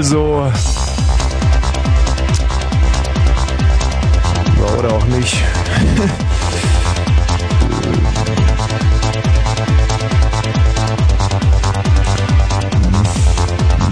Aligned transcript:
also. 0.00 0.50
Ja, 4.56 4.64
oder 4.78 4.94
auch 4.94 5.04
nicht. 5.04 5.36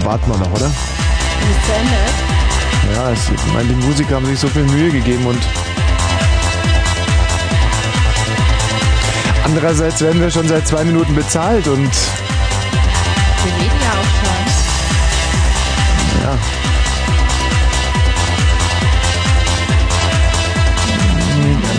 Warten 0.03 0.31
wir 0.31 0.37
noch, 0.39 0.51
oder? 0.51 0.65
Ist 0.65 0.73
zu 1.67 1.73
Ende? 1.73 2.01
Ja, 2.95 3.11
es, 3.11 3.29
ich 3.29 3.53
meine, 3.53 3.67
die 3.67 3.75
Musiker 3.75 4.15
haben 4.15 4.25
sich 4.25 4.39
so 4.39 4.47
viel 4.47 4.63
Mühe 4.63 4.89
gegeben 4.89 5.27
und 5.27 5.37
andererseits 9.45 10.01
werden 10.01 10.19
wir 10.19 10.31
schon 10.31 10.47
seit 10.47 10.67
zwei 10.67 10.83
Minuten 10.83 11.13
bezahlt 11.13 11.67
und 11.67 11.91
ja. 16.23 16.37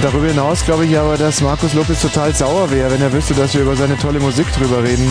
Darüber 0.02 0.28
hinaus 0.28 0.64
glaube 0.64 0.86
ich 0.86 0.98
aber, 0.98 1.16
dass 1.18 1.42
Markus 1.42 1.74
Lopez 1.74 2.00
total 2.00 2.34
sauer 2.34 2.70
wäre, 2.70 2.90
wenn 2.90 3.02
er 3.02 3.12
wüsste, 3.12 3.34
dass 3.34 3.52
wir 3.54 3.60
über 3.62 3.76
seine 3.76 3.98
tolle 3.98 4.18
Musik 4.18 4.46
drüber 4.54 4.82
reden. 4.82 5.06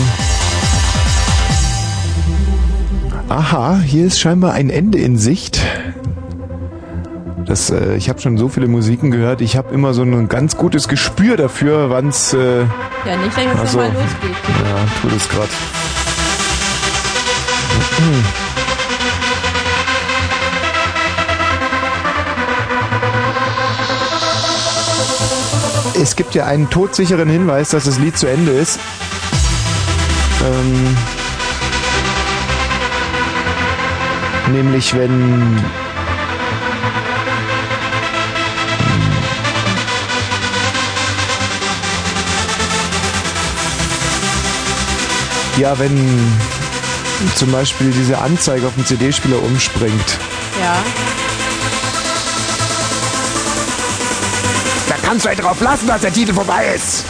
Aha, 3.28 3.78
hier 3.84 4.06
ist 4.06 4.18
scheinbar 4.18 4.54
ein 4.54 4.68
Ende 4.68 4.98
in 4.98 5.16
Sicht. 5.16 5.60
Das, 7.46 7.70
äh, 7.70 7.94
ich 7.94 8.08
habe 8.08 8.20
schon 8.20 8.36
so 8.36 8.48
viele 8.48 8.66
Musiken 8.66 9.12
gehört. 9.12 9.40
Ich 9.40 9.56
habe 9.56 9.72
immer 9.72 9.94
so 9.94 10.02
ein 10.02 10.28
ganz 10.28 10.56
gutes 10.56 10.88
Gespür 10.88 11.36
dafür, 11.36 11.90
wann's. 11.90 12.32
Äh, 12.34 12.60
Ja, 13.06 13.16
nicht, 13.16 13.36
wenn 13.36 13.48
es 13.50 13.58
Ach 13.62 13.66
so. 13.66 13.78
nochmal 13.78 13.94
losgeht. 13.94 14.36
ja, 14.64 15.00
tut 15.02 15.16
es 15.16 15.28
gerade. 15.28 15.48
Es 26.00 26.16
gibt 26.16 26.34
ja 26.34 26.46
einen 26.46 26.70
todsicheren 26.70 27.28
Hinweis, 27.28 27.68
dass 27.70 27.84
das 27.84 27.98
Lied 27.98 28.16
zu 28.16 28.26
Ende 28.26 28.52
ist. 28.52 28.80
Ähm, 30.42 30.96
nämlich 34.50 34.96
wenn 34.96 35.62
Ja, 45.58 45.78
wenn 45.78 46.32
zum 47.34 47.52
Beispiel 47.52 47.90
diese 47.90 48.16
Anzeige 48.16 48.66
auf 48.66 48.72
dem 48.72 48.86
CD-Spieler 48.86 49.42
umspringt. 49.42 50.18
Ja. 50.58 50.82
Kannst 55.10 55.24
du 55.24 55.28
halt 55.30 55.42
drauf 55.42 55.60
lassen, 55.60 55.88
dass 55.88 56.02
der 56.02 56.12
Titel 56.12 56.32
vorbei 56.32 56.72
ist. 56.72 57.04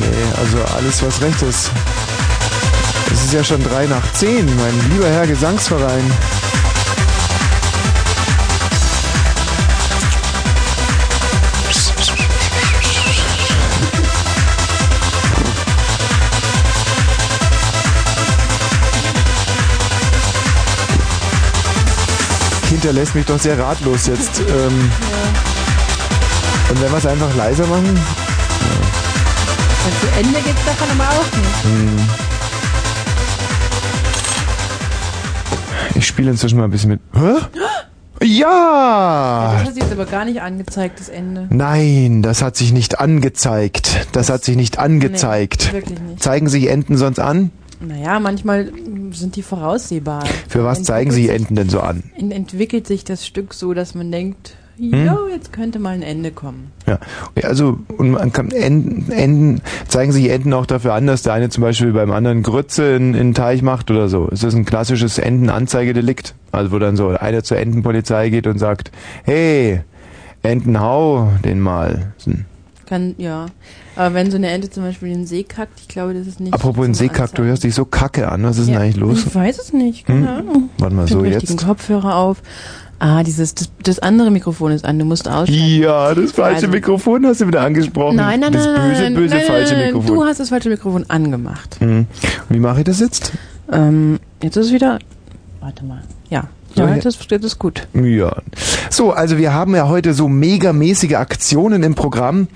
nee, 0.00 0.06
also 0.36 0.58
alles, 0.74 1.00
was 1.00 1.22
recht 1.22 1.40
ist. 1.42 1.70
Es 3.12 3.26
ist 3.26 3.32
ja 3.32 3.44
schon 3.44 3.62
drei 3.62 3.86
nach 3.86 4.02
zehn, 4.14 4.44
mein 4.56 4.90
lieber 4.90 5.08
Herr 5.08 5.28
Gesangsverein. 5.28 6.10
Hinterlässt 22.84 23.14
mich 23.14 23.24
doch 23.24 23.40
sehr 23.40 23.58
ratlos 23.58 24.08
jetzt. 24.08 24.42
Ähm, 24.50 24.90
und 26.68 26.82
wenn 26.82 26.90
wir 26.90 26.98
es 26.98 27.06
einfach 27.06 27.34
leiser 27.34 27.66
machen? 27.66 27.88
Und 27.88 27.98
zu 30.00 30.06
Ende 30.18 30.38
geht's 30.40 30.62
davon 30.66 30.90
aber 30.90 31.08
auch 31.08 31.32
nicht. 31.34 31.64
Hm. 31.64 31.96
Ich 35.94 36.06
spiele 36.06 36.30
inzwischen 36.30 36.58
mal 36.58 36.64
ein 36.64 36.70
bisschen 36.70 36.90
mit. 36.90 37.00
Hä? 37.14 37.36
Ja! 38.22 39.54
Das 39.54 39.62
hat 39.68 39.74
sich 39.74 39.82
jetzt 39.82 39.92
aber 39.92 40.04
gar 40.04 40.26
nicht 40.26 40.42
angezeigt, 40.42 41.00
das 41.00 41.08
Ende. 41.08 41.46
Nein, 41.48 42.20
das 42.20 42.42
hat 42.42 42.56
sich 42.56 42.74
nicht 42.74 43.00
angezeigt. 43.00 44.08
Das 44.12 44.28
hat 44.28 44.44
sich 44.44 44.56
nicht 44.56 44.78
angezeigt. 44.78 45.68
Nee, 45.68 45.72
wirklich 45.78 46.00
nicht. 46.00 46.22
Zeigen 46.22 46.50
sich 46.50 46.68
Enten 46.68 46.98
sonst 46.98 47.18
an? 47.18 47.50
Naja, 47.80 48.18
manchmal 48.20 48.70
sind 49.12 49.36
die 49.36 49.42
voraussehbar. 49.42 50.24
Für 50.48 50.64
was 50.64 50.82
zeigen 50.84 51.10
sich 51.10 51.28
Enten 51.28 51.54
denn 51.54 51.68
so 51.68 51.80
an? 51.80 52.02
Ent- 52.16 52.32
Entwickelt 52.32 52.86
sich 52.86 53.04
das 53.04 53.26
Stück 53.26 53.54
so, 53.54 53.74
dass 53.74 53.94
man 53.94 54.10
denkt, 54.12 54.56
Hm? 54.76 55.06
jo, 55.06 55.28
jetzt 55.30 55.52
könnte 55.52 55.78
mal 55.78 55.90
ein 55.94 56.02
Ende 56.02 56.32
kommen. 56.32 56.72
Ja, 56.88 56.98
also 57.44 57.78
und 57.96 58.10
man 58.10 58.32
kann 58.32 58.50
Enden, 58.50 59.08
Enden 59.12 59.60
zeigen 59.86 60.10
sich 60.10 60.28
Enten 60.30 60.52
auch 60.52 60.66
dafür 60.66 60.94
an, 60.94 61.06
dass 61.06 61.22
der 61.22 61.32
eine 61.32 61.48
zum 61.48 61.62
Beispiel 61.62 61.92
beim 61.92 62.10
anderen 62.10 62.42
Grütze 62.42 62.96
in, 62.96 63.14
in 63.14 63.28
den 63.28 63.34
Teich 63.34 63.62
macht 63.62 63.90
oder 63.92 64.08
so. 64.08 64.28
Es 64.32 64.42
ist 64.42 64.54
ein 64.54 64.64
klassisches 64.64 65.18
Entenanzeigedelikt. 65.18 66.34
Also 66.50 66.72
wo 66.72 66.80
dann 66.80 66.96
so 66.96 67.08
einer 67.10 67.44
zur 67.44 67.58
Entenpolizei 67.58 68.30
geht 68.30 68.48
und 68.48 68.58
sagt, 68.58 68.90
hey, 69.22 69.80
Enten 70.42 70.80
hau 70.80 71.30
den 71.44 71.60
mal. 71.60 72.12
Das 72.18 72.34
Kann, 72.86 73.14
ja. 73.16 73.46
Aber 73.96 74.14
wenn 74.14 74.30
so 74.30 74.36
eine 74.36 74.48
Ente 74.50 74.70
zum 74.70 74.82
Beispiel 74.82 75.08
in 75.08 75.18
den 75.20 75.26
See 75.26 75.44
kackt, 75.44 75.78
ich 75.80 75.88
glaube, 75.88 76.14
das 76.14 76.26
ist 76.26 76.40
nicht. 76.40 76.52
Apropos 76.52 76.84
in 76.86 76.94
zum 76.94 77.06
Seekack, 77.06 77.34
du 77.34 77.44
hörst 77.44 77.62
dich 77.64 77.74
so 77.74 77.84
kacke 77.84 78.30
an. 78.30 78.42
Was 78.42 78.58
ist 78.58 78.66
denn 78.66 78.74
Ja, 78.74 78.80
eigentlich 78.80 78.96
los? 78.96 79.24
Ich 79.26 79.34
weiß 79.34 79.58
es 79.58 79.72
nicht, 79.72 80.06
keine 80.06 80.20
Hm? 80.20 80.28
Ahnung. 80.48 80.70
Warte 80.78 80.94
mal, 80.94 81.04
Ich 81.04 81.10
so 81.12 81.22
den 81.22 81.32
jetzt. 81.32 81.42
richtigen 81.42 81.58
Kopfhörer 81.66 82.16
auf. 82.16 82.42
Ah, 82.98 83.22
dieses, 83.22 83.54
das, 83.54 83.70
das 83.82 83.98
andere 83.98 84.30
Mikrofon 84.30 84.72
ist 84.72 84.84
an, 84.84 84.98
du 84.98 85.04
musst 85.04 85.28
ausschalten. 85.28 85.52
Ja, 85.80 86.14
das 86.14 86.32
falsche 86.32 86.56
Also- 86.56 86.68
Mikrofon 86.68 87.26
hast 87.26 87.40
du 87.40 87.46
wieder 87.48 87.60
angesprochen. 87.60 88.16
Nein, 88.16 88.40
nein, 88.40 88.52
das 88.52 88.64
nein, 88.66 88.88
böse, 88.90 89.02
nein, 89.02 89.14
böse 89.14 89.34
nein, 89.34 89.44
falsche 89.46 89.74
nein, 89.74 89.86
Mikrofon. 89.86 90.14
Du 90.16 90.24
hast 90.24 90.40
das 90.40 90.48
falsche 90.48 90.68
Mikrofon 90.70 91.04
angemacht. 91.08 91.76
Hm. 91.80 92.06
Wie 92.48 92.58
mache 92.60 92.78
ich 92.80 92.84
das 92.84 93.00
jetzt? 93.00 93.32
Ähm, 93.70 94.18
jetzt 94.42 94.56
ist 94.56 94.66
es 94.66 94.72
wieder. 94.72 94.98
Warte 95.60 95.84
mal. 95.84 96.02
Ja. 96.74 97.00
So, 97.00 97.08
ist, 97.08 97.30
jetzt 97.30 97.44
ist 97.44 97.58
gut. 97.58 97.86
Ja. 97.94 98.36
So, 98.90 99.12
also 99.12 99.38
wir 99.38 99.52
haben 99.52 99.74
ja 99.74 99.88
heute 99.88 100.14
so 100.14 100.28
megamäßige 100.28 101.14
Aktionen 101.14 101.82
im 101.82 101.94
Programm, 101.94 102.48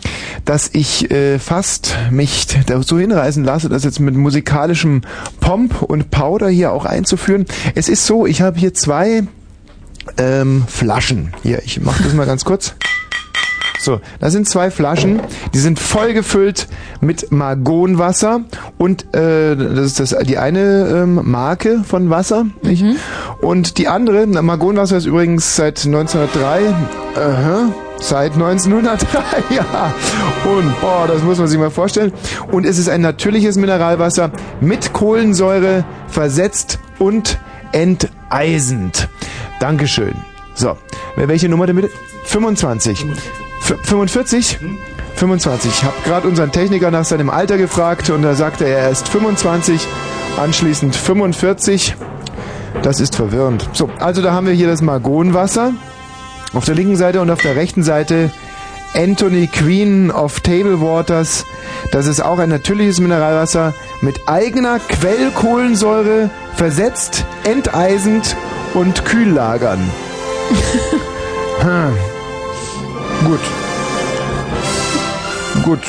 dass 0.44 0.70
ich 0.72 1.10
äh, 1.10 1.38
fast 1.38 1.96
mich 2.10 2.46
dazu 2.66 2.98
hinreißen 2.98 3.44
lasse, 3.44 3.68
das 3.68 3.84
jetzt 3.84 4.00
mit 4.00 4.14
musikalischem 4.14 5.02
Pomp 5.40 5.82
und 5.82 6.10
Powder 6.10 6.48
hier 6.48 6.72
auch 6.72 6.84
einzuführen. 6.84 7.46
Es 7.74 7.88
ist 7.88 8.06
so, 8.06 8.26
ich 8.26 8.40
habe 8.40 8.58
hier 8.58 8.74
zwei 8.74 9.24
ähm, 10.16 10.64
Flaschen. 10.66 11.32
Hier, 11.42 11.62
ich 11.64 11.80
mache 11.80 12.02
das 12.02 12.14
mal 12.14 12.26
ganz 12.26 12.44
kurz. 12.44 12.74
So, 13.78 14.00
das 14.20 14.32
sind 14.32 14.48
zwei 14.48 14.70
Flaschen, 14.70 15.20
die 15.54 15.58
sind 15.58 15.78
voll 15.78 16.12
gefüllt 16.12 16.66
mit 17.00 17.30
Margonwasser 17.30 18.40
und 18.76 19.14
äh, 19.14 19.54
das 19.54 19.98
ist 19.98 20.00
das, 20.00 20.16
die 20.24 20.36
eine 20.36 20.88
ähm, 20.88 21.20
Marke 21.24 21.84
von 21.84 22.10
Wasser. 22.10 22.46
Nicht? 22.62 22.84
Und 23.40 23.78
die 23.78 23.88
andere, 23.88 24.26
Margonwasser 24.26 24.96
ist 24.96 25.06
übrigens 25.06 25.54
seit 25.54 25.86
1903, 25.86 26.74
aha, 27.14 27.72
seit 28.00 28.32
1903, 28.32 29.20
ja. 29.54 29.94
Und 30.44 30.80
boah, 30.80 31.06
das 31.06 31.22
muss 31.22 31.38
man 31.38 31.46
sich 31.46 31.58
mal 31.58 31.70
vorstellen. 31.70 32.12
Und 32.50 32.66
es 32.66 32.78
ist 32.78 32.88
ein 32.88 33.00
natürliches 33.00 33.56
Mineralwasser 33.56 34.32
mit 34.60 34.92
Kohlensäure 34.92 35.84
versetzt 36.08 36.80
und 36.98 37.38
enteisend. 37.72 39.08
Dankeschön. 39.60 40.14
So, 40.54 40.76
welche 41.16 41.48
Nummer 41.48 41.66
denn 41.66 41.76
bitte? 41.76 41.90
25. 42.24 43.06
F 43.70 43.76
45? 43.82 44.58
25. 45.16 45.70
Ich 45.70 45.84
habe 45.84 45.94
gerade 46.04 46.26
unseren 46.26 46.52
Techniker 46.52 46.90
nach 46.90 47.04
seinem 47.04 47.28
Alter 47.28 47.58
gefragt 47.58 48.08
und 48.08 48.22
da 48.22 48.34
sagte 48.34 48.64
er, 48.64 48.78
er 48.78 48.90
ist 48.90 49.08
25, 49.08 49.86
anschließend 50.38 50.96
45. 50.96 51.94
Das 52.82 53.00
ist 53.00 53.16
verwirrend. 53.16 53.68
So, 53.74 53.90
also 53.98 54.22
da 54.22 54.32
haben 54.32 54.46
wir 54.46 54.54
hier 54.54 54.68
das 54.68 54.80
Margonwasser 54.80 55.72
auf 56.54 56.64
der 56.64 56.76
linken 56.76 56.96
Seite 56.96 57.20
und 57.20 57.30
auf 57.30 57.42
der 57.42 57.56
rechten 57.56 57.82
Seite 57.82 58.30
Anthony 58.94 59.48
Queen 59.48 60.10
of 60.10 60.40
Table 60.40 60.80
Waters. 60.80 61.44
Das 61.92 62.06
ist 62.06 62.20
auch 62.20 62.38
ein 62.38 62.48
natürliches 62.48 63.00
Mineralwasser 63.00 63.74
mit 64.00 64.28
eigener 64.28 64.78
Quellkohlensäure, 64.78 66.30
versetzt, 66.56 67.26
enteisend 67.44 68.34
und 68.72 69.04
kühllagern. 69.04 69.80
hm. 71.60 72.17
Gut. 73.24 73.40
Gut. 75.64 75.80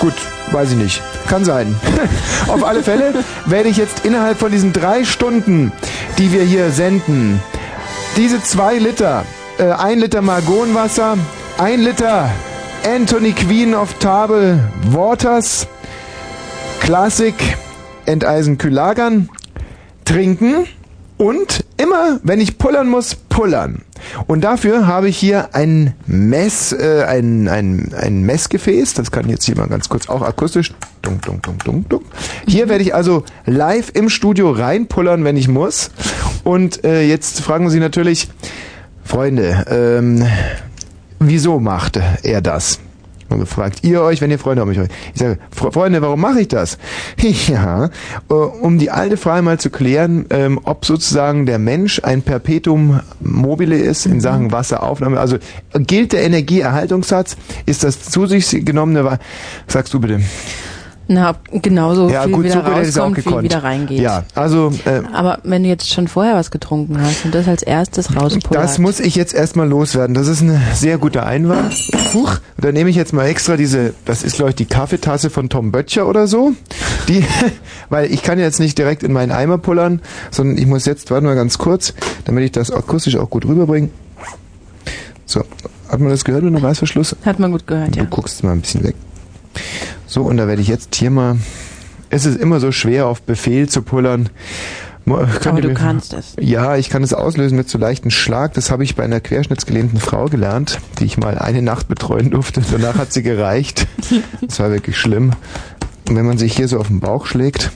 Gut. 0.00 0.14
Weiß 0.50 0.70
ich 0.70 0.76
nicht. 0.76 1.02
Kann 1.28 1.44
sein. 1.44 1.78
Auf 2.48 2.64
alle 2.64 2.82
Fälle 2.82 3.12
werde 3.46 3.68
ich 3.68 3.76
jetzt 3.76 4.04
innerhalb 4.04 4.38
von 4.38 4.50
diesen 4.50 4.72
drei 4.72 5.04
Stunden, 5.04 5.72
die 6.16 6.32
wir 6.32 6.42
hier 6.42 6.70
senden, 6.70 7.40
diese 8.16 8.42
zwei 8.42 8.78
Liter, 8.78 9.24
äh, 9.58 9.70
ein 9.70 9.98
Liter 9.98 10.22
Margonwasser, 10.22 11.18
ein 11.58 11.80
Liter 11.80 12.30
Anthony 12.84 13.32
Queen 13.32 13.74
of 13.74 13.94
Table 13.98 14.58
Waters, 14.90 15.66
Klassik, 16.80 17.34
enteisen, 18.06 18.56
kühl 18.56 18.72
lagern, 18.72 19.28
trinken 20.04 20.66
und 21.18 21.64
immer, 21.76 22.20
wenn 22.22 22.40
ich 22.40 22.56
pullern 22.56 22.88
muss, 22.88 23.14
pullern. 23.14 23.82
Und 24.26 24.42
dafür 24.42 24.86
habe 24.86 25.08
ich 25.08 25.16
hier 25.16 25.54
ein 25.54 25.94
Mess, 26.06 26.72
äh, 26.72 27.04
ein, 27.06 27.48
ein, 27.48 27.92
ein 27.94 28.22
Messgefäß. 28.22 28.94
Das 28.94 29.10
kann 29.10 29.28
jetzt 29.28 29.44
hier 29.44 29.56
mal 29.56 29.68
ganz 29.68 29.88
kurz 29.88 30.08
auch 30.08 30.22
akustisch. 30.22 30.72
Dunk, 31.02 31.22
dunk, 31.22 31.42
dunk, 31.42 31.64
dunk, 31.64 31.88
dunk. 31.88 32.02
Hier 32.46 32.68
werde 32.68 32.82
ich 32.82 32.94
also 32.94 33.24
live 33.46 33.90
im 33.94 34.08
Studio 34.08 34.50
reinpullern, 34.50 35.24
wenn 35.24 35.36
ich 35.36 35.48
muss. 35.48 35.90
Und 36.44 36.84
äh, 36.84 37.02
jetzt 37.02 37.40
fragen 37.40 37.70
Sie 37.70 37.80
natürlich, 37.80 38.28
Freunde, 39.04 39.64
ähm, 39.70 40.26
wieso 41.18 41.60
machte 41.60 42.02
er 42.22 42.40
das? 42.40 42.80
Und 43.28 43.46
fragt 43.46 43.84
ihr 43.84 44.00
euch, 44.02 44.20
wenn 44.22 44.30
ihr 44.30 44.38
Freunde 44.38 44.62
habt. 44.62 44.90
Ich 45.12 45.20
sage, 45.20 45.38
Freunde, 45.50 46.00
warum 46.00 46.20
mache 46.20 46.40
ich 46.40 46.48
das? 46.48 46.78
ja, 47.48 47.90
äh, 48.30 48.32
um 48.32 48.78
die 48.78 48.90
alte 48.90 49.16
Frage 49.16 49.42
mal 49.42 49.58
zu 49.58 49.70
klären, 49.70 50.26
ähm, 50.30 50.58
ob 50.64 50.86
sozusagen 50.86 51.44
der 51.44 51.58
Mensch 51.58 52.00
ein 52.02 52.22
Perpetuum 52.22 53.00
mobile 53.20 53.76
ist 53.76 54.06
in 54.06 54.20
Sachen 54.20 54.44
mhm. 54.44 54.52
Wasseraufnahme. 54.52 55.20
Also 55.20 55.36
gilt 55.74 56.12
der 56.12 56.22
Energieerhaltungssatz? 56.22 57.36
Ist 57.66 57.84
das 57.84 58.02
zu 58.04 58.26
sich 58.26 58.64
genommene, 58.64 59.18
sagst 59.66 59.92
du 59.92 60.00
bitte? 60.00 60.20
Na, 61.10 61.36
genauso 61.50 62.10
ja, 62.10 62.24
viel 62.24 62.32
gut, 62.32 62.44
wieder 62.44 62.62
so 62.62 63.00
rauskommt, 63.00 63.16
wie 63.16 63.42
wieder 63.44 63.64
reingeht. 63.64 63.98
Ja, 63.98 64.24
also. 64.34 64.70
Äh, 64.84 65.00
Aber 65.14 65.38
wenn 65.42 65.62
du 65.62 65.70
jetzt 65.70 65.88
schon 65.88 66.06
vorher 66.06 66.34
was 66.34 66.50
getrunken 66.50 67.00
hast 67.00 67.24
und 67.24 67.34
das 67.34 67.48
als 67.48 67.62
erstes 67.62 68.14
rauspullert. 68.14 68.62
Das 68.62 68.78
muss 68.78 69.00
ich 69.00 69.14
jetzt 69.14 69.32
erstmal 69.32 69.66
loswerden. 69.66 70.12
Das 70.12 70.28
ist 70.28 70.42
ein 70.42 70.60
sehr 70.74 70.98
guter 70.98 71.24
Einwand. 71.24 71.72
Huch, 72.12 72.40
da 72.58 72.72
nehme 72.72 72.90
ich 72.90 72.96
jetzt 72.96 73.14
mal 73.14 73.24
extra 73.24 73.56
diese, 73.56 73.94
das 74.04 74.22
ist 74.22 74.36
glaube 74.36 74.50
ich 74.50 74.56
die 74.56 74.66
Kaffeetasse 74.66 75.30
von 75.30 75.48
Tom 75.48 75.72
Böttcher 75.72 76.06
oder 76.06 76.26
so. 76.26 76.52
Die, 77.08 77.24
weil 77.88 78.12
ich 78.12 78.22
kann 78.22 78.38
jetzt 78.38 78.60
nicht 78.60 78.76
direkt 78.76 79.02
in 79.02 79.14
meinen 79.14 79.32
Eimer 79.32 79.56
pullern, 79.56 80.02
sondern 80.30 80.58
ich 80.58 80.66
muss 80.66 80.84
jetzt, 80.84 81.10
warte 81.10 81.24
mal 81.24 81.36
ganz 81.36 81.56
kurz, 81.56 81.94
damit 82.26 82.44
ich 82.44 82.52
das 82.52 82.70
akustisch 82.70 83.16
auch 83.16 83.30
gut 83.30 83.46
rüberbringe. 83.46 83.88
So, 85.24 85.40
hat 85.88 86.00
man 86.00 86.10
das 86.10 86.24
gehört 86.24 86.44
mit 86.44 86.54
dem 86.54 86.62
Reißverschluss? 86.62 87.16
Hat 87.24 87.38
man 87.38 87.50
gut 87.50 87.66
gehört, 87.66 87.96
ja. 87.96 88.04
Du 88.04 88.10
guckst 88.10 88.44
mal 88.44 88.52
ein 88.52 88.60
bisschen 88.60 88.84
weg. 88.84 88.94
So, 90.08 90.22
und 90.22 90.38
da 90.38 90.48
werde 90.48 90.62
ich 90.62 90.68
jetzt 90.68 90.94
hier 90.96 91.10
mal. 91.10 91.36
Es 92.10 92.24
ist 92.24 92.40
immer 92.40 92.58
so 92.58 92.72
schwer, 92.72 93.06
auf 93.06 93.22
Befehl 93.22 93.68
zu 93.68 93.82
pullern. 93.82 94.30
Aber 95.06 95.60
du 95.60 95.72
kannst 95.74 96.12
es. 96.12 96.34
Ja, 96.38 96.76
ich 96.76 96.90
kann 96.90 97.02
es 97.02 97.14
auslösen 97.14 97.56
mit 97.56 97.68
so 97.68 97.78
leichten 97.78 98.10
Schlag. 98.10 98.54
Das 98.54 98.70
habe 98.70 98.84
ich 98.84 98.94
bei 98.96 99.04
einer 99.04 99.20
querschnittsgelähmten 99.20 100.00
Frau 100.00 100.26
gelernt, 100.26 100.80
die 100.98 101.04
ich 101.04 101.16
mal 101.16 101.38
eine 101.38 101.62
Nacht 101.62 101.88
betreuen 101.88 102.30
durfte. 102.30 102.62
Danach 102.70 102.96
hat 102.96 103.12
sie 103.12 103.22
gereicht. 103.22 103.86
Das 104.42 104.60
war 104.60 104.70
wirklich 104.70 104.98
schlimm. 104.98 105.32
Und 106.08 106.16
wenn 106.16 106.26
man 106.26 106.38
sich 106.38 106.56
hier 106.56 106.68
so 106.68 106.78
auf 106.78 106.88
den 106.88 107.00
Bauch 107.00 107.26
schlägt. 107.26 107.70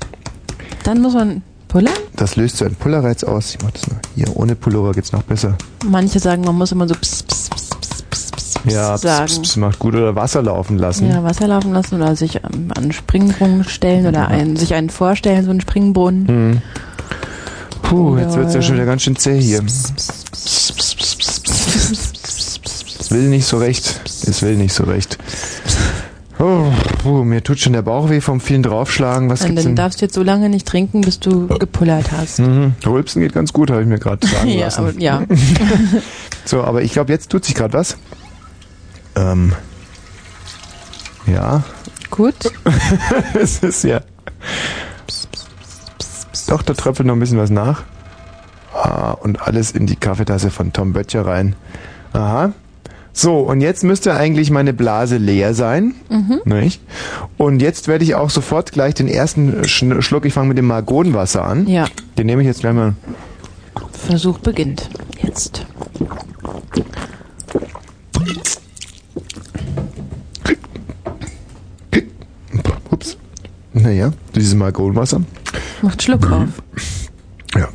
Dann 0.84 1.00
muss 1.00 1.14
man 1.14 1.42
pullern? 1.68 1.94
Das 2.16 2.36
löst 2.36 2.56
so 2.56 2.64
einen 2.64 2.74
Pullerreiz 2.74 3.24
aus. 3.24 3.54
Ich 3.54 3.62
mach 3.62 3.70
das 3.70 3.88
noch. 3.88 3.96
Hier, 4.14 4.34
ohne 4.36 4.54
Pullover 4.54 4.92
geht's 4.92 5.12
noch 5.12 5.22
besser. 5.22 5.56
Manche 5.86 6.18
sagen, 6.18 6.44
man 6.44 6.56
muss 6.56 6.72
immer 6.72 6.86
so 6.88 6.94
pss, 6.94 7.22
pss, 7.22 7.48
pss, 7.50 7.61
ja, 8.64 8.96
sagen. 8.98 9.26
Pss, 9.26 9.42
pss, 9.42 9.56
macht 9.56 9.78
gut 9.78 9.94
oder 9.94 10.14
Wasser 10.14 10.42
laufen 10.42 10.78
lassen. 10.78 11.08
Ja, 11.08 11.22
Wasser 11.24 11.48
laufen 11.48 11.72
lassen 11.72 11.96
oder 11.96 12.16
sich 12.16 12.44
an 12.44 12.72
einen 12.76 12.92
Springbrunnen 12.92 13.64
stellen 13.64 14.06
oder 14.06 14.28
ein, 14.28 14.56
sich 14.56 14.74
einen 14.74 14.90
vorstellen, 14.90 15.44
so 15.44 15.50
einen 15.50 15.60
Springbrunnen. 15.60 16.28
Hm. 16.28 16.62
Puh, 17.82 18.16
jetzt 18.18 18.36
wird's 18.36 18.54
ja 18.54 18.62
schon 18.62 18.76
wieder 18.76 18.86
ganz 18.86 19.02
schön 19.02 19.16
zäh 19.16 19.40
hier. 19.40 19.62
Es 19.66 19.92
will 23.10 23.28
nicht 23.28 23.46
so 23.46 23.58
recht. 23.58 24.00
Es 24.26 24.42
will 24.42 24.56
nicht 24.56 24.72
so 24.72 24.84
recht. 24.84 25.18
Oh, 26.38 26.64
puh, 27.02 27.22
mir 27.22 27.42
tut 27.42 27.60
schon 27.60 27.72
der 27.72 27.82
Bauch 27.82 28.10
weh 28.10 28.20
vom 28.20 28.40
vielen 28.40 28.62
Draufschlagen. 28.64 29.30
Was 29.30 29.40
Dann 29.40 29.50
gibt's 29.50 29.64
denn? 29.64 29.76
darfst 29.76 30.00
du 30.00 30.06
jetzt 30.06 30.14
so 30.14 30.22
lange 30.22 30.48
nicht 30.48 30.66
trinken, 30.66 31.02
bis 31.02 31.20
du 31.20 31.46
gepullert 31.46 32.10
hast. 32.10 32.40
Mhm. 32.40 32.72
Rülpsen 32.84 33.22
geht 33.22 33.32
ganz 33.32 33.52
gut, 33.52 33.70
habe 33.70 33.82
ich 33.82 33.86
mir 33.86 33.98
gerade 33.98 34.26
sagen 34.26 34.48
ja, 34.48 34.64
lassen. 34.64 34.80
Aber, 34.80 34.92
ja. 34.98 35.22
so, 36.44 36.64
aber 36.64 36.82
ich 36.82 36.92
glaube, 36.92 37.12
jetzt 37.12 37.30
tut 37.30 37.44
sich 37.44 37.54
gerade 37.54 37.74
was. 37.74 37.96
Ähm, 39.16 39.52
ja. 41.26 41.62
Gut. 42.10 42.34
es 43.34 43.62
ist 43.62 43.84
ja. 43.84 44.00
Doch, 46.48 46.62
da 46.62 46.74
tröpfelt 46.74 47.06
noch 47.06 47.14
ein 47.14 47.20
bisschen 47.20 47.38
was 47.38 47.50
nach. 47.50 47.84
Ah, 48.74 49.12
und 49.12 49.42
alles 49.42 49.72
in 49.72 49.86
die 49.86 49.96
Kaffeetasse 49.96 50.50
von 50.50 50.72
Tom 50.72 50.92
Böttcher 50.92 51.26
rein. 51.26 51.56
Aha. 52.12 52.52
So, 53.14 53.40
und 53.40 53.60
jetzt 53.60 53.84
müsste 53.84 54.14
eigentlich 54.14 54.50
meine 54.50 54.72
Blase 54.72 55.18
leer 55.18 55.54
sein. 55.54 55.94
Mhm. 56.08 56.40
Nicht? 56.44 56.80
Und 57.36 57.60
jetzt 57.60 57.86
werde 57.86 58.04
ich 58.04 58.14
auch 58.14 58.30
sofort 58.30 58.72
gleich 58.72 58.94
den 58.94 59.08
ersten 59.08 59.68
Schluck, 59.68 60.24
ich 60.24 60.32
fange 60.32 60.48
mit 60.48 60.58
dem 60.58 60.66
Margonenwasser 60.66 61.44
an. 61.44 61.66
Ja. 61.66 61.86
Den 62.16 62.26
nehme 62.26 62.42
ich 62.42 62.48
jetzt 62.48 62.60
gleich 62.60 62.74
mal. 62.74 62.94
Versuch 63.92 64.38
beginnt. 64.38 64.88
Jetzt. 65.22 65.66
Naja, 73.74 74.12
dieses 74.34 74.54
Margonenwasser. 74.54 75.22
Macht 75.80 76.02
Schluck 76.02 76.30
auf. 76.30 76.48
Ja. 77.54 77.68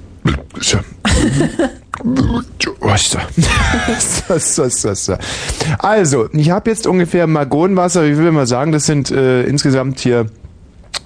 Also, 5.79 6.29
ich 6.33 6.49
habe 6.51 6.69
jetzt 6.69 6.87
ungefähr 6.87 7.27
Margonenwasser, 7.27 8.05
wie 8.05 8.17
will 8.17 8.31
man 8.31 8.45
sagen, 8.45 8.71
das 8.71 8.85
sind 8.85 9.11
äh, 9.11 9.43
insgesamt 9.43 9.99
hier 9.99 10.27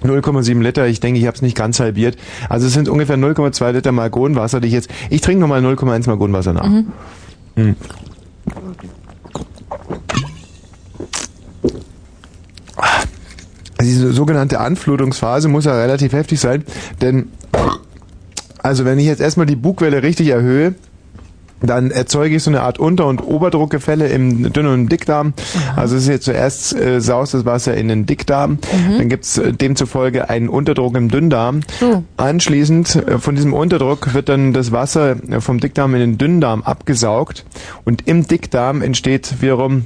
0,7 0.04 0.60
Liter, 0.60 0.86
ich 0.86 1.00
denke, 1.00 1.20
ich 1.20 1.26
habe 1.26 1.36
es 1.36 1.42
nicht 1.42 1.56
ganz 1.56 1.80
halbiert. 1.80 2.16
Also 2.48 2.66
es 2.66 2.72
sind 2.72 2.88
ungefähr 2.88 3.16
0,2 3.16 3.72
Liter 3.72 3.92
Margonenwasser, 3.92 4.60
die 4.60 4.68
ich 4.68 4.74
jetzt. 4.74 4.90
Ich 5.10 5.20
trinke 5.20 5.40
nochmal 5.40 5.64
0,1 5.64 6.08
Margonenwasser 6.08 6.52
nach. 6.52 6.66
Mhm. 6.66 6.86
Hm. 7.54 7.76
Also 12.76 13.11
diese 13.82 14.12
sogenannte 14.12 14.60
Anflutungsphase 14.60 15.48
muss 15.48 15.64
ja 15.64 15.74
relativ 15.74 16.12
heftig 16.12 16.40
sein, 16.40 16.64
denn 17.00 17.28
also 18.62 18.84
wenn 18.84 18.98
ich 18.98 19.06
jetzt 19.06 19.20
erstmal 19.20 19.46
die 19.46 19.56
Bugwelle 19.56 20.02
richtig 20.02 20.28
erhöhe, 20.28 20.74
dann 21.62 21.90
erzeuge 21.90 22.36
ich 22.36 22.42
so 22.42 22.50
eine 22.50 22.62
Art 22.62 22.78
Unter- 22.78 23.06
und 23.06 23.20
Oberdruckgefälle 23.20 24.08
im 24.08 24.52
Dünn- 24.52 24.66
und 24.66 24.88
Dickdarm. 24.88 25.32
Aha. 25.36 25.80
Also 25.80 25.96
es 25.96 26.02
ist 26.02 26.08
jetzt 26.08 26.24
zuerst 26.24 26.74
äh, 26.74 27.00
saust 27.00 27.34
das 27.34 27.44
Wasser 27.44 27.76
in 27.76 27.88
den 27.88 28.06
Dickdarm, 28.06 28.52
mhm. 28.52 28.98
dann 28.98 29.08
gibt's 29.08 29.38
äh, 29.38 29.52
demzufolge 29.52 30.28
einen 30.28 30.48
Unterdruck 30.48 30.96
im 30.96 31.08
Dünndarm. 31.08 31.60
So. 31.78 32.02
Anschließend 32.16 32.96
äh, 32.96 33.18
von 33.18 33.34
diesem 33.36 33.52
Unterdruck 33.52 34.14
wird 34.14 34.28
dann 34.28 34.52
das 34.52 34.72
Wasser 34.72 35.16
äh, 35.30 35.40
vom 35.40 35.60
Dickdarm 35.60 35.94
in 35.94 36.00
den 36.00 36.18
Dünndarm 36.18 36.62
abgesaugt 36.62 37.44
und 37.84 38.06
im 38.08 38.26
Dickdarm 38.26 38.82
entsteht 38.82 39.40
wiederum 39.40 39.84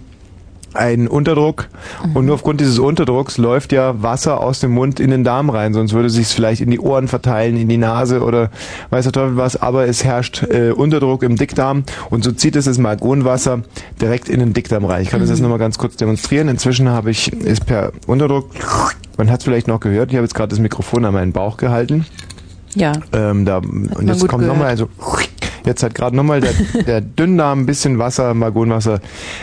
einen 0.77 1.09
Unterdruck 1.09 1.69
mhm. 2.05 2.17
und 2.17 2.27
nur 2.27 2.35
aufgrund 2.35 2.61
dieses 2.61 2.79
Unterdrucks 2.79 3.39
läuft 3.39 3.73
ja 3.73 4.03
Wasser 4.03 4.41
aus 4.41 4.61
dem 4.61 4.73
Mund 4.73 5.01
in 5.01 5.11
den 5.11 5.25
Darm 5.25 5.51
rein, 5.51 5.75
sonst 5.75 5.93
würde 5.93 6.11
sich 6.11 6.27
es 6.27 6.33
vielleicht 6.33 6.61
in 6.61 6.71
die 6.71 6.81
Ohren 6.81 7.09
verteilen, 7.09 7.57
in 7.57 7.69
die 7.69 7.77
Nase 7.77 8.23
oder 8.23 8.51
weiß 8.91 9.05
der 9.05 9.13
Teufel 9.13 9.37
was, 9.37 9.61
aber 9.61 9.89
es 9.89 10.05
herrscht 10.05 10.43
äh, 10.45 10.71
Unterdruck 10.71 11.23
im 11.23 11.37
Dickdarm 11.37 11.85
und 12.11 12.25
so 12.25 12.33
zieht 12.33 12.57
es 12.57 12.67
das 12.67 12.79
Margonwasser 12.79 13.63
direkt 14.01 14.29
in 14.29 14.41
den 14.41 14.53
Dickdarm 14.53 14.85
rein. 14.85 15.03
Ich 15.03 15.11
kann 15.11 15.21
mhm. 15.21 15.25
das 15.25 15.31
jetzt 15.31 15.41
nochmal 15.41 15.59
ganz 15.59 15.79
kurz 15.79 15.97
demonstrieren. 15.97 16.49
Inzwischen 16.49 16.89
habe 16.89 17.11
ich 17.11 17.33
es 17.45 17.61
per 17.61 17.93
Unterdruck, 18.07 18.51
man 19.17 19.31
hat 19.31 19.41
es 19.41 19.45
vielleicht 19.45 19.69
noch 19.69 19.81
gehört, 19.81 20.11
ich 20.11 20.17
habe 20.17 20.25
jetzt 20.25 20.35
gerade 20.35 20.51
das 20.51 20.59
Mikrofon 20.59 21.05
an 21.05 21.15
meinen 21.15 21.33
Bauch 21.33 21.57
gehalten. 21.57 22.07
Ja. 22.77 22.93
Ähm, 23.13 23.47
da, 23.47 23.59
und 23.59 24.07
jetzt 24.07 24.29
kommt 24.29 24.47
nochmal 24.47 24.69
also 24.69 24.89
Jetzt 25.67 25.83
hat 25.83 25.95
gerade 25.95 26.17
nochmal 26.17 26.41
der, 26.41 26.53
der 26.87 27.01
Dünndarm 27.03 27.61
ein 27.61 27.67
bisschen 27.67 27.99
Wasser, 27.99 28.33
Margonwasser 28.33 29.01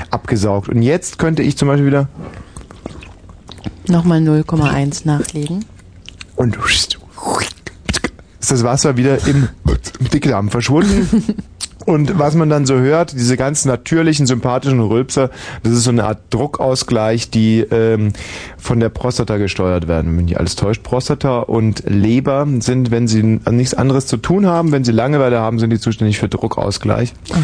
abgesaugt. 0.10 0.70
Und 0.70 0.82
jetzt 0.82 1.20
könnte 1.20 1.44
ich 1.44 1.58
zum 1.58 1.68
Beispiel 1.68 1.86
wieder 1.86 2.08
nochmal 3.88 4.20
0,1 4.20 5.06
nachlegen. 5.06 5.66
Und 6.36 6.58
ist 8.44 8.52
das 8.52 8.64
Wasser 8.64 8.98
wieder 8.98 9.26
im 9.28 9.48
Dickdarm 10.12 10.50
verschwunden. 10.50 11.36
Und 11.86 12.18
was 12.18 12.36
man 12.36 12.50
dann 12.50 12.66
so 12.66 12.76
hört, 12.76 13.14
diese 13.14 13.38
ganz 13.38 13.66
natürlichen, 13.66 14.26
sympathischen 14.26 14.80
Rülpser, 14.80 15.30
das 15.64 15.74
ist 15.74 15.84
so 15.84 15.92
eine 15.92 16.06
Art 16.06 16.20
Druckausgleich, 16.30 17.30
die 17.30 17.60
ähm, 17.60 18.14
von 18.58 18.80
der 18.80 18.90
Prostata 18.90 19.38
gesteuert 19.38 19.88
werden. 19.88 20.08
Wenn 20.08 20.16
mich 20.16 20.26
nicht 20.26 20.40
alles 20.40 20.56
täuscht, 20.56 20.84
Prostata 20.84 21.40
und 21.40 21.84
Leber 21.88 22.48
sind, 22.60 22.92
wenn 22.92 23.08
sie 23.08 23.24
nichts 23.24 23.74
anderes 23.74 24.08
zu 24.08 24.18
tun 24.18 24.46
haben, 24.46 24.72
wenn 24.72 24.84
sie 24.84 24.92
Langeweile 24.92 25.40
haben, 25.40 25.60
sind 25.60 25.72
die 25.72 25.80
zuständig 25.80 26.20
für 26.20 26.30
Druckausgleich. 26.30 27.14
Mhm. 27.30 27.44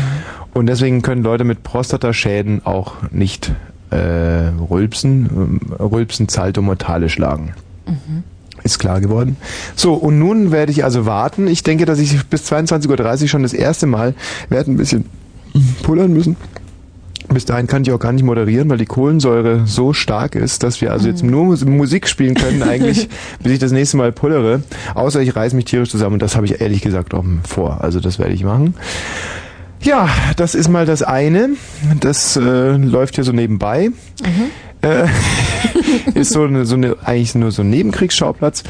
Und 0.54 0.68
deswegen 0.68 1.02
können 1.02 1.24
Leute 1.24 1.44
mit 1.44 1.64
Prostataschäden 1.64 2.66
auch 2.66 2.94
nicht 3.12 3.52
äh, 3.92 3.98
rülpsen. 3.98 5.60
Rülpsen 5.80 6.28
zahlt 6.28 6.58
um 6.58 6.66
mortale 6.66 7.10
schlagen. 7.10 7.54
Mhm. 7.86 8.24
Ist 8.70 8.78
klar 8.80 9.02
geworden. 9.02 9.36
So, 9.76 9.94
und 9.96 10.20
nun 10.20 10.52
werde 10.52 10.72
ich 10.72 10.84
also 10.84 11.06
warten. 11.08 11.48
Ich 11.48 11.64
denke, 11.64 11.86
dass 11.86 11.98
ich 11.98 12.24
bis 12.28 12.52
22.30 12.52 13.22
Uhr 13.24 13.28
schon 13.28 13.42
das 13.44 13.54
erste 13.54 13.88
Mal 13.88 14.14
werde 14.50 14.70
ein 14.72 14.78
bisschen 14.78 15.06
pullern 15.82 16.14
müssen. 16.14 16.36
Bis 17.34 17.46
dahin 17.46 17.66
kann 17.68 17.82
ich 17.84 17.92
auch 17.92 18.00
gar 18.00 18.12
nicht 18.12 18.24
moderieren, 18.24 18.70
weil 18.70 18.78
die 18.78 18.86
Kohlensäure 18.86 19.62
so 19.66 19.94
stark 19.94 20.36
ist, 20.36 20.62
dass 20.64 20.82
wir 20.82 20.92
also 20.92 21.08
jetzt 21.08 21.24
nur 21.24 21.46
Mus- 21.46 21.66
Musik 21.66 22.08
spielen 22.08 22.36
können, 22.36 22.62
eigentlich, 22.64 23.10
bis 23.44 23.54
ich 23.54 23.60
das 23.60 23.72
nächste 23.72 23.98
Mal 23.98 24.12
pullere. 24.12 24.62
Außer 24.94 25.20
ich 25.22 25.36
reiße 25.36 25.56
mich 25.56 25.66
tierisch 25.66 25.90
zusammen 25.90 26.14
und 26.14 26.22
das 26.22 26.36
habe 26.36 26.46
ich 26.46 26.62
ehrlich 26.62 26.82
gesagt 26.82 27.14
auch 27.16 27.24
vor. 27.48 27.82
Also 27.84 28.00
das 28.00 28.20
werde 28.20 28.34
ich 28.34 28.44
machen. 28.44 28.76
Ja, 29.82 30.10
das 30.38 30.54
ist 30.56 30.70
mal 30.70 30.86
das 30.86 31.02
eine. 31.04 31.50
Das 32.00 32.36
äh, 32.36 32.76
läuft 32.78 33.16
hier 33.16 33.24
so 33.24 33.32
nebenbei. 33.32 33.90
Äh, 34.82 35.06
ist 36.14 36.32
so 36.32 36.44
eine, 36.44 36.66
so 36.66 36.76
eine, 36.76 36.96
eigentlich 37.04 37.36
nur 37.36 37.52
so 37.52 37.62
ein 37.62 37.70
Nebenkriegsschauplatz. 37.70 38.64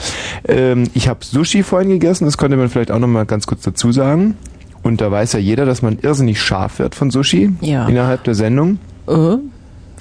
Ähm, 0.48 0.86
ich 0.94 1.08
habe 1.08 1.20
Sushi 1.24 1.64
vorhin 1.64 1.90
gegessen, 1.90 2.26
das 2.26 2.38
könnte 2.38 2.58
man 2.58 2.70
vielleicht 2.70 2.92
auch 2.92 3.00
nochmal 3.00 3.26
ganz 3.26 3.48
kurz 3.48 3.64
dazu 3.64 3.92
sagen. 3.92 4.36
Und 4.82 5.02
da 5.02 5.12
weiß 5.12 5.34
ja 5.34 5.40
jeder, 5.40 5.66
dass 5.66 5.82
man 5.82 6.00
irrsinnig 6.02 6.42
scharf 6.42 6.80
wird 6.80 6.96
von 6.96 7.12
Sushi 7.12 7.52
Ja. 7.62 7.88
innerhalb 7.88 8.24
der 8.24 8.34
Sendung. 8.36 8.80
Äh, 9.08 9.38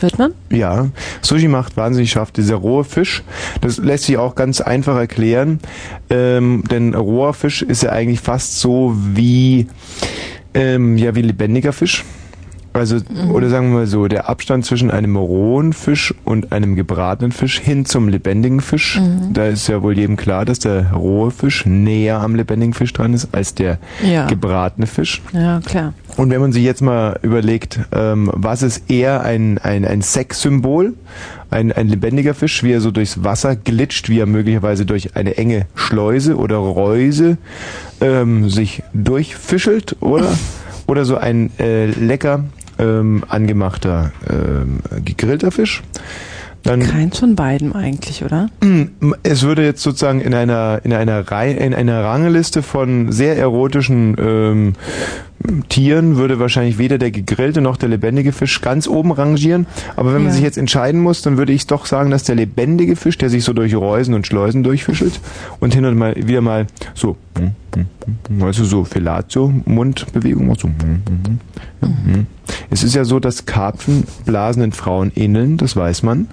wird 0.01 0.19
man? 0.19 0.33
Ja, 0.51 0.89
Sushi 1.23 1.49
macht 1.49 1.77
wahnsinnig 1.77 2.13
scharf. 2.13 2.31
Dieser 2.31 2.55
rohe 2.55 2.85
Fisch, 2.85 3.25
das 3.61 3.79
lässt 3.79 4.05
sich 4.05 4.17
auch 4.17 4.37
ganz 4.37 4.61
einfach 4.61 4.97
erklären, 4.97 5.59
ähm, 6.11 6.63
denn 6.71 6.95
roher 6.95 7.35
Fisch 7.35 7.63
ist 7.63 7.83
ja 7.83 7.91
eigentlich 7.91 8.21
fast 8.21 8.61
so 8.61 8.95
wie 8.97 9.67
ähm, 10.55 10.97
ja 10.97 11.15
wie 11.17 11.23
lebendiger 11.23 11.73
Fisch. 11.73 12.05
Also 12.79 12.99
oder 13.33 13.49
sagen 13.49 13.71
wir 13.71 13.79
mal 13.79 13.87
so, 13.87 14.07
der 14.07 14.29
Abstand 14.29 14.65
zwischen 14.65 14.91
einem 14.91 15.17
rohen 15.17 15.73
Fisch 15.73 16.15
und 16.25 16.53
einem 16.53 16.77
gebratenen 16.77 17.33
Fisch 17.33 17.59
hin 17.59 17.85
zum 17.85 18.09
lebendigen 18.09 18.61
Fisch, 18.61 19.01
da 19.33 19.47
ist 19.47 19.69
ja 19.69 19.83
wohl 19.83 19.97
jedem 19.99 20.17
klar, 20.17 20.45
dass 20.45 20.61
der 20.61 20.93
rohe 20.93 21.31
Fisch 21.31 21.67
näher 21.67 22.21
am 22.21 22.35
lebendigen 22.35 22.75
Fisch 22.75 22.93
dran 22.93 23.15
ist 23.15 23.29
als 23.33 23.55
der 23.55 23.79
Ja. 24.09 24.27
gebratene 24.27 24.87
Fisch. 24.87 25.23
Ja, 25.33 25.61
klar. 25.61 25.93
Und 26.17 26.31
wenn 26.31 26.41
man 26.41 26.53
sich 26.53 26.65
jetzt 26.65 26.83
mal 26.83 27.19
überlegt, 27.23 27.81
ähm, 27.93 28.31
was 28.35 28.63
ist 28.63 28.91
eher 28.91 29.23
ein, 29.23 29.59
ein, 29.59 29.85
ein 29.85 30.03
Sexsymbol, 30.03 30.95
ein, 31.51 31.73
ein 31.73 31.89
lebendiger 31.89 32.35
Fisch, 32.35 32.63
wie 32.63 32.73
er 32.73 32.81
so 32.81 32.91
durchs 32.91 33.25
Wasser 33.25 33.57
glitscht, 33.57 34.09
wie 34.09 34.19
er 34.21 34.27
möglicherweise 34.27 34.85
durch 34.87 35.17
eine 35.17 35.37
enge 35.37 35.67
Schleuse 35.75 36.37
oder 36.37 36.57
Reuse 36.57 37.39
ähm, 38.01 38.49
sich 38.51 38.83
durchfischelt, 38.95 39.97
oder? 40.01 40.29
oder 40.87 41.05
so 41.05 41.17
ein 41.19 41.51
äh, 41.59 41.87
lecker 41.87 42.45
ähm, 42.79 43.25
angemachter 43.29 44.13
ähm, 44.29 44.81
gegrillter 45.05 45.51
Fisch. 45.51 45.83
Dann 46.63 46.83
Keins 46.83 47.19
von 47.19 47.37
beiden 47.37 47.73
eigentlich, 47.73 48.25
oder? 48.25 48.51
es 49.23 49.43
würde 49.43 49.65
jetzt 49.65 49.83
sozusagen 49.83 50.21
in 50.21 50.35
einer 50.35 50.81
in 50.85 50.93
einer 50.93 51.31
Reihe 51.31 51.55
in 51.55 51.73
einer 51.73 52.03
Rangliste 52.03 52.63
von 52.63 53.13
sehr 53.13 53.39
erotischen 53.39 54.17
ähm, 54.19 54.73
Tieren 55.69 56.17
würde 56.17 56.41
wahrscheinlich 56.41 56.79
weder 56.79 56.99
der 56.99 57.11
gegrillte 57.13 57.61
noch 57.61 57.77
der 57.77 57.89
lebendige 57.89 58.33
Fisch 58.33 58.61
ganz 58.61 58.89
oben 58.89 59.13
rangieren. 59.13 59.67
Aber 59.95 60.09
wenn 60.13 60.23
man 60.23 60.31
Ja. 60.31 60.35
sich 60.35 60.43
jetzt 60.43 60.59
entscheiden 60.59 61.01
muss, 61.01 61.23
dann 61.23 61.37
würde 61.39 61.53
ich 61.53 61.67
doch 61.67 61.87
sagen, 61.87 62.11
dass 62.11 62.25
der 62.25 62.35
lebendige 62.35 62.97
Fisch, 62.97 63.17
der 63.19 63.31
sich 63.31 63.45
so 63.45 63.53
durch 63.53 63.75
Reusen 63.75 64.15
und 64.15 64.27
Schleusen 64.27 64.63
durchfischelt 64.65 65.21
und 65.61 65.75
hin 65.75 65.85
und 65.85 65.97
mal 65.97 66.15
wieder 66.17 66.41
mal 66.41 66.67
so, 66.95 67.17
weißt 68.29 68.59
du, 68.59 68.65
so 68.65 68.85
Fellatio, 68.85 69.53
Mundbewegung 69.65 70.55
so. 70.57 70.69
Es 72.71 72.83
ist 72.83 72.95
ja 72.95 73.05
so, 73.05 73.21
dass 73.21 73.47
Karpfen 73.47 74.05
blasenden 74.27 74.73
Frauen 74.73 75.13
ähneln, 75.15 75.57
das 75.57 75.77
weiß 75.77 76.03
man. 76.03 76.27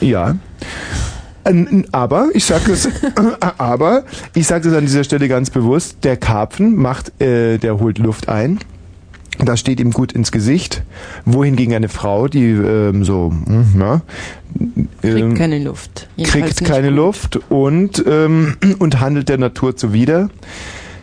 Ja. 0.00 0.36
Aber, 1.92 2.28
ich 2.34 2.44
sage 2.44 2.72
es, 2.72 2.88
aber, 3.58 4.04
ich 4.34 4.46
sage 4.46 4.68
das 4.68 4.76
an 4.76 4.84
dieser 4.84 5.04
Stelle 5.04 5.28
ganz 5.28 5.50
bewusst, 5.50 5.98
der 6.02 6.16
Karpfen 6.16 6.76
macht, 6.76 7.20
äh, 7.20 7.58
der 7.58 7.78
holt 7.78 7.98
Luft 7.98 8.28
ein. 8.28 8.58
Das 9.38 9.60
steht 9.60 9.80
ihm 9.80 9.90
gut 9.90 10.12
ins 10.12 10.32
Gesicht. 10.32 10.82
Wohingegen 11.26 11.74
eine 11.74 11.90
Frau, 11.90 12.26
die 12.26 12.46
ähm, 12.46 13.04
so, 13.04 13.30
hm, 13.30 13.66
na, 13.76 14.00
Kriegt 15.02 15.20
ähm, 15.20 15.34
keine 15.34 15.58
Luft. 15.58 16.08
Jedenfalls 16.16 16.56
kriegt 16.56 16.70
keine 16.70 16.88
gut. 16.88 16.96
Luft 16.96 17.40
und, 17.50 18.02
ähm, 18.06 18.56
und 18.78 19.00
handelt 19.00 19.28
der 19.28 19.38
Natur 19.38 19.76
zuwider. 19.76 20.30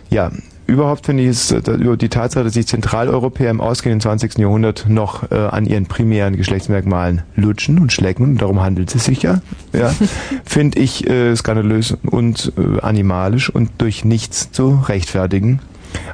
Ja, 0.10 0.32
überhaupt 0.68 1.06
finde 1.06 1.24
ich 1.24 1.30
es 1.30 1.52
äh, 1.52 1.60
über 1.72 1.98
die 1.98 2.10
Tatsache, 2.10 2.44
dass 2.44 2.54
sich 2.54 2.68
Zentraleuropäer 2.68 3.52
im 3.52 3.62
ausgehenden 3.62 4.02
20. 4.02 4.38
Jahrhundert 4.38 4.86
noch 4.88 5.32
äh, 5.32 5.36
an 5.36 5.66
ihren 5.66 5.86
primären 5.86 6.36
Geschlechtsmerkmalen 6.36 7.24
lutschen 7.36 7.80
und 7.80 7.92
schlecken, 7.92 8.24
und 8.24 8.42
darum 8.42 8.62
handelt 8.62 8.94
es 8.94 9.06
sich 9.06 9.22
ja, 9.22 9.42
ja 9.74 9.94
finde 10.46 10.80
ich 10.80 11.10
äh, 11.10 11.36
skandalös 11.36 11.98
und 12.04 12.54
äh, 12.58 12.82
animalisch 12.82 13.50
und 13.50 13.70
durch 13.78 14.06
nichts 14.06 14.52
zu 14.52 14.84
rechtfertigen. 14.88 15.60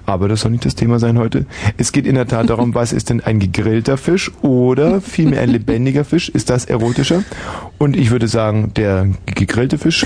Aber 0.06 0.28
das 0.28 0.42
soll 0.42 0.52
nicht 0.52 0.66
das 0.66 0.76
Thema 0.76 1.00
sein 1.00 1.18
heute. 1.18 1.46
Es 1.78 1.92
geht 1.92 2.06
in 2.06 2.16
der 2.16 2.28
Tat 2.28 2.50
darum, 2.50 2.74
was 2.76 2.94
ist 2.94 3.10
denn 3.10 3.22
ein 3.22 3.40
gegrillter 3.40 3.98
Fisch 3.98 4.32
oder 4.42 5.02
vielmehr 5.02 5.42
ein 5.42 5.50
lebendiger 5.50 6.04
Fisch? 6.04 6.30
Ist 6.30 6.50
das 6.50 6.66
erotischer? 6.66 7.24
Und 7.78 7.96
ich 7.96 8.12
würde 8.12 8.28
sagen, 8.28 8.72
der 8.76 9.10
gegrillte 9.26 9.78
Fisch 9.78 10.06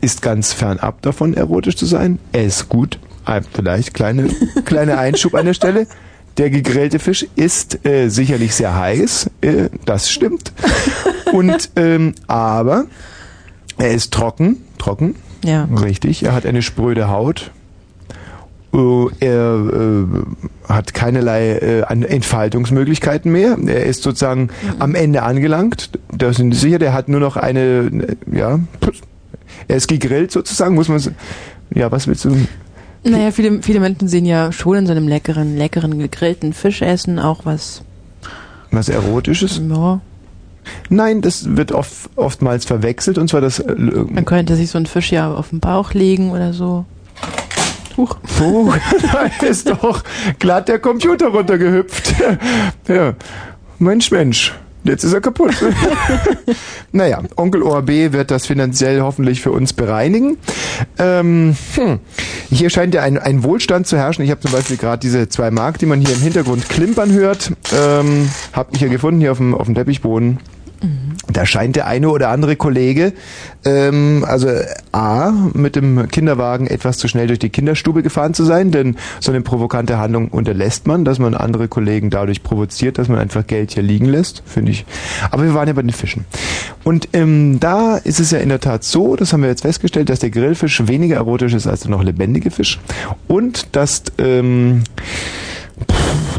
ist 0.00 0.22
ganz 0.22 0.52
fernab 0.52 1.02
davon, 1.02 1.34
erotisch 1.34 1.76
zu 1.76 1.86
sein. 1.86 2.18
Er 2.32 2.44
ist 2.44 2.68
gut. 2.68 2.98
Ah, 3.24 3.40
Vielleicht 3.52 3.94
kleine, 3.94 4.28
kleine 4.64 4.98
Einschub 4.98 5.34
an 5.34 5.46
der 5.46 5.54
Stelle. 5.54 5.86
Der 6.38 6.48
gegrillte 6.50 6.98
Fisch 6.98 7.26
ist 7.36 7.84
äh, 7.86 8.08
sicherlich 8.08 8.54
sehr 8.54 8.74
heiß. 8.78 9.30
Äh, 9.42 9.68
das 9.84 10.10
stimmt. 10.10 10.52
Und 11.32 11.70
ähm, 11.76 12.14
aber 12.26 12.86
er 13.78 13.92
ist 13.92 14.12
trocken, 14.12 14.56
trocken, 14.78 15.14
Ja. 15.44 15.64
Richtig, 15.64 16.22
er 16.24 16.34
hat 16.34 16.46
eine 16.46 16.62
spröde 16.62 17.08
Haut. 17.10 17.50
Äh, 18.72 19.06
Er 19.20 19.56
äh, 19.60 20.06
hat 20.72 20.94
keinerlei 20.94 21.52
äh, 21.52 21.80
Entfaltungsmöglichkeiten 21.82 23.30
mehr. 23.30 23.58
Er 23.66 23.84
ist 23.84 24.02
sozusagen 24.02 24.48
am 24.78 24.94
Ende 24.94 25.22
angelangt. 25.24 25.90
Da 26.16 26.32
sind 26.32 26.54
Sie 26.54 26.60
sicher, 26.60 26.78
der 26.78 26.94
hat 26.94 27.08
nur 27.08 27.20
noch 27.20 27.36
eine, 27.36 28.16
ja, 28.32 28.58
er 29.68 29.76
ist 29.76 29.88
gegrillt 29.88 30.32
sozusagen, 30.32 30.74
muss 30.74 30.88
man, 30.88 31.00
ja, 31.74 31.92
was 31.92 32.06
willst 32.06 32.24
du? 32.24 32.36
Naja, 33.04 33.32
viele, 33.32 33.62
viele 33.62 33.80
Menschen 33.80 34.08
sehen 34.08 34.24
ja 34.26 34.52
schon 34.52 34.76
in 34.78 34.86
so 34.86 34.92
einem 34.92 35.08
leckeren, 35.08 35.56
leckeren 35.56 35.98
gegrillten 35.98 36.52
Fischessen 36.52 37.18
auch 37.18 37.44
was. 37.44 37.82
Was 38.70 38.88
Erotisches? 38.88 39.60
Ja. 39.68 40.00
Nein, 40.88 41.20
das 41.20 41.56
wird 41.56 41.72
oft, 41.72 42.10
oftmals 42.14 42.64
verwechselt 42.64 43.18
und 43.18 43.28
zwar 43.28 43.40
das, 43.40 43.58
äh, 43.58 43.74
Man 43.74 44.24
könnte 44.24 44.54
sich 44.54 44.70
so 44.70 44.78
einen 44.78 44.86
Fisch 44.86 45.10
ja 45.10 45.32
auf 45.34 45.50
den 45.50 45.58
Bauch 45.60 45.92
legen 45.94 46.30
oder 46.30 46.52
so. 46.52 46.84
Huch. 47.96 48.16
Oh, 48.40 48.72
da 49.12 49.46
ist 49.46 49.68
doch 49.68 50.02
glatt 50.38 50.68
der 50.68 50.78
Computer 50.78 51.28
runtergehüpft. 51.28 52.14
Ja, 52.88 53.14
Mensch, 53.78 54.10
Mensch. 54.10 54.54
Jetzt 54.84 55.04
ist 55.04 55.12
er 55.12 55.20
kaputt. 55.20 55.54
naja, 56.92 57.20
Onkel 57.36 57.62
ORB 57.62 58.12
wird 58.12 58.30
das 58.32 58.46
finanziell 58.46 59.00
hoffentlich 59.00 59.40
für 59.40 59.52
uns 59.52 59.72
bereinigen. 59.72 60.38
Ähm, 60.98 61.56
hm. 61.74 62.00
Hier 62.50 62.68
scheint 62.68 62.94
ja 62.94 63.02
ein, 63.02 63.18
ein 63.18 63.44
Wohlstand 63.44 63.86
zu 63.86 63.96
herrschen. 63.96 64.24
Ich 64.24 64.30
habe 64.30 64.40
zum 64.40 64.50
Beispiel 64.50 64.76
gerade 64.76 64.98
diese 64.98 65.28
zwei 65.28 65.50
Mark, 65.50 65.78
die 65.78 65.86
man 65.86 66.00
hier 66.00 66.14
im 66.14 66.20
Hintergrund 66.20 66.68
klimpern 66.68 67.12
hört, 67.12 67.52
ähm, 67.72 68.28
habe 68.52 68.70
ich 68.72 68.80
hier 68.80 68.88
gefunden, 68.88 69.20
hier 69.20 69.32
auf 69.32 69.38
dem, 69.38 69.54
auf 69.54 69.66
dem 69.66 69.74
Teppichboden. 69.74 70.38
Da 71.32 71.46
scheint 71.46 71.76
der 71.76 71.86
eine 71.86 72.08
oder 72.10 72.28
andere 72.30 72.56
Kollege, 72.56 73.12
ähm, 73.64 74.24
also 74.26 74.48
A, 74.90 75.30
mit 75.54 75.76
dem 75.76 76.08
Kinderwagen 76.08 76.66
etwas 76.66 76.98
zu 76.98 77.08
schnell 77.08 77.28
durch 77.28 77.38
die 77.38 77.50
Kinderstube 77.50 78.02
gefahren 78.02 78.34
zu 78.34 78.44
sein, 78.44 78.70
denn 78.70 78.96
so 79.20 79.32
eine 79.32 79.40
provokante 79.40 79.98
Handlung 79.98 80.28
unterlässt 80.28 80.86
man, 80.86 81.04
dass 81.04 81.18
man 81.18 81.34
andere 81.34 81.68
Kollegen 81.68 82.10
dadurch 82.10 82.42
provoziert, 82.42 82.98
dass 82.98 83.08
man 83.08 83.18
einfach 83.18 83.46
Geld 83.46 83.72
hier 83.72 83.82
liegen 83.82 84.06
lässt, 84.06 84.42
finde 84.46 84.72
ich. 84.72 84.84
Aber 85.30 85.44
wir 85.44 85.54
waren 85.54 85.68
ja 85.68 85.74
bei 85.74 85.82
den 85.82 85.92
Fischen. 85.92 86.24
Und 86.84 87.08
ähm, 87.12 87.60
da 87.60 87.96
ist 87.96 88.20
es 88.20 88.30
ja 88.32 88.38
in 88.38 88.48
der 88.48 88.60
Tat 88.60 88.84
so, 88.84 89.16
das 89.16 89.32
haben 89.32 89.42
wir 89.42 89.48
jetzt 89.48 89.62
festgestellt, 89.62 90.08
dass 90.10 90.18
der 90.18 90.30
Grillfisch 90.30 90.86
weniger 90.86 91.16
erotisch 91.16 91.54
ist 91.54 91.66
als 91.66 91.80
der 91.80 91.90
noch 91.90 92.02
lebendige 92.02 92.50
Fisch 92.50 92.80
und 93.28 93.74
dass 93.76 94.02
ähm, 94.18 94.82
den 95.88 96.31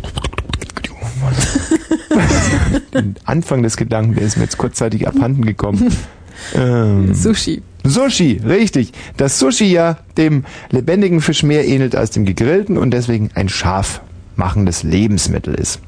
Anfang 3.26 3.64
des 3.64 3.78
Gedanken, 3.78 4.16
der 4.16 4.24
ist 4.24 4.38
mir 4.38 4.44
jetzt 4.44 4.58
kurzzeitig 4.58 5.08
abhanden 5.08 5.46
gekommen. 5.46 5.96
Ähm, 6.56 7.14
Sushi. 7.14 7.62
Sushi, 7.84 8.42
richtig. 8.44 8.92
Das 9.18 9.38
Sushi 9.38 9.66
ja 9.66 9.98
dem 10.18 10.46
lebendigen 10.72 11.22
Fisch 11.22 11.44
mehr 11.44 11.66
ähnelt 11.66 11.96
als 11.96 12.10
dem 12.10 12.26
gegrillten 12.26 12.78
und 12.78 12.92
deswegen 12.92 13.30
ein 13.36 13.50
scharf 13.50 14.02
machendes 14.36 14.84
Lebensmittel 14.84 15.54
ist. 15.54 15.80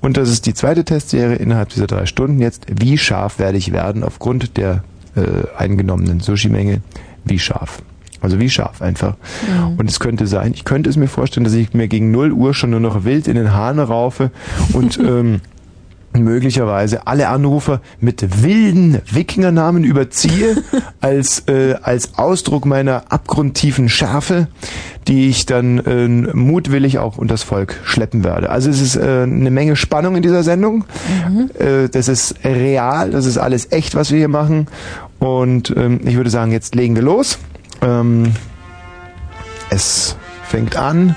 Und 0.00 0.16
das 0.16 0.30
ist 0.30 0.46
die 0.46 0.54
zweite 0.54 0.84
Testserie 0.84 1.36
innerhalb 1.36 1.68
dieser 1.68 1.86
drei 1.86 2.06
Stunden 2.06 2.40
jetzt. 2.40 2.66
Wie 2.74 2.98
scharf 2.98 3.38
werde 3.38 3.58
ich 3.58 3.72
werden 3.72 4.02
aufgrund 4.02 4.56
der 4.56 4.84
äh, 5.16 5.46
eingenommenen 5.56 6.20
Sushi-Menge? 6.20 6.80
Wie 7.24 7.38
scharf? 7.38 7.82
Also 8.22 8.38
wie 8.38 8.50
scharf 8.50 8.82
einfach. 8.82 9.16
Und 9.78 9.88
es 9.88 9.98
könnte 9.98 10.26
sein, 10.26 10.52
ich 10.54 10.64
könnte 10.64 10.90
es 10.90 10.96
mir 10.96 11.08
vorstellen, 11.08 11.44
dass 11.44 11.54
ich 11.54 11.72
mir 11.72 11.88
gegen 11.88 12.10
0 12.10 12.32
Uhr 12.32 12.52
schon 12.52 12.70
nur 12.70 12.80
noch 12.80 13.04
wild 13.04 13.28
in 13.28 13.34
den 13.34 13.54
Hahn 13.54 13.78
raufe 13.78 14.30
und 14.74 14.98
ähm, 15.02 15.40
möglicherweise 16.12 17.06
alle 17.06 17.28
Anrufer 17.28 17.80
mit 18.00 18.42
wilden 18.42 19.00
Wikingernamen 19.10 19.84
überziehe, 19.84 20.56
als, 21.00 21.44
äh, 21.48 21.74
als 21.82 22.18
Ausdruck 22.18 22.66
meiner 22.66 23.04
abgrundtiefen 23.10 23.88
Schärfe, 23.88 24.48
die 25.06 25.28
ich 25.28 25.46
dann 25.46 25.78
äh, 25.78 26.08
mutwillig 26.08 26.98
auch 26.98 27.16
unters 27.16 27.42
Volk 27.42 27.80
schleppen 27.84 28.24
werde. 28.24 28.50
Also 28.50 28.70
es 28.70 28.80
ist 28.80 28.96
äh, 28.96 29.22
eine 29.22 29.50
Menge 29.50 29.76
Spannung 29.76 30.16
in 30.16 30.22
dieser 30.22 30.42
Sendung. 30.42 30.84
Mhm. 31.28 31.50
Äh, 31.58 31.88
das 31.88 32.08
ist 32.08 32.34
real, 32.44 33.10
das 33.10 33.26
ist 33.26 33.38
alles 33.38 33.70
echt, 33.72 33.94
was 33.94 34.10
wir 34.10 34.18
hier 34.18 34.28
machen. 34.28 34.66
Und 35.18 35.72
ähm, 35.76 36.00
ich 36.04 36.16
würde 36.16 36.30
sagen, 36.30 36.50
jetzt 36.52 36.74
legen 36.74 36.94
wir 36.94 37.02
los. 37.02 37.38
Ähm, 37.82 38.32
es 39.70 40.16
fängt 40.44 40.76
an 40.76 41.14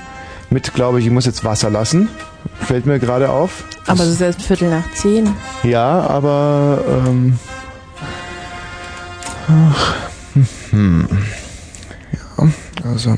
mit, 0.50 0.74
glaube 0.74 1.00
ich, 1.00 1.06
ich 1.06 1.12
muss 1.12 1.26
jetzt 1.26 1.44
Wasser 1.44 1.70
lassen. 1.70 2.08
Fällt 2.60 2.86
mir 2.86 2.98
gerade 2.98 3.30
auf. 3.30 3.64
Aber 3.86 4.02
es 4.04 4.10
ist 4.10 4.20
erst 4.20 4.42
Viertel 4.42 4.70
nach 4.70 4.90
zehn. 4.94 5.30
Ja, 5.62 6.00
aber 6.00 6.82
ähm, 6.88 7.38
ach, 9.48 9.94
hm, 10.70 11.06
ja, 12.38 12.48
also 12.90 13.16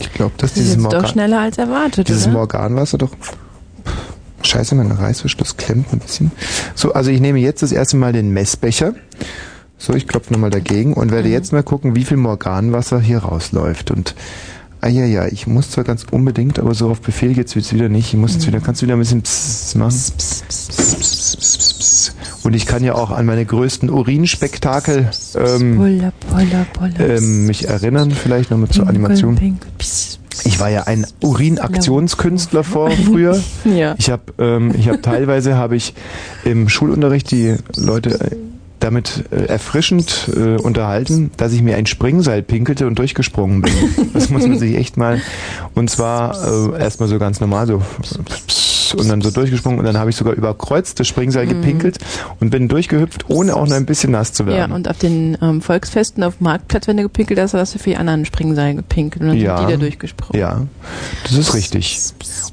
ich 0.00 0.12
glaube, 0.12 0.32
dass 0.38 0.50
das 0.50 0.54
dieses 0.54 0.76
ist 0.76 0.82
Morgan, 0.82 1.02
doch 1.02 1.08
schneller 1.10 1.40
als 1.40 1.58
erwartet, 1.58 2.08
dieses 2.08 2.24
oder? 2.24 2.32
Morganwasser 2.34 2.98
doch 2.98 3.10
Scheiße, 4.42 4.74
mein 4.76 4.90
Reißverschluss 4.92 5.56
klemmt 5.56 5.92
ein 5.92 5.98
bisschen. 5.98 6.30
So, 6.74 6.92
also 6.94 7.10
ich 7.10 7.20
nehme 7.20 7.38
jetzt 7.40 7.62
das 7.62 7.72
erste 7.72 7.96
Mal 7.96 8.12
den 8.12 8.30
Messbecher. 8.30 8.94
So, 9.76 9.92
ich 9.94 10.06
klopfe 10.08 10.32
nochmal 10.32 10.50
dagegen 10.50 10.94
und 10.94 11.10
werde 11.10 11.28
Mhm. 11.28 11.34
jetzt 11.34 11.52
mal 11.52 11.62
gucken, 11.62 11.94
wie 11.96 12.04
viel 12.04 12.16
Morganwasser 12.16 13.00
hier 13.00 13.18
rausläuft. 13.18 13.90
Und 13.90 14.14
ah 14.80 14.88
ja, 14.88 15.04
ja, 15.04 15.26
ich 15.26 15.46
muss 15.46 15.70
zwar 15.70 15.84
ganz 15.84 16.04
unbedingt, 16.10 16.58
aber 16.58 16.74
so 16.74 16.90
auf 16.90 17.00
Befehl 17.00 17.34
geht's 17.34 17.54
jetzt 17.54 17.72
wieder 17.74 17.88
nicht. 17.88 18.12
Ich 18.12 18.18
muss 18.18 18.34
jetzt 18.34 18.46
wieder, 18.46 18.60
kannst 18.60 18.82
du 18.82 18.86
wieder 18.86 18.96
ein 18.96 19.00
bisschen 19.00 19.22
Psst 19.22 19.76
machen? 19.76 19.90
Psst, 19.90 20.48
psst, 20.48 20.78
psst. 20.78 22.14
Und 22.44 22.54
ich 22.54 22.66
kann 22.66 22.82
ja 22.84 22.94
auch 22.94 23.10
an 23.10 23.26
meine 23.26 23.44
größten 23.44 23.90
Urinspektakel 23.90 25.10
ähm, 25.36 26.10
ähm, 26.98 27.46
mich 27.46 27.68
erinnern, 27.68 28.10
vielleicht 28.10 28.50
nochmal 28.50 28.68
zur 28.68 28.88
Animation. 28.88 29.36
pss, 29.78 30.18
pss. 30.28 30.44
Ich 30.44 30.60
war 30.60 30.70
ja 30.70 30.84
ein 30.84 31.06
Urinaktionskünstler 31.20 32.64
vor 32.64 32.90
früher. 32.90 33.38
Ja. 33.64 33.96
Ich 33.98 34.08
habe 34.08 34.22
ähm, 34.38 34.72
ich 34.78 34.88
habe 34.88 35.02
teilweise 35.02 35.56
habe 35.56 35.76
ich 35.76 35.94
im 36.44 36.68
Schulunterricht 36.68 37.30
die 37.30 37.56
Leute 37.76 38.20
äh, 38.20 38.36
damit 38.88 39.24
äh, 39.30 39.44
erfrischend 39.44 40.30
äh, 40.34 40.56
unterhalten, 40.56 41.30
dass 41.36 41.52
ich 41.52 41.60
mir 41.60 41.76
ein 41.76 41.84
Springseil 41.84 42.42
pinkelte 42.42 42.86
und 42.86 42.98
durchgesprungen 42.98 43.60
bin. 43.60 43.74
Das 44.14 44.30
muss 44.30 44.46
man 44.46 44.58
sich 44.58 44.76
echt 44.76 44.96
mal 44.96 45.20
und 45.74 45.90
zwar 45.90 46.74
äh, 46.74 46.80
erstmal 46.80 47.08
so 47.08 47.18
ganz 47.18 47.40
normal 47.40 47.66
so 47.66 47.82
und 48.94 49.08
dann 49.08 49.20
so 49.20 49.30
durchgesprungen 49.30 49.78
und 49.78 49.84
dann 49.84 49.96
habe 49.98 50.10
ich 50.10 50.16
sogar 50.16 50.34
über 50.34 50.54
Kreuz 50.54 50.94
das 50.94 51.06
Springseil 51.08 51.46
gepinkelt 51.46 51.98
und 52.40 52.50
bin 52.50 52.68
durchgehüpft, 52.68 53.26
ohne 53.28 53.54
auch 53.56 53.66
nur 53.66 53.76
ein 53.76 53.86
bisschen 53.86 54.12
nass 54.12 54.32
zu 54.32 54.44
Ja, 54.44 54.48
werden. 54.50 54.72
und 54.72 54.88
auf 54.88 54.98
den 54.98 55.36
ähm, 55.42 55.60
Volksfesten 55.60 56.22
auf 56.22 56.36
dem 56.38 56.44
Marktplatz, 56.44 56.86
wenn 56.88 56.96
du 56.96 57.02
gepinkelt 57.04 57.38
hast, 57.40 57.54
hast 57.54 57.74
du 57.74 57.78
für 57.78 57.90
die 57.90 57.96
anderen 57.96 58.24
Springseil 58.24 58.74
gepinkelt 58.76 59.22
und 59.22 59.28
dann 59.28 59.36
Ja. 59.38 59.58
sind 59.58 59.68
die 59.68 59.72
da 59.74 59.78
durchgesprungen. 59.78 60.40
Ja, 60.40 60.62
das 61.24 61.32
ist 61.34 61.54
richtig. 61.54 62.00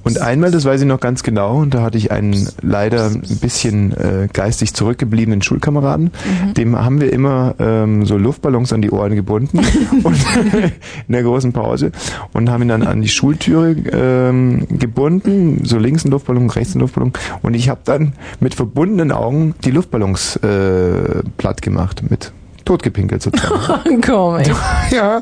Und 0.03 0.21
einmal, 0.21 0.51
das 0.51 0.65
weiß 0.65 0.81
ich 0.81 0.87
noch 0.87 0.99
ganz 0.99 1.23
genau, 1.23 1.57
und 1.57 1.73
da 1.73 1.81
hatte 1.81 1.97
ich 1.97 2.11
einen 2.11 2.47
leider 2.61 3.07
ein 3.07 3.21
bisschen 3.41 3.91
äh, 3.93 4.27
geistig 4.31 4.73
zurückgebliebenen 4.73 5.41
Schulkameraden. 5.41 6.11
Dem 6.57 6.75
haben 6.77 7.01
wir 7.01 7.11
immer 7.11 7.55
ähm, 7.59 8.05
so 8.05 8.17
Luftballons 8.17 8.71
an 8.73 8.81
die 8.81 8.91
Ohren 8.91 9.15
gebunden 9.15 9.59
und 10.03 10.15
in 11.07 11.11
der 11.11 11.23
großen 11.23 11.53
Pause 11.53 11.91
und 12.33 12.49
haben 12.49 12.63
ihn 12.63 12.67
dann 12.69 12.83
an 12.83 13.01
die 13.01 13.07
Schultüre 13.09 13.71
ähm, 13.71 14.67
gebunden, 14.77 15.61
so 15.63 15.77
links 15.77 16.05
ein 16.05 16.11
Luftballon, 16.11 16.24
rechts 16.27 16.75
ein 16.75 16.79
Luftballon. 16.79 17.13
Und 17.41 17.53
ich 17.53 17.69
habe 17.69 17.81
dann 17.83 18.13
mit 18.39 18.55
verbundenen 18.55 19.11
Augen 19.11 19.55
die 19.63 19.71
Luftballons 19.71 20.37
äh, 20.37 21.23
platt 21.37 21.61
gemacht, 21.61 22.03
mit 22.09 22.31
totgepinkelt 22.65 23.21
sozusagen. 23.21 24.01
Komm, 24.05 24.37
ey. 24.37 24.51
ja, 24.91 25.21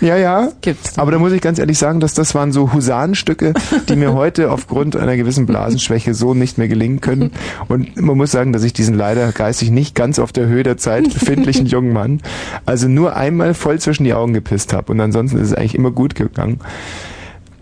ja, 0.00 0.16
ja. 0.16 0.48
Gibt's 0.60 0.96
Aber 0.98 1.10
da 1.10 1.18
muss 1.18 1.32
ich 1.32 1.40
ganz 1.40 1.58
ehrlich 1.58 1.76
sagen, 1.76 2.00
dass 2.00 2.14
das 2.14 2.34
waren 2.34 2.52
so 2.52 2.72
Husarenstücke, 2.72 3.52
die 3.88 3.96
mir 3.96 4.14
heute 4.14 4.50
aufgrund 4.50 4.96
einer 4.96 5.16
gewissen 5.16 5.46
Blasenschwäche 5.46 6.14
so 6.14 6.34
nicht 6.34 6.56
mehr 6.56 6.68
gelingen 6.68 7.00
können. 7.00 7.32
Und 7.68 8.00
man 8.00 8.16
muss 8.16 8.30
sagen, 8.30 8.52
dass 8.52 8.62
ich 8.62 8.72
diesen 8.72 8.94
leider 8.94 9.30
geistig 9.32 9.70
nicht 9.70 9.94
ganz 9.94 10.18
auf 10.18 10.32
der 10.32 10.46
Höhe 10.46 10.62
der 10.62 10.76
Zeit 10.76 11.04
befindlichen 11.12 11.66
jungen 11.66 11.92
Mann, 11.92 12.20
also 12.64 12.88
nur 12.88 13.16
einmal 13.16 13.54
voll 13.54 13.80
zwischen 13.80 14.04
die 14.04 14.14
Augen 14.14 14.32
gepisst 14.32 14.72
habe. 14.72 14.92
Und 14.92 15.00
ansonsten 15.00 15.38
ist 15.38 15.48
es 15.48 15.54
eigentlich 15.54 15.74
immer 15.74 15.90
gut 15.90 16.14
gegangen. 16.14 16.60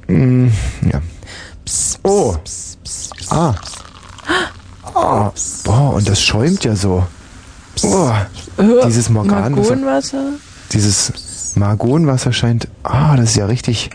Mm, 0.09 0.49
ja. 0.93 1.01
Oh. 2.03 2.37
Ah. 3.33 3.55
Oh. 4.95 5.31
Boah, 5.64 5.95
und 5.95 6.07
das 6.07 6.21
schäumt 6.21 6.64
ja 6.64 6.77
so. 6.77 7.07
Oh. 7.83 8.11
Dieses 8.87 9.09
Morganwasser. 9.09 10.25
Dieses 10.73 11.55
Margonwasser 11.57 12.33
scheint. 12.33 12.68
Ah, 12.83 13.16
das 13.16 13.31
ist 13.31 13.37
ja 13.37 13.47
richtig. 13.47 13.88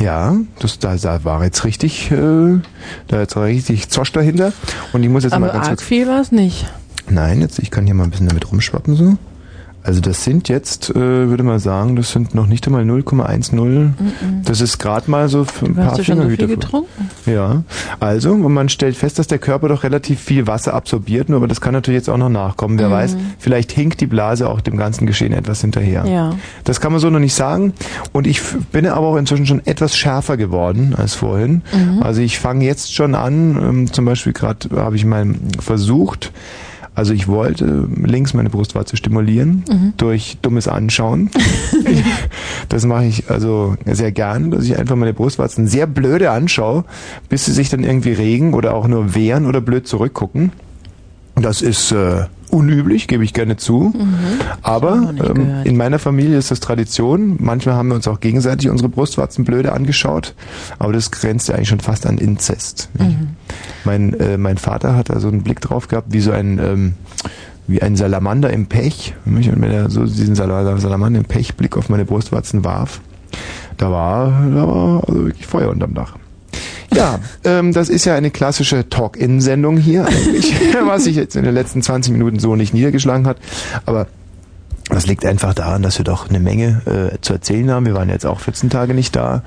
Ja, 0.00 0.34
das, 0.58 0.78
da, 0.78 0.96
da 0.96 1.22
war 1.22 1.44
jetzt 1.44 1.64
richtig, 1.64 2.10
äh, 2.10 2.60
da 3.08 3.22
ist 3.22 3.36
richtig 3.36 3.90
Zosch 3.90 4.10
dahinter. 4.12 4.52
Und 4.94 5.02
ich 5.02 5.10
muss 5.10 5.22
jetzt 5.24 5.32
mal 5.32 5.44
Aber 5.50 5.52
ganz 5.52 5.68
arg 5.68 5.76
kurz. 5.76 5.82
viel 5.82 6.08
war 6.08 6.20
es 6.20 6.32
nicht. 6.32 6.66
Nein, 7.10 7.42
jetzt 7.42 7.58
ich 7.58 7.70
kann 7.70 7.84
hier 7.84 7.94
mal 7.94 8.04
ein 8.04 8.10
bisschen 8.10 8.28
damit 8.28 8.50
rumschwappen 8.50 8.96
so. 8.96 9.16
Also 9.84 10.00
das 10.00 10.22
sind 10.22 10.48
jetzt, 10.48 10.90
äh, 10.90 10.94
würde 10.94 11.42
man 11.42 11.58
sagen, 11.58 11.96
das 11.96 12.12
sind 12.12 12.34
noch 12.36 12.46
nicht 12.46 12.66
einmal 12.66 12.84
0,10. 12.84 13.90
Das 14.44 14.60
ist 14.60 14.78
gerade 14.78 15.10
mal 15.10 15.28
so 15.28 15.40
ein 15.40 15.74
Du 15.74 15.80
hast 15.82 15.88
paar 15.88 15.96
du 15.96 16.04
schon 16.04 16.16
so 16.16 16.22
viel 16.22 16.36
Fingerhüte. 16.36 16.46
getrunken? 16.46 17.10
Ja, 17.26 17.62
also 17.98 18.32
und 18.32 18.52
man 18.52 18.68
stellt 18.68 18.96
fest, 18.96 19.18
dass 19.18 19.26
der 19.26 19.38
Körper 19.38 19.68
doch 19.68 19.82
relativ 19.82 20.20
viel 20.20 20.46
Wasser 20.46 20.74
absorbiert, 20.74 21.28
nur 21.28 21.38
aber 21.38 21.48
das 21.48 21.60
kann 21.60 21.72
natürlich 21.72 21.98
jetzt 21.98 22.08
auch 22.08 22.16
noch 22.16 22.28
nachkommen. 22.28 22.78
Wer 22.78 22.90
weiß, 22.90 23.16
vielleicht 23.38 23.72
hinkt 23.72 24.00
die 24.00 24.06
Blase 24.06 24.48
auch 24.48 24.60
dem 24.60 24.76
ganzen 24.76 25.06
Geschehen 25.06 25.32
etwas 25.32 25.60
hinterher. 25.60 26.04
Ja. 26.06 26.34
Das 26.64 26.80
kann 26.80 26.92
man 26.92 27.00
so 27.00 27.10
noch 27.10 27.18
nicht 27.18 27.34
sagen. 27.34 27.72
Und 28.12 28.26
ich 28.26 28.40
bin 28.70 28.86
aber 28.86 29.06
auch 29.08 29.16
inzwischen 29.16 29.46
schon 29.46 29.66
etwas 29.66 29.96
schärfer 29.96 30.36
geworden 30.36 30.94
als 30.96 31.14
vorhin. 31.14 31.62
Also 32.00 32.20
ich 32.20 32.38
fange 32.38 32.64
jetzt 32.64 32.94
schon 32.94 33.14
an, 33.14 33.56
ähm, 33.60 33.92
zum 33.92 34.04
Beispiel 34.04 34.32
gerade 34.32 34.68
habe 34.76 34.94
ich 34.96 35.04
mal 35.04 35.26
versucht, 35.58 36.32
also 36.94 37.14
ich 37.14 37.26
wollte 37.26 37.88
links 38.04 38.34
meine 38.34 38.50
Brustwarze 38.50 38.96
stimulieren 38.96 39.64
durch 39.96 40.38
dummes 40.42 40.68
Anschauen. 40.68 41.30
das 42.68 42.84
mache 42.84 43.06
ich 43.06 43.30
also 43.30 43.76
sehr 43.86 44.12
gern, 44.12 44.50
dass 44.50 44.64
ich 44.64 44.78
einfach 44.78 44.96
meine 44.96 45.14
Brustwarzen 45.14 45.66
sehr 45.66 45.86
blöde 45.86 46.30
anschaue, 46.30 46.84
bis 47.30 47.46
sie 47.46 47.52
sich 47.52 47.70
dann 47.70 47.82
irgendwie 47.82 48.12
regen 48.12 48.52
oder 48.52 48.74
auch 48.74 48.88
nur 48.88 49.14
wehren 49.14 49.46
oder 49.46 49.62
blöd 49.62 49.88
zurückgucken. 49.88 50.52
Das 51.34 51.62
ist 51.62 51.92
äh, 51.92 52.26
unüblich, 52.50 53.08
gebe 53.08 53.24
ich 53.24 53.32
gerne 53.32 53.56
zu. 53.56 53.92
Aber 54.62 54.96
noch 54.96 55.12
nicht 55.12 55.28
ähm, 55.30 55.50
in 55.64 55.76
meiner 55.76 55.98
Familie 55.98 56.36
ist 56.36 56.50
das 56.50 56.60
Tradition. 56.60 57.36
Manchmal 57.40 57.74
haben 57.74 57.88
wir 57.88 57.94
uns 57.94 58.06
auch 58.06 58.20
gegenseitig 58.20 58.68
unsere 58.68 58.88
Brustwarzen 58.90 59.44
blöde 59.44 59.72
angeschaut. 59.72 60.34
Aber 60.78 60.92
das 60.92 61.10
grenzt 61.10 61.48
ja 61.48 61.54
eigentlich 61.54 61.68
schon 61.70 61.80
fast 61.80 62.06
an 62.06 62.18
Inzest. 62.18 62.90
nicht? 62.98 63.16
Mein, 63.84 64.14
äh, 64.20 64.36
mein 64.36 64.58
Vater 64.58 64.94
hat 64.94 65.08
da 65.08 65.18
so 65.20 65.28
einen 65.28 65.42
Blick 65.42 65.60
drauf 65.60 65.88
gehabt, 65.88 66.08
wie 66.12 66.20
so 66.20 66.32
ein, 66.32 66.58
ähm, 66.58 66.94
wie 67.66 67.80
ein 67.80 67.96
Salamander 67.96 68.50
im 68.52 68.66
Pech. 68.66 69.14
Und 69.24 69.60
wenn 69.60 69.70
er 69.70 69.88
so 69.90 70.04
diesen 70.04 70.34
Sal- 70.34 70.78
Salamander 70.78 71.18
im 71.20 71.24
Pechblick 71.26 71.76
auf 71.78 71.88
meine 71.88 72.04
Brustwarzen 72.04 72.62
warf, 72.64 73.00
da 73.78 73.90
war, 73.90 74.30
da 74.54 74.68
war 74.68 75.08
also 75.08 75.24
wirklich 75.24 75.46
Feuer 75.46 75.70
unterm 75.70 75.94
Dach. 75.94 76.16
Ja, 76.94 77.18
ähm, 77.44 77.72
das 77.72 77.88
ist 77.88 78.04
ja 78.04 78.14
eine 78.14 78.30
klassische 78.30 78.88
Talk-In-Sendung 78.88 79.76
hier 79.76 80.06
eigentlich, 80.06 80.54
was 80.86 81.04
sich 81.04 81.16
jetzt 81.16 81.36
in 81.36 81.44
den 81.44 81.54
letzten 81.54 81.82
20 81.82 82.12
Minuten 82.12 82.38
so 82.38 82.56
nicht 82.56 82.74
niedergeschlagen 82.74 83.26
hat. 83.26 83.38
Aber 83.86 84.06
das 84.88 85.06
liegt 85.06 85.24
einfach 85.24 85.54
daran, 85.54 85.82
dass 85.82 85.98
wir 85.98 86.04
doch 86.04 86.28
eine 86.28 86.40
Menge 86.40 86.82
äh, 87.14 87.18
zu 87.20 87.32
erzählen 87.32 87.70
haben. 87.70 87.86
Wir 87.86 87.94
waren 87.94 88.08
jetzt 88.08 88.26
auch 88.26 88.40
14 88.40 88.68
Tage 88.68 88.94
nicht 88.94 89.14
da. 89.16 89.42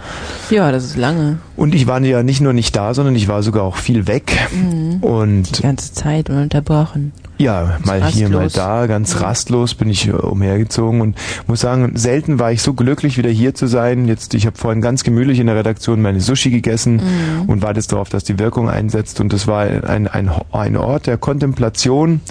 Ja, 0.49 0.71
das 0.71 0.85
ist 0.85 0.97
lange. 0.97 1.37
Und 1.55 1.75
ich 1.75 1.87
war 1.87 2.01
ja 2.01 2.23
nicht 2.23 2.41
nur 2.41 2.53
nicht 2.53 2.75
da, 2.75 2.93
sondern 2.93 3.15
ich 3.15 3.27
war 3.27 3.43
sogar 3.43 3.63
auch 3.63 3.77
viel 3.77 4.07
weg. 4.07 4.47
Die 4.51 4.97
Und 5.05 5.61
ganze 5.61 5.93
Zeit 5.93 6.29
ununterbrochen. 6.29 7.11
ja, 7.37 7.77
mal 7.83 8.03
hier, 8.07 8.29
mal 8.29 8.43
rastlos. 8.43 8.53
da, 8.53 8.87
ganz 8.87 9.21
rastlos 9.21 9.75
bin 9.75 9.89
ich 9.89 10.07
äh, 10.07 10.11
umhergezogen 10.11 11.01
und 11.01 11.17
muss 11.47 11.59
sagen, 11.59 11.91
selten 11.95 12.39
war 12.39 12.51
ich 12.51 12.61
so 12.61 12.73
glücklich, 12.73 13.17
wieder 13.17 13.29
hier 13.29 13.53
zu 13.53 13.67
sein. 13.67 14.07
Jetzt, 14.07 14.33
ich 14.33 14.45
habe 14.45 14.57
vorhin 14.57 14.81
ganz 14.81 15.03
gemütlich 15.03 15.39
in 15.39 15.47
der 15.47 15.55
Redaktion 15.57 16.01
meine 16.01 16.21
Sushi 16.21 16.49
gegessen 16.49 17.01
und 17.47 17.61
warte 17.61 17.79
jetzt 17.79 17.91
darauf, 17.91 18.09
dass 18.09 18.23
die 18.23 18.39
Wirkung 18.39 18.69
einsetzt. 18.69 19.19
Und 19.19 19.31
das 19.33 19.47
war 19.47 19.61
ein, 19.61 20.07
ein, 20.07 20.31
ein 20.51 20.77
Ort 20.77 21.07
der 21.07 21.17
Kontemplation. 21.17 22.21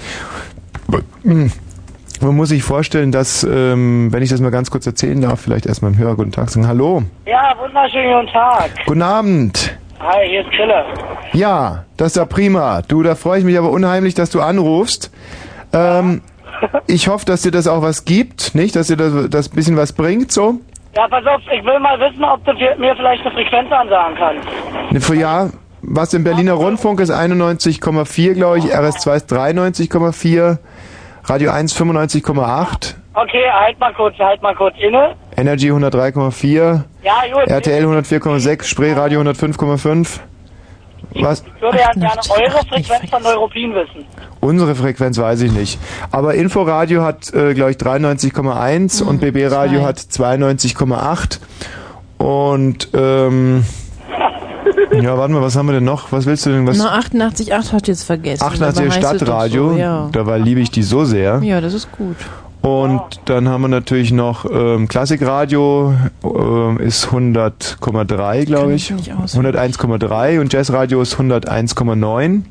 Man 2.21 2.37
muss 2.37 2.49
sich 2.51 2.63
vorstellen, 2.63 3.13
dass, 3.13 3.45
ähm, 3.45 4.09
wenn 4.13 4.23
ich 4.23 4.31
das 4.31 4.41
mal 4.41 4.51
ganz 4.51 4.71
kurz 4.71 4.87
erzählen 4.87 5.21
darf, 5.21 5.41
vielleicht 5.41 5.67
erstmal 5.67 5.93
im 5.93 5.99
Hörer 5.99 6.15
guten 6.17 6.33
Tag 6.33 6.49
sagen. 6.49 6.67
Hallo, 6.67 7.03
Ja, 7.27 7.53
wunderschönen 7.61 8.13
guten 8.21 8.33
Tag. 8.33 8.71
guten 8.87 9.03
Abend. 9.03 9.77
Hi, 10.01 10.27
hier 10.29 10.41
ist 10.43 10.51
Krille. 10.51 10.85
Ja, 11.33 11.85
das 11.97 12.09
ist 12.09 12.17
ja 12.17 12.25
prima. 12.25 12.83
Du, 12.83 13.03
da 13.03 13.15
freue 13.15 13.39
ich 13.41 13.45
mich 13.45 13.59
aber 13.59 13.71
unheimlich, 13.71 14.15
dass 14.15 14.31
du 14.31 14.41
anrufst. 14.41 15.11
Ähm, 15.73 16.23
ich 16.87 17.09
hoffe, 17.09 17.27
dass 17.27 17.43
dir 17.43 17.51
das 17.51 17.67
auch 17.67 17.83
was 17.83 18.05
gibt, 18.05 18.55
nicht? 18.55 18.77
Dass 18.77 18.87
dir 18.87 18.97
das, 18.97 19.29
das 19.31 19.49
bisschen 19.49 19.77
was 19.77 19.93
bringt, 19.93 20.31
so? 20.33 20.61
Ja, 20.97 21.09
pass 21.09 21.27
auf, 21.27 21.41
ich 21.53 21.65
will 21.65 21.79
mal 21.81 21.99
wissen, 21.99 22.23
ob 22.23 22.45
du 22.45 22.53
mir 22.55 22.77
mir 22.79 22.95
vielleicht 22.97 23.23
eine 23.27 23.35
Frequenz 23.35 23.71
ansagen 23.73 24.15
kannst. 24.17 24.93
Ne, 24.93 25.01
für 25.01 25.17
ja, 25.17 25.51
Was 25.83 26.15
im 26.15 26.23
Berliner 26.25 26.53
Rundfunk 26.55 27.01
ist 27.01 27.11
91,4, 27.11 28.35
glaube 28.35 28.59
ich. 28.59 28.67
RS2 28.75 29.17
ist 29.17 29.33
93,4. 29.33 30.59
Radio 31.27 31.51
1 31.51 31.75
95,8. 31.75 32.95
Okay, 33.15 33.45
halt 33.51 33.79
mal 33.79 33.95
kurz, 33.95 34.19
halt 34.19 34.43
mal 34.43 34.55
kurz 34.55 34.75
inne. 34.79 35.15
Energy 35.37 35.71
103,4. 35.71 36.83
Ja, 37.03 37.13
gut. 37.33 37.47
RTL 37.49 37.85
104,6. 37.87 38.65
Spreeradio 38.65 39.21
105,5. 39.21 40.21
Was? 41.21 41.45
Ich 41.57 41.63
würde 41.63 41.79
ja 41.79 41.91
gerne 41.93 42.21
eure 42.31 42.67
Frequenz 42.67 43.11
von 43.11 43.23
Neuropin 43.23 43.75
wissen. 43.75 44.05
Unsere 44.41 44.75
Frequenz 44.75 45.17
weiß 45.19 45.43
ich 45.43 45.53
nicht. 45.53 45.79
Aber 46.11 46.35
Inforadio 46.35 47.03
hat, 47.03 47.33
äh, 47.33 47.55
glaube 47.55 47.71
ich, 47.71 47.77
93,1 47.77 49.03
und 49.03 49.21
BB 49.21 49.47
Radio 49.47 49.81
zwei. 49.81 49.87
hat 49.87 49.99
92,8. 49.99 51.41
Und, 52.19 52.89
ähm, 52.95 53.65
ja, 55.03 55.19
warte 55.19 55.33
mal, 55.33 55.43
was 55.43 55.57
haben 55.57 55.67
wir 55.67 55.73
denn 55.75 55.85
noch? 55.85 56.13
Was 56.13 56.27
willst 56.27 56.47
du 56.47 56.51
denn? 56.51 56.67
Was? 56.67 56.79
Na, 56.79 56.99
88,8 56.99 57.73
hat 57.73 57.89
jetzt 57.89 58.05
vergessen. 58.05 58.43
88 58.45 58.61
Dabei 58.85 58.91
heißt 58.91 58.97
es 58.97 59.03
doch 59.11 59.17
Stadtradio. 59.27 59.71
So, 59.71 59.77
ja. 59.79 60.09
Dabei 60.13 60.39
liebe 60.39 60.61
ich 60.61 60.71
die 60.71 60.83
so 60.83 61.05
sehr. 61.05 61.41
ja, 61.43 61.61
das 61.61 61.75
ist 61.75 61.91
gut. 61.93 62.17
Und 62.63 63.03
dann 63.27 63.47
haben 63.51 63.61
wir 63.61 63.69
natürlich 63.69 64.11
noch 64.11 64.47
ähm, 64.51 64.89
Klassikradio 64.89 65.93
ähm, 66.25 66.79
ist 66.79 67.09
100,3, 67.09 68.45
glaube 68.47 68.73
ich. 68.75 68.91
Ich 68.91 68.97
nicht 68.97 69.13
auswendig. 69.15 69.55
101,3 69.61 70.41
und 70.41 70.51
Jazzradio 70.53 71.03
ist 71.03 71.15
101,9. 71.17 72.43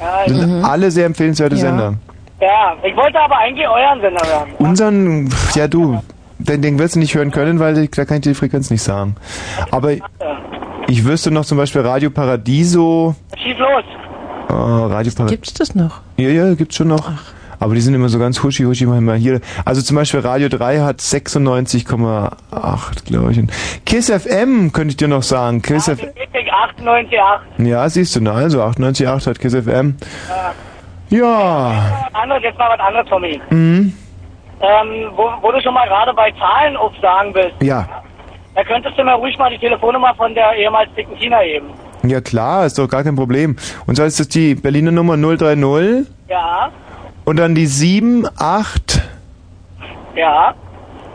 Ja, 0.00 0.06
Das 0.26 0.36
sind 0.36 0.64
alle 0.64 0.90
sehr 0.90 1.06
empfehlenswerte 1.06 1.56
Ja. 1.56 1.60
Sender. 1.62 1.94
ja, 2.40 2.74
ich 2.86 2.94
wollte 2.94 3.18
aber 3.18 3.38
eigentlich 3.38 3.66
euren 3.66 4.00
Sender 4.02 4.20
hören. 4.26 4.48
Unseren, 4.58 5.30
ja 5.54 5.66
du, 5.66 5.98
den, 6.38 6.60
den 6.60 6.78
wirst 6.78 6.96
du 6.96 6.98
nicht 6.98 7.14
hören 7.14 7.30
können, 7.30 7.58
weil 7.58 7.78
ich, 7.78 7.90
da 7.90 8.04
kann 8.04 8.16
ich 8.18 8.22
dir 8.24 8.30
die 8.30 8.34
Frequenz 8.34 8.68
nicht 8.70 8.82
sagen. 8.82 9.16
Aber 9.70 9.92
ich 10.88 11.04
wüsste 11.04 11.30
noch 11.30 11.44
zum 11.44 11.58
Beispiel 11.58 11.82
Radio 11.82 12.10
Paradiso. 12.10 13.14
Schieß 13.36 13.58
los. 13.58 13.84
Äh, 14.48 14.52
Radio 14.52 14.90
Paradiso. 15.12 15.26
Gibt's 15.26 15.54
das 15.54 15.74
noch? 15.74 16.00
Ja, 16.16 16.28
ja, 16.28 16.54
gibt's 16.54 16.76
schon 16.76 16.88
noch. 16.88 17.10
Aber 17.60 17.74
die 17.74 17.80
sind 17.80 17.94
immer 17.94 18.08
so 18.08 18.18
ganz 18.18 18.42
huschi 18.42 18.64
huschi 18.64 18.84
manchmal 18.84 19.16
hier. 19.16 19.40
Also 19.64 19.80
zum 19.80 19.96
Beispiel 19.96 20.20
Radio 20.20 20.48
3 20.48 20.80
hat 20.80 20.98
96,8, 20.98 23.04
glaube 23.06 23.32
ich. 23.32 23.40
Kiss 23.86 24.10
FM 24.10 24.72
könnte 24.72 24.90
ich 24.90 24.96
dir 24.96 25.08
noch 25.08 25.22
sagen. 25.22 25.62
Kiss 25.62 25.84
FM. 25.84 26.08
Richtig, 26.08 26.52
98,8. 26.52 27.66
Ja, 27.66 27.88
siehst 27.88 28.16
du, 28.16 28.20
na 28.20 28.32
also 28.32 28.60
98,8 28.62 29.26
hat 29.28 29.38
Kiss 29.38 29.54
FM. 29.54 29.96
Ja. 31.10 31.72
Was 32.12 32.22
anderes, 32.22 32.42
jetzt 32.42 32.58
mal 32.58 32.68
was 32.70 32.80
anderes, 32.80 33.08
Tommy. 33.08 33.40
Mhm. 33.50 33.92
Ähm, 34.60 35.10
wo, 35.14 35.30
wo 35.40 35.52
du 35.52 35.60
schon 35.62 35.74
mal 35.74 35.86
gerade 35.88 36.12
bei 36.14 36.32
Zahlen 36.32 36.76
aufsagen 36.76 37.32
bist, 37.32 37.52
Ja. 37.62 37.86
Da 38.54 38.64
könntest 38.64 38.98
du 38.98 39.04
mir 39.04 39.14
ruhig 39.14 39.38
mal 39.38 39.50
die 39.50 39.58
Telefonnummer 39.58 40.14
von 40.14 40.34
der 40.34 40.54
ehemals 40.56 40.88
dicken 40.96 41.16
Tina 41.18 41.42
geben. 41.42 41.68
Ja 42.02 42.20
klar, 42.20 42.66
ist 42.66 42.78
doch 42.78 42.88
gar 42.88 43.02
kein 43.02 43.16
Problem. 43.16 43.56
Und 43.86 43.96
zwar 43.96 44.06
ist 44.06 44.20
das 44.20 44.28
die 44.28 44.54
Berliner 44.54 44.92
Nummer 44.92 45.16
030 45.16 46.06
Ja, 46.28 46.70
und 47.24 47.38
dann 47.38 47.54
die 47.54 47.66
78 47.66 49.02
ja, 50.14 50.54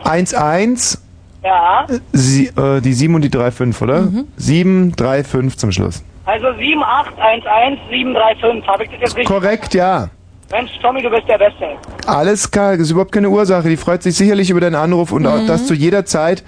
11 0.04 0.98
ja. 1.42 1.86
sie, 2.12 2.48
äh, 2.48 2.80
die 2.80 2.92
7 2.92 3.14
und 3.14 3.22
die 3.22 3.30
35, 3.30 3.80
oder? 3.82 4.08
7, 4.36 4.94
3, 4.96 5.24
5 5.24 5.56
zum 5.56 5.72
Schluss. 5.72 6.04
Also 6.26 6.48
7811735, 6.48 8.66
habe 8.66 8.84
ich 8.84 8.90
das 8.90 9.00
jetzt 9.00 9.16
richtig? 9.16 9.26
Korrekt, 9.26 9.72
ja. 9.74 10.10
Mensch, 10.50 10.70
Tommy, 10.82 11.00
du 11.00 11.10
bist 11.10 11.28
der 11.28 11.38
Beste. 11.38 11.76
Alles 12.06 12.50
klar, 12.50 12.72
das 12.72 12.82
ist 12.82 12.90
überhaupt 12.90 13.12
keine 13.12 13.30
Ursache. 13.30 13.68
Die 13.68 13.76
freut 13.76 14.02
sich 14.02 14.16
sicherlich 14.16 14.50
über 14.50 14.60
deinen 14.60 14.74
Anruf 14.74 15.12
und 15.12 15.24
auch 15.26 15.46
das 15.46 15.66
zu 15.66 15.74
jeder 15.74 16.04
Zeit. 16.04 16.42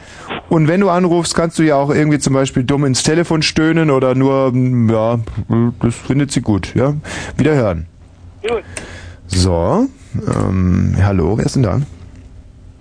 Und 0.48 0.66
wenn 0.66 0.80
du 0.80 0.90
anrufst, 0.90 1.36
kannst 1.36 1.58
du 1.58 1.62
ja 1.62 1.76
auch 1.76 1.90
irgendwie 1.90 2.18
zum 2.18 2.34
Beispiel 2.34 2.64
dumm 2.64 2.84
ins 2.84 3.04
Telefon 3.04 3.42
stöhnen 3.42 3.90
oder 3.90 4.16
nur, 4.16 4.50
mm, 4.52 4.90
ja, 4.90 5.18
das 5.80 5.94
findet 5.94 6.32
sie 6.32 6.40
gut, 6.40 6.74
ja. 6.74 6.94
Wiederhören. 7.36 7.86
Gut. 8.42 8.64
So, 9.26 9.86
ähm, 10.14 10.96
hallo, 11.00 11.38
wer 11.38 11.46
ist 11.46 11.54
denn 11.54 11.62
da? 11.62 11.80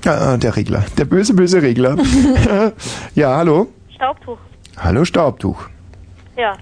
Ah, 0.06 0.38
der 0.38 0.56
Regler. 0.56 0.84
Der 0.98 1.06
böse, 1.06 1.36
böse 1.36 1.62
Regler. 1.62 1.98
ja, 3.16 3.38
hallo. 3.38 3.68
Staubtuch. 3.94 4.40
Hallo 4.78 5.06
Staubtuch. 5.06 5.70
Ja. 6.36 6.56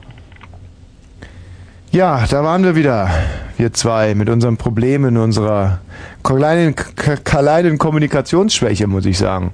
Ja, 1.91 2.23
da 2.29 2.43
waren 2.43 2.63
wir 2.63 2.75
wieder. 2.75 3.09
Wir 3.57 3.73
zwei 3.73 4.13
mit 4.13 4.29
unseren 4.29 4.57
Problemen, 4.57 5.17
unserer 5.17 5.79
kleinen, 6.23 6.75
kleinen 6.75 7.79
Kommunikationsschwäche, 7.79 8.85
muss 8.85 9.07
ich 9.07 9.17
sagen. 9.17 9.51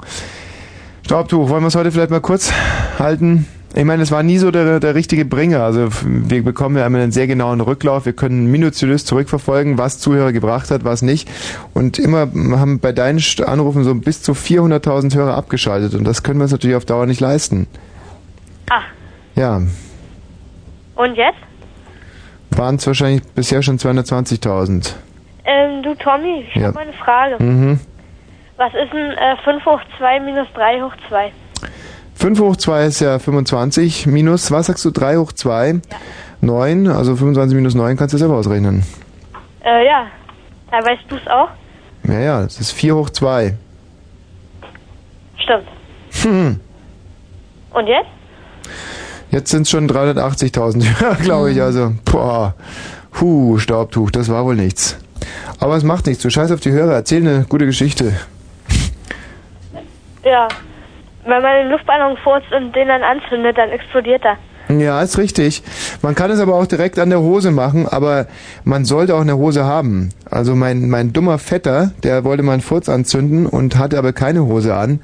Staubtuch, 1.05 1.47
wollen 1.49 1.63
wir 1.63 1.67
es 1.67 1.75
heute 1.75 1.91
vielleicht 1.91 2.11
mal 2.11 2.19
kurz 2.19 2.51
halten? 2.99 3.47
Ich 3.73 3.85
meine, 3.85 4.03
es 4.03 4.11
war 4.11 4.21
nie 4.21 4.37
so 4.37 4.51
der, 4.51 4.81
der 4.81 4.95
richtige 4.95 5.23
Bringer. 5.23 5.61
Also 5.61 5.87
wir 6.03 6.43
bekommen 6.43 6.75
ja 6.75 6.85
immer 6.85 6.99
einen 6.99 7.13
sehr 7.13 7.27
genauen 7.27 7.61
Rücklauf. 7.61 8.05
Wir 8.05 8.13
können 8.13 8.51
minutiös 8.51 9.05
zurückverfolgen, 9.05 9.77
was 9.77 9.99
Zuhörer 9.99 10.33
gebracht 10.33 10.71
hat, 10.71 10.83
was 10.83 11.01
nicht. 11.01 11.29
Und 11.73 11.99
immer 11.99 12.27
haben 12.59 12.79
bei 12.79 12.91
deinen 12.91 13.21
Anrufen 13.45 13.85
so 13.85 13.95
bis 13.95 14.21
zu 14.21 14.33
400.000 14.33 15.15
Hörer 15.15 15.35
abgeschaltet. 15.35 15.93
Und 15.93 16.03
das 16.03 16.21
können 16.21 16.39
wir 16.39 16.43
uns 16.43 16.51
natürlich 16.51 16.75
auf 16.75 16.85
Dauer 16.85 17.05
nicht 17.05 17.21
leisten. 17.21 17.67
Ach, 18.69 18.83
Ja, 19.35 19.61
und 20.95 21.15
jetzt? 21.15 21.37
Waren 22.57 22.75
es 22.75 22.87
wahrscheinlich 22.87 23.23
bisher 23.33 23.61
schon 23.61 23.77
220.000. 23.77 24.93
Ähm, 25.45 25.83
du 25.83 25.93
Tommy, 25.95 26.45
ich 26.47 26.55
Ja. 26.55 26.67
habe 26.67 26.79
eine 26.79 26.93
Frage. 26.93 27.41
Mhm. 27.43 27.79
Was 28.57 28.73
ist 28.73 28.93
denn 28.93 29.11
äh, 29.11 29.35
5 29.43 29.65
hoch 29.65 29.81
2 29.97 30.19
minus 30.21 30.47
3 30.55 30.81
hoch 30.81 30.93
2? 31.09 31.31
5 32.15 32.39
hoch 32.39 32.55
2 32.55 32.85
ist 32.85 32.99
ja 33.01 33.19
25, 33.19 34.07
minus, 34.07 34.49
was 34.51 34.67
sagst 34.67 34.85
du, 34.85 34.91
3 34.91 35.17
hoch 35.17 35.33
2? 35.33 35.81
9, 36.41 36.87
also 36.87 37.15
25 37.15 37.55
minus 37.55 37.75
9 37.75 37.97
kannst 37.97 38.13
du 38.13 38.17
selber 38.17 38.35
ausrechnen. 38.35 38.83
Äh, 39.63 39.85
ja. 39.85 40.07
Da 40.71 40.77
weißt 40.77 41.03
du 41.09 41.15
es 41.15 41.27
auch? 41.27 41.49
Ja, 42.07 42.19
ja, 42.19 42.43
das 42.43 42.59
ist 42.59 42.71
4 42.71 42.95
hoch 42.95 43.09
2. 43.09 43.55
Stimmt. 45.37 45.67
Hm. 46.23 46.59
Und 47.71 47.87
jetzt? 47.87 48.09
Jetzt 49.35 49.51
sind 49.51 49.63
es 49.63 49.69
schon 49.69 49.89
380.000 49.89 50.99
Hörer, 51.01 51.15
glaube 51.15 51.51
ich, 51.51 51.61
also, 51.61 51.91
boah, 52.09 52.55
huh, 53.19 53.57
Staubtuch, 53.57 54.09
das 54.09 54.29
war 54.29 54.45
wohl 54.45 54.55
nichts. 54.55 54.97
Aber 55.59 55.75
es 55.75 55.83
macht 55.83 56.07
nichts, 56.07 56.23
du 56.23 56.29
scheiß 56.29 56.53
auf 56.53 56.61
die 56.61 56.71
Hörer, 56.71 56.93
erzähl 56.93 57.17
eine 57.17 57.45
gute 57.49 57.65
Geschichte. 57.65 58.13
Ja. 60.23 60.47
Wenn 61.25 61.41
man 61.41 61.53
den 61.53 61.69
Luftballon 61.69 62.15
furzt 62.23 62.49
und 62.53 62.73
den 62.73 62.87
dann 62.87 63.03
anzündet, 63.03 63.57
dann 63.57 63.71
explodiert 63.71 64.23
er. 64.23 64.37
Ja, 64.69 65.01
ist 65.01 65.17
richtig. 65.17 65.63
Man 66.01 66.15
kann 66.15 66.31
es 66.31 66.39
aber 66.39 66.55
auch 66.55 66.65
direkt 66.65 66.97
an 66.99 67.09
der 67.09 67.21
Hose 67.21 67.51
machen, 67.51 67.87
aber 67.87 68.27
man 68.63 68.85
sollte 68.85 69.15
auch 69.15 69.21
eine 69.21 69.37
Hose 69.37 69.63
haben. 69.65 70.09
Also 70.29 70.55
mein, 70.55 70.89
mein 70.89 71.13
dummer 71.13 71.37
Vetter, 71.37 71.91
der 72.03 72.23
wollte 72.23 72.43
mal 72.43 72.53
einen 72.53 72.61
Furz 72.61 72.89
anzünden 72.89 73.45
und 73.45 73.77
hatte 73.77 73.97
aber 73.97 74.13
keine 74.13 74.45
Hose 74.45 74.75
an. 74.75 74.99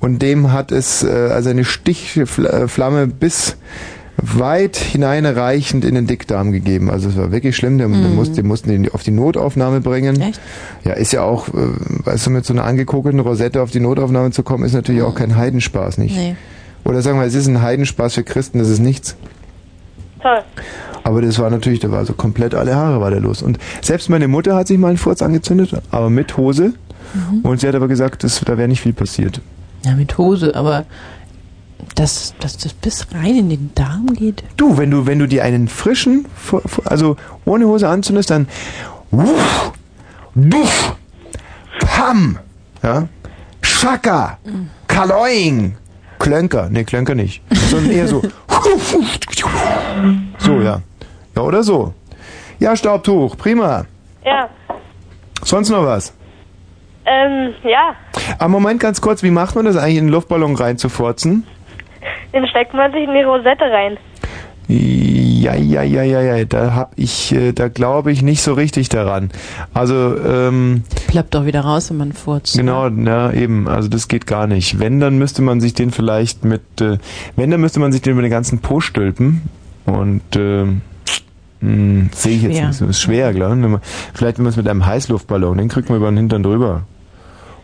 Und 0.00 0.20
dem 0.20 0.52
hat 0.52 0.70
es 0.72 1.02
äh, 1.02 1.08
also 1.08 1.50
eine 1.50 1.64
Stichflamme 1.64 3.06
bis 3.06 3.56
weit 4.18 4.76
hineinreichend 4.76 5.84
in 5.84 5.94
den 5.94 6.06
Dickdarm 6.06 6.52
gegeben. 6.52 6.90
Also 6.90 7.08
es 7.08 7.16
war 7.16 7.32
wirklich 7.32 7.56
schlimm. 7.56 7.78
Den, 7.78 7.92
den 7.92 8.14
mussten, 8.14 8.36
den 8.36 8.46
mussten 8.46 8.70
den 8.70 8.88
auf 8.90 9.02
die 9.02 9.10
Notaufnahme 9.10 9.80
bringen. 9.80 10.20
Echt? 10.20 10.40
Ja, 10.84 10.92
ist 10.92 11.12
ja 11.12 11.22
auch, 11.22 11.48
äh, 11.48 11.52
weißt 12.04 12.26
du, 12.26 12.30
mit 12.30 12.44
so 12.46 12.52
einer 12.52 12.64
angekokelten 12.64 13.20
Rosette 13.20 13.62
auf 13.62 13.70
die 13.70 13.80
Notaufnahme 13.80 14.30
zu 14.30 14.42
kommen, 14.42 14.64
ist 14.64 14.72
natürlich 14.72 15.02
auch 15.02 15.14
kein 15.14 15.36
Heidenspaß, 15.36 15.98
nicht? 15.98 16.16
Nee. 16.16 16.36
Oder 16.86 17.02
sagen 17.02 17.18
wir, 17.18 17.26
es 17.26 17.34
ist 17.34 17.48
ein 17.48 17.62
Heidenspaß 17.62 18.14
für 18.14 18.22
Christen, 18.22 18.60
das 18.60 18.68
ist 18.68 18.78
nichts. 18.78 19.16
Toll. 20.22 20.42
Aber 21.02 21.20
das 21.20 21.38
war 21.38 21.50
natürlich, 21.50 21.80
da 21.80 21.90
war 21.90 22.04
so 22.06 22.12
komplett 22.14 22.54
alle 22.54 22.76
Haare 22.76 23.00
war 23.00 23.10
da 23.10 23.18
los. 23.18 23.42
Und 23.42 23.58
selbst 23.82 24.08
meine 24.08 24.28
Mutter 24.28 24.54
hat 24.54 24.68
sich 24.68 24.78
mal 24.78 24.88
einen 24.88 24.96
Furz 24.96 25.20
angezündet, 25.20 25.72
aber 25.90 26.10
mit 26.10 26.36
Hose. 26.36 26.74
Und 27.42 27.60
sie 27.60 27.68
hat 27.68 27.74
aber 27.74 27.88
gesagt, 27.88 28.24
das, 28.24 28.40
da 28.40 28.56
wäre 28.56 28.68
nicht 28.68 28.80
viel 28.82 28.92
passiert. 28.92 29.40
Ja, 29.84 29.94
mit 29.94 30.16
Hose, 30.16 30.54
aber 30.54 30.84
dass, 31.94 32.34
dass 32.40 32.56
das 32.56 32.72
bis 32.72 33.06
rein 33.12 33.36
in 33.36 33.48
den 33.48 33.70
Darm 33.74 34.06
geht. 34.14 34.44
Du, 34.56 34.76
wenn 34.78 34.90
du, 34.90 35.06
wenn 35.06 35.18
du 35.18 35.26
dir 35.26 35.42
einen 35.44 35.68
frischen, 35.68 36.26
also 36.84 37.16
ohne 37.44 37.66
Hose 37.66 37.88
anzündest, 37.88 38.30
dann 38.30 38.48
wuff, 39.10 39.72
duff, 40.34 40.96
pam, 41.80 42.38
ja, 42.82 43.08
schaka, 43.62 44.38
kaloing, 44.88 45.76
klönker, 46.18 46.68
nee, 46.70 46.84
klönker 46.84 47.14
nicht, 47.14 47.42
sondern 47.50 47.90
eher 47.90 48.08
so, 48.08 48.22
so, 50.38 50.60
ja. 50.60 50.80
Ja, 51.34 51.42
oder 51.42 51.62
so. 51.62 51.92
Ja, 52.58 52.76
Staubtuch, 52.76 53.36
prima. 53.36 53.84
Ja. 54.24 54.48
Sonst 55.42 55.70
noch 55.70 55.84
was? 55.84 56.14
Ähm, 57.04 57.54
ja. 57.62 57.94
Aber 58.38 58.48
Moment, 58.48 58.80
ganz 58.80 59.00
kurz, 59.00 59.22
wie 59.22 59.30
macht 59.30 59.54
man 59.54 59.64
das 59.64 59.76
eigentlich, 59.76 59.96
in 59.96 60.04
einen 60.04 60.12
Luftballon 60.12 60.56
reinzufurzen? 60.56 61.46
Den 62.32 62.46
steckt 62.48 62.74
man 62.74 62.92
sich 62.92 63.04
in 63.04 63.12
die 63.12 63.22
Rosette 63.22 63.64
rein. 63.64 63.96
Ja, 64.68 65.54
ja, 65.54 65.82
ja, 65.82 66.02
ja, 66.02 66.20
ja, 66.20 66.44
da 66.44 66.74
hab 66.74 66.92
ich, 66.96 67.32
äh, 67.32 67.52
da 67.52 67.68
glaube 67.68 68.10
ich 68.10 68.22
nicht 68.22 68.42
so 68.42 68.52
richtig 68.54 68.88
daran. 68.88 69.30
Also, 69.74 70.16
ähm, 70.16 70.82
Plappt 71.06 71.34
doch 71.34 71.46
wieder 71.46 71.60
raus, 71.60 71.90
wenn 71.90 71.98
man 71.98 72.12
furzt. 72.12 72.56
genau, 72.56 72.88
na 72.88 73.32
eben, 73.32 73.68
also 73.68 73.88
das 73.88 74.08
geht 74.08 74.26
gar 74.26 74.46
nicht. 74.46 74.80
Wenn, 74.80 74.98
dann 74.98 75.18
müsste 75.18 75.42
man 75.42 75.60
sich 75.60 75.74
den 75.74 75.92
vielleicht 75.92 76.44
mit, 76.44 76.62
äh, 76.80 76.98
wenn, 77.36 77.50
dann 77.50 77.60
müsste 77.60 77.78
man 77.78 77.92
sich 77.92 78.02
den 78.02 78.14
über 78.14 78.22
den 78.22 78.30
ganzen 78.30 78.58
Po 78.58 78.80
stülpen. 78.80 79.42
Und 79.84 80.22
hm, 81.60 82.10
sehe 82.12 82.36
ich 82.36 82.42
jetzt 82.42 82.56
Schwer. 82.56 82.68
nicht. 82.68 82.80
Das 82.80 82.88
ist 82.88 83.00
schwer, 83.00 83.32
glaube 83.32 83.56
ich. 83.56 83.88
Vielleicht, 84.14 84.38
wenn 84.38 84.44
man 84.44 84.50
es 84.50 84.56
mit 84.56 84.68
einem 84.68 84.84
Heißluftballon, 84.84 85.58
den 85.58 85.68
kriegt 85.68 85.88
man 85.88 85.98
über 85.98 86.10
den 86.10 86.16
Hintern 86.16 86.42
drüber. 86.42 86.82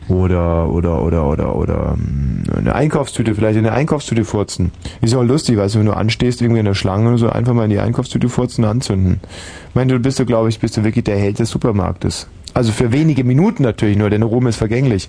Oder, 0.09 0.69
oder, 0.69 1.03
oder, 1.03 1.27
oder, 1.27 1.57
oder 1.57 1.93
hm, 1.93 2.43
eine 2.57 2.75
Einkaufstüte, 2.75 3.35
vielleicht 3.35 3.57
in 3.59 3.67
eine 3.67 3.75
Einkaufstüte 3.75 4.25
furzen. 4.25 4.73
Ist 5.01 5.13
ja 5.13 5.21
auch 5.21 5.25
lustig, 5.25 5.57
weißt 5.57 5.75
du, 5.77 5.79
wenn 5.79 5.87
du 5.87 5.93
anstehst, 5.97 6.43
irgendwie 6.43 6.59
in 6.61 6.67
der 6.67 6.75
Schlange 6.75 7.09
oder 7.09 7.19
so, 7.19 7.29
einfach 7.31 7.55
mal 7.55 7.65
in 7.65 7.71
die 7.71 7.79
Einkaufstüte 7.79 8.29
furzen 8.29 8.65
und 8.65 8.71
anzünden. 8.71 9.21
Ich 9.69 9.75
meine, 9.75 9.93
du 9.93 9.99
bist 10.01 10.19
du, 10.19 10.27
glaube 10.27 10.49
ich, 10.49 10.59
bist 10.59 10.77
du 10.77 10.85
wirklich 10.85 11.05
der 11.05 11.17
Held 11.17 11.39
des 11.39 11.51
Supermarktes. 11.51 12.29
Also 12.55 12.73
für 12.73 12.93
wenige 12.93 13.25
Minuten 13.25 13.63
natürlich 13.63 13.97
nur, 13.97 14.11
denn 14.11 14.23
Ruhm 14.23 14.47
ist 14.49 14.57
vergänglich. 14.57 15.09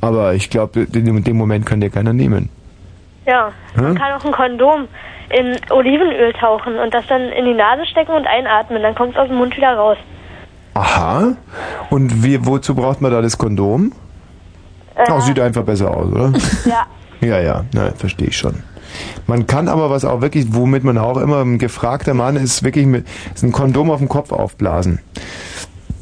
Aber 0.00 0.34
ich 0.34 0.48
glaube, 0.48 0.86
in 0.92 1.24
dem 1.24 1.36
Moment 1.36 1.66
kann 1.66 1.80
dir 1.80 1.90
keiner 1.90 2.12
nehmen. 2.12 2.48
Ja. 3.26 3.52
Man 3.76 3.88
Hm? 3.88 3.94
kann 3.96 4.12
auch 4.12 4.24
ein 4.24 4.32
Kondom 4.32 4.88
in 5.30 5.56
Olivenöl 5.70 6.32
tauchen 6.32 6.78
und 6.78 6.94
das 6.94 7.06
dann 7.08 7.20
in 7.28 7.44
die 7.44 7.52
Nase 7.54 7.84
stecken 7.84 8.12
und 8.12 8.26
einatmen. 8.26 8.82
Dann 8.82 8.94
kommt 8.94 9.10
es 9.12 9.18
aus 9.18 9.28
dem 9.28 9.36
Mund 9.36 9.54
wieder 9.54 9.74
raus. 9.74 9.98
Aha. 10.72 11.36
Und 11.90 12.22
wie, 12.24 12.46
wozu 12.46 12.74
braucht 12.74 13.02
man 13.02 13.10
da 13.12 13.20
das 13.20 13.36
Kondom? 13.36 13.92
Äh, 14.98 15.10
Auch 15.10 15.20
sieht 15.20 15.38
einfach 15.40 15.64
besser 15.64 15.96
aus, 15.96 16.10
oder? 16.10 16.32
Ja. 16.64 16.86
Ja, 17.20 17.40
ja, 17.40 17.64
na, 17.72 17.90
verstehe 17.96 18.28
ich 18.28 18.36
schon. 18.36 18.54
Man 19.26 19.46
kann 19.46 19.68
aber 19.68 19.90
was 19.90 20.04
auch 20.04 20.20
wirklich, 20.20 20.46
womit 20.50 20.84
man 20.84 20.98
auch 20.98 21.16
immer 21.16 21.40
ein 21.40 21.58
gefragter 21.58 22.14
Mann 22.14 22.36
ist, 22.36 22.62
wirklich 22.62 22.86
mit 22.86 23.06
ist 23.34 23.42
ein 23.42 23.52
Kondom 23.52 23.90
auf 23.90 23.98
dem 23.98 24.08
Kopf 24.08 24.30
aufblasen. 24.30 25.00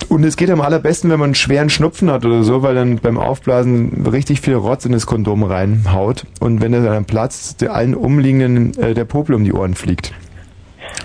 Und 0.09 0.25
es 0.25 0.37
geht 0.37 0.51
am 0.51 0.61
allerbesten, 0.61 1.11
wenn 1.11 1.19
man 1.19 1.29
einen 1.29 1.35
schweren 1.35 1.69
Schnupfen 1.71 2.11
hat 2.11 2.25
oder 2.25 2.43
so, 2.43 2.63
weil 2.63 2.75
dann 2.75 2.99
beim 2.99 3.19
Aufblasen 3.19 4.07
richtig 4.07 4.41
viel 4.41 4.55
Rotz 4.55 4.85
in 4.85 4.93
das 4.93 5.07
Kondom 5.07 5.43
reinhaut 5.43 6.27
und 6.39 6.61
wenn 6.61 6.73
er 6.75 6.83
dann 6.83 7.07
platzt, 7.07 7.61
der 7.61 7.75
allen 7.75 7.95
umliegenden 7.95 8.77
äh, 8.79 8.95
der 8.95 9.05
Popel 9.05 9.35
um 9.35 9.43
die 9.43 9.53
Ohren 9.53 9.75
fliegt. 9.75 10.13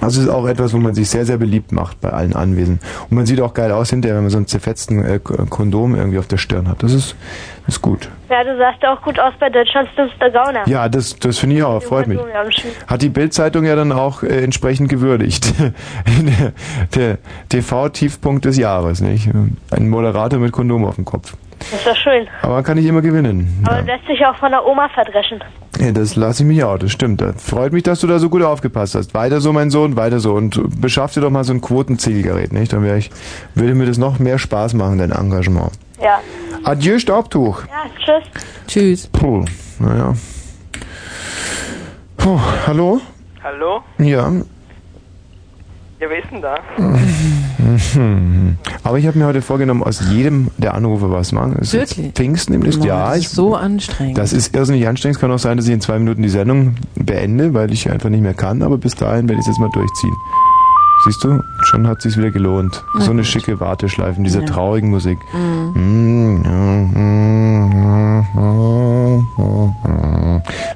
Also 0.02 0.20
es 0.22 0.28
ist 0.28 0.34
auch 0.34 0.48
etwas, 0.48 0.74
wo 0.74 0.78
man 0.78 0.94
sich 0.96 1.10
sehr, 1.10 1.26
sehr 1.26 1.38
beliebt 1.38 1.72
macht 1.72 2.02
bei 2.02 2.10
allen 2.10 2.36
Anwesenden. 2.36 2.80
Und 3.10 3.16
man 3.16 3.26
sieht 3.26 3.40
auch 3.40 3.54
geil 3.54 3.72
aus 3.72 3.92
hinterher, 3.92 4.16
wenn 4.18 4.24
man 4.24 4.32
so 4.32 4.38
einen 4.38 4.48
zerfetzten 4.48 5.06
äh, 5.06 5.20
K- 5.24 5.46
Kondom 5.50 5.96
irgendwie 5.96 6.18
auf 6.20 6.28
der 6.28 6.38
Stirn 6.38 6.68
hat. 6.68 6.82
Das 6.84 6.92
ist, 6.94 7.16
ist 7.68 7.82
gut. 7.82 8.10
Ja, 8.30 8.44
du 8.44 8.58
sahst 8.58 8.84
auch 8.86 9.02
gut 9.04 9.20
aus 9.20 9.34
bei 9.40 9.50
Deutschlands 9.50 9.92
dümmster 9.96 10.30
Gauner. 10.32 10.68
Ja, 10.68 10.90
das, 10.90 11.16
das 11.18 11.38
finde 11.38 11.58
ich 11.58 11.64
auch, 11.64 11.82
freut 11.84 12.08
mich. 12.08 12.20
Hat 12.88 13.02
die 13.02 13.10
Bildzeitung 13.10 13.64
ja 13.64 13.76
dann 13.76 13.92
auch 13.92 14.24
äh, 14.24 14.44
entsprechend 14.44 14.90
gewürdigt. 14.90 15.54
der 16.08 16.52
der 16.96 17.18
TV-Tiefpunkt 17.50 18.46
des 18.46 18.58
Jahres, 18.58 19.02
nicht? 19.02 19.30
Ein 19.70 19.90
Moderator 19.90 20.40
mit 20.40 20.52
Kondom 20.52 20.86
auf 20.86 20.96
dem 20.96 21.06
Kopf. 21.06 21.36
Das 21.70 21.80
ist 21.80 21.88
doch 21.88 21.96
schön. 21.96 22.28
Aber 22.42 22.64
kann 22.64 22.78
nicht 22.78 22.88
immer 22.88 23.02
gewinnen. 23.02 23.64
Aber 23.66 23.82
lässt 23.84 24.06
sich 24.08 24.26
auch 24.26 24.36
von 24.36 24.52
der 24.52 24.66
Oma 24.66 24.90
verdreschen. 24.90 25.44
Ja, 25.80 25.92
das 25.92 26.16
lasse 26.16 26.44
ich 26.44 26.48
mich 26.48 26.64
auch, 26.64 26.78
das 26.78 26.92
stimmt. 26.92 27.22
Das 27.22 27.44
freut 27.44 27.72
mich, 27.72 27.84
dass 27.84 28.00
du 28.02 28.08
da 28.08 28.20
so 28.20 28.30
gut 28.30 28.44
aufgepasst 28.44 28.96
hast. 28.96 29.14
Weiter 29.14 29.42
so, 29.42 29.54
mein 29.54 29.70
Sohn, 29.70 29.96
weiter 29.96 30.20
so. 30.20 30.34
Und 30.34 30.82
beschaff 30.82 31.14
dir 31.14 31.22
doch 31.22 31.30
mal 31.30 31.44
so 31.44 31.54
ein 31.54 31.62
Quotenzielgerät, 31.62 32.52
nicht? 32.52 32.74
Dann 32.74 32.84
wäre 32.84 32.98
ich, 32.98 33.10
würde 33.56 33.74
mir 33.74 33.86
das 33.86 33.98
noch 33.98 34.20
mehr 34.20 34.38
Spaß 34.38 34.74
machen, 34.74 34.98
dein 34.98 35.12
Engagement. 35.12 35.72
Ja. 36.02 36.20
Adieu, 36.64 37.00
Staubtuch. 37.00 37.64
Ja, 37.68 37.90
tschüss. 37.98 38.44
Tschüss. 38.68 39.08
Puh, 39.08 39.46
naja. 39.80 40.14
Puh, 42.18 42.40
hallo? 42.68 43.02
Hallo? 43.44 43.82
Ja. 43.98 44.32
Ja, 46.02 46.08
wer 46.10 46.24
ist 46.24 46.32
denn 46.32 46.42
da? 46.42 46.56
Aber 48.84 48.98
ich 48.98 49.06
habe 49.06 49.20
mir 49.20 49.28
heute 49.28 49.42
vorgenommen, 49.44 49.84
aus 49.84 50.02
jedem 50.10 50.50
der 50.58 50.74
Anrufe 50.74 51.12
was 51.12 51.32
machen. 51.32 51.56
Es 51.62 51.74
ist 51.76 51.98
Wirklich? 51.98 52.14
Pfingsten 52.14 52.58
Mann, 52.60 52.82
ja. 52.82 53.10
das 53.10 53.20
Ich, 53.20 53.26
ist 53.28 53.36
so 53.36 53.54
anstrengend. 53.56 54.18
das 54.18 54.34
ist 54.34 54.56
irrsinnig 54.56 54.88
anstrengend. 54.88 55.18
Es 55.18 55.22
kann 55.22 55.32
auch 55.32 55.38
sein, 55.38 55.58
dass 55.58 55.68
ich 55.68 55.74
in 55.74 55.80
zwei 55.82 56.00
Minuten 56.00 56.24
die 56.24 56.30
Sendung 56.30 56.76
beende, 56.96 57.54
weil 57.54 57.72
ich 57.72 57.92
einfach 57.92 58.10
nicht 58.10 58.22
mehr 58.24 58.34
kann. 58.34 58.64
Aber 58.64 58.78
bis 58.80 58.96
dahin 58.96 59.30
werde 59.30 59.36
ich 59.42 59.42
es 59.42 59.48
jetzt 59.48 59.60
mal 59.60 59.70
durchziehen. 59.74 60.16
Siehst 61.06 61.24
du, 61.24 61.40
schon 61.64 61.88
hat 61.88 62.02
sich's 62.02 62.18
wieder 62.18 62.32
gelohnt. 62.32 62.84
Na 62.96 63.02
so 63.02 63.12
eine 63.12 63.22
gut. 63.22 63.28
schicke 63.28 63.60
Warteschleife 63.60 64.18
in 64.18 64.24
dieser 64.24 64.42
Ja. 64.42 64.48
traurigen 64.48 64.90
Musik. 64.90 65.20
Mhm. 65.34 66.44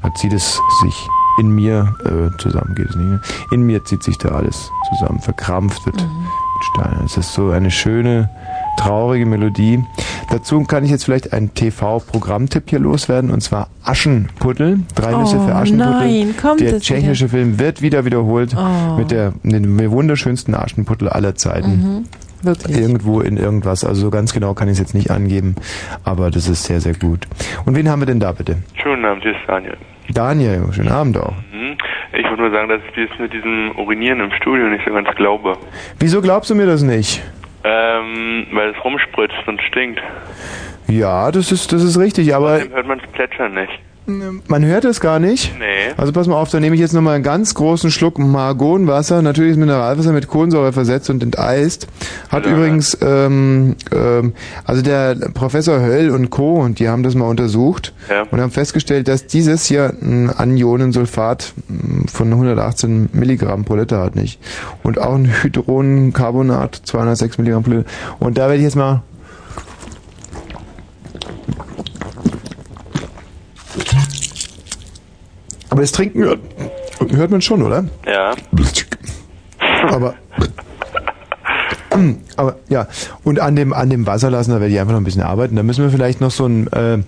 Da 0.01 0.13
zieht 0.15 0.33
es 0.33 0.59
sich 0.83 1.07
in 1.39 1.49
mir 1.49 1.95
äh, 2.05 2.35
zusammen, 2.39 2.75
geht 2.75 2.89
es 2.89 2.95
nicht. 2.95 3.07
ne? 3.09 3.21
In 3.51 3.63
mir 3.63 3.83
zieht 3.83 4.03
sich 4.03 4.17
da 4.17 4.29
alles 4.29 4.71
zusammen, 4.89 5.19
verkrampft 5.19 5.85
wird 5.85 5.97
Mhm. 5.97 6.01
mit 6.01 6.63
Steinen. 6.73 7.05
Es 7.05 7.17
ist 7.17 7.33
so 7.33 7.49
eine 7.51 7.71
schöne, 7.71 8.29
traurige 8.77 9.25
Melodie. 9.25 9.83
Dazu 10.29 10.63
kann 10.63 10.83
ich 10.85 10.91
jetzt 10.91 11.05
vielleicht 11.05 11.33
einen 11.33 11.53
TV-Programmtipp 11.53 12.69
hier 12.69 12.79
loswerden 12.79 13.29
und 13.31 13.41
zwar 13.41 13.67
Aschenputtel. 13.83 14.79
Drei 14.95 15.15
Nüsse 15.15 15.37
Oh, 15.39 15.45
für 15.47 15.55
Aschenputtel. 15.55 15.93
nein, 15.93 16.35
kommt 16.41 16.59
Der 16.61 16.79
tschechische 16.79 17.29
Film 17.29 17.59
wird 17.59 17.81
wieder 17.81 18.05
wiederholt 18.05 18.55
Oh. 18.57 18.97
mit 18.97 19.11
der 19.11 19.33
mit 19.43 19.53
dem 19.55 19.91
wunderschönsten 19.91 20.55
Aschenputtel 20.55 21.09
aller 21.09 21.35
Zeiten. 21.35 21.69
Mhm. 21.69 22.05
Wirklich. 22.41 22.77
Irgendwo 22.77 23.21
in 23.21 23.37
irgendwas. 23.37 23.83
Also 23.83 24.01
so 24.01 24.09
ganz 24.11 24.31
genau 24.33 24.53
kann 24.53 24.67
ich 24.67 24.73
es 24.73 24.79
jetzt 24.79 24.93
nicht 24.93 25.09
angeben, 25.09 25.55
aber 26.03 26.29
das 26.29 26.47
ist 26.47 26.63
sehr, 26.65 26.79
sehr 26.79 26.93
gut. 26.93 27.27
Und 27.65 27.75
wen 27.75 27.89
haben 27.89 28.01
wir 28.01 28.05
denn 28.05 28.19
da 28.19 28.31
bitte? 28.33 28.57
Schönen 28.81 29.03
Abend, 29.03 29.23
hier 29.23 29.31
ist 29.31 29.39
Daniel. 29.47 29.77
Daniel, 30.09 30.63
schönen 30.71 30.91
Abend 30.91 31.17
auch. 31.17 31.33
Mhm. 31.51 31.77
Ich 32.13 32.23
wollte 32.25 32.41
nur 32.41 32.51
sagen, 32.51 32.69
dass 32.69 32.81
ich 32.95 33.09
das 33.09 33.19
mit 33.19 33.33
diesem 33.33 33.71
Urinieren 33.77 34.19
im 34.19 34.31
Studio 34.31 34.67
nicht 34.67 34.85
so 34.85 34.93
ganz 34.93 35.09
glaube. 35.15 35.57
Wieso 35.99 36.21
glaubst 36.21 36.49
du 36.49 36.55
mir 36.55 36.65
das 36.65 36.81
nicht? 36.81 37.21
Ähm, 37.63 38.47
weil 38.51 38.69
es 38.69 38.83
rumspritzt 38.83 39.47
und 39.47 39.61
stinkt. 39.61 40.01
Ja, 40.87 41.31
das 41.31 41.51
ist, 41.51 41.73
das 41.73 41.83
ist 41.83 41.99
richtig, 41.99 42.33
aber 42.35 42.59
Dem 42.59 42.71
hört 42.71 42.87
man 42.87 42.99
das 42.99 43.09
Plätschern 43.11 43.53
nicht. 43.55 43.71
Man 44.07 44.63
hört 44.65 44.85
es 44.85 44.99
gar 44.99 45.19
nicht. 45.19 45.53
Nee. 45.57 45.93
Also 45.97 46.11
pass 46.11 46.27
mal 46.27 46.35
auf, 46.35 46.49
da 46.49 46.59
nehme 46.59 46.75
ich 46.75 46.81
jetzt 46.81 46.93
nochmal 46.93 47.15
einen 47.15 47.23
ganz 47.23 47.53
großen 47.55 47.89
Schluck 47.91 48.19
Margonwasser, 48.19 49.21
natürlich 49.21 49.51
ist 49.51 49.57
Mineralwasser 49.57 50.11
mit 50.13 50.27
Kohlensäure 50.27 50.73
versetzt 50.73 51.09
und 51.09 51.23
enteist. 51.23 51.87
Hat 52.29 52.45
Ja. 52.45 52.51
übrigens, 52.51 52.97
ähm, 53.01 53.75
ähm, 53.91 54.33
also 54.65 54.81
der 54.81 55.15
Professor 55.33 55.79
Höll 55.79 56.09
und 56.11 56.29
Co., 56.29 56.55
und 56.61 56.79
die 56.79 56.87
haben 56.89 57.03
das 57.03 57.15
mal 57.15 57.25
untersucht 57.27 57.93
Ja. 58.09 58.23
und 58.29 58.39
haben 58.41 58.51
festgestellt, 58.51 59.07
dass 59.07 59.25
dieses 59.27 59.65
hier 59.65 59.93
ein 60.01 60.29
Anionensulfat 60.29 61.53
mh, 61.67 62.07
von 62.11 62.31
118 62.31 63.09
Milligramm 63.13 63.65
pro 63.65 63.75
Liter 63.75 63.99
hat 64.01 64.15
nicht. 64.15 64.39
Und 64.83 64.99
auch 64.99 65.15
ein 65.15 65.31
Hydroncarbonat 65.43 66.81
206 66.83 67.37
Milligramm 67.37 67.63
pro 67.63 67.71
Liter. 67.71 67.85
Und 68.19 68.37
da 68.37 68.43
werde 68.43 68.57
ich 68.57 68.63
jetzt 68.63 68.75
mal 68.75 69.01
Aber 75.69 75.81
das 75.81 75.91
Trinken 75.91 76.23
hört, 76.23 76.39
hört 77.09 77.31
man 77.31 77.41
schon, 77.41 77.61
oder? 77.61 77.85
Ja. 78.05 78.35
Aber, 79.89 80.15
aber 82.37 82.57
ja, 82.69 82.87
und 83.23 83.39
an 83.39 83.55
dem 83.55 83.73
an 83.73 83.89
dem 83.89 84.05
Wasserlassen, 84.05 84.53
da 84.53 84.59
werde 84.59 84.73
ich 84.73 84.79
einfach 84.79 84.93
noch 84.93 85.01
ein 85.01 85.05
bisschen 85.05 85.23
arbeiten. 85.23 85.55
Da 85.55 85.63
müssen 85.63 85.83
wir 85.83 85.89
vielleicht 85.89 86.21
noch 86.21 86.31
so 86.31 86.45
ein 86.45 86.67
äh, 86.67 86.99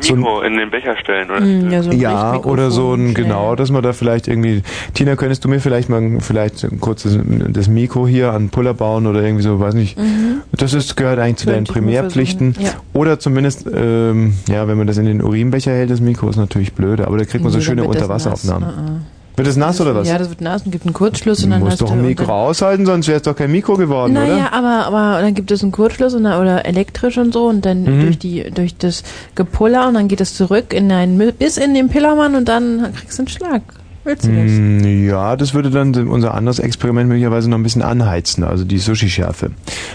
so 0.00 0.14
ein 0.14 0.20
Mikro 0.20 0.42
in 0.42 0.56
den 0.56 0.70
Becher 0.70 0.96
stellen, 0.96 1.30
oder? 1.30 1.40
Mm, 1.40 1.70
ja, 1.70 1.82
so 1.82 1.90
ein 1.90 2.00
ja, 2.00 2.36
oder 2.36 2.70
so 2.70 2.94
ein, 2.94 3.10
stellen. 3.10 3.28
genau, 3.28 3.56
dass 3.56 3.70
man 3.70 3.82
da 3.82 3.92
vielleicht 3.92 4.28
irgendwie, 4.28 4.62
Tina, 4.92 5.16
könntest 5.16 5.44
du 5.44 5.48
mir 5.48 5.60
vielleicht 5.60 5.88
mal 5.88 6.18
vielleicht 6.20 6.64
ein 6.64 6.80
kurzes 6.80 7.18
das 7.48 7.68
Mikro 7.68 8.06
hier 8.06 8.32
an 8.32 8.50
Puller 8.50 8.74
bauen 8.74 9.06
oder 9.06 9.22
irgendwie 9.22 9.42
so, 9.42 9.60
weiß 9.60 9.74
nicht. 9.74 9.98
Mhm. 9.98 10.42
Das 10.52 10.74
ist, 10.74 10.96
gehört 10.96 11.18
eigentlich 11.18 11.36
zu 11.36 11.46
deinen 11.46 11.64
Primärpflichten. 11.64 12.54
versuchen, 12.54 12.80
Oder 12.92 13.18
zumindest, 13.18 13.66
ähm, 13.72 14.34
ja, 14.48 14.68
wenn 14.68 14.78
man 14.78 14.86
das 14.86 14.98
in 14.98 15.06
den 15.06 15.22
Urinbecher 15.22 15.72
hält, 15.72 15.90
das 15.90 16.00
Mikro 16.00 16.28
ist 16.28 16.36
natürlich 16.36 16.74
blöde, 16.74 17.06
aber 17.06 17.18
da 17.18 17.24
kriegt 17.24 17.42
man 17.42 17.52
so 17.52 17.58
Nee, 17.58 17.64
schöne 17.64 17.82
dann 17.82 17.90
wird 17.90 17.96
das 17.96 18.02
Unterwasseraufnahmen. 18.04 19.06
Wird 19.36 19.48
das 19.48 19.56
nass 19.56 19.80
oder 19.80 19.94
was? 19.96 20.08
Ja, 20.08 20.16
das 20.16 20.28
wird 20.28 20.40
nass 20.40 20.62
und 20.64 20.70
gibt 20.70 20.84
einen 20.86 20.94
Kurzschluss 20.94 21.38
du 21.38 21.44
und 21.46 21.50
dann 21.50 21.60
musst 21.60 21.72
hast 21.72 21.80
doch 21.82 21.88
du 21.88 21.94
ein 21.94 22.02
Mikro 22.02 22.32
aushalten, 22.32 22.86
sonst 22.86 23.08
wäre 23.08 23.16
es 23.16 23.22
doch 23.24 23.34
kein 23.34 23.50
Mikro 23.50 23.74
geworden, 23.76 24.12
Naja, 24.12 24.34
oder? 24.48 24.52
aber, 24.52 24.86
aber 24.86 25.22
dann 25.22 25.34
gibt 25.34 25.50
es 25.50 25.62
einen 25.62 25.72
Kurzschluss 25.72 26.14
und 26.14 26.22
dann, 26.24 26.40
oder 26.40 26.64
elektrisch 26.66 27.18
und 27.18 27.32
so 27.32 27.46
und 27.46 27.66
dann 27.66 27.82
Mhm. 27.82 28.00
durch 28.02 28.18
die 28.18 28.48
durch 28.52 28.76
das 28.76 29.02
Gepuller 29.34 29.88
und 29.88 29.94
dann 29.94 30.06
geht 30.08 30.20
es 30.20 30.36
zurück 30.36 30.72
in 30.72 30.90
ein 30.92 31.18
bis 31.38 31.56
in 31.56 31.74
den 31.74 31.88
Pillermann 31.88 32.36
und 32.36 32.48
dann 32.48 32.92
kriegst 32.94 33.18
du 33.18 33.22
einen 33.22 33.28
Schlag. 33.28 33.62
Willst 34.04 34.26
du 34.26 34.28
das? 34.32 34.50
Mm, 34.52 35.08
Ja, 35.08 35.34
das 35.34 35.54
würde 35.54 35.70
dann 35.70 35.94
unser 36.08 36.34
anderes 36.34 36.58
Experiment 36.58 37.08
möglicherweise 37.08 37.48
noch 37.50 37.56
ein 37.58 37.62
bisschen 37.62 37.80
anheizen, 37.82 38.44
also 38.44 38.62
die 38.64 38.78
Sushi-Schärfe. 38.78 39.50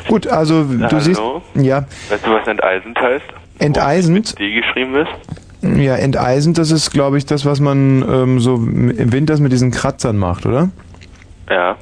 Gut, 0.08 0.26
also 0.28 0.64
du 0.64 0.82
hallo? 0.84 1.00
siehst, 1.00 1.22
ja, 1.56 1.86
Weißt 2.10 2.26
du, 2.26 2.32
was 2.32 2.48
enteisend 2.48 2.98
heißt? 3.00 3.26
enteisend, 3.60 4.40
D 4.40 4.52
geschrieben 4.60 4.96
ist? 4.96 5.10
Ja, 5.62 5.96
enteisend, 5.96 6.58
das 6.58 6.72
ist, 6.72 6.92
glaube 6.92 7.18
ich, 7.18 7.26
das, 7.26 7.46
was 7.46 7.60
man 7.60 8.04
ähm, 8.08 8.40
so 8.40 8.56
im 8.56 9.12
Winter 9.12 9.38
mit 9.40 9.52
diesen 9.52 9.72
Kratzern 9.72 10.18
macht, 10.18 10.46
oder? 10.46 10.70
Ja. 11.50 11.76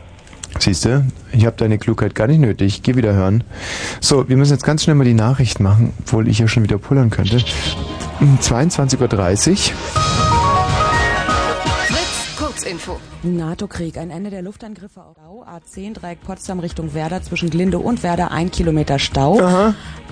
Siehst 0.60 0.86
du, 0.86 1.06
ich 1.32 1.46
habe 1.46 1.56
deine 1.58 1.78
Klugheit 1.78 2.16
gar 2.16 2.28
nicht 2.28 2.40
nötig. 2.40 2.82
Geh 2.82 2.96
wieder 2.96 3.14
hören. 3.14 3.44
So, 4.00 4.28
wir 4.28 4.38
müssen 4.38 4.54
jetzt 4.54 4.64
ganz 4.64 4.84
schnell 4.84 4.96
mal 4.96 5.04
die 5.04 5.14
Nachricht 5.14 5.60
machen, 5.60 5.94
obwohl 6.00 6.28
ich 6.28 6.40
ja 6.40 6.48
schon 6.48 6.64
wieder 6.64 6.78
pullern 6.78 7.10
könnte. 7.10 7.38
Um 8.20 8.40
22.30 8.42 9.52
Uhr. 9.52 10.27
Kurzinfo. 12.68 13.00
NATO-Krieg. 13.24 13.98
Ein 13.98 14.10
Ende 14.10 14.30
der 14.30 14.42
Luftangriffe 14.42 15.00
auf 15.02 15.16
Stau. 15.16 15.46
A10 15.46 15.94
Dreieck 15.94 16.22
Potsdam 16.22 16.60
Richtung 16.60 16.94
Werder 16.94 17.22
zwischen 17.24 17.50
Glinde 17.50 17.80
und 17.80 18.04
Werder. 18.04 18.32
Ein 18.32 18.52
Kilometer 18.52 19.00
Stau. 19.00 19.40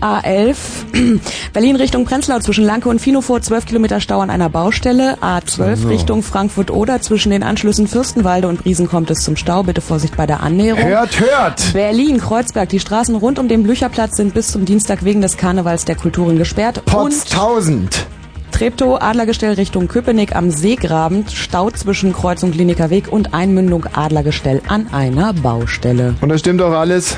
A11 0.02 0.56
Berlin 1.54 1.76
Richtung 1.76 2.06
Prenzlau 2.06 2.40
zwischen 2.40 2.64
Lanke 2.64 2.88
und 2.88 3.00
Finofurt 3.00 3.44
12 3.44 3.66
Kilometer 3.66 4.00
Stau 4.00 4.22
an 4.22 4.30
einer 4.30 4.50
Baustelle. 4.50 5.18
A12 5.22 5.76
So. 5.76 5.88
Richtung 5.90 6.24
Frankfurt-Oder 6.24 7.02
zwischen 7.02 7.30
den 7.30 7.44
Anschlüssen 7.44 7.88
Fürstenwalde 7.88 8.48
und 8.48 8.64
Briesen 8.64 8.88
kommt 8.88 9.12
es 9.12 9.20
zum 9.20 9.36
Stau. 9.36 9.64
Bitte 9.64 9.82
Vorsicht 9.82 10.16
bei 10.16 10.26
der 10.26 10.42
Annäherung. 10.42 10.84
Hört, 10.86 11.20
hört! 11.20 11.74
Berlin, 11.74 12.20
Kreuzberg. 12.20 12.70
Die 12.70 12.80
Straßen 12.80 13.16
rund 13.16 13.38
um 13.38 13.50
den 13.50 13.64
Blücherplatz 13.64 14.16
sind 14.16 14.34
bis 14.34 14.48
zum 14.52 14.64
Dienstag 14.64 15.04
wegen 15.04 15.22
des 15.22 15.36
Karnevals 15.36 15.84
der 15.84 15.96
Kulturen 15.96 16.38
gesperrt. 16.38 16.78
Und 16.78 16.86
Potztausend! 16.86 18.08
Treptow, 18.56 19.02
Adlergestell 19.02 19.56
Richtung 19.56 19.90
Köpenick 19.90 20.34
am 20.34 20.50
Seegraben. 20.50 21.26
Stau 21.28 21.72
zwischen 21.72 22.14
Kreuzung 22.14 22.52
Kliniker 22.52 22.90
Weg 22.90 23.12
und 23.12 23.34
Einmündung 23.34 23.86
Adlergestell 23.94 24.62
an 24.70 24.88
einer 24.94 25.34
Baustelle. 25.34 26.16
Und 26.22 26.30
das 26.30 26.40
stimmt 26.40 26.62
doch 26.62 26.72
alles? 26.72 27.18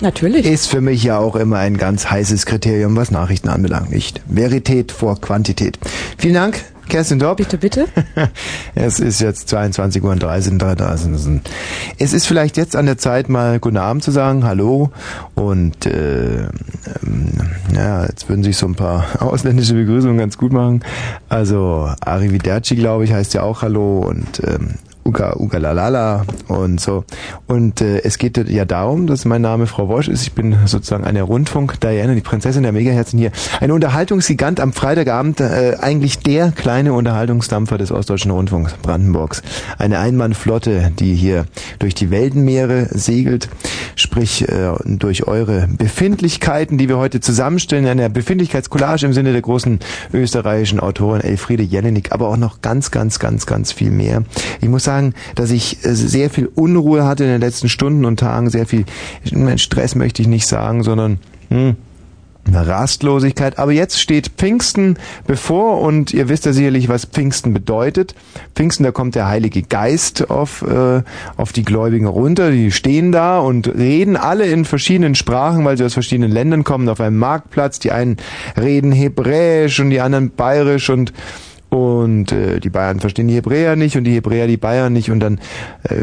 Natürlich. 0.00 0.46
Ist 0.46 0.68
für 0.68 0.80
mich 0.80 1.04
ja 1.04 1.18
auch 1.18 1.36
immer 1.36 1.58
ein 1.58 1.76
ganz 1.76 2.10
heißes 2.10 2.46
Kriterium, 2.46 2.96
was 2.96 3.10
Nachrichten 3.10 3.50
anbelangt, 3.50 3.90
nicht? 3.90 4.22
Verität 4.28 4.90
vor 4.90 5.20
Quantität. 5.20 5.78
Vielen 6.16 6.32
Dank, 6.32 6.64
Kerstin 6.88 7.18
Dopp. 7.18 7.36
Bitte, 7.36 7.58
bitte. 7.58 7.86
Es 8.74 9.00
ist 9.00 9.20
jetzt 9.20 9.48
22 9.48 10.02
Uhr 10.02 10.10
und 10.10 10.22
30, 10.22 10.58
30. 10.58 11.40
Es 11.98 12.12
ist 12.12 12.26
vielleicht 12.26 12.56
jetzt 12.56 12.76
an 12.76 12.86
der 12.86 12.98
Zeit, 12.98 13.28
mal 13.28 13.58
Guten 13.58 13.76
Abend 13.76 14.02
zu 14.02 14.10
sagen, 14.10 14.44
Hallo. 14.44 14.90
Und 15.34 15.86
äh, 15.86 16.44
ähm, 16.44 17.32
ja, 17.74 18.04
jetzt 18.06 18.28
würden 18.28 18.42
sich 18.42 18.56
so 18.56 18.66
ein 18.66 18.74
paar 18.74 19.06
ausländische 19.22 19.74
Begrüßungen 19.74 20.18
ganz 20.18 20.38
gut 20.38 20.52
machen. 20.52 20.84
Also 21.28 21.90
Arrivederci, 22.00 22.76
glaube 22.76 23.04
ich, 23.04 23.12
heißt 23.12 23.34
ja 23.34 23.42
auch 23.42 23.62
Hallo 23.62 24.00
und 24.00 24.42
ähm, 24.46 24.74
Uga 25.08 25.36
Uga 25.38 25.56
Lalala 25.56 26.26
und 26.48 26.80
so. 26.80 27.04
Und 27.46 27.80
äh, 27.80 28.02
es 28.02 28.18
geht 28.18 28.36
ja 28.36 28.66
darum, 28.66 29.06
dass 29.06 29.24
mein 29.24 29.40
Name 29.40 29.66
Frau 29.66 29.88
Wosch 29.88 30.06
ist. 30.06 30.22
Ich 30.22 30.34
bin 30.34 30.54
sozusagen 30.66 31.04
eine 31.04 31.22
Rundfunk-Diana, 31.22 32.14
die 32.14 32.20
Prinzessin 32.20 32.62
der 32.62 32.72
Megaherzen 32.72 33.18
hier. 33.18 33.32
Ein 33.60 33.70
Unterhaltungsgigant 33.70 34.60
am 34.60 34.74
Freitagabend, 34.74 35.40
äh, 35.40 35.76
eigentlich 35.80 36.18
der 36.18 36.52
kleine 36.52 36.92
Unterhaltungsdampfer 36.92 37.78
des 37.78 37.90
Ostdeutschen 37.90 38.30
Rundfunks 38.30 38.74
Brandenburgs. 38.74 39.42
Eine 39.78 39.98
Einmannflotte, 39.98 40.92
die 40.98 41.14
hier 41.14 41.46
durch 41.78 41.94
die 41.94 42.10
Weltenmeere 42.10 42.88
segelt, 42.90 43.48
sprich 43.96 44.46
äh, 44.46 44.72
durch 44.84 45.26
eure 45.26 45.68
Befindlichkeiten, 45.68 46.76
die 46.76 46.90
wir 46.90 46.98
heute 46.98 47.20
zusammenstellen, 47.20 47.84
in 47.84 47.90
einer 47.92 48.10
Befindlichkeitscollage 48.10 49.06
im 49.06 49.14
Sinne 49.14 49.32
der 49.32 49.40
großen 49.40 49.78
österreichischen 50.12 50.80
Autorin 50.80 51.22
Elfriede 51.22 51.62
Jelinek, 51.62 52.12
aber 52.12 52.28
auch 52.28 52.36
noch 52.36 52.60
ganz, 52.60 52.90
ganz, 52.90 53.18
ganz, 53.18 53.46
ganz 53.46 53.72
viel 53.72 53.90
mehr. 53.90 54.24
Ich 54.60 54.68
muss 54.68 54.84
sagen, 54.84 54.97
dass 55.34 55.50
ich 55.50 55.84
äh, 55.84 55.94
sehr 55.94 56.30
viel 56.30 56.46
Unruhe 56.46 57.04
hatte 57.04 57.24
in 57.24 57.30
den 57.30 57.40
letzten 57.40 57.68
Stunden 57.68 58.04
und 58.04 58.20
Tagen, 58.20 58.50
sehr 58.50 58.66
viel 58.66 58.84
Stress 59.56 59.94
möchte 59.94 60.22
ich 60.22 60.28
nicht 60.28 60.46
sagen, 60.46 60.82
sondern 60.82 61.18
hm, 61.50 61.76
eine 62.48 62.66
Rastlosigkeit. 62.66 63.58
Aber 63.58 63.72
jetzt 63.72 64.00
steht 64.00 64.28
Pfingsten 64.36 64.98
bevor 65.26 65.80
und 65.80 66.12
ihr 66.12 66.28
wisst 66.28 66.46
ja 66.46 66.52
sicherlich, 66.52 66.88
was 66.88 67.04
Pfingsten 67.04 67.52
bedeutet. 67.52 68.14
Pfingsten, 68.54 68.84
da 68.84 68.92
kommt 68.92 69.14
der 69.14 69.28
Heilige 69.28 69.62
Geist 69.62 70.30
auf, 70.30 70.62
äh, 70.62 71.02
auf 71.36 71.52
die 71.52 71.64
Gläubigen 71.64 72.06
runter. 72.06 72.50
Die 72.50 72.72
stehen 72.72 73.12
da 73.12 73.38
und 73.38 73.68
reden 73.68 74.16
alle 74.16 74.46
in 74.46 74.64
verschiedenen 74.64 75.14
Sprachen, 75.14 75.64
weil 75.64 75.76
sie 75.76 75.84
aus 75.84 75.94
verschiedenen 75.94 76.30
Ländern 76.30 76.64
kommen, 76.64 76.88
auf 76.88 77.00
einem 77.00 77.18
Marktplatz. 77.18 77.78
Die 77.78 77.92
einen 77.92 78.16
reden 78.56 78.92
Hebräisch 78.92 79.80
und 79.80 79.90
die 79.90 80.00
anderen 80.00 80.30
Bayerisch 80.30 80.90
und 80.90 81.12
und 81.70 82.32
äh, 82.32 82.60
die 82.60 82.70
Bayern 82.70 83.00
verstehen 83.00 83.28
die 83.28 83.34
Hebräer 83.34 83.76
nicht 83.76 83.96
und 83.96 84.04
die 84.04 84.14
Hebräer 84.14 84.46
die 84.46 84.56
Bayern 84.56 84.92
nicht 84.92 85.10
und 85.10 85.20
dann 85.20 85.38
äh, 85.84 86.02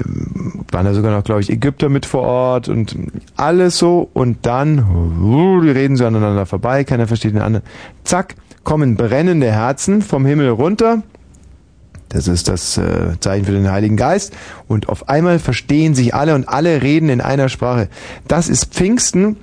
waren 0.72 0.86
da 0.86 0.94
sogar 0.94 1.12
noch, 1.12 1.24
glaube 1.24 1.42
ich, 1.42 1.50
Ägypter 1.50 1.90
mit 1.90 2.06
vor 2.06 2.22
Ort 2.24 2.70
und 2.70 2.96
alles 3.36 3.78
so 3.78 4.10
und 4.14 4.46
dann, 4.46 4.80
uh, 4.80 5.62
die 5.62 5.72
reden 5.72 5.98
so 5.98 6.06
aneinander 6.06 6.46
vorbei, 6.46 6.84
keiner 6.84 7.08
versteht 7.08 7.34
den 7.34 7.42
anderen. 7.42 7.66
Zack, 8.04 8.36
kommen 8.64 8.96
brennende 8.96 9.52
Herzen 9.52 10.02
vom 10.02 10.26
Himmel 10.26 10.50
runter. 10.50 11.04
Das 12.16 12.30
ist 12.30 12.48
das 12.48 12.78
äh, 12.78 13.20
Zeichen 13.20 13.46
für 13.46 13.52
den 13.52 13.70
Heiligen 13.70 13.98
Geist. 13.98 14.34
Und 14.70 14.88
auf 14.88 15.10
einmal 15.10 15.38
verstehen 15.38 15.96
sich 15.96 16.16
alle 16.16 16.34
und 16.34 16.48
alle 16.48 16.82
reden 16.82 17.10
in 17.10 17.20
einer 17.20 17.50
Sprache. 17.50 17.90
Das 18.28 18.48
ist 18.48 18.74
Pfingsten. 18.74 19.36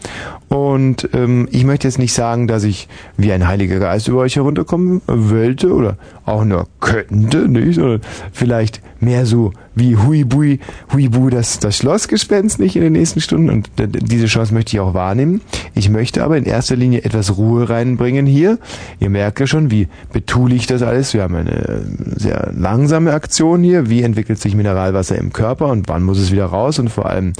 Und 0.49 1.11
ähm, 1.13 1.49
ich 1.51 1.65
möchte 1.65 1.87
jetzt 1.87 1.99
nicht 1.99 2.15
sagen, 2.15 2.47
dass 2.47 2.65
ich 2.65 2.89
wie 3.19 3.31
ein 3.31 3.47
Heiliger 3.47 3.79
Geist 3.79 4.09
über 4.09 4.21
euch 4.21 4.37
herunterkommen 4.37 5.03
wollte 5.07 5.73
oder 5.75 5.99
auch 6.25 6.45
nur 6.45 6.67
könnte, 6.81 7.47
nicht? 7.47 7.79
Oder 7.79 8.01
vielleicht 8.33 8.81
mehr 9.03 9.27
so 9.27 9.53
wie 9.75 9.97
Huibui, 9.97 10.61
Huibu, 10.93 11.31
das, 11.31 11.59
das 11.59 11.77
Schlossgespenst 11.79 12.59
nicht 12.59 12.77
in 12.77 12.83
den 12.83 12.93
nächsten 12.93 13.21
Stunden. 13.21 13.51
Und 13.51 13.71
diese 13.79 14.27
Chance 14.27 14.53
möchte 14.53 14.77
ich 14.77 14.81
auch 14.81 14.95
wahrnehmen. 14.95 15.41
Ich 15.75 15.89
möchte 15.89 16.23
aber 16.23 16.37
in 16.37 16.45
erster 16.45 16.77
Linie 16.77 17.05
etwas 17.05 17.37
Ruhe 17.37 17.69
reinbringen 17.69 18.27
hier. 18.27 18.59
Ihr 19.01 19.11
merkt 19.11 19.41
ja 19.41 19.47
schon, 19.47 19.71
wie 19.71 19.89
betulich 20.13 20.67
das 20.67 20.83
alles. 20.83 21.15
Wir 21.15 21.23
haben 21.23 21.35
eine 21.35 21.51
äh, 21.51 21.81
sehr 22.17 22.53
langsame 22.55 23.13
Aktion 23.13 23.63
hier. 23.63 23.89
Wie 23.89 24.03
entwickelt 24.03 24.39
sich 24.41 24.55
Mineralwasser 24.55 25.17
im 25.17 25.33
Körper 25.33 25.69
und 25.69 25.89
wann 25.89 26.03
muss 26.03 26.19
es 26.19 26.33
wieder 26.33 26.47
raus? 26.47 26.79
Und 26.79 26.91
vor 26.91 27.07
allem, 27.07 27.33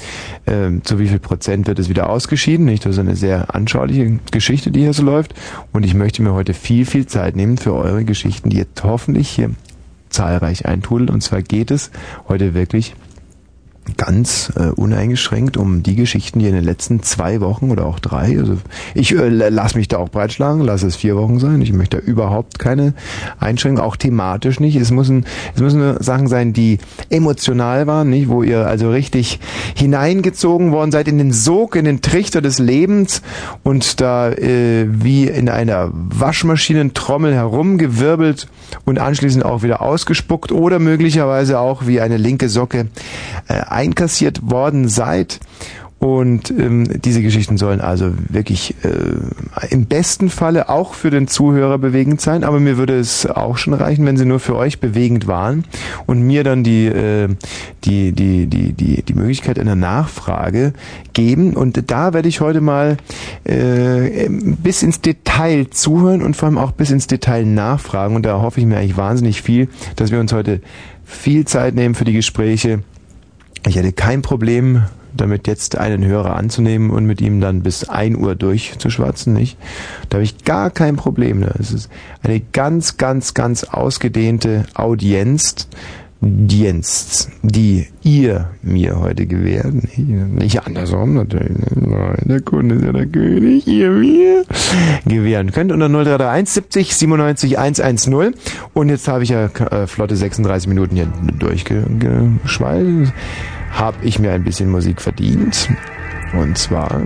ähm, 0.47 0.83
zu 0.85 0.99
wie 0.99 1.09
viel 1.09 1.19
Prozent 1.19 1.67
wird 1.67 1.79
es 1.79 1.89
wieder 1.89 2.09
ausgeschieden? 2.09 2.65
Nicht? 2.67 2.87
Das 2.87 2.93
ist 2.93 2.99
eine 2.99 3.17
sehr 3.17 3.55
anschauliche 3.55 4.19
Geschichte, 4.31 4.71
die 4.71 4.81
hier 4.81 4.95
so 4.95 5.03
läuft. 5.03 5.35
Und 5.73 5.85
ich 5.85 5.95
möchte 5.95 6.23
mir 6.23 6.33
heute 6.33 6.55
viel, 6.55 6.87
viel 6.87 7.07
Zeit 7.07 7.37
nehmen 7.37 7.59
für 7.59 7.75
eure 7.75 8.05
Geschichten, 8.05 8.51
die 8.51 8.59
ihr 8.59 8.67
hoffentlich 8.83 9.29
hier 9.29 9.51
zahlreich 10.13 10.67
eintrudelt. 10.67 11.11
Und 11.11 11.23
zwar 11.23 11.43
geht 11.43 11.71
es 11.71 11.91
heute 12.29 12.55
wirklich 12.55 12.95
ganz 13.97 14.53
äh, 14.57 14.69
uneingeschränkt 14.69 15.57
um 15.57 15.83
die 15.83 15.97
Geschichten, 15.97 16.39
die 16.39 16.47
in 16.47 16.55
den 16.55 16.65
letzten 16.65 17.03
zwei 17.03 17.41
Wochen 17.41 17.71
oder 17.71 17.85
auch 17.85 17.99
drei, 17.99 18.39
also 18.39 18.57
ich 18.95 19.13
äh, 19.13 19.29
lass 19.29 19.75
mich 19.75 19.89
da 19.89 19.99
auch 19.99 20.09
breitschlagen, 20.09 20.63
lass 20.63 20.83
es 20.83 20.97
vier 20.97 21.17
Wochen 21.17 21.39
sein. 21.39 21.61
Ich 21.63 21.73
möchte 21.73 21.99
da 21.99 22.03
überhaupt 22.03 22.59
keine 22.59 22.95
Einschränkung, 23.41 23.85
auch 23.85 23.97
thematisch 23.97 24.61
nicht. 24.61 24.77
Es 24.77 24.91
müssen, 24.91 25.27
es 25.55 25.61
müssen 25.61 26.01
Sachen 26.01 26.29
sein, 26.29 26.53
die 26.53 26.79
emotional 27.11 27.87
waren, 27.87 28.09
nicht, 28.09 28.29
wo 28.29 28.43
ihr 28.43 28.67
also 28.67 28.91
richtig 28.91 29.41
hineingezogen 29.75 30.71
worden 30.71 30.93
seid 30.93 31.09
in 31.09 31.19
den 31.19 31.33
Sog, 31.33 31.75
in 31.75 31.85
den 31.85 32.03
Trichter 32.03 32.41
des 32.41 32.59
Lebens 32.59 33.23
und 33.63 34.01
da 34.01 34.31
äh, 34.31 34.87
wie 34.89 35.27
in 35.27 35.49
einer 35.49 35.91
Waschmaschinentrommel 35.93 37.35
herumgewirbelt 37.35 38.49
und 38.85 38.99
anschließend 38.99 39.45
auch 39.45 39.63
wieder 39.63 39.83
ausgespuckt 39.83 40.53
oder 40.53 40.79
möglicherweise 40.79 41.59
auch 41.59 41.87
wie 41.87 42.01
eine 42.01 42.17
linke 42.17 42.49
Socke 42.49 42.89
äh, 43.49 43.55
einkassiert 43.55 44.51
worden 44.51 44.89
seid. 44.89 45.41
Und 46.03 46.51
ähm, 46.51 47.01
diese 47.01 47.23
Geschichten 47.23 47.59
sollen 47.59 47.81
also 47.81 48.13
wirklich 48.29 48.75
äh, 48.83 49.69
im 49.73 49.87
besten 49.87 50.31
Falle 50.31 50.69
auch 50.69 50.95
für 50.95 51.11
den 51.11 51.29
Zuhörer 51.29 51.79
bewegend 51.79 52.21
sein, 52.21 52.43
aber 52.43 52.59
mir 52.59 52.77
würde 52.77 52.99
es 52.99 53.25
auch 53.25 53.57
schon 53.57 53.73
reichen, 53.73 54.05
wenn 54.05 54.17
sie 54.17 54.25
nur 54.25 54.41
für 54.41 54.57
euch 54.57 54.81
bewegend 54.81 55.29
waren 55.29 55.65
und 56.07 56.21
mir 56.23 56.43
dann 56.43 56.65
die, 56.65 56.87
äh, 56.87 57.29
die, 57.85 58.11
die, 58.11 58.49
die, 58.49 58.73
die, 58.73 59.03
die 59.03 59.15
Möglichkeit 59.15 59.61
einer 59.61 59.77
Nachfrage 59.77 60.73
geben. 61.13 61.55
Und 61.55 61.89
da 61.93 62.13
werde 62.13 62.29
ich 62.29 62.41
heute 62.41 62.61
mal 62.61 62.97
äh, 63.45 64.29
bis 64.29 64.83
ins 64.83 65.03
Detail 65.03 65.69
zuhören 65.71 66.23
und 66.23 66.35
vor 66.35 66.49
allem 66.49 66.59
auch 66.59 66.73
bis 66.73 66.91
ins 66.91 67.07
Detail 67.07 67.45
nachfragen. 67.45 68.17
Und 68.17 68.27
da 68.27 68.43
hoffe 68.43 68.59
ich 68.59 68.67
mir 68.67 68.77
eigentlich 68.77 68.97
wahnsinnig 68.97 69.41
viel, 69.41 69.69
dass 69.95 70.11
wir 70.11 70.19
uns 70.19 70.33
heute 70.33 70.63
viel 71.05 71.45
Zeit 71.45 71.77
nehmen 71.77 71.95
für 71.95 72.05
die 72.05 72.13
Gespräche. 72.13 72.81
Ich 73.69 73.77
hätte 73.77 73.93
kein 73.93 74.23
Problem 74.23 74.83
damit 75.15 75.47
jetzt 75.47 75.77
einen 75.77 76.05
Hörer 76.05 76.37
anzunehmen 76.37 76.91
und 76.91 77.05
mit 77.07 77.21
ihm 77.21 77.41
dann 77.41 77.63
bis 77.63 77.89
1 77.89 78.17
Uhr 78.17 78.35
durchzuschwatzen, 78.35 79.33
nicht? 79.33 79.57
Da 80.09 80.17
habe 80.17 80.25
ich 80.25 80.45
gar 80.45 80.71
kein 80.71 80.97
Problem. 80.97 81.43
Es 81.59 81.73
ist 81.73 81.91
eine 82.23 82.41
ganz, 82.41 82.97
ganz, 82.97 83.35
ganz 83.35 83.65
ausgedehnte 83.65 84.65
Audienz, 84.75 85.69
Dienst, 86.25 87.31
die 87.43 87.89
ihr 88.05 88.51
mir 88.63 89.01
heute 89.01 89.27
gewährt. 89.27 89.75
Nicht, 89.99 90.65
andersrum 90.65 91.15
natürlich. 91.15 91.57
Nein, 91.75 92.17
der 92.27 92.41
Kunde 92.41 92.77
ist 92.77 92.85
ja 92.85 92.93
der 92.93 93.07
König, 93.07 93.67
ihr 93.67 93.91
mir 93.91 94.45
gewähren 95.05 95.51
könnt 95.51 95.73
unter 95.73 95.89
0331 95.89 96.49
70 96.49 96.95
97 96.95 97.59
110. 97.59 98.35
Und 98.73 98.89
jetzt 98.89 99.09
habe 99.09 99.25
ich 99.25 99.31
ja 99.31 99.47
äh, 99.47 99.89
flotte 99.89 100.15
36 100.15 100.69
Minuten 100.69 100.95
hier 100.95 101.09
durchgeschweißt. 101.41 103.13
Habe 103.73 103.97
ich 104.03 104.21
mir 104.21 104.33
ein 104.33 104.45
bisschen 104.45 104.71
Musik 104.71 105.01
verdient. 105.01 105.71
Und 106.39 106.57
zwar 106.57 107.03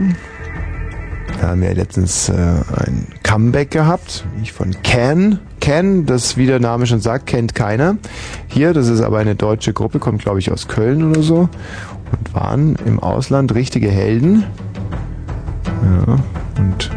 da 1.41 1.49
haben 1.49 1.61
wir 1.61 1.75
letztens 1.75 2.29
äh, 2.29 2.33
ein 2.33 3.07
Comeback 3.23 3.71
gehabt, 3.71 4.25
ich 4.43 4.53
von 4.53 4.75
Can. 4.83 5.41
Can, 5.61 6.07
das 6.07 6.37
wie 6.37 6.47
der 6.47 6.61
Name 6.61 6.87
schon 6.87 7.01
sagt, 7.01 7.27
kennt 7.27 7.55
keiner. 7.55 7.97
Hier, 8.47 8.73
das 8.73 8.89
ist 8.89 9.01
aber 9.01 9.19
eine 9.19 9.35
deutsche 9.35 9.73
Gruppe, 9.73 9.99
kommt 9.99 10.23
glaube 10.23 10.39
ich 10.39 10.51
aus 10.53 10.69
Köln 10.69 11.11
oder 11.11 11.23
so 11.23 11.49
und 12.13 12.35
waren 12.35 12.77
im 12.87 13.01
Ausland 13.01 13.55
richtige 13.55 13.89
Helden. 13.89 14.45
Ja, 15.83 16.19
und 16.59 16.91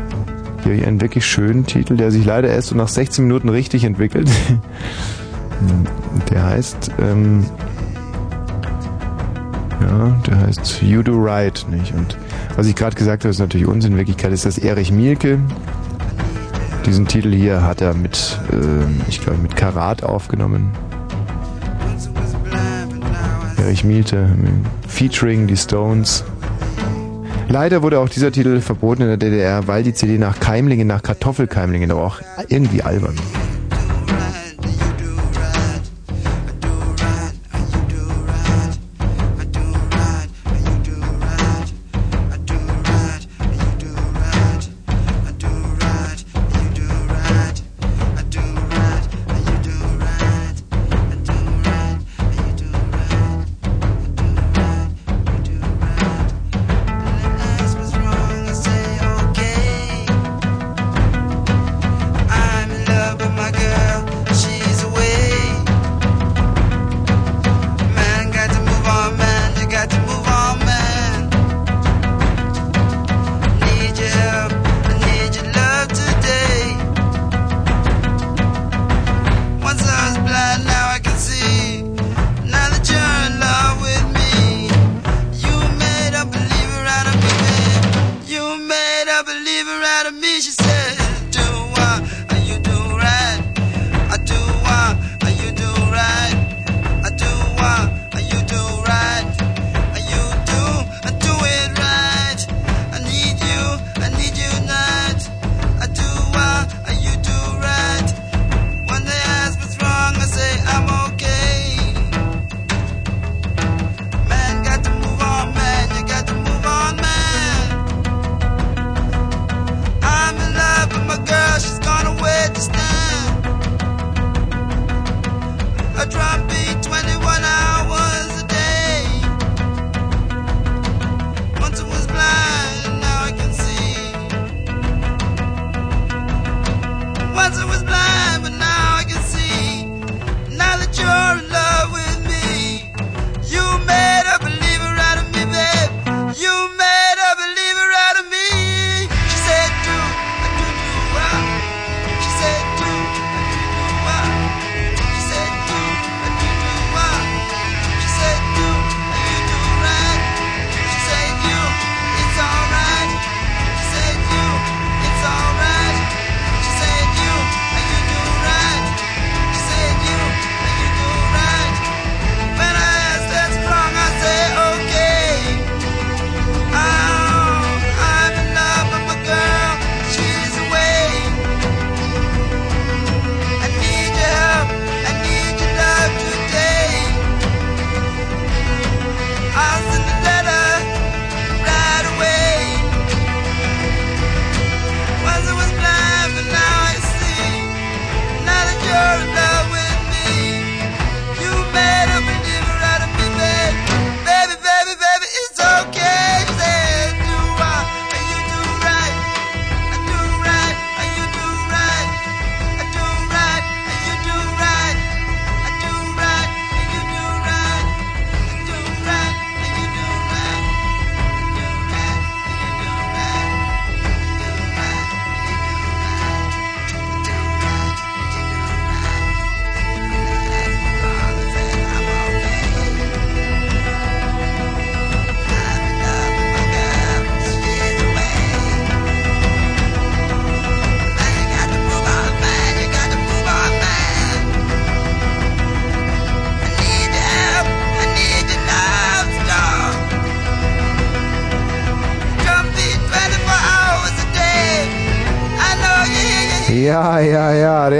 hier 0.64 0.88
einen 0.88 1.02
wirklich 1.02 1.26
schönen 1.26 1.66
Titel, 1.66 1.98
der 1.98 2.12
sich 2.12 2.26
leider 2.26 2.50
erst 2.50 2.70
so 2.70 2.76
nach 2.76 2.88
16 2.88 3.26
Minuten 3.26 3.50
richtig 3.50 3.84
entwickelt. 3.84 4.30
der 6.32 6.46
heißt 6.46 6.92
ähm, 7.02 7.46
ja, 9.82 10.22
der 10.28 10.38
heißt 10.42 10.82
You 10.82 11.02
Do 11.02 11.14
Right, 11.16 11.66
nicht? 11.70 11.94
Und 11.94 12.18
Was 12.56 12.68
ich 12.68 12.76
gerade 12.76 12.96
gesagt 12.96 13.24
habe, 13.24 13.30
ist 13.30 13.40
natürlich 13.40 13.68
Unsinn. 13.68 13.94
In 13.94 13.98
Wirklichkeit 13.98 14.32
ist 14.32 14.46
das 14.46 14.58
Erich 14.58 14.92
Mielke. 14.92 15.40
Diesen 16.86 17.08
Titel 17.08 17.34
hier 17.34 17.64
hat 17.64 17.82
er 17.82 17.94
mit, 17.94 18.40
ähm, 18.52 19.02
ich 19.08 19.22
glaube, 19.22 19.40
mit 19.40 19.56
Karat 19.56 20.04
aufgenommen. 20.04 20.72
Erich 23.58 23.84
Mielke, 23.84 24.30
featuring 24.88 25.48
die 25.48 25.58
Stones. 25.58 26.24
Leider 27.48 27.82
wurde 27.82 28.00
auch 28.00 28.10
dieser 28.10 28.32
Titel 28.32 28.62
verboten 28.62 29.02
in 29.04 29.08
der 29.08 29.18
DDR, 29.18 29.68
weil 29.68 29.84
die 29.84 29.94
CD 29.94 30.18
nach 30.18 30.40
Keimlingen, 30.40 30.88
nach 30.88 31.02
Kartoffelkeimlingen, 31.02 31.92
aber 31.92 32.04
auch 32.04 32.22
irgendwie 32.48 32.82
albern. 32.84 33.16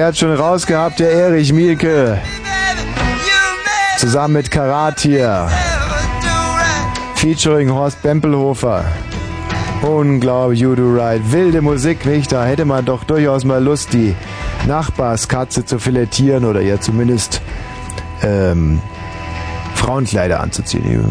Hat 0.10 0.18
schon 0.18 0.34
rausgehabt, 0.34 1.00
der 1.00 1.12
Erich 1.12 1.54
Mielke. 1.54 2.20
Zusammen 4.00 4.34
mit 4.34 4.50
Karat 4.50 5.02
hier. 5.02 5.48
Featuring 7.14 7.70
Horst 7.70 8.02
Bempelhofer. 8.02 8.86
Unglaublich, 9.84 10.62
You 10.62 10.74
Do 10.74 10.96
Right. 10.96 11.22
Wilde 11.32 11.62
Musik, 11.62 12.08
nicht? 12.08 12.32
Da 12.32 12.44
hätte 12.44 12.66
man 12.66 12.86
doch 12.86 13.04
durchaus 13.04 13.44
mal 13.44 13.64
Lust, 13.64 13.94
die 13.94 14.16
Nachbarskatze 14.66 15.64
zu 15.64 15.78
filetieren 15.78 16.44
oder 16.44 16.62
ihr 16.62 16.82
zumindest 16.82 17.44
ähm, 18.24 18.82
Frauenkleider 19.76 20.40
anzuziehen. 20.40 21.06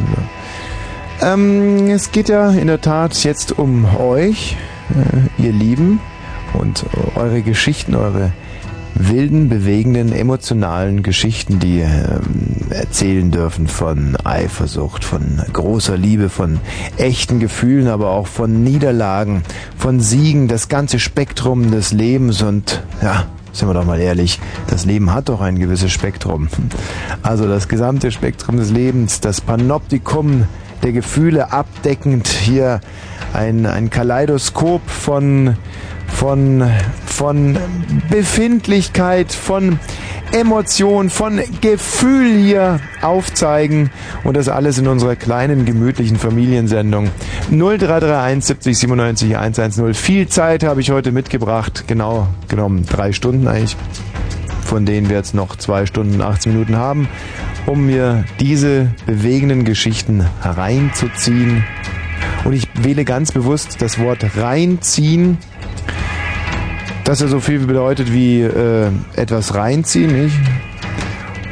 Ähm, 1.21 1.89
es 1.89 2.11
geht 2.11 2.29
ja 2.29 2.51
in 2.51 2.67
der 2.67 2.81
Tat 2.81 3.23
jetzt 3.23 3.61
um 3.61 3.85
euch, 3.97 4.57
äh, 4.91 5.41
ihr 5.41 5.53
Lieben, 5.53 6.01
und 6.53 6.85
eure 7.15 7.43
Geschichten, 7.43 7.95
eure 7.95 8.33
wilden, 8.99 9.49
bewegenden, 9.49 10.13
emotionalen 10.13 11.03
Geschichten, 11.03 11.59
die 11.61 11.81
ähm, 11.81 12.71
erzählen 12.71 13.31
dürfen 13.31 13.69
von 13.69 14.17
Eifersucht, 14.25 15.05
von 15.05 15.43
großer 15.53 15.97
Liebe, 15.97 16.29
von 16.29 16.61
echten 16.97 17.39
Gefühlen, 17.39 17.89
aber 17.89 18.11
auch 18.11 18.27
von 18.27 18.63
Niederlagen, 18.63 19.43
von 19.77 20.01
Siegen, 20.01 20.49
das 20.49 20.69
ganze 20.69 20.99
Spektrum 20.99 21.71
des 21.71 21.93
Lebens 21.93 22.43
und 22.43 22.83
ja, 23.01 23.27
sind 23.53 23.69
wir 23.69 23.75
doch 23.75 23.87
mal 23.87 24.01
ehrlich, 24.01 24.41
das 24.69 24.85
Leben 24.85 25.13
hat 25.13 25.29
doch 25.29 25.41
ein 25.41 25.59
gewisses 25.59 25.93
Spektrum. 25.93 26.49
Also 27.23 27.49
das 27.49 27.69
gesamte 27.69 28.11
Spektrum 28.11 28.57
des 28.57 28.71
Lebens, 28.71 29.21
das 29.21 29.41
Panoptikum 29.41 30.45
der 30.83 30.93
Gefühle 30.93 31.53
abdeckend 31.53 32.29
hier 32.29 32.81
ein, 33.33 33.67
ein 33.67 33.91
Kaleidoskop 33.91 34.89
von, 34.89 35.57
von, 36.19 36.69
von 37.07 37.57
Befindlichkeit, 38.11 39.31
von 39.31 39.79
Emotion, 40.33 41.11
von 41.11 41.41
Gefühl 41.61 42.43
hier 42.43 42.81
aufzeigen 43.03 43.91
und 44.25 44.37
das 44.37 44.49
alles 44.49 44.79
in 44.79 44.89
unserer 44.89 45.15
kleinen, 45.15 45.65
gemütlichen 45.65 46.17
Familiensendung 46.17 47.11
0331 47.51 48.45
70 48.45 48.79
97 48.79 49.37
110. 49.37 49.95
Viel 49.95 50.27
Zeit 50.27 50.65
habe 50.65 50.81
ich 50.81 50.91
heute 50.91 51.13
mitgebracht, 51.13 51.85
genau 51.87 52.27
genommen 52.49 52.85
drei 52.85 53.13
Stunden 53.13 53.47
eigentlich, 53.47 53.77
von 54.65 54.87
denen 54.87 55.09
wir 55.09 55.17
jetzt 55.17 55.37
noch 55.37 55.55
zwei 55.55 55.87
Stunden 55.87 56.21
18 56.21 56.53
Minuten 56.53 56.77
haben, 56.77 57.09
um 57.65 57.87
mir 57.87 58.25
diese 58.41 58.91
bewegenden 59.07 59.65
Geschichten 59.65 60.27
hereinzuziehen. 60.43 61.65
Und 62.45 62.55
ich 62.55 62.67
wähle 62.75 63.05
ganz 63.05 63.31
bewusst 63.31 63.81
das 63.81 64.01
Wort 64.01 64.37
reinziehen, 64.37 65.39
das 67.09 67.21
ja 67.21 67.27
so 67.27 67.41
viel 67.41 67.61
bedeutet 67.61 68.13
wie 68.13 68.43
äh, 68.43 68.91
etwas 69.17 69.55
reinziehen, 69.55 70.25
nicht? 70.25 70.37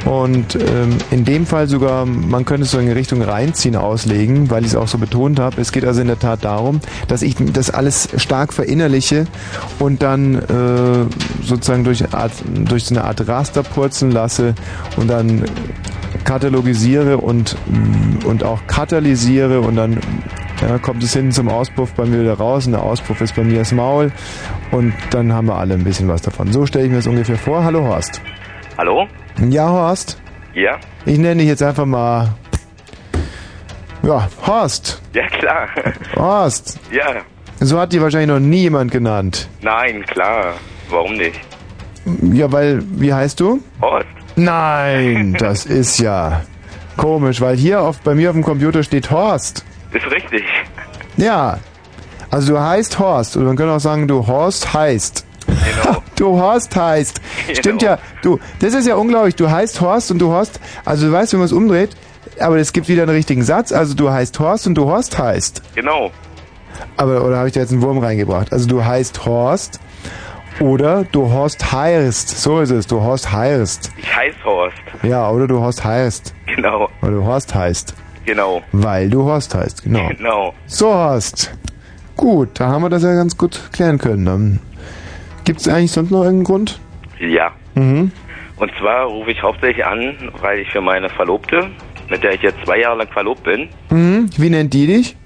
Und 0.04 0.54
ähm, 0.54 0.98
in 1.10 1.24
dem 1.24 1.46
Fall 1.46 1.66
sogar, 1.66 2.04
man 2.04 2.44
könnte 2.44 2.64
es 2.64 2.72
so 2.72 2.78
in 2.78 2.92
Richtung 2.92 3.22
reinziehen 3.22 3.74
auslegen, 3.74 4.50
weil 4.50 4.64
ich 4.64 4.72
es 4.72 4.76
auch 4.76 4.86
so 4.86 4.98
betont 4.98 5.40
habe. 5.40 5.58
Es 5.60 5.72
geht 5.72 5.86
also 5.86 6.02
in 6.02 6.08
der 6.08 6.18
Tat 6.18 6.44
darum, 6.44 6.80
dass 7.08 7.22
ich 7.22 7.36
das 7.54 7.70
alles 7.70 8.10
stark 8.18 8.52
verinnerliche 8.52 9.24
und 9.78 10.02
dann 10.02 10.34
äh, 10.34 11.42
sozusagen 11.42 11.84
durch, 11.84 12.04
eine 12.04 12.12
Art, 12.12 12.32
durch 12.68 12.84
so 12.84 12.94
eine 12.94 13.04
Art 13.04 13.26
Raster 13.26 13.62
purzeln 13.62 14.12
lasse 14.12 14.54
und 14.98 15.08
dann 15.08 15.42
katalogisiere 16.24 17.16
und, 17.16 17.56
und 18.26 18.44
auch 18.44 18.66
katalysiere 18.66 19.62
und 19.62 19.76
dann 19.76 19.98
ja, 20.60 20.78
kommt 20.78 21.02
es 21.02 21.12
hinten 21.12 21.32
zum 21.32 21.48
Auspuff 21.48 21.92
bei 21.92 22.04
mir 22.04 22.20
wieder 22.20 22.34
raus 22.34 22.66
und 22.66 22.72
der 22.72 22.82
Auspuff 22.82 23.20
ist 23.20 23.34
bei 23.36 23.44
mir 23.44 23.58
das 23.58 23.72
Maul 23.72 24.10
und 24.70 24.94
dann 25.10 25.32
haben 25.32 25.46
wir 25.48 25.56
alle 25.56 25.74
ein 25.74 25.84
bisschen 25.84 26.08
was 26.08 26.22
davon. 26.22 26.52
So 26.52 26.66
stelle 26.66 26.84
ich 26.86 26.90
mir 26.90 26.96
das 26.96 27.06
ungefähr 27.06 27.36
vor. 27.36 27.62
Hallo 27.64 27.84
Horst. 27.84 28.20
Hallo? 28.78 29.06
Ja, 29.48 29.68
Horst. 29.68 30.20
Ja? 30.54 30.78
Ich 31.04 31.18
nenne 31.18 31.36
dich 31.36 31.48
jetzt 31.48 31.62
einfach 31.62 31.84
mal. 31.84 32.34
Ja, 34.02 34.28
Horst. 34.46 35.02
Ja, 35.14 35.26
klar. 35.28 35.68
Horst. 36.16 36.78
Ja. 36.90 37.16
So 37.60 37.78
hat 37.80 37.92
die 37.92 38.00
wahrscheinlich 38.00 38.28
noch 38.28 38.40
nie 38.40 38.62
jemand 38.62 38.90
genannt. 38.90 39.48
Nein, 39.62 40.04
klar. 40.06 40.54
Warum 40.88 41.14
nicht? 41.14 41.40
Ja, 42.32 42.50
weil, 42.52 42.82
wie 43.00 43.12
heißt 43.12 43.40
du? 43.40 43.60
Horst. 43.80 44.06
Nein, 44.36 45.34
das 45.38 45.66
ist 45.66 45.98
ja 45.98 46.42
komisch, 46.96 47.40
weil 47.40 47.56
hier 47.56 47.80
auf, 47.82 48.00
bei 48.00 48.14
mir 48.14 48.30
auf 48.30 48.36
dem 48.36 48.42
Computer 48.44 48.82
steht 48.82 49.10
Horst. 49.10 49.64
Ist 49.96 50.10
richtig. 50.10 50.44
Ja. 51.16 51.58
Also 52.30 52.54
du 52.54 52.60
heißt 52.60 52.98
Horst. 52.98 53.36
Oder 53.36 53.46
man 53.46 53.56
könnte 53.56 53.72
auch 53.72 53.80
sagen, 53.80 54.06
du 54.08 54.26
Horst 54.26 54.72
heißt. 54.74 55.24
Genau. 55.46 56.02
Du 56.16 56.28
Horst 56.40 56.74
heißt. 56.74 57.20
Stimmt 57.52 57.80
Genau. 57.80 57.92
ja. 57.92 57.98
Du, 58.22 58.38
das 58.60 58.72
ist 58.72 58.86
ja 58.88 58.94
unglaublich. 58.94 59.36
Du 59.36 59.50
heißt 59.50 59.82
Horst 59.82 60.10
und 60.10 60.18
du 60.18 60.28
Horst. 60.30 60.58
Also 60.86 61.08
du 61.08 61.12
weißt, 61.12 61.34
wenn 61.34 61.40
man 61.40 61.44
es 61.46 61.52
umdreht, 61.52 61.90
aber 62.40 62.56
es 62.56 62.72
gibt 62.72 62.88
wieder 62.88 63.02
einen 63.02 63.12
richtigen 63.12 63.42
Satz. 63.42 63.70
Also 63.70 63.92
du 63.94 64.10
heißt 64.10 64.38
Horst 64.40 64.66
und 64.66 64.76
du 64.76 64.86
Horst 64.86 65.18
heißt. 65.18 65.62
Genau. 65.74 66.10
Aber, 66.96 67.22
oder 67.22 67.36
habe 67.36 67.48
ich 67.48 67.54
da 67.54 67.60
jetzt 67.60 67.72
einen 67.72 67.82
Wurm 67.82 67.98
reingebracht? 67.98 68.50
Also 68.50 68.66
du 68.66 68.82
heißt 68.82 69.26
Horst 69.26 69.78
oder 70.58 71.04
du 71.04 71.30
Horst 71.30 71.70
heirst. 71.70 72.30
So 72.40 72.60
ist 72.60 72.70
es. 72.70 72.86
Du 72.86 73.02
Horst 73.02 73.30
heirst. 73.30 73.90
Ich 73.98 74.16
heiße 74.16 74.42
Horst. 74.44 74.78
Ja, 75.02 75.28
oder 75.30 75.46
du 75.46 75.60
Horst 75.60 75.84
heirst. 75.84 76.34
Genau. 76.46 76.88
Oder 77.02 77.10
du 77.10 77.24
Horst 77.26 77.54
heißt. 77.54 77.94
Genau. 78.26 78.62
Weil 78.72 79.08
du 79.08 79.22
Horst 79.24 79.54
heißt, 79.54 79.82
genau. 79.84 80.08
Genau. 80.16 80.52
So, 80.66 80.92
Horst. 80.92 81.56
Gut, 82.16 82.48
da 82.60 82.68
haben 82.68 82.82
wir 82.82 82.88
das 82.90 83.02
ja 83.02 83.14
ganz 83.14 83.36
gut 83.36 83.60
klären 83.72 83.98
können. 83.98 84.24
Dann 84.26 84.60
Gibt 85.44 85.60
es 85.60 85.68
eigentlich 85.68 85.92
sonst 85.92 86.10
noch 86.10 86.24
irgendeinen 86.24 86.44
Grund? 86.44 86.80
Ja. 87.20 87.52
Mhm. 87.74 88.10
Und 88.56 88.72
zwar 88.80 89.04
rufe 89.04 89.30
ich 89.30 89.40
hauptsächlich 89.42 89.84
an, 89.86 90.30
weil 90.40 90.58
ich 90.60 90.70
für 90.70 90.80
meine 90.80 91.08
Verlobte, 91.08 91.70
mit 92.10 92.22
der 92.24 92.32
ich 92.32 92.42
jetzt 92.42 92.56
zwei 92.64 92.80
Jahre 92.80 92.98
lang 92.98 93.08
verlobt 93.08 93.44
bin, 93.44 93.68
Mhm. 93.90 94.28
Wie 94.36 94.50
nennt 94.50 94.74
die 94.74 94.86
dich? 94.88 95.16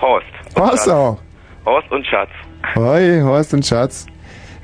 Horst. 0.00 0.26
Horst 0.56 0.84
Schatz. 0.84 0.88
auch. 0.88 1.18
Horst 1.64 1.90
und 1.90 2.06
Schatz. 2.06 2.30
Hoi, 2.76 3.20
Horst 3.22 3.54
und 3.54 3.66
Schatz. 3.66 4.06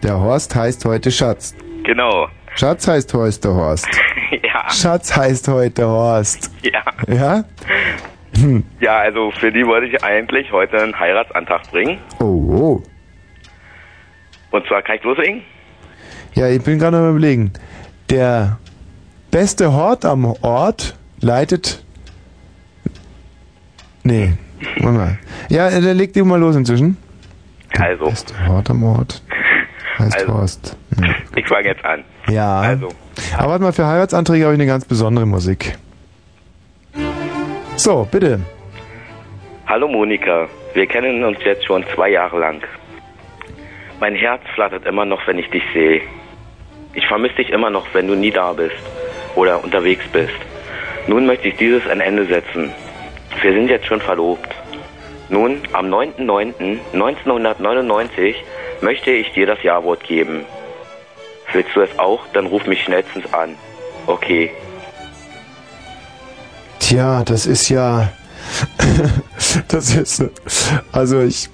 Der 0.05 0.20
Horst 0.20 0.55
heißt 0.55 0.85
heute 0.85 1.11
Schatz. 1.11 1.55
Genau. 1.85 2.28
Schatz 2.57 2.86
heißt 2.86 3.14
heute 3.14 3.55
Horst. 3.55 3.88
ja. 4.42 4.70
Schatz 4.70 5.16
heißt 5.16 5.48
heute 5.48 5.86
Horst. 5.86 6.50
Ja. 6.62 6.82
Ja? 7.12 7.44
Hm. 8.38 8.64
Ja, 8.80 8.98
also 8.98 9.30
für 9.30 9.53
die 9.53 9.66
wollte 9.66 9.86
ich 9.86 10.03
eigentlich 10.03 10.50
heute 10.53 10.80
einen 10.80 10.98
Heiratsantrag 10.98 11.70
bringen. 11.70 11.98
Oh, 12.20 12.24
oh. 12.24 12.82
Und 14.50 14.66
zwar 14.66 14.82
kann 14.82 14.96
ich 14.96 15.03
loslegen? 15.03 15.42
Ja, 16.34 16.48
ich 16.48 16.62
bin 16.62 16.78
gerade 16.78 16.96
am 16.98 17.11
überlegen. 17.11 17.53
Der 18.11 18.59
beste 19.30 19.72
Hort 19.72 20.05
am 20.05 20.24
Ort 20.42 20.96
leitet. 21.20 21.84
Nee, 24.03 24.32
warte 24.80 24.98
mal. 24.98 25.18
Ja, 25.48 25.70
dann 25.70 25.96
leg 25.96 26.12
dich 26.12 26.24
mal 26.24 26.38
los 26.40 26.57
inzwischen. 26.57 26.96
Also, 27.78 28.05
Beste 28.07 28.34
Hort 28.46 28.68
am 28.70 28.82
Ort 28.84 29.22
heißt 29.98 30.16
Also. 30.16 30.34
Horst. 30.34 30.76
Hm. 30.98 31.14
ich 31.36 31.46
fange 31.46 31.68
jetzt 31.68 31.84
an. 31.84 32.05
Ja. 32.29 32.61
Also, 32.61 32.89
Aber 33.37 33.49
warte 33.51 33.64
mal, 33.64 33.73
für 33.73 33.87
Heiratsanträge 33.87 34.45
habe 34.45 34.55
ich 34.55 34.61
eine 34.61 34.68
ganz 34.68 34.85
besondere 34.85 35.27
Musik. 35.27 35.77
So, 37.77 38.07
bitte. 38.11 38.41
hallo 39.66 39.89
Monika. 39.89 40.49
Wir 40.75 40.87
kennen 40.87 41.25
uns 41.25 41.39
jetzt 41.45 41.64
schon 41.66 41.85
zwei 41.95 42.11
Jahre 42.11 42.39
lang. 42.39 42.62
Mein 44.01 44.14
Herz 44.14 44.43
flattert 44.55 44.87
immer 44.87 45.05
noch, 45.05 45.27
wenn 45.27 45.39
ich 45.39 45.51
dich 45.51 45.62
sehe. 45.73 46.01
Ich 46.95 47.07
vermisse 47.07 47.37
dich 47.37 47.51
immer 47.51 47.70
noch, 47.70 47.87
wenn 47.93 48.07
du 48.07 48.14
nie 48.14 48.31
da 48.31 48.53
bist 48.53 48.77
oder 49.35 49.62
unterwegs 49.64 50.05
bist. 50.12 50.33
Nun 51.07 51.27
möchte 51.27 51.49
ich 51.49 51.57
dieses 51.57 51.87
ein 51.89 52.01
Ende 52.01 52.27
setzen. 52.27 52.70
Wir 53.41 53.53
sind 53.53 53.68
jetzt 53.68 53.87
schon 53.87 54.01
verlobt. 54.01 54.49
Nun, 55.29 55.59
am 55.73 55.87
9.9.1999 55.87 58.35
möchte 58.83 59.11
ich 59.11 59.33
dir 59.33 59.47
das 59.47 59.62
Ja-Wort 59.62 60.05
geben. 60.05 60.45
Willst 61.53 61.70
du 61.74 61.80
es 61.80 61.98
auch? 61.98 62.20
Dann 62.32 62.46
ruf 62.46 62.66
mich 62.66 62.82
schnellstens 62.82 63.32
an. 63.32 63.57
Okay. 64.07 64.50
Tja, 66.78 67.22
das 67.24 67.46
ist 67.46 67.68
ja. 67.68 68.12
das 69.68 69.94
ist. 69.94 70.24
Also 70.92 71.20
ich. 71.20 71.48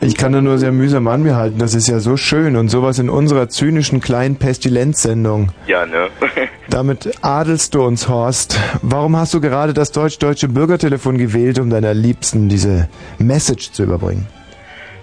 Ich 0.00 0.16
kann 0.16 0.32
da 0.32 0.40
nur 0.40 0.58
sehr 0.58 0.70
mühsam 0.70 1.08
an 1.08 1.24
mir 1.24 1.34
halten. 1.34 1.58
Das 1.58 1.74
ist 1.74 1.88
ja 1.88 1.98
so 1.98 2.16
schön 2.16 2.54
und 2.54 2.68
sowas 2.68 3.00
in 3.00 3.10
unserer 3.10 3.48
zynischen 3.48 4.00
kleinen 4.00 4.36
Pestilenzsendung. 4.36 5.50
Ja, 5.66 5.86
ne? 5.86 6.06
Damit 6.68 7.24
adelst 7.24 7.74
du 7.74 7.82
uns, 7.82 8.08
Horst. 8.08 8.60
Warum 8.82 9.16
hast 9.16 9.34
du 9.34 9.40
gerade 9.40 9.74
das 9.74 9.90
deutsch-deutsche 9.90 10.46
Bürgertelefon 10.46 11.18
gewählt, 11.18 11.58
um 11.58 11.68
deiner 11.68 11.94
Liebsten 11.94 12.48
diese 12.48 12.88
Message 13.18 13.72
zu 13.72 13.82
überbringen? 13.82 14.28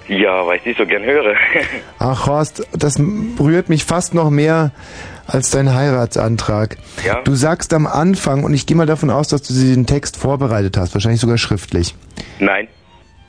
Ja, 0.08 0.46
weil 0.46 0.58
ich 0.58 0.64
dich 0.64 0.78
so 0.78 0.86
gern 0.86 1.04
höre. 1.04 1.34
Ach, 2.00 2.28
Horst, 2.28 2.68
das 2.74 3.00
rührt 3.40 3.70
mich 3.70 3.84
fast 3.86 4.14
noch 4.14 4.30
mehr 4.30 4.72
als 5.28 5.50
dein 5.52 5.74
Heiratsantrag. 5.74 6.78
Ja. 7.06 7.22
Du 7.22 7.34
sagst 7.36 7.74
am 7.74 7.88
Anfang, 7.88 8.44
und 8.44 8.54
ich 8.54 8.66
gehe 8.68 8.78
mal 8.78 8.86
davon 8.86 9.10
aus, 9.10 9.28
dass 9.28 9.42
du 9.44 9.54
diesen 9.54 9.86
Text 9.88 10.18
vorbereitet 10.18 10.78
hast, 10.78 10.94
wahrscheinlich 10.94 11.22
sogar 11.22 11.38
schriftlich. 11.38 11.96
Nein, 12.40 12.68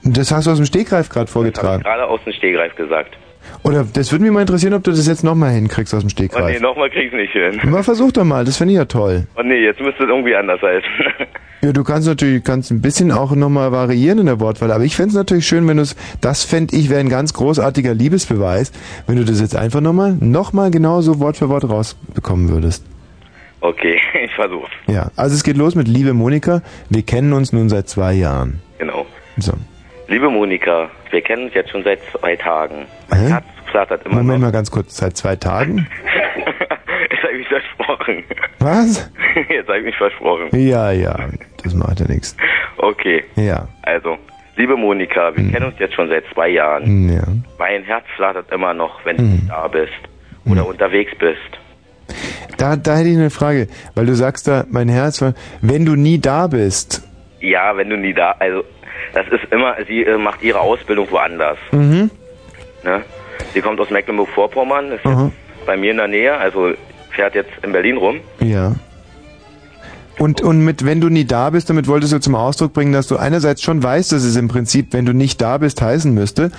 Das 0.05 0.31
hast 0.31 0.47
du 0.47 0.51
aus 0.51 0.59
dem 0.59 0.67
Stegreif 0.67 1.09
gerade 1.09 1.21
habe 1.21 1.27
ich 1.29 1.33
vorgetragen. 1.33 1.83
gerade 1.83 2.07
aus 2.07 2.21
dem 2.25 2.33
Stegreif 2.35 2.75
gesagt. 2.77 3.17
Oder 3.63 3.85
das 3.95 4.13
würde 4.13 4.25
mich 4.25 4.33
mal 4.33 4.41
interessieren, 4.43 4.75
ob 4.75 4.83
du 4.85 4.91
das 4.91 5.07
jetzt 5.07 5.25
nochmal 5.25 5.53
hinkriegst 5.53 5.95
aus 5.95 6.03
dem 6.03 6.09
Oh 6.09 6.21
nee, 6.21 6.29
Stegreif. 6.29 6.61
nochmal 6.61 6.91
krieg 6.91 7.05
ich's 7.07 7.15
nicht 7.15 7.33
hin. 7.33 7.71
Mal 7.71 7.83
versuch 7.83 8.13
doch 8.13 8.25
mal, 8.25 8.45
das 8.45 8.57
fände 8.59 8.73
ich 8.75 8.79
ja 8.79 8.85
toll. 8.85 9.27
Oh 9.37 9.43
nee, 9.43 9.65
jetzt 9.65 9.81
müsste 9.81 10.03
es 10.05 10.09
irgendwie 10.11 10.35
anders 10.37 10.61
sein. 10.61 10.83
Ja, 11.67 11.73
du 11.73 11.83
kannst 11.83 12.07
natürlich 12.07 12.45
kannst 12.45 12.71
ein 12.71 12.81
bisschen 12.81 13.11
auch 13.11 13.35
nochmal 13.35 13.73
variieren 13.73 14.21
in 14.21 14.27
der 14.27 14.39
Wortwahl, 14.39 14.71
aber 14.71 14.85
ich 14.85 14.95
fände 14.95 15.09
es 15.09 15.15
natürlich 15.17 15.49
schön, 15.49 15.67
wenn 15.67 15.79
du 15.79 15.83
es, 15.83 15.97
das 16.21 16.45
fände 16.45 16.77
ich 16.77 16.91
wäre 16.91 17.01
ein 17.01 17.09
ganz 17.09 17.33
großartiger 17.33 17.93
Liebesbeweis, 17.93 18.71
wenn 19.09 19.17
du 19.17 19.25
das 19.25 19.41
jetzt 19.41 19.57
einfach 19.57 19.81
nochmal, 19.81 20.13
nochmal 20.21 20.71
genauso 20.71 21.19
Wort 21.19 21.37
für 21.39 21.49
Wort 21.49 21.69
rausbekommen 21.69 22.51
würdest. 22.51 22.85
okay, 23.63 23.99
ich 24.25 24.33
versuch's. 24.35 24.71
Ja, 24.87 25.11
also 25.17 25.35
es 25.35 25.43
geht 25.43 25.57
los 25.57 25.75
mit 25.75 25.89
Liebe 25.89 26.15
Monika, 26.15 26.63
wir 26.89 27.03
kennen 27.03 27.33
uns 27.33 27.53
nun 27.53 27.69
seit 27.69 27.89
zwei 27.89 28.13
Jahren. 28.13 28.61
Genau. 28.79 29.05
So. 29.37 29.55
Liebe 30.07 30.31
Monika, 30.31 30.89
wir 31.11 31.21
kennen 31.21 31.47
uns 31.47 31.55
jetzt 31.55 31.71
schon 31.71 31.83
seit 31.83 31.99
zwei 32.13 32.37
Tagen. 32.37 32.87
Mein 33.11 33.21
Hä? 33.23 33.29
Herz 33.31 33.45
flattert 33.73 34.07
immer 34.07 34.15
Moment 34.19 34.39
noch. 34.39 34.47
mal 34.47 34.53
ganz 34.53 34.71
kurz, 34.71 34.97
seit 34.97 35.17
zwei 35.17 35.35
Tagen? 35.35 35.89
Jetzt 37.11 37.23
habe 37.23 37.33
ich 37.33 37.39
mich 37.41 37.46
versprochen. 37.61 38.25
Was? 38.61 39.11
Jetzt 39.49 39.69
habe 39.69 39.79
ich 39.79 39.85
mich 39.85 39.97
versprochen. 39.97 40.49
Ja, 40.53 40.91
ja, 40.91 41.17
das 41.63 41.75
macht 41.75 42.01
ja 42.01 42.07
nichts. 42.09 42.37
Okay, 42.79 43.25
Ja, 43.37 43.69
also, 43.83 44.17
liebe 44.57 44.77
Monika, 44.77 45.35
wir 45.37 45.51
kennen 45.51 45.67
uns 45.67 45.79
jetzt 45.79 45.95
schon 45.95 46.09
seit 46.09 46.25
zwei 46.33 46.49
Jahren. 46.49 46.85
hm, 46.85 47.09
ja. 47.17 47.23
Mein 47.59 47.83
Herz 47.85 48.05
flattert 48.17 48.51
immer 48.53 48.75
noch, 48.75 49.05
wenn 49.05 49.17
du 49.17 49.23
Hm. 49.23 49.33
nicht 49.33 49.49
da 49.51 49.67
bist 49.69 49.93
oder 50.51 50.67
unterwegs 50.67 51.13
bist. 51.19 51.41
Da, 52.59 52.77
da 52.77 52.97
hätte 52.97 53.09
ich 53.09 53.17
eine 53.17 53.31
Frage, 53.31 53.69
weil 53.95 54.07
du 54.07 54.15
sagst 54.15 54.47
da, 54.49 54.65
mein 54.71 54.89
Herz, 54.89 55.23
wenn 55.61 55.85
du 55.85 55.95
nie 55.97 56.19
da 56.21 56.47
bist, 56.47 57.03
Ja, 57.41 57.77
wenn 57.77 57.91
du 57.91 57.97
nie 57.97 58.15
da, 58.15 58.35
also 58.39 58.63
das 59.13 59.27
ist 59.29 59.51
immer, 59.53 59.75
sie 59.87 60.05
äh, 60.05 60.17
macht 60.17 60.43
ihre 60.43 60.61
Ausbildung 60.61 61.11
woanders. 61.11 61.59
Mhm. 61.73 62.11
Ne? 62.85 63.03
Sie 63.53 63.61
kommt 63.61 63.81
aus 63.81 63.91
Mecklenburg-Vorpommern, 63.91 64.93
ist 64.93 65.05
jetzt 65.05 65.67
bei 65.67 65.77
mir 65.77 65.91
in 65.91 65.97
der 65.99 66.09
Nähe, 66.09 66.37
also 66.37 66.73
fährt 67.17 67.35
jetzt 67.35 67.51
in 67.63 67.73
Berlin 67.73 67.97
rum. 67.97 68.21
Ja. 68.41 68.75
Und, 70.19 70.41
und 70.41 70.65
mit 70.65 70.87
wenn 70.87 71.01
du 71.01 71.09
nie 71.09 71.27
da 71.27 71.51
bist, 71.51 71.69
damit 71.69 71.89
wolltest 71.89 72.13
du 72.13 72.21
zum 72.21 72.35
Ausdruck 72.35 72.73
bringen, 72.73 72.93
dass 72.93 73.07
du 73.07 73.17
einerseits 73.17 73.63
schon 73.63 73.83
weißt, 73.83 74.13
dass 74.13 74.25
es 74.25 74.37
im 74.37 74.49
Prinzip, 74.49 74.93
wenn 74.93 75.05
du 75.05 75.13
nicht 75.13 75.43
da 75.43 75.59
bist, 75.59 75.83
heißen 75.83 76.13
müsste. 76.13 76.53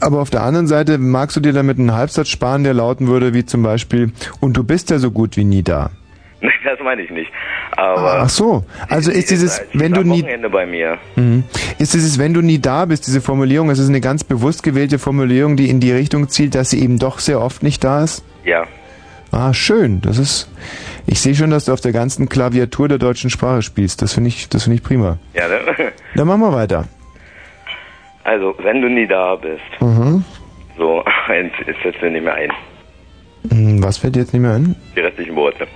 Aber 0.00 0.20
auf 0.20 0.30
der 0.30 0.42
anderen 0.42 0.68
Seite 0.68 0.98
magst 0.98 1.36
du 1.36 1.40
dir 1.40 1.52
damit 1.52 1.78
einen 1.78 1.94
Halbsatz 1.94 2.28
sparen, 2.28 2.62
der 2.62 2.74
lauten 2.74 3.08
würde, 3.08 3.34
wie 3.34 3.44
zum 3.44 3.62
Beispiel, 3.62 4.12
und 4.40 4.56
du 4.56 4.62
bist 4.62 4.90
ja 4.90 4.98
so 4.98 5.10
gut 5.10 5.36
wie 5.36 5.44
nie 5.44 5.62
da. 5.62 5.90
Das 6.64 6.80
meine 6.82 7.02
ich 7.02 7.10
nicht. 7.10 7.30
Aber 7.76 8.22
Ach 8.22 8.28
so. 8.28 8.64
Also 8.88 9.12
ist 9.12 9.30
dieses, 9.30 9.62
wenn 9.72 9.92
du 9.92 10.02
nie, 10.02 10.22
bei 10.50 10.66
mir. 10.66 10.98
Mhm. 11.14 11.44
Ist 11.78 11.94
dieses, 11.94 12.18
wenn 12.18 12.34
du 12.34 12.40
nie 12.40 12.58
da 12.58 12.86
bist, 12.86 13.06
diese 13.06 13.20
Formulierung, 13.20 13.70
es 13.70 13.78
ist 13.78 13.88
eine 13.88 14.00
ganz 14.00 14.24
bewusst 14.24 14.64
gewählte 14.64 14.98
Formulierung, 14.98 15.56
die 15.56 15.70
in 15.70 15.78
die 15.78 15.92
Richtung 15.92 16.28
zielt, 16.28 16.56
dass 16.56 16.70
sie 16.70 16.82
eben 16.82 16.98
doch 16.98 17.20
sehr 17.20 17.40
oft 17.40 17.62
nicht 17.62 17.84
da 17.84 18.02
ist? 18.02 18.24
Ja. 18.44 18.66
Ah, 19.32 19.52
schön. 19.52 20.00
Das 20.00 20.18
ist, 20.18 20.48
ich 21.06 21.20
sehe 21.20 21.34
schon, 21.34 21.50
dass 21.50 21.66
du 21.66 21.72
auf 21.72 21.80
der 21.80 21.92
ganzen 21.92 22.28
Klaviatur 22.28 22.88
der 22.88 22.98
deutschen 22.98 23.30
Sprache 23.30 23.62
spielst. 23.62 24.00
Das 24.02 24.12
finde 24.14 24.28
ich, 24.28 24.48
das 24.48 24.64
finde 24.64 24.76
ich 24.76 24.82
prima. 24.82 25.18
Ja, 25.34 25.48
ne? 25.48 25.58
Dann 26.14 26.26
machen 26.26 26.40
wir 26.40 26.52
weiter. 26.52 26.84
Also, 28.24 28.54
wenn 28.62 28.80
du 28.82 28.88
nie 28.88 29.06
da 29.06 29.36
bist. 29.36 29.62
Mhm. 29.80 30.24
So, 30.76 31.04
eins 31.28 31.52
ist 31.66 31.78
jetzt 31.84 32.00
mir 32.02 32.10
nicht 32.10 32.24
mehr 32.24 32.34
ein. 32.34 32.50
Hm, 33.50 33.82
Was 33.82 33.98
fällt 33.98 34.16
dir 34.16 34.20
jetzt 34.20 34.32
nicht 34.32 34.42
mehr 34.42 34.54
ein? 34.54 34.74
Die 34.94 35.00
restlichen 35.00 35.36
Worte. 35.36 35.66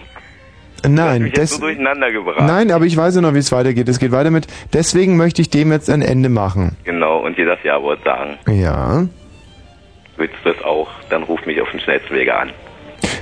Nein, 0.88 1.22
Mich 1.24 1.32
jetzt 1.36 1.42
des, 1.42 1.50
so 1.56 1.60
durcheinander 1.60 2.10
gebracht. 2.10 2.40
nein, 2.40 2.70
aber 2.70 2.86
ich 2.86 2.96
weiß 2.96 3.14
ja 3.14 3.20
noch, 3.20 3.34
wie 3.34 3.38
es 3.38 3.52
weitergeht. 3.52 3.86
Es 3.88 3.98
geht 3.98 4.12
weiter 4.12 4.30
mit, 4.30 4.46
deswegen 4.72 5.18
möchte 5.18 5.42
ich 5.42 5.50
dem 5.50 5.70
jetzt 5.72 5.90
ein 5.90 6.00
Ende 6.00 6.30
machen. 6.30 6.74
Genau, 6.84 7.18
und 7.18 7.36
dir 7.36 7.44
das 7.44 7.58
Ja-Wort 7.62 8.02
sagen. 8.02 8.38
Ja. 8.48 9.06
Willst 10.16 10.34
du 10.42 10.52
das 10.54 10.64
auch? 10.64 10.88
Dann 11.10 11.22
ruf 11.24 11.44
mich 11.44 11.60
auf 11.60 11.70
dem 11.70 11.80
schnellsten 11.80 12.14
Wege 12.14 12.34
an. 12.34 12.50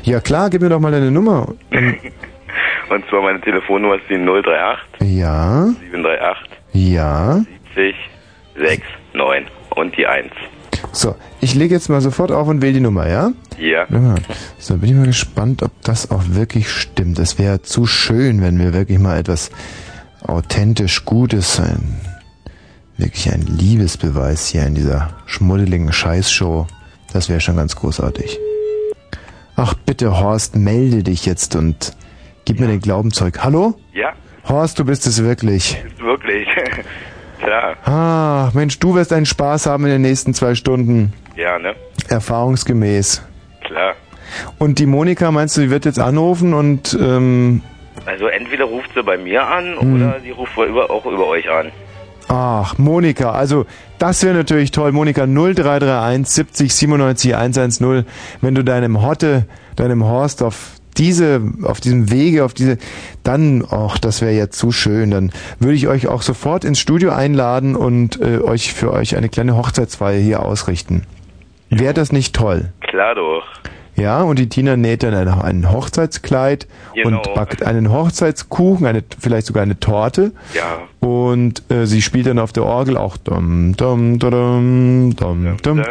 Ja 0.09 0.21
klar, 0.21 0.49
gib 0.49 0.63
mir 0.63 0.71
doch 0.71 0.81
mal 0.81 0.91
deine 0.91 1.11
Nummer. 1.11 1.55
Und 2.91 3.09
zwar 3.11 3.21
meine 3.21 3.41
Telefonnummer 3.43 3.97
ist 3.97 4.05
die 4.09 4.15
038 4.15 5.19
Ja, 5.19 5.67
738 5.93 6.49
ja. 6.73 7.45
70 7.75 7.95
69 9.13 9.53
und 9.77 9.97
die 9.97 10.07
1. 10.07 10.31
So, 10.93 11.15
ich 11.41 11.55
lege 11.55 11.75
jetzt 11.75 11.91
mal 11.91 12.01
sofort 12.01 12.33
auf 12.33 12.49
und 12.49 12.63
wähle 12.63 12.73
die 12.73 12.81
Nummer, 12.81 13.07
ja? 13.09 13.33
Ja. 13.59 13.87
So, 14.59 14.79
bin 14.79 14.91
ich 14.91 14.97
mal 14.97 15.07
gespannt, 15.07 15.63
ob 15.63 15.73
das 15.83 16.11
auch 16.11 16.23
wirklich 16.29 16.71
stimmt. 16.71 17.19
Es 17.19 17.39
wäre 17.39 17.61
zu 17.61 17.87
schön, 17.87 18.41
wenn 18.41 18.59
wir 18.59 18.73
wirklich 18.73 18.99
mal 18.99 19.19
etwas 19.19 19.51
authentisch 20.23 21.05
Gutes, 21.05 21.61
ein, 21.61 22.01
wirklich 22.97 23.31
ein 23.33 23.43
Liebesbeweis 23.43 24.49
hier 24.49 24.67
in 24.67 24.75
dieser 24.75 25.11
schmuddeligen 25.27 25.93
Scheißshow. 25.93 26.67
Das 27.13 27.29
wäre 27.29 27.41
schon 27.41 27.57
ganz 27.57 27.77
großartig. 27.77 28.39
Ach 29.61 29.75
bitte, 29.75 30.21
Horst, 30.21 30.55
melde 30.55 31.03
dich 31.03 31.27
jetzt 31.27 31.57
und 31.57 31.97
gib 32.45 32.61
mir 32.61 32.69
den 32.69 32.79
Glaubenzeug. 32.81 33.41
Hallo? 33.43 33.75
Ja, 33.93 34.13
Horst, 34.49 34.79
du 34.79 34.85
bist 34.85 35.05
es 35.09 35.23
wirklich. 35.25 35.77
wirklich. 35.99 36.47
Klar. 37.41 37.77
Ah, 37.85 38.51
Mensch, 38.55 38.79
du 38.79 38.95
wirst 38.95 39.13
einen 39.13 39.27
Spaß 39.27 39.67
haben 39.67 39.85
in 39.85 39.91
den 39.91 40.03
nächsten 40.03 40.33
zwei 40.33 40.55
Stunden. 40.55 41.13
Ja, 41.37 41.59
ne? 41.59 41.75
Erfahrungsgemäß. 42.09 43.23
Klar. 43.65 43.95
Und 44.59 44.79
die 44.79 44.87
Monika, 44.87 45.33
meinst 45.33 45.57
du, 45.57 45.63
die 45.63 45.71
wird 45.71 45.85
jetzt 45.87 45.99
anrufen 45.99 46.55
und 46.55 46.97
ähm, 47.01 47.63
Also 48.07 48.29
entweder 48.29 48.65
ruft 48.65 48.91
sie 48.95 49.03
bei 49.03 49.19
mir 49.19 49.45
an 49.45 49.77
Hm. 49.81 49.95
oder 49.97 50.21
sie 50.21 50.31
ruft 50.31 50.57
wohl 50.57 50.67
über, 50.67 50.89
auch 50.91 51.05
über 51.07 51.27
euch 51.27 51.51
an. 51.51 51.73
Ach, 52.29 52.79
Monika, 52.79 53.33
also 53.33 53.67
das 53.99 54.23
wäre 54.23 54.35
natürlich 54.35 54.71
toll. 54.71 54.93
Monika 54.93 55.27
0331 55.27 56.27
70 56.29 56.75
97 56.75 57.37
110, 57.37 58.05
wenn 58.41 58.55
du 58.55 58.63
deinem 58.63 59.03
Hotte, 59.03 59.47
deinem 59.77 60.05
Horst 60.05 60.43
auf 60.43 60.73
diese, 60.97 61.41
auf 61.63 61.81
diesem 61.81 62.11
Wege, 62.11 62.45
auf 62.45 62.55
diese, 62.55 62.79
dann, 63.23 63.65
ach, 63.71 63.99
das 63.99 64.21
wäre 64.21 64.33
ja 64.33 64.51
zu 64.51 64.73
schön, 64.73 65.11
dann 65.11 65.33
würde 65.61 65.75
ich 65.75 65.89
euch 65.89 66.09
auch 66.09 66.23
sofort 66.23 66.65
ins 66.65 66.81
Studio 66.81 67.13
einladen 67.13 67.77
und 67.77 68.21
äh, 68.21 68.39
euch 68.39 68.73
für 68.75 68.93
euch 68.93 69.17
eine 69.17 69.29
kleine 69.29 69.57
Hochzeitsfeier 69.57 70.19
hier 70.19 70.43
ausrichten. 70.45 71.05
Wäre 71.71 71.95
das 71.95 72.13
nicht 72.13 72.35
toll? 72.35 72.73
Klar 72.81 73.15
doch. 73.15 73.45
Ja, 73.99 74.23
und 74.23 74.39
die 74.39 74.49
Tina 74.49 74.77
näht 74.77 75.03
dann 75.03 75.13
ein, 75.15 75.29
ein 75.29 75.73
Hochzeitskleid 75.73 76.67
Genau. 76.95 77.19
und 77.19 77.35
backt 77.35 77.63
einen 77.65 77.93
Hochzeitskuchen, 77.93 78.87
eine, 78.87 79.03
vielleicht 79.19 79.47
sogar 79.47 79.63
eine 79.63 79.79
Torte. 79.79 80.33
Ja. 80.55 80.79
Und 81.07 81.63
äh, 81.71 81.87
sie 81.87 82.03
spielt 82.03 82.27
dann 82.27 82.39
auf 82.39 82.53
der 82.53 82.65
Orgel 82.65 82.97
auch 82.97 83.17
dum, 83.17 83.77
dum, 83.77 84.19
dum, 84.19 85.15
dum, 85.17 85.57
dum. 85.63 85.83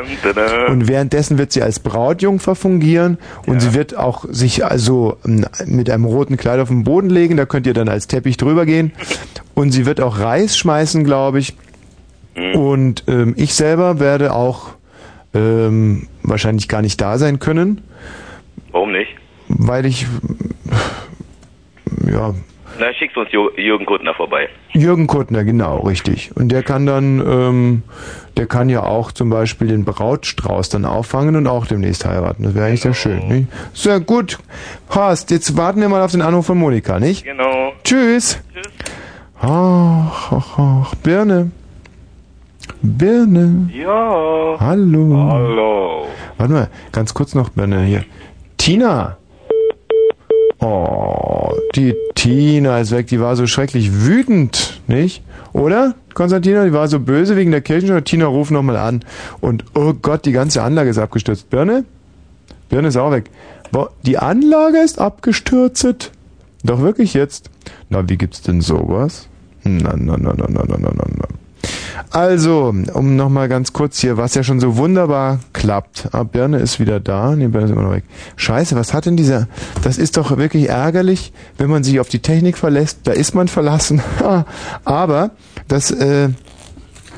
Und 0.69 0.87
währenddessen 0.87 1.37
wird 1.37 1.51
sie 1.53 1.61
als 1.61 1.79
Brautjungfer 1.79 2.55
fungieren 2.55 3.17
und 3.45 3.61
sie 3.61 3.73
wird 3.73 3.95
auch 3.97 4.25
sich 4.29 4.65
also 4.65 5.17
ähm, 5.25 5.45
mit 5.65 5.89
einem 5.89 6.05
roten 6.05 6.35
Kleid 6.37 6.59
auf 6.59 6.67
den 6.69 6.83
Boden 6.83 7.09
legen, 7.09 7.37
da 7.37 7.45
könnt 7.45 7.67
ihr 7.67 7.73
dann 7.73 7.87
als 7.89 8.07
Teppich 8.07 8.37
drüber 8.37 8.65
gehen. 8.65 8.91
Und 9.53 9.71
sie 9.71 9.85
wird 9.85 10.01
auch 10.01 10.19
Reis 10.19 10.57
schmeißen, 10.57 11.03
glaube 11.03 11.39
ich. 11.39 11.55
Und 12.53 13.03
ähm, 13.07 13.33
ich 13.37 13.53
selber 13.55 13.99
werde 13.99 14.33
auch 14.33 14.69
ähm, 15.33 16.07
wahrscheinlich 16.21 16.67
gar 16.67 16.81
nicht 16.81 17.01
da 17.01 17.17
sein 17.17 17.39
können, 17.39 17.81
Warum 18.71 18.91
nicht? 18.91 19.09
weil 19.49 19.85
ich 19.85 20.05
ja 22.05 22.33
Na, 22.79 22.93
schickst 22.93 23.17
uns 23.17 23.29
Jürgen 23.31 23.85
Kuttner 23.85 24.13
vorbei. 24.13 24.49
Jürgen 24.73 25.07
Kuttner, 25.07 25.43
genau, 25.43 25.79
richtig. 25.79 26.31
Und 26.35 26.49
der 26.49 26.63
kann 26.63 26.85
dann, 26.85 27.19
ähm, 27.25 27.83
der 28.35 28.45
kann 28.45 28.69
ja 28.69 28.83
auch 28.83 29.11
zum 29.11 29.29
Beispiel 29.29 29.67
den 29.69 29.85
Brautstrauß 29.85 30.69
dann 30.69 30.85
auffangen 30.85 31.35
und 31.35 31.47
auch 31.47 31.65
demnächst 31.65 32.05
heiraten. 32.05 32.43
Das 32.43 32.55
wäre 32.55 32.65
eigentlich 32.67 32.81
sehr 32.81 32.93
schön, 32.93 33.27
nicht? 33.27 33.47
Sehr 33.73 33.99
gut. 33.99 34.37
Horst, 34.93 35.31
jetzt 35.31 35.57
warten 35.57 35.81
wir 35.81 35.89
mal 35.89 36.03
auf 36.03 36.11
den 36.11 36.21
Anruf 36.21 36.45
von 36.45 36.57
Monika, 36.57 36.99
nicht? 36.99 37.23
Genau. 37.23 37.71
Tschüss. 37.83 38.39
Tschüss. 38.53 38.67
Ach, 39.39 40.31
ach, 40.31 40.59
ach, 40.59 40.95
Birne. 40.95 41.51
Birne. 42.81 43.69
Ja. 43.73 44.57
Hallo. 44.59 45.29
Hallo. 45.31 46.07
Warte 46.37 46.53
mal, 46.53 46.69
ganz 46.91 47.13
kurz 47.13 47.33
noch, 47.33 47.49
Birne, 47.49 47.83
hier. 47.83 48.03
Tina. 48.67 49.15
Oh, 50.59 51.53
die 51.73 51.95
Tina 52.15 52.79
ist 52.81 52.91
weg. 52.91 53.07
Die 53.07 53.21
war 53.21 53.37
so 53.37 53.47
schrecklich 53.47 53.93
wütend, 53.93 54.81
nicht? 54.87 55.23
Oder? 55.53 55.95
Konstantina, 56.13 56.65
die 56.65 56.73
war 56.73 56.89
so 56.89 56.99
böse 56.99 57.37
wegen 57.37 57.51
der 57.51 57.61
Kirchensteuer. 57.61 58.03
Tina 58.03 58.25
ruft 58.25 58.51
nochmal 58.51 58.75
an. 58.75 59.05
Und 59.39 59.63
oh 59.73 59.93
Gott, 59.93 60.25
die 60.25 60.33
ganze 60.33 60.63
Anlage 60.63 60.89
ist 60.89 60.97
abgestürzt. 60.97 61.49
Birne? 61.49 61.85
Birne 62.67 62.89
ist 62.89 62.97
auch 62.97 63.11
weg. 63.11 63.29
Die 64.05 64.17
Anlage 64.17 64.79
ist 64.79 64.99
abgestürzt. 64.99 66.11
Doch 66.65 66.81
wirklich 66.81 67.13
jetzt? 67.13 67.49
Na, 67.87 68.09
wie 68.09 68.17
gibt's 68.17 68.41
denn 68.41 68.59
sowas? 68.59 69.29
Hm, 69.61 69.77
na, 69.77 69.95
na, 69.95 70.17
na, 70.17 70.33
na, 70.35 70.45
na, 70.49 70.63
na, 70.67 70.77
na, 70.77 70.89
na. 70.91 71.27
Also, 72.11 72.73
um 72.93 73.15
nochmal 73.15 73.49
ganz 73.49 73.73
kurz 73.73 73.99
hier, 73.99 74.17
was 74.17 74.35
ja 74.35 74.43
schon 74.43 74.59
so 74.59 74.77
wunderbar 74.77 75.39
klappt. 75.53 76.09
Ah, 76.11 76.23
Birne 76.23 76.57
ist 76.57 76.79
wieder 76.79 76.99
da. 76.99 77.35
Nee, 77.35 77.47
Birne 77.47 77.67
ist 77.67 77.71
immer 77.71 77.83
noch 77.83 77.91
weg. 77.91 78.03
Scheiße, 78.35 78.75
was 78.75 78.93
hat 78.93 79.05
denn 79.05 79.17
dieser... 79.17 79.47
Das 79.83 79.97
ist 79.97 80.17
doch 80.17 80.37
wirklich 80.37 80.69
ärgerlich, 80.69 81.33
wenn 81.57 81.69
man 81.69 81.83
sich 81.83 81.99
auf 81.99 82.09
die 82.09 82.19
Technik 82.19 82.57
verlässt. 82.57 82.99
Da 83.03 83.11
ist 83.11 83.35
man 83.35 83.47
verlassen. 83.47 84.01
Aber 84.85 85.31
das 85.67 85.91
äh, 85.91 86.29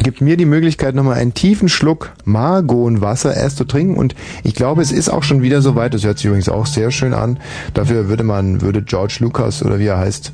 gibt 0.03 0.21
mir 0.21 0.37
die 0.37 0.45
Möglichkeit, 0.45 0.95
nochmal 0.95 1.17
einen 1.17 1.33
tiefen 1.33 1.69
Schluck 1.69 2.11
Margonwasser 2.25 3.35
erst 3.35 3.57
zu 3.57 3.65
trinken. 3.65 3.95
Und 3.95 4.15
ich 4.43 4.55
glaube, 4.55 4.81
es 4.81 4.91
ist 4.91 5.09
auch 5.09 5.23
schon 5.23 5.41
wieder 5.41 5.61
soweit. 5.61 5.93
Das 5.93 6.03
hört 6.03 6.17
sich 6.17 6.25
übrigens 6.25 6.49
auch 6.49 6.65
sehr 6.65 6.91
schön 6.91 7.13
an. 7.13 7.39
Dafür 7.73 8.07
würde 8.07 8.23
man, 8.23 8.61
würde 8.61 8.81
George 8.81 9.17
Lucas 9.19 9.63
oder 9.63 9.79
wie 9.79 9.87
er 9.87 9.97
heißt, 9.97 10.33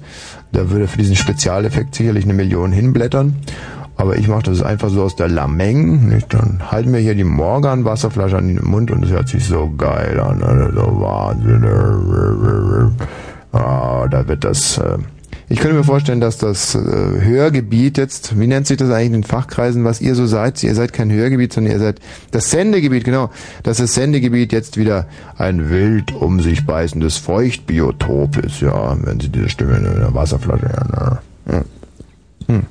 da 0.51 0.69
würde 0.69 0.87
für 0.87 0.97
diesen 0.97 1.15
Spezialeffekt 1.15 1.95
sicherlich 1.95 2.23
eine 2.23 2.33
Million 2.33 2.71
hinblättern. 2.71 3.35
Aber 3.97 4.17
ich 4.17 4.27
mache 4.27 4.43
das 4.43 4.61
einfach 4.61 4.89
so 4.89 5.03
aus 5.03 5.15
der 5.15 5.29
Lameng. 5.29 6.09
Nicht? 6.09 6.33
Dann 6.33 6.71
halten 6.71 6.91
wir 6.91 6.99
hier 6.99 7.15
die 7.15 7.23
Morgan-Wasserflasche 7.23 8.37
an 8.37 8.47
den 8.47 8.63
Mund 8.63 8.91
und 8.91 9.05
es 9.05 9.11
hört 9.11 9.29
sich 9.29 9.45
so 9.45 9.71
geil 9.77 10.19
an. 10.19 10.39
ne? 10.39 10.71
So 10.73 10.99
Wahnsinn. 10.99 11.65
Ah, 13.51 14.07
da 14.09 14.27
wird 14.27 14.43
das... 14.43 14.77
Äh, 14.77 14.97
ich 15.47 15.59
könnte 15.59 15.77
mir 15.77 15.83
vorstellen, 15.83 16.21
dass 16.21 16.39
das 16.39 16.73
äh, 16.73 16.79
Hörgebiet 16.79 17.99
jetzt, 17.99 18.39
wie 18.39 18.47
nennt 18.47 18.65
sich 18.65 18.77
das 18.77 18.89
eigentlich 18.89 19.05
in 19.07 19.13
den 19.13 19.23
Fachkreisen, 19.23 19.83
was 19.83 20.01
ihr 20.01 20.15
so 20.15 20.25
seid? 20.25 20.63
Ihr 20.63 20.73
seid 20.73 20.91
kein 20.91 21.11
Hörgebiet, 21.11 21.53
sondern 21.53 21.73
ihr 21.73 21.79
seid 21.79 21.99
das 22.31 22.49
Sendegebiet, 22.49 23.03
genau. 23.03 23.29
Dass 23.61 23.77
das 23.77 23.93
Sendegebiet 23.93 24.51
jetzt 24.51 24.75
wieder 24.77 25.07
ein 25.37 25.69
wild 25.69 26.13
um 26.13 26.39
sich 26.39 26.65
beißendes 26.65 27.17
Feuchtbiotop 27.17 28.37
ist, 28.37 28.61
ja, 28.61 28.97
wenn 29.03 29.19
sie 29.19 29.29
diese 29.29 29.49
Stimme 29.49 29.77
in 29.77 29.83
der 29.83 30.15
Wasserflasche 30.15 30.67
hören. 30.67 31.21
Ja. 31.47 31.53
Hm. 31.53 31.65
Hm. 32.47 32.63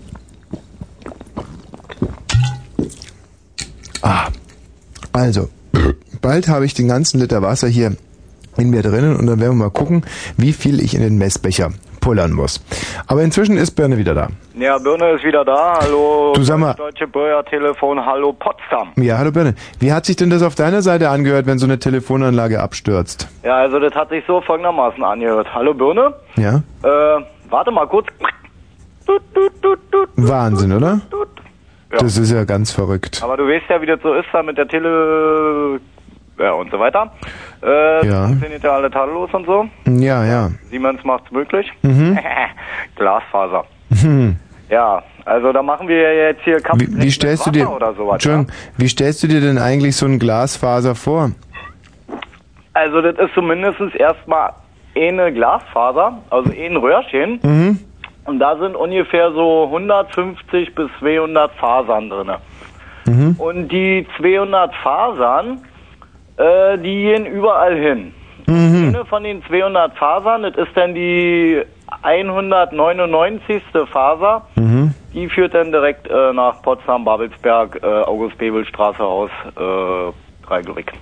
Ah, 4.02 4.28
also, 5.12 5.48
bald 6.20 6.48
habe 6.48 6.66
ich 6.66 6.74
den 6.74 6.88
ganzen 6.88 7.20
Liter 7.20 7.42
Wasser 7.42 7.68
hier 7.68 7.96
in 8.56 8.70
mir 8.70 8.82
drinnen 8.82 9.16
und 9.16 9.26
dann 9.26 9.40
werden 9.40 9.56
wir 9.58 9.64
mal 9.66 9.70
gucken, 9.70 10.04
wie 10.36 10.52
viel 10.52 10.80
ich 10.80 10.94
in 10.94 11.00
den 11.00 11.16
Messbecher 11.18 11.70
pullern 12.00 12.32
muss. 12.32 12.62
Aber 13.06 13.22
inzwischen 13.22 13.56
ist 13.56 13.70
Birne 13.72 13.96
wieder 13.96 14.14
da. 14.14 14.28
Ja, 14.54 14.76
Birne 14.78 15.12
ist 15.12 15.24
wieder 15.24 15.42
da. 15.44 15.78
Hallo. 15.80 16.34
Du 16.36 16.42
sag 16.44 16.58
mal- 16.58 16.74
Deutsche 16.74 17.08
Bürgertelefon. 17.08 18.04
Hallo 18.04 18.32
Potsdam. 18.34 18.92
Ja, 18.96 19.16
hallo 19.18 19.32
Birne. 19.32 19.54
Wie 19.80 19.90
hat 19.90 20.04
sich 20.04 20.16
denn 20.16 20.28
das 20.28 20.42
auf 20.42 20.54
deiner 20.54 20.82
Seite 20.82 21.08
angehört, 21.08 21.46
wenn 21.46 21.58
so 21.58 21.64
eine 21.66 21.78
Telefonanlage 21.78 22.60
abstürzt? 22.60 23.26
Ja, 23.42 23.56
also 23.56 23.78
das 23.80 23.94
hat 23.94 24.10
sich 24.10 24.22
so 24.26 24.42
folgendermaßen 24.42 25.02
angehört. 25.02 25.48
Hallo 25.54 25.72
Birne. 25.72 26.12
Ja? 26.36 26.56
Äh, 26.82 27.24
warte 27.48 27.70
mal 27.70 27.86
kurz. 27.88 28.06
Wahnsinn, 30.16 30.72
oder? 30.72 31.00
Ja. 31.94 32.00
Das 32.00 32.18
ist 32.18 32.32
ja 32.32 32.44
ganz 32.44 32.72
verrückt. 32.72 33.20
Aber 33.22 33.36
du 33.36 33.46
weißt 33.46 33.66
ja, 33.68 33.80
wie 33.80 33.86
das 33.86 34.00
so 34.02 34.14
ist 34.14 34.26
da 34.32 34.42
mit 34.42 34.58
der 34.58 34.66
Tele... 34.68 35.80
Ja, 36.36 36.50
und 36.52 36.68
so 36.72 36.80
weiter. 36.80 37.12
Äh, 37.62 38.06
Ja. 38.08 38.26
Funktioniert 38.26 38.64
ja 38.64 38.72
alle 38.72 38.90
tadellos 38.90 39.30
und 39.32 39.46
so. 39.46 39.68
Ja, 39.86 40.24
ja. 40.24 40.50
Siemens 40.68 41.04
macht's 41.04 41.30
möglich. 41.30 41.70
Mhm. 41.82 42.18
Glasfaser. 42.96 43.64
Hm. 44.00 44.34
Ja, 44.68 45.02
also 45.24 45.52
da 45.52 45.62
machen 45.62 45.86
wir 45.86 46.14
jetzt 46.14 46.42
hier 46.42 46.58
Kampf 46.60 46.82
Wie, 46.82 47.02
wie 47.02 47.10
stellst 47.12 47.46
du 47.46 47.52
dir, 47.52 47.70
oder 47.70 47.94
sowas. 47.94 48.24
Ja? 48.24 48.34
Entschuldigung, 48.40 48.46
wie 48.78 48.88
stellst 48.88 49.22
du 49.22 49.28
dir 49.28 49.40
denn 49.40 49.58
eigentlich 49.58 49.94
so 49.94 50.06
ein 50.06 50.18
Glasfaser 50.18 50.96
vor? 50.96 51.30
Also 52.72 53.00
das 53.00 53.16
ist 53.18 53.34
zumindest 53.34 53.78
erstmal 53.94 54.50
eine 54.96 55.32
Glasfaser, 55.32 56.18
also 56.30 56.50
ein 56.50 56.76
Röhrchen. 56.76 57.38
Mhm. 57.42 57.78
Und 58.24 58.38
da 58.38 58.56
sind 58.56 58.74
ungefähr 58.74 59.32
so 59.32 59.64
150 59.66 60.74
bis 60.74 60.88
200 61.00 61.52
Fasern 61.52 62.08
drinne. 62.10 62.38
Mhm. 63.06 63.36
Und 63.38 63.68
die 63.68 64.06
200 64.16 64.74
Fasern, 64.76 65.60
äh, 66.38 66.78
die 66.78 67.02
gehen 67.02 67.26
überall 67.26 67.76
hin. 67.76 68.14
Mhm. 68.46 68.94
Eine 68.94 69.04
von 69.04 69.24
den 69.24 69.42
200 69.44 69.94
Fasern, 69.96 70.42
das 70.42 70.56
ist 70.56 70.74
dann 70.76 70.94
die 70.94 71.62
199. 72.02 73.62
Faser, 73.90 74.42
Mhm. 74.56 74.94
die 75.12 75.28
führt 75.28 75.54
dann 75.54 75.70
direkt 75.70 76.08
äh, 76.08 76.32
nach 76.32 76.62
Potsdam, 76.62 77.04
Babelsberg, 77.04 77.80
äh, 77.82 77.86
August-Bebel-Straße 77.86 79.02
aus, 79.02 79.30
äh, 79.56 80.46
Dreiglück. 80.46 80.92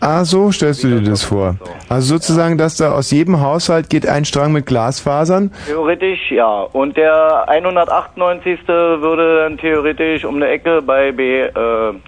Ah, 0.00 0.24
so 0.24 0.52
stellst 0.52 0.84
du 0.84 0.88
dir 0.88 1.10
das 1.10 1.24
vor. 1.24 1.56
Also 1.88 2.14
sozusagen, 2.14 2.56
dass 2.56 2.76
da 2.76 2.92
aus 2.92 3.10
jedem 3.10 3.40
Haushalt 3.40 3.90
geht 3.90 4.06
ein 4.06 4.24
Strang 4.24 4.52
mit 4.52 4.66
Glasfasern. 4.66 5.50
Theoretisch 5.66 6.30
ja. 6.30 6.62
Und 6.72 6.96
der 6.96 7.48
198. 7.48 8.60
würde 8.68 9.42
dann 9.42 9.58
theoretisch 9.58 10.24
um 10.24 10.36
eine 10.36 10.48
Ecke 10.48 10.82
bei 10.82 11.12
B, 11.12 11.40
äh, 11.42 11.50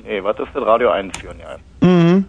nee, 0.04 0.22
was 0.22 0.38
ist 0.38 0.48
das? 0.54 0.64
Radio 0.64 0.90
1 0.90 1.18
führen, 1.18 1.38
ja. 1.40 1.86
Mhm. 1.86 2.24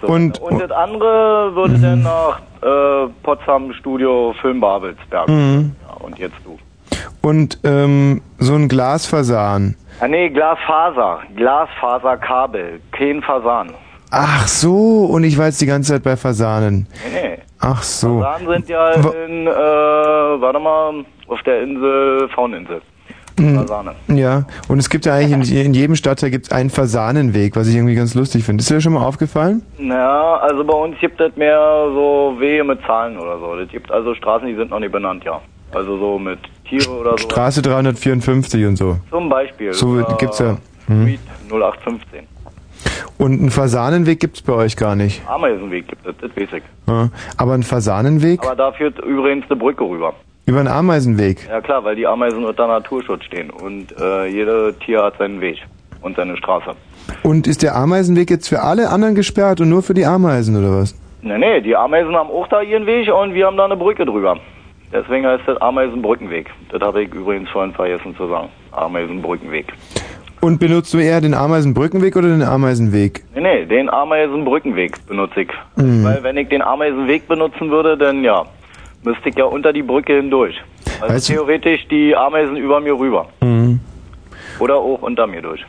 So. 0.00 0.08
Und, 0.08 0.40
Und 0.40 0.60
das 0.60 0.70
andere 0.70 1.54
würde 1.54 1.78
dann 1.78 2.02
nach 2.02 2.40
äh, 2.62 3.08
Potsdam 3.22 3.72
Studio 3.74 4.34
Film 4.40 4.60
Babelsberg. 4.60 5.28
Mhm. 5.28 5.72
Ja, 5.86 6.04
und 6.04 6.18
jetzt 6.18 6.36
du. 6.44 6.58
und 7.22 7.58
ähm, 7.64 8.22
so 8.38 8.54
ein 8.54 8.68
Glasfasan. 8.68 9.76
Ah 10.00 10.08
nee, 10.08 10.30
Glasfaser. 10.30 11.20
Glasfaserkabel. 11.36 12.80
Kein 12.92 13.22
Fasan. 13.22 13.74
Ach 14.10 14.48
so, 14.48 15.04
und 15.04 15.24
ich 15.24 15.38
war 15.38 15.46
jetzt 15.46 15.60
die 15.60 15.66
ganze 15.66 15.92
Zeit 15.92 16.02
bei 16.02 16.16
Fasanen. 16.16 16.86
Nee, 17.12 17.28
nee. 17.28 17.38
Ach 17.60 17.82
so. 17.82 18.20
Fasanen 18.20 18.48
sind 18.48 18.68
ja 18.68 18.92
in, 18.92 19.46
äh, 19.46 19.50
warte 19.50 20.58
mal, 20.58 21.04
auf 21.28 21.42
der 21.42 21.62
Insel, 21.62 22.28
Fauninsel. 22.34 22.82
Mhm. 23.38 23.56
Fasane. 23.56 23.94
Ja, 24.08 24.44
und 24.68 24.78
es 24.78 24.90
gibt 24.90 25.06
ja 25.06 25.14
eigentlich 25.14 25.52
in, 25.52 25.66
in 25.66 25.74
jedem 25.74 25.96
Stadtteil 25.96 26.30
gibt's 26.30 26.52
einen 26.52 26.70
Fasanenweg, 26.70 27.56
was 27.56 27.68
ich 27.68 27.76
irgendwie 27.76 27.94
ganz 27.94 28.14
lustig 28.14 28.44
finde. 28.44 28.62
Ist 28.62 28.70
dir 28.70 28.74
das 28.74 28.82
schon 28.82 28.92
mal 28.92 29.04
aufgefallen? 29.04 29.62
Ja, 29.78 30.36
also 30.36 30.64
bei 30.64 30.74
uns 30.74 30.98
gibt 30.98 31.20
es 31.20 31.34
mehr 31.36 31.58
so 31.94 32.34
Wege 32.38 32.64
mit 32.64 32.80
Zahlen 32.86 33.18
oder 33.18 33.38
so. 33.38 33.54
Es 33.56 33.70
gibt 33.70 33.90
also 33.90 34.14
Straßen, 34.14 34.46
die 34.46 34.56
sind 34.56 34.70
noch 34.70 34.80
nicht 34.80 34.92
benannt, 34.92 35.24
ja. 35.24 35.40
Also 35.72 35.98
so 35.98 36.18
mit 36.18 36.38
Tiere 36.68 36.90
oder 36.90 37.12
so. 37.12 37.18
Straße 37.18 37.62
354 37.62 38.66
und 38.66 38.76
so. 38.76 38.96
Zum 39.10 39.28
Beispiel. 39.28 39.72
So 39.72 39.88
oder 39.88 40.16
gibt's 40.18 40.40
ja. 40.40 40.56
Hm. 40.86 41.02
Street 41.02 41.20
0815. 41.48 42.26
Und 43.18 43.40
einen 43.40 43.50
Fasanenweg 43.50 44.20
gibt's 44.20 44.42
bei 44.42 44.52
euch 44.52 44.76
gar 44.76 44.96
nicht. 44.96 45.22
Ameisenweg 45.28 45.88
gibt 45.88 46.06
es, 46.06 46.14
das 46.20 46.30
weiß 46.36 46.48
ich. 46.58 46.62
Ja. 46.88 47.08
Aber 47.36 47.54
einen 47.54 47.62
Fasanenweg 47.62 48.42
Aber 48.44 48.56
da 48.56 48.72
führt 48.72 48.98
übrigens 49.00 49.44
eine 49.50 49.58
Brücke 49.58 49.84
rüber. 49.84 50.14
über 50.46 50.58
einen 50.60 50.68
Ameisenweg. 50.68 51.46
Ja 51.48 51.60
klar, 51.60 51.84
weil 51.84 51.96
die 51.96 52.06
Ameisen 52.06 52.44
unter 52.44 52.66
Naturschutz 52.66 53.24
stehen. 53.24 53.50
Und 53.50 53.94
äh, 54.00 54.26
jede 54.26 54.74
Tier 54.84 55.02
hat 55.02 55.18
seinen 55.18 55.40
Weg 55.40 55.58
und 56.02 56.16
seine 56.16 56.36
Straße. 56.36 56.72
Und 57.22 57.46
ist 57.46 57.62
der 57.62 57.76
Ameisenweg 57.76 58.30
jetzt 58.30 58.48
für 58.48 58.60
alle 58.62 58.88
anderen 58.90 59.14
gesperrt 59.14 59.60
und 59.60 59.68
nur 59.68 59.82
für 59.82 59.94
die 59.94 60.06
Ameisen 60.06 60.56
oder 60.56 60.80
was? 60.80 60.94
Nee, 61.22 61.38
nee, 61.38 61.60
die 61.60 61.76
Ameisen 61.76 62.14
haben 62.16 62.30
auch 62.30 62.48
da 62.48 62.62
ihren 62.62 62.86
Weg 62.86 63.08
und 63.12 63.34
wir 63.34 63.46
haben 63.46 63.56
da 63.56 63.66
eine 63.66 63.76
Brücke 63.76 64.06
drüber. 64.06 64.38
Deswegen 64.92 65.24
heißt 65.26 65.44
das 65.46 65.60
Ameisenbrückenweg. 65.60 66.50
Das 66.70 66.80
habe 66.80 67.02
ich 67.02 67.14
übrigens 67.14 67.48
vorhin 67.50 67.72
vergessen 67.74 68.16
zu 68.16 68.26
sagen. 68.26 68.48
Ameisenbrückenweg. 68.72 69.66
Und 70.40 70.58
benutzt 70.58 70.94
du 70.94 70.98
eher 70.98 71.20
den 71.20 71.34
Ameisenbrückenweg 71.34 72.16
oder 72.16 72.28
den 72.28 72.42
Ameisenweg? 72.42 73.24
Nee, 73.34 73.40
nee, 73.42 73.66
den 73.66 73.90
Ameisenbrückenweg 73.90 75.06
benutze 75.06 75.42
ich. 75.42 75.48
Mhm. 75.76 76.04
Weil 76.04 76.22
wenn 76.22 76.36
ich 76.38 76.48
den 76.48 76.62
Ameisenweg 76.62 77.28
benutzen 77.28 77.70
würde, 77.70 77.98
dann 77.98 78.24
ja, 78.24 78.46
müsste 79.02 79.28
ich 79.28 79.36
ja 79.36 79.44
unter 79.44 79.72
die 79.72 79.82
Brücke 79.82 80.14
hindurch. 80.16 80.54
Also 81.00 81.14
Weißt 81.14 81.28
du- 81.28 81.32
theoretisch 81.34 81.86
die 81.88 82.16
Ameisen 82.16 82.56
über 82.56 82.80
mir 82.80 82.94
rüber. 82.98 83.26
Mhm. 83.42 83.80
Oder 84.58 84.76
auch 84.76 85.02
unter 85.02 85.26
mir 85.26 85.42
durch. 85.42 85.64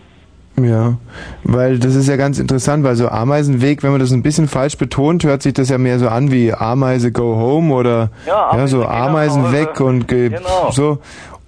Ja, 0.61 0.95
weil 1.43 1.79
das 1.79 1.95
ist 1.95 2.07
ja 2.07 2.17
ganz 2.17 2.37
interessant, 2.37 2.83
weil 2.83 2.95
so 2.95 3.07
Ameisenweg, 3.07 3.83
wenn 3.83 3.91
man 3.91 3.99
das 4.01 4.11
ein 4.11 4.21
bisschen 4.21 4.47
falsch 4.47 4.77
betont, 4.77 5.23
hört 5.23 5.41
sich 5.41 5.53
das 5.53 5.69
ja 5.69 5.77
mehr 5.77 5.97
so 5.97 6.07
an 6.09 6.29
wie 6.31 6.53
Ameise 6.53 7.11
go 7.11 7.35
home 7.35 7.73
oder 7.73 8.09
Ja, 8.27 8.55
ja, 8.55 8.67
so 8.67 8.85
Ameisen 8.85 9.51
weg 9.53 9.79
und 9.79 10.07
ge 10.07 10.29
Genau. 10.29 10.69
so. 10.71 10.99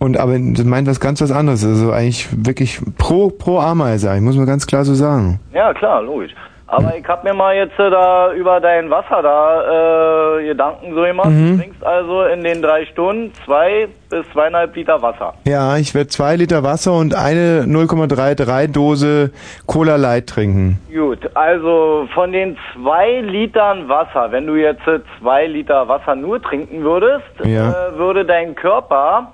Und 0.04 0.18
aber 0.20 0.34
das 0.38 0.66
meint 0.66 0.88
was 0.88 1.00
ganz 1.00 1.22
was 1.22 1.32
anderes. 1.32 1.64
Also 1.66 1.92
eigentlich 1.92 2.28
wirklich 2.46 2.80
pro 2.98 3.30
pro 3.30 3.60
Ameise, 3.60 4.10
eigentlich, 4.12 4.24
muss 4.24 4.36
man 4.36 4.46
ganz 4.46 4.68
klar 4.68 4.84
so 4.84 4.94
sagen. 4.94 5.40
Ja, 5.54 5.74
klar, 5.74 6.02
logisch. 6.02 6.32
Aber 6.68 6.96
ich 6.98 7.08
habe 7.08 7.28
mir 7.28 7.36
mal 7.36 7.56
jetzt 7.56 7.78
äh, 7.78 7.90
da 7.92 8.34
über 8.34 8.60
dein 8.60 8.90
Wasser 8.90 9.22
da 9.22 10.40
äh, 10.40 10.48
Gedanken 10.48 10.96
so 10.96 11.02
gemacht. 11.04 11.30
Mhm. 11.30 11.52
Du 11.58 11.62
trinkst 11.62 11.86
also 11.86 12.24
in 12.24 12.44
den 12.44 12.62
drei 12.64 12.86
Stunden 12.88 13.32
zwei 13.46 13.88
bis 14.10 14.26
zweieinhalb 14.34 14.76
Liter 14.76 15.00
Wasser. 15.02 15.36
Ja, 15.46 15.78
ich 15.78 15.94
werde 15.94 16.08
zwei 16.10 16.36
Liter 16.36 16.64
Wasser 16.64 16.94
und 16.94 17.14
eine 17.14 17.66
0,33 17.68 18.72
Dose 18.72 19.32
Cola 19.68 19.98
Light 19.98 20.28
trinken. 20.28 20.80
Gut, 20.92 21.20
also 21.36 22.08
von 22.14 22.32
den 22.32 22.58
zwei 22.74 23.22
Litern 23.22 23.88
Wasser, 23.88 24.32
wenn 24.32 24.48
du 24.48 24.56
jetzt 24.56 24.88
äh, 24.88 25.00
zwei 25.22 25.46
Liter 25.46 25.88
Wasser 25.88 26.16
nur 26.16 26.42
trinken 26.42 26.82
würdest, 26.84 27.24
Ja. 27.44 27.70
äh, 27.70 27.98
würde 27.98 28.26
dein 28.26 28.56
Körper 28.56 29.32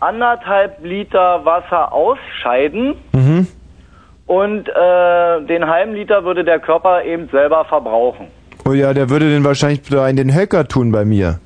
anderthalb 0.00 0.82
Liter 0.84 1.44
Wasser 1.44 1.92
ausscheiden 1.92 2.94
Mhm. 3.12 3.46
und 4.26 4.68
äh, 4.68 5.42
den 5.46 5.66
halben 5.66 5.94
Liter 5.94 6.24
würde 6.24 6.44
der 6.44 6.58
Körper 6.58 7.04
eben 7.04 7.28
selber 7.30 7.64
verbrauchen. 7.64 8.26
Oh 8.68 8.72
ja, 8.72 8.92
der 8.92 9.08
würde 9.10 9.28
den 9.30 9.44
wahrscheinlich 9.44 9.82
da 9.82 10.08
in 10.08 10.16
den 10.16 10.34
Höcker 10.34 10.66
tun 10.68 10.92
bei 10.92 11.04
mir. 11.04 11.38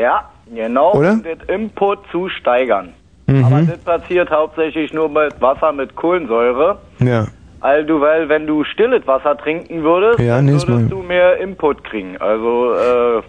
Ja, 0.00 0.28
genau, 0.54 0.92
Oder? 0.94 1.12
um 1.12 1.22
den 1.22 1.38
Input 1.48 1.98
zu 2.10 2.28
steigern. 2.28 2.92
Mhm. 3.26 3.44
Aber 3.44 3.62
das 3.62 3.78
passiert 3.78 4.30
hauptsächlich 4.30 4.92
nur 4.92 5.08
mit 5.08 5.40
Wasser 5.40 5.72
mit 5.72 5.94
Kohlensäure. 5.96 6.78
Ja. 7.00 7.26
Also, 7.60 8.00
weil 8.00 8.28
wenn 8.28 8.46
du 8.46 8.62
stilles 8.64 9.06
Wasser 9.06 9.36
trinken 9.38 9.82
würdest, 9.82 10.18
Ja, 10.20 10.42
würdest 10.42 10.68
Mal. 10.68 10.84
du 10.86 10.98
mehr 10.98 11.38
Input 11.38 11.82
kriegen. 11.84 12.16
Also, 12.20 12.74
äh, 12.74 13.22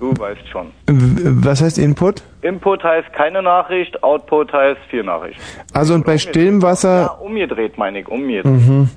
du 0.00 0.12
weißt 0.16 0.48
schon. 0.50 0.66
Was 0.86 1.62
heißt 1.62 1.78
Input? 1.78 2.22
Input 2.42 2.82
heißt 2.82 3.12
keine 3.12 3.42
Nachricht, 3.42 4.02
Output 4.02 4.52
heißt 4.52 4.80
viel 4.90 5.02
Nachricht. 5.04 5.38
Also 5.72 5.94
und 5.94 6.04
bei 6.04 6.18
stillem 6.18 6.60
Ja, 6.60 6.68
Wasser. 6.68 7.20
umgedreht 7.20 7.78
meine 7.78 8.00
ich, 8.00 8.08
umgedreht. 8.08 8.44
Mhm. 8.44 8.88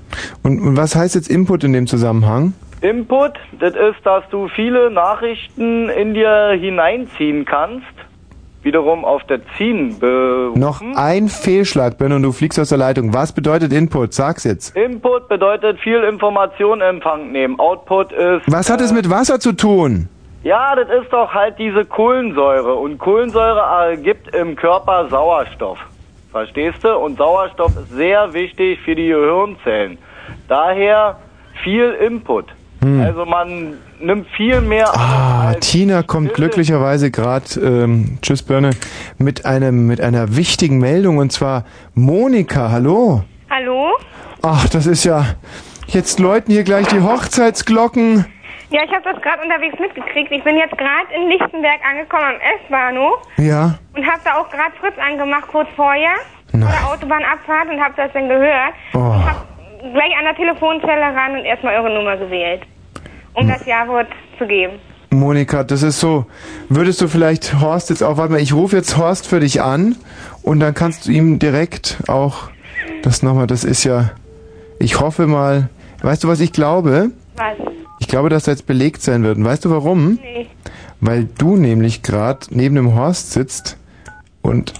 Und, 0.42 0.60
und 0.60 0.76
was 0.76 0.96
heißt 0.96 1.14
jetzt 1.14 1.28
Input 1.28 1.64
in 1.64 1.72
dem 1.72 1.86
Zusammenhang? 1.86 2.52
Input, 2.82 3.32
das 3.58 3.74
ist, 3.74 4.04
dass 4.04 4.24
du 4.30 4.48
viele 4.48 4.90
Nachrichten 4.90 5.88
in 5.88 6.14
dir 6.14 6.50
hineinziehen 6.58 7.44
kannst. 7.44 7.86
Wiederum 8.62 9.04
auf 9.04 9.22
der 9.24 9.38
Ziehen 9.56 9.96
berufen. 10.00 10.58
Noch 10.58 10.82
ein 10.96 11.28
Fehlschlag, 11.28 11.98
Ben, 11.98 12.10
und 12.12 12.24
du 12.24 12.32
fliegst 12.32 12.58
aus 12.58 12.70
der 12.70 12.78
Leitung. 12.78 13.14
Was 13.14 13.30
bedeutet 13.32 13.72
Input? 13.72 14.12
Sag's 14.12 14.42
jetzt. 14.42 14.76
Input 14.76 15.28
bedeutet 15.28 15.78
viel 15.78 16.02
Information 16.02 16.80
in 16.80 16.96
Empfang 16.96 17.30
nehmen. 17.30 17.60
Output 17.60 18.10
ist. 18.10 18.42
Was 18.48 18.68
hat 18.68 18.80
es 18.80 18.92
mit 18.92 19.08
Wasser 19.08 19.38
zu 19.38 19.52
tun? 19.52 20.08
Ja, 20.46 20.76
das 20.76 20.88
ist 21.02 21.12
doch 21.12 21.34
halt 21.34 21.58
diese 21.58 21.84
Kohlensäure. 21.84 22.76
Und 22.76 22.98
Kohlensäure 22.98 23.58
ergibt 23.90 24.32
im 24.32 24.54
Körper 24.54 25.08
Sauerstoff. 25.08 25.80
Verstehst 26.30 26.84
du? 26.84 26.96
Und 26.96 27.18
Sauerstoff 27.18 27.72
ist 27.76 27.90
sehr 27.90 28.32
wichtig 28.32 28.78
für 28.84 28.94
die 28.94 29.08
Gehirnzellen. 29.08 29.98
Daher 30.46 31.18
viel 31.64 31.90
Input. 31.94 32.44
Also 32.80 33.24
man 33.24 33.72
nimmt 33.98 34.28
viel 34.36 34.60
mehr 34.60 34.88
Ah, 34.94 35.54
Tina 35.54 36.04
kommt 36.04 36.34
glücklicherweise 36.34 37.10
gerade, 37.10 37.46
ähm, 37.60 38.18
tschüss 38.22 38.44
Birne, 38.44 38.70
mit 39.18 39.44
einem 39.44 39.88
mit 39.88 40.00
einer 40.00 40.36
wichtigen 40.36 40.78
Meldung 40.78 41.18
und 41.18 41.32
zwar 41.32 41.64
Monika, 41.94 42.70
hallo. 42.70 43.24
Hallo? 43.50 43.88
Ach, 44.42 44.68
das 44.68 44.86
ist 44.86 45.02
ja, 45.02 45.24
jetzt 45.88 46.20
läuten 46.20 46.52
hier 46.52 46.62
gleich 46.62 46.86
die 46.86 47.00
Hochzeitsglocken. 47.00 48.26
Ja, 48.70 48.82
ich 48.84 48.90
habe 48.90 49.02
das 49.04 49.22
gerade 49.22 49.42
unterwegs 49.42 49.78
mitgekriegt. 49.78 50.30
Ich 50.32 50.42
bin 50.42 50.56
jetzt 50.56 50.76
gerade 50.76 51.06
in 51.14 51.28
Lichtenberg 51.28 51.78
angekommen 51.88 52.24
am 52.24 52.40
S-Bahnhof 52.64 53.18
Ja. 53.38 53.78
und 53.94 54.04
habe 54.06 54.20
da 54.24 54.34
auch 54.38 54.50
gerade 54.50 54.72
Fritz 54.80 54.94
angemacht 54.98 55.46
kurz 55.48 55.68
vorher 55.76 56.14
vor 56.50 56.60
der 56.60 56.88
Autobahnabfahrt 56.90 57.68
und 57.70 57.80
habe 57.80 57.94
das 57.96 58.12
dann 58.12 58.28
gehört. 58.28 58.74
Oh. 58.94 58.98
Und 58.98 59.24
habe 59.24 59.46
gleich 59.92 60.16
an 60.18 60.24
der 60.24 60.34
Telefonzelle 60.34 61.02
ran 61.14 61.32
und 61.38 61.44
erstmal 61.44 61.76
eure 61.76 61.94
Nummer 61.94 62.16
gewählt, 62.16 62.62
um 63.34 63.46
das 63.46 63.64
Ja-Wort 63.66 64.08
zu 64.38 64.46
geben. 64.46 64.78
Monika, 65.10 65.62
das 65.62 65.82
ist 65.82 66.00
so. 66.00 66.26
Würdest 66.68 67.00
du 67.00 67.08
vielleicht 67.08 67.60
Horst 67.60 67.90
jetzt 67.90 68.02
auch, 68.02 68.16
warte 68.16 68.32
mal, 68.32 68.40
ich 68.40 68.52
rufe 68.52 68.76
jetzt 68.76 68.96
Horst 68.96 69.28
für 69.28 69.38
dich 69.40 69.62
an 69.62 69.96
und 70.42 70.60
dann 70.60 70.74
kannst 70.74 71.06
du 71.06 71.12
ihm 71.12 71.38
direkt 71.38 71.98
auch 72.08 72.50
das 73.02 73.22
nochmal, 73.22 73.46
das 73.46 73.62
ist 73.62 73.84
ja, 73.84 74.10
ich 74.80 74.98
hoffe 75.00 75.26
mal, 75.26 75.68
weißt 76.02 76.24
du, 76.24 76.28
was 76.28 76.40
ich 76.40 76.52
glaube? 76.52 77.10
Was? 77.36 77.56
Ich 78.00 78.08
glaube, 78.08 78.28
dass 78.28 78.46
er 78.46 78.52
jetzt 78.54 78.66
belegt 78.66 79.02
sein 79.02 79.22
wird. 79.22 79.38
Und 79.38 79.44
weißt 79.44 79.64
du 79.64 79.70
warum? 79.70 80.18
Nee. 80.22 80.46
Weil 81.00 81.24
du 81.38 81.56
nämlich 81.56 82.02
gerade 82.02 82.40
neben 82.50 82.74
dem 82.74 82.94
Horst 82.94 83.32
sitzt 83.32 83.78
und 84.42 84.72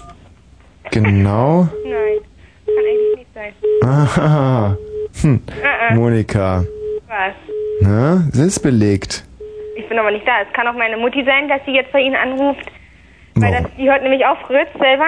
genau. 0.91 1.67
Nein. 1.83 2.19
Kann 2.65 2.75
eigentlich 2.85 3.17
nicht 3.17 3.33
sein. 3.33 3.53
Ah, 3.83 4.75
hm, 5.21 5.41
Äh, 5.47 5.93
äh. 5.93 5.95
Monika. 5.95 6.63
Was? 7.07 7.33
Na, 7.81 8.23
es 8.31 8.39
ist 8.39 8.59
belegt. 8.59 9.23
Ich 9.75 9.87
bin 9.87 9.97
aber 9.99 10.11
nicht 10.11 10.27
da. 10.27 10.41
Es 10.47 10.51
kann 10.53 10.67
auch 10.67 10.73
meine 10.77 10.97
Mutti 10.97 11.23
sein, 11.23 11.47
dass 11.47 11.61
sie 11.65 11.71
jetzt 11.73 11.91
bei 11.91 12.01
Ihnen 12.01 12.15
anruft. 12.15 12.65
Weil 13.35 13.51
das, 13.51 13.71
die 13.77 13.87
hört 13.89 14.01
nämlich 14.01 14.25
auch 14.25 14.37
Fritz 14.47 14.69
selber 14.79 15.05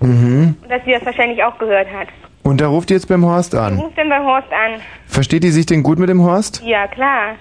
Mhm. 0.00 0.56
und 0.62 0.70
dass 0.70 0.82
sie 0.84 0.92
das 0.92 1.04
wahrscheinlich 1.06 1.42
auch 1.44 1.56
gehört 1.58 1.88
hat. 1.92 2.08
Und 2.46 2.60
da 2.60 2.68
ruft 2.68 2.90
die 2.90 2.94
jetzt 2.94 3.08
beim 3.08 3.24
Horst 3.24 3.56
an. 3.56 3.76
Ruf 3.76 3.92
denn 3.96 4.08
bei 4.08 4.20
Horst 4.20 4.52
an. 4.52 4.80
Versteht 5.06 5.42
die 5.42 5.50
sich 5.50 5.66
denn 5.66 5.82
gut 5.82 5.98
mit 5.98 6.08
dem 6.08 6.22
Horst? 6.22 6.62
Ja, 6.64 6.86
klar. 6.86 7.34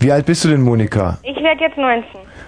Wie 0.00 0.10
alt 0.10 0.24
bist 0.24 0.44
du 0.44 0.48
denn, 0.48 0.62
Monika? 0.62 1.18
Ich 1.22 1.36
werde 1.36 1.60
jetzt 1.60 1.76
19. 1.76 2.04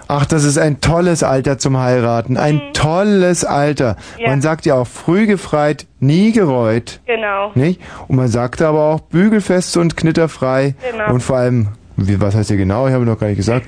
Ach, 0.08 0.24
das 0.24 0.44
ist 0.44 0.56
ein 0.56 0.80
tolles 0.80 1.22
Alter 1.22 1.58
zum 1.58 1.78
Heiraten. 1.78 2.38
Ein 2.38 2.72
tolles 2.72 3.44
Alter. 3.44 3.96
Mhm. 4.16 4.22
Ja. 4.22 4.30
Man 4.30 4.40
sagt 4.40 4.64
ja 4.64 4.74
auch 4.76 4.86
früh 4.86 5.26
gefreit, 5.26 5.86
nie 6.00 6.32
gereut. 6.32 7.00
Genau. 7.06 7.52
Nicht? 7.54 7.80
Und 8.08 8.16
man 8.16 8.28
sagt 8.28 8.62
aber 8.62 8.94
auch 8.94 9.00
bügelfest 9.00 9.76
und 9.76 9.98
knitterfrei. 9.98 10.74
Genau. 10.90 11.12
Und 11.12 11.20
vor 11.20 11.36
allem, 11.36 11.68
wie, 11.96 12.20
was 12.22 12.34
heißt 12.34 12.48
hier 12.48 12.56
genau? 12.56 12.88
Ich 12.88 12.94
habe 12.94 13.04
noch 13.04 13.18
gar 13.18 13.26
nicht 13.26 13.36
gesagt. 13.36 13.66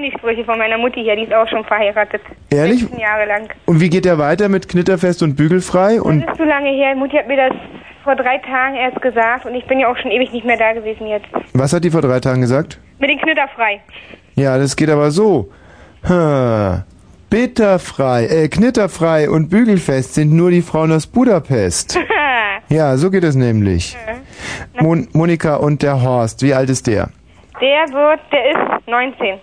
Kenne 0.00 0.10
die 0.10 0.18
Sprüche 0.18 0.44
von 0.44 0.58
meiner 0.58 0.78
Mutti 0.78 1.02
hier, 1.02 1.16
die 1.16 1.24
ist 1.24 1.32
auch 1.32 1.46
schon 1.48 1.64
verheiratet. 1.64 2.22
Ehrlich? 2.50 2.80
16 2.80 2.98
Jahre 2.98 3.26
lang. 3.26 3.48
Und 3.66 3.80
wie 3.80 3.88
geht 3.90 4.04
der 4.04 4.18
weiter 4.18 4.48
mit 4.48 4.68
knitterfest 4.68 5.22
und 5.22 5.36
bügelfrei? 5.36 6.00
Und 6.00 6.22
Das 6.22 6.32
ist 6.32 6.38
so 6.38 6.44
lange 6.44 6.70
her. 6.70 6.94
Mutti 6.94 7.16
hat 7.16 7.28
mir 7.28 7.36
das 7.36 7.52
vor 8.02 8.16
drei 8.16 8.38
Tagen 8.38 8.76
erst 8.76 9.00
gesagt 9.02 9.44
und 9.44 9.54
ich 9.54 9.66
bin 9.66 9.78
ja 9.78 9.90
auch 9.90 9.96
schon 9.98 10.10
ewig 10.10 10.32
nicht 10.32 10.46
mehr 10.46 10.56
da 10.56 10.72
gewesen 10.72 11.06
jetzt. 11.06 11.26
was 11.52 11.72
hat 11.72 11.84
die 11.84 11.90
vor 11.90 12.00
drei 12.00 12.18
Tagen 12.20 12.40
gesagt? 12.40 12.80
Mit 12.98 13.10
den 13.10 13.18
Knitterfrei. 13.18 13.80
Ja, 14.36 14.56
das 14.56 14.74
geht 14.74 14.88
aber 14.88 15.10
so. 15.10 15.50
Bitterfrei, 17.28 18.24
äh, 18.24 18.48
knitterfrei 18.48 19.28
und 19.28 19.50
bügelfest 19.50 20.14
sind 20.14 20.32
nur 20.32 20.50
die 20.50 20.62
Frauen 20.62 20.92
aus 20.92 21.06
Budapest. 21.06 21.98
Ja, 22.68 22.96
so 22.96 23.10
geht 23.10 23.24
es 23.24 23.34
nämlich. 23.34 23.96
Mon 24.80 25.08
Monika 25.12 25.56
und 25.56 25.82
der 25.82 26.00
Horst, 26.02 26.40
wie 26.42 26.54
alt 26.54 26.70
ist 26.70 26.86
der? 26.86 27.08
der 27.60 27.88
wird, 27.92 28.20
der 28.30 28.50
ist 28.50 28.86
19. 28.86 29.40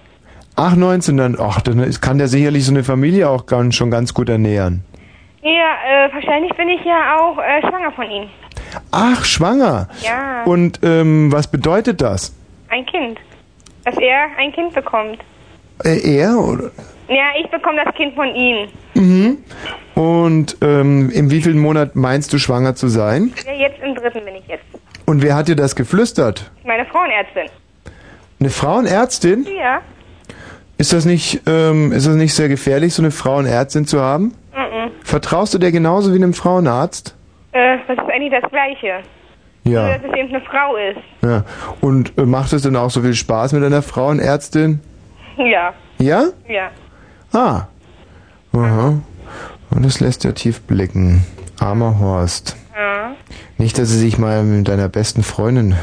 Ach, 0.59 0.75
19, 0.75 1.17
dann, 1.17 1.37
ach, 1.39 1.61
dann 1.61 1.87
kann 2.01 2.17
der 2.17 2.27
sicherlich 2.27 2.65
so 2.65 2.71
eine 2.71 2.83
Familie 2.83 3.29
auch 3.29 3.45
ganz, 3.45 3.75
schon 3.75 3.91
ganz 3.91 4.11
gut 4.15 4.27
ernähren. 4.27 4.83
Ja, 5.43 5.51
äh, 5.51 6.11
wahrscheinlich 6.11 6.51
bin 6.57 6.67
ich 6.67 6.83
ja 6.83 7.15
auch 7.15 7.37
äh, 7.37 7.61
schwanger 7.61 7.91
von 7.91 8.09
ihm. 8.09 8.23
Ach, 8.89 9.23
schwanger. 9.23 9.87
Ja. 10.01 10.43
Und 10.45 10.79
ähm, 10.81 11.31
was 11.31 11.45
bedeutet 11.45 12.01
das? 12.01 12.35
Ein 12.69 12.87
Kind. 12.87 13.19
Dass 13.85 13.95
er 13.99 14.29
ein 14.39 14.51
Kind 14.51 14.73
bekommt. 14.73 15.19
Äh, 15.83 16.17
er? 16.17 16.35
Oder? 16.39 16.71
Ja, 17.07 17.25
ich 17.39 17.47
bekomme 17.51 17.83
das 17.85 17.93
Kind 17.93 18.15
von 18.15 18.33
ihm. 18.33 18.67
Mhm. 18.95 19.37
Und 19.93 20.57
ähm, 20.61 21.11
in 21.11 21.29
wie 21.29 21.43
vielen 21.43 21.59
Monat 21.59 21.95
meinst 21.95 22.33
du 22.33 22.39
schwanger 22.39 22.73
zu 22.73 22.87
sein? 22.87 23.31
Ja, 23.45 23.53
jetzt 23.53 23.79
im 23.83 23.93
dritten 23.93 24.25
bin 24.25 24.35
ich 24.37 24.47
jetzt. 24.47 24.65
Und 25.05 25.21
wer 25.21 25.35
hat 25.35 25.49
dir 25.49 25.55
das 25.55 25.75
geflüstert? 25.75 26.49
Meine 26.65 26.85
Frauenärztin. 26.87 27.45
Eine 28.39 28.49
Frauenärztin? 28.49 29.47
Ja. 29.55 29.81
Ist 30.77 30.93
das 30.93 31.05
nicht, 31.05 31.41
ähm, 31.47 31.91
ist 31.91 32.05
das 32.07 32.15
nicht 32.15 32.33
sehr 32.33 32.49
gefährlich, 32.49 32.93
so 32.93 33.01
eine 33.01 33.11
Frauenärztin 33.11 33.85
zu 33.87 33.99
haben? 34.01 34.33
Mhm. 34.55 34.91
Vertraust 35.03 35.53
du 35.53 35.57
der 35.57 35.71
genauso 35.71 36.11
wie 36.13 36.17
einem 36.17 36.33
Frauenarzt? 36.33 37.15
Äh, 37.53 37.77
das 37.87 37.97
ist 37.97 38.03
eigentlich 38.11 38.31
das 38.39 38.49
Gleiche. 38.51 38.99
Nur, 39.63 39.73
Ja. 39.73 39.97
dass 39.97 40.03
es 40.09 40.17
eben 40.17 40.29
eine 40.35 40.41
Frau 40.45 40.75
ist. 40.75 40.99
ja. 41.23 41.43
Und 41.81 42.17
äh, 42.17 42.25
macht 42.25 42.53
es 42.53 42.61
denn 42.61 42.75
auch 42.75 42.89
so 42.91 43.01
viel 43.01 43.13
Spaß 43.15 43.53
mit 43.53 43.63
einer 43.63 43.81
Frauenärztin? 43.81 44.79
Ja. 45.37 45.73
Ja? 45.99 46.25
Ja. 46.47 46.69
Ah. 47.33 47.67
Aha. 48.53 48.93
Und 49.69 49.85
das 49.85 49.99
lässt 49.99 50.23
ja 50.23 50.31
tief 50.31 50.61
blicken. 50.61 51.23
Armer 51.59 51.99
Horst. 51.99 52.55
Ja. 52.75 53.11
Nicht, 53.57 53.77
dass 53.77 53.91
er 53.91 53.97
sich 53.97 54.17
mal 54.17 54.43
mit 54.43 54.67
deiner 54.67 54.89
besten 54.89 55.23
Freundin 55.23 55.75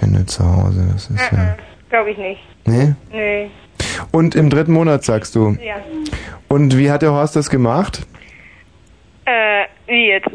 findet 0.00 0.30
zu 0.30 0.44
Hause. 0.44 0.88
Das 0.92 1.10
ist 1.10 1.32
ja. 1.32 1.56
Glaube 1.90 2.10
ich 2.10 2.18
nicht. 2.18 2.40
Nee? 2.64 2.94
Nee. 3.12 3.50
Und 4.12 4.34
im 4.34 4.50
dritten 4.50 4.72
Monat 4.72 5.04
sagst 5.04 5.34
du. 5.34 5.56
Ja. 5.62 5.76
Und 6.48 6.76
wie 6.76 6.90
hat 6.90 7.02
der 7.02 7.12
Horst 7.12 7.36
das 7.36 7.50
gemacht? 7.50 8.06
Äh, 9.24 9.64
wie 9.86 10.08
jetzt? 10.08 10.28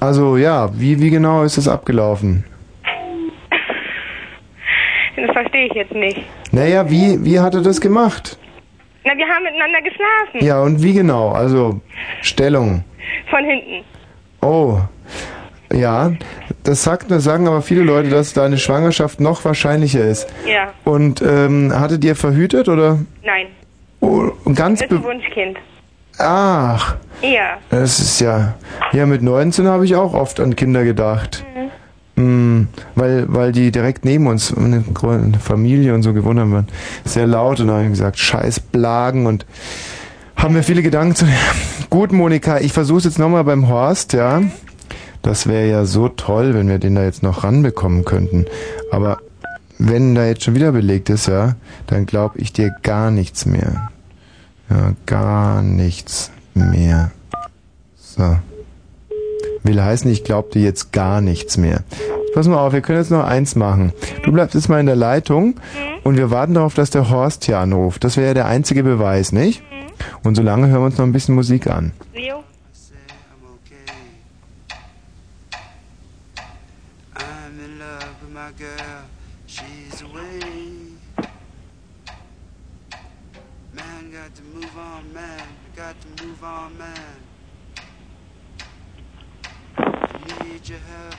Also 0.00 0.36
ja, 0.36 0.70
wie, 0.78 1.00
wie 1.00 1.10
genau 1.10 1.42
ist 1.42 1.58
das 1.58 1.68
abgelaufen? 1.68 2.44
Das 5.16 5.32
verstehe 5.32 5.66
ich 5.66 5.72
jetzt 5.72 5.92
nicht. 5.92 6.20
Naja, 6.52 6.88
wie, 6.88 7.24
wie 7.24 7.40
hat 7.40 7.52
er 7.52 7.62
das 7.62 7.80
gemacht? 7.80 8.38
Na, 9.04 9.16
wir 9.16 9.26
haben 9.26 9.42
miteinander 9.42 9.82
geschlafen. 9.82 10.46
Ja, 10.46 10.62
und 10.62 10.80
wie 10.80 10.92
genau? 10.92 11.30
Also 11.30 11.80
Stellung. 12.22 12.84
Von 13.28 13.44
hinten. 13.44 13.84
Oh. 14.42 14.78
Ja, 15.72 16.12
das, 16.64 16.82
sagt, 16.82 17.10
das 17.10 17.24
sagen 17.24 17.46
aber 17.46 17.62
viele 17.62 17.82
Leute, 17.82 18.08
dass 18.08 18.32
deine 18.32 18.58
Schwangerschaft 18.58 19.20
noch 19.20 19.44
wahrscheinlicher 19.44 20.04
ist. 20.04 20.26
Ja. 20.46 20.72
Und 20.84 21.22
ähm, 21.22 21.72
hattet 21.78 22.04
ihr 22.04 22.16
verhütet 22.16 22.68
oder 22.68 22.98
Nein. 23.22 23.46
oh, 24.00 24.30
ganz 24.54 24.80
Das 24.80 24.90
ist 24.90 24.96
ein 24.96 25.04
Wunschkind. 25.04 25.58
Ach, 26.18 26.96
Ja. 27.22 27.58
das 27.70 28.00
ist 28.00 28.20
ja 28.20 28.54
ja 28.92 29.06
mit 29.06 29.22
19 29.22 29.66
habe 29.66 29.84
ich 29.84 29.94
auch 29.94 30.14
oft 30.14 30.40
an 30.40 30.56
Kinder 30.56 30.84
gedacht. 30.84 31.44
Mhm. 31.54 31.68
Mm, 32.18 32.68
weil, 32.96 33.26
weil 33.28 33.52
die 33.52 33.70
direkt 33.70 34.04
neben 34.04 34.26
uns 34.26 34.52
eine, 34.56 34.82
Familie 35.40 35.94
und 35.94 36.02
so 36.02 36.12
gewohnt 36.12 36.40
haben, 36.40 36.52
waren 36.52 36.68
sehr 37.04 37.26
laut 37.28 37.60
und 37.60 37.68
dann 37.68 37.76
habe 37.76 37.84
ich 37.84 37.92
gesagt, 37.92 38.18
scheiß 38.18 38.58
Blagen 38.60 39.26
und 39.26 39.46
haben 40.34 40.54
mir 40.54 40.64
viele 40.64 40.82
Gedanken 40.82 41.14
zu. 41.14 41.26
Gut, 41.90 42.10
Monika, 42.12 42.58
ich 42.58 42.72
versuche 42.72 42.98
es 42.98 43.04
jetzt 43.04 43.18
nochmal 43.18 43.44
beim 43.44 43.68
Horst, 43.68 44.14
ja. 44.14 44.42
Das 45.28 45.46
wäre 45.46 45.68
ja 45.68 45.84
so 45.84 46.08
toll, 46.08 46.54
wenn 46.54 46.70
wir 46.70 46.78
den 46.78 46.94
da 46.94 47.04
jetzt 47.04 47.22
noch 47.22 47.44
ranbekommen 47.44 48.06
könnten. 48.06 48.46
Aber 48.90 49.18
wenn 49.78 50.14
da 50.14 50.24
jetzt 50.24 50.42
schon 50.42 50.54
wieder 50.54 50.72
belegt 50.72 51.10
ist, 51.10 51.26
ja, 51.26 51.54
dann 51.86 52.06
glaube 52.06 52.38
ich 52.38 52.54
dir 52.54 52.74
gar 52.82 53.10
nichts 53.10 53.44
mehr. 53.44 53.90
Ja, 54.70 54.92
gar 55.04 55.60
nichts 55.60 56.30
mehr. 56.54 57.10
So. 57.98 58.38
Will 59.62 59.82
heißen, 59.82 60.10
ich 60.10 60.24
glaube 60.24 60.48
dir 60.50 60.62
jetzt 60.62 60.94
gar 60.94 61.20
nichts 61.20 61.58
mehr. 61.58 61.82
Pass 62.32 62.48
mal 62.48 62.66
auf, 62.66 62.72
wir 62.72 62.80
können 62.80 63.00
jetzt 63.00 63.10
noch 63.10 63.24
eins 63.24 63.54
machen. 63.54 63.92
Du 64.24 64.32
bleibst 64.32 64.54
jetzt 64.54 64.70
mal 64.70 64.80
in 64.80 64.86
der 64.86 64.96
Leitung 64.96 65.56
und 66.04 66.16
wir 66.16 66.30
warten 66.30 66.54
darauf, 66.54 66.72
dass 66.72 66.88
der 66.88 67.10
Horst 67.10 67.44
hier 67.44 67.58
anruft. 67.58 68.02
Das 68.02 68.16
wäre 68.16 68.28
ja 68.28 68.34
der 68.34 68.46
einzige 68.46 68.82
Beweis, 68.82 69.32
nicht? 69.32 69.62
Und 70.22 70.36
solange 70.36 70.68
hören 70.68 70.80
wir 70.80 70.86
uns 70.86 70.96
noch 70.96 71.04
ein 71.04 71.12
bisschen 71.12 71.34
Musik 71.34 71.66
an. 71.66 71.92
Leo? 72.14 72.37
Man. 86.66 87.16
I 89.76 90.44
need 90.44 90.68
your 90.68 90.78
help, 90.78 91.14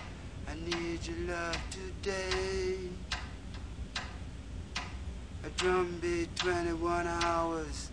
I 0.49 0.55
need 0.55 0.99
your 1.07 1.35
love 1.35 1.57
today. 1.71 2.77
A 5.45 5.49
drum 5.55 5.97
beat 6.01 6.35
21 6.35 7.07
hours 7.07 7.91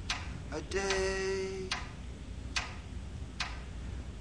a 0.52 0.60
day. 0.62 1.68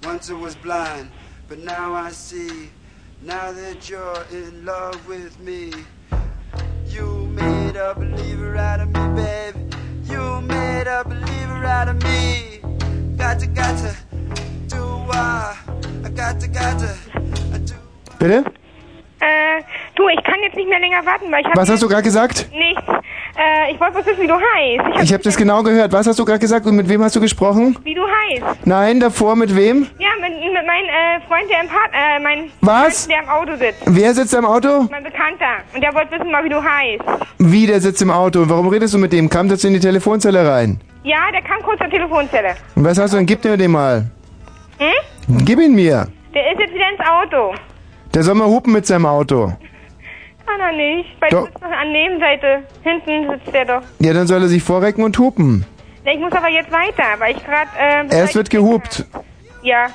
Once 0.04 0.30
I 0.30 0.34
was 0.34 0.54
blind, 0.56 1.10
but 1.48 1.58
now 1.58 1.94
I 1.94 2.10
see. 2.10 2.70
Now 3.22 3.50
that 3.50 3.90
you're 3.90 4.24
in 4.30 4.64
love 4.64 5.06
with 5.08 5.38
me, 5.40 5.72
you 6.86 7.26
made 7.34 7.76
a 7.76 7.94
believer 7.94 8.56
out 8.56 8.80
of 8.80 8.88
me, 8.88 9.22
baby. 9.22 9.76
You 10.04 10.40
made 10.42 10.86
a 10.86 11.02
believer 11.04 11.64
out 11.64 11.88
of 11.88 12.02
me. 12.04 12.55
Bitte? 18.18 18.44
Äh, 19.18 19.62
du, 19.94 20.08
ich 20.08 20.22
kann 20.24 20.34
jetzt 20.42 20.56
nicht 20.56 20.68
mehr 20.68 20.78
länger 20.78 21.04
warten, 21.06 21.30
weil 21.30 21.40
ich 21.40 21.46
hab 21.46 21.56
Was 21.56 21.70
hast 21.70 21.82
du 21.82 21.88
gerade 21.88 22.02
gesagt? 22.02 22.48
Nichts. 22.52 22.82
Äh, 22.86 23.72
ich 23.72 23.80
wollte 23.80 23.94
bloß 23.94 24.06
wissen, 24.06 24.22
wie 24.22 24.26
du 24.26 24.34
heißt. 24.34 25.02
Ich 25.02 25.12
habe 25.12 25.22
das 25.22 25.36
genau 25.36 25.62
gehört. 25.62 25.92
Was 25.92 26.06
hast 26.06 26.18
du 26.18 26.24
gerade 26.24 26.38
gesagt 26.38 26.66
und 26.66 26.76
mit 26.76 26.88
wem 26.88 27.02
hast 27.02 27.16
du 27.16 27.20
gesprochen? 27.20 27.76
Wie 27.82 27.94
du 27.94 28.02
heißt. 28.02 28.66
Nein, 28.66 29.00
davor 29.00 29.36
mit 29.36 29.54
wem? 29.54 29.86
Ja, 29.98 30.08
mit, 30.20 30.32
mit 30.32 30.66
meinem 30.66 30.86
äh, 30.86 31.20
Freund, 31.26 31.50
der 31.50 31.60
im 31.62 31.68
Part, 31.68 31.90
äh, 31.92 32.20
mein 32.20 32.50
Was? 32.60 33.06
Freund, 33.06 33.10
der 33.10 33.22
im 33.22 33.28
Auto 33.28 33.56
sitzt. 33.56 33.82
Wer 33.86 34.14
sitzt 34.14 34.34
im 34.34 34.44
Auto? 34.44 34.86
Mein 34.90 35.04
Bekannter. 35.04 35.62
Und 35.74 35.82
der 35.82 35.94
wollte 35.94 36.12
wissen 36.12 36.30
mal, 36.30 36.44
wie 36.44 36.48
du 36.48 36.62
heißt. 36.62 37.02
Wie, 37.38 37.66
der 37.66 37.80
sitzt 37.80 38.02
im 38.02 38.10
Auto. 38.10 38.42
Und 38.42 38.50
warum 38.50 38.68
redest 38.68 38.94
du 38.94 38.98
mit 38.98 39.12
dem? 39.12 39.28
Kam 39.28 39.48
das 39.48 39.64
in 39.64 39.72
die 39.74 39.80
Telefonzelle 39.80 40.48
rein? 40.48 40.80
Ja, 41.06 41.30
der 41.32 41.40
kam 41.42 41.62
kurz 41.62 41.78
zur 41.78 41.88
Telefonzelle. 41.88 42.56
Und 42.74 42.84
was 42.84 42.98
hast 42.98 43.12
du 43.12 43.18
denn? 43.18 43.26
Gib 43.26 43.44
mir 43.44 43.56
den 43.56 43.70
mal. 43.70 44.06
Hm? 44.78 45.44
Gib 45.44 45.60
ihn 45.60 45.72
mir. 45.76 46.08
Der 46.34 46.52
ist 46.52 46.58
jetzt 46.58 46.74
wieder 46.74 46.90
ins 46.90 47.00
Auto. 47.08 47.54
Der 48.12 48.24
soll 48.24 48.34
mal 48.34 48.48
hupen 48.48 48.72
mit 48.72 48.86
seinem 48.86 49.06
Auto. 49.06 49.52
Kann 50.44 50.60
er 50.60 50.72
nicht. 50.72 51.20
Bei 51.20 51.28
Doch. 51.28 51.42
dir 51.44 51.46
sitzt 51.52 51.62
noch 51.62 51.70
an 51.70 51.92
Nebenseite. 51.92 52.62
Hinten 52.82 53.30
sitzt 53.30 53.54
der 53.54 53.64
doch. 53.66 53.82
Ja, 54.00 54.12
dann 54.14 54.26
soll 54.26 54.42
er 54.42 54.48
sich 54.48 54.64
vorrecken 54.64 55.04
und 55.04 55.16
hupen. 55.16 55.64
Ja, 56.04 56.12
Ich 56.12 56.18
muss 56.18 56.32
aber 56.32 56.48
jetzt 56.48 56.72
weiter, 56.72 57.04
weil 57.18 57.36
ich 57.36 57.44
gerade... 57.44 57.68
Äh, 57.78 58.16
Erst 58.16 58.34
wird 58.34 58.50
gehupt. 58.50 59.04
Ja. 59.62 59.86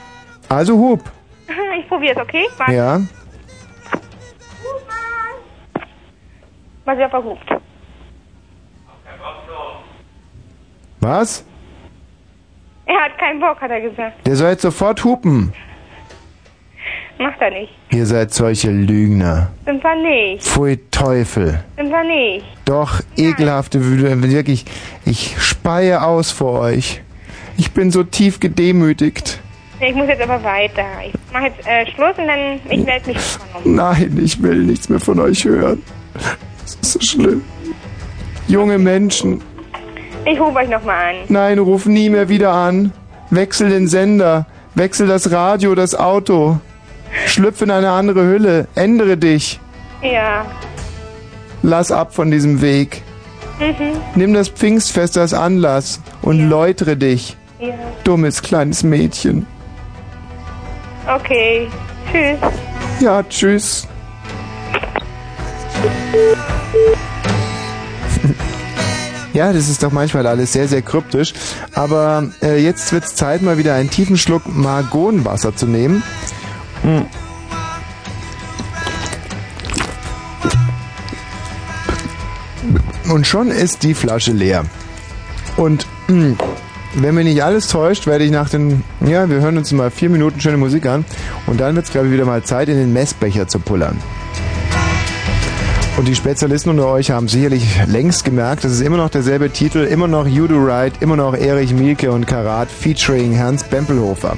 Also 0.47 0.77
hup. 0.77 1.01
Ich 1.77 1.87
probiere 1.89 2.15
es, 2.15 2.21
okay? 2.21 2.47
Warte. 2.57 2.71
Ja. 2.73 3.01
Was 6.85 6.97
er 6.97 7.09
verhupt. 7.09 7.49
Was? 11.01 11.43
Er 12.85 12.95
hat 12.95 13.17
keinen 13.17 13.39
Bock, 13.39 13.59
hat 13.59 13.71
er 13.71 13.81
gesagt. 13.81 14.25
Der 14.25 14.35
soll 14.35 14.49
jetzt 14.51 14.61
sofort 14.61 15.03
hupen. 15.03 15.51
Macht 17.19 17.41
er 17.41 17.51
nicht. 17.51 17.71
Ihr 17.91 18.05
seid 18.05 18.33
solche 18.33 18.71
Lügner. 18.71 19.51
Sind 19.65 19.83
wir 19.83 19.95
nicht. 19.95 20.43
Pfui 20.43 20.79
Teufel. 20.89 21.63
Sind 21.77 21.89
wir 21.89 22.03
nicht. 22.03 22.45
Doch, 22.65 23.01
ekelhafte 23.17 23.83
Wüde. 23.85 24.21
Wirklich, 24.23 24.65
ich 25.05 25.35
speie 25.41 26.01
aus 26.03 26.31
vor 26.31 26.59
euch. 26.59 27.01
Ich 27.57 27.71
bin 27.73 27.91
so 27.91 28.03
tief 28.03 28.39
gedemütigt. 28.39 29.39
Ich 29.79 29.95
muss 29.95 30.07
jetzt 30.07 30.21
aber 30.21 30.43
weiter. 30.43 30.85
Ich 31.05 31.13
mache 31.33 31.45
jetzt 31.45 31.67
äh, 31.67 31.85
Schluss 31.93 32.17
und 32.17 32.27
dann 32.27 32.59
ich 32.69 32.85
melde 32.85 33.09
mich 33.09 33.17
um. 33.63 33.75
Nein, 33.75 34.19
ich 34.23 34.41
will 34.41 34.59
nichts 34.63 34.89
mehr 34.89 34.99
von 34.99 35.19
euch 35.19 35.43
hören. 35.45 35.81
Das 36.13 36.75
ist 36.75 36.91
so 36.93 36.99
schlimm. 37.01 37.43
Junge 38.47 38.77
Menschen. 38.77 39.41
Ich 40.25 40.39
rufe 40.39 40.57
euch 40.57 40.69
nochmal 40.69 41.15
an. 41.15 41.15
Nein, 41.29 41.59
ruf 41.59 41.85
nie 41.85 42.09
mehr 42.09 42.29
wieder 42.29 42.53
an. 42.53 42.91
Wechsel 43.29 43.69
den 43.69 43.87
Sender. 43.87 44.45
Wechsel 44.75 45.07
das 45.07 45.31
Radio, 45.31 45.75
das 45.75 45.95
Auto. 45.95 46.59
Schlüpf 47.25 47.61
in 47.61 47.71
eine 47.71 47.91
andere 47.91 48.23
Hülle. 48.23 48.67
Ändere 48.75 49.17
dich. 49.17 49.59
Ja. 50.01 50.45
Lass 51.63 51.91
ab 51.91 52.13
von 52.13 52.31
diesem 52.31 52.61
Weg. 52.61 53.01
Mhm. 53.59 53.93
Nimm 54.15 54.33
das 54.33 54.49
Pfingstfest 54.49 55.17
als 55.17 55.33
Anlass 55.33 56.01
und 56.21 56.49
läutere 56.49 56.97
dich. 56.97 57.37
Ja. 57.59 57.73
Dummes 58.03 58.41
kleines 58.41 58.83
Mädchen. 58.83 59.45
Okay. 61.07 61.67
Tschüss. 62.11 62.39
Ja, 62.99 63.23
tschüss. 63.23 63.87
Ja, 69.41 69.51
das 69.51 69.69
ist 69.69 69.81
doch 69.81 69.91
manchmal 69.91 70.27
alles 70.27 70.53
sehr, 70.53 70.67
sehr 70.67 70.83
kryptisch. 70.83 71.33
Aber 71.73 72.29
äh, 72.43 72.63
jetzt 72.63 72.93
wird's 72.93 73.15
Zeit, 73.15 73.41
mal 73.41 73.57
wieder 73.57 73.73
einen 73.73 73.89
tiefen 73.89 74.15
Schluck 74.15 74.43
Margonwasser 74.45 75.55
zu 75.55 75.65
nehmen. 75.65 76.03
Hm. 76.83 77.07
Und 83.11 83.25
schon 83.25 83.49
ist 83.49 83.81
die 83.81 83.95
Flasche 83.95 84.31
leer. 84.31 84.63
Und 85.57 85.87
mh, 86.07 86.35
wenn 86.93 87.15
mich 87.15 87.25
nicht 87.25 87.43
alles 87.43 87.67
täuscht, 87.67 88.05
werde 88.05 88.23
ich 88.23 88.29
nach 88.29 88.47
den, 88.47 88.83
ja, 88.99 89.27
wir 89.27 89.41
hören 89.41 89.57
uns 89.57 89.71
mal 89.71 89.89
vier 89.89 90.11
Minuten 90.11 90.39
schöne 90.39 90.57
Musik 90.57 90.85
an. 90.85 91.03
Und 91.47 91.59
dann 91.59 91.75
wird's 91.75 91.89
glaube 91.89 92.05
ich, 92.05 92.13
wieder 92.13 92.25
mal 92.25 92.43
Zeit, 92.43 92.69
in 92.69 92.77
den 92.77 92.93
Messbecher 92.93 93.47
zu 93.47 93.57
pullern. 93.57 93.97
Und 95.97 96.07
die 96.07 96.15
Spezialisten 96.15 96.69
unter 96.69 96.87
euch 96.87 97.11
haben 97.11 97.27
sicherlich 97.27 97.63
längst 97.85 98.23
gemerkt, 98.23 98.63
das 98.63 98.71
ist 98.71 98.81
immer 98.81 98.97
noch 98.97 99.09
derselbe 99.09 99.49
Titel, 99.49 99.79
immer 99.79 100.07
noch 100.07 100.25
You 100.25 100.47
Do 100.47 100.57
Right, 100.57 100.93
immer 101.01 101.15
noch 101.15 101.35
Erich 101.35 101.73
Mielke 101.73 102.11
und 102.11 102.25
Karat 102.25 102.69
featuring 102.71 103.37
Hans 103.37 103.63
Bempelhofer. 103.63 104.37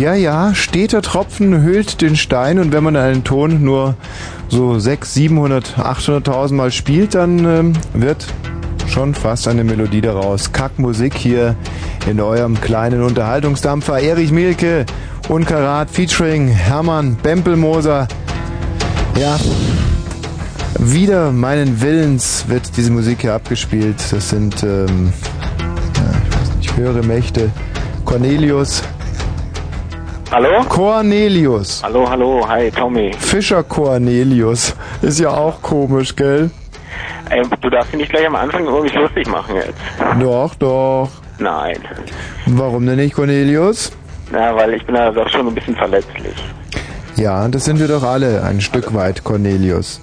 Ja, 0.00 0.14
ja, 0.14 0.54
steter 0.54 1.02
Tropfen 1.02 1.60
höhlt 1.60 2.00
den 2.00 2.16
Stein 2.16 2.58
und 2.58 2.72
wenn 2.72 2.82
man 2.82 2.96
einen 2.96 3.22
Ton 3.22 3.62
nur 3.62 3.96
so 4.48 4.78
600, 4.78 5.04
700, 5.06 5.74
800.000 5.76 6.54
Mal 6.54 6.70
spielt, 6.70 7.14
dann 7.14 7.44
ähm, 7.44 7.72
wird 7.92 8.24
schon 8.88 9.14
fast 9.14 9.46
eine 9.46 9.62
Melodie 9.62 10.00
daraus. 10.00 10.52
Kackmusik 10.52 11.14
hier 11.14 11.54
in 12.08 12.18
eurem 12.18 12.58
kleinen 12.58 13.02
Unterhaltungsdampfer. 13.02 14.00
Erich 14.00 14.32
Mielke, 14.32 14.86
Unkarat, 15.28 15.90
featuring 15.90 16.48
Hermann 16.48 17.16
Bempelmoser. 17.16 18.08
Ja, 19.18 19.38
wieder 20.78 21.30
meinen 21.30 21.82
Willens 21.82 22.46
wird 22.48 22.74
diese 22.78 22.90
Musik 22.90 23.20
hier 23.20 23.34
abgespielt. 23.34 23.96
Das 24.10 24.30
sind, 24.30 24.62
ähm, 24.62 25.12
ja, 25.94 26.10
ich 26.26 26.38
weiß 26.38 26.56
nicht, 26.56 26.76
höhere 26.78 27.02
Mächte. 27.02 27.50
Cornelius. 28.06 28.82
Hallo? 30.32 30.62
Cornelius. 30.68 31.82
Hallo, 31.82 32.08
hallo, 32.08 32.46
hi 32.48 32.70
Tommy. 32.70 33.12
Fischer 33.18 33.64
Cornelius. 33.64 34.76
Ist 35.02 35.18
ja 35.18 35.30
auch 35.30 35.60
komisch, 35.60 36.14
gell? 36.14 36.50
Ey, 37.30 37.42
du 37.60 37.68
darfst 37.68 37.92
dich 37.92 37.98
nicht 37.98 38.12
gleich 38.12 38.28
am 38.28 38.36
Anfang 38.36 38.64
mich 38.80 38.94
lustig 38.94 39.26
machen 39.26 39.56
jetzt. 39.56 39.74
Doch, 40.20 40.54
doch. 40.54 41.08
Nein. 41.40 41.78
Warum 42.46 42.86
denn 42.86 42.96
nicht, 42.96 43.16
Cornelius? 43.16 43.90
Na, 44.30 44.54
weil 44.54 44.74
ich 44.74 44.86
bin 44.86 44.94
da 44.94 45.10
doch 45.10 45.28
schon 45.28 45.48
ein 45.48 45.54
bisschen 45.54 45.74
verletzlich. 45.74 46.36
Ja, 47.16 47.48
das 47.48 47.64
sind 47.64 47.80
wir 47.80 47.88
doch 47.88 48.04
alle 48.04 48.44
ein 48.44 48.60
Stück 48.60 48.94
weit, 48.94 49.24
Cornelius. 49.24 50.00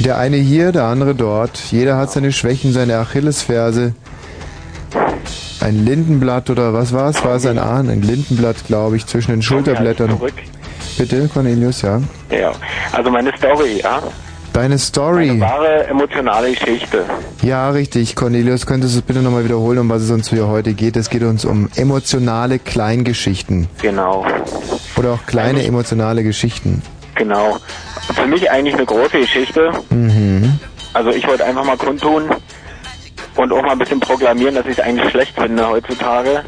Der 0.00 0.18
eine 0.18 0.36
hier, 0.36 0.72
der 0.72 0.84
andere 0.84 1.14
dort. 1.14 1.56
Jeder 1.70 1.96
hat 1.96 2.10
seine 2.10 2.32
Schwächen, 2.32 2.72
seine 2.72 2.98
Achillesferse. 2.98 3.94
Ein 5.60 5.84
Lindenblatt 5.84 6.50
oder 6.50 6.72
was 6.72 6.92
war 6.92 7.10
es? 7.10 7.24
War 7.24 7.36
es 7.36 7.46
ein 7.46 7.58
Ahn? 7.58 7.90
Ein 7.90 8.02
Lindenblatt, 8.02 8.64
glaube 8.66 8.96
ich, 8.96 9.06
zwischen 9.06 9.32
den 9.32 9.42
Schulterblättern. 9.42 10.10
Zurück. 10.10 10.34
Bitte, 10.96 11.28
Cornelius, 11.28 11.82
ja. 11.82 12.00
Ja, 12.30 12.52
also 12.92 13.10
meine 13.10 13.36
Story, 13.36 13.80
ja. 13.82 14.00
Deine 14.52 14.78
Story. 14.78 15.40
Wahre 15.40 15.86
emotionale 15.86 16.50
Geschichte. 16.52 17.04
Ja, 17.42 17.70
richtig. 17.70 18.16
Cornelius, 18.16 18.66
könntest 18.66 18.94
du 18.94 18.98
es 19.00 19.04
bitte 19.04 19.20
nochmal 19.20 19.44
wiederholen, 19.44 19.78
um 19.78 19.88
was 19.88 20.02
es 20.02 20.10
uns 20.10 20.30
hier 20.30 20.48
heute 20.48 20.72
geht? 20.74 20.96
Es 20.96 21.10
geht 21.10 21.22
uns 21.22 21.44
um 21.44 21.68
emotionale 21.76 22.58
Kleingeschichten. 22.58 23.68
Genau, 23.82 24.26
Oder 24.96 25.12
auch 25.12 25.26
kleine 25.26 25.64
emotionale 25.64 26.22
Geschichten. 26.24 26.82
genau. 27.14 27.58
Für 28.14 28.26
mich 28.26 28.50
eigentlich 28.50 28.74
eine 28.74 28.86
große 28.86 29.18
Geschichte. 29.20 29.70
Mhm. 29.90 30.58
Also 30.94 31.10
ich 31.10 31.26
wollte 31.28 31.44
einfach 31.44 31.64
mal 31.64 31.76
kundtun 31.76 32.24
und 33.38 33.52
auch 33.52 33.62
mal 33.62 33.72
ein 33.72 33.78
bisschen 33.78 34.00
proklamieren, 34.00 34.56
dass 34.56 34.66
ich 34.66 34.72
es 34.72 34.80
eigentlich 34.80 35.10
schlecht 35.10 35.34
finde 35.38 35.66
heutzutage, 35.68 36.44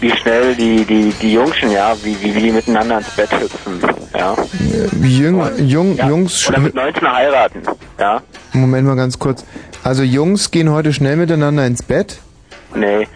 wie 0.00 0.10
schnell 0.10 0.54
die, 0.54 0.84
die, 0.84 1.12
die 1.20 1.32
Jungschen, 1.32 1.70
ja, 1.70 1.94
wie, 2.02 2.16
wie, 2.20 2.34
wie 2.34 2.40
die 2.40 2.52
miteinander 2.52 2.98
ins 2.98 3.10
Bett 3.10 3.30
hüpfen, 3.32 3.80
ja. 4.14 4.36
Jung, 5.02 5.42
Jung, 5.58 5.96
Jungs, 5.96 6.48
Oder 6.48 6.60
mit 6.60 6.74
19 6.74 7.10
heiraten, 7.12 7.62
ja. 7.98 8.22
Moment 8.52 8.86
mal 8.86 8.96
ganz 8.96 9.18
kurz. 9.18 9.44
Also 9.82 10.02
Jungs 10.02 10.50
gehen 10.50 10.70
heute 10.70 10.92
schnell 10.92 11.16
miteinander 11.16 11.66
ins 11.66 11.82
Bett? 11.82 12.18
Nee, 12.74 13.08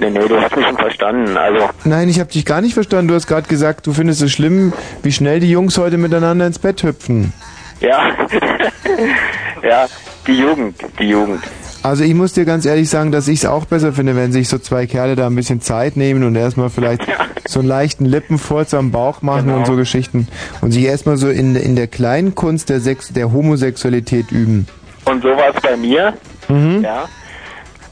nee, 0.00 0.10
nee, 0.10 0.26
du 0.26 0.40
hast 0.40 0.56
mich 0.56 0.66
schon 0.66 0.76
verstanden. 0.76 1.36
Also, 1.36 1.70
Nein, 1.84 2.08
ich 2.08 2.18
habe 2.18 2.32
dich 2.32 2.44
gar 2.44 2.60
nicht 2.60 2.74
verstanden. 2.74 3.08
Du 3.08 3.14
hast 3.14 3.28
gerade 3.28 3.48
gesagt, 3.48 3.86
du 3.86 3.92
findest 3.92 4.22
es 4.22 4.32
schlimm, 4.32 4.72
wie 5.02 5.12
schnell 5.12 5.38
die 5.38 5.50
Jungs 5.50 5.78
heute 5.78 5.98
miteinander 5.98 6.46
ins 6.46 6.58
Bett 6.58 6.82
hüpfen. 6.82 7.32
ja. 7.80 8.10
ja, 9.62 9.86
die 10.26 10.38
Jugend, 10.38 10.76
die 10.98 11.08
Jugend. 11.08 11.42
Also 11.82 12.04
ich 12.04 12.14
muss 12.14 12.34
dir 12.34 12.44
ganz 12.44 12.66
ehrlich 12.66 12.90
sagen, 12.90 13.10
dass 13.10 13.26
ich 13.26 13.38
es 13.40 13.46
auch 13.46 13.64
besser 13.64 13.92
finde, 13.92 14.14
wenn 14.14 14.32
sich 14.32 14.48
so 14.48 14.58
zwei 14.58 14.86
Kerle 14.86 15.16
da 15.16 15.26
ein 15.26 15.34
bisschen 15.34 15.60
Zeit 15.62 15.96
nehmen 15.96 16.24
und 16.24 16.36
erstmal 16.36 16.68
vielleicht 16.68 17.02
so 17.48 17.60
einen 17.60 17.68
leichten 17.68 18.04
Lippenfurz 18.04 18.74
am 18.74 18.90
Bauch 18.90 19.22
machen 19.22 19.46
Genau. 19.46 19.58
und 19.58 19.66
so 19.66 19.76
Geschichten 19.76 20.28
und 20.60 20.72
sich 20.72 20.84
erstmal 20.84 21.16
so 21.16 21.30
in, 21.30 21.56
in 21.56 21.76
der 21.76 21.86
kleinen 21.86 22.34
Kunst 22.34 22.68
der, 22.68 22.80
Sex 22.80 23.12
der 23.14 23.32
Homosexualität 23.32 24.30
üben. 24.30 24.66
Und 25.06 25.22
so 25.22 25.28
war 25.30 25.54
es 25.54 25.60
bei 25.62 25.76
mir, 25.76 26.14
Mhm. 26.48 26.82
ja. 26.82 27.04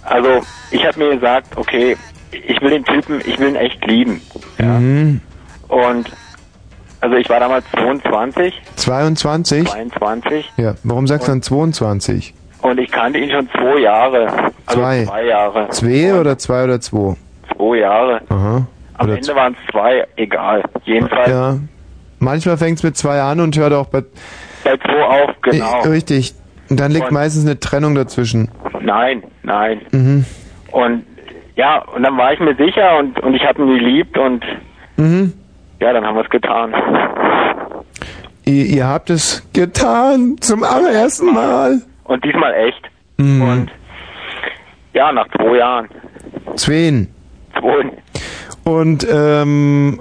Also, 0.03 0.41
ich 0.71 0.85
habe 0.87 0.99
mir 0.99 1.15
gesagt, 1.15 1.57
okay, 1.57 1.97
ich 2.33 2.61
will 2.61 2.71
den 2.71 2.85
Typen, 2.85 3.21
ich 3.27 3.39
will 3.39 3.49
ihn 3.51 3.57
echt 3.57 3.85
lieben. 3.87 4.21
Mhm. 4.59 5.21
Und, 5.69 6.11
also 7.01 7.17
ich 7.17 7.29
war 7.29 7.41
damals 7.41 7.65
22, 7.73 8.55
22? 8.77 9.67
22 9.69 10.53
Ja, 10.57 10.75
warum 10.83 11.07
sagst 11.07 11.29
du 11.29 11.33
dann 11.33 11.43
22? 11.43 12.35
Und 12.63 12.79
ich 12.79 12.91
kannte 12.91 13.19
ihn 13.19 13.31
schon 13.31 13.49
zwei 13.51 13.79
Jahre. 13.81 14.27
Also 14.67 14.81
Zwei. 14.81 15.05
zwei 15.05 15.25
Jahre. 15.27 15.69
Zwei 15.71 16.15
oder 16.21 16.39
zwei 16.39 16.65
oder 16.65 16.81
zwei? 16.81 17.15
Zwei 17.57 17.77
Jahre. 17.79 18.21
Aha. 18.29 18.67
Am 18.95 19.07
Oder 19.07 19.17
Ende 19.17 19.35
waren 19.37 19.57
es 19.65 19.73
zwei, 19.73 20.07
egal. 20.17 20.63
Jedenfalls 20.85 21.29
Ja. 21.31 21.57
Manchmal 22.19 22.57
fängt 22.57 22.79
es 22.79 22.83
mit 22.83 22.97
zwei 22.97 23.21
an 23.21 23.39
und 23.41 23.57
hört 23.57 23.73
auch 23.73 23.87
bei... 23.87 24.03
bei 24.65 24.77
zwei 24.77 25.05
auf, 25.05 25.31
genau. 25.43 25.83
Richtig. 25.83 26.35
Und 26.69 26.81
dann 26.81 26.91
liegt 26.91 27.07
Und- 27.07 27.13
meistens 27.13 27.45
eine 27.47 27.61
Trennung 27.61 27.95
dazwischen. 27.95 28.51
Nein, 28.81 29.23
nein. 29.45 29.81
Mhm. 29.93 30.25
Und 30.73 31.05
ja, 31.55 31.79
und 31.95 32.03
dann 32.03 32.17
war 32.17 32.33
ich 32.33 32.41
mir 32.41 32.55
sicher 32.57 32.99
und, 32.99 33.19
und 33.21 33.35
ich 33.35 33.45
habe 33.45 33.63
ihn 33.63 33.79
geliebt 33.79 34.19
und 34.19 34.45
Mhm. 34.97 35.33
ja, 35.81 35.93
dann 35.93 36.05
haben 36.05 36.17
wir 36.17 36.25
es 36.25 36.31
getan. 36.31 36.75
Ihr, 38.45 38.65
ihr 38.67 38.87
habt 38.87 39.11
es 39.11 39.47
getan 39.53 40.37
zum 40.41 40.65
allerersten 40.65 41.33
Mal. 41.33 41.83
Und 42.09 42.25
diesmal 42.25 42.53
echt. 42.55 42.91
Mhm. 43.19 43.43
Und 43.43 43.71
ja, 44.95 45.13
nach 45.13 45.29
zwei 45.29 45.57
Jahren. 45.57 45.89
Zween. 46.57 47.09
Zwei. 47.59 47.93
Und 48.65 49.07
ähm, 49.11 50.01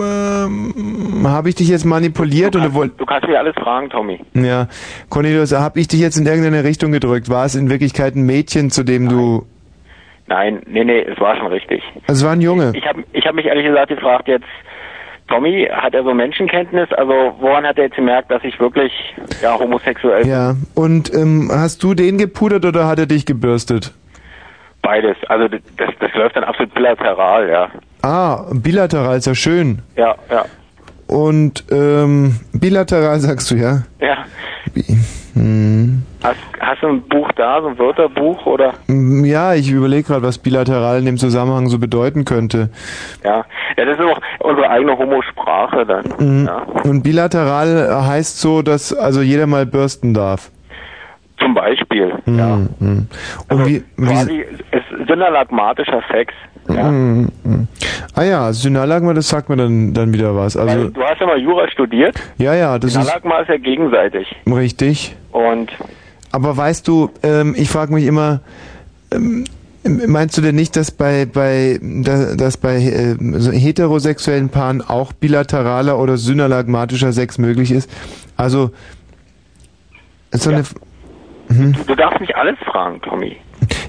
ähm, 0.00 1.26
habe 1.26 1.48
ich 1.48 1.54
dich 1.54 1.68
jetzt 1.68 1.84
manipuliert 1.84 2.56
oder 2.56 2.74
woll 2.74 2.88
Du 2.90 3.06
kannst 3.06 3.28
mir 3.28 3.38
alles 3.38 3.54
fragen, 3.54 3.88
Tommy. 3.90 4.20
ja, 4.34 4.68
Cornelius, 5.08 5.52
habe 5.52 5.80
ich 5.80 5.88
dich 5.88 6.00
jetzt 6.00 6.16
in 6.16 6.26
irgendeine 6.26 6.64
Richtung 6.64 6.92
gedrückt? 6.92 7.30
War 7.30 7.44
es 7.44 7.54
in 7.54 7.70
Wirklichkeit 7.70 8.14
ein 8.16 8.26
Mädchen, 8.26 8.70
zu 8.70 8.82
dem 8.84 9.08
du 9.08 9.46
Nein, 10.26 10.60
nee, 10.66 10.84
nee, 10.84 11.00
es 11.00 11.18
war 11.20 11.36
schon 11.36 11.46
richtig. 11.46 11.82
Also 12.06 12.20
es 12.20 12.24
war 12.24 12.32
ein 12.32 12.42
Junge. 12.42 12.72
Ich 12.74 12.86
habe 12.86 13.02
ich 13.12 13.26
hab 13.26 13.34
mich 13.34 13.46
ehrlich 13.46 13.64
gesagt 13.66 13.88
gefragt, 13.88 14.28
jetzt, 14.28 14.44
Tommy, 15.28 15.68
hat 15.70 15.94
er 15.94 16.02
so 16.02 16.14
Menschenkenntnis? 16.14 16.90
Also 16.92 17.12
woran 17.38 17.66
hat 17.66 17.78
er 17.78 17.84
jetzt 17.84 17.96
gemerkt, 17.96 18.30
dass 18.30 18.42
ich 18.44 18.58
wirklich 18.58 18.92
ja 19.42 19.58
homosexuell 19.58 20.22
bin? 20.22 20.30
Ja. 20.30 20.54
Und 20.74 21.12
ähm, 21.14 21.50
hast 21.52 21.82
du 21.82 21.94
den 21.94 22.18
gepudert 22.18 22.64
oder 22.64 22.86
hat 22.86 22.98
er 22.98 23.06
dich 23.06 23.26
gebürstet? 23.26 23.92
Beides. 24.82 25.16
Also 25.28 25.48
das, 25.48 25.60
das 26.00 26.14
läuft 26.14 26.36
dann 26.36 26.44
absolut 26.44 26.72
bilateral, 26.74 27.48
ja. 27.48 27.68
Ah, 28.02 28.46
bilateral 28.52 29.18
ist 29.18 29.26
ja 29.26 29.34
schön. 29.34 29.82
Ja, 29.96 30.14
ja. 30.30 30.44
Und 31.08 31.64
ähm, 31.70 32.36
bilateral 32.52 33.18
sagst 33.20 33.50
du 33.50 33.56
ja? 33.56 33.82
Ja. 34.00 34.24
Hm. 35.34 36.02
Hast, 36.22 36.36
hast 36.58 36.82
du 36.82 36.88
ein 36.88 37.02
Buch 37.02 37.30
da, 37.36 37.60
so 37.62 37.68
ein 37.68 37.78
Wörterbuch 37.78 38.44
oder? 38.46 38.74
Mm, 38.88 39.24
Ja, 39.24 39.54
ich 39.54 39.70
überlege 39.70 40.02
gerade, 40.02 40.22
was 40.22 40.38
bilateral 40.38 40.98
in 40.98 41.06
dem 41.06 41.16
Zusammenhang 41.16 41.68
so 41.68 41.78
bedeuten 41.78 42.24
könnte. 42.24 42.70
Ja. 43.24 43.44
Ja, 43.76 43.84
das 43.84 43.98
ist 43.98 44.04
auch 44.04 44.18
unsere 44.40 44.68
eigene 44.68 44.98
Homosprache 44.98 45.86
dann. 45.86 46.04
Mhm. 46.18 46.46
Ja. 46.46 46.62
Und 46.84 47.02
bilateral 47.02 48.04
heißt 48.06 48.40
so, 48.40 48.62
dass 48.62 48.92
also 48.92 49.22
jeder 49.22 49.46
mal 49.46 49.64
bürsten 49.66 50.12
darf. 50.14 50.50
Zum 51.38 51.54
Beispiel. 51.54 52.12
Ja. 52.26 52.54
Und 52.80 53.08
wie, 53.66 53.84
wie 53.96 54.06
Quasi 54.06 54.40
ist 54.72 55.06
synalagmatischer 55.06 56.02
Sex. 56.10 56.34
Ja. 56.68 56.90
Mm, 56.90 57.28
mm. 57.44 57.68
Ah 58.14 58.22
ja, 58.24 58.52
Synalagma, 58.52 59.14
das 59.14 59.28
sagt 59.28 59.48
mir 59.48 59.56
dann, 59.56 59.94
dann 59.94 60.12
wieder 60.12 60.34
was. 60.34 60.56
Also, 60.56 60.74
Weil 60.76 60.90
du 60.90 61.02
hast 61.02 61.20
ja 61.20 61.26
mal 61.26 61.38
Jura 61.38 61.70
studiert. 61.70 62.16
ja, 62.38 62.54
ja, 62.54 62.76
das 62.78 62.94
ist 62.96 63.00
Synalagma 63.00 63.38
ist 63.38 63.48
ja 63.48 63.56
gegenseitig. 63.56 64.34
richtig. 64.46 65.16
Und 65.30 65.70
Aber 66.38 66.56
weißt 66.56 66.86
du, 66.86 67.10
ähm, 67.24 67.54
ich 67.56 67.68
frage 67.68 67.92
mich 67.92 68.04
immer, 68.04 68.40
ähm, 69.10 69.44
meinst 70.06 70.36
du 70.38 70.40
denn 70.40 70.54
nicht, 70.54 70.76
dass 70.76 70.92
bei, 70.92 71.26
bei, 71.26 71.80
da- 71.82 72.36
dass 72.36 72.56
bei 72.56 72.76
äh, 72.76 73.16
so 73.40 73.50
heterosexuellen 73.50 74.48
Paaren 74.48 74.80
auch 74.80 75.12
bilateraler 75.12 75.98
oder 75.98 76.16
synalagmatischer 76.16 77.12
Sex 77.12 77.38
möglich 77.38 77.72
ist? 77.72 77.90
Also, 78.36 78.70
ist 80.30 80.44
so 80.44 80.50
eine, 80.50 80.62
Mhm. 81.48 81.74
du 81.86 81.94
darfst 81.96 82.20
mich 82.20 82.36
alles 82.36 82.56
fragen, 82.70 83.00
Tommy. 83.00 83.36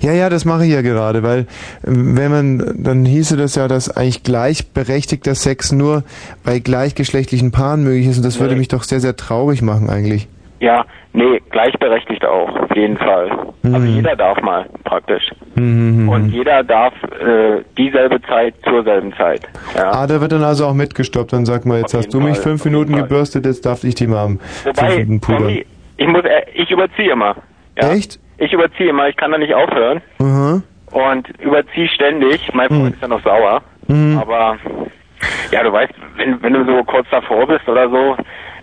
Ja, 0.02 0.14
ja, 0.14 0.30
das 0.30 0.44
mache 0.46 0.66
ich 0.66 0.72
ja 0.72 0.82
gerade, 0.82 1.22
weil 1.24 1.46
ähm, 1.86 2.18
wenn 2.18 2.32
man, 2.32 2.84
dann 2.84 3.06
hieße 3.06 3.36
das 3.38 3.54
ja, 3.56 3.68
dass 3.68 3.90
eigentlich 3.96 4.24
gleichberechtigter 4.24 5.36
Sex 5.36 5.72
nur 5.74 6.04
bei 6.44 6.60
gleichgeschlechtlichen 6.60 7.52
Paaren 7.52 7.84
möglich 7.84 8.08
ist 8.08 8.18
und 8.18 8.24
das 8.26 8.40
würde 8.40 8.54
Nee. 8.54 8.60
mich 8.60 8.70
doch 8.70 8.84
sehr, 8.84 9.02
sehr 9.02 9.16
traurig 9.18 9.62
machen 9.62 9.90
eigentlich. 9.90 10.28
Ja, 10.60 10.84
nee, 11.14 11.42
gleichberechtigt 11.52 12.26
auch, 12.26 12.50
auf 12.54 12.76
jeden 12.76 12.98
Fall. 12.98 13.30
Also 13.64 13.80
Mhm. 13.80 13.96
jeder 13.96 14.16
darf 14.16 14.42
mal, 14.42 14.66
praktisch. 14.84 15.30
Mhm. 15.56 16.10
Und 16.10 16.30
jeder 16.32 16.64
darf 16.64 16.94
äh, 17.04 17.64
dieselbe 17.78 18.22
Zeit 18.24 18.56
zur 18.64 18.84
selben 18.84 19.14
Zeit. 19.14 19.42
Ja. 19.76 19.92
Ah, 19.92 20.08
da 20.08 20.20
wird 20.20 20.32
dann 20.34 20.44
also 20.44 20.66
auch 20.66 20.74
mitgestoppt, 20.74 21.32
dann 21.34 21.46
sag 21.46 21.66
mal, 21.66 21.80
jetzt 21.80 21.94
hast 21.94 22.14
du 22.14 22.20
mich 22.20 22.36
Fall, 22.36 22.44
fünf 22.44 22.66
Minuten 22.66 22.96
gebürstet, 22.96 23.46
jetzt 23.46 23.66
darf 23.66 23.84
ich 23.84 23.96
die 23.96 24.08
mal 24.08 24.26
am 24.26 24.40
fünf 24.40 24.78
Wobei. 24.78 25.06
Tommy, 25.20 25.66
ich 25.98 26.08
muss, 26.08 26.24
äh, 26.26 26.42
ich 26.54 26.70
überziehe 26.72 27.12
immer. 27.12 27.36
Ja? 27.82 27.92
Echt? 27.94 28.20
Ich 28.38 28.52
überziehe 28.54 28.90
immer, 28.90 29.08
ich 29.08 29.16
kann 29.16 29.32
da 29.32 29.38
nicht 29.38 29.54
aufhören. 29.54 30.02
Aha. 30.20 30.62
Und 30.92 31.28
überziehe 31.40 31.88
ständig. 31.90 32.50
Mein 32.54 32.68
Freund 32.68 32.96
ist 32.96 33.02
ja 33.02 33.08
noch 33.08 33.22
sauer. 33.24 33.62
Mhm. 33.88 34.18
Aber 34.22 34.58
Ja, 35.52 35.64
du 35.64 35.72
weißt, 35.74 35.92
wenn, 36.16 36.42
wenn 36.42 36.54
du 36.54 36.66
so 36.66 36.84
kurz 36.86 37.06
davor 37.12 37.46
bist 37.48 37.68
oder 37.68 37.90
so, 37.90 38.16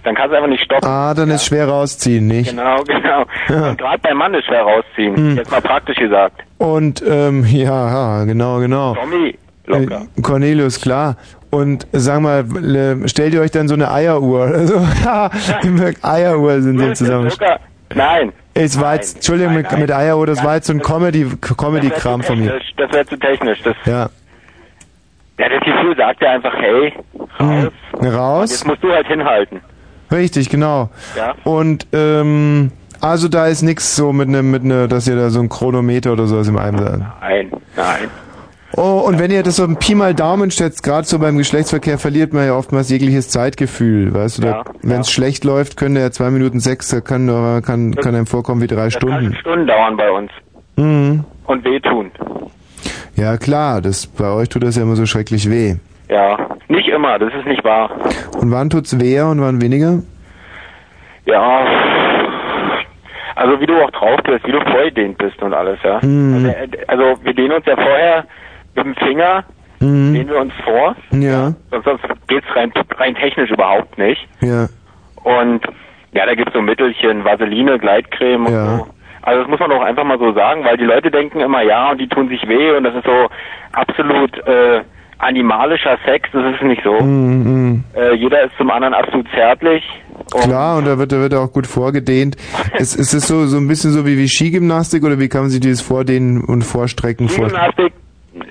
dann 0.06 0.14
kannst 0.14 0.30
du 0.32 0.36
einfach 0.36 0.48
nicht 0.48 0.62
stoppen. 0.62 0.88
Ah, 0.88 1.14
dann 1.14 1.30
ist 1.30 1.46
schwer 1.46 1.68
rausziehen, 1.68 2.28
nicht? 2.28 2.50
Genau, 2.50 2.80
genau. 2.86 3.24
Und 3.70 3.76
gerade 3.76 3.98
beim 3.98 4.16
Mann 4.16 4.32
ist 4.34 4.46
schwer 4.46 4.62
rausziehen. 4.62 5.16
Hm. 5.16 5.36
Jetzt 5.36 5.50
mal 5.50 5.60
praktisch 5.60 5.96
gesagt. 5.96 6.42
Und, 6.58 7.02
ähm, 7.06 7.44
ja, 7.44 8.18
ja, 8.20 8.24
genau, 8.24 8.60
genau. 8.60 8.94
Tommy, 8.94 9.36
locker. 9.66 10.06
Äh, 10.16 10.22
Cornelius, 10.22 10.80
klar. 10.80 11.16
Und 11.50 11.88
sag 11.90 12.20
mal, 12.20 12.44
stellt 13.06 13.34
ihr 13.34 13.40
euch 13.40 13.50
dann 13.50 13.66
so 13.66 13.74
eine 13.74 13.90
Eieruhr? 13.90 14.46
Also, 14.54 14.76
Eieruhr 16.02 16.60
sind 16.62 16.78
wir 16.78 16.94
zusammen. 16.94 17.28
Locker. 17.28 17.58
Nein. 17.92 18.32
Es 18.54 18.80
war 18.80 18.94
jetzt, 18.94 19.16
Entschuldigung, 19.16 19.54
mit, 19.54 19.76
mit 19.76 19.90
Eieruhr, 19.90 20.26
das 20.26 20.42
war 20.44 20.54
jetzt 20.54 20.68
so 20.68 20.72
ein 20.72 20.80
Comedy, 20.80 21.26
Comedy-Kram 21.40 22.22
von 22.22 22.38
mir. 22.38 22.60
Das 22.76 22.92
wäre 22.92 23.06
zu 23.06 23.16
technisch. 23.16 23.60
Das, 23.62 23.74
Ja. 23.86 24.08
ja, 25.38 25.48
das 25.48 25.60
Gefühl 25.64 25.96
sagt 25.96 26.22
ja 26.22 26.30
einfach, 26.30 26.54
hey, 26.54 26.92
raus. 27.40 27.72
Hm. 27.98 28.08
Raus? 28.08 28.50
Jetzt 28.52 28.66
musst 28.66 28.84
du 28.84 28.92
halt 28.92 29.06
hinhalten. 29.08 29.60
Richtig, 30.10 30.48
genau. 30.50 30.90
Ja. 31.16 31.34
Und, 31.44 31.86
ähm, 31.92 32.70
also 33.00 33.28
da 33.28 33.46
ist 33.46 33.62
nix 33.62 33.94
so 33.96 34.12
mit 34.12 34.28
ne, 34.28 34.42
mit 34.42 34.64
ne, 34.64 34.88
dass 34.88 35.06
ihr 35.06 35.16
da 35.16 35.30
so 35.30 35.40
ein 35.40 35.48
Chronometer 35.48 36.12
oder 36.12 36.26
sowas 36.26 36.48
im 36.48 36.58
Einsatz. 36.58 37.00
Nein, 37.20 37.50
nein. 37.76 38.08
Oh, 38.76 39.02
und 39.06 39.18
wenn 39.18 39.30
ihr 39.30 39.42
das 39.42 39.56
so 39.56 39.64
ein 39.64 39.76
Pi 39.76 39.94
mal 39.94 40.14
Daumen 40.14 40.50
schätzt, 40.50 40.82
gerade 40.82 41.06
so 41.06 41.18
beim 41.18 41.38
Geschlechtsverkehr, 41.38 41.98
verliert 41.98 42.32
man 42.32 42.44
ja 42.46 42.54
oftmals 42.56 42.90
jegliches 42.90 43.28
Zeitgefühl, 43.30 44.12
weißt 44.12 44.42
du? 44.42 44.46
Ja, 44.48 44.64
Wenn 44.82 45.00
es 45.00 45.10
schlecht 45.10 45.44
läuft, 45.44 45.76
können 45.76 45.96
ja 45.96 46.10
zwei 46.10 46.30
Minuten 46.30 46.60
sechs, 46.60 46.88
da 46.88 47.00
kann, 47.00 47.26
kann, 47.62 47.94
kann 47.94 48.14
einem 48.14 48.26
vorkommen 48.26 48.60
wie 48.60 48.66
drei 48.66 48.86
Das 48.88 48.94
kann 48.98 49.08
Stunden. 49.08 49.34
Stunden 49.36 49.66
dauern 49.66 49.96
bei 49.96 50.10
uns. 50.10 50.30
Mhm. 50.76 51.24
Und 51.46 51.64
wehtun. 51.64 52.10
Ja 53.14 53.38
klar, 53.38 53.80
das 53.80 54.06
bei 54.06 54.30
euch 54.30 54.48
tut 54.50 54.62
das 54.62 54.76
ja 54.76 54.82
immer 54.82 54.96
so 54.96 55.06
schrecklich 55.06 55.48
weh. 55.48 55.76
Ja. 56.08 56.36
Nicht 56.68 56.88
immer, 56.88 57.18
das 57.18 57.32
ist 57.34 57.46
nicht 57.46 57.64
wahr. 57.64 57.90
Und 58.40 58.50
wann 58.52 58.70
tut's 58.70 58.98
weh 59.00 59.20
und 59.20 59.40
wann 59.40 59.60
weniger? 59.60 60.02
Ja. 61.24 61.66
Also 63.34 63.60
wie 63.60 63.66
du 63.66 63.74
auch 63.82 63.90
drauf 63.90 64.20
bist, 64.24 64.46
wie 64.46 64.52
du 64.52 64.60
vorgedehnt 64.60 65.18
bist 65.18 65.40
und 65.42 65.52
alles, 65.52 65.78
ja. 65.82 65.98
Mhm. 66.02 66.52
Also, 66.88 67.04
also 67.12 67.24
wir 67.24 67.34
dehnen 67.34 67.52
uns 67.52 67.66
ja 67.66 67.76
vorher 67.76 68.24
mit 68.74 68.84
dem 68.86 68.94
Finger, 68.96 69.44
Mhm. 69.80 70.14
dehnen 70.14 70.28
wir 70.30 70.40
uns 70.40 70.54
vor. 70.64 70.96
Ja, 71.10 71.52
Sonst, 71.70 71.84
sonst 71.84 72.02
geht's 72.28 72.46
rein, 72.56 72.72
rein 72.96 73.14
technisch 73.14 73.50
überhaupt 73.50 73.98
nicht. 73.98 74.26
ja. 74.40 74.68
Und 75.22 75.60
ja, 76.12 76.24
da 76.24 76.34
gibt's 76.34 76.54
so 76.54 76.62
Mittelchen, 76.62 77.24
Vaseline, 77.24 77.78
Gleitcreme 77.78 78.46
und 78.46 78.52
Ja. 78.52 78.76
so. 78.78 78.86
Also 79.22 79.40
das 79.42 79.50
muss 79.50 79.58
man 79.60 79.70
doch 79.70 79.82
einfach 79.82 80.04
mal 80.04 80.18
so 80.20 80.32
sagen, 80.32 80.64
weil 80.64 80.76
die 80.78 80.84
Leute 80.84 81.10
denken 81.10 81.40
immer, 81.40 81.60
ja, 81.62 81.90
und 81.90 81.98
die 82.00 82.08
tun 82.08 82.28
sich 82.28 82.46
weh 82.48 82.70
und 82.76 82.84
das 82.84 82.94
ist 82.94 83.04
so 83.04 83.28
absolut 83.72 84.38
äh, 84.46 84.82
animalischer 85.18 85.98
Sex, 86.04 86.28
das 86.32 86.54
ist 86.54 86.62
nicht 86.62 86.82
so. 86.84 86.92
Mhm, 87.00 87.42
mhm. 87.44 87.84
Äh, 87.94 88.14
jeder 88.14 88.42
ist 88.44 88.56
zum 88.58 88.70
anderen 88.70 88.94
absolut 88.94 89.26
zärtlich. 89.34 89.82
Und 90.34 90.42
Klar, 90.42 90.78
und 90.78 90.86
da 90.86 90.98
wird, 90.98 91.12
da 91.12 91.18
wird 91.18 91.34
auch 91.34 91.52
gut 91.52 91.66
vorgedehnt. 91.66 92.36
Es, 92.78 92.94
ist 92.94 93.14
es 93.14 93.26
so, 93.26 93.46
so 93.46 93.56
ein 93.56 93.68
bisschen 93.68 93.92
so 93.92 94.04
wie, 94.06 94.18
wie 94.18 94.28
Skigymnastik 94.28 95.02
oder 95.04 95.18
wie 95.18 95.28
kann 95.28 95.42
man 95.42 95.50
sich 95.50 95.60
dieses 95.60 95.80
Vordehnen 95.80 96.42
und 96.44 96.62
Vorstrecken 96.62 97.28
vorstellen? 97.28 97.70
Gymnastik, 97.76 97.92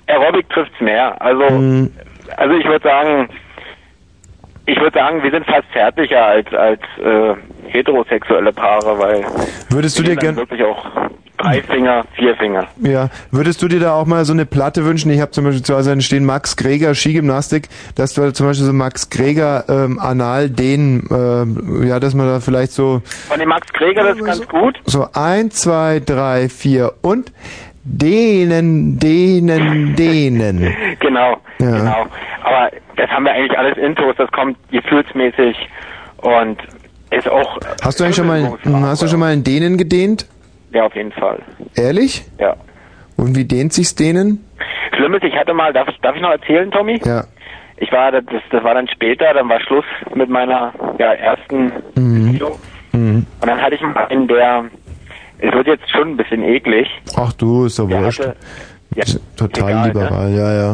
Aerobic 0.07 0.49
trifft's 0.49 0.79
mehr. 0.81 1.21
Also, 1.21 1.43
Mhm. 1.49 1.91
also 2.37 2.55
ich 2.55 2.65
würde 2.65 2.83
sagen, 2.87 3.29
ich 4.65 4.79
würde 4.79 4.97
sagen, 4.97 5.21
wir 5.21 5.29
sind 5.31 5.45
fast 5.45 5.65
zärtlicher 5.73 6.25
als 6.25 6.51
als 6.53 6.81
äh, 7.03 7.35
heterosexuelle 7.69 8.51
Paare, 8.51 8.97
weil 8.97 9.23
Würdest 9.69 9.99
du 9.99 10.03
dir 10.03 10.09
sind 10.11 10.23
dann 10.23 10.35
gern, 10.35 10.35
wirklich 10.37 10.63
auch 10.63 10.85
drei 11.37 11.61
Finger, 11.61 12.03
vier 12.15 12.35
Finger. 12.35 12.67
ja, 12.81 13.09
würdest 13.31 13.61
du 13.61 13.67
dir 13.67 13.79
da 13.79 13.93
auch 13.93 14.05
mal 14.05 14.25
so 14.25 14.33
eine 14.33 14.45
Platte 14.45 14.85
wünschen? 14.85 15.11
Ich 15.11 15.21
habe 15.21 15.31
zum 15.31 15.43
Beispiel 15.45 15.63
zu 15.63 15.75
Hause 15.75 15.99
stehen 16.01 16.25
Max 16.25 16.55
Greger 16.55 16.93
Skigymnastik, 16.95 17.69
dass 17.95 18.13
du 18.13 18.31
zum 18.33 18.47
Beispiel 18.47 18.65
so 18.65 18.73
Max 18.73 19.09
Greger 19.09 19.65
ähm, 19.69 19.99
anal 19.99 20.49
den, 20.49 21.03
äh, 21.09 21.87
ja, 21.87 21.99
dass 21.99 22.13
man 22.13 22.27
da 22.27 22.39
vielleicht 22.39 22.71
so 22.71 23.01
Von 23.27 23.39
dem 23.39 23.49
Max 23.49 23.67
Greger, 23.73 24.03
das 24.03 24.17
ist 24.17 24.25
ganz 24.25 24.47
gut. 24.47 24.79
so 24.85 25.07
eins, 25.13 25.61
zwei, 25.61 25.99
drei, 25.99 26.49
vier 26.49 26.93
und 27.01 27.31
denen, 27.83 28.99
denen, 28.99 29.95
denen. 29.95 30.75
Genau, 30.99 31.37
Ja. 31.59 31.77
genau. 31.77 32.05
Aber 32.43 32.71
das 32.95 33.09
haben 33.09 33.25
wir 33.25 33.31
eigentlich 33.33 33.57
alles 33.57 33.77
Intos, 33.77 34.15
das 34.17 34.31
kommt 34.31 34.57
gefühlsmäßig 34.71 35.55
und 36.17 36.57
ist 37.11 37.27
auch 37.29 37.59
Hast 37.83 37.99
du 37.99 38.03
eigentlich 38.03 38.15
schon 38.15 38.27
mal, 38.27 38.57
hast 38.89 39.01
du 39.03 39.07
schon 39.07 39.19
mal 39.19 39.33
in 39.33 39.43
denen 39.43 39.77
gedehnt? 39.77 40.25
Ja 40.76 40.84
auf 40.85 40.95
jeden 40.95 41.11
Fall. 41.11 41.39
Ehrlich? 41.76 42.26
Ja. 42.39 42.56
Und 43.18 43.35
wie 43.35 43.45
dehnt 43.45 43.73
sich's 43.73 43.95
denen? 43.95 44.45
Schlimm 44.95 45.14
ist, 45.15 45.23
ich 45.23 45.35
hatte 45.35 45.53
mal, 45.53 45.73
darf 45.73 45.88
ich, 45.88 45.97
darf 46.02 46.15
ich 46.15 46.22
noch 46.22 46.31
erzählen, 46.31 46.69
Tommy? 46.72 46.99
Ja. 47.03 47.23
Ich 47.77 47.91
war, 47.91 48.11
das, 48.11 48.23
das 48.52 48.64
war 48.64 48.73
dann 48.73 48.88
später, 48.88 49.34
dann 49.34 49.49
war 49.49 49.60
Schluss 49.61 49.85
mit 50.14 50.30
meiner 50.30 50.73
ja, 50.99 51.14
ersten 51.14 51.72
Mhm. 51.95 52.31
Beziehung. 52.31 52.60
Mhm. 52.93 53.26
Und 53.41 53.47
dann 53.49 53.61
hatte 53.61 53.76
ich 53.76 53.81
einen, 54.10 54.27
der, 54.27 54.65
es 55.39 55.52
wird 55.53 55.68
jetzt 55.68 55.89
schon 55.89 56.10
ein 56.11 56.18
bisschen 56.18 56.43
eklig. 56.43 56.88
Ach 57.18 57.34
du, 57.34 57.65
ist 57.65 57.77
doch 57.80 57.88
Der 57.89 58.03
wurscht. 58.03 58.19
hatte, 58.19 58.35
ja, 58.95 59.03
Total 59.35 59.69
egal, 59.69 59.88
liberal, 59.88 60.31
ja, 60.34 60.53
ja. 60.53 60.73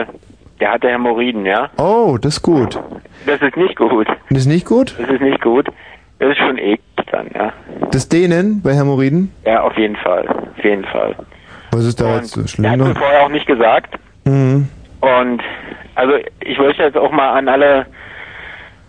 äh, 0.00 0.06
der 0.60 0.72
hatte 0.72 0.88
Hämorrhoiden, 0.88 1.44
ja. 1.44 1.68
Oh, 1.78 2.16
das 2.20 2.36
ist 2.36 2.42
gut. 2.42 2.78
Das 3.26 3.40
ist 3.42 3.56
nicht 3.56 3.76
gut. 3.76 4.06
Das 4.30 4.38
ist 4.38 4.46
nicht 4.46 4.64
gut? 4.66 4.94
Das 4.98 5.10
ist 5.10 5.20
nicht 5.20 5.40
gut. 5.42 5.68
Das 6.20 6.28
ist 6.30 6.38
schon 6.38 6.56
eklig 6.58 6.80
dann, 7.10 7.26
ja. 7.34 7.52
Das 7.90 8.08
Dehnen 8.08 8.62
bei 8.62 8.74
Hämorrhoiden? 8.74 9.32
Ja, 9.44 9.62
auf 9.62 9.76
jeden 9.76 9.96
Fall. 9.96 10.28
Auf 10.28 10.62
jeden 10.64 10.84
Fall. 10.84 11.16
Was 11.72 11.84
ist 11.84 12.00
da 12.00 12.16
jetzt 12.16 12.30
so 12.34 12.46
schlimm 12.46 12.70
hat 12.70 12.78
mir 12.78 12.88
noch? 12.90 12.98
vorher 12.98 13.22
auch 13.24 13.28
nicht 13.30 13.46
gesagt. 13.46 13.94
Mhm. 14.24 14.68
Und 15.00 15.42
also 15.96 16.14
ich 16.40 16.58
möchte 16.58 16.82
jetzt 16.84 16.96
auch 16.96 17.10
mal 17.10 17.30
an 17.30 17.48
alle 17.48 17.86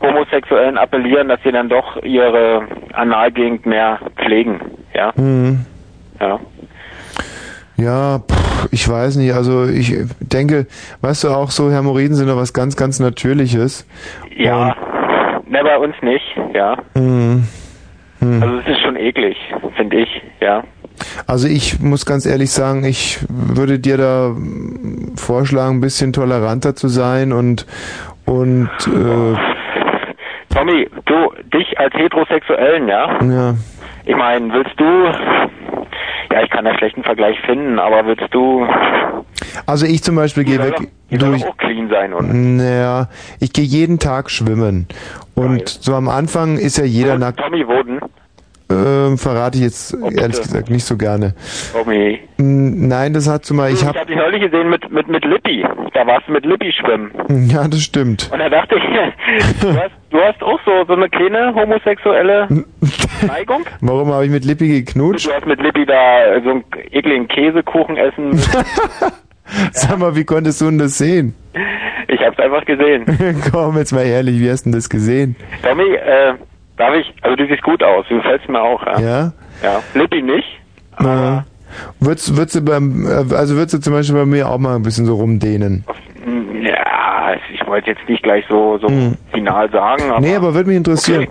Homosexuellen 0.02 0.78
appellieren, 0.78 1.28
dass 1.30 1.40
sie 1.44 1.52
dann 1.52 1.70
doch 1.70 2.02
ihre 2.04 2.64
Analgegend 2.94 3.66
mehr 3.66 4.00
pflegen. 4.18 4.60
Ja, 4.94 5.12
Mhm. 5.16 5.66
ja. 6.20 6.40
Ja, 7.78 8.20
pff, 8.20 8.68
ich 8.72 8.88
weiß 8.88 9.16
nicht. 9.18 9.34
Also 9.34 9.66
ich 9.66 9.96
denke, 10.20 10.68
weißt 11.02 11.24
du 11.24 11.30
auch 11.30 11.50
so, 11.50 11.72
Hämorrhoiden 11.72 12.16
sind 12.16 12.28
doch 12.28 12.36
was 12.38 12.54
ganz, 12.54 12.76
ganz 12.76 13.00
Natürliches. 13.00 13.88
Ja, 14.36 14.76
ne, 15.52 15.64
bei 15.64 15.78
uns 15.78 15.96
nicht, 16.02 16.26
ja. 16.54 16.78
Mhm. 16.96 17.48
Mhm. 18.20 18.44
Also 18.44 18.60
es 18.60 18.68
ist 18.68 18.82
schon 18.82 18.96
eklig, 18.96 19.38
finde 19.76 19.98
ich, 19.98 20.22
ja. 20.40 20.64
Also 21.28 21.48
ich 21.48 21.80
muss 21.80 22.06
ganz 22.06 22.26
ehrlich 22.26 22.52
sagen, 22.52 22.84
ich 22.84 23.20
würde 23.30 23.80
dir 23.80 23.98
da 23.98 24.36
vorschlagen, 25.16 25.78
ein 25.78 25.82
bisschen 25.82 26.14
toleranter 26.14 26.76
zu 26.76 26.88
sein 26.88 27.34
und 27.34 27.66
und 28.26 28.70
äh, 28.88 29.36
Tommy, 30.54 30.88
du, 31.06 31.34
dich 31.54 31.80
als 31.80 31.94
Heterosexuellen, 31.94 32.88
ja? 32.88 33.20
ja. 33.24 33.56
Ich 34.06 34.16
meine, 34.16 34.54
willst 34.54 34.78
du, 34.78 34.86
ja, 36.32 36.44
ich 36.44 36.50
kann 36.50 36.66
da 36.66 36.78
schlechten 36.78 37.04
Vergleich 37.04 37.40
finden, 37.42 37.80
aber 37.80 38.06
willst 38.06 38.28
du, 38.32 38.68
Also 39.66 39.86
ich 39.86 40.04
zum 40.04 40.16
Beispiel 40.16 40.44
gehe 40.44 40.60
weg. 40.60 40.76
die 41.10 41.18
soll 41.18 41.36
auch 41.36 41.58
clean 41.58 41.90
sein, 41.90 42.14
oder? 42.14 42.28
Naja, 42.28 43.08
ich 43.40 43.54
gehe 43.54 43.66
jeden 43.66 44.00
Tag 44.00 44.30
schwimmen. 44.30 44.88
Und 45.36 45.68
so 45.70 45.96
am 45.96 46.10
Anfang 46.10 46.58
ist 46.58 46.78
ja 46.78 46.86
jeder 46.86 47.18
nackt. 47.18 47.40
Tommy 47.40 47.66
Woden, 47.68 48.00
Ähm, 48.70 49.18
verrate 49.18 49.58
ich 49.58 49.64
jetzt 49.66 49.94
ehrlich 49.94 50.42
gesagt 50.42 50.70
nicht 50.70 50.86
so 50.86 50.96
gerne. 50.96 51.34
Tommy. 51.74 52.20
Mm, 52.38 52.88
Nein, 52.88 53.14
das 53.14 53.28
hat 53.28 53.44
zumal, 53.44 53.70
ich 53.74 53.82
Ich 53.82 53.86
habe 53.86 54.00
habe 54.00 54.08
dich 54.08 54.16
neulich 54.16 54.42
gesehen 54.42 54.70
mit, 54.70 54.90
mit, 54.90 55.10
mit 55.10 55.26
Lippi. 55.26 55.66
Da 55.94 56.08
warst 56.08 56.28
du 56.28 56.32
mit 56.32 56.46
Lippi 56.46 56.72
schwimmen. 56.72 57.12
Ja, 57.52 57.68
das 57.68 57.82
stimmt. 57.82 58.30
Und 58.32 58.40
da 58.40 58.48
dachte 58.50 58.76
ich, 58.78 58.84
du 59.62 59.74
hast, 59.76 59.92
du 60.10 60.18
hast 60.20 60.42
auch 60.42 60.60
so, 60.66 60.86
so 60.88 60.94
eine 60.94 61.10
kleine 61.10 61.54
homosexuelle 61.54 62.48
Neigung? 63.28 63.64
Warum 63.82 64.14
habe 64.14 64.24
ich 64.26 64.32
mit 64.32 64.46
Lippi 64.46 64.68
geknutscht? 64.70 65.28
Du 65.28 65.34
hast 65.34 65.46
mit 65.48 65.62
Lippi 65.62 65.86
da 65.86 66.42
so 66.44 66.52
einen 66.52 66.64
ekligen 66.92 67.28
Käsekuchen 67.28 67.98
essen. 67.98 68.40
Sag 69.72 69.98
mal, 70.00 70.16
wie 70.16 70.24
konntest 70.24 70.62
du 70.62 70.66
denn 70.66 70.78
das 70.78 70.98
sehen? 70.98 71.36
Ich 72.08 72.20
hab's 72.22 72.40
einfach 72.40 72.66
gesehen. 72.66 73.06
Komm, 73.52 73.78
jetzt 73.78 73.92
mal 73.94 74.06
ehrlich, 74.06 74.40
wie 74.40 74.50
hast 74.50 74.64
du 74.66 74.70
denn 74.72 74.78
das 74.80 74.90
gesehen? 74.90 75.36
Tommy, 75.64 75.94
äh, 75.94 76.34
darf 76.78 76.94
ich, 76.96 77.14
also 77.22 77.36
du 77.36 77.48
siehst 77.48 77.62
gut 77.64 77.84
aus, 77.84 78.06
du 78.10 78.16
gefällst 78.18 78.48
mir 78.50 78.62
auch, 78.62 78.86
ja? 78.86 79.00
Ja? 79.00 79.34
Ja. 79.64 79.84
Lippi 79.94 80.22
nicht? 80.22 80.48
Na, 81.00 81.46
würdest, 82.00 82.36
würdest 82.36 82.56
du 82.56 82.62
beim, 82.62 83.06
äh, 83.06 83.34
also 83.36 83.56
würdest 83.56 83.74
du 83.76 83.80
zum 83.80 83.94
Beispiel 83.94 84.16
bei 84.18 84.26
mir 84.26 84.50
auch 84.50 84.58
mal 84.58 84.76
ein 84.76 84.84
bisschen 84.84 85.06
so 85.06 85.16
rumdehnen? 85.16 85.84
Hm, 86.24 86.64
Ja, 86.64 87.34
ich 87.54 87.66
wollte 87.66 87.92
jetzt 87.92 88.08
nicht 88.08 88.24
gleich 88.24 88.44
so, 88.50 88.78
so 88.80 88.88
final 89.34 89.70
sagen, 89.72 90.04
aber 90.10 90.18
Hm. 90.18 90.24
nee, 90.24 90.36
aber 90.36 90.54
würde 90.54 90.68
mich 90.70 90.78
interessieren. 90.78 91.28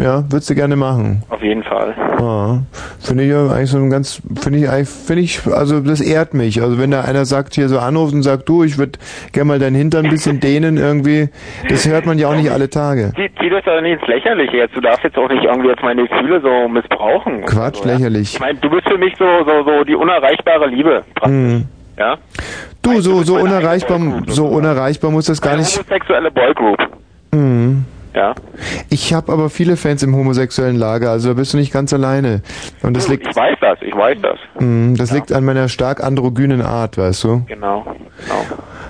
Ja, 0.00 0.24
würdest 0.30 0.48
du 0.50 0.54
gerne 0.54 0.76
machen. 0.76 1.22
auf 1.28 1.42
jeden 1.42 1.62
Fall. 1.62 1.94
Ja, 2.18 2.62
finde 3.00 3.24
ich 3.24 3.30
ja 3.30 3.46
eigentlich 3.48 3.70
so 3.70 3.78
ein 3.78 3.90
ganz, 3.90 4.22
finde 4.40 4.58
ich 4.60 4.68
eigentlich, 4.68 4.88
finde 4.88 5.22
ich, 5.22 5.46
also 5.46 5.80
das 5.80 6.00
ehrt 6.00 6.32
mich. 6.34 6.62
Also 6.62 6.78
wenn 6.78 6.90
da 6.90 7.02
einer 7.02 7.24
sagt, 7.24 7.54
hier 7.54 7.68
so 7.68 7.78
anruft 7.78 8.14
und 8.14 8.22
sagt, 8.22 8.48
du, 8.48 8.62
ich 8.64 8.78
würde 8.78 8.98
gerne 9.32 9.48
mal 9.48 9.58
deinen 9.58 9.76
Hintern 9.76 10.06
ein 10.06 10.10
bisschen 10.10 10.40
dehnen 10.40 10.76
irgendwie, 10.76 11.28
das 11.68 11.86
hört 11.88 12.06
man 12.06 12.18
ja 12.18 12.28
auch 12.28 12.36
nicht 12.36 12.50
alle 12.50 12.70
Tage. 12.70 13.12
Zieh, 13.16 13.30
zieh 13.40 13.50
das 13.50 13.64
doch 13.64 13.80
nicht 13.80 14.00
ins 14.00 14.06
Lächerliche 14.08 14.56
jetzt. 14.56 14.76
Du 14.76 14.80
darfst 14.80 15.04
jetzt 15.04 15.18
auch 15.18 15.28
nicht 15.28 15.44
irgendwie 15.44 15.68
jetzt 15.68 15.82
meine 15.82 16.06
Gefühle 16.06 16.40
so 16.40 16.68
missbrauchen. 16.68 17.44
Quatsch, 17.44 17.76
so, 17.82 17.88
ja. 17.88 17.96
lächerlich. 17.96 18.34
Ich 18.34 18.40
meine, 18.40 18.58
du 18.58 18.70
bist 18.70 18.88
für 18.88 18.98
mich 18.98 19.14
so, 19.18 19.26
so, 19.44 19.64
so 19.64 19.84
die 19.84 19.94
unerreichbare 19.94 20.66
Liebe. 20.66 21.04
Mhm. 21.26 21.66
Ja? 21.98 22.16
Du, 22.82 23.00
so, 23.00 23.22
so 23.22 23.36
unerreichbar, 23.36 24.00
so 24.28 24.46
unerreichbar 24.46 25.10
muss 25.10 25.26
das 25.26 25.42
gar 25.42 25.52
Eine 25.52 25.62
nicht. 25.62 25.76
homosexuelle 25.76 26.30
Boygroup. 26.30 26.78
Mhm. 27.32 27.84
Ja. 28.14 28.34
Ich 28.88 29.14
habe 29.14 29.32
aber 29.32 29.50
viele 29.50 29.76
Fans 29.76 30.02
im 30.02 30.16
homosexuellen 30.16 30.76
Lager, 30.76 31.10
also 31.10 31.28
da 31.28 31.34
bist 31.34 31.52
du 31.52 31.58
nicht 31.58 31.72
ganz 31.72 31.92
alleine. 31.92 32.42
Und 32.82 32.96
das 32.96 33.08
liegt, 33.08 33.26
Ich 33.28 33.36
weiß 33.36 33.56
das, 33.60 33.78
ich 33.82 33.94
weiß 33.94 34.18
das. 34.20 34.38
Mhm, 34.58 34.96
das 34.96 35.12
liegt 35.12 35.32
an 35.32 35.44
meiner 35.44 35.68
stark 35.68 36.02
androgynen 36.02 36.60
Art, 36.62 36.98
weißt 36.98 37.24
du? 37.24 37.42
Genau, 37.46 37.82
genau. 37.84 38.44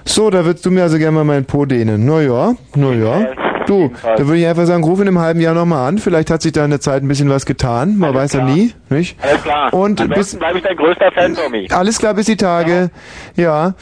So, 0.04 0.30
da 0.30 0.44
würdest 0.44 0.64
du 0.64 0.70
mir 0.70 0.82
also 0.82 0.96
gerne 0.98 1.12
mal 1.16 1.24
meinen 1.24 1.44
Po 1.44 1.66
dehnen. 1.66 2.06
Na 2.06 2.20
ja, 2.22 2.54
na 2.74 2.92
ja. 2.92 3.26
Du, 3.66 3.92
da 4.02 4.26
würde 4.26 4.38
ich 4.38 4.46
einfach 4.46 4.64
sagen, 4.64 4.82
ruf 4.82 5.00
in 5.00 5.06
einem 5.06 5.18
halben 5.20 5.40
Jahr 5.40 5.54
nochmal 5.54 5.86
an. 5.86 5.98
Vielleicht 5.98 6.30
hat 6.30 6.42
sich 6.42 6.52
da 6.52 6.64
in 6.64 6.70
der 6.70 6.80
Zeit 6.80 7.02
ein 7.02 7.08
bisschen 7.08 7.28
was 7.28 7.44
getan. 7.46 7.98
Man 7.98 8.14
weiß 8.14 8.32
ja 8.32 8.44
nie, 8.44 8.72
nicht? 8.88 9.22
Alles 9.22 9.42
klar. 9.42 9.72
Und 9.74 10.00
Ansonsten 10.00 10.14
bis, 10.14 10.36
bleibe 10.38 10.58
ich 10.58 10.64
dein 10.64 10.76
größter 10.76 11.12
Fan, 11.12 11.34
Tommy. 11.34 11.68
alles 11.70 11.98
klar, 11.98 12.14
bis 12.14 12.26
die 12.26 12.36
Tage. 12.36 12.90
Ja. 13.36 13.74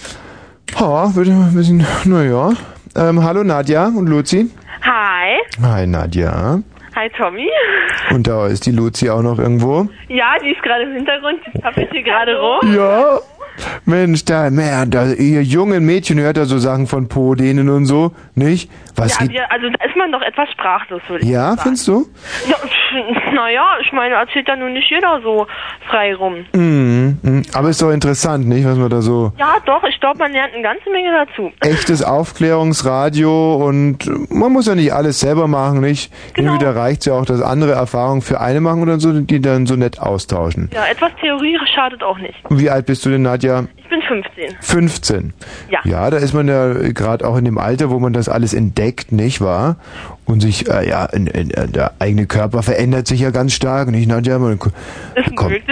Ha, 0.78 1.10
würde 1.14 1.30
ein 1.30 1.54
bisschen, 1.54 1.86
na 2.04 2.24
ja. 2.24 2.50
Ähm, 2.96 3.22
hallo 3.22 3.44
Nadja 3.44 3.86
und 3.86 4.08
Luzi. 4.08 4.50
Hi. 4.88 5.36
Hi 5.60 5.86
Nadja. 5.86 6.62
Hi 6.96 7.10
Tommy. 7.10 7.46
Und 8.10 8.26
da 8.26 8.46
ist 8.46 8.64
die 8.64 8.70
Luzi 8.70 9.10
auch 9.10 9.20
noch 9.20 9.38
irgendwo. 9.38 9.86
Ja, 10.08 10.38
die 10.42 10.52
ist 10.52 10.62
gerade 10.62 10.84
im 10.84 10.94
Hintergrund, 10.94 11.40
die 11.46 11.60
tappelt 11.60 11.90
hier 11.92 12.02
gerade 12.02 12.40
rum. 12.40 12.74
Ja. 12.74 13.18
Mensch, 13.84 14.24
da, 14.24 14.50
man, 14.50 14.90
da, 14.90 15.06
ihr 15.12 15.42
jungen 15.42 15.84
Mädchen 15.84 16.18
hört 16.18 16.36
da 16.36 16.44
so 16.44 16.58
Sachen 16.58 16.86
von 16.86 17.08
Po 17.08 17.34
denen 17.34 17.68
und 17.68 17.86
so, 17.86 18.12
nicht? 18.34 18.70
Was 18.96 19.18
ja, 19.18 19.26
geht? 19.26 19.32
wir, 19.36 19.52
also 19.52 19.66
da 19.68 19.84
ist 19.84 19.96
man 19.96 20.10
doch 20.12 20.22
etwas 20.22 20.50
sprachlos, 20.50 21.00
würde 21.08 21.24
ich 21.24 21.30
Ja, 21.30 21.50
sagen. 21.50 21.60
findest 21.62 21.88
du? 21.88 22.06
Ja, 22.48 22.56
naja, 23.34 23.64
ich 23.84 23.92
meine, 23.92 24.14
erzählt 24.14 24.48
da 24.48 24.56
nun 24.56 24.72
nicht 24.72 24.90
jeder 24.90 25.20
so 25.22 25.46
frei 25.88 26.14
rum. 26.14 26.44
Mhm, 26.54 27.18
mhm. 27.22 27.42
Aber 27.54 27.68
ist 27.68 27.80
doch 27.82 27.90
interessant, 27.92 28.48
nicht, 28.48 28.66
was 28.66 28.76
man 28.76 28.88
da 28.90 29.00
so 29.02 29.32
Ja, 29.38 29.56
doch, 29.66 29.82
ich 29.84 30.00
glaube, 30.00 30.18
man 30.18 30.32
lernt 30.32 30.54
eine 30.54 30.62
ganze 30.62 30.90
Menge 30.90 31.10
dazu. 31.26 31.52
echtes 31.60 32.02
Aufklärungsradio 32.02 33.56
und 33.56 33.98
man 34.30 34.52
muss 34.52 34.66
ja 34.66 34.74
nicht 34.74 34.92
alles 34.92 35.20
selber 35.20 35.46
machen, 35.46 35.80
nicht? 35.80 36.12
Genau. 36.34 36.54
Wieder 36.54 36.74
reicht 36.76 37.06
ja 37.06 37.14
auch, 37.14 37.24
dass 37.24 37.40
andere 37.42 37.72
Erfahrungen 37.72 38.22
für 38.22 38.40
eine 38.40 38.60
machen 38.60 38.82
oder 38.82 38.98
so, 39.00 39.12
die 39.20 39.40
dann 39.40 39.66
so 39.66 39.76
nett 39.76 40.00
austauschen. 40.00 40.70
Ja, 40.72 40.86
etwas 40.90 41.10
Theorie 41.20 41.58
schadet 41.74 42.02
auch 42.02 42.18
nicht. 42.18 42.34
Wie 42.50 42.70
alt 42.70 42.86
bist 42.86 43.04
du 43.06 43.10
denn, 43.10 43.22
Nadja? 43.22 43.47
Ich 43.76 43.88
bin 43.88 44.02
15. 44.02 44.56
15. 44.60 45.32
Ja. 45.70 45.78
Ja, 45.84 46.10
da 46.10 46.18
ist 46.18 46.34
man 46.34 46.46
ja 46.48 46.72
gerade 46.92 47.26
auch 47.26 47.36
in 47.36 47.44
dem 47.44 47.58
Alter, 47.58 47.90
wo 47.90 47.98
man 47.98 48.12
das 48.12 48.28
alles 48.28 48.52
entdeckt, 48.54 49.12
nicht 49.12 49.40
wahr? 49.40 49.76
Und 50.26 50.40
sich, 50.40 50.68
äh, 50.68 50.88
ja, 50.88 51.06
in, 51.06 51.26
in, 51.26 51.50
äh, 51.52 51.68
der 51.68 51.92
eigene 51.98 52.26
Körper 52.26 52.62
verändert 52.62 53.06
sich 53.06 53.20
ja 53.20 53.30
ganz 53.30 53.52
stark, 53.54 53.90
nicht, 53.90 54.08
Nadja? 54.08 54.38
Man, 54.38 54.52
Ist 54.54 55.30
möglich. 55.30 55.62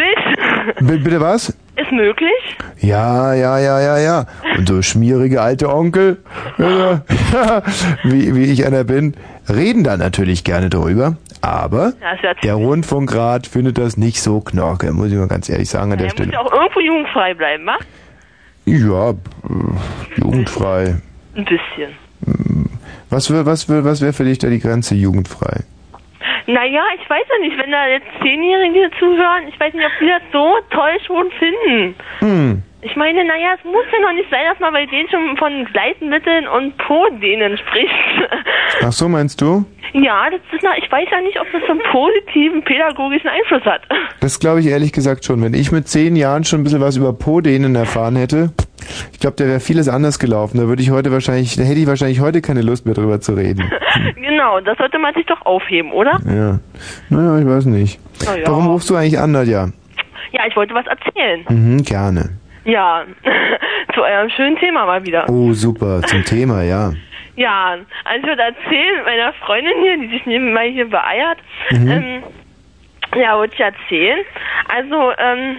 B- 0.80 0.96
bitte 0.98 1.20
was? 1.20 1.50
Ist 1.76 1.92
möglich. 1.92 2.30
Ja, 2.78 3.34
ja, 3.34 3.58
ja, 3.58 3.80
ja, 3.80 3.98
ja. 3.98 4.24
Und 4.56 4.66
so 4.66 4.80
schmierige 4.80 5.42
alte 5.42 5.68
Onkel, 5.72 6.16
ja, 6.58 7.02
wie, 8.04 8.34
wie 8.34 8.44
ich 8.44 8.64
einer 8.66 8.84
bin, 8.84 9.14
reden 9.48 9.84
da 9.84 9.96
natürlich 9.98 10.42
gerne 10.42 10.70
drüber. 10.70 11.16
Aber 11.46 11.92
Ja, 12.00 12.14
ja 12.22 12.34
der 12.34 12.54
Rundfunkrat 12.54 13.46
findet 13.46 13.78
das 13.78 13.96
nicht 13.96 14.20
so 14.20 14.40
knorke, 14.40 14.92
muss 14.92 15.12
ich 15.12 15.16
mal 15.16 15.28
ganz 15.28 15.48
ehrlich 15.48 15.70
sagen 15.70 15.92
an 15.92 15.98
der 15.98 16.08
Er 16.08 16.12
muss 16.12 16.14
Stelle. 16.14 16.32
ja 16.32 16.40
auch 16.40 16.52
irgendwo 16.52 16.80
jugendfrei 16.80 17.34
bleiben, 17.34 17.64
wa? 17.66 17.76
Ja, 18.64 19.10
äh, 19.10 20.20
jugendfrei. 20.20 20.96
Ein 21.36 21.44
bisschen. 21.44 21.92
Was 23.10 23.30
wär, 23.32 23.46
was 23.46 23.68
wär, 23.68 23.84
was 23.84 24.00
wäre 24.00 24.12
für 24.12 24.24
dich 24.24 24.38
da 24.38 24.48
die 24.48 24.58
Grenze 24.58 24.96
jugendfrei? 24.96 25.60
Naja, 26.46 26.82
ich 27.00 27.08
weiß 27.10 27.24
ja 27.28 27.38
nicht, 27.40 27.58
wenn 27.58 27.72
da 27.72 27.88
jetzt 27.88 28.06
Zehnjährige 28.22 28.90
zuhören, 28.98 29.48
ich 29.48 29.58
weiß 29.58 29.74
nicht, 29.74 29.84
ob 29.84 29.92
die 30.00 30.06
das 30.06 30.22
so 30.32 30.56
toll 30.70 30.96
schon 31.06 31.30
finden. 31.32 31.94
Hm. 32.20 32.62
Ich 32.82 32.94
meine, 32.94 33.24
naja, 33.24 33.56
es 33.58 33.64
muss 33.64 33.84
ja 33.92 33.98
noch 34.00 34.12
nicht 34.12 34.30
sein, 34.30 34.44
dass 34.48 34.60
man 34.60 34.72
bei 34.72 34.86
denen 34.86 35.08
schon 35.08 35.36
von 35.38 35.64
Gleitmitteln 35.72 36.46
und 36.46 36.76
Po-Dehnen 36.78 37.58
spricht. 37.58 37.90
Ach 38.82 38.92
so, 38.92 39.08
meinst 39.08 39.40
du? 39.40 39.64
ja, 40.02 40.28
das 40.30 40.40
ist, 40.52 40.62
na, 40.62 40.76
ich 40.78 40.90
weiß 40.90 41.08
ja 41.10 41.20
nicht, 41.20 41.40
ob 41.40 41.46
das 41.52 41.62
so 41.66 41.72
einen 41.72 41.82
positiven 41.90 42.62
pädagogischen 42.62 43.28
Einfluss 43.28 43.64
hat. 43.64 43.82
Das 44.20 44.38
glaube 44.38 44.60
ich 44.60 44.66
ehrlich 44.66 44.92
gesagt 44.92 45.24
schon. 45.24 45.42
Wenn 45.42 45.54
ich 45.54 45.72
mit 45.72 45.88
zehn 45.88 46.16
Jahren 46.16 46.44
schon 46.44 46.60
ein 46.60 46.64
bisschen 46.64 46.80
was 46.80 46.96
über 46.96 47.12
Po-Dehnen 47.12 47.74
erfahren 47.74 48.16
hätte, 48.16 48.52
ich 49.12 49.20
glaube, 49.20 49.36
da 49.36 49.46
wäre 49.46 49.60
vieles 49.60 49.88
anders 49.88 50.18
gelaufen. 50.18 50.58
Da 50.58 50.66
würde 50.68 50.82
ich 50.82 50.90
heute 50.90 51.10
wahrscheinlich, 51.12 51.56
da 51.56 51.62
hätte 51.62 51.80
ich 51.80 51.86
wahrscheinlich 51.86 52.20
heute 52.20 52.40
keine 52.42 52.62
Lust 52.62 52.86
mehr 52.86 52.94
drüber 52.94 53.20
zu 53.20 53.34
reden. 53.34 53.70
genau, 54.16 54.60
das 54.60 54.76
sollte 54.78 54.98
man 54.98 55.14
sich 55.14 55.26
doch 55.26 55.44
aufheben, 55.44 55.92
oder? 55.92 56.18
Ja. 56.26 56.58
Naja, 57.10 57.38
ich 57.38 57.46
weiß 57.46 57.66
nicht. 57.66 57.98
Ja. 58.24 58.46
Warum 58.46 58.66
rufst 58.68 58.88
du 58.90 58.96
eigentlich 58.96 59.18
an, 59.18 59.32
Nadja? 59.32 59.68
Ja, 60.32 60.40
ich 60.48 60.56
wollte 60.56 60.74
was 60.74 60.86
erzählen. 60.86 61.44
Mhm, 61.48 61.82
gerne. 61.82 62.30
Ja, 62.64 63.04
zu 63.94 64.02
eurem 64.02 64.28
schönen 64.30 64.56
Thema 64.58 64.86
mal 64.86 65.04
wieder. 65.06 65.28
Oh, 65.30 65.52
super. 65.52 66.02
Zum 66.02 66.24
Thema, 66.24 66.62
ja. 66.62 66.92
Ja, 67.36 67.76
also 68.04 68.20
ich 68.22 68.26
würde 68.26 68.42
erzählen, 68.42 68.96
mit 68.96 69.04
meiner 69.06 69.32
Freundin 69.34 69.72
hier, 69.82 69.98
die 69.98 70.08
sich 70.08 70.26
nebenbei 70.26 70.70
hier 70.70 70.88
beeiert, 70.88 71.38
Mhm. 71.70 71.88
ähm, 71.90 72.22
ja, 73.14 73.36
wollte 73.38 73.54
ich 73.54 73.60
erzählen. 73.60 74.18
Also, 74.68 75.12
ähm, 75.18 75.56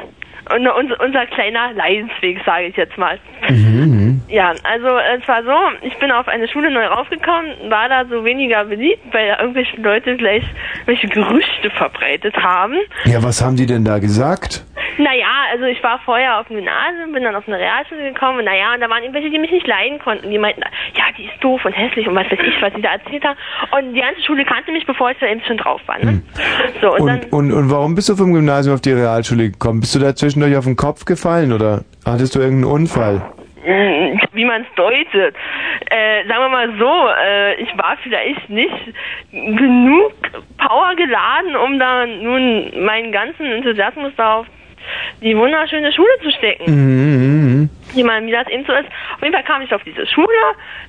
unser, 0.49 1.26
kleiner 1.28 1.74
Leidensweg, 1.74 2.40
sage 2.45 2.68
ich 2.68 2.78
jetzt 2.78 2.98
mal. 2.98 3.19
Mhm. 3.49 4.06
Ja, 4.27 4.53
also 4.64 4.88
es 5.18 5.27
war 5.27 5.44
so, 5.44 5.85
ich 5.85 5.98
bin 5.98 6.11
auf 6.11 6.27
eine 6.27 6.48
Schule 6.48 6.72
neu 6.72 6.85
raufgekommen, 6.85 7.69
war 7.69 7.89
da 7.89 8.06
so 8.06 8.23
weniger 8.23 8.65
beliebt, 8.65 9.14
weil 9.14 9.27
da 9.27 9.39
irgendwelche 9.39 9.80
Leute 9.81 10.18
gleich 10.18 10.44
welche 10.85 11.07
Gerüchte 11.07 11.69
verbreitet 11.72 12.35
haben. 12.38 12.76
Ja, 13.06 13.23
was 13.23 13.44
haben 13.44 13.56
die 13.56 13.65
denn 13.65 13.85
da 13.85 13.99
gesagt? 13.99 14.65
Naja, 14.98 15.27
also 15.52 15.65
ich 15.65 15.81
war 15.84 15.99
vorher 16.06 16.39
auf 16.39 16.48
dem 16.48 16.57
Gymnasium, 16.57 17.11
bin 17.14 17.23
dann 17.23 17.35
auf 17.35 17.48
eine 17.48 17.57
Realschule 17.57 18.14
gekommen 18.14 18.39
und 18.39 18.45
naja, 18.45 18.73
und 18.73 18.81
da 18.81 18.89
waren 18.89 19.03
irgendwelche, 19.03 19.30
die 19.30 19.38
mich 19.38 19.52
nicht 19.52 19.68
leiden 19.68 19.99
konnten. 19.99 20.30
Die 20.31 20.39
meinten, 20.39 20.61
ja, 20.95 21.03
die 21.18 21.26
ist 21.26 21.41
doof 21.41 21.64
und 21.65 21.73
hässlich 21.73 22.07
und 22.07 22.15
was 22.15 22.26
weiß 22.26 22.39
ich, 22.39 22.61
was 22.61 22.73
sie 22.73 22.81
da 22.81 22.94
erzählt 22.94 23.23
haben. 23.23 23.38
Und 23.77 23.94
die 23.94 24.02
ganze 24.02 24.22
Schule 24.23 24.44
kannte 24.45 24.72
mich, 24.72 24.85
bevor 24.85 25.11
ich 25.11 25.18
da 25.19 25.27
eben 25.27 25.41
schon 25.45 25.57
drauf 25.57 25.81
war. 25.85 25.99
Ne? 25.99 26.22
So, 26.81 26.95
und, 26.95 27.07
dann, 27.07 27.19
Und, 27.26 27.52
und, 27.52 27.53
und 27.53 27.72
warum 27.72 27.95
bist 27.95 28.10
du 28.10 28.15
vom 28.15 28.34
Gymnasium 28.34 28.76
auf 28.76 28.81
die 28.81 28.91
Realschule 28.91 29.52
gekommen? 29.52 29.81
Bist 29.81 29.94
du 29.94 29.99
da 29.99 30.15
zwischendurch 30.15 30.56
auf 30.57 30.65
den 30.65 30.76
Kopf 30.76 31.06
gefallen 31.06 31.53
oder 31.53 31.84
hattest 32.06 32.35
du 32.35 32.39
irgendeinen 32.39 32.72
Unfall? 32.72 33.22
wie 34.34 34.45
man 34.45 34.61
es 34.61 34.68
deutet. 34.76 35.35
Äh, 35.89 36.26
sagen 36.27 36.41
wir 36.41 36.49
mal 36.49 36.73
so, 36.77 37.10
äh, 37.22 37.56
ich 37.61 37.77
war 37.77 37.98
vielleicht 38.02 38.49
nicht 38.49 38.94
genug 39.31 40.14
Power 40.57 40.95
geladen, 40.95 41.56
um 41.56 41.77
da 41.77 42.06
nun 42.06 42.72
meinen 42.85 43.11
ganzen 43.11 43.45
Enthusiasmus 43.45 44.14
da 44.15 44.38
auf 44.38 44.48
die 45.22 45.35
wunderschöne 45.35 45.91
Schule 45.91 46.18
zu 46.23 46.31
stecken. 46.31 46.64
Mhm. 46.65 47.69
Ich 47.94 48.03
meine, 48.03 48.26
wie 48.26 48.31
das 48.31 48.48
eben 48.48 48.64
so 48.65 48.72
ist. 48.73 48.88
Auf 49.15 49.22
jeden 49.22 49.34
Fall 49.34 49.44
kam 49.44 49.61
ich 49.61 49.73
auf 49.73 49.84
diese 49.84 50.06
Schule, 50.07 50.27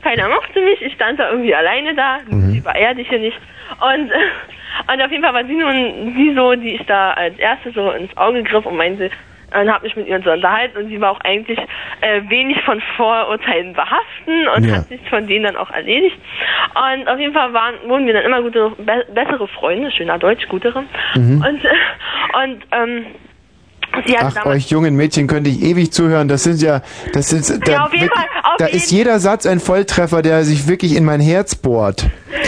keiner 0.02 0.28
mochte 0.28 0.60
mich, 0.60 0.80
ich 0.80 0.92
stand 0.92 1.18
da 1.18 1.30
irgendwie 1.30 1.55
alleine 1.55 1.94
da, 1.94 2.18
sie 2.28 2.64
war 2.64 2.76
ehrlich 2.76 3.09
hier 3.09 3.18
nicht. 3.18 3.38
Und, 3.80 4.12
und 4.92 5.02
auf 5.02 5.10
jeden 5.10 5.24
Fall 5.24 5.34
war 5.34 5.44
sie 5.44 5.55
nun 5.55 6.14
die 6.14 6.32
so, 6.34 6.55
die 6.55 6.74
ich 6.74 6.86
da 6.86 7.12
als 7.12 7.36
erste 7.38 7.72
so 7.72 7.90
ins 7.90 8.16
Auge 8.16 8.42
griff 8.44 8.66
und 8.66 8.76
meinte, 8.76 9.10
und 9.54 9.72
habe 9.72 9.84
mich 9.84 9.96
mit 9.96 10.06
ihr 10.06 10.20
so 10.22 10.30
unterhalten 10.30 10.78
und 10.78 10.88
sie 10.88 11.00
war 11.00 11.12
auch 11.12 11.20
eigentlich 11.20 11.58
äh, 12.00 12.22
wenig 12.28 12.60
von 12.64 12.80
Vorurteilen 12.96 13.72
behaften 13.72 14.48
und 14.54 14.64
Ja. 14.66 14.76
hat 14.76 14.88
sich 14.88 15.00
von 15.08 15.26
denen 15.26 15.44
dann 15.44 15.56
auch 15.56 15.70
erledigt. 15.70 16.16
Und 16.74 17.08
auf 17.08 17.18
jeden 17.18 17.32
Fall 17.32 17.52
waren, 17.52 17.74
wurden 17.86 18.06
wir 18.06 18.14
dann 18.14 18.24
immer 18.24 18.42
gute, 18.42 18.70
be 18.78 19.06
bessere 19.14 19.48
Freunde, 19.48 19.90
schöner 19.90 20.18
Deutsch, 20.18 20.46
gutere. 20.48 20.84
Mhm. 21.14 21.44
Und, 21.46 21.64
äh, 21.64 22.42
und 22.42 22.66
ähm, 22.72 23.06
Ach, 23.93 24.47
euch 24.47 24.70
jungen 24.70 24.94
Mädchen 24.97 25.27
könnte 25.27 25.51
ich 25.51 25.62
ewig 25.62 25.93
zuhören. 25.93 26.28
Das 26.28 26.44
sind 26.44 26.60
ja, 26.62 26.82
das 27.12 27.28
sind, 27.28 27.66
da, 27.66 27.73
Ja, 27.73 27.89
jeden 27.90 28.02
wirklich- 28.05 28.10
Fall, 28.10 28.27
da 28.59 28.66
ist 28.66 28.90
jeder 28.90 29.19
Satz 29.19 29.47
ein 29.47 29.60
Volltreffer, 29.60 30.23
der 30.23 30.44
sich 30.44 30.69
wirklich 30.69 30.97
in 30.97 31.05
mein 31.05 31.20
Herz 31.20 31.55
bohrt. 31.55 32.06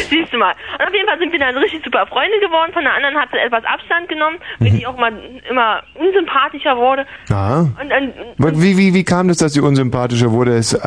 Siehst 0.08 0.32
du 0.32 0.38
mal. 0.38 0.54
Und 0.78 0.86
auf 0.88 0.94
jeden 0.94 1.08
Fall 1.08 1.18
sind 1.18 1.32
wir 1.32 1.38
dann 1.38 1.56
richtig 1.56 1.82
super 1.84 2.06
Freunde 2.06 2.38
geworden. 2.40 2.72
Von 2.72 2.84
der 2.84 2.94
anderen 2.94 3.16
hat 3.16 3.28
sie 3.32 3.38
etwas 3.38 3.64
Abstand 3.64 4.08
genommen, 4.08 4.36
weil 4.58 4.70
die 4.70 4.86
auch 4.86 4.96
mal 4.96 5.12
immer 5.48 5.82
unsympathischer 5.94 6.76
wurde. 6.76 7.06
Ah. 7.30 7.60
Und, 7.60 7.92
und, 8.38 8.44
Und 8.44 8.62
Wie, 8.62 8.76
wie, 8.76 8.94
wie 8.94 9.04
kam 9.04 9.28
das, 9.28 9.38
dass 9.38 9.52
sie 9.52 9.60
unsympathischer 9.60 10.30
wurde? 10.32 10.56
Ist, 10.56 10.78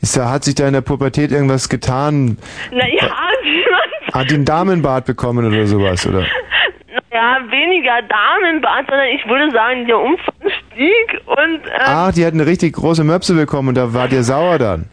ist, 0.00 0.16
da- 0.16 0.30
hat 0.30 0.44
sich 0.44 0.54
da 0.54 0.66
in 0.66 0.72
der 0.74 0.80
Pubertät 0.82 1.30
irgendwas 1.32 1.68
getan? 1.68 2.38
naja, 2.72 3.10
Hat 4.12 4.32
einen 4.32 4.44
Damenbart 4.44 5.04
bekommen 5.06 5.46
oder 5.46 5.66
sowas? 5.66 6.04
Oder? 6.06 6.24
Ja, 7.12 7.38
weniger 7.50 8.02
Damenbart, 8.02 8.86
sondern 8.88 9.08
ich 9.08 9.26
würde 9.28 9.50
sagen, 9.50 9.86
der 9.86 9.98
Umfang 9.98 10.34
stieg 10.70 11.20
und, 11.26 11.66
äh, 11.66 11.78
Ach, 11.78 12.12
die 12.12 12.24
hat 12.24 12.34
eine 12.34 12.46
richtig 12.46 12.74
große 12.74 13.04
Möpse 13.04 13.34
bekommen 13.34 13.68
und 13.68 13.74
da 13.76 13.92
war 13.92 14.08
dir 14.08 14.22
sauer 14.22 14.58
dann. 14.58 14.86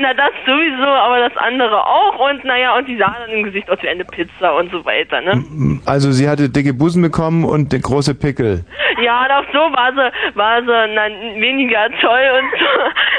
na 0.00 0.12
das 0.14 0.32
sowieso, 0.44 0.86
aber 0.86 1.20
das 1.20 1.36
andere 1.36 1.84
auch. 1.86 2.18
Und 2.30 2.44
naja, 2.44 2.76
und 2.76 2.88
die 2.88 2.96
sah 2.98 3.14
dann 3.20 3.30
im 3.30 3.44
Gesicht 3.44 3.70
aus 3.70 3.78
wie 3.82 3.88
eine 3.88 4.04
Pizza 4.04 4.54
und 4.56 4.70
so 4.70 4.84
weiter, 4.84 5.20
ne? 5.20 5.80
Also 5.86 6.12
sie 6.12 6.28
hatte 6.28 6.50
dicke 6.50 6.74
Busen 6.74 7.02
bekommen 7.02 7.44
und 7.44 7.70
große 7.70 8.14
Pickel. 8.14 8.64
Ja, 9.02 9.26
doch 9.28 9.46
so 9.52 9.58
war 9.58 9.92
sie, 9.92 10.36
war 10.36 10.60
sie 10.60 10.92
na, 10.94 11.08
weniger 11.40 11.88
toll 12.00 12.30
und 12.38 12.50
so. 12.58 12.66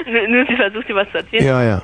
Nur- 0.30 0.45
sie 0.47 0.55
versucht, 0.55 0.88
dir 0.89 0.95
was 0.95 1.09
zu 1.11 1.17
erzählen. 1.17 1.45
Ja, 1.45 1.63
ja. 1.63 1.81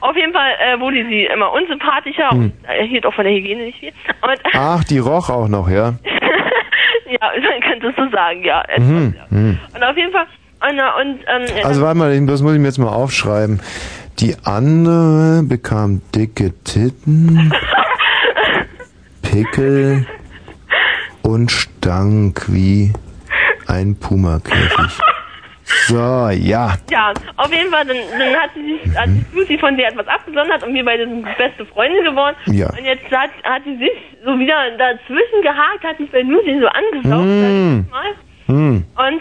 Auf 0.00 0.16
jeden 0.16 0.32
Fall 0.32 0.50
äh, 0.60 0.78
wurde 0.80 1.04
sie 1.08 1.24
immer 1.24 1.52
unsympathischer 1.52 2.30
Hm. 2.30 2.38
und 2.40 2.52
erhielt 2.64 3.04
auch 3.06 3.14
von 3.14 3.24
der 3.24 3.32
Hygiene 3.34 3.64
nicht 3.64 3.78
viel. 3.78 3.92
Und 4.22 4.40
Ach, 4.54 4.84
die 4.84 4.98
roch 4.98 5.28
auch 5.30 5.48
noch, 5.48 5.68
ja. 5.68 5.94
ja, 7.10 7.18
man 7.20 7.60
könnte 7.62 7.88
es 7.88 7.96
so 7.96 8.08
sagen, 8.10 8.44
ja. 8.44 8.62
Mhm. 8.76 9.14
Mhm. 9.30 9.58
Und 9.74 9.82
auf 9.84 9.96
jeden 9.96 10.12
Fall 10.12 10.26
Und, 10.68 10.78
äh, 10.78 10.82
und 11.00 11.20
ähm, 11.26 11.64
Also 11.64 11.82
warte 11.82 11.98
mal, 11.98 12.26
das 12.26 12.42
muss 12.42 12.52
ich 12.54 12.58
mir 12.60 12.66
jetzt 12.66 12.78
mal 12.78 12.88
aufschreiben. 12.88 13.60
Die 14.18 14.34
andere 14.44 15.42
bekam 15.44 16.00
dicke 16.14 16.52
Titten, 16.64 17.52
Pickel 19.22 20.06
und 21.22 21.50
stank 21.52 22.46
wie 22.48 22.92
ein 23.68 23.94
Pumakäfig. 23.96 24.98
So, 25.86 26.28
ja. 26.30 26.74
Ja, 26.90 27.12
auf 27.36 27.52
jeden 27.52 27.70
Fall, 27.70 27.84
dann, 27.86 27.96
dann 28.18 28.34
hat 28.40 28.50
sie 28.54 28.62
sich, 28.62 28.96
hat 28.98 29.08
sich 29.08 29.22
Lucy 29.34 29.58
von 29.58 29.76
der 29.76 29.88
etwas 29.88 30.06
abgesondert 30.08 30.62
und 30.64 30.72
wir 30.74 30.84
beide 30.84 31.06
sind 31.06 31.24
beste 31.36 31.66
Freunde 31.66 32.02
geworden. 32.02 32.36
Ja. 32.46 32.68
Und 32.70 32.84
jetzt 32.84 33.04
hat, 33.10 33.30
hat 33.44 33.62
sie 33.64 33.76
sich 33.76 33.92
so 34.24 34.38
wieder 34.38 34.54
dazwischen 34.78 35.42
gehakt, 35.42 35.84
hat 35.84 35.98
sich 35.98 36.10
bei 36.10 36.22
Lucy 36.22 36.58
so 36.60 36.66
angesaugt, 36.68 37.26
Mm. 37.26 37.80
sag 37.80 37.84
ich 37.84 37.90
mal. 37.90 38.14
Hm. 38.46 38.84
Und, 38.96 39.20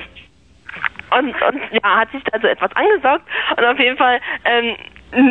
und, 1.12 1.28
und 1.30 1.62
ja, 1.72 1.98
hat 2.00 2.12
sich 2.12 2.24
da 2.26 2.40
so 2.40 2.48
etwas 2.48 2.72
angesaugt 2.76 3.24
und 3.58 3.64
auf 3.66 3.80
jeden 3.80 3.98
Fall, 3.98 4.20
ähm, 4.46 4.76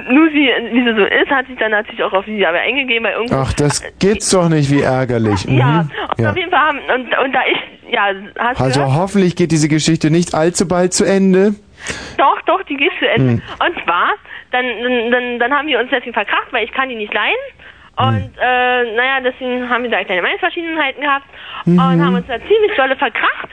Lucy, 0.08 0.50
wie 0.72 0.84
sie 0.84 0.94
so 0.98 1.04
ist, 1.04 1.30
hat 1.30 1.46
sich 1.48 1.58
dann 1.58 1.70
natürlich 1.72 2.02
auch 2.02 2.12
auf 2.14 2.24
sie 2.24 2.44
aber 2.46 2.58
eingegeben 2.60 3.02
bei 3.02 3.12
irgendwo. 3.12 3.36
Ach, 3.36 3.52
das 3.52 3.82
geht's 3.98 4.30
doch 4.30 4.48
nicht, 4.48 4.70
wie 4.70 4.80
ärgerlich. 4.80 5.44
Ja, 5.44 5.82
Mhm. 5.82 5.90
und 6.16 6.24
ja. 6.24 6.30
auf 6.30 6.36
jeden 6.36 6.50
Fall 6.50 6.60
haben, 6.60 6.78
und, 6.94 7.18
und 7.18 7.32
da 7.32 7.40
ich, 7.46 7.92
ja, 7.92 8.06
hast 8.38 8.60
Also 8.60 8.80
gehört? 8.80 8.96
hoffentlich 8.96 9.36
geht 9.36 9.52
diese 9.52 9.68
Geschichte 9.68 10.10
nicht 10.10 10.34
allzu 10.34 10.66
bald 10.66 10.94
zu 10.94 11.04
Ende. 11.04 11.54
Doch, 12.16 12.40
doch, 12.46 12.62
die 12.62 12.76
geht 12.76 12.92
zu 12.98 13.06
Ende. 13.06 13.32
Hm. 13.34 13.42
Und 13.66 13.84
zwar, 13.84 14.08
dann, 14.50 14.64
dann, 14.82 15.10
dann, 15.10 15.38
dann 15.40 15.52
haben 15.52 15.68
wir 15.68 15.78
uns 15.78 15.90
deswegen 15.90 16.14
verkracht, 16.14 16.50
weil 16.52 16.64
ich 16.64 16.72
kann 16.72 16.88
die 16.88 16.94
nicht 16.96 17.12
leihen. 17.12 17.34
Und 17.98 18.30
äh, 18.40 18.94
naja, 18.96 19.20
deswegen 19.24 19.68
haben 19.68 19.82
wir 19.84 19.90
da 19.90 20.02
kleine 20.04 20.22
Meinungsverschiedenheiten 20.22 21.02
gehabt 21.02 21.26
Mhm. 21.66 21.78
und 21.78 22.04
haben 22.04 22.14
uns 22.14 22.26
da 22.28 22.38
ziemlich 22.40 22.72
dolle 22.76 22.94
verkracht. 22.96 23.48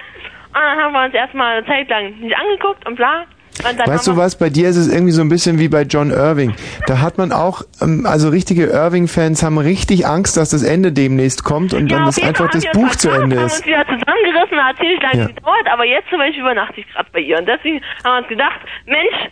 Und 0.54 0.62
dann 0.62 0.78
haben 0.80 0.94
wir 0.94 1.04
uns 1.06 1.14
erstmal 1.14 1.58
eine 1.58 1.66
Zeit 1.66 1.90
lang 1.90 2.20
nicht 2.20 2.36
angeguckt 2.36 2.86
und 2.88 2.96
bla. 2.96 3.26
Und 3.70 3.80
dann 3.80 3.88
Weißt 3.88 4.08
haben 4.08 4.16
du 4.16 4.22
was, 4.22 4.36
bei 4.38 4.50
dir 4.50 4.68
ist 4.68 4.78
es 4.78 4.92
irgendwie 4.92 5.12
so 5.12 5.22
ein 5.22 5.30
bisschen 5.30 5.60
wie 5.60 5.68
bei 5.68 5.84
John 5.84 6.10
Irving. 6.10 6.56
Da 6.88 7.02
hat 7.02 7.20
man 7.20 7.32
auch, 7.32 7.62
ähm, 7.82 8.06
also 8.08 8.30
richtige 8.30 8.66
Irving-Fans 8.66 9.44
haben 9.44 9.60
richtig 9.60 10.08
Angst, 10.08 10.38
dass 10.38 10.50
das 10.50 10.64
Ende 10.64 10.92
demnächst 10.92 11.44
kommt 11.44 11.74
und 11.74 11.92
dann 11.92 12.04
auf 12.04 12.18
ist 12.18 12.24
einfach 12.24 12.50
das 12.50 12.66
haben 12.66 12.74
wir 12.82 12.88
Buch 12.88 12.96
zu 12.96 13.10
Ende 13.10 13.38
haben 13.38 13.46
ist. 13.46 13.58
uns 13.60 13.66
wieder 13.68 13.86
zusammengerissen, 13.86 14.58
hat 14.58 14.78
ziemlich 14.78 15.02
lange 15.02 15.20
Ja. 15.22 15.28
gedauert, 15.28 15.68
aber 15.72 15.86
jetzt 15.86 16.10
zum 16.10 16.18
Beispiel 16.18 16.42
übernachte 16.42 16.80
ich 16.82 16.88
gerade 16.92 17.10
bei 17.14 17.20
ihr. 17.20 17.38
Und 17.38 17.48
deswegen 17.48 17.80
haben 18.04 18.14
wir 18.14 18.18
uns 18.20 18.28
gedacht, 18.28 18.60
Mensch, 18.88 19.30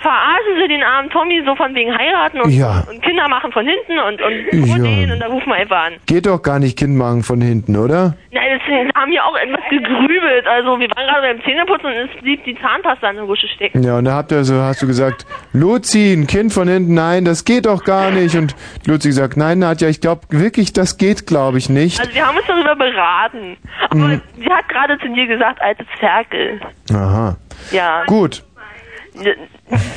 verarschen 0.00 0.56
Sie 0.60 0.68
den 0.68 0.82
armen 0.82 1.10
Tommy 1.10 1.42
so 1.44 1.54
von 1.56 1.74
wegen 1.74 1.96
heiraten 1.96 2.40
und, 2.40 2.50
Ja. 2.50 2.84
und 2.90 3.02
Kinder 3.02 3.28
machen 3.28 3.52
von 3.52 3.66
hinten 3.66 3.98
und, 3.98 4.20
und 4.22 4.66
Ja. 4.68 4.78
den 4.78 5.12
und 5.12 5.20
da 5.20 5.26
rufen 5.26 5.48
wir 5.48 5.54
einfach 5.56 5.84
an. 5.86 5.92
Geht 6.06 6.26
doch 6.26 6.42
gar 6.42 6.58
nicht 6.58 6.78
Kindmachen 6.78 7.22
von 7.22 7.40
hinten, 7.40 7.76
oder? 7.76 8.14
Nein, 8.32 8.58
deswegen 8.60 8.90
haben 8.94 9.10
wir 9.10 9.24
auch 9.24 9.36
etwas 9.36 9.60
gegrübelt. 9.70 10.46
Also 10.46 10.78
wir 10.78 10.88
waren 10.90 11.06
gerade 11.06 11.34
beim 11.34 11.44
Zähneputzen 11.44 11.86
und 11.86 11.92
es 12.10 12.22
blieb 12.22 12.44
die 12.44 12.56
Zahnpasta 12.60 13.10
in 13.10 13.16
der 13.16 13.24
Rusche 13.24 13.48
stecken. 13.48 13.82
Ja, 13.82 13.98
und 13.98 14.04
da 14.04 14.12
habt 14.14 14.32
ihr 14.32 14.44
so, 14.44 14.54
hast 14.60 14.82
du 14.82 14.86
gesagt, 14.86 15.26
Luzi, 15.52 16.12
ein 16.12 16.26
Kind 16.26 16.52
von 16.52 16.68
hinten, 16.68 16.94
nein, 16.94 17.24
das 17.24 17.44
geht 17.44 17.66
doch 17.66 17.84
gar 17.84 18.10
nicht. 18.10 18.34
Und 18.36 18.54
Luzi 18.86 19.08
gesagt, 19.08 19.36
nein, 19.36 19.58
Nadja, 19.58 19.88
ich 19.88 20.00
glaube 20.00 20.22
wirklich, 20.30 20.72
das 20.72 20.96
geht, 20.98 21.26
glaube 21.26 21.58
ich, 21.58 21.68
nicht. 21.68 22.00
Also 22.00 22.14
wir 22.14 22.26
haben 22.26 22.36
uns 22.36 22.46
darüber 22.46 22.76
beraten. 22.76 23.56
Aber 23.90 24.00
Mhm. 24.00 24.20
sie 24.38 24.50
hat 24.50 24.68
gerade 24.68 24.98
zu 24.98 25.08
dir 25.08 25.26
gesagt, 25.26 25.60
altes 25.60 25.86
Ferkel. 25.98 26.60
Aha. 26.92 27.36
Ja. 27.72 28.04
Gut. 28.06 28.42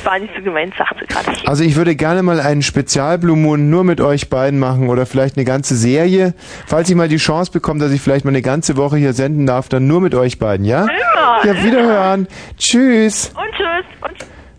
War 0.04 0.18
nicht 0.18 0.32
so 0.36 0.42
gemeint, 0.42 0.74
sagte 0.76 1.06
gerade. 1.06 1.30
Also 1.46 1.64
ich 1.64 1.76
würde 1.76 1.96
gerne 1.96 2.22
mal 2.22 2.40
einen 2.40 2.62
Spezial-Blue 2.62 3.36
Moon 3.36 3.70
nur 3.70 3.84
mit 3.84 4.00
euch 4.00 4.28
beiden 4.28 4.58
machen 4.58 4.88
oder 4.88 5.06
vielleicht 5.06 5.36
eine 5.36 5.44
ganze 5.44 5.76
Serie. 5.76 6.34
Falls 6.66 6.88
ich 6.90 6.96
mal 6.96 7.08
die 7.08 7.16
Chance 7.16 7.50
bekomme, 7.52 7.80
dass 7.80 7.92
ich 7.92 8.00
vielleicht 8.00 8.24
mal 8.24 8.30
eine 8.30 8.42
ganze 8.42 8.76
Woche 8.76 8.96
hier 8.96 9.12
senden 9.12 9.46
darf, 9.46 9.68
dann 9.68 9.86
nur 9.86 10.00
mit 10.00 10.14
euch 10.14 10.38
beiden, 10.38 10.64
ja? 10.66 10.82
Immer, 10.82 11.44
Ja, 11.44 11.64
wiederhören. 11.64 12.28
Tschüss. 12.58 13.32
Und 13.34 13.54
tschüss. 13.56 14.10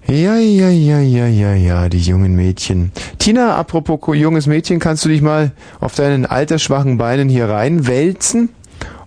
Und 0.08 0.16
Ja, 0.16 0.36
ja, 0.38 0.70
ja, 0.70 1.00
ja, 1.00 1.28
ja, 1.28 1.54
ja, 1.54 1.90
die 1.90 2.00
jungen 2.00 2.36
Mädchen. 2.36 2.92
Tina, 3.20 3.56
apropos 3.56 4.00
junges 4.16 4.48
Mädchen, 4.48 4.80
kannst 4.80 5.06
du 5.06 5.10
dich 5.10 5.22
mal 5.22 5.52
auf 5.80 5.96
deinen 5.96 6.26
altersschwachen 6.26 6.98
Beinen 6.98 7.30
hier 7.30 7.50
reinwälzen? 7.50 8.50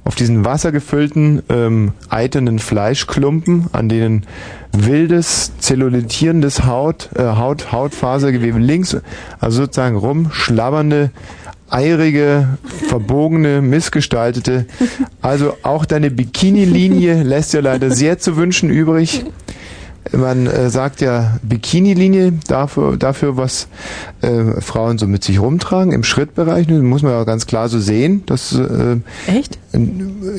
Auf 0.09 0.15
diesen 0.15 0.43
wassergefüllten, 0.47 1.43
ähm, 1.51 1.93
eiternden 2.09 2.61
Fleischklumpen, 2.61 3.67
an 3.73 3.91
denen 3.91 4.25
wildes, 4.73 5.53
zellulitierendes 5.59 6.65
Haut, 6.65 7.11
äh, 7.15 7.23
Haut, 7.23 7.73
Hautfasergewebe 7.73 8.59
links, 8.59 8.97
also 9.39 9.65
sozusagen 9.65 9.97
rumschlabbernde, 9.97 11.11
eirige, 11.69 12.49
verbogene, 12.89 13.61
missgestaltete. 13.61 14.65
Also 15.21 15.59
auch 15.63 15.85
deine 15.85 16.11
Bikini-Linie 16.11 17.23
lässt 17.23 17.53
ja 17.53 17.61
leider 17.61 17.91
sehr 17.91 18.19
zu 18.19 18.39
wünschen 18.39 18.71
übrig. 18.71 19.27
Man 20.13 20.47
äh, 20.47 20.71
sagt 20.71 21.01
ja 21.01 21.39
Bikini-Linie 21.43 22.33
dafür, 22.47 22.97
dafür, 22.97 23.37
was 23.37 23.69
äh, 24.23 24.61
Frauen 24.61 24.99
so 24.99 25.07
mit 25.07 25.25
sich 25.25 25.41
rumtragen 25.41 25.93
im 25.93 26.05
Schrittbereich. 26.05 26.67
Das 26.67 26.81
muss 26.81 27.03
man 27.03 27.13
ja 27.13 27.25
ganz 27.25 27.47
klar 27.47 27.69
so 27.69 27.79
sehen. 27.79 28.23
Dass, 28.27 28.55
äh, 28.55 28.97
Echt? 29.27 29.59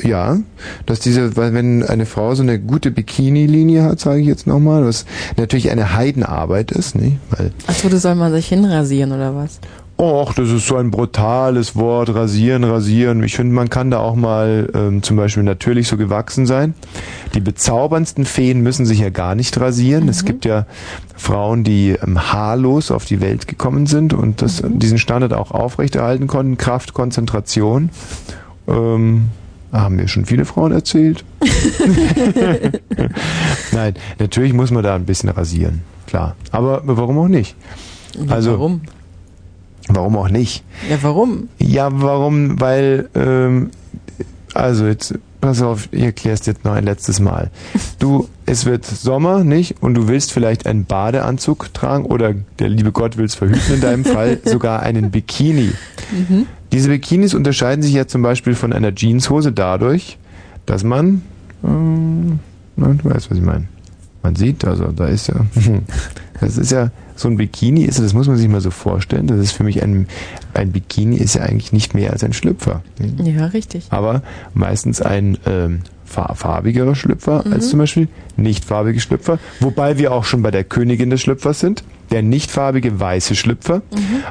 Ja, 0.02 0.38
dass 0.86 1.00
diese, 1.00 1.36
weil 1.36 1.54
wenn 1.54 1.82
eine 1.82 2.06
Frau 2.06 2.34
so 2.34 2.42
eine 2.42 2.58
gute 2.58 2.90
Bikini-Linie 2.90 3.84
hat, 3.84 4.00
sage 4.00 4.20
ich 4.20 4.26
jetzt 4.26 4.46
nochmal, 4.46 4.84
was 4.84 5.06
natürlich 5.36 5.70
eine 5.70 5.94
Heidenarbeit 5.94 6.72
ist, 6.72 6.96
nicht? 6.96 7.18
Weil 7.30 7.52
Achso, 7.66 7.88
das 7.88 8.02
soll 8.02 8.16
man 8.16 8.32
sich 8.32 8.48
hinrasieren 8.48 9.12
oder 9.12 9.34
was? 9.34 9.60
Och, 10.00 10.32
das 10.32 10.48
ist 10.48 10.66
so 10.66 10.76
ein 10.76 10.90
brutales 10.90 11.76
Wort, 11.76 12.14
rasieren, 12.14 12.64
rasieren. 12.64 13.22
Ich 13.22 13.36
finde, 13.36 13.52
man 13.52 13.68
kann 13.68 13.90
da 13.90 13.98
auch 13.98 14.14
mal 14.14 14.70
ähm, 14.74 15.02
zum 15.02 15.18
Beispiel 15.18 15.42
natürlich 15.42 15.88
so 15.88 15.98
gewachsen 15.98 16.46
sein. 16.46 16.72
Die 17.34 17.40
bezauberndsten 17.40 18.24
Feen 18.24 18.62
müssen 18.62 18.86
sich 18.86 19.00
ja 19.00 19.10
gar 19.10 19.34
nicht 19.34 19.60
rasieren. 19.60 20.08
Es 20.08 20.24
gibt 20.24 20.46
ja 20.46 20.64
Frauen, 21.16 21.64
die 21.64 21.98
ähm, 22.02 22.32
haarlos 22.32 22.90
auf 22.90 23.04
die 23.04 23.20
Welt 23.20 23.46
gekommen 23.46 23.84
sind 23.84 24.14
und 24.14 24.40
das, 24.40 24.62
diesen 24.66 24.96
Standard 24.96 25.34
auch 25.34 25.50
aufrechterhalten 25.50 26.28
konnten. 26.28 26.56
Kraft, 26.56 26.94
Konzentration. 26.94 27.90
Ähm, 28.68 29.28
haben 29.70 29.96
mir 29.96 30.08
schon 30.08 30.24
viele 30.24 30.46
Frauen 30.46 30.72
erzählt. 30.72 31.26
Nein, 33.72 33.94
natürlich 34.18 34.54
muss 34.54 34.70
man 34.70 34.82
da 34.82 34.94
ein 34.94 35.04
bisschen 35.04 35.28
rasieren, 35.28 35.82
klar. 36.06 36.36
Aber 36.52 36.80
warum 36.84 37.18
auch 37.18 37.28
nicht? 37.28 37.54
Also, 38.28 38.52
warum? 38.52 38.80
Warum 39.94 40.16
auch 40.16 40.28
nicht? 40.28 40.64
Ja, 40.88 40.98
warum? 41.02 41.48
Ja, 41.58 41.88
warum? 41.92 42.60
Weil, 42.60 43.08
ähm, 43.14 43.70
also 44.54 44.86
jetzt, 44.86 45.14
pass 45.40 45.62
auf, 45.62 45.88
ich 45.92 46.02
erklär's 46.02 46.46
jetzt 46.46 46.64
noch 46.64 46.72
ein 46.72 46.84
letztes 46.84 47.20
Mal. 47.20 47.50
Du, 47.98 48.28
es 48.46 48.66
wird 48.66 48.84
Sommer, 48.84 49.44
nicht? 49.44 49.82
Und 49.82 49.94
du 49.94 50.08
willst 50.08 50.32
vielleicht 50.32 50.66
einen 50.66 50.84
Badeanzug 50.84 51.72
tragen 51.72 52.04
oder 52.04 52.34
der 52.58 52.68
liebe 52.68 52.92
Gott 52.92 53.16
will's 53.16 53.34
verhüten 53.34 53.74
in 53.74 53.80
deinem 53.80 54.04
Fall, 54.04 54.38
sogar 54.44 54.80
einen 54.80 55.10
Bikini. 55.10 55.72
Mhm. 56.12 56.46
Diese 56.72 56.88
Bikinis 56.88 57.34
unterscheiden 57.34 57.82
sich 57.82 57.94
ja 57.94 58.06
zum 58.06 58.22
Beispiel 58.22 58.54
von 58.54 58.72
einer 58.72 58.94
Jeanshose 58.94 59.52
dadurch, 59.52 60.18
dass 60.66 60.84
man, 60.84 61.22
ähm, 61.64 62.38
du 62.76 63.04
weißt, 63.04 63.30
was 63.30 63.38
ich 63.38 63.44
meine. 63.44 63.66
Man 64.22 64.36
sieht, 64.36 64.64
also 64.64 64.92
da 64.92 65.06
ist 65.06 65.28
ja, 65.28 65.34
das 66.40 66.58
ist 66.58 66.70
ja, 66.70 66.90
so 67.20 67.28
ein 67.28 67.36
Bikini 67.36 67.84
ist, 67.84 68.00
das 68.00 68.14
muss 68.14 68.28
man 68.28 68.36
sich 68.36 68.48
mal 68.48 68.60
so 68.60 68.70
vorstellen, 68.70 69.26
das 69.26 69.38
ist 69.38 69.52
für 69.52 69.64
mich 69.64 69.82
ein, 69.82 70.06
ein 70.54 70.72
Bikini 70.72 71.16
ist 71.16 71.34
ja 71.34 71.42
eigentlich 71.42 71.72
nicht 71.72 71.94
mehr 71.94 72.12
als 72.12 72.24
ein 72.24 72.32
Schlüpfer. 72.32 72.82
Ja, 73.22 73.46
richtig. 73.46 73.86
Aber 73.90 74.22
meistens 74.54 75.00
ein 75.00 75.38
ähm, 75.46 75.80
fa- 76.10 76.34
farbigerer 76.34 76.94
Schlüpfer 76.94 77.42
Mhm. 77.46 77.52
als 77.52 77.70
zum 77.70 77.78
Beispiel 77.78 78.08
nicht 78.36 78.64
farbige 78.64 79.00
Schlüpfer. 79.00 79.38
Wobei 79.60 79.96
wir 79.98 80.12
auch 80.12 80.24
schon 80.24 80.42
bei 80.42 80.50
der 80.50 80.64
Königin 80.64 81.10
des 81.10 81.20
Schlüpfers 81.22 81.60
sind. 81.60 81.84
Der 82.10 82.22
nicht 82.22 82.50
farbige 82.50 82.98
weiße 82.98 83.36
Schlüpfer. 83.36 83.82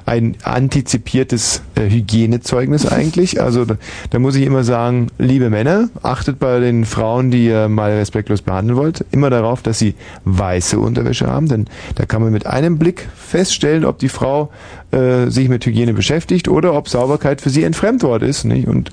Ein 0.05 0.35
antizipiertes 0.43 1.61
äh, 1.75 1.89
Hygienezeugnis 1.89 2.85
eigentlich. 2.85 3.41
Also 3.41 3.63
da, 3.63 3.75
da 4.09 4.19
muss 4.19 4.35
ich 4.35 4.43
immer 4.45 4.65
sagen, 4.65 5.07
liebe 5.17 5.49
Männer, 5.49 5.89
achtet 6.03 6.39
bei 6.39 6.59
den 6.59 6.83
Frauen, 6.85 7.31
die 7.31 7.45
ihr 7.45 7.69
mal 7.69 7.91
respektlos 7.91 8.41
behandeln 8.41 8.77
wollt, 8.77 9.05
immer 9.11 9.29
darauf, 9.29 9.61
dass 9.61 9.79
sie 9.79 9.95
weiße 10.25 10.77
Unterwäsche 10.77 11.27
haben. 11.27 11.47
Denn 11.47 11.67
da 11.95 12.05
kann 12.05 12.21
man 12.21 12.33
mit 12.33 12.45
einem 12.45 12.77
Blick 12.77 13.07
feststellen, 13.15 13.85
ob 13.85 13.99
die 13.99 14.09
Frau 14.09 14.51
äh, 14.91 15.29
sich 15.29 15.49
mit 15.49 15.65
Hygiene 15.65 15.93
beschäftigt 15.93 16.47
oder 16.47 16.73
ob 16.73 16.89
Sauberkeit 16.89 17.41
für 17.41 17.49
sie 17.49 17.65
ein 17.65 17.73
Fremdwort 17.73 18.23
ist. 18.23 18.43
Nicht? 18.43 18.67
Und 18.67 18.91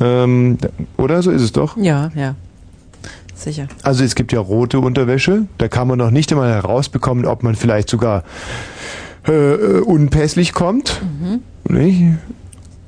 ähm, 0.00 0.58
oder 0.96 1.22
so 1.22 1.30
ist 1.30 1.42
es 1.42 1.52
doch. 1.52 1.76
Ja, 1.76 2.10
ja. 2.14 2.34
Sicher. 3.34 3.66
Also 3.82 4.04
es 4.04 4.14
gibt 4.14 4.32
ja 4.32 4.40
rote 4.40 4.78
Unterwäsche, 4.78 5.46
da 5.58 5.66
kann 5.68 5.88
man 5.88 5.98
noch 5.98 6.10
nicht 6.10 6.30
einmal 6.30 6.52
herausbekommen, 6.52 7.24
ob 7.24 7.42
man 7.42 7.56
vielleicht 7.56 7.88
sogar 7.88 8.22
äh, 9.26 9.32
äh, 9.32 9.80
unpässlich 9.80 10.52
kommt. 10.52 11.00
Mhm. 11.02 11.40
Nicht? 11.74 12.18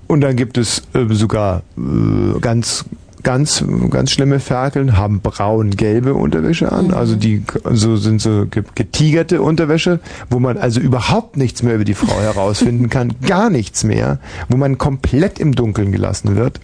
Und 0.07 0.21
dann 0.21 0.37
gibt 0.37 0.59
es 0.59 0.83
äh, 0.93 1.07
sogar 1.11 1.62
äh, 1.77 2.39
ganz 2.41 2.85
ganz 3.24 3.64
ganz 3.90 4.12
schlimme 4.12 4.38
Ferkeln 4.38 4.96
haben 4.96 5.20
braun-gelbe 5.20 6.14
Unterwäsche 6.14 6.70
an, 6.70 6.92
also 6.94 7.16
die 7.16 7.42
so 7.72 7.96
sind 7.96 8.20
so 8.20 8.46
ge- 8.46 8.62
getigerte 8.76 9.42
Unterwäsche, 9.42 9.98
wo 10.30 10.38
man 10.38 10.56
also 10.59 10.78
überhaupt 10.80 11.36
nichts 11.36 11.62
mehr 11.64 11.74
über 11.74 11.84
die 11.84 11.94
Frau 11.94 12.20
herausfinden 12.20 12.88
kann, 12.90 13.14
gar 13.26 13.51
nichts 13.51 13.82
mehr, 13.82 14.18
wo 14.48 14.56
man 14.56 14.78
komplett 14.78 15.40
im 15.40 15.55
Dunkeln 15.56 15.90
gelassen 15.90 16.36
wird. 16.36 16.60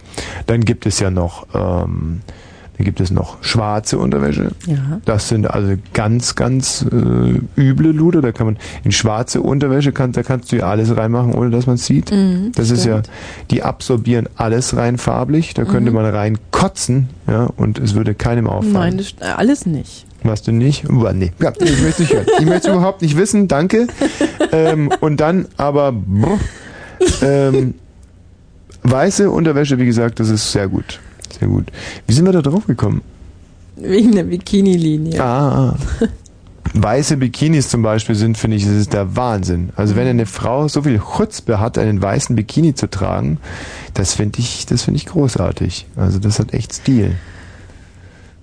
Dann 0.47 0.61
gibt 0.63 0.85
es 0.85 0.99
ja 0.99 1.11
noch 1.11 1.47
ähm, 1.53 2.21
Dann 2.81 2.85
gibt 2.85 2.99
es 2.99 3.11
noch 3.11 3.37
schwarze 3.43 3.99
Unterwäsche. 3.99 4.53
Ja. 4.65 4.99
Das 5.05 5.29
sind 5.29 5.45
also 5.47 5.75
ganz, 5.93 6.33
ganz 6.35 6.83
äh, 6.91 7.39
üble 7.61 7.91
Luder. 7.91 8.23
Da 8.23 8.31
kann 8.31 8.47
man 8.47 8.57
in 8.83 8.91
schwarze 8.91 9.39
Unterwäsche 9.41 9.91
kann, 9.91 10.13
da 10.13 10.23
kannst 10.23 10.51
du 10.51 10.55
ja 10.55 10.63
alles 10.67 10.97
reinmachen, 10.97 11.35
ohne 11.35 11.51
dass 11.51 11.67
man 11.67 11.75
es 11.75 11.85
sieht. 11.85 12.09
Mhm, 12.11 12.53
das 12.55 12.71
ist 12.71 12.83
ja, 12.85 13.03
stimmt. 13.03 13.09
die 13.51 13.61
absorbieren 13.61 14.27
alles 14.35 14.75
rein 14.75 14.97
farblich. 14.97 15.53
Da 15.53 15.63
könnte 15.65 15.91
Mhm. 15.91 15.97
man 15.97 16.05
rein 16.07 16.39
kotzen, 16.49 17.09
ja, 17.27 17.43
und 17.55 17.77
es 17.77 17.93
würde 17.93 18.15
keinem 18.15 18.47
auffallen. 18.47 18.73
Nein, 18.73 18.97
das, 18.97 19.13
äh, 19.19 19.31
alles 19.31 19.67
nicht. 19.67 20.07
Was 20.23 20.41
du 20.41 20.51
nicht? 20.51 20.89
Uah, 20.89 21.13
nee. 21.13 21.33
Ja, 21.39 21.53
ich 21.59 21.81
möchte 21.83 22.01
nicht 22.01 22.13
hören. 22.15 22.25
Ich 22.39 22.45
möchte 22.47 22.69
es 22.69 22.73
überhaupt 22.75 23.03
nicht 23.03 23.15
wissen, 23.15 23.47
danke. 23.47 23.85
Ähm, 24.53 24.91
und 24.99 25.21
dann 25.21 25.45
aber 25.55 25.91
brr, 25.93 26.37
ähm, 27.21 27.75
weiße 28.83 29.29
Unterwäsche, 29.29 29.77
wie 29.77 29.85
gesagt, 29.85 30.19
das 30.19 30.29
ist 30.29 30.51
sehr 30.51 30.67
gut. 30.67 30.99
Sehr 31.41 31.49
gut. 31.49 31.65
Wie 32.07 32.13
sind 32.13 32.23
wir 32.25 32.31
da 32.31 32.41
drauf 32.43 32.67
gekommen? 32.67 33.01
Wegen 33.75 34.11
der 34.13 34.23
Bikini-Linie. 34.25 35.19
Ah. 35.21 35.75
Weiße 36.75 37.17
Bikinis 37.17 37.67
zum 37.69 37.81
Beispiel 37.81 38.15
sind, 38.15 38.37
finde 38.37 38.55
ich, 38.57 38.63
das 38.63 38.73
ist 38.75 38.93
der 38.93 39.15
Wahnsinn. 39.17 39.71
Also 39.75 39.95
wenn 39.95 40.07
eine 40.07 40.25
Frau 40.27 40.67
so 40.69 40.83
viel 40.83 40.99
Chutzpe 40.99 41.59
hat, 41.59 41.77
einen 41.79 42.01
weißen 42.01 42.35
Bikini 42.35 42.75
zu 42.75 42.89
tragen, 42.89 43.39
das 43.95 44.13
finde 44.13 44.39
ich, 44.39 44.67
das 44.67 44.83
finde 44.83 44.97
ich 44.99 45.07
großartig. 45.07 45.87
Also 45.97 46.19
das 46.19 46.37
hat 46.39 46.53
echt 46.53 46.71
Stil. 46.73 47.15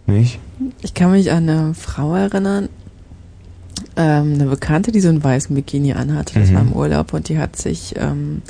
Nicht? 0.06 0.40
Ich 0.82 0.92
kann 0.94 1.12
mich 1.12 1.30
an 1.30 1.48
eine 1.48 1.74
Frau 1.74 2.16
erinnern, 2.16 2.68
ähm, 3.96 4.34
eine 4.34 4.46
Bekannte, 4.46 4.90
die 4.92 5.00
so 5.00 5.08
einen 5.08 5.22
weißen 5.22 5.54
Bikini 5.54 5.92
anhatte. 5.92 6.38
Das 6.40 6.50
Mhm. 6.50 6.54
war 6.54 6.62
im 6.62 6.72
Urlaub 6.72 7.12
und 7.14 7.28
die 7.28 7.38
hat 7.38 7.56
sich, 7.56 7.94
ähm, 7.96 8.42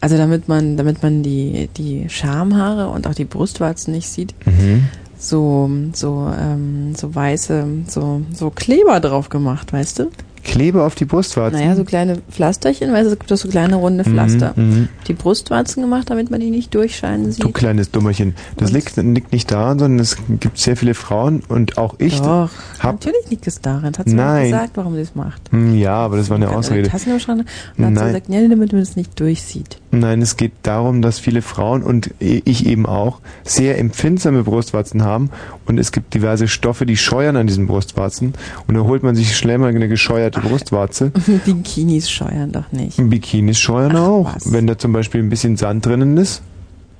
also 0.00 0.16
damit 0.16 0.48
man, 0.48 0.76
damit 0.76 1.02
man 1.02 1.22
die, 1.22 1.68
die 1.76 2.08
Schamhaare 2.08 2.88
und 2.88 3.06
auch 3.06 3.14
die 3.14 3.24
Brustwarzen 3.24 3.92
nicht 3.92 4.08
sieht, 4.08 4.34
Mhm. 4.46 4.84
so, 5.18 5.70
so, 5.92 6.32
ähm, 6.38 6.94
so 6.96 7.14
weiße, 7.14 7.66
so, 7.88 8.22
so 8.32 8.50
Kleber 8.50 9.00
drauf 9.00 9.28
gemacht, 9.28 9.72
weißt 9.72 9.98
du? 10.00 10.10
Kleber 10.44 10.84
auf 10.86 10.94
die 10.94 11.04
Brustwarzen. 11.04 11.58
Naja, 11.60 11.76
so 11.76 11.84
kleine 11.84 12.18
Pflasterchen, 12.30 12.88
du, 12.90 12.96
es 12.96 13.10
gibt 13.10 13.30
doch 13.30 13.36
so 13.36 13.48
kleine 13.48 13.76
runde 13.76 14.04
Pflaster. 14.04 14.52
Mhm, 14.56 14.64
mhm. 14.64 14.88
Die 15.06 15.12
Brustwarzen 15.12 15.82
gemacht, 15.82 16.08
damit 16.10 16.30
man 16.30 16.40
die 16.40 16.50
nicht 16.50 16.74
durchscheinen 16.74 17.30
sieht. 17.30 17.44
Du 17.44 17.50
kleines 17.50 17.90
Dummerchen. 17.90 18.34
Das 18.56 18.72
liegt, 18.72 18.96
liegt 18.96 19.32
nicht 19.32 19.50
daran, 19.50 19.78
sondern 19.78 20.00
es 20.00 20.16
gibt 20.40 20.58
sehr 20.58 20.76
viele 20.76 20.94
Frauen 20.94 21.42
und 21.48 21.78
auch 21.78 21.94
ich 21.98 22.20
Doch, 22.20 22.50
natürlich 22.82 23.28
liegt 23.28 23.46
es 23.46 23.60
daran. 23.60 23.96
Hat 23.98 24.08
sie 24.08 24.14
Nein. 24.14 24.42
mir 24.44 24.50
gesagt, 24.50 24.70
warum 24.76 24.94
sie 24.94 25.00
es 25.02 25.14
macht. 25.14 25.42
Hm, 25.50 25.76
Ja, 25.78 25.94
aber 25.94 26.16
das 26.16 26.30
war 26.30 26.36
eine 26.36 26.50
Ausrede. 26.50 26.88
Tassen 26.88 27.12
im 27.12 27.20
Schrank 27.20 27.40
und 27.40 27.84
hat 27.84 27.90
sie 27.92 27.94
Nein. 27.94 28.06
gesagt, 28.06 28.28
ja, 28.28 28.48
damit 28.48 28.72
man 28.72 28.80
es 28.80 28.96
nicht 28.96 29.18
durchsieht. 29.20 29.78
Nein, 29.90 30.22
es 30.22 30.36
geht 30.36 30.52
darum, 30.62 31.02
dass 31.02 31.18
viele 31.18 31.42
Frauen 31.42 31.82
und 31.82 32.10
ich 32.20 32.66
eben 32.66 32.86
auch 32.86 33.20
sehr 33.44 33.78
empfindsame 33.78 34.44
Brustwarzen 34.44 35.04
haben 35.04 35.30
und 35.66 35.78
es 35.78 35.92
gibt 35.92 36.14
diverse 36.14 36.48
Stoffe, 36.48 36.86
die 36.86 36.96
scheuern 36.96 37.36
an 37.36 37.46
diesen 37.46 37.66
Brustwarzen 37.66 38.34
und 38.66 38.74
da 38.74 38.82
holt 38.82 39.02
man 39.02 39.16
sich 39.16 39.36
schnell 39.36 39.58
mal 39.58 39.68
eine 39.68 39.88
gescheuerte 39.88 40.29
Brustwarze. 40.30 41.10
Bikinis 41.44 42.10
scheuern 42.10 42.52
doch 42.52 42.70
nicht. 42.72 42.96
Bikinis 43.10 43.58
scheuern 43.58 43.96
auch. 43.96 44.34
Wenn 44.44 44.66
da 44.66 44.78
zum 44.78 44.92
Beispiel 44.92 45.22
ein 45.22 45.28
bisschen 45.28 45.56
Sand 45.56 45.86
drinnen 45.86 46.16
ist, 46.16 46.42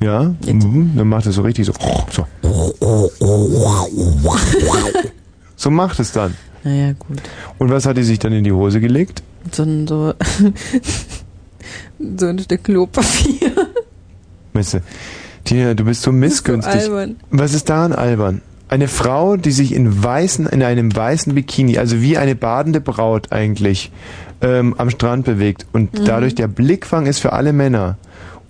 ja, 0.00 0.34
mhm, 0.46 0.92
dann 0.96 1.08
macht 1.08 1.26
es 1.26 1.34
so 1.34 1.42
richtig 1.42 1.66
so. 1.66 1.72
So, 2.10 2.26
so 5.56 5.70
macht 5.70 6.00
es 6.00 6.12
dann. 6.12 6.34
Naja, 6.64 6.92
gut. 6.92 7.20
Und 7.58 7.70
was 7.70 7.86
hat 7.86 7.96
die 7.96 8.02
sich 8.02 8.18
dann 8.18 8.32
in 8.32 8.44
die 8.44 8.52
Hose 8.52 8.80
gelegt? 8.80 9.22
So 9.52 9.62
ein, 9.62 9.86
so, 9.86 10.14
so 12.16 12.26
ein 12.26 12.38
Stück 12.38 12.64
Klopapier. 12.64 13.52
Weißt 14.52 14.74
du, 14.74 14.82
Tina, 15.44 15.74
du 15.74 15.84
bist 15.84 16.02
so 16.02 16.12
missgünstig. 16.12 16.82
albern. 16.82 17.16
Was 17.30 17.54
ist 17.54 17.68
daran 17.68 17.92
albern? 17.92 18.42
Eine 18.70 18.86
Frau, 18.86 19.36
die 19.36 19.50
sich 19.50 19.74
in 19.74 20.02
weißen, 20.02 20.46
in 20.46 20.62
einem 20.62 20.94
weißen 20.94 21.34
Bikini, 21.34 21.76
also 21.78 22.00
wie 22.00 22.16
eine 22.16 22.36
badende 22.36 22.80
Braut 22.80 23.32
eigentlich, 23.32 23.90
ähm, 24.42 24.74
am 24.78 24.90
Strand 24.90 25.24
bewegt 25.24 25.66
und 25.72 25.92
Mhm. 25.98 26.04
dadurch 26.04 26.36
der 26.36 26.46
Blickfang 26.46 27.06
ist 27.06 27.18
für 27.18 27.32
alle 27.32 27.52
Männer 27.52 27.98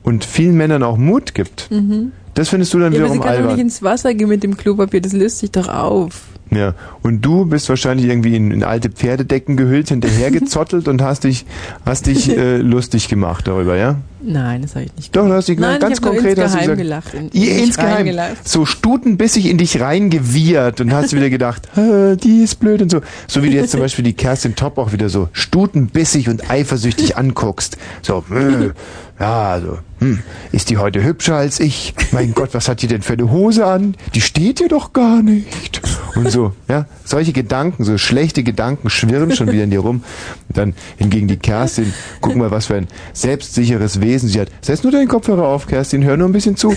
und 0.03 0.25
vielen 0.27 0.57
Männern 0.57 0.83
auch 0.83 0.99
Mut 0.99 1.35
gibt. 1.35 1.71
Mhm. 1.71 2.13
Das 2.35 2.51
findest 2.51 2.73
du 2.75 2.79
dann 2.79 2.93
Ja, 2.93 3.01
aber 3.01 3.09
sie 3.09 3.15
wiederum 3.15 3.25
kann 3.27 3.33
doch 3.35 3.41
nicht 3.41 3.51
albern. 3.51 3.61
ins 3.61 3.83
Wasser 3.83 4.13
gehen 4.15 4.29
mit 4.29 4.43
dem 4.43 4.57
Klopapier, 4.59 5.01
das 5.01 5.13
löst 5.15 5.39
sich 5.39 5.51
doch 5.53 5.69
auf. 5.69 6.21
Ja. 6.53 6.75
Und 7.03 7.21
du 7.25 7.45
bist 7.45 7.69
wahrscheinlich 7.69 8.07
irgendwie 8.09 8.35
in, 8.35 8.51
in 8.51 8.65
alte 8.65 8.91
Pferdedecken 8.91 9.57
gehüllt, 9.57 9.89
hinterhergezottelt 9.91 10.89
und 10.89 11.01
hast 11.01 11.23
dich, 11.25 11.47
hast 11.87 12.07
dich 12.07 12.29
äh, 12.37 12.57
lustig 12.57 13.09
gemacht 13.09 13.47
darüber, 13.47 13.77
ja? 13.77 13.97
Nein, 14.23 14.61
das 14.63 14.75
habe 14.75 14.85
ich 14.85 14.95
nicht 14.97 15.17
Doch, 15.17 15.27
du 15.27 15.33
hast 15.33 15.49
dich 15.49 15.59
Nein, 15.59 15.81
ganz 15.81 16.03
konkret 16.03 16.39
hast 16.39 16.55
du 16.55 16.59
insgeheim 16.59 16.77
gesagt, 16.77 17.13
gelacht, 17.13 17.15
in- 17.15 17.43
in 17.43 17.59
insgeheim, 17.65 17.93
reingelacht. 17.95 18.47
so 18.49 18.67
stutenbissig 18.67 19.47
in 19.49 19.57
dich 19.57 19.81
reingewirrt 19.81 20.81
und 20.83 20.93
hast 20.93 21.15
wieder 21.15 21.31
gedacht, 21.31 21.69
"Hä, 21.75 22.17
die 22.17 22.43
ist 22.43 22.57
blöd 22.57 22.83
und 22.83 22.91
so. 22.91 23.01
So 23.29 23.43
wie 23.43 23.49
du 23.51 23.57
jetzt 23.57 23.71
zum 23.71 23.81
Beispiel 23.81 24.05
die 24.05 24.13
Kerstin 24.13 24.57
Top 24.57 24.77
auch 24.77 24.93
wieder 24.93 25.09
so 25.09 25.29
stutenbissig 25.33 26.29
und 26.29 26.51
eifersüchtig 26.51 27.17
anguckst. 27.17 27.79
So, 28.03 28.25
äh, 28.35 28.71
ja, 29.19 29.51
also, 29.53 29.79
hm, 30.01 30.19
ist 30.53 30.71
die 30.71 30.79
heute 30.79 31.03
hübscher 31.05 31.37
als 31.37 31.61
ich? 31.61 31.95
Mein 32.13 32.33
Gott, 32.35 32.51
was 32.53 32.69
hat 32.69 32.83
die 32.83 32.87
denn 32.89 33.03
für 33.03 33.13
eine 33.15 33.31
Hose 33.31 33.67
an? 33.67 33.95
Die 34.15 34.21
steht 34.23 34.61
dir 34.61 34.69
doch 34.69 34.93
gar 34.93 35.23
nicht. 35.23 35.81
Und 36.15 36.31
so, 36.31 36.40
ja, 36.69 36.87
solche 37.05 37.33
Gedanken, 37.33 37.85
so 37.85 37.99
schlechte 37.99 38.43
Gedanken 38.43 38.91
schwirren 38.91 39.33
schon 39.33 39.51
wieder 39.51 39.65
in 39.65 39.71
dir 39.71 39.81
rum. 39.81 40.03
Und 40.49 40.57
dann 40.57 40.75
hingegen 40.97 41.29
die 41.29 41.37
Kerstin, 41.37 41.93
guck 42.21 42.37
mal, 42.37 42.51
was 42.51 42.67
für 42.67 42.77
ein 42.77 42.89
selbstsicheres 43.13 44.01
Wesen 44.01 44.29
sie 44.29 44.41
hat. 44.41 44.49
Setz 44.61 44.83
nur 44.83 44.93
deinen 44.93 45.09
Kopfhörer 45.09 45.47
auf, 45.47 45.67
Kerstin, 45.67 46.05
hör 46.05 46.17
nur 46.17 46.29
ein 46.29 46.33
bisschen 46.33 46.57
zu. 46.57 46.75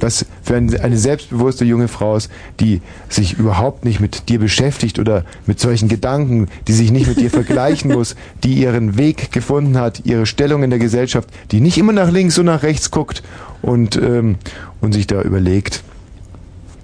Was 0.00 0.26
für 0.42 0.56
ein, 0.56 0.78
eine 0.80 0.98
selbstbewusste 0.98 1.64
junge 1.64 1.88
Frau 1.88 2.16
ist, 2.16 2.30
die 2.60 2.80
sich 3.08 3.38
überhaupt 3.38 3.84
nicht 3.84 4.00
mit 4.00 4.28
dir 4.28 4.38
beschäftigt 4.38 4.98
oder 4.98 5.24
mit 5.46 5.60
solchen 5.60 5.88
Gedanken, 5.88 6.48
die 6.68 6.72
sich 6.72 6.90
nicht 6.90 7.06
mit 7.06 7.20
dir 7.20 7.30
vergleichen 7.30 7.92
muss, 7.92 8.16
die 8.44 8.54
ihren 8.54 8.96
Weg 8.96 9.32
gefunden 9.32 9.78
hat, 9.78 10.02
ihre 10.04 10.26
Stellung 10.26 10.62
in 10.62 10.70
der 10.70 10.78
Gesellschaft, 10.78 11.28
die 11.50 11.60
nicht 11.60 11.78
immer 11.78 11.92
nach 11.92 12.10
links 12.10 12.38
und 12.38 12.46
nach 12.46 12.62
rechts 12.62 12.90
guckt 12.90 13.22
und, 13.62 13.96
ähm, 13.96 14.36
und 14.80 14.92
sich 14.92 15.06
da 15.06 15.22
überlegt, 15.22 15.82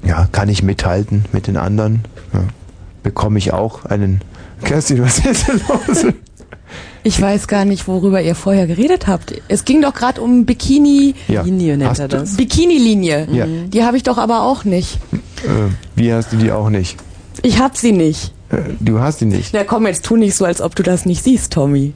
ja, 0.05 0.29
kann 0.31 0.49
ich 0.49 0.63
mithalten 0.63 1.25
mit 1.33 1.47
den 1.47 1.57
anderen? 1.57 2.05
Ja. 2.33 2.45
Bekomme 3.03 3.39
ich 3.39 3.53
auch 3.53 3.85
einen... 3.85 4.21
Kerstin, 4.65 5.01
was 5.03 5.19
ist 5.25 5.49
denn 5.49 5.61
los? 5.69 6.07
Ich 7.05 7.21
weiß 7.21 7.47
gar 7.47 7.65
nicht, 7.65 7.87
worüber 7.89 8.21
ihr 8.21 8.35
vorher 8.35 8.67
geredet 8.67 9.07
habt. 9.07 9.33
Es 9.49 9.65
ging 9.65 9.81
doch 9.81 9.95
gerade 9.95 10.21
um 10.21 10.45
Bikini. 10.45 11.15
Ja. 11.29 11.43
Linie 11.43 11.77
nennt 11.77 11.91
Hast 11.91 12.01
er 12.01 12.09
das. 12.09 12.37
Bikini-Linie. 12.37 13.29
Ja. 13.31 13.47
Die 13.47 13.85
habe 13.85 13.97
ich 13.97 14.03
doch 14.03 14.19
aber 14.19 14.43
auch 14.43 14.65
nicht. 14.65 14.99
Äh, 15.13 15.71
wie 15.95 16.13
hast 16.13 16.33
du 16.33 16.37
die 16.37 16.51
auch 16.51 16.71
nicht? 16.71 16.99
Ich 17.43 17.61
hab 17.61 17.77
sie 17.77 17.93
nicht. 17.93 18.35
Äh, 18.51 18.57
du 18.81 19.01
hast 19.01 19.21
die 19.21 19.27
nicht. 19.27 19.55
Na 19.55 19.65
komm, 19.65 19.87
jetzt 19.87 20.05
tu 20.05 20.17
nicht 20.17 20.35
so, 20.35 20.45
als 20.45 20.61
ob 20.61 20.75
du 20.75 20.83
das 20.83 21.07
nicht 21.07 21.23
siehst, 21.23 21.53
Tommy. 21.53 21.93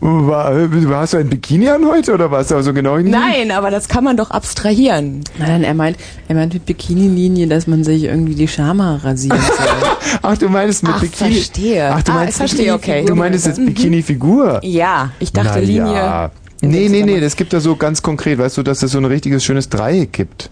War, 0.00 0.52
hast 1.00 1.14
du 1.14 1.16
ein 1.16 1.28
Bikini 1.30 1.68
an 1.70 1.86
heute 1.86 2.12
oder 2.12 2.30
was? 2.30 2.52
Also 2.52 2.74
genau 2.74 2.96
nicht? 2.98 3.08
Nein, 3.10 3.50
aber 3.50 3.70
das 3.70 3.88
kann 3.88 4.04
man 4.04 4.16
doch 4.18 4.30
abstrahieren. 4.30 5.24
Nein, 5.38 5.64
er 5.64 5.72
meint, 5.74 5.96
er 6.28 6.34
meint 6.34 6.52
mit 6.52 6.66
Bikini-Linie, 6.66 7.46
dass 7.46 7.66
man 7.66 7.84
sich 7.84 8.04
irgendwie 8.04 8.34
die 8.34 8.46
Schamhaare 8.48 9.02
rasieren 9.04 9.38
soll. 9.56 9.88
Ach, 10.20 10.36
du 10.36 10.48
meinst 10.50 10.82
mit 10.82 10.92
Ach, 10.94 11.00
Bikini. 11.00 11.34
verstehe. 11.36 11.90
Ach, 11.90 12.02
du 12.02 12.12
Ah, 12.12 12.16
meinst 12.16 12.32
ich 12.32 12.36
verstehe, 12.36 12.74
okay. 12.74 13.04
Du 13.06 13.14
meinst 13.14 13.46
jetzt 13.46 13.58
Mhm. 13.58 13.66
Bikini-Figur? 13.66 14.60
Ja, 14.62 15.10
ich 15.20 15.32
dachte 15.32 15.52
Na 15.54 15.58
Linie. 15.60 15.94
Ja. 15.94 16.30
Nee, 16.60 16.88
nee, 16.88 17.02
nee, 17.02 17.20
das 17.20 17.36
gibt 17.36 17.52
da 17.52 17.60
so 17.60 17.76
ganz 17.76 18.02
konkret, 18.02 18.38
weißt 18.38 18.56
du, 18.58 18.62
dass 18.62 18.82
es 18.82 18.92
so 18.92 18.98
ein 18.98 19.04
richtiges 19.06 19.42
schönes 19.44 19.68
Dreieck 19.70 20.12
gibt. 20.12 20.50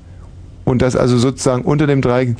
Und 0.65 0.81
das 0.81 0.95
also 0.97 1.19
sozusagen 1.19 1.63
unter 1.63 1.87
dem 1.87 2.01
Dreieck. 2.01 2.37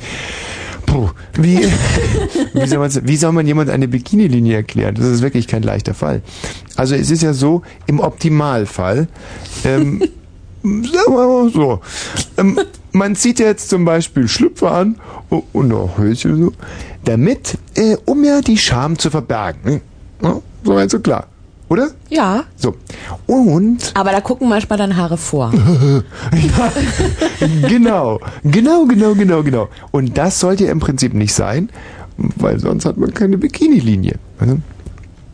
Puh, 0.85 1.09
wie, 1.35 1.59
wie, 2.53 2.67
soll 2.67 2.89
wie 3.03 3.17
soll 3.17 3.31
man 3.31 3.47
jemand 3.47 3.69
eine 3.69 3.87
Bikini-Linie 3.87 4.57
erklären? 4.57 4.95
Das 4.95 5.05
ist 5.05 5.21
wirklich 5.21 5.47
kein 5.47 5.63
leichter 5.63 5.93
Fall. 5.93 6.21
Also 6.75 6.95
es 6.95 7.09
ist 7.11 7.23
ja 7.23 7.33
so, 7.33 7.61
im 7.85 7.99
Optimalfall, 7.99 9.07
ähm, 9.63 10.01
sagen 10.63 11.15
wir 11.15 11.27
mal 11.27 11.51
so, 11.51 11.81
ähm, 12.37 12.59
man 12.91 13.15
zieht 13.15 13.39
ja 13.39 13.47
jetzt 13.47 13.69
zum 13.69 13.85
Beispiel 13.85 14.27
Schlüpfer 14.27 14.71
an 14.71 14.99
und, 15.29 15.43
und 15.53 15.71
auch 15.73 15.97
Höschen 15.97 16.45
so, 16.45 16.53
damit, 17.05 17.57
äh, 17.75 17.97
um 18.05 18.23
ja 18.23 18.41
die 18.41 18.57
Scham 18.57 18.97
zu 18.97 19.09
verbergen. 19.09 19.81
Ja, 20.21 20.41
so 20.63 20.75
weit 20.75 20.91
so 20.91 20.99
klar. 20.99 21.27
Oder? 21.69 21.91
Ja. 22.09 22.43
So. 22.55 22.75
Und 23.25 23.91
Aber 23.95 24.11
da 24.11 24.21
gucken 24.21 24.47
manchmal 24.49 24.77
dann 24.77 24.95
Haare 24.95 25.17
vor. 25.17 25.51
genau, 27.67 28.19
genau, 28.43 28.85
genau, 28.85 29.15
genau, 29.15 29.43
genau. 29.43 29.69
Und 29.91 30.17
das 30.17 30.39
sollte 30.39 30.65
ja 30.65 30.71
im 30.71 30.79
Prinzip 30.79 31.13
nicht 31.13 31.33
sein, 31.33 31.69
weil 32.17 32.59
sonst 32.59 32.85
hat 32.85 32.97
man 32.97 33.13
keine 33.13 33.37
Bikini-Linie. 33.37 34.15
Also, 34.39 34.57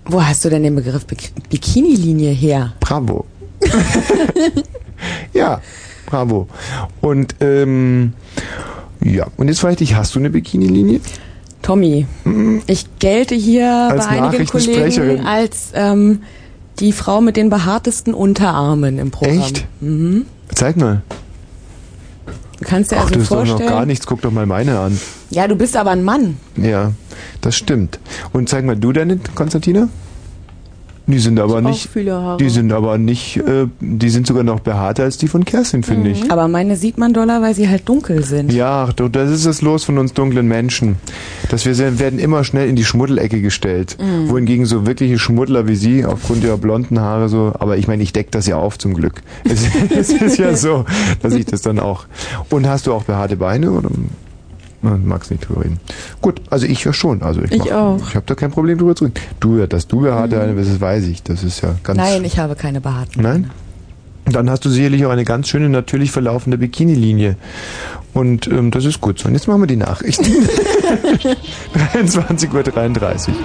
Wo 0.06 0.24
hast 0.24 0.46
du 0.46 0.50
denn 0.50 0.64
den 0.64 0.76
Begriff 0.76 1.06
Bik 1.06 1.32
Bikini-Linie 1.50 2.32
her? 2.32 2.74
bravo. 2.80 3.26
ja, 5.34 5.62
bravo. 6.06 6.48
Und 7.02 7.36
ähm, 7.42 8.14
ja, 9.04 9.28
und 9.38 9.48
jetzt 9.48 9.60
frage 9.60 9.74
ich 9.74 9.80
dich, 9.80 9.96
hast 9.96 10.16
du 10.16 10.20
eine 10.20 10.30
Bikini-Linie? 10.30 11.02
Tommy, 11.62 12.08
ich 12.68 12.86
gelte 13.00 13.36
hier 13.36 13.70
Als 13.92 14.08
bei 14.08 14.22
einigen. 14.22 14.48
Kollegen 14.48 15.26
als 15.26 15.72
ähm, 15.74 16.24
die 16.80 16.94
Frau 16.94 17.22
mit 17.22 17.36
den 17.38 17.50
behaartesten 17.50 18.14
Unterarmen 18.14 18.98
im 18.98 19.12
Programm. 19.12 19.40
Echt? 19.40 19.66
Mhm. 19.82 20.26
Zeig 20.54 20.78
mal. 20.78 21.02
Du 22.60 22.66
kannst 22.66 22.92
dir 22.92 22.98
Ach, 22.98 23.04
also 23.04 23.14
das 23.14 23.24
ist 23.24 23.32
doch 23.32 23.38
noch 23.38 23.48
vorstellen. 23.48 23.70
gar 23.70 23.86
nichts. 23.86 24.06
Guck 24.08 24.22
doch 24.22 24.32
mal 24.32 24.46
meine 24.46 24.80
an. 24.80 25.00
Ja, 25.30 25.48
du 25.48 25.56
bist 25.56 25.78
aber 25.78 25.92
ein 25.92 26.04
Mann. 26.04 26.38
Ja, 26.58 26.92
das 27.42 27.56
stimmt. 27.56 28.00
Und 28.34 28.50
zeig 28.50 28.66
mal 28.66 28.76
du 28.76 28.92
deine, 28.92 29.18
Konstantina? 29.36 29.90
Die 31.12 31.20
sind 31.20 31.40
aber 31.40 31.62
nicht, 31.62 31.90
viele 31.92 32.14
Haare. 32.14 32.38
die 32.38 32.50
sind 32.50 32.72
aber 32.72 32.98
nicht, 32.98 33.38
äh, 33.38 33.66
die 33.80 34.10
sind 34.10 34.28
sogar 34.28 34.44
noch 34.44 34.60
behaarter 34.60 35.04
als 35.04 35.18
die 35.18 35.28
von 35.28 35.44
Kerstin, 35.44 35.82
finde 35.84 36.12
ich. 36.12 36.32
Aber 36.32 36.48
meine 36.48 36.76
sieht 36.76 36.98
man 36.98 37.14
doller, 37.14 37.42
weil 37.42 37.56
sie 37.56 37.68
halt 37.68 37.90
dunkel 37.90 38.24
sind. 38.24 38.54
Ja, 38.54 38.88
das 38.96 39.32
ist 39.32 39.46
das 39.46 39.62
Los 39.62 39.84
von 39.84 39.98
uns 39.98 40.14
dunklen 40.14 40.48
Menschen. 40.48 40.98
Dass 41.50 41.66
wir 41.66 41.74
sehr- 41.74 41.98
werden 42.00 42.20
immer 42.20 42.44
schnell 42.44 42.70
in 42.70 42.76
die 42.76 42.86
Schmuddelecke 42.86 43.42
gestellt. 43.42 43.98
Mhm. 44.00 44.30
Wohingegen 44.30 44.66
so 44.66 44.86
wirkliche 44.86 45.18
Schmuddler 45.18 45.68
wie 45.68 45.76
Sie, 45.76 46.06
aufgrund 46.06 46.44
ihrer 46.44 46.58
blonden 46.58 47.00
Haare 47.00 47.28
so, 47.28 47.54
aber 47.58 47.78
ich 47.78 47.88
meine, 47.88 48.04
ich 48.04 48.14
deck 48.14 48.32
das 48.32 48.46
ja 48.46 48.58
auf 48.58 48.78
zum 48.78 48.94
Glück. 48.94 49.22
Es, 49.44 49.64
es 49.90 50.10
ist 50.12 50.38
ja 50.38 50.56
so, 50.56 50.86
dass 51.24 51.34
ich 51.34 51.46
das 51.46 51.62
dann 51.62 51.80
auch. 51.80 52.06
Und 52.52 52.68
hast 52.68 52.86
du 52.88 52.94
auch 52.94 53.04
behaarte 53.04 53.36
Beine 53.36 53.72
oder? 53.72 53.90
Man 54.82 55.06
mag's 55.06 55.30
nicht 55.30 55.48
drüber 55.48 55.62
reden. 55.62 55.80
Gut, 56.22 56.42
also 56.50 56.66
ich 56.66 56.84
ja 56.84 56.94
schon. 56.94 57.22
Also 57.22 57.42
ich, 57.42 57.52
Ich 57.52 57.74
auch. 57.74 58.00
Ich 58.08 58.16
habe 58.16 58.26
da 58.26 58.36
kein 58.36 58.52
Problem 58.52 58.78
drüber 58.78 58.96
zu 58.96 59.06
reden. 59.06 59.16
Du, 59.40 59.58
ja, 59.58 59.68
dass 59.68 59.88
du 59.88 60.02
behaarte 60.02 60.38
Beine 60.38 60.54
bist, 60.54 60.72
das 60.72 60.80
weiß 60.80 61.06
ich. 61.08 61.22
Das 61.24 61.44
ist 61.44 61.62
ja 61.62 61.76
ganz. 61.84 61.98
Nein, 61.98 62.24
ich 62.24 62.40
habe 62.40 62.56
keine 62.56 62.80
behaarten. 62.80 63.22
Nein? 63.22 63.52
Dann 64.26 64.50
hast 64.50 64.64
du 64.64 64.70
sicherlich 64.70 65.06
auch 65.06 65.12
eine 65.12 65.26
ganz 65.26 65.50
schöne, 65.50 65.70
natürlich 65.70 66.12
verlaufende 66.12 66.58
Bikini-Linie. 66.58 67.36
Und 68.14 68.48
ähm, 68.48 68.72
das 68.72 68.86
ist 68.86 69.02
gut 69.02 69.20
so. 69.20 69.28
Und 69.28 69.34
jetzt 69.34 69.48
machen 69.48 69.62
wir 69.62 69.68
die 69.68 69.76
Nachrichten. 69.76 70.26
23.33 71.94 73.30
Uhr. 73.30 73.36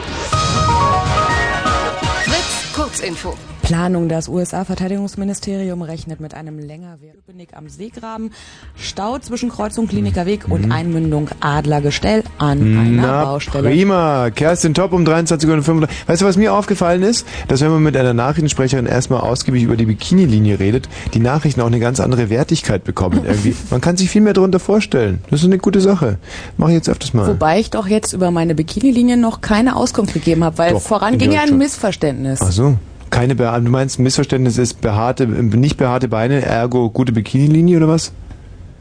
Fritz, 2.24 2.73
Kurzinfo. 2.74 3.35
Planung. 3.65 4.09
Das 4.09 4.28
USA-Verteidigungsministerium 4.28 5.82
rechnet 5.82 6.20
mit 6.20 6.35
einem 6.35 6.59
längerwierigen 6.59 7.20
Köpenick 7.24 7.51
am 7.57 7.69
Seegraben, 7.69 8.31
Stau 8.77 9.19
zwischen 9.19 9.49
Kreuzung 9.49 9.89
Kliniker 9.89 10.27
Weg 10.27 10.49
und 10.51 10.70
Einmündung 10.70 11.31
Adlergestell 11.41 12.23
an 12.39 12.61
einer 12.61 12.82
Mhm. 12.85 12.97
Na, 12.97 13.24
Baustelle. 13.24 13.69
prima. 13.70 14.31
Kerstin 14.31 14.74
Top 14.74 14.93
um 14.93 15.05
23.35 15.05 15.82
Uhr. 15.82 15.89
Weißt 16.07 16.23
du, 16.23 16.27
was 16.27 16.36
mir 16.36 16.53
aufgefallen 16.53 17.03
ist? 17.03 17.27
Dass 17.49 17.61
wenn 17.62 17.70
man 17.70 17.82
mit 17.82 17.97
einer 17.97 18.12
Nachrichtensprecherin 18.15 18.86
erstmal 18.86 19.20
ausgiebig 19.20 19.62
über 19.62 19.77
die 19.77 19.86
Bikini-Linie 19.86 20.61
redet, 20.61 20.89
die 21.15 21.20
Nachrichten 21.20 21.61
auch 21.62 21.66
eine 21.66 21.81
ganz 21.81 22.01
andere 22.01 22.28
Wertigkeit 22.31 22.85
bekommen 22.85 23.20
irgendwie. 23.24 23.57
Man 23.70 23.81
kann 23.81 23.97
sich 23.97 24.11
viel 24.11 24.20
mehr 24.20 24.35
darunter 24.35 24.61
vorstellen. 24.61 25.20
Das 25.31 25.41
ist 25.41 25.47
eine 25.47 25.59
gute 25.59 25.81
Sache. 25.81 26.19
Mache 26.59 26.70
ich 26.73 26.77
jetzt 26.77 26.89
öfters 26.89 27.15
mal. 27.15 27.27
Wobei 27.28 27.61
ich 27.61 27.70
doch 27.70 27.86
jetzt 27.86 28.12
über 28.12 28.31
meine 28.31 28.55
Bikini-Linie 28.55 29.16
noch 29.16 29.41
keine 29.41 29.77
Auskunft 29.77 30.12
gegeben 30.15 30.45
habe, 30.45 30.59
weil 30.59 30.73
Doch, 30.73 30.81
voran 30.82 31.15
in 31.15 31.19
ging 31.19 31.32
ja 31.32 31.43
ein. 31.43 31.57
Missverständnis. 31.57 32.41
Ach 32.43 32.53
so. 32.53 32.77
Keine 33.10 33.35
behaarte, 33.35 33.64
du 33.64 33.70
meinst, 33.70 33.98
ein 33.98 34.02
Missverständnis 34.02 34.59
ist 34.59 34.81
behaarte, 34.81 35.26
nicht 35.26 35.76
behaarte 35.76 36.09
Beine, 36.09 36.43
ergo 36.43 36.90
gute 36.90 37.12
Bikini-Linie 37.12 37.76
oder 37.78 37.89
was? 37.89 38.12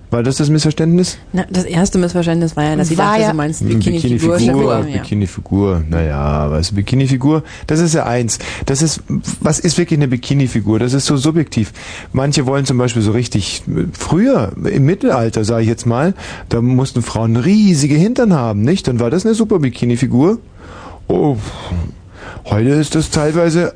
War 0.10 0.22
das 0.22 0.36
das 0.36 0.48
Missverständnis? 0.50 1.18
Na, 1.34 1.44
das 1.50 1.64
erste 1.66 1.98
Missverständnis 1.98 2.56
war 2.56 2.64
ja, 2.66 2.76
dass 2.76 2.90
sie 2.90 2.98
War 3.00 3.14
dachte, 3.14 3.22
ja- 3.24 3.30
sie 3.32 3.36
meinst 3.36 3.62
Hm, 3.62 3.68
Bikini-Figur. 3.70 4.38
Bikini-Figur, 4.38 4.88
Ja. 4.88 5.02
Bikini-Figur, 5.02 5.84
naja, 5.90 6.52
was 6.52 6.72
Bikini-Figur, 6.72 7.44
das 7.66 7.80
ist 7.80 7.96
ja 7.96 8.06
eins. 8.06 8.38
Das 8.68 8.84
ist, 8.84 9.02
was 9.42 9.58
ist 9.60 9.76
wirklich 9.80 9.98
eine 10.00 10.08
Bikini-Figur? 10.08 10.78
Das 10.78 10.94
ist 10.94 11.08
so 11.08 11.18
subjektiv. 11.18 11.74
Manche 12.12 12.46
wollen 12.46 12.66
zum 12.66 12.78
Beispiel 12.78 13.02
so 13.02 13.12
richtig, 13.12 13.64
früher, 13.92 14.52
im 14.64 14.86
Mittelalter, 14.86 15.44
sage 15.46 15.64
ich 15.64 15.68
jetzt 15.70 15.88
mal, 15.88 16.14
da 16.50 16.62
mussten 16.62 17.02
Frauen 17.02 17.36
riesige 17.36 17.96
Hintern 17.96 18.34
haben, 18.34 18.62
nicht? 18.62 18.88
Dann 18.88 19.00
war 19.00 19.10
das 19.10 19.26
eine 19.26 19.34
super 19.34 19.58
Bikini-Figur. 19.58 20.38
Oh, 21.08 21.38
heute 22.46 22.70
ist 22.70 22.94
das 22.94 23.10
teilweise 23.10 23.74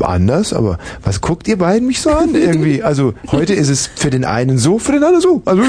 anders, 0.00 0.52
aber 0.52 0.78
was 1.02 1.20
guckt 1.20 1.48
ihr 1.48 1.58
beiden 1.58 1.86
mich 1.86 2.00
so 2.00 2.10
an 2.10 2.34
irgendwie? 2.34 2.82
Also 2.94 3.14
heute 3.32 3.54
ist 3.54 3.70
es 3.70 3.88
für 3.94 4.10
den 4.10 4.24
einen 4.24 4.58
so, 4.58 4.78
für 4.78 4.92
den 4.92 5.02
anderen 5.02 5.22
so. 5.22 5.42
Also 5.46 5.62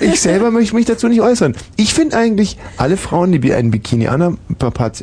ich 0.00 0.20
selber 0.20 0.50
möchte 0.50 0.74
mich 0.76 0.86
dazu 0.86 1.08
nicht 1.08 1.20
äußern. 1.20 1.54
Ich 1.76 1.94
finde 1.94 2.16
eigentlich 2.16 2.58
alle 2.76 2.96
Frauen, 2.96 3.32
die 3.32 3.52
einen 3.52 3.70
Bikini 3.70 4.06
anhaben, 4.06 4.38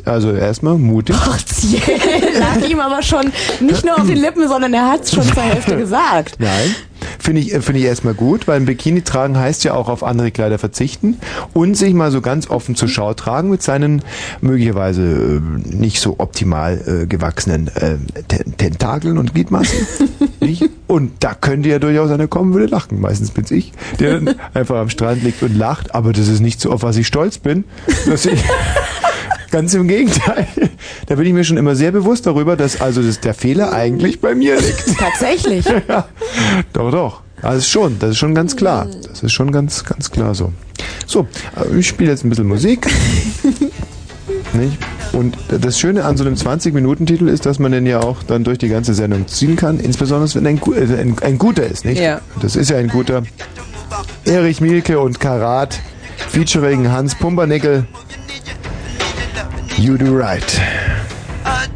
also 0.06 0.32
erstmal 0.32 0.78
mutig. 0.78 1.14
Partiell 1.24 2.38
lag 2.38 2.68
ihm 2.68 2.80
aber 2.80 3.02
schon 3.02 3.32
nicht 3.60 3.84
nur 3.84 3.98
auf 4.00 4.06
den 4.06 4.16
Lippen, 4.16 4.48
sondern 4.48 4.72
er 4.72 4.90
hat 4.90 5.04
es 5.04 5.12
schon 5.12 5.24
zur 5.24 5.42
Hälfte 5.42 5.76
gesagt. 5.76 6.36
Nein. 6.38 6.74
Finde 7.18 7.40
ich, 7.40 7.54
äh, 7.54 7.60
finde 7.62 7.80
ich 7.80 7.86
erstmal 7.86 8.14
gut, 8.14 8.46
weil 8.48 8.56
ein 8.60 8.66
Bikini 8.66 9.02
tragen 9.02 9.38
heißt 9.38 9.64
ja 9.64 9.74
auch 9.74 9.88
auf 9.88 10.02
andere 10.02 10.30
Kleider 10.30 10.58
verzichten 10.58 11.18
und 11.54 11.76
sich 11.76 11.94
mal 11.94 12.10
so 12.10 12.20
ganz 12.20 12.50
offen 12.50 12.74
zur 12.76 12.88
Schau 12.88 13.14
tragen 13.14 13.50
mit 13.50 13.62
seinen 13.62 14.02
möglicherweise 14.40 15.02
äh, 15.02 15.40
nicht 15.74 16.00
so 16.00 16.16
optimal 16.18 17.02
äh, 17.02 17.06
gewachsenen 17.06 17.68
äh, 17.68 17.96
Ten- 18.28 18.56
Tentakeln 18.56 19.18
und 19.18 19.34
Gliedmaßen. 19.34 19.78
Und 20.86 21.12
da 21.20 21.34
könnte 21.34 21.68
ja 21.68 21.78
durchaus 21.78 22.10
einer 22.10 22.28
kommen, 22.28 22.54
würde 22.54 22.66
lachen. 22.66 23.00
Meistens 23.00 23.30
bin's 23.32 23.50
ich, 23.50 23.72
der 24.00 24.14
dann 24.20 24.34
einfach 24.54 24.76
am 24.76 24.88
Strand 24.88 25.22
liegt 25.22 25.42
und 25.42 25.54
lacht, 25.54 25.94
aber 25.94 26.12
das 26.14 26.28
ist 26.28 26.40
nicht 26.40 26.60
so, 26.60 26.70
auf 26.72 26.82
was 26.82 26.96
ich 26.96 27.06
stolz 27.06 27.36
bin, 27.38 27.64
dass 28.06 28.24
ich 28.24 28.42
Ganz 29.50 29.72
im 29.74 29.88
Gegenteil. 29.88 30.46
Da 31.06 31.14
bin 31.14 31.26
ich 31.26 31.32
mir 31.32 31.44
schon 31.44 31.56
immer 31.56 31.74
sehr 31.74 31.90
bewusst 31.90 32.26
darüber, 32.26 32.56
dass 32.56 32.80
also 32.80 33.02
das, 33.02 33.20
der 33.20 33.34
Fehler 33.34 33.72
eigentlich 33.72 34.20
bei 34.20 34.34
mir 34.34 34.56
liegt. 34.60 34.84
Tatsächlich. 34.98 35.64
ja, 35.88 36.08
doch, 36.72 36.90
doch. 36.90 37.22
Also 37.40 37.62
schon, 37.62 37.98
das 37.98 38.10
ist 38.10 38.18
schon 38.18 38.34
ganz 38.34 38.56
klar. 38.56 38.88
Das 39.06 39.22
ist 39.22 39.32
schon 39.32 39.52
ganz, 39.52 39.84
ganz 39.84 40.10
klar 40.10 40.34
so. 40.34 40.52
So, 41.06 41.26
äh, 41.56 41.78
ich 41.78 41.88
spiele 41.88 42.10
jetzt 42.10 42.24
ein 42.24 42.30
bisschen 42.30 42.48
Musik. 42.48 42.86
Nicht? 44.52 44.78
Und 45.12 45.36
das 45.48 45.78
Schöne 45.78 46.04
an 46.04 46.16
so 46.16 46.24
einem 46.24 46.34
20-Minuten-Titel 46.34 47.28
ist, 47.28 47.46
dass 47.46 47.58
man 47.58 47.72
den 47.72 47.86
ja 47.86 48.00
auch 48.00 48.22
dann 48.22 48.44
durch 48.44 48.58
die 48.58 48.68
ganze 48.68 48.94
Sendung 48.94 49.26
ziehen 49.26 49.56
kann, 49.56 49.80
insbesondere 49.80 50.34
wenn 50.34 50.46
ein, 50.46 50.60
äh, 50.74 51.00
ein, 51.00 51.16
ein 51.22 51.38
guter 51.38 51.64
ist, 51.64 51.84
nicht? 51.84 52.00
Ja. 52.00 52.20
Das 52.40 52.56
ist 52.56 52.70
ja 52.70 52.76
ein 52.76 52.88
guter. 52.88 53.22
Erich 54.24 54.60
Mielke 54.60 55.00
und 55.00 55.20
Karat, 55.20 55.80
featuring 56.28 56.90
Hans 56.90 57.14
Pumpernickel. 57.14 57.86
You 59.78 59.96
do 59.96 60.16
right. 60.16 60.58
Uh, 61.44 61.68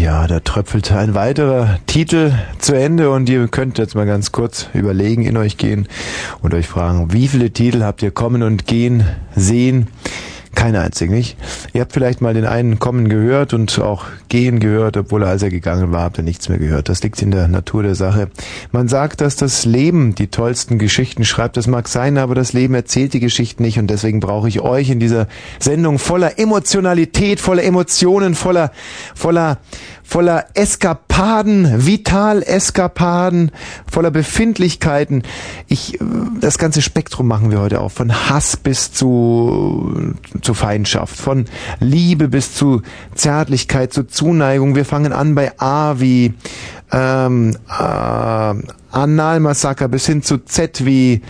Ja, 0.00 0.26
da 0.26 0.40
tröpfelte 0.40 0.98
ein 0.98 1.14
weiterer 1.14 1.78
Titel 1.86 2.32
zu 2.58 2.74
Ende 2.74 3.10
und 3.10 3.28
ihr 3.28 3.46
könnt 3.46 3.78
jetzt 3.78 3.94
mal 3.94 4.06
ganz 4.06 4.32
kurz 4.32 4.68
überlegen, 4.74 5.24
in 5.24 5.36
euch 5.36 5.56
gehen 5.56 5.88
und 6.42 6.52
euch 6.52 6.66
fragen, 6.66 7.12
wie 7.12 7.28
viele 7.28 7.50
Titel 7.52 7.82
habt 7.82 8.02
ihr 8.02 8.10
kommen 8.10 8.42
und 8.42 8.66
gehen 8.66 9.04
sehen? 9.36 9.86
Keine 10.54 10.80
einzigen, 10.80 11.14
nicht? 11.14 11.36
Ihr 11.72 11.80
habt 11.80 11.92
vielleicht 11.92 12.20
mal 12.20 12.34
den 12.34 12.44
einen 12.44 12.78
kommen 12.78 13.08
gehört 13.08 13.54
und 13.54 13.78
auch 13.80 14.04
gehen 14.28 14.60
gehört, 14.60 14.96
obwohl 14.96 15.22
er, 15.22 15.28
als 15.28 15.42
er 15.42 15.50
gegangen 15.50 15.92
war, 15.92 16.02
habt 16.02 16.18
ihr 16.18 16.24
nichts 16.24 16.48
mehr 16.48 16.58
gehört. 16.58 16.88
Das 16.88 17.02
liegt 17.02 17.20
in 17.22 17.30
der 17.30 17.48
Natur 17.48 17.82
der 17.82 17.94
Sache. 17.94 18.28
Man 18.70 18.88
sagt, 18.88 19.20
dass 19.20 19.36
das 19.36 19.64
Leben 19.64 20.14
die 20.14 20.28
tollsten 20.28 20.78
Geschichten 20.78 21.24
schreibt. 21.24 21.56
Das 21.56 21.66
mag 21.66 21.88
sein, 21.88 22.18
aber 22.18 22.34
das 22.34 22.52
Leben 22.52 22.74
erzählt 22.74 23.12
die 23.14 23.20
Geschichten 23.20 23.62
nicht 23.62 23.78
und 23.78 23.88
deswegen 23.88 24.20
brauche 24.20 24.48
ich 24.48 24.60
euch 24.60 24.90
in 24.90 25.00
dieser 25.00 25.26
Sendung 25.58 25.98
voller 25.98 26.38
Emotionalität, 26.38 27.40
voller 27.40 27.64
Emotionen, 27.64 28.34
voller, 28.34 28.70
voller, 29.14 29.58
voller 30.04 30.44
Eskapaden, 30.54 31.86
Vital-Eskapaden, 31.86 33.50
voller 33.90 34.10
Befindlichkeiten. 34.10 35.22
Ich, 35.66 36.00
äh, 36.00 36.04
das 36.40 36.58
ganze 36.58 36.82
Spektrum 36.82 37.26
machen 37.26 37.50
wir 37.50 37.60
heute 37.60 37.80
auf. 37.80 37.94
Von 37.94 38.12
Hass 38.28 38.56
bis 38.56 38.92
zu, 38.92 40.14
zu 40.42 40.54
Feindschaft. 40.54 41.16
Von 41.16 41.46
Liebe 41.80 42.28
bis 42.28 42.54
zu 42.54 42.82
Zärtlichkeit, 43.14 43.92
zu 43.92 44.06
Zuneigung. 44.06 44.76
Wir 44.76 44.84
fangen 44.84 45.12
an 45.12 45.34
bei 45.34 45.58
A 45.58 45.98
wie, 45.98 46.34
ähm, 46.92 47.56
äh, 47.68 48.54
Analmassaker 48.92 49.88
bis 49.88 50.06
hin 50.06 50.22
zu 50.22 50.38
Z 50.38 50.84
wie, 50.84 51.22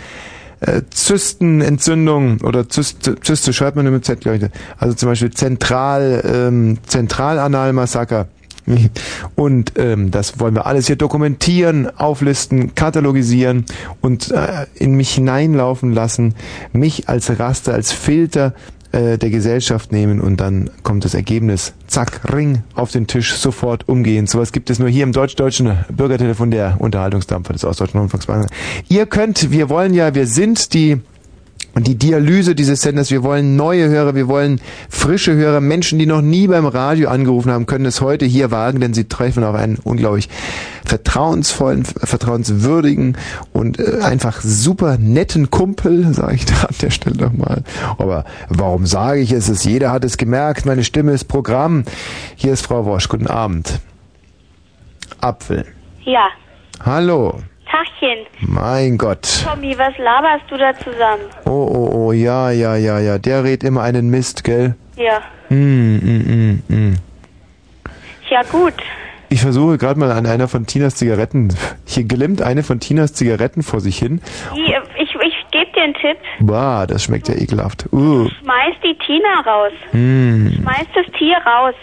äh, 0.60 0.82
Zystenentzündung 0.90 2.40
oder 2.42 2.68
Zyste, 2.68 3.20
Zyste 3.20 3.52
schreibt 3.52 3.76
man 3.76 3.90
mit 3.90 4.05
Z, 4.05 4.20
glaube 4.20 4.36
ich. 4.36 4.44
Also 4.78 4.94
zum 4.94 5.10
Beispiel 5.10 5.30
Zentral, 5.30 6.22
ähm, 6.26 6.78
Zentralanalmassaker. 6.86 8.28
Und 9.35 9.73
ähm, 9.77 10.11
das 10.11 10.41
wollen 10.41 10.55
wir 10.55 10.66
alles 10.66 10.86
hier 10.86 10.97
dokumentieren, 10.97 11.89
auflisten, 11.99 12.74
katalogisieren 12.74 13.65
und 14.01 14.31
äh, 14.31 14.66
in 14.74 14.95
mich 14.95 15.11
hineinlaufen 15.15 15.93
lassen, 15.93 16.35
mich 16.73 17.09
als 17.09 17.39
Raster, 17.39 17.74
als 17.74 17.93
Filter 17.93 18.55
äh, 18.93 19.19
der 19.19 19.31
Gesellschaft 19.31 19.93
nehmen 19.93 20.20
und 20.20 20.39
dann 20.39 20.70
kommt 20.82 21.05
das 21.05 21.15
Ergebnis, 21.15 21.74
zack, 21.89 22.32
ring, 22.32 22.62
auf 22.74 22.93
den 22.93 23.07
Tisch, 23.07 23.35
sofort 23.35 23.89
umgehen. 23.89 24.27
Sowas 24.27 24.53
gibt 24.53 24.70
es 24.70 24.78
nur 24.78 24.89
hier 24.89 25.03
im 25.03 25.12
deutsch-deutschen 25.12 25.85
Bürgertelefon 25.91 26.51
der 26.51 26.77
Unterhaltungsdampfer 26.78 27.53
des 27.53 27.65
Ostdeutschen 27.65 28.01
Rundfunks. 28.01 28.27
Ihr 28.89 29.07
könnt, 29.07 29.51
wir 29.51 29.69
wollen 29.69 29.95
ja, 29.95 30.15
wir 30.15 30.27
sind 30.27 30.74
die 30.74 31.01
und 31.74 31.86
die 31.86 31.96
Dialyse 31.96 32.55
dieses 32.55 32.82
Senders, 32.82 33.10
wir 33.10 33.22
wollen 33.22 33.56
neue 33.56 33.88
Hörer, 33.88 34.14
wir 34.14 34.28
wollen 34.28 34.60
frische 34.88 35.34
Hörer, 35.34 35.60
Menschen, 35.60 35.98
die 35.98 36.06
noch 36.06 36.22
nie 36.22 36.46
beim 36.46 36.66
Radio 36.66 37.09
angerufen 37.09 37.51
haben, 37.51 37.66
können 37.66 37.86
es 37.86 38.01
heute 38.01 38.24
hier 38.26 38.51
wagen, 38.51 38.80
denn 38.80 38.94
sie 38.94 39.09
treffen 39.09 39.42
auf 39.42 39.56
einen 39.56 39.78
unglaublich 39.82 40.28
vertrauensvollen, 40.84 41.84
vertrauenswürdigen 41.84 43.16
und 43.52 43.80
äh, 43.80 44.01
einfach 44.02 44.40
super 44.42 44.98
netten 44.98 45.51
Kumpel, 45.51 46.12
sage 46.14 46.36
ich 46.36 46.44
da 46.44 46.66
an 46.68 46.74
der 46.80 46.90
Stelle 46.90 47.16
nochmal. 47.16 47.64
Aber 47.98 48.24
warum 48.48 48.86
sage 48.86 49.20
ich 49.20 49.32
es? 49.32 49.48
es? 49.48 49.64
Jeder 49.64 49.90
hat 49.90 50.05
es 50.05 50.16
gemerkt, 50.16 50.66
meine 50.66 50.84
Stimme 50.84 51.12
ist 51.12 51.24
Programm. 51.24 51.84
Hier 52.36 52.52
ist 52.52 52.66
Frau 52.66 52.84
Wosch, 52.84 53.09
guten 53.09 53.26
Abend. 53.26 53.80
Apfel. 55.20 55.64
Ja. 56.05 56.28
Hallo. 56.84 57.40
Tachchen. 57.74 58.26
Mein 58.40 58.96
Gott. 58.98 59.26
Tommy, 59.44 59.76
was 59.76 59.98
laberst 59.98 60.44
du 60.48 60.56
da 60.56 60.72
zusammen? 60.78 61.24
Oh, 61.44 61.51
oh, 61.51 61.90
oh, 61.92 62.12
ja, 62.12 62.52
ja, 62.52 62.76
ja, 62.76 63.01
ja. 63.01 63.18
Der 63.18 63.42
redet 63.42 63.64
immer 63.64 63.82
einen 63.82 64.10
Mist, 64.10 64.44
gell? 64.44 64.76
Ja. 64.96 65.20
Mm, 65.48 65.96
mm, 65.96 66.62
mm, 66.68 66.74
mm. 66.74 66.94
Ja, 68.30 68.42
gut. 68.44 68.74
Ich 69.28 69.40
versuche 69.40 69.76
gerade 69.76 69.98
mal 69.98 70.12
an 70.12 70.26
einer 70.26 70.46
von 70.46 70.66
Tinas 70.66 70.94
Zigaretten. 70.94 71.52
Hier 71.84 72.05
glimmt 72.05 72.42
eine 72.42 72.62
von 72.62 72.78
Tinas 72.78 73.12
Zigaretten 73.14 73.64
vor 73.64 73.80
sich 73.80 73.98
hin. 73.98 74.20
Die, 74.55 74.72
ich 75.02 75.12
ich 75.12 75.34
gebe 75.51 75.72
dir 75.74 75.82
einen 75.82 75.94
Tipp. 75.94 76.18
Bah, 76.38 76.86
das 76.86 77.02
schmeckt 77.02 77.28
ja 77.28 77.34
ekelhaft. 77.34 77.92
Uh. 77.92 78.28
Schmeiß 78.40 78.74
die 78.84 78.96
Tina 79.05 79.40
raus. 79.44 79.72
Mm. 79.92 80.48
Schmeiß 80.60 80.86
das 80.94 81.06
Tier 81.18 81.38
raus. 81.44 81.74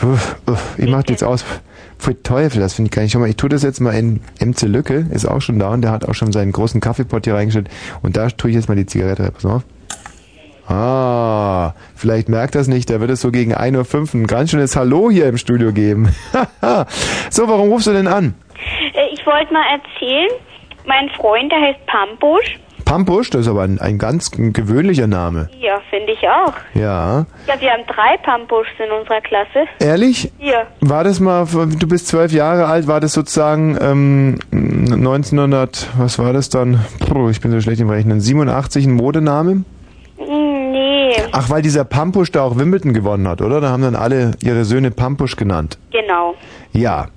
Uff, 0.00 0.36
uff, 0.46 0.78
ich 0.78 0.88
mach 0.88 1.02
jetzt 1.08 1.24
aus. 1.24 1.44
Für 1.98 2.22
Teufel, 2.22 2.60
das 2.60 2.74
finde 2.74 2.88
ich 2.88 2.92
gar 2.94 3.02
nicht. 3.02 3.12
Schau 3.12 3.18
mal, 3.18 3.28
ich 3.28 3.36
tue 3.36 3.48
das 3.48 3.62
jetzt 3.62 3.80
mal 3.80 3.92
in 3.94 4.20
MC 4.40 4.62
Lücke, 4.62 5.06
ist 5.10 5.26
auch 5.26 5.40
schon 5.40 5.58
da 5.58 5.70
und 5.70 5.82
der 5.82 5.90
hat 5.90 6.08
auch 6.08 6.14
schon 6.14 6.32
seinen 6.32 6.52
großen 6.52 6.80
Kaffeepot 6.80 7.24
hier 7.24 7.34
reingestellt. 7.34 7.68
Und 8.02 8.16
da 8.16 8.28
tue 8.28 8.50
ich 8.50 8.56
jetzt 8.56 8.68
mal 8.68 8.76
die 8.76 8.86
Zigarette 8.86 9.24
rein. 9.24 9.32
Pass 9.32 9.44
auf. 9.46 9.62
Ah, 10.68 11.72
vielleicht 11.96 12.28
merkt 12.28 12.54
das 12.54 12.68
nicht, 12.68 12.90
da 12.90 13.00
wird 13.00 13.10
es 13.10 13.22
so 13.22 13.30
gegen 13.30 13.54
1.05 13.54 13.94
Uhr 14.14 14.20
ein 14.20 14.26
ganz 14.26 14.50
schönes 14.50 14.76
Hallo 14.76 15.10
hier 15.10 15.26
im 15.26 15.38
Studio 15.38 15.72
geben. 15.72 16.14
so, 17.30 17.48
warum 17.48 17.70
rufst 17.70 17.86
du 17.86 17.92
denn 17.92 18.06
an? 18.06 18.34
Äh, 18.94 19.14
Ich 19.14 19.24
wollte 19.26 19.50
mal 19.52 19.64
erzählen, 19.72 20.28
mein 20.86 21.08
Freund, 21.16 21.50
der 21.50 21.60
heißt 21.60 21.86
Pampusch. 21.86 22.58
Pampusch, 22.88 23.28
das 23.28 23.42
ist 23.42 23.48
aber 23.48 23.62
ein, 23.64 23.78
ein 23.80 23.98
ganz 23.98 24.30
gewöhnlicher 24.30 25.06
Name. 25.06 25.50
Ja, 25.60 25.78
finde 25.90 26.12
ich 26.12 26.26
auch. 26.26 26.54
Ja. 26.72 27.26
Ja, 27.46 27.60
wir 27.60 27.70
haben 27.70 27.82
drei 27.86 28.16
Pampuschs 28.22 28.70
in 28.82 28.90
unserer 28.90 29.20
Klasse. 29.20 29.66
Ehrlich? 29.78 30.32
Ja. 30.38 30.66
War 30.80 31.04
das 31.04 31.20
mal, 31.20 31.44
du 31.46 31.86
bist 31.86 32.08
zwölf 32.08 32.32
Jahre 32.32 32.64
alt, 32.66 32.86
war 32.86 33.00
das 33.00 33.12
sozusagen 33.12 33.76
ähm, 33.80 34.38
1900, 34.52 35.86
was 35.98 36.18
war 36.18 36.32
das 36.32 36.48
dann? 36.48 36.80
Puh, 37.06 37.28
ich 37.28 37.42
bin 37.42 37.50
so 37.50 37.60
schlecht 37.60 37.82
im 37.82 37.90
Rechnen. 37.90 38.20
87 38.22 38.86
ein 38.86 38.92
Modename? 38.92 39.64
Nee, 40.18 41.12
Ach, 41.32 41.50
weil 41.50 41.60
dieser 41.60 41.84
Pampusch 41.84 42.32
da 42.32 42.42
auch 42.42 42.56
Wimbledon 42.56 42.94
gewonnen 42.94 43.28
hat, 43.28 43.42
oder? 43.42 43.60
Da 43.60 43.68
haben 43.68 43.82
dann 43.82 43.96
alle 43.96 44.30
ihre 44.42 44.64
Söhne 44.64 44.90
Pampusch 44.90 45.36
genannt. 45.36 45.78
genau. 45.92 46.34
Ja. 46.72 47.08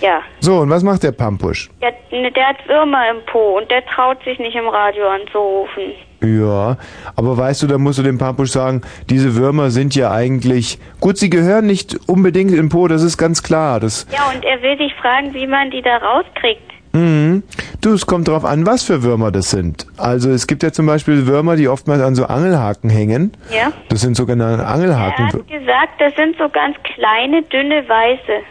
Ja. 0.00 0.20
So, 0.40 0.58
und 0.60 0.70
was 0.70 0.82
macht 0.82 1.02
der 1.02 1.12
Pampusch? 1.12 1.68
Der, 1.82 1.92
ne, 2.18 2.30
der 2.32 2.48
hat 2.48 2.56
Würmer 2.68 3.10
im 3.10 3.24
Po 3.26 3.58
und 3.58 3.70
der 3.70 3.84
traut 3.86 4.22
sich 4.24 4.38
nicht 4.38 4.56
im 4.56 4.68
Radio 4.68 5.08
anzurufen. 5.08 5.92
Ja, 6.22 6.76
aber 7.16 7.36
weißt 7.36 7.62
du, 7.62 7.66
da 7.66 7.78
musst 7.78 7.98
du 7.98 8.02
dem 8.02 8.18
Pampusch 8.18 8.50
sagen, 8.50 8.82
diese 9.08 9.36
Würmer 9.36 9.70
sind 9.70 9.94
ja 9.94 10.10
eigentlich, 10.10 10.78
gut, 11.00 11.16
sie 11.16 11.30
gehören 11.30 11.66
nicht 11.66 11.96
unbedingt 12.08 12.52
im 12.52 12.68
Po, 12.68 12.88
das 12.88 13.02
ist 13.02 13.16
ganz 13.16 13.42
klar. 13.42 13.80
Das, 13.80 14.06
Ja, 14.12 14.30
und 14.34 14.44
er 14.44 14.60
will 14.62 14.76
dich 14.76 14.94
fragen, 14.96 15.32
wie 15.32 15.46
man 15.46 15.70
die 15.70 15.80
da 15.80 15.96
rauskriegt. 15.96 16.60
Mhm. 16.92 17.42
Du, 17.80 17.92
es 17.94 18.04
kommt 18.04 18.26
drauf 18.28 18.44
an, 18.44 18.66
was 18.66 18.82
für 18.82 19.02
Würmer 19.02 19.30
das 19.30 19.50
sind. 19.50 19.86
Also 19.96 20.30
es 20.30 20.46
gibt 20.46 20.62
ja 20.62 20.72
zum 20.72 20.86
Beispiel 20.86 21.26
Würmer, 21.26 21.56
die 21.56 21.68
oftmals 21.68 22.02
an 22.02 22.14
so 22.16 22.26
Angelhaken 22.26 22.90
hängen. 22.90 23.32
Ja? 23.50 23.72
Das 23.88 24.00
sind 24.00 24.16
sogenannte 24.16 24.64
Er 24.64 24.68
Angelhaken. 24.68 25.26
hat 25.26 25.46
gesagt, 25.48 26.00
das 26.00 26.14
sind 26.16 26.36
so 26.36 26.48
ganz 26.48 26.76
kleine, 26.82 27.42
dünne 27.44 27.88
Weiße. 27.88 28.42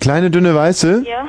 Kleine, 0.00 0.30
dünne 0.30 0.54
Weiße? 0.54 1.04
Ja. 1.08 1.28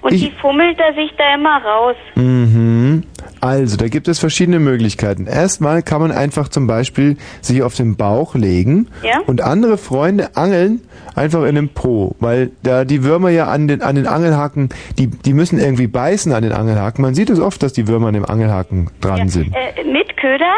Und 0.00 0.12
Ich- 0.14 0.24
die 0.26 0.30
fummelt 0.40 0.78
er 0.78 0.94
sich 0.94 1.12
da 1.18 1.34
immer 1.34 1.60
raus. 1.62 1.96
Mhm. 2.14 3.02
Also, 3.40 3.76
da 3.76 3.88
gibt 3.88 4.06
es 4.08 4.18
verschiedene 4.20 4.58
Möglichkeiten. 4.60 5.26
Erstmal 5.26 5.82
kann 5.82 6.00
man 6.00 6.12
einfach 6.12 6.48
zum 6.48 6.66
Beispiel 6.66 7.16
sich 7.40 7.62
auf 7.62 7.74
den 7.74 7.96
Bauch 7.96 8.34
legen 8.34 8.88
Ja. 9.02 9.20
und 9.26 9.42
andere 9.42 9.76
Freunde 9.76 10.36
angeln 10.36 10.82
einfach 11.16 11.44
in 11.44 11.56
den 11.56 11.68
Po, 11.68 12.14
weil 12.20 12.50
da 12.62 12.84
die 12.84 13.02
Würmer 13.02 13.30
ja 13.30 13.46
an 13.48 13.66
den, 13.68 13.82
an 13.82 13.96
den 13.96 14.06
Angelhaken, 14.06 14.68
die, 14.98 15.08
die 15.08 15.34
müssen 15.34 15.58
irgendwie 15.58 15.88
beißen 15.88 16.32
an 16.32 16.42
den 16.44 16.52
Angelhaken. 16.52 17.02
Man 17.02 17.14
sieht 17.14 17.28
es 17.30 17.40
oft, 17.40 17.62
dass 17.62 17.72
die 17.72 17.88
Würmer 17.88 18.08
an 18.08 18.14
dem 18.14 18.24
Angelhaken 18.24 18.90
dran 19.00 19.28
sind. 19.28 19.52
Äh, 19.54 19.82
mit 19.84 20.16
Köder? 20.16 20.54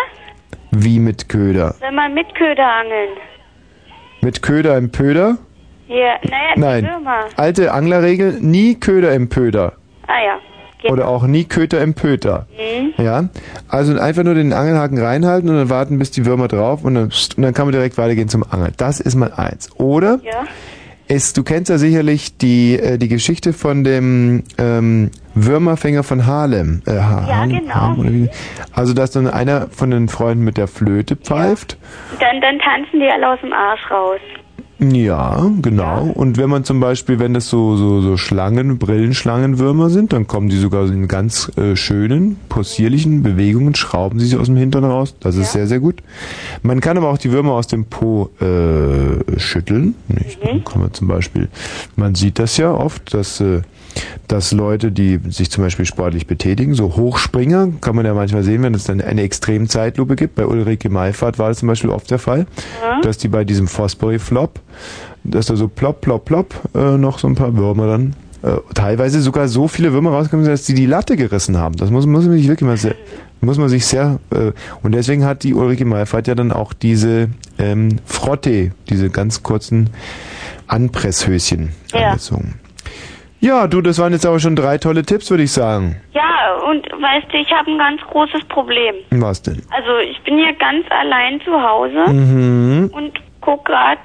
Wie 0.70 0.98
mit 1.00 1.28
Köder. 1.30 1.74
Wenn 1.80 1.94
man 1.94 2.12
mit 2.14 2.34
Köder 2.34 2.66
angeln. 2.66 3.10
Mit 4.20 4.42
Köder 4.42 4.76
im 4.76 4.90
Pöder? 4.90 5.38
Ja, 5.90 6.14
naja, 6.22 6.54
Nein. 6.56 6.84
Würmer. 6.84 7.24
Alte 7.36 7.72
Anglerregel, 7.72 8.38
nie 8.40 8.76
Köder 8.76 9.12
im 9.12 9.28
Pöder. 9.28 9.72
Ah 10.06 10.12
ja. 10.24 10.38
Ge- 10.82 10.90
Oder 10.92 11.08
auch 11.08 11.24
nie 11.24 11.44
Köter 11.44 11.82
im 11.82 11.94
Pöter. 11.94 12.46
Mhm. 12.56 12.94
Ja, 13.04 13.24
also 13.68 13.98
einfach 13.98 14.22
nur 14.22 14.34
den 14.34 14.52
Angelhaken 14.52 14.98
reinhalten 14.98 15.50
und 15.50 15.56
dann 15.56 15.68
warten, 15.68 15.98
bis 15.98 16.10
die 16.12 16.24
Würmer 16.24 16.48
drauf 16.48 16.84
und 16.84 16.94
dann, 16.94 17.04
und 17.04 17.42
dann 17.42 17.52
kann 17.54 17.66
man 17.66 17.72
direkt 17.72 17.98
weitergehen 17.98 18.28
zum 18.28 18.44
Angeln. 18.48 18.72
Das 18.78 19.00
ist 19.00 19.14
mal 19.16 19.32
eins. 19.32 19.68
Oder 19.78 20.20
Ja. 20.22 20.44
es, 21.08 21.32
du 21.34 21.42
kennst 21.42 21.68
ja 21.70 21.76
sicherlich 21.76 22.38
die, 22.38 22.78
äh, 22.78 22.96
die 22.96 23.08
Geschichte 23.08 23.52
von 23.52 23.82
dem 23.84 24.44
ähm, 24.56 25.10
Würmerfänger 25.34 26.02
von 26.02 26.24
Harlem. 26.26 26.82
Äh, 26.86 26.92
ha 26.92 27.26
Ja, 27.28 27.36
Harlem, 27.40 27.58
genau. 27.58 27.74
Harlem? 27.74 28.28
Also 28.72 28.94
dass 28.94 29.10
dann 29.10 29.26
einer 29.26 29.66
von 29.70 29.90
den 29.90 30.08
Freunden 30.08 30.44
mit 30.44 30.56
der 30.56 30.68
Flöte 30.68 31.16
pfeift. 31.16 31.76
Dann, 32.20 32.40
dann 32.40 32.58
tanzen 32.60 33.00
die 33.00 33.08
alle 33.12 33.28
aus 33.34 33.40
dem 33.42 33.52
Arsch 33.52 33.90
raus. 33.90 34.20
Ja, 34.80 35.50
genau. 35.60 36.10
Und 36.14 36.38
wenn 36.38 36.48
man 36.48 36.64
zum 36.64 36.80
Beispiel, 36.80 37.18
wenn 37.18 37.34
das 37.34 37.48
so, 37.48 37.76
so, 37.76 38.00
so 38.00 38.16
Schlangen, 38.16 38.78
Brillenschlangenwürmer 38.78 39.90
sind, 39.90 40.12
dann 40.14 40.26
kommen 40.26 40.48
die 40.48 40.56
sogar 40.56 40.86
in 40.86 41.06
ganz 41.06 41.52
äh, 41.58 41.76
schönen, 41.76 42.36
possierlichen 42.48 43.22
Bewegungen, 43.22 43.74
schrauben 43.74 44.18
sie 44.18 44.26
sich 44.26 44.38
aus 44.38 44.46
dem 44.46 44.56
Hintern 44.56 44.84
raus. 44.84 45.14
Das 45.20 45.36
ist 45.36 45.52
sehr, 45.52 45.66
sehr 45.66 45.80
gut. 45.80 46.02
Man 46.62 46.80
kann 46.80 46.96
aber 46.96 47.10
auch 47.10 47.18
die 47.18 47.30
Würmer 47.30 47.52
aus 47.52 47.66
dem 47.66 47.84
Po 47.84 48.30
äh, 48.40 49.38
schütteln. 49.38 49.94
Nicht? 50.08 50.38
Dann 50.42 50.64
kann 50.64 50.80
man 50.80 50.94
zum 50.94 51.08
Beispiel, 51.08 51.48
man 51.96 52.14
sieht 52.14 52.38
das 52.38 52.56
ja 52.56 52.72
oft, 52.72 53.12
dass, 53.12 53.40
äh, 53.40 53.60
dass 54.28 54.52
Leute, 54.52 54.92
die 54.92 55.18
sich 55.28 55.50
zum 55.50 55.64
Beispiel 55.64 55.84
sportlich 55.86 56.26
betätigen, 56.26 56.74
so 56.74 56.96
Hochspringer, 56.96 57.68
kann 57.80 57.96
man 57.96 58.06
ja 58.06 58.14
manchmal 58.14 58.42
sehen, 58.44 58.62
wenn 58.62 58.74
es 58.74 58.84
dann 58.84 59.00
eine 59.00 59.22
Extremzeitlupe 59.22 60.16
gibt. 60.16 60.36
Bei 60.36 60.46
Ulrike 60.46 60.88
Meifert 60.88 61.38
war 61.38 61.48
das 61.48 61.58
zum 61.58 61.68
Beispiel 61.68 61.90
oft 61.90 62.10
der 62.10 62.18
Fall, 62.18 62.46
Ja. 62.82 63.00
dass 63.00 63.18
die 63.18 63.28
bei 63.28 63.44
diesem 63.44 63.66
Fosbury-Flop 63.66 64.60
dass 65.22 65.46
da 65.46 65.54
so 65.56 65.68
plopp, 65.68 66.00
plopp, 66.00 66.24
plopp 66.24 66.54
äh, 66.74 66.96
noch 66.96 67.18
so 67.18 67.28
ein 67.28 67.34
paar 67.34 67.54
Würmer 67.54 67.86
dann, 67.88 68.16
äh, 68.42 68.56
teilweise 68.72 69.20
sogar 69.20 69.48
so 69.48 69.68
viele 69.68 69.92
Würmer 69.92 70.12
rausgekommen 70.12 70.44
sind, 70.46 70.52
dass 70.54 70.64
die 70.64 70.72
die 70.72 70.86
Latte 70.86 71.14
gerissen 71.14 71.58
haben. 71.58 71.76
Das 71.76 71.90
muss, 71.90 72.06
muss 72.06 72.24
man 72.24 72.38
sich 72.38 72.48
wirklich 72.48 72.66
mal 72.66 72.78
sehr, 72.78 72.94
muss 73.42 73.58
man 73.58 73.68
sich 73.68 73.84
sehr, 73.84 74.18
äh, 74.30 74.52
und 74.82 74.92
deswegen 74.92 75.26
hat 75.26 75.42
die 75.42 75.52
Ulrike 75.52 75.84
Meifert 75.84 76.26
ja 76.26 76.34
dann 76.34 76.52
auch 76.52 76.72
diese 76.72 77.28
ähm, 77.58 77.96
Frotte, 78.06 78.70
diese 78.88 79.10
ganz 79.10 79.42
kurzen 79.42 79.90
Anpresshöschen 80.68 81.70
Ja. 81.92 82.10
angezogen. 82.12 82.54
Ja, 83.40 83.66
du, 83.66 83.80
das 83.80 83.98
waren 83.98 84.12
jetzt 84.12 84.26
aber 84.26 84.38
schon 84.38 84.54
drei 84.56 84.78
tolle 84.78 85.02
Tipps, 85.02 85.30
würde 85.30 85.42
ich 85.44 85.52
sagen. 85.52 85.96
Ja, 86.12 86.54
und 86.68 86.84
weißt 86.86 87.32
du, 87.32 87.38
ich 87.38 87.50
habe 87.52 87.70
ein 87.70 87.78
ganz 87.78 88.00
großes 88.02 88.44
Problem. 88.48 88.94
Was 89.10 89.42
denn? 89.42 89.62
Also 89.70 89.98
ich 89.98 90.20
bin 90.22 90.36
hier 90.36 90.52
ganz 90.54 90.84
allein 90.90 91.40
zu 91.40 91.52
Hause 91.52 92.12
Mhm. 92.12 92.90
und 92.92 93.12
guck 93.40 93.64
grad 93.64 93.98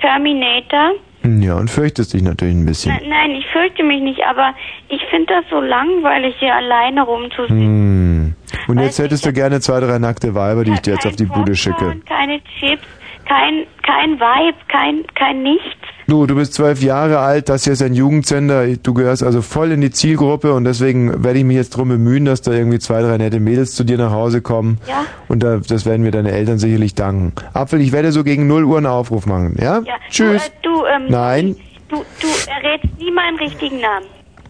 Terminator. 0.00 0.92
Ja, 1.24 1.54
und 1.56 1.70
fürchtest 1.70 2.12
dich 2.14 2.22
natürlich 2.22 2.54
ein 2.54 2.66
bisschen. 2.66 2.94
Ne- 2.96 3.08
Nein, 3.08 3.30
ich 3.30 3.46
fürchte 3.52 3.84
mich 3.84 4.02
nicht, 4.02 4.20
aber 4.26 4.54
ich 4.88 5.00
finde 5.08 5.26
das 5.34 5.44
so 5.50 5.60
langweilig, 5.60 6.34
hier 6.40 6.54
alleine 6.54 7.02
rumzusitzen. 7.02 7.56
Hm. 7.60 8.34
Und 8.66 8.78
jetzt 8.80 8.98
hättest 8.98 9.24
du 9.24 9.32
gerne 9.32 9.60
zwei, 9.60 9.78
drei 9.80 9.98
nackte 9.98 10.34
Weiber, 10.34 10.64
die 10.64 10.72
ich 10.72 10.80
dir 10.80 10.94
jetzt 10.94 11.06
auf 11.06 11.14
die 11.16 11.26
Bude 11.26 11.54
schicke. 11.54 11.96
Keine 12.08 12.40
Chips, 12.58 12.82
kein, 13.26 13.64
kein 13.84 14.18
Vibe, 14.18 14.58
kein, 14.68 15.04
kein 15.14 15.42
Nichts. 15.44 15.78
Du, 16.08 16.26
du 16.26 16.34
bist 16.34 16.54
zwölf 16.54 16.82
Jahre 16.82 17.18
alt, 17.20 17.48
das 17.48 17.64
hier 17.64 17.72
ist 17.74 17.82
ein 17.82 17.94
Jugendsender, 17.94 18.66
du 18.76 18.92
gehörst 18.94 19.22
also 19.22 19.40
voll 19.40 19.70
in 19.72 19.80
die 19.80 19.90
Zielgruppe 19.90 20.52
und 20.52 20.64
deswegen 20.64 21.22
werde 21.24 21.38
ich 21.38 21.44
mich 21.44 21.56
jetzt 21.56 21.70
drum 21.76 21.88
bemühen, 21.88 22.24
dass 22.24 22.42
da 22.42 22.52
irgendwie 22.52 22.78
zwei, 22.80 23.02
drei 23.02 23.18
nette 23.18 23.38
Mädels 23.40 23.74
zu 23.74 23.84
dir 23.84 23.98
nach 23.98 24.10
Hause 24.10 24.42
kommen. 24.42 24.78
Ja. 24.88 25.04
Und 25.28 25.42
da, 25.42 25.58
das 25.58 25.86
werden 25.86 26.02
mir 26.02 26.10
deine 26.10 26.32
Eltern 26.32 26.58
sicherlich 26.58 26.94
danken. 26.94 27.32
Apfel, 27.54 27.80
ich 27.80 27.92
werde 27.92 28.10
so 28.12 28.24
gegen 28.24 28.46
0 28.46 28.64
Uhr 28.64 28.76
einen 28.78 28.86
Aufruf 28.86 29.26
machen, 29.26 29.56
ja? 29.60 29.80
Ja, 29.84 29.94
Tschüss. 30.10 30.50
Du, 30.62 30.70
äh, 30.70 30.74
du, 30.74 30.84
ähm, 30.86 31.02
Nein, 31.08 31.56
du, 31.88 31.96
du 32.20 32.26
errätst 32.50 32.98
nie 32.98 33.10
meinen 33.12 33.38
richtigen 33.38 33.80
Namen. 33.80 34.06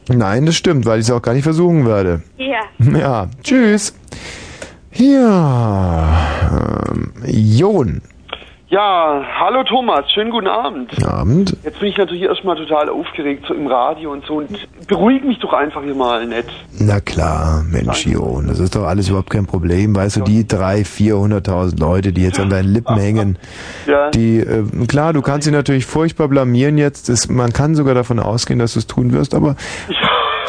nein, 0.08 0.46
das 0.46 0.54
stimmt, 0.56 0.86
weil 0.86 1.00
ich 1.00 1.06
es 1.06 1.12
auch 1.12 1.22
gar 1.22 1.34
nicht 1.34 1.44
versuchen 1.44 1.86
werde. 1.86 2.22
Ja. 2.38 2.60
Ja, 2.98 3.28
tschüss. 3.42 3.94
Ja, 4.94 6.88
ähm, 6.90 7.12
Jon. 7.26 8.02
Ja, 8.72 9.22
hallo 9.38 9.62
Thomas, 9.64 10.10
schönen 10.14 10.30
guten 10.30 10.46
Abend. 10.46 10.90
Abend. 11.06 11.54
Jetzt 11.62 11.78
bin 11.78 11.90
ich 11.90 11.98
natürlich 11.98 12.22
erstmal 12.22 12.56
total 12.56 12.88
aufgeregt, 12.88 13.44
so 13.46 13.52
im 13.52 13.66
Radio 13.66 14.10
und 14.12 14.24
so. 14.24 14.36
Und 14.36 14.48
beruhig 14.88 15.22
mich 15.24 15.38
doch 15.40 15.52
einfach 15.52 15.82
hier 15.82 15.94
mal 15.94 16.26
nett. 16.26 16.46
Na 16.80 16.98
klar, 17.00 17.62
Mensch, 17.68 18.06
Jon, 18.06 18.46
das 18.48 18.60
ist 18.60 18.74
doch 18.74 18.84
alles 18.84 19.10
überhaupt 19.10 19.28
kein 19.28 19.44
Problem. 19.44 19.94
Weißt 19.94 20.16
du, 20.16 20.20
die 20.22 20.46
drei, 20.48 20.84
vierhunderttausend 20.84 21.80
Leute, 21.80 22.14
die 22.14 22.22
jetzt 22.22 22.40
an 22.40 22.48
deinen 22.48 22.72
Lippen 22.72 22.96
hängen, 22.98 23.38
Ja. 23.86 24.08
die, 24.10 24.38
äh, 24.38 24.64
klar, 24.88 25.12
du 25.12 25.20
kannst 25.20 25.44
sie 25.44 25.52
natürlich 25.52 25.84
furchtbar 25.84 26.28
blamieren 26.28 26.78
jetzt. 26.78 27.10
Das, 27.10 27.28
man 27.28 27.52
kann 27.52 27.74
sogar 27.74 27.94
davon 27.94 28.18
ausgehen, 28.20 28.58
dass 28.58 28.72
du 28.72 28.78
es 28.78 28.86
tun 28.86 29.12
wirst, 29.12 29.34
aber 29.34 29.54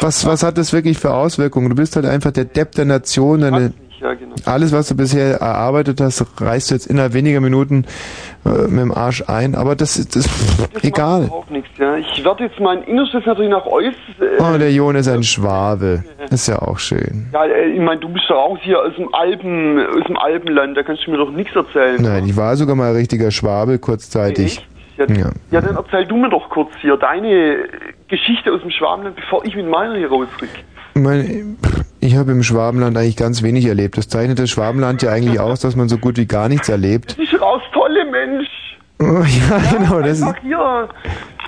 was, 0.00 0.26
was 0.26 0.42
hat 0.42 0.56
das 0.56 0.72
wirklich 0.72 0.98
für 0.98 1.12
Auswirkungen? 1.12 1.68
Du 1.68 1.76
bist 1.76 1.94
halt 1.94 2.06
einfach 2.06 2.30
der 2.30 2.46
Depp 2.46 2.72
der 2.72 2.86
Nation. 2.86 3.42
Deine, 3.42 3.74
Ja, 4.00 4.14
genau. 4.14 4.34
alles, 4.44 4.72
was 4.72 4.88
du 4.88 4.96
bisher 4.96 5.36
erarbeitet 5.40 6.00
hast, 6.00 6.24
reißt 6.40 6.70
du 6.70 6.74
jetzt 6.74 6.86
innerhalb 6.86 7.14
weniger 7.14 7.40
Minuten 7.40 7.86
äh, 8.44 8.48
mit 8.68 8.80
dem 8.80 8.92
Arsch 8.92 9.22
ein. 9.28 9.54
Aber 9.54 9.76
das 9.76 9.96
ist 9.96 10.14
das, 10.16 10.28
egal. 10.82 11.24
Überhaupt 11.24 11.50
nichts, 11.50 11.70
ja. 11.78 11.96
Ich 11.96 12.24
werde 12.24 12.44
jetzt 12.44 12.60
mein 12.60 12.82
Innerstes 12.82 13.24
natürlich 13.24 13.50
nach 13.50 13.64
äußerst. 13.66 13.96
Äh, 14.20 14.42
Oh, 14.42 14.58
der 14.58 14.72
Jon 14.72 14.96
ist 14.96 15.08
ein 15.08 15.22
Schwabe. 15.22 16.04
Ist 16.30 16.48
ja 16.48 16.60
auch 16.60 16.78
schön. 16.78 17.28
ja, 17.32 17.44
äh, 17.46 17.70
ich 17.70 17.80
meine, 17.80 18.00
du 18.00 18.08
bist 18.08 18.26
doch 18.28 18.36
auch 18.36 18.58
hier 18.58 18.78
aus 18.80 18.94
dem 18.96 19.14
Alpen, 19.14 19.78
aus 19.86 20.04
dem 20.06 20.16
Alpenland, 20.18 20.76
da 20.76 20.82
kannst 20.82 21.06
du 21.06 21.10
mir 21.12 21.18
doch 21.18 21.30
nichts 21.30 21.54
erzählen. 21.54 22.02
Nein, 22.02 22.26
ich 22.26 22.36
war 22.36 22.56
sogar 22.56 22.74
mal 22.76 22.92
richtiger 22.92 23.30
Schwabe 23.30 23.78
kurzzeitig. 23.78 24.66
Ja, 24.96 25.06
Ja. 25.08 25.30
ja, 25.50 25.60
dann 25.60 25.74
erzähl 25.76 26.06
du 26.06 26.16
mir 26.16 26.28
doch 26.30 26.48
kurz 26.50 26.70
hier 26.80 26.96
deine 26.96 27.56
Geschichte 28.08 28.52
aus 28.52 28.60
dem 28.60 28.70
Schwabenland, 28.70 29.16
bevor 29.16 29.44
ich 29.44 29.56
mit 29.56 29.68
meiner 29.68 29.96
hier 29.96 30.08
rausrück. 30.08 30.48
Meine, 30.94 31.56
ich 32.04 32.16
habe 32.16 32.32
im 32.32 32.42
Schwabenland 32.42 32.96
eigentlich 32.98 33.16
ganz 33.16 33.42
wenig 33.42 33.64
erlebt. 33.64 33.96
Das 33.96 34.08
zeichnet 34.08 34.38
das 34.38 34.50
Schwabenland 34.50 35.02
ja 35.02 35.10
eigentlich 35.10 35.40
aus, 35.40 35.60
dass 35.60 35.74
man 35.74 35.88
so 35.88 35.96
gut 35.96 36.18
wie 36.18 36.26
gar 36.26 36.48
nichts 36.48 36.68
erlebt. 36.68 37.12
Das 37.18 37.32
ist 37.32 37.40
raus 37.40 37.62
tolle 37.72 38.04
Mensch. 38.04 38.48
Oh, 39.00 39.22
ja, 39.24 39.78
genau, 39.78 40.00
das 40.00 40.20
ist, 40.20 40.34
hier 40.42 40.88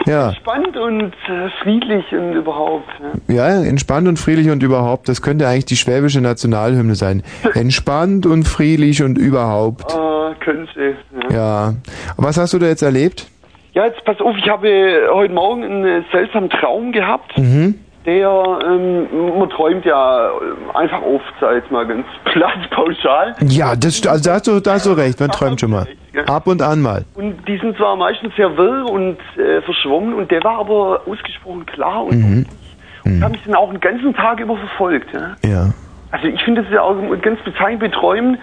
ja, 0.07 0.29
entspannt 0.29 0.77
und 0.77 1.13
äh, 1.29 1.49
friedlich 1.63 2.05
und 2.13 2.33
überhaupt. 2.33 2.89
Ja. 3.29 3.49
ja, 3.49 3.65
entspannt 3.65 4.09
und 4.09 4.19
friedlich 4.19 4.51
und 4.51 4.63
überhaupt. 4.63 5.09
Das 5.09 5.23
könnte 5.23 5.47
eigentlich 5.47 5.67
die 5.67 5.77
schwäbische 5.77 6.21
Nationalhymne 6.21 6.95
sein. 6.95 7.23
Entspannt 7.55 8.27
und 8.27 8.49
friedlich 8.49 9.03
und 9.03 9.19
überhaupt. 9.19 9.93
Äh, 9.93 10.35
könnte. 10.45 10.97
Ja. 11.31 11.37
Ja. 11.37 11.75
Was 12.17 12.37
hast 12.39 12.53
du 12.53 12.59
da 12.59 12.67
jetzt 12.67 12.83
erlebt? 12.83 13.27
ja, 13.77 13.85
jetzt 13.85 14.03
pass 14.07 14.19
auf, 14.23 14.35
ich 14.39 14.49
habe 14.49 15.11
heute 15.13 15.35
Morgen 15.35 15.63
einen 15.63 16.05
seltsamen 16.11 16.49
Traum 16.49 16.93
gehabt. 16.93 17.37
Mhm. 17.37 17.75
Der, 18.07 18.59
ähm, 18.65 19.09
man 19.39 19.51
träumt 19.51 19.85
ja 19.85 20.29
äh, 20.29 20.31
einfach 20.75 21.03
oft, 21.03 21.25
sag 21.41 21.57
ich 21.57 21.63
jetzt 21.63 21.73
mal 21.73 21.85
ganz 21.87 22.07
platt 22.25 22.71
pauschal. 22.71 23.35
Ja, 23.43 23.75
das, 23.75 24.07
also 24.07 24.31
da 24.31 24.35
hast 24.37 24.47
du, 24.47 24.61
da 24.61 24.75
hast 24.75 24.87
du 24.87 24.93
recht. 24.93 25.19
Man 25.19 25.31
träumt 25.31 25.61
schon 25.61 25.71
mal. 25.73 25.87
Ab 26.27 26.47
und 26.47 26.63
an 26.63 26.81
mal. 26.81 27.05
Und 27.15 27.47
die 27.47 27.59
sind 27.59 27.77
zwar 27.77 27.97
meistens 27.97 28.35
sehr 28.37 28.57
wirr 28.57 28.87
und 28.89 29.19
äh, 29.37 29.61
verschwommen 29.63 30.15
und 30.15 30.31
der 30.31 30.43
war 30.45 30.61
aber 30.61 31.03
ausgesprochen 31.07 31.67
klar 31.67 32.05
und 32.05 32.17
Mhm. 32.17 32.47
und 33.05 33.23
habe 33.23 33.33
mich 33.33 33.43
dann 33.45 33.55
auch 33.55 33.71
den 33.71 33.81
ganzen 33.81 34.15
Tag 34.15 34.41
über 34.41 34.57
verfolgt. 34.57 35.09
Ja? 35.13 35.37
Ja. 35.45 35.71
Also 36.13 36.29
ich 36.29 36.43
finde 36.43 36.63
das 36.63 36.73
ja 36.73 36.81
auch 36.83 36.95
ganz 37.21 37.41
bezeichnend 37.43 37.81
bei 37.81 37.89
Träumen. 37.89 38.39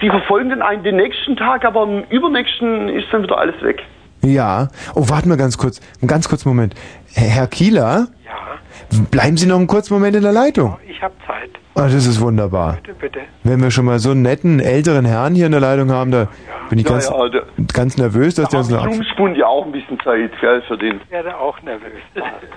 Sie 0.00 0.08
verfolgen 0.10 0.50
dann 0.50 0.62
einen 0.62 0.82
den 0.84 0.96
nächsten 0.96 1.36
Tag, 1.36 1.64
aber 1.64 1.80
am 1.82 2.04
übernächsten 2.10 2.88
ist 2.90 3.06
dann 3.10 3.22
wieder 3.24 3.38
alles 3.38 3.60
weg. 3.62 3.82
Ja. 4.22 4.68
Oh, 4.94 5.04
warte 5.08 5.28
mal 5.28 5.36
ganz 5.36 5.58
kurz. 5.58 5.80
Einen 6.00 6.08
ganz 6.08 6.28
kurzen 6.28 6.48
Moment. 6.48 6.74
Herr 7.16 7.46
Kieler? 7.46 8.08
Ja. 8.24 9.00
Bleiben 9.10 9.36
Sie 9.36 9.46
noch 9.46 9.56
einen 9.56 9.66
kurzen 9.66 9.94
Moment 9.94 10.16
in 10.16 10.22
der 10.22 10.32
Leitung. 10.32 10.76
Ich 10.88 11.02
habe 11.02 11.14
Zeit. 11.26 11.50
Ah, 11.74 11.82
das 11.88 12.06
ist 12.06 12.20
wunderbar. 12.20 12.78
Bitte, 12.82 12.94
bitte. 12.94 13.20
Wenn 13.44 13.60
wir 13.62 13.70
schon 13.70 13.84
mal 13.84 13.98
so 13.98 14.10
einen 14.10 14.22
netten 14.22 14.60
älteren 14.60 15.04
Herrn 15.04 15.34
hier 15.34 15.46
in 15.46 15.52
der 15.52 15.60
Leitung 15.60 15.90
haben, 15.90 16.10
da 16.10 16.28
bin 16.70 16.78
ich 16.78 16.86
Ja, 16.86 16.92
ganz, 16.92 17.08
ja, 17.10 17.28
der- 17.28 17.42
ganz 17.72 17.96
nervös, 17.98 18.34
dass 18.34 18.48
der 18.48 18.60
uns 18.60 18.70
noch 18.70 18.84
ab 18.84 18.90
Jungspund 18.90 19.36
ja 19.36 19.46
auch 19.46 19.66
ein 19.66 19.72
bisschen 19.72 19.98
Zeit, 20.00 20.30
gell, 20.40 20.62
für 20.66 20.78
den. 20.78 21.00
Ich 21.04 21.10
werde 21.10 21.36
auch 21.36 21.60
nervös, 21.62 21.92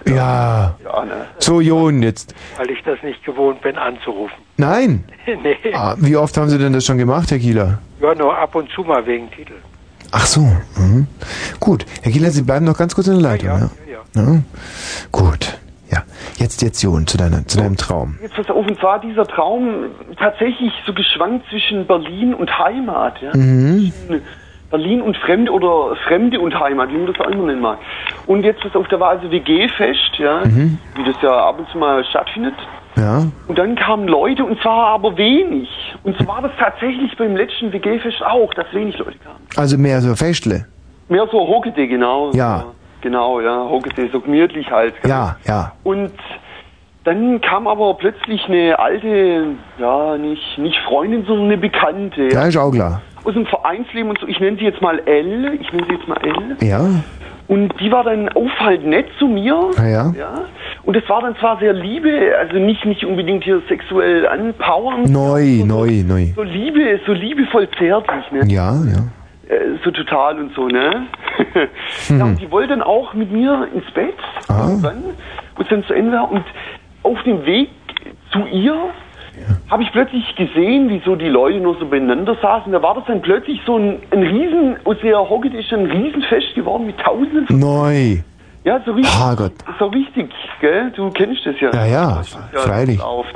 Ja. 0.07 0.75
Ja, 0.83 1.05
ne. 1.05 1.25
So, 1.39 1.59
Jon, 1.59 2.01
jetzt. 2.01 2.33
weil 2.57 2.69
ich 2.71 2.81
das 2.83 3.01
nicht 3.03 3.23
gewohnt 3.25 3.61
bin 3.61 3.77
anzurufen. 3.77 4.37
Nein. 4.57 5.03
nee. 5.25 5.57
Ah, 5.73 5.95
wie 5.97 6.15
oft 6.15 6.37
haben 6.37 6.47
Sie 6.49 6.57
denn 6.57 6.71
das 6.73 6.85
schon 6.85 6.97
gemacht, 6.97 7.29
Herr 7.31 7.39
Kieler? 7.39 7.79
Ja, 8.01 8.15
nur 8.15 8.37
ab 8.37 8.55
und 8.55 8.69
zu 8.71 8.83
mal 8.83 9.05
wegen 9.05 9.29
Titel. 9.31 9.53
Ach 10.11 10.25
so. 10.25 10.41
Mhm. 10.41 11.07
Gut. 11.59 11.85
Herr 12.01 12.11
Kieler, 12.11 12.31
Sie 12.31 12.41
bleiben 12.41 12.65
noch 12.65 12.77
ganz 12.77 12.95
kurz 12.95 13.07
in 13.07 13.13
der 13.13 13.21
Leitung, 13.21 13.49
ja? 13.49 13.69
ja. 14.15 14.41
Gut. 15.11 15.57
Ja. 15.91 16.03
Jetzt, 16.37 16.61
jetzt, 16.61 16.81
Jon, 16.83 17.07
zu, 17.07 17.17
deiner, 17.17 17.45
zu 17.47 17.57
deinem 17.57 17.75
Traum. 17.77 18.17
Jetzt 18.21 18.35
pass 18.35 18.49
auf, 18.49 18.65
und 18.67 18.79
zwar 18.79 18.99
dieser 19.01 19.25
Traum 19.25 19.85
tatsächlich 20.17 20.71
so 20.85 20.93
geschwankt 20.93 21.45
zwischen 21.49 21.85
Berlin 21.87 22.33
und 22.33 22.49
Heimat. 22.57 23.21
Ja? 23.21 23.35
Mhm. 23.35 23.91
Berlin 24.69 25.01
und 25.01 25.17
Fremde 25.17 25.51
oder 25.51 25.95
Fremde 26.07 26.39
und 26.39 26.53
Heimat, 26.59 26.89
wie 26.89 26.97
man 26.97 27.07
das 27.11 27.19
auch 27.19 27.29
immer 27.31 27.45
nennen 27.47 27.61
mag. 27.61 27.79
Und 28.27 28.43
jetzt 28.43 28.61
pass 28.61 28.75
auf, 28.75 28.87
da 28.87 28.99
war 28.99 29.09
also 29.09 29.31
WG-Fest, 29.31 30.17
ja, 30.19 30.45
Mhm. 30.45 30.77
wie 30.95 31.03
das 31.05 31.15
ja 31.23 31.31
ab 31.47 31.57
und 31.57 31.67
zu 31.69 31.77
mal 31.79 32.05
stattfindet. 32.05 32.53
Ja. 32.95 33.27
Und 33.47 33.57
dann 33.57 33.75
kamen 33.75 34.07
Leute, 34.07 34.43
und 34.43 34.59
zwar 34.61 34.87
aber 34.87 35.17
wenig. 35.17 35.69
Und 36.03 36.17
so 36.17 36.27
war 36.27 36.41
das 36.41 36.51
tatsächlich 36.57 37.15
beim 37.17 37.35
letzten 37.35 37.71
WG-Fest 37.71 38.23
auch, 38.25 38.53
dass 38.53 38.65
wenig 38.73 38.97
Leute 38.97 39.17
kamen. 39.19 39.39
Also 39.55 39.77
mehr 39.77 40.01
so 40.01 40.15
Festle. 40.15 40.65
Mehr 41.07 41.27
so 41.31 41.39
Hockete, 41.39 41.87
genau. 41.87 42.31
Ja. 42.33 42.65
Genau, 43.01 43.39
ja, 43.39 43.67
Hockete, 43.69 44.09
so 44.11 44.19
gemütlich 44.19 44.69
halt. 44.69 44.93
Ja, 45.05 45.37
ja. 45.45 45.71
Und 45.83 46.11
dann 47.05 47.39
kam 47.41 47.67
aber 47.67 47.93
plötzlich 47.93 48.45
eine 48.47 48.77
alte, 48.77 49.55
ja, 49.79 50.17
nicht, 50.17 50.57
nicht 50.57 50.77
Freundin, 50.87 51.25
sondern 51.25 51.45
eine 51.45 51.57
Bekannte. 51.57 52.29
Ja, 52.31 52.43
ist 52.43 52.57
auch 52.57 52.71
klar. 52.71 53.01
Aus 53.23 53.33
dem 53.33 53.45
Vereinsleben 53.45 54.09
und 54.09 54.19
so. 54.19 54.27
Ich 54.27 54.39
nenne 54.39 54.57
sie 54.57 54.65
jetzt 54.65 54.81
mal 54.81 54.99
L. 55.05 55.57
Ich 55.59 55.71
nenne 55.71 55.87
sie 55.87 55.95
jetzt 55.95 56.07
mal 56.07 56.17
L. 56.21 56.57
Ja. 56.61 56.81
Und 57.49 57.73
die 57.79 57.91
war 57.91 58.03
dann 58.03 58.29
auffallend 58.29 58.85
nett 58.85 59.07
zu 59.17 59.27
mir. 59.27 59.71
Ah, 59.75 59.87
ja. 59.87 60.13
ja. 60.15 60.33
Und 60.83 60.95
es 60.95 61.09
war 61.09 61.21
dann 61.21 61.35
zwar 61.37 61.57
sehr 61.57 61.73
Liebe, 61.73 62.31
also 62.37 62.57
nicht, 62.57 62.85
nicht 62.85 63.03
unbedingt 63.03 63.43
hier 63.43 63.59
sexuell 63.67 64.27
anpowernd. 64.27 65.09
Neu, 65.09 65.65
neu, 65.65 66.03
neu. 66.05 66.27
So 66.35 66.43
Liebe, 66.43 66.99
so 67.07 67.11
liebevoll 67.11 67.67
zärtlich, 67.79 68.31
ne? 68.31 68.41
Ja, 68.45 68.75
ja. 68.85 69.53
Äh, 69.53 69.79
so 69.83 69.89
total 69.89 70.39
und 70.39 70.53
so, 70.53 70.67
ne? 70.67 71.07
ja, 72.09 72.23
und 72.23 72.39
die 72.39 72.51
wollte 72.51 72.69
dann 72.69 72.83
auch 72.83 73.15
mit 73.15 73.31
mir 73.31 73.67
ins 73.73 73.89
Bett. 73.95 74.13
Irgendwann, 74.47 75.03
wo 75.55 75.63
es 75.63 75.69
dann 75.69 75.83
zu 75.85 75.93
Ende 75.95 76.11
war. 76.11 76.31
Und 76.31 76.45
auf 77.01 77.17
dem 77.23 77.43
Weg 77.47 77.69
zu 78.31 78.45
ihr 78.45 78.75
habe 79.69 79.83
ich 79.83 79.91
plötzlich 79.91 80.35
gesehen, 80.35 80.89
wie 80.89 81.01
so 81.05 81.15
die 81.15 81.27
Leute 81.29 81.59
nur 81.59 81.77
so 81.79 81.85
beieinander 81.85 82.35
saßen. 82.41 82.71
Da 82.71 82.81
war 82.81 82.95
das 82.95 83.05
dann 83.05 83.21
plötzlich 83.21 83.59
so 83.65 83.77
ein, 83.77 83.99
ein 84.11 84.23
Riesen, 84.23 84.77
aus 84.85 84.97
der 85.03 85.17
Hockey 85.17 85.49
ist 85.57 85.71
ein 85.73 85.85
Riesenfest 85.85 86.55
geworden 86.55 86.85
mit 86.87 86.97
Tausenden 86.99 87.47
von 87.47 87.59
Neu. 87.59 88.17
ja, 88.63 88.79
so 88.85 88.91
richtig. 88.93 89.19
Herrgott. 89.19 89.53
So 89.77 89.85
richtig, 89.87 90.31
gell? 90.61 90.91
Du 90.95 91.09
kennst 91.11 91.45
das 91.45 91.55
ja. 91.59 91.71
Ja, 91.73 91.85
ja, 91.85 92.21
ja 92.53 92.59
freilich. 92.59 93.03
Oft. 93.03 93.35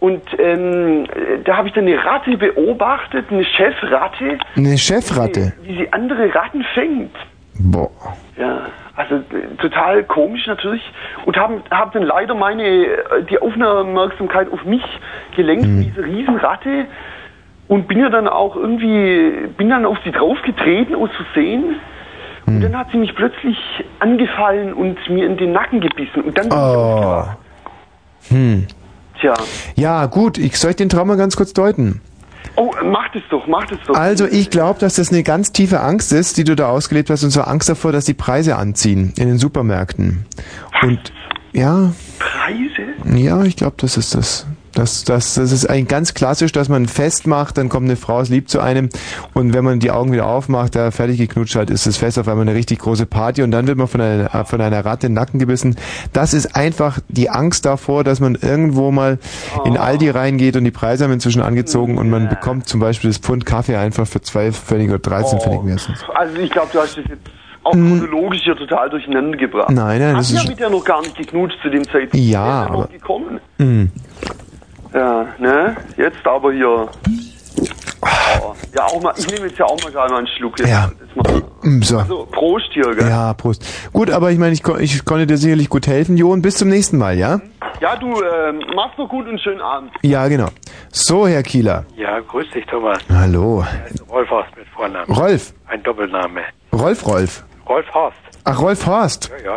Und 0.00 0.22
ähm, 0.38 1.06
da 1.44 1.56
habe 1.56 1.68
ich 1.68 1.74
dann 1.74 1.86
eine 1.86 1.96
Ratte 2.04 2.36
beobachtet, 2.36 3.26
eine 3.30 3.44
Chefratte, 3.44 4.38
Eine 4.56 4.78
Chefratte. 4.78 5.52
wie 5.62 5.76
sie 5.76 5.92
andere 5.92 6.32
Ratten 6.32 6.64
fängt. 6.74 7.10
Boah. 7.58 7.90
Ja, 8.36 8.66
also 8.94 9.20
total 9.58 10.04
komisch 10.04 10.46
natürlich 10.46 10.82
und 11.24 11.36
haben 11.36 11.62
hab 11.70 11.92
dann 11.92 12.02
leider 12.02 12.34
meine 12.34 12.64
äh, 12.64 13.24
die 13.28 13.40
Aufmerksamkeit 13.40 14.52
auf 14.52 14.64
mich 14.64 14.82
gelenkt, 15.36 15.66
diese 15.66 16.04
Riesenratte 16.04 16.86
und 17.66 17.88
bin 17.88 18.00
ja 18.00 18.10
dann 18.10 18.28
auch 18.28 18.56
irgendwie 18.56 19.48
bin 19.56 19.70
dann 19.70 19.84
auf 19.84 19.98
sie 20.04 20.12
draufgetreten 20.12 20.94
aus 20.94 21.10
Versehen 21.16 21.76
und 22.46 22.60
dann 22.62 22.78
hat 22.78 22.90
sie 22.92 22.96
mich 22.96 23.14
plötzlich 23.14 23.58
angefallen 23.98 24.72
und 24.72 24.96
mir 25.10 25.26
in 25.26 25.36
den 25.36 25.52
Nacken 25.52 25.80
gebissen 25.80 26.22
und 26.22 26.38
dann 26.38 26.50
Oh. 26.50 27.24
Hm. 28.30 28.66
tja 29.20 29.34
Ja, 29.76 30.06
gut, 30.06 30.38
ich 30.38 30.58
soll 30.58 30.70
ich 30.70 30.76
den 30.76 30.88
Traum 30.88 31.08
mal 31.08 31.16
ganz 31.16 31.36
kurz 31.36 31.52
deuten. 31.52 32.00
Oh 32.56 32.72
macht 32.84 33.14
es 33.16 33.22
doch 33.30 33.46
macht 33.46 33.72
es 33.72 33.78
doch 33.86 33.94
Also 33.94 34.26
ich 34.26 34.50
glaube, 34.50 34.80
dass 34.80 34.94
das 34.94 35.10
eine 35.10 35.22
ganz 35.22 35.52
tiefe 35.52 35.80
Angst 35.80 36.12
ist, 36.12 36.36
die 36.36 36.44
du 36.44 36.56
da 36.56 36.68
ausgelebt 36.68 37.10
hast, 37.10 37.24
und 37.24 37.30
zwar 37.30 37.48
Angst 37.48 37.68
davor, 37.68 37.92
dass 37.92 38.04
die 38.04 38.14
Preise 38.14 38.56
anziehen 38.56 39.12
in 39.16 39.28
den 39.28 39.38
Supermärkten. 39.38 40.26
Und 40.82 41.12
ja, 41.52 41.92
Preise 42.18 42.78
ja, 43.16 43.42
ich 43.44 43.56
glaube, 43.56 43.76
das 43.78 43.96
ist 43.96 44.14
das. 44.14 44.46
Das, 44.78 45.02
das, 45.04 45.34
das 45.34 45.50
ist 45.50 45.68
eigentlich 45.68 45.88
ganz 45.88 46.14
klassisch, 46.14 46.52
dass 46.52 46.68
man 46.68 46.82
ein 46.84 46.88
Fest 46.88 47.26
macht, 47.26 47.58
dann 47.58 47.68
kommt 47.68 47.86
eine 47.86 47.96
Frau, 47.96 48.20
ist 48.20 48.28
lieb 48.28 48.48
zu 48.48 48.60
einem 48.60 48.90
und 49.34 49.52
wenn 49.52 49.64
man 49.64 49.80
die 49.80 49.90
Augen 49.90 50.12
wieder 50.12 50.26
aufmacht, 50.26 50.76
da 50.76 50.90
fertig 50.92 51.18
geknutscht 51.18 51.56
hat, 51.56 51.68
ist 51.68 51.86
das 51.86 51.96
Fest 51.96 52.18
auf 52.18 52.28
einmal 52.28 52.42
eine 52.46 52.54
richtig 52.56 52.78
große 52.78 53.06
Party 53.06 53.42
und 53.42 53.50
dann 53.50 53.66
wird 53.66 53.76
man 53.76 53.88
von 53.88 54.00
einer, 54.00 54.44
von 54.44 54.60
einer 54.60 54.84
Ratte 54.84 55.08
in 55.08 55.12
den 55.12 55.16
Nacken 55.20 55.40
gebissen. 55.40 55.74
Das 56.12 56.32
ist 56.32 56.54
einfach 56.54 57.00
die 57.08 57.28
Angst 57.28 57.64
davor, 57.66 58.04
dass 58.04 58.20
man 58.20 58.36
irgendwo 58.36 58.92
mal 58.92 59.18
in 59.64 59.76
Aldi 59.76 60.10
reingeht 60.10 60.56
und 60.56 60.62
die 60.64 60.70
Preise 60.70 61.04
haben 61.04 61.12
inzwischen 61.12 61.42
angezogen 61.42 61.98
und 61.98 62.08
man 62.08 62.28
bekommt 62.28 62.68
zum 62.68 62.78
Beispiel 62.80 63.10
das 63.10 63.18
Pfund 63.18 63.44
Kaffee 63.46 63.76
einfach 63.76 64.06
für 64.06 64.20
12 64.20 64.56
Pfennig 64.56 64.90
oder 64.90 65.00
13 65.00 65.40
Pfennig 65.40 65.64
meistens. 65.64 65.98
also 66.14 66.36
ich 66.36 66.50
glaube 66.50 66.68
du 66.72 66.78
hast 66.78 66.96
das 66.96 67.04
jetzt 67.08 67.22
auch 67.64 67.72
chronologisch 67.72 68.42
hier 68.44 68.54
total 68.56 68.88
durcheinander 68.90 69.36
gebracht 69.36 69.68
Hm. 69.68 69.74
Nein, 69.74 70.00
nein, 70.00 70.14
das 70.14 70.30
ist- 70.30 70.42
ja 70.44 70.48
mit 70.48 70.60
der 70.60 70.70
noch 70.70 70.84
gar 70.84 71.00
nicht 71.02 71.16
geknutscht 71.16 71.58
zu 71.62 71.68
dem 71.68 71.82
Zeitpunkt 71.84 72.14
Ja, 72.14 72.66
aber- 72.70 72.86
gekommen 72.86 73.40
Mhm. 73.58 73.90
Ja, 74.94 75.26
ne? 75.38 75.76
Jetzt 75.96 76.26
aber 76.26 76.52
hier. 76.52 76.88
Ja, 78.74 78.84
auch 78.84 79.02
mal, 79.02 79.12
ich 79.16 79.26
nehme 79.30 79.46
jetzt 79.46 79.58
ja 79.58 79.64
auch 79.66 79.82
mal 79.82 79.90
gerade 79.90 80.12
mal 80.12 80.18
einen 80.18 80.26
Schluck. 80.28 80.58
Jetzt. 80.58 80.68
Ja. 80.70 80.90
Jetzt. 81.00 81.64
Mm, 81.64 81.82
So. 81.82 81.98
Also, 81.98 82.26
Prost 82.30 82.68
hier, 82.72 82.94
gell? 82.94 83.08
Ja, 83.08 83.34
Prost. 83.34 83.64
Gut, 83.92 84.10
aber 84.10 84.30
ich 84.30 84.38
meine, 84.38 84.52
ich, 84.52 84.62
kon- 84.62 84.80
ich 84.80 85.04
konnte 85.04 85.26
dir 85.26 85.36
sicherlich 85.36 85.68
gut 85.68 85.86
helfen, 85.86 86.16
Jon. 86.16 86.40
Bis 86.42 86.56
zum 86.56 86.68
nächsten 86.68 86.98
Mal, 86.98 87.18
ja? 87.18 87.40
Ja, 87.80 87.96
du, 87.96 88.06
ähm, 88.22 88.60
mach's 88.74 88.96
noch 88.98 89.08
gut 89.08 89.26
und 89.26 89.40
schönen 89.40 89.60
Abend. 89.60 89.90
Ja, 90.02 90.28
genau. 90.28 90.48
So, 90.92 91.26
Herr 91.26 91.42
Kieler. 91.42 91.84
Ja, 91.96 92.20
grüß 92.20 92.50
dich, 92.52 92.64
Thomas. 92.66 92.98
Hallo. 93.12 93.64
Rolf 94.08 94.30
Horst 94.30 94.56
mit 94.56 94.66
Vornamen. 94.68 95.10
Rolf. 95.12 95.52
Ein 95.66 95.82
Doppelname. 95.82 96.40
Rolf 96.72 97.06
Rolf. 97.06 97.44
Rolf 97.68 97.86
Horst. 97.92 98.16
Ach, 98.44 98.60
Rolf 98.60 98.86
Horst. 98.86 99.30
Ja, 99.44 99.52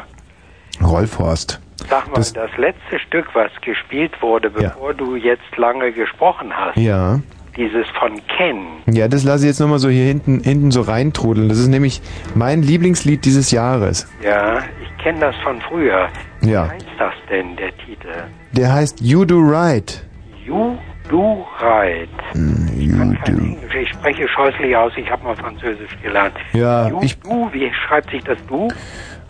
ja. 0.82 0.88
Rolf 0.88 1.20
Horst. 1.20 1.60
Sag 1.90 2.08
mal, 2.08 2.16
das, 2.16 2.34
letzte 2.58 3.00
Stück, 3.00 3.28
was 3.34 3.52
gespielt 3.62 4.12
wurde, 4.22 4.50
bevor 4.50 4.94
du 4.94 5.16
jetzt 5.16 5.58
lange 5.58 5.92
gesprochen 5.92 6.52
hast, 6.56 6.78
Ja. 6.78 7.20
dieses 7.58 7.88
von 8.00 8.14
Ken. 8.38 8.66
Ja, 8.88 9.08
das 9.08 9.24
lasse 9.24 9.44
ich 9.46 9.50
jetzt 9.50 9.60
nochmal 9.60 9.80
so 9.80 9.90
hier 9.90 10.06
hinten, 10.06 10.40
hinten 10.42 10.72
so 10.72 10.82
reintrudeln. 10.82 11.50
Das 11.50 11.58
ist 11.60 11.68
nämlich 11.68 12.02
mein 12.36 12.62
Lieblingslied 12.62 13.26
dieses 13.26 13.52
Jahres. 13.52 14.08
Ja, 14.24 14.60
ich 14.82 15.04
kenne 15.04 15.20
das 15.20 15.36
von 15.44 15.60
früher. 15.62 16.08
Ja. 16.42 16.66
Wie 16.66 16.70
heißt 16.72 16.86
das 16.98 17.14
denn, 17.30 17.56
der 17.58 17.76
Titel? 17.78 18.08
Der 18.54 18.74
heißt 18.74 19.02
You 19.02 19.26
Do 19.26 19.40
Right. 19.40 20.04
You 20.46 20.78
Do 21.10 21.46
Right. 21.62 22.10
Mm, 22.36 22.68
You 22.80 23.14
Do. 23.26 23.58
Ich 23.82 23.90
spreche 23.90 24.28
scheußlich 24.30 24.76
aus, 24.76 24.92
ich 24.96 25.10
habe 25.12 25.24
mal 25.24 25.36
Französisch 25.36 25.98
gelernt. 26.02 26.34
Ja, 26.54 26.88
you, 26.90 27.00
ich, 27.02 27.20
Du, 27.20 27.50
wie 27.52 27.70
schreibt 27.88 28.12
sich 28.12 28.24
das 28.24 28.38
Du? 28.48 28.70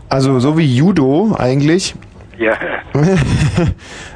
also 0.10 0.40
so 0.40 0.58
wie 0.58 0.66
Judo 0.76 1.34
eigentlich. 1.40 1.96
Ja. 2.42 2.58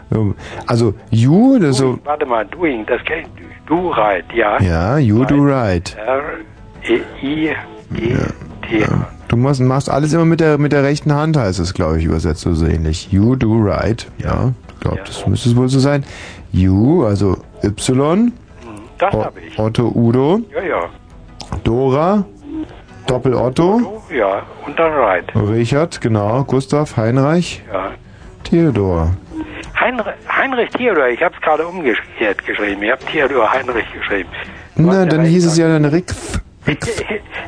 So, 0.10 0.34
also 0.68 0.94
You, 1.12 1.60
das 1.60 1.78
so, 1.78 2.00
Warte 2.04 2.26
mal, 2.26 2.46
Doing, 2.48 2.86
das 2.86 3.04
kennt 3.06 3.28
Du 3.68 3.90
Right, 3.92 4.26
ja. 4.34 4.60
ja, 4.62 4.98
You 4.98 5.26
Do 5.26 5.36
Right. 5.44 5.96
R-E-I-G-T. 7.92 8.86
Du 9.28 9.38
machst, 9.38 9.62
machst 9.62 9.90
alles 9.90 10.14
immer 10.14 10.26
mit 10.26 10.40
der, 10.40 10.58
mit 10.58 10.72
der 10.72 10.84
rechten 10.84 11.14
Hand, 11.14 11.36
heißt 11.38 11.60
es, 11.60 11.74
glaube 11.74 11.98
ich, 12.00 12.06
übersetzt 12.06 12.42
so 12.42 12.66
ähnlich. 12.66 13.12
You 13.12 13.36
do 13.36 13.54
right. 13.60 14.06
Ja, 14.20 14.54
ich 14.74 14.80
glaube, 14.82 15.00
das 15.06 15.26
müsste 15.28 15.50
es 15.50 15.56
wohl 15.56 15.68
so 15.68 15.80
sein. 15.80 16.04
You, 16.52 17.06
also 17.06 17.38
Y. 17.64 18.32
Das 19.00 19.14
O- 19.14 19.24
habe 19.26 19.40
ich. 19.42 19.58
Otto 19.60 19.92
Udo. 19.94 20.42
Ja, 20.56 20.64
ja. 20.64 20.80
Dora. 21.64 22.24
Doppel 23.08 23.34
Otto. 23.36 24.02
Ja, 24.16 24.44
und 24.66 24.80
dann 24.80 24.92
Right. 24.94 25.26
Richard, 25.36 26.00
genau. 26.02 26.44
Gustav, 26.44 26.96
Heinrich. 26.98 27.64
Ja. 27.72 27.92
Theodor. 28.46 29.12
Heinrich, 29.80 30.14
Heinrich 30.30 30.70
Theodor, 30.72 31.08
ich 31.10 31.22
habe 31.22 31.36
es 31.36 31.42
gerade 31.42 31.68
umgekehrt 31.68 32.46
geschrieben. 32.46 32.82
Ich 32.84 32.92
habe 32.92 33.04
Theodor 33.06 33.52
Heinrich 33.52 33.86
geschrieben. 33.94 34.30
Na, 34.76 35.06
dann 35.06 35.26
hieß 35.26 35.46
es 35.46 35.58
ja 35.58 35.68
dann 35.68 35.86
Rick. 35.86 36.14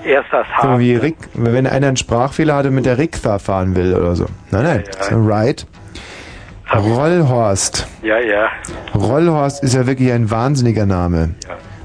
Erst 0.06 0.28
das 0.32 0.46
So 0.62 0.68
H. 0.70 0.80
wie 0.80 0.96
Rick, 0.96 1.18
wenn 1.34 1.66
einer 1.66 1.88
einen 1.88 1.98
Sprachfehler 1.98 2.56
hatte 2.56 2.70
mit 2.72 2.86
der 2.86 2.98
Rickfa 2.98 3.40
fahren 3.40 3.76
will 3.76 3.96
oder 3.96 4.16
so. 4.16 4.26
Nein, 4.52 4.64
nein, 4.64 4.84
das 4.86 5.08
ist 5.08 5.12
ein 5.14 5.26
Right. 5.28 5.66
Rollhorst. 6.74 7.88
Ja, 8.04 8.20
ja. 8.20 8.50
Rollhorst 8.94 9.64
ist 9.64 9.74
ja 9.74 9.88
wirklich 9.88 10.12
ein 10.12 10.30
wahnsinniger 10.30 10.86
Name. 10.86 11.36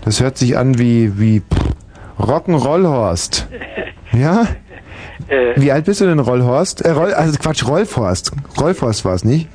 Das 0.05 0.21
hört 0.21 0.37
sich 0.37 0.59
an 0.59 0.79
wie, 0.79 1.19
wie 1.19 1.43
Rock'n'Rollhorst. 2.19 3.47
Ja? 4.15 4.47
Äh, 5.29 5.53
Wie 5.57 5.71
alt 5.73 5.85
bist 5.85 6.01
du 6.01 6.07
denn, 6.07 6.19
Rollhorst? 6.19 6.83
Äh, 6.83 6.91
Roll, 6.91 7.15
also 7.15 7.39
Quatsch, 7.39 7.67
Rolfhorst. 7.67 8.33
Rolfhorst 8.61 9.05
war 9.05 9.15
es 9.15 9.25
nicht? 9.25 9.49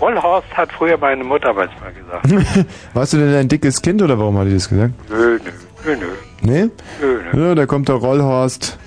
Rollhorst 0.00 0.48
hat 0.56 0.72
früher 0.72 0.96
meine 0.98 1.24
Mutter 1.24 1.52
manchmal 1.52 1.92
gesagt. 1.92 2.66
Warst 2.94 3.12
du 3.12 3.16
denn 3.18 3.34
ein 3.34 3.48
dickes 3.48 3.80
Kind 3.82 4.02
oder 4.02 4.18
warum 4.18 4.38
hat 4.38 4.46
die 4.46 4.54
das 4.54 4.68
gesagt? 4.68 4.92
nö, 5.10 5.38
nö, 5.84 5.96
nö. 5.96 6.06
Nee? 6.42 6.70
Nö, 7.00 7.20
nö. 7.32 7.48
Ja, 7.48 7.54
da 7.54 7.66
kommt 7.66 7.88
der 7.88 7.96
Rollhorst. 7.96 8.78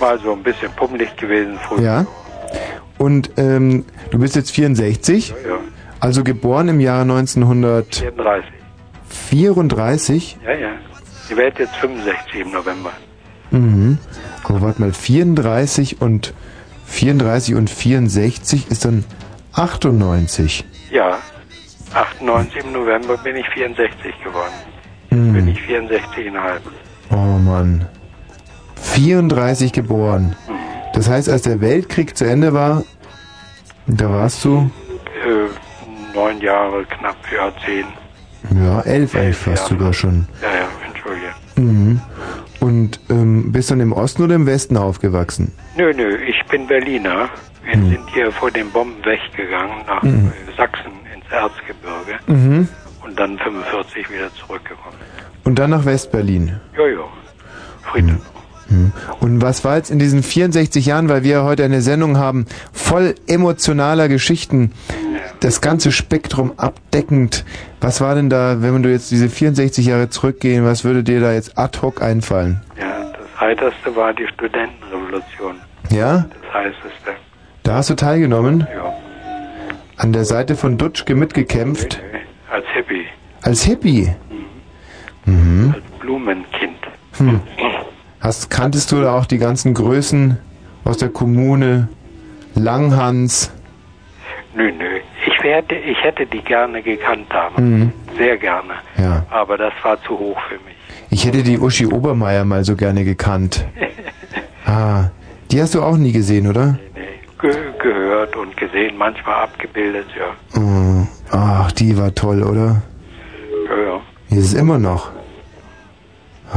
Mal 0.00 0.18
so 0.20 0.32
ein 0.32 0.42
bisschen 0.42 0.70
pummelig 0.72 1.16
gewesen 1.16 1.58
früher. 1.66 1.80
Ja. 1.82 2.06
Und 2.98 3.30
ähm, 3.36 3.84
du 4.10 4.18
bist 4.18 4.36
jetzt 4.36 4.50
64, 4.52 5.28
Ja, 5.30 5.34
ja. 5.50 5.58
also 6.00 6.22
geboren 6.24 6.68
im 6.68 6.80
Jahre 6.80 7.02
1934. 7.02 8.52
34. 9.08 10.38
Ja, 10.44 10.52
ja. 10.52 10.68
Die 11.30 11.36
werde 11.36 11.64
jetzt 11.64 11.76
65 11.76 12.40
im 12.40 12.52
November. 12.52 12.92
Mhm. 13.50 13.98
Oh, 14.48 14.60
warte 14.60 14.80
mal, 14.80 14.92
34 14.92 16.00
und 16.00 16.34
34 16.86 17.54
und 17.54 17.70
64 17.70 18.70
ist 18.70 18.84
dann 18.84 19.04
98. 19.52 20.64
Ja. 20.90 21.18
98 21.94 22.64
im 22.64 22.72
November 22.72 23.16
bin 23.18 23.36
ich 23.36 23.48
64 23.48 24.14
geworden. 24.24 24.52
Mhm. 25.10 25.32
Bin 25.32 25.48
ich 25.48 25.58
64,5. 25.60 26.60
Oh 27.10 27.16
Mann. 27.16 27.86
34 28.76 29.72
geboren. 29.72 30.36
Das 30.94 31.08
heißt, 31.08 31.28
als 31.28 31.42
der 31.42 31.60
Weltkrieg 31.60 32.16
zu 32.16 32.24
Ende 32.24 32.52
war, 32.52 32.84
da 33.86 34.10
warst 34.10 34.44
du, 34.44 34.70
Äh, 35.24 36.14
neun 36.14 36.40
Jahre, 36.40 36.84
knapp, 36.84 37.16
ja, 37.34 37.50
zehn. 37.64 37.84
ja, 38.64 38.80
elf 38.82 39.14
eigentlich 39.14 39.36
fast 39.36 39.66
sogar 39.66 39.92
schon. 39.92 40.26
Ja, 40.42 40.48
ja, 40.60 40.68
entschuldige. 40.86 41.26
Mhm. 41.56 42.00
Und 42.60 43.00
ähm, 43.10 43.52
bist 43.52 43.70
dann 43.70 43.80
im 43.80 43.92
Osten 43.92 44.22
oder 44.22 44.34
im 44.34 44.46
Westen 44.46 44.76
aufgewachsen? 44.76 45.52
Nö, 45.76 45.92
nö, 45.94 46.16
ich 46.16 46.42
bin 46.46 46.66
Berliner. 46.66 47.28
Wir 47.64 47.74
sind 47.74 48.08
hier 48.14 48.30
vor 48.32 48.50
den 48.50 48.70
Bomben 48.70 49.04
weggegangen 49.04 49.84
nach 49.86 50.02
Mhm. 50.02 50.30
äh, 50.48 50.56
Sachsen 50.56 50.92
ins 51.14 51.24
Erzgebirge 51.30 52.18
Mhm. 52.28 52.68
und 53.04 53.18
dann 53.18 53.38
45 53.38 54.08
wieder 54.10 54.32
zurückgekommen. 54.34 54.96
Und 55.44 55.58
dann 55.58 55.70
nach 55.70 55.84
Westberlin. 55.84 56.60
Jojo, 56.76 57.08
Frieden. 57.82 58.20
Mhm. 58.68 58.92
Und 59.20 59.42
was 59.42 59.64
war 59.64 59.76
jetzt 59.76 59.90
in 59.90 59.98
diesen 59.98 60.22
64 60.22 60.86
Jahren, 60.86 61.08
weil 61.08 61.22
wir 61.22 61.44
heute 61.44 61.64
eine 61.64 61.80
Sendung 61.80 62.18
haben, 62.18 62.46
voll 62.72 63.14
emotionaler 63.26 64.08
Geschichten, 64.08 64.72
das 65.40 65.60
ganze 65.60 65.92
Spektrum 65.92 66.52
abdeckend. 66.56 67.44
Was 67.80 68.00
war 68.00 68.14
denn 68.14 68.30
da, 68.30 68.62
wenn 68.62 68.82
du 68.82 68.90
jetzt 68.90 69.10
diese 69.10 69.28
64 69.28 69.86
Jahre 69.86 70.08
zurückgehen, 70.08 70.64
was 70.64 70.84
würde 70.84 71.02
dir 71.02 71.20
da 71.20 71.32
jetzt 71.32 71.58
ad 71.58 71.78
hoc 71.82 72.02
einfallen? 72.02 72.62
Ja, 72.78 73.12
das 73.12 73.40
heiterste 73.40 73.94
war 73.94 74.12
die 74.14 74.26
Studentenrevolution. 74.28 75.56
Ja? 75.90 76.26
Das 76.42 76.54
heißeste. 76.54 77.12
Da 77.62 77.74
hast 77.74 77.90
du 77.90 77.94
teilgenommen? 77.94 78.66
Ja. 78.74 78.92
An 79.98 80.12
der 80.12 80.24
Seite 80.24 80.56
von 80.56 80.78
Dutschke 80.78 81.14
mitgekämpft? 81.14 82.00
Als 82.50 82.66
Hippie, 82.74 83.06
Als 83.42 83.62
Hippie? 83.64 84.10
Mhm. 85.24 85.74
Blumenkind. 86.00 86.76
Hm. 87.18 87.40
Hast, 88.26 88.50
kanntest 88.50 88.90
du 88.90 89.00
da 89.00 89.16
auch 89.16 89.26
die 89.26 89.38
ganzen 89.38 89.72
Größen 89.72 90.36
aus 90.82 90.96
der 90.98 91.10
Kommune? 91.10 91.88
Langhans? 92.56 93.52
Nö, 94.52 94.64
nö. 94.72 94.98
Ich, 95.28 95.44
werde, 95.44 95.76
ich 95.76 96.02
hätte 96.02 96.26
die 96.26 96.40
gerne 96.42 96.82
gekannt 96.82 97.32
haben. 97.32 97.54
Mhm. 97.78 97.92
Sehr 98.18 98.36
gerne. 98.36 98.72
Ja. 98.98 99.24
Aber 99.30 99.56
das 99.56 99.72
war 99.84 100.02
zu 100.02 100.18
hoch 100.18 100.40
für 100.48 100.56
mich. 100.56 100.74
Ich 101.10 101.24
hätte 101.24 101.44
die 101.44 101.56
Uschi 101.56 101.86
Obermeier 101.86 102.44
mal 102.44 102.64
so 102.64 102.74
gerne 102.74 103.04
gekannt. 103.04 103.64
Ah, 104.68 105.10
Die 105.52 105.62
hast 105.62 105.76
du 105.76 105.82
auch 105.82 105.96
nie 105.96 106.10
gesehen, 106.10 106.48
oder? 106.48 106.76
Ge 107.40 107.54
gehört 107.80 108.34
und 108.34 108.56
gesehen, 108.56 108.96
manchmal 108.98 109.44
abgebildet, 109.44 110.06
ja. 110.18 110.60
Oh, 110.60 111.06
ach, 111.30 111.70
die 111.70 111.96
war 111.96 112.12
toll, 112.12 112.42
oder? 112.42 112.82
Ja, 113.70 113.76
ja. 113.92 114.00
Die 114.28 114.34
ist 114.38 114.46
es 114.46 114.54
immer 114.54 114.78
noch. 114.80 115.12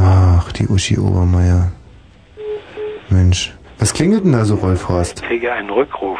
Ach, 0.01 0.51
die 0.53 0.67
Uschi 0.67 0.97
Obermeier. 0.97 1.71
Mensch. 3.09 3.53
Was 3.79 3.93
klingelt 3.93 4.23
denn 4.23 4.31
da 4.33 4.45
so, 4.45 4.55
Rolf 4.55 4.87
Horst? 4.87 5.19
Ich 5.21 5.27
kriege 5.27 5.51
einen 5.51 5.69
Rückruf. 5.69 6.19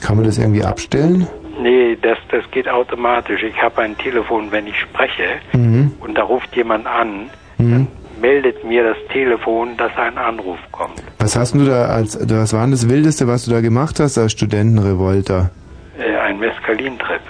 Kann 0.00 0.16
man 0.16 0.24
das 0.24 0.38
irgendwie 0.38 0.62
abstellen? 0.64 1.26
Nee, 1.60 1.96
das, 2.00 2.18
das 2.30 2.48
geht 2.52 2.68
automatisch. 2.68 3.42
Ich 3.42 3.60
habe 3.60 3.82
ein 3.82 3.96
Telefon, 3.98 4.52
wenn 4.52 4.66
ich 4.68 4.78
spreche 4.78 5.40
Mhm. 5.52 5.92
und 6.00 6.14
da 6.16 6.22
ruft 6.22 6.54
jemand 6.54 6.86
an, 6.86 7.30
Mhm. 7.58 7.88
meldet 8.20 8.62
mir 8.64 8.84
das 8.84 8.96
Telefon, 9.12 9.76
dass 9.76 9.90
ein 9.96 10.16
Anruf 10.16 10.58
kommt. 10.70 11.02
Was 11.18 11.34
hast 11.36 11.54
du 11.56 11.64
da 11.64 11.86
als, 11.86 12.16
was 12.30 12.52
war 12.52 12.60
denn 12.62 12.70
das 12.70 12.88
Wildeste, 12.88 13.26
was 13.26 13.44
du 13.46 13.50
da 13.50 13.60
gemacht 13.60 13.98
hast 13.98 14.16
als 14.18 14.30
Studentenrevolter? 14.32 15.50
Äh, 15.98 16.16
ein 16.18 16.38
Mescalintrip. 16.38 17.20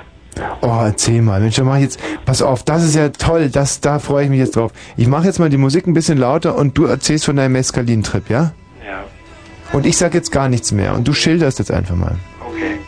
Oh, 0.60 0.80
erzähl 0.84 1.22
mal. 1.22 1.40
Mensch, 1.40 1.56
dann 1.56 1.66
mach 1.66 1.76
ich 1.76 1.82
jetzt, 1.82 2.00
pass 2.24 2.42
auf, 2.42 2.62
das 2.62 2.82
ist 2.84 2.94
ja 2.94 3.08
toll, 3.10 3.48
das, 3.50 3.80
da 3.80 3.98
freue 3.98 4.24
ich 4.24 4.30
mich 4.30 4.38
jetzt 4.40 4.56
drauf. 4.56 4.72
Ich 4.96 5.06
mache 5.06 5.24
jetzt 5.26 5.38
mal 5.38 5.48
die 5.50 5.56
Musik 5.56 5.86
ein 5.86 5.94
bisschen 5.94 6.18
lauter 6.18 6.56
und 6.56 6.76
du 6.76 6.84
erzählst 6.86 7.24
von 7.24 7.36
deinem 7.36 7.52
Mescalin-Trip, 7.52 8.28
ja? 8.30 8.52
Ja, 8.86 9.04
Und 9.72 9.86
ich 9.86 9.96
sag 9.96 10.14
jetzt 10.14 10.32
gar 10.32 10.48
nichts 10.48 10.72
mehr 10.72 10.94
und 10.94 11.06
du 11.08 11.12
schilderst 11.12 11.58
jetzt 11.58 11.70
einfach 11.70 11.96
mal. 11.96 12.16
okay. 12.46 12.78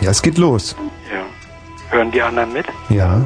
Ja, 0.00 0.10
es 0.10 0.20
geht 0.22 0.36
los. 0.38 0.74
Ja. 1.12 1.22
Hören 1.96 2.10
die 2.10 2.20
anderen 2.22 2.52
mit? 2.52 2.66
Ja. 2.88 3.20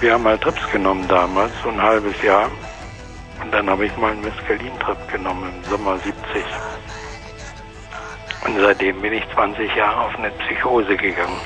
Wir 0.00 0.12
haben 0.14 0.22
mal 0.24 0.38
Trips 0.38 0.60
genommen 0.72 1.06
damals, 1.08 1.52
so 1.62 1.70
ein 1.70 1.80
halbes 1.80 2.20
Jahr. 2.22 2.50
Dann 3.54 3.70
habe 3.70 3.86
ich 3.86 3.96
mal 3.96 4.10
einen 4.10 4.20
Mescalin-Trip 4.22 5.12
genommen 5.12 5.52
im 5.54 5.70
Sommer 5.70 5.96
70. 6.00 6.12
Und 8.44 8.58
seitdem 8.60 9.00
bin 9.00 9.12
ich 9.12 9.22
20 9.32 9.72
Jahre 9.76 10.00
auf 10.06 10.18
eine 10.18 10.30
Psychose 10.32 10.96
gegangen. 10.96 11.40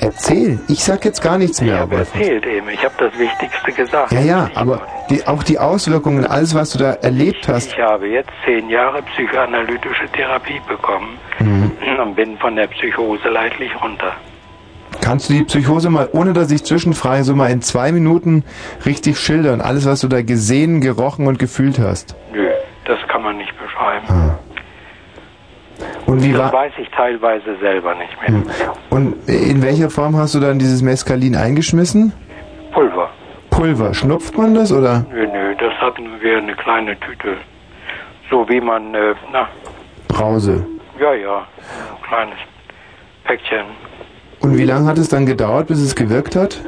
Erzähl. 0.00 0.58
Ich 0.68 0.84
sag 0.84 1.04
jetzt 1.04 1.22
gar 1.22 1.38
nichts 1.38 1.60
mehr. 1.60 1.80
aber- 1.80 1.98
Erzählt 1.98 2.46
eben, 2.46 2.68
ich 2.68 2.84
habe 2.84 2.94
das 2.98 3.18
Wichtigste 3.18 3.72
gesagt. 3.72 4.12
Ja, 4.12 4.20
ja, 4.20 4.50
aber 4.54 4.86
die, 5.10 5.26
auch 5.26 5.42
die 5.42 5.58
Auswirkungen, 5.58 6.24
alles, 6.26 6.54
was 6.54 6.70
du 6.72 6.78
da 6.78 6.92
erlebt 6.92 7.48
hast. 7.48 7.72
Ich 7.72 7.78
habe 7.78 8.06
jetzt 8.08 8.30
zehn 8.44 8.68
Jahre 8.68 9.02
psychoanalytische 9.02 10.06
Therapie 10.12 10.60
bekommen 10.68 11.18
Mhm. 11.38 11.72
und 12.02 12.14
bin 12.16 12.36
von 12.38 12.56
der 12.56 12.66
Psychose 12.68 13.28
leidlich 13.28 13.70
runter. 13.82 14.12
Kannst 15.02 15.28
du 15.28 15.34
die 15.34 15.44
Psychose 15.44 15.90
mal, 15.90 16.08
ohne 16.12 16.32
dass 16.32 16.50
ich 16.50 16.64
zwischenfrage, 16.64 17.22
so 17.24 17.34
mal 17.34 17.50
in 17.50 17.60
zwei 17.62 17.92
Minuten 17.92 18.44
richtig 18.86 19.18
schildern? 19.18 19.60
Alles, 19.60 19.86
was 19.86 20.00
du 20.00 20.08
da 20.08 20.22
gesehen, 20.22 20.80
gerochen 20.80 21.26
und 21.26 21.38
gefühlt 21.38 21.78
hast. 21.78 22.16
Nö, 22.32 22.48
das 22.86 22.98
kann 23.08 23.22
man 23.22 23.36
nicht 23.36 23.52
beschreiben. 23.58 24.06
Ah. 24.08 24.38
Und 26.06 26.22
wie 26.24 26.32
das 26.32 26.52
weiß 26.52 26.72
ich 26.78 26.88
teilweise 26.90 27.56
selber 27.60 27.94
nicht 27.96 28.16
mehr. 28.20 28.28
Hm. 28.28 28.44
und 28.90 29.28
in 29.28 29.62
welcher 29.62 29.90
Form 29.90 30.16
hast 30.16 30.34
du 30.34 30.40
dann 30.40 30.58
dieses 30.58 30.80
Mescalin 30.80 31.36
eingeschmissen? 31.36 32.12
Pulver. 32.72 33.10
Pulver. 33.56 33.94
Schnupft 33.94 34.36
man 34.36 34.54
das 34.54 34.70
oder? 34.72 35.04
Nö, 35.10 35.26
nö, 35.26 35.54
das 35.58 35.72
hatten 35.80 36.04
wir 36.20 36.38
eine 36.38 36.54
kleine 36.54 36.98
Tüte. 37.00 37.36
So 38.30 38.46
wie 38.48 38.60
man, 38.60 38.94
äh, 38.94 39.14
na, 39.32 39.48
Brause. 40.08 40.66
ja, 41.00 41.14
ja, 41.14 41.38
ein 41.38 42.02
kleines 42.06 42.38
Päckchen. 43.24 43.64
Und 44.40 44.58
wie 44.58 44.64
lange 44.64 44.86
hat 44.88 44.98
es 44.98 45.08
dann 45.08 45.24
gedauert, 45.26 45.68
bis 45.68 45.80
es 45.80 45.94
gewirkt 45.94 46.36
hat? 46.36 46.60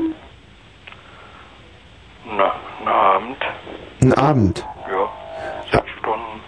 Na, 2.37 2.53
einen 2.81 2.89
Abend. 2.89 3.37
Ein 4.01 4.13
Abend. 4.15 4.67
Ja, 4.91 5.09
sechs 5.79 5.91
Stunden. 5.99 6.41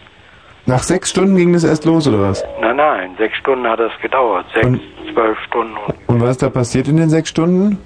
Nach 0.67 0.83
sechs 0.83 1.11
Stunden 1.11 1.37
ging 1.37 1.53
das 1.53 1.65
erst 1.65 1.85
los, 1.85 2.07
oder 2.09 2.21
was? 2.23 2.45
Nein, 2.61 2.77
nein, 2.77 3.11
sechs 3.19 3.37
Stunden 3.39 3.67
hat 3.67 3.81
das 3.81 3.93
gedauert. 4.01 4.47
Sechs, 4.55 4.67
Und- 4.67 4.81
zwölf 5.13 5.39
Stunden. 5.41 5.77
Und, 5.87 5.95
Und 6.07 6.21
was 6.23 6.31
ist 6.31 6.43
da 6.43 6.49
passiert 6.51 6.89
in 6.89 6.97
den 6.97 7.11
sechs 7.11 7.29
Stunden? 7.31 7.79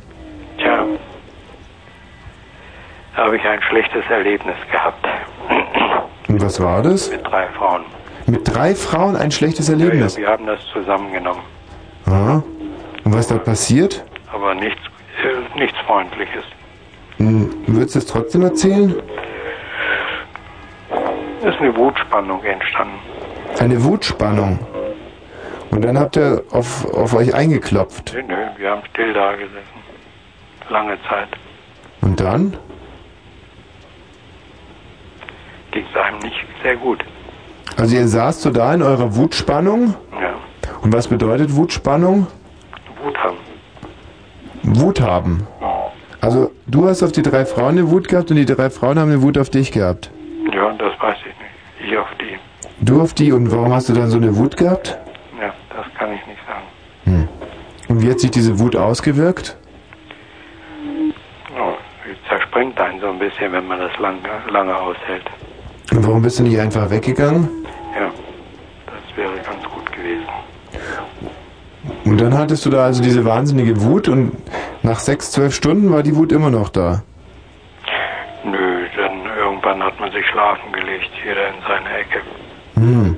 tja, 0.58 0.84
habe 3.16 3.36
ich 3.36 3.44
ein 3.44 3.62
schlechtes 3.62 4.04
Erlebnis 4.10 4.56
gehabt. 4.70 5.06
Und 6.28 6.40
was 6.42 6.60
war 6.60 6.82
das? 6.82 7.10
Mit 7.10 7.26
drei 7.26 7.46
Frauen. 7.48 7.84
Mit 8.26 8.54
drei 8.54 8.74
Frauen 8.74 9.16
ein 9.16 9.30
schlechtes 9.30 9.68
Ja, 9.68 9.74
Erlebnis. 9.74 10.16
ja, 10.16 10.22
wir 10.22 10.28
haben 10.28 10.46
das 10.46 10.60
zusammengenommen. 10.72 11.42
Aha. 12.06 12.42
Und 13.04 13.14
was 13.14 13.28
da 13.28 13.36
passiert? 13.38 14.02
Aber 14.32 14.54
nichts, 14.54 14.80
äh, 15.22 15.58
nichts 15.58 15.76
Freundliches. 15.86 16.44
Hm, 17.18 17.50
Würdest 17.66 17.94
du 17.94 17.98
es 18.00 18.06
trotzdem 18.06 18.42
erzählen? 18.42 18.94
Es 21.42 21.54
ist 21.54 21.60
eine 21.60 21.76
Wutspannung 21.76 22.42
entstanden. 22.42 22.98
Eine 23.60 23.84
Wutspannung. 23.84 24.58
Und 25.70 25.84
dann 25.84 25.98
habt 25.98 26.16
ihr 26.16 26.42
auf, 26.50 26.86
auf 26.94 27.14
euch 27.14 27.34
eingeklopft. 27.34 28.14
Nö, 28.14 28.22
nö, 28.22 28.36
wir 28.56 28.70
haben 28.70 28.82
still 28.90 29.12
da 29.12 29.32
gesessen. 29.32 29.84
Lange 30.70 30.96
Zeit. 31.08 31.28
Und 32.00 32.18
dann? 32.20 32.56
Ging 35.74 35.84
einem 36.00 36.20
nicht 36.20 36.36
sehr 36.62 36.76
gut. 36.76 37.04
Also 37.76 37.96
ihr 37.96 38.06
saßt 38.06 38.42
so 38.42 38.50
da 38.50 38.72
in 38.72 38.82
eurer 38.82 39.16
Wutspannung. 39.16 39.94
Ja. 40.12 40.34
Und 40.82 40.92
was 40.92 41.08
bedeutet 41.08 41.56
Wutspannung? 41.56 42.28
Wut 43.02 43.18
haben. 43.18 43.36
Wut 44.62 45.00
haben. 45.00 45.46
Also 46.20 46.52
du 46.68 46.86
hast 46.88 47.02
auf 47.02 47.10
die 47.10 47.22
drei 47.22 47.44
Frauen 47.44 47.76
eine 47.76 47.90
Wut 47.90 48.06
gehabt 48.06 48.30
und 48.30 48.36
die 48.36 48.46
drei 48.46 48.70
Frauen 48.70 49.00
haben 49.00 49.10
eine 49.10 49.20
Wut 49.20 49.36
auf 49.36 49.50
dich 49.50 49.72
gehabt. 49.72 50.10
Ja, 50.52 50.72
das 50.74 50.92
weiß 51.00 51.16
ich 51.18 51.26
nicht. 51.26 51.90
Ich 51.90 51.98
auf 51.98 52.08
die. 52.20 52.38
Du 52.80 53.02
auf 53.02 53.12
die 53.12 53.32
und 53.32 53.50
warum 53.50 53.74
hast 53.74 53.88
du 53.88 53.94
dann 53.94 54.08
so 54.08 54.18
eine 54.18 54.36
Wut 54.36 54.56
gehabt? 54.56 54.96
Ja, 55.40 55.52
das 55.74 55.86
kann 55.98 56.12
ich 56.12 56.24
nicht 56.26 56.38
sagen. 56.46 56.66
Hm. 57.04 57.28
Und 57.88 58.02
wie 58.02 58.10
hat 58.10 58.20
sich 58.20 58.30
diese 58.30 58.60
Wut 58.60 58.76
ausgewirkt? 58.76 59.56
Oh, 61.58 61.74
zerspringt 62.28 62.80
einen 62.80 63.00
so 63.00 63.08
ein 63.08 63.18
bisschen, 63.18 63.52
wenn 63.52 63.66
man 63.66 63.80
das 63.80 63.98
lange, 63.98 64.20
lange 64.50 64.76
aushält. 64.76 65.24
Und 65.92 66.06
warum 66.06 66.22
bist 66.22 66.38
du 66.38 66.42
nicht 66.42 66.58
einfach 66.58 66.90
weggegangen? 66.90 67.48
Ja, 67.98 68.10
das 68.86 69.16
wäre 69.16 69.32
ganz 69.44 69.62
gut 69.72 69.92
gewesen. 69.92 70.24
Und 72.04 72.20
dann 72.20 72.36
hattest 72.36 72.64
du 72.66 72.70
da 72.70 72.84
also 72.84 73.02
diese 73.02 73.24
wahnsinnige 73.24 73.80
Wut 73.82 74.08
und 74.08 74.32
nach 74.82 74.98
sechs, 74.98 75.30
zwölf 75.32 75.54
Stunden 75.54 75.92
war 75.92 76.02
die 76.02 76.16
Wut 76.16 76.32
immer 76.32 76.50
noch 76.50 76.68
da. 76.68 77.02
Nö, 78.44 78.86
dann 78.96 79.24
irgendwann 79.38 79.82
hat 79.82 79.98
man 80.00 80.10
sich 80.12 80.26
schlafen 80.26 80.72
gelegt, 80.72 81.10
jeder 81.24 81.48
in 81.48 81.54
seine 81.66 81.98
Ecke. 81.98 82.20
Hm. 82.74 83.16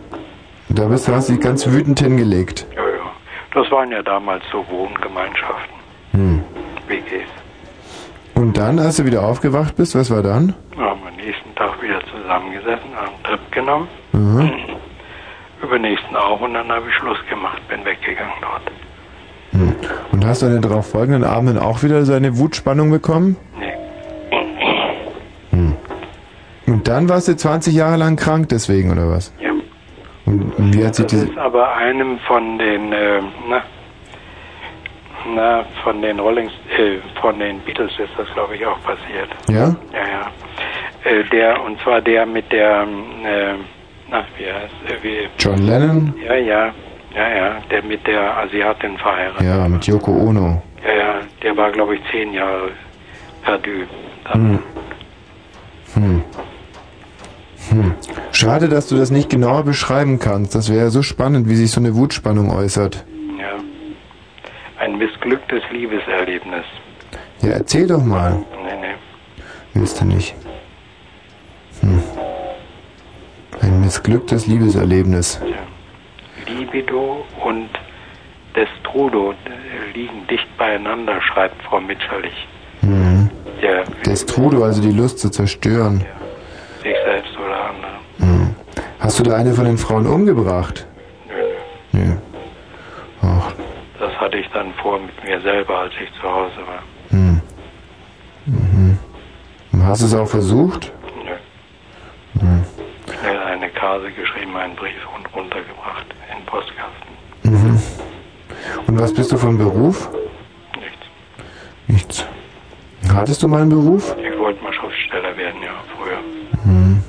Da 0.68 0.84
bist 0.86 1.09
du, 1.09 1.12
hast 1.14 1.28
dich 1.28 1.40
ganz 1.40 1.66
wütend 1.66 2.01
hingelegt. 2.01 2.66
Ja, 2.74 2.82
ja. 2.82 3.10
Das 3.55 3.70
waren 3.70 3.90
ja 3.90 4.02
damals 4.02 4.44
so 4.52 4.64
Wohngemeinschaften, 4.68 5.74
Hm. 6.12 6.44
WGs. 6.88 7.28
Und 8.36 8.56
dann, 8.58 8.78
als 8.78 8.96
du 8.98 9.04
wieder 9.06 9.22
aufgewacht 9.24 9.76
bist, 9.76 9.94
was 9.96 10.10
war 10.10 10.22
dann? 10.22 10.54
Wir 10.76 10.84
haben 10.84 11.00
am 11.08 11.16
nächsten 11.16 11.54
Tag 11.54 11.82
wieder 11.82 12.00
zusammengesessen, 12.12 12.94
haben 12.94 13.08
einen 13.14 13.24
Trip 13.24 13.52
genommen, 13.52 13.88
Mhm. 14.12 14.50
übernächsten 15.62 16.14
auch 16.16 16.40
und 16.42 16.54
dann 16.54 16.68
habe 16.68 16.86
ich 16.88 16.94
Schluss 16.94 17.18
gemacht, 17.28 17.60
bin 17.68 17.84
weggegangen 17.84 18.34
dort. 18.40 18.62
Hm. 19.52 19.74
Und 20.12 20.24
hast 20.26 20.42
du 20.42 20.46
an 20.46 20.52
den 20.52 20.62
darauf 20.62 20.90
folgenden 20.90 21.24
Abenden 21.24 21.58
auch 21.58 21.82
wieder 21.82 22.04
so 22.04 22.12
eine 22.12 22.36
Wutspannung 22.38 22.90
bekommen? 22.90 23.36
Hm. 25.50 25.74
Und 26.66 26.86
dann 26.88 27.08
warst 27.08 27.28
du 27.28 27.36
20 27.36 27.74
Jahre 27.74 27.96
lang 27.96 28.16
krank 28.16 28.48
deswegen, 28.50 28.90
oder 28.92 29.08
was? 29.10 29.32
Ja. 29.40 29.50
Und 30.26 30.52
wie 30.58 30.84
hat 30.84 30.94
sich 30.96 31.06
Das 31.06 31.12
diese... 31.12 31.28
ist 31.30 31.38
aber 31.38 31.74
einem 31.74 32.18
von 32.26 32.58
den, 32.58 32.92
äh, 32.92 33.20
na, 33.48 33.62
na, 35.35 35.65
von 35.82 36.03
den 36.03 36.19
Rollings, 36.19 36.53
äh, 36.78 36.98
von 37.20 37.39
den 37.39 37.61
Beatles 37.61 37.93
ist 37.98 38.12
das, 38.16 38.27
glaube 38.35 38.57
ich, 38.57 38.66
auch 38.66 38.81
passiert. 38.82 39.28
Ja? 39.48 39.74
Ja, 39.93 40.07
ja. 40.09 41.11
Äh, 41.11 41.24
der, 41.31 41.62
und 41.62 41.81
zwar 41.81 42.01
der 42.01 42.27
mit 42.27 42.51
der, 42.53 42.82
ähm, 42.82 43.24
äh, 43.24 43.55
na, 44.11 44.24
wie 44.36 44.47
heißt, 44.47 44.74
äh, 44.89 45.03
wie, 45.03 45.28
John 45.39 45.59
Lennon? 45.59 46.15
ja, 46.24 46.35
ja, 46.35 46.73
ja, 47.15 47.28
ja, 47.36 47.57
der 47.70 47.82
mit 47.82 48.07
der 48.07 48.36
Asiatin 48.39 48.98
verheiratet. 48.98 49.43
Ja, 49.43 49.69
mit 49.69 49.86
Yoko 49.86 50.12
Ono. 50.12 50.62
Ja, 50.85 50.94
ja, 50.94 51.15
der 51.43 51.57
war, 51.57 51.73
glaube 51.73 51.97
ich, 51.97 52.01
zehn 52.11 52.32
Jahre 52.32 52.70
perdu. 53.43 53.86
Hm. 54.32 54.59
Hm. 55.94 56.23
Hm. 57.70 57.94
Schade, 58.32 58.69
dass 58.69 58.89
du 58.89 58.97
das 58.97 59.11
nicht 59.11 59.31
genauer 59.31 59.65
beschreiben 59.65 60.19
kannst. 60.19 60.55
Das 60.55 60.69
wäre 60.69 60.85
ja 60.85 60.90
so 60.90 61.03
spannend, 61.03 61.48
wie 61.48 61.57
sich 61.57 61.70
so 61.70 61.81
eine 61.81 61.94
Wutspannung 61.97 62.51
äußert. 62.51 63.05
Ja. 63.39 63.55
Ein 64.86 64.98
missglücktes 64.98 65.62
Liebeserlebnis. 65.72 66.64
Ja, 67.42 67.50
erzähl 67.50 67.88
doch 67.88 68.04
mal. 68.04 68.36
Nee, 68.64 68.76
nee. 68.80 68.94
Willst 69.74 70.00
du 70.00 70.04
nicht. 70.04 70.34
Missglücktes 73.80 74.46
Liebeserlebnis. 74.46 75.40
Libido 76.46 77.24
und 77.44 77.68
Destrudo 78.54 79.32
äh, 79.32 79.92
liegen 79.92 80.26
dicht 80.28 80.46
beieinander, 80.56 81.20
schreibt 81.22 81.60
Frau 81.62 81.80
Mitscherlich. 81.80 82.48
Mhm. 82.82 83.30
Ja, 83.60 83.82
Destrudo, 84.04 84.62
also 84.64 84.80
die 84.80 84.92
Lust 84.92 85.18
zu 85.18 85.30
zerstören. 85.30 86.04
sich 86.82 86.94
selbst 87.04 87.36
oder 87.38 87.70
andere. 87.70 87.92
Mhm. 88.18 88.54
Hast 89.00 89.18
du 89.18 89.22
da 89.24 89.36
eine 89.36 89.52
von 89.52 89.64
den 89.64 89.78
Frauen 89.78 90.06
umgebracht? 90.06 90.86
Nö, 91.92 92.00
Nö. 92.04 92.12
Ach, 93.22 93.52
hatte 94.27 94.39
ich 94.39 94.48
dann 94.53 94.74
vor 94.82 94.98
mit 94.98 95.23
mir 95.23 95.40
selber, 95.40 95.78
als 95.78 95.93
ich 96.03 96.12
zu 96.20 96.28
Hause 96.28 96.57
war. 96.66 96.82
hm. 97.11 97.40
Mhm. 98.47 98.98
Hast 99.85 100.03
du 100.03 100.07
es 100.07 100.15
auch 100.15 100.27
versucht? 100.27 100.93
Nö. 101.24 102.40
Hm. 102.40 102.65
Schnell 103.20 103.39
eine 103.39 103.69
Karte 103.69 104.11
geschrieben, 104.11 104.57
einen 104.57 104.74
Brief 104.74 105.07
und 105.16 105.32
runtergebracht 105.32 106.07
in 106.28 106.39
den 106.39 106.47
Postkasten. 106.47 107.12
Mhm. 107.44 107.81
Und 108.89 109.01
was 109.01 109.15
bist 109.15 109.31
du 109.31 109.36
von 109.36 109.57
Beruf? 109.59 110.09
Nichts. 110.81 111.07
Nichts. 111.86 112.27
Hattest 113.15 113.44
du 113.44 113.48
mal 113.48 113.62
einen 113.62 113.70
Beruf? 113.70 114.16
Ich 114.19 114.39
wollte 114.40 114.61
mal 114.65 114.73
Schriftsteller 114.73 115.36
werden, 115.36 115.62
ja, 115.62 115.74
früher. 115.97 116.19
Mhm. 116.65 117.05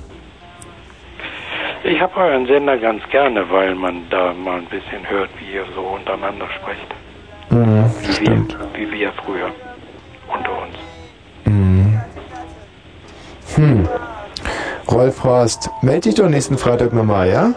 Ich 1.83 1.99
habe 1.99 2.15
euren 2.17 2.45
Sender 2.45 2.77
ganz 2.77 3.01
gerne, 3.09 3.49
weil 3.49 3.73
man 3.73 4.07
da 4.11 4.33
mal 4.33 4.59
ein 4.59 4.65
bisschen 4.65 5.09
hört, 5.09 5.29
wie 5.39 5.55
ihr 5.55 5.65
so 5.73 5.81
untereinander 5.81 6.47
sprecht. 6.61 6.93
Mhm. 7.49 7.85
Wie 8.01 8.27
wir, 8.27 8.45
wie 8.73 8.91
wir 8.91 9.11
früher 9.23 9.49
unter 10.27 10.51
uns. 10.63 10.77
Mhm. 11.45 12.01
Hm. 13.55 13.87
Rolf 14.89 15.23
Horst, 15.23 15.69
melde 15.81 16.01
dich 16.01 16.15
doch 16.15 16.29
nächsten 16.29 16.57
Freitag 16.57 16.93
nochmal, 16.93 17.29
ja? 17.29 17.53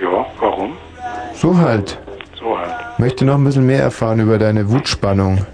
Ja, 0.00 0.26
warum? 0.38 0.76
So 1.34 1.56
halt. 1.56 1.98
So 2.38 2.58
halt. 2.58 2.98
Möchte 2.98 3.24
noch 3.24 3.36
ein 3.36 3.44
bisschen 3.44 3.66
mehr 3.66 3.82
erfahren 3.82 4.20
über 4.20 4.38
deine 4.38 4.70
Wutspannung. 4.70 5.46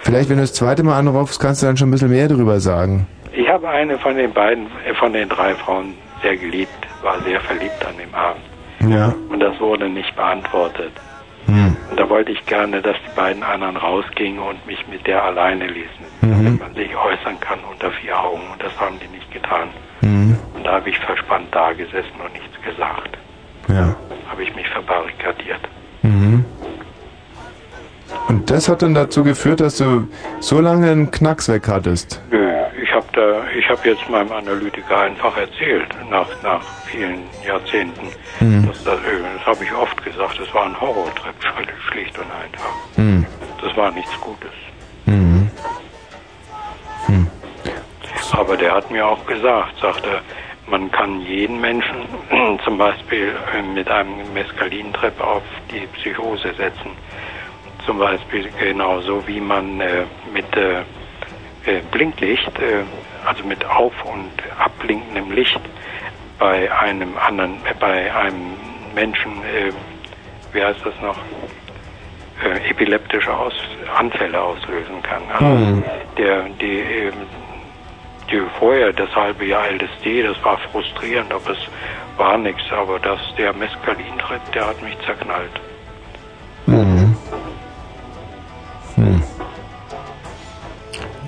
Vielleicht, 0.00 0.28
wenn 0.28 0.36
du 0.36 0.42
das 0.42 0.52
zweite 0.52 0.82
Mal 0.82 0.98
anrufst, 0.98 1.40
kannst 1.40 1.62
du 1.62 1.66
dann 1.66 1.76
schon 1.76 1.88
ein 1.88 1.92
bisschen 1.92 2.10
mehr 2.10 2.28
darüber 2.28 2.60
sagen. 2.60 3.06
Ich 3.32 3.48
habe 3.48 3.68
eine 3.68 3.98
von 3.98 4.16
den 4.16 4.32
beiden, 4.32 4.66
äh, 4.86 4.94
von 4.94 5.12
den 5.12 5.28
drei 5.28 5.54
Frauen 5.54 5.94
sehr 6.22 6.36
geliebt, 6.36 6.72
war 7.02 7.20
sehr 7.22 7.40
verliebt 7.40 7.84
an 7.86 7.94
dem 7.96 8.14
Abend. 8.14 8.42
Ja. 8.92 9.14
Und 9.30 9.40
das 9.40 9.58
wurde 9.60 9.88
nicht 9.88 10.14
beantwortet. 10.14 10.92
Und 11.94 12.00
da 12.00 12.10
wollte 12.10 12.32
ich 12.32 12.44
gerne, 12.46 12.82
dass 12.82 12.96
die 13.06 13.14
beiden 13.14 13.44
anderen 13.44 13.76
rausgingen 13.76 14.40
und 14.40 14.66
mich 14.66 14.84
mit 14.88 15.06
der 15.06 15.22
alleine 15.22 15.68
ließen, 15.68 16.04
damit 16.22 16.54
Mhm. 16.54 16.58
man 16.58 16.74
sich 16.74 16.88
äußern 16.96 17.38
kann 17.38 17.60
unter 17.70 17.88
vier 17.92 18.18
Augen. 18.18 18.42
Und 18.52 18.60
das 18.60 18.76
haben 18.80 18.96
die 18.98 19.06
nicht 19.14 19.30
getan. 19.30 19.68
Mhm. 20.00 20.36
Und 20.56 20.64
da 20.66 20.72
habe 20.72 20.90
ich 20.90 20.98
verspannt 20.98 21.46
da 21.52 21.72
gesessen 21.72 22.18
und 22.20 22.32
nichts 22.32 22.60
gesagt. 22.64 23.16
Ja. 23.68 23.94
Habe 24.28 24.42
ich 24.42 24.52
mich 24.56 24.68
verbarrikadiert. 24.70 25.60
Mhm. 26.02 26.44
Und 28.26 28.50
das 28.50 28.68
hat 28.68 28.82
dann 28.82 28.94
dazu 28.94 29.22
geführt, 29.22 29.60
dass 29.60 29.76
du 29.76 30.08
so 30.40 30.60
lange 30.60 30.90
einen 30.90 31.12
Knacks 31.12 31.48
weg 31.48 31.68
hattest. 31.68 32.20
Nö, 32.32 32.44
ich 33.14 33.20
habe 33.20 33.44
da, 33.44 33.58
ich 33.58 33.68
habe 33.68 33.88
jetzt 33.88 34.08
meinem 34.08 34.32
Analytiker 34.32 35.00
einfach 35.00 35.36
erzählt, 35.36 35.88
nach, 36.10 36.28
nach 36.42 36.62
vielen 36.84 37.22
Jahrzehnten. 37.46 38.12
Mhm. 38.40 38.66
Dass 38.66 38.76
das, 38.84 38.98
äh, 39.00 39.22
das 39.36 39.46
habe 39.46 39.64
ich 39.64 39.72
oft 39.72 40.02
gesagt, 40.04 40.38
das 40.38 40.52
war 40.52 40.66
ein 40.66 40.80
Horrortrip, 40.80 41.34
schlicht- 41.90 42.18
und 42.18 42.30
einfach. 42.30 42.74
Mhm. 42.96 43.26
Das 43.60 43.76
war 43.76 43.90
nichts 43.92 44.12
Gutes. 44.20 44.52
Mhm. 45.06 45.50
Hm. 47.06 47.28
Aber 48.32 48.56
der 48.56 48.74
hat 48.74 48.90
mir 48.90 49.06
auch 49.06 49.24
gesagt, 49.26 49.78
sagte, 49.80 50.20
man 50.66 50.90
kann 50.90 51.20
jeden 51.20 51.60
Menschen 51.60 52.06
zum 52.64 52.78
Beispiel 52.78 53.34
äh, 53.54 53.62
mit 53.62 53.88
einem 53.88 54.32
Mescalintrip 54.32 55.20
auf 55.20 55.42
die 55.70 55.86
Psychose 55.98 56.52
setzen. 56.54 56.90
Zum 57.84 57.98
Beispiel 57.98 58.48
genauso 58.58 59.26
wie 59.28 59.40
man 59.40 59.80
äh, 59.80 60.04
mit 60.32 60.56
äh, 60.56 60.80
äh, 61.66 61.80
Blinklicht, 61.90 62.58
äh, 62.58 62.82
also 63.26 63.44
mit 63.44 63.64
auf- 63.64 64.04
und 64.04 64.30
abblinkendem 64.58 65.30
Licht 65.32 65.60
bei 66.38 66.70
einem 66.72 67.16
anderen, 67.18 67.54
äh, 67.64 67.74
bei 67.78 68.14
einem 68.14 68.56
Menschen, 68.94 69.32
äh, 69.44 69.72
wie 70.52 70.62
heißt 70.62 70.80
das 70.84 70.94
noch, 71.00 71.16
äh, 72.44 72.70
epileptische 72.70 73.36
Aus 73.36 73.54
Anfälle 73.96 74.40
auslösen 74.40 75.02
kann. 75.02 75.22
Also 75.30 75.46
Mhm. 75.46 75.84
der, 76.18 76.42
die, 76.60 76.78
ähm, 76.80 77.14
die 78.30 78.42
vorher 78.58 78.92
das 78.92 79.14
halbe 79.14 79.44
Jahr 79.44 79.68
LSD, 79.70 80.22
das 80.22 80.42
war 80.44 80.58
frustrierend, 80.72 81.32
aber 81.32 81.50
es 81.50 81.58
war 82.16 82.38
nichts. 82.38 82.62
Aber 82.72 82.98
das, 82.98 83.20
der 83.38 83.52
Mescalintrip, 83.52 84.40
der 84.52 84.66
hat 84.66 84.82
mich 84.82 84.96
zerknallt. 85.04 85.60
Mhm. 86.66 87.16
Hm. 88.96 89.22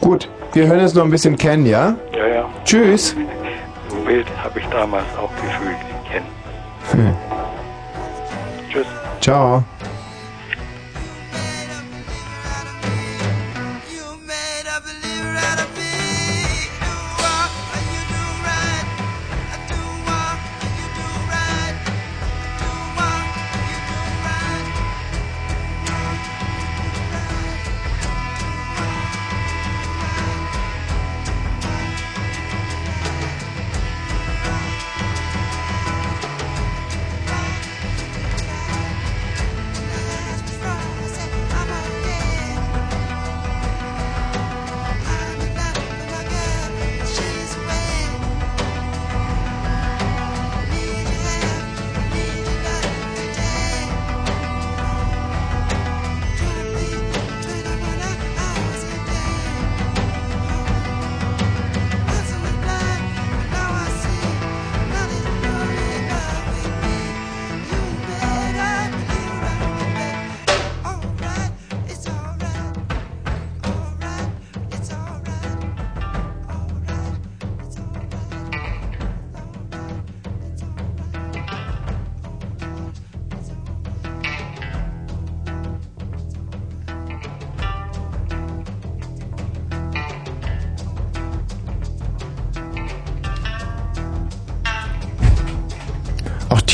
Gut, 0.06 0.28
wir 0.52 0.68
hören 0.68 0.78
jetzt 0.78 0.94
noch 0.94 1.02
ein 1.02 1.10
bisschen 1.10 1.36
kennen, 1.36 1.66
ja? 1.66 1.96
Ja, 2.16 2.26
ja. 2.28 2.48
Tschüss. 2.64 3.16
Ein 3.16 4.04
Bild 4.04 4.26
habe 4.40 4.60
ich 4.60 4.66
damals 4.66 5.04
auch 5.20 5.32
gefühlt 5.34 5.76
kennen. 6.08 6.26
Hm. 6.92 7.16
Tschüss. 8.70 8.86
Ciao. 9.20 9.64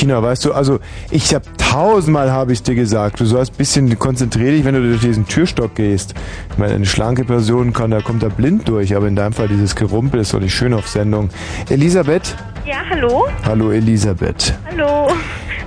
Ach 0.03 0.05
Tina, 0.05 0.20
weißt 0.20 0.47
du, 0.47 0.53
also 0.53 0.81
ich 1.12 1.33
habe 1.33 1.45
tausendmal 1.59 2.33
habe 2.33 2.53
ich 2.53 2.65
dir 2.65 2.74
gesagt, 2.74 3.20
du 3.20 3.24
sollst 3.24 3.53
ein 3.53 3.57
bisschen 3.57 3.99
konzentrier 4.01 4.51
dich, 4.51 4.65
wenn 4.65 4.74
du 4.74 4.83
durch 4.83 5.01
diesen 5.01 5.29
Türstock 5.29 5.77
gehst. 5.77 6.16
Ich 6.51 6.59
meine, 6.59 6.74
eine 6.74 6.87
schlanke 6.87 7.24
Person 7.24 7.73
kann, 7.73 7.93
da 7.93 8.01
kommt 8.01 8.24
da 8.24 8.29
blind 8.29 8.66
durch, 8.66 8.97
aber 8.97 9.07
in 9.07 9.15
deinem 9.15 9.33
Fall 9.33 9.47
dieses 9.47 9.77
Gerumpel 9.77 10.19
ist 10.19 10.35
doch 10.35 10.41
nicht 10.41 10.55
schön 10.55 10.74
auf 10.74 10.89
Sendung. 10.89 11.31
Elisabeth? 11.70 12.35
Ja, 12.66 12.79
hallo? 12.91 13.29
Hallo 13.45 13.70
Elisabeth. 13.70 14.59
Hallo. 14.73 15.07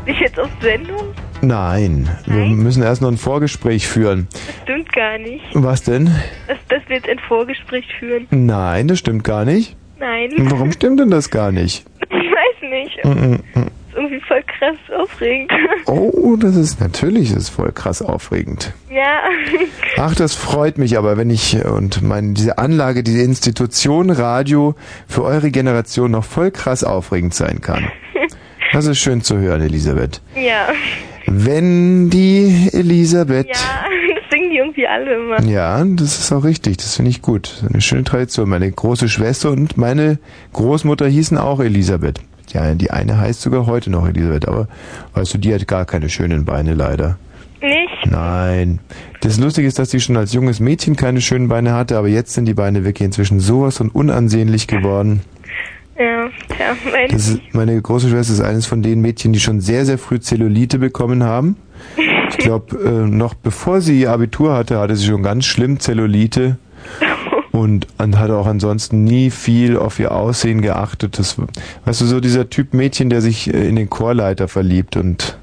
Bin 0.04 0.14
ich 0.14 0.20
jetzt 0.20 0.38
auf 0.38 0.50
Sendung? 0.60 1.14
Nein, 1.40 2.10
wir 2.26 2.46
müssen 2.48 2.84
erst 2.84 3.02
noch 3.02 3.12
ein 3.12 3.18
Vorgespräch 3.18 3.88
führen. 3.88 4.28
Das 4.32 4.64
stimmt 4.64 4.92
gar 4.92 5.18
nicht. 5.18 5.46
Was 5.54 5.84
denn? 5.84 6.14
Dass, 6.48 6.58
dass 6.68 6.82
wir 6.90 6.98
jetzt 6.98 7.08
ein 7.08 7.20
Vorgespräch 7.20 7.86
führen. 7.98 8.28
Nein, 8.32 8.90
das 8.90 9.00
stimmt 9.00 9.24
gar 9.24 9.46
nicht. 9.46 9.78
Nein. 9.98 10.32
Warum 10.38 10.74
stimmt 10.74 11.00
denn 11.00 11.10
das 11.10 11.30
gar 11.30 11.54
nicht? 11.54 11.86
Ich 12.12 12.32
weiß 12.32 12.70
nicht. 12.70 13.06
Mm, 13.06 13.10
mm, 13.10 13.62
mm. 13.62 13.68
ist 13.96 13.96
irgendwie 13.96 14.20
voll 14.22 14.44
krass 14.66 15.00
aufregend. 15.02 15.52
Oh, 15.88 16.36
das 16.36 16.56
ist 16.56 16.82
natürlich, 16.82 17.32
das 17.32 17.44
ist 17.44 17.50
voll 17.50 17.72
krass 17.72 18.02
aufregend. 18.02 18.74
Ja. 18.90 19.20
Ach, 19.98 20.16
das 20.16 20.34
freut 20.34 20.80
mich 20.80 20.98
aber, 20.98 21.16
wenn 21.16 21.30
ich 21.30 21.64
und 21.64 22.02
meine 22.02 22.34
diese 22.34 22.58
Anlage, 22.58 23.04
diese 23.04 23.22
Institution 23.22 24.10
Radio 24.10 24.74
für 25.08 25.24
eure 25.24 25.52
Generation 25.52 26.10
noch 26.10 26.24
voll 26.24 26.50
krass 26.50 26.84
aufregend 26.84 27.34
sein 27.34 27.62
kann. 27.62 27.88
Das 28.74 28.88
ist 28.88 28.98
schön 28.98 29.22
zu 29.22 29.38
hören, 29.38 29.62
Elisabeth. 29.62 30.22
Ja. 30.36 30.68
Wenn 31.28 32.10
die 32.10 32.68
Elisabeth. 32.74 33.48
Ja, 33.48 33.54
das 34.16 34.24
singen 34.30 34.50
die 34.50 34.58
irgendwie 34.58 34.88
alle 34.88 35.16
immer. 35.16 35.42
Ja, 35.44 35.82
das 35.86 36.20
ist 36.20 36.32
auch 36.34 36.44
richtig. 36.44 36.78
Das 36.78 36.96
finde 36.96 37.12
ich 37.12 37.22
gut. 37.22 37.64
Eine 37.70 37.80
schöne 37.80 38.04
Tradition. 38.04 38.50
Meine 38.50 38.70
große 38.70 39.08
Schwester 39.08 39.52
und 39.52 39.78
meine 39.78 40.18
Großmutter 40.52 41.08
hießen 41.08 41.38
auch 41.38 41.62
Elisabeth. 41.62 42.20
Ja, 42.56 42.74
die 42.74 42.90
eine 42.90 43.18
heißt 43.18 43.42
sogar 43.42 43.66
heute 43.66 43.92
noch 43.92 44.08
Elisabeth, 44.08 44.48
aber 44.48 44.70
weißt 45.14 45.34
du, 45.34 45.38
die 45.38 45.54
hat 45.54 45.68
gar 45.68 45.84
keine 45.84 46.08
schönen 46.08 46.46
Beine 46.46 46.74
leider. 46.74 47.18
Nicht? 47.62 48.10
Nein. 48.10 48.80
Das 49.20 49.38
Lustige 49.38 49.68
ist, 49.68 49.78
dass 49.78 49.92
sie 49.92 50.00
schon 50.00 50.16
als 50.16 50.32
junges 50.32 50.62
Mädchen 50.62 50.96
keine 50.96 51.20
schönen 51.20 51.50
Beine 51.50 51.74
hatte, 51.74 51.98
aber 51.98 52.08
jetzt 52.08 52.34
sind 52.34 52.46
die 52.46 52.54
Beine 52.54 52.86
wirklich 52.86 53.06
inzwischen 53.06 53.42
sowas 53.42 53.76
von 53.76 53.90
unansehnlich 53.90 54.68
geworden. 54.68 55.20
Ja, 56.00 56.28
ja, 56.28 56.78
mein, 56.90 57.10
Das 57.10 57.28
ist, 57.28 57.42
meine 57.52 57.82
große 57.82 58.10
Schwester 58.10 58.34
ist 58.34 58.42
eines 58.42 58.66
von 58.68 58.82
den 58.82 59.02
Mädchen, 59.02 59.34
die 59.34 59.42
schon 59.42 59.60
sehr, 59.60 59.86
sehr 59.86 59.98
früh 59.98 60.22
Zellulite 60.22 60.80
bekommen 60.80 61.24
haben. 61.24 61.58
Ich 62.30 62.38
glaube, 62.38 62.78
äh, 62.78 62.90
noch 63.10 63.34
bevor 63.34 63.82
sie 63.82 64.00
ihr 64.00 64.12
Abitur 64.12 64.54
hatte, 64.54 64.80
hatte 64.80 64.96
sie 64.96 65.08
schon 65.08 65.24
ganz 65.24 65.44
schlimm 65.44 65.82
Zellulite 65.82 66.58
und 67.56 67.88
an- 67.98 68.20
hat 68.20 68.30
auch 68.32 68.48
ansonsten 68.48 69.04
nie 69.04 69.30
viel 69.30 69.78
auf 69.78 70.00
ihr 70.00 70.12
Aussehen 70.12 70.62
geachtet. 70.62 71.18
Das, 71.20 71.38
weißt 71.86 72.02
du, 72.02 72.06
so 72.06 72.20
dieser 72.20 72.50
Typ 72.50 72.74
Mädchen, 72.74 73.10
der 73.10 73.22
sich 73.22 73.54
äh, 73.54 73.68
in 73.68 73.76
den 73.76 73.90
Chorleiter 73.90 74.48
verliebt 74.48 74.98
und 74.98 75.38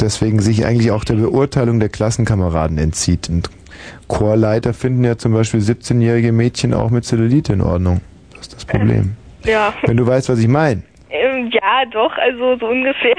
deswegen 0.00 0.40
sich 0.40 0.66
eigentlich 0.66 0.90
auch 0.90 1.04
der 1.04 1.14
Beurteilung 1.14 1.80
der 1.80 1.88
Klassenkameraden 1.88 2.78
entzieht. 2.78 3.28
Und 3.28 3.50
Chorleiter 4.08 4.74
finden 4.74 5.04
ja 5.04 5.16
zum 5.18 5.32
Beispiel 5.32 5.60
17-jährige 5.60 6.32
Mädchen 6.32 6.74
auch 6.74 6.90
mit 6.90 7.04
Zellulite 7.04 7.52
in 7.52 7.60
Ordnung. 7.60 8.00
Das 8.32 8.42
ist 8.42 8.54
das 8.54 8.64
Problem. 8.64 9.16
ja. 9.44 9.72
Wenn 9.86 9.96
du 9.96 10.06
weißt, 10.06 10.28
was 10.28 10.38
ich 10.38 10.48
meine. 10.48 10.82
Ähm, 11.10 11.48
ja, 11.52 11.84
doch, 11.92 12.12
also 12.18 12.56
so 12.58 12.66
ungefähr. 12.66 13.14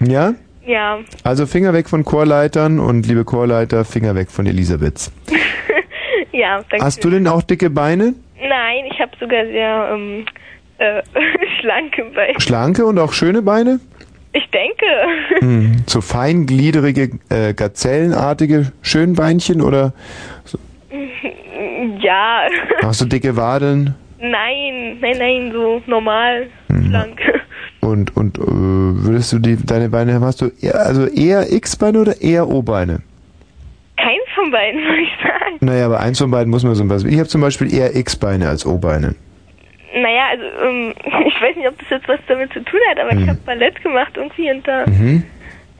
Ja? 0.00 0.34
ja. 0.66 0.98
Also 1.24 1.46
Finger 1.46 1.72
weg 1.72 1.88
von 1.88 2.04
Chorleitern 2.04 2.78
und 2.78 3.06
liebe 3.06 3.24
Chorleiter, 3.24 3.84
Finger 3.84 4.14
weg 4.14 4.30
von 4.30 4.46
Elisabeths. 4.46 5.10
ja, 6.32 6.62
danke. 6.68 6.84
Hast 6.84 7.04
du 7.04 7.10
denn 7.10 7.26
auch 7.26 7.42
dicke 7.42 7.70
Beine? 7.70 8.14
Nein, 8.40 8.84
ich 8.90 8.98
habe 9.00 9.12
sogar 9.18 9.44
sehr 9.46 9.90
ähm, 9.92 10.24
äh, 10.78 11.02
schlanke 11.60 12.04
Beine. 12.14 12.40
Schlanke 12.40 12.86
und 12.86 12.98
auch 12.98 13.12
schöne 13.12 13.42
Beine? 13.42 13.80
Ich 14.32 14.48
denke. 14.50 14.86
Hm. 15.40 15.84
So 15.86 16.02
feingliederige, 16.02 17.18
äh, 17.30 17.54
gazellenartige 17.54 18.72
Schönbeinchen 18.82 19.62
oder 19.62 19.94
ja. 22.00 22.42
hast 22.82 23.00
du 23.00 23.06
dicke 23.06 23.36
Wadeln 23.36 23.94
Nein, 24.20 24.98
nein, 25.00 25.16
nein, 25.18 25.50
so 25.50 25.80
normal, 25.86 26.48
schlank. 26.68 27.20
und 27.80 28.14
und 28.18 28.36
äh, 28.36 28.42
würdest 28.42 29.32
du 29.32 29.38
die 29.38 29.56
deine 29.56 29.88
Beine? 29.88 30.20
Hast 30.20 30.42
du 30.42 30.50
eher, 30.60 30.78
also 30.78 31.06
eher 31.06 31.50
X-Beine 31.50 32.00
oder 32.00 32.20
eher 32.20 32.46
O-Beine? 32.46 33.00
Von 34.42 34.50
beiden, 34.50 34.80
würde 34.80 35.02
ich 35.02 35.10
sagen. 35.22 35.56
Naja, 35.60 35.86
aber 35.86 36.00
eins 36.00 36.18
von 36.18 36.30
beiden 36.30 36.50
muss 36.50 36.62
man 36.64 36.74
so 36.74 36.88
was. 36.88 37.04
Ich 37.04 37.18
habe 37.18 37.28
zum 37.28 37.40
Beispiel 37.40 37.72
eher 37.74 37.94
X-Beine 37.94 38.48
als 38.48 38.64
O-Beine. 38.64 39.14
Naja, 39.94 40.22
also 40.30 40.44
ähm, 40.64 40.94
ich 41.26 41.42
weiß 41.42 41.56
nicht, 41.56 41.68
ob 41.68 41.78
das 41.78 41.90
jetzt 41.90 42.08
was 42.08 42.20
damit 42.28 42.52
zu 42.52 42.60
tun 42.64 42.80
hat, 42.90 42.98
aber 43.00 43.12
ich 43.12 43.28
habe 43.28 43.38
Ballett 43.44 43.82
gemacht 43.82 44.12
irgendwie 44.16 44.50
und 44.50 44.66
da, 44.66 44.84
Mhm. 44.86 45.24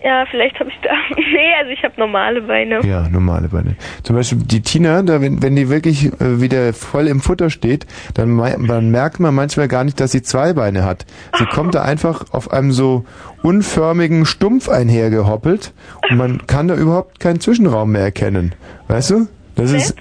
Ja, 0.03 0.25
vielleicht 0.31 0.59
habe 0.59 0.71
ich 0.71 0.77
da, 0.83 0.91
nee, 1.17 1.55
also 1.59 1.71
ich 1.71 1.83
habe 1.85 1.95
normale 1.99 2.41
Beine. 2.43 2.81
Ja, 2.87 3.09
normale 3.09 3.49
Beine. 3.49 3.77
Zum 4.03 4.17
Beispiel 4.17 4.39
die 4.39 4.63
Tina, 4.63 5.03
da, 5.03 5.21
wenn, 5.21 5.43
wenn 5.43 5.57
die 5.57 5.69
wirklich 5.69 6.07
äh, 6.21 6.41
wieder 6.41 6.73
voll 6.73 7.07
im 7.07 7.21
Futter 7.21 7.51
steht, 7.51 7.87
dann, 8.15 8.39
dann 8.67 8.91
merkt 8.91 9.21
man 9.21 9.35
manchmal 9.35 9.69
gar 9.69 9.85
nicht, 9.85 10.01
dass 10.01 10.13
sie 10.13 10.23
zwei 10.23 10.55
Beine 10.55 10.85
hat. 10.85 11.05
Sie 11.39 11.45
kommt 11.53 11.75
da 11.75 11.83
einfach 11.83 12.25
auf 12.33 12.51
einem 12.51 12.73
so 12.73 13.05
unförmigen 13.43 14.25
Stumpf 14.25 14.69
einhergehoppelt 14.69 15.73
und 16.11 16.17
man 16.17 16.47
kann 16.47 16.69
da 16.69 16.77
überhaupt 16.77 17.21
keinen 17.21 17.41
Zwischenraum 17.41 17.93
mehr 17.93 18.03
erkennen. 18.03 18.55
Weißt 18.89 19.11
du? 19.11 19.29
Das 19.55 19.73
ist 19.73 19.95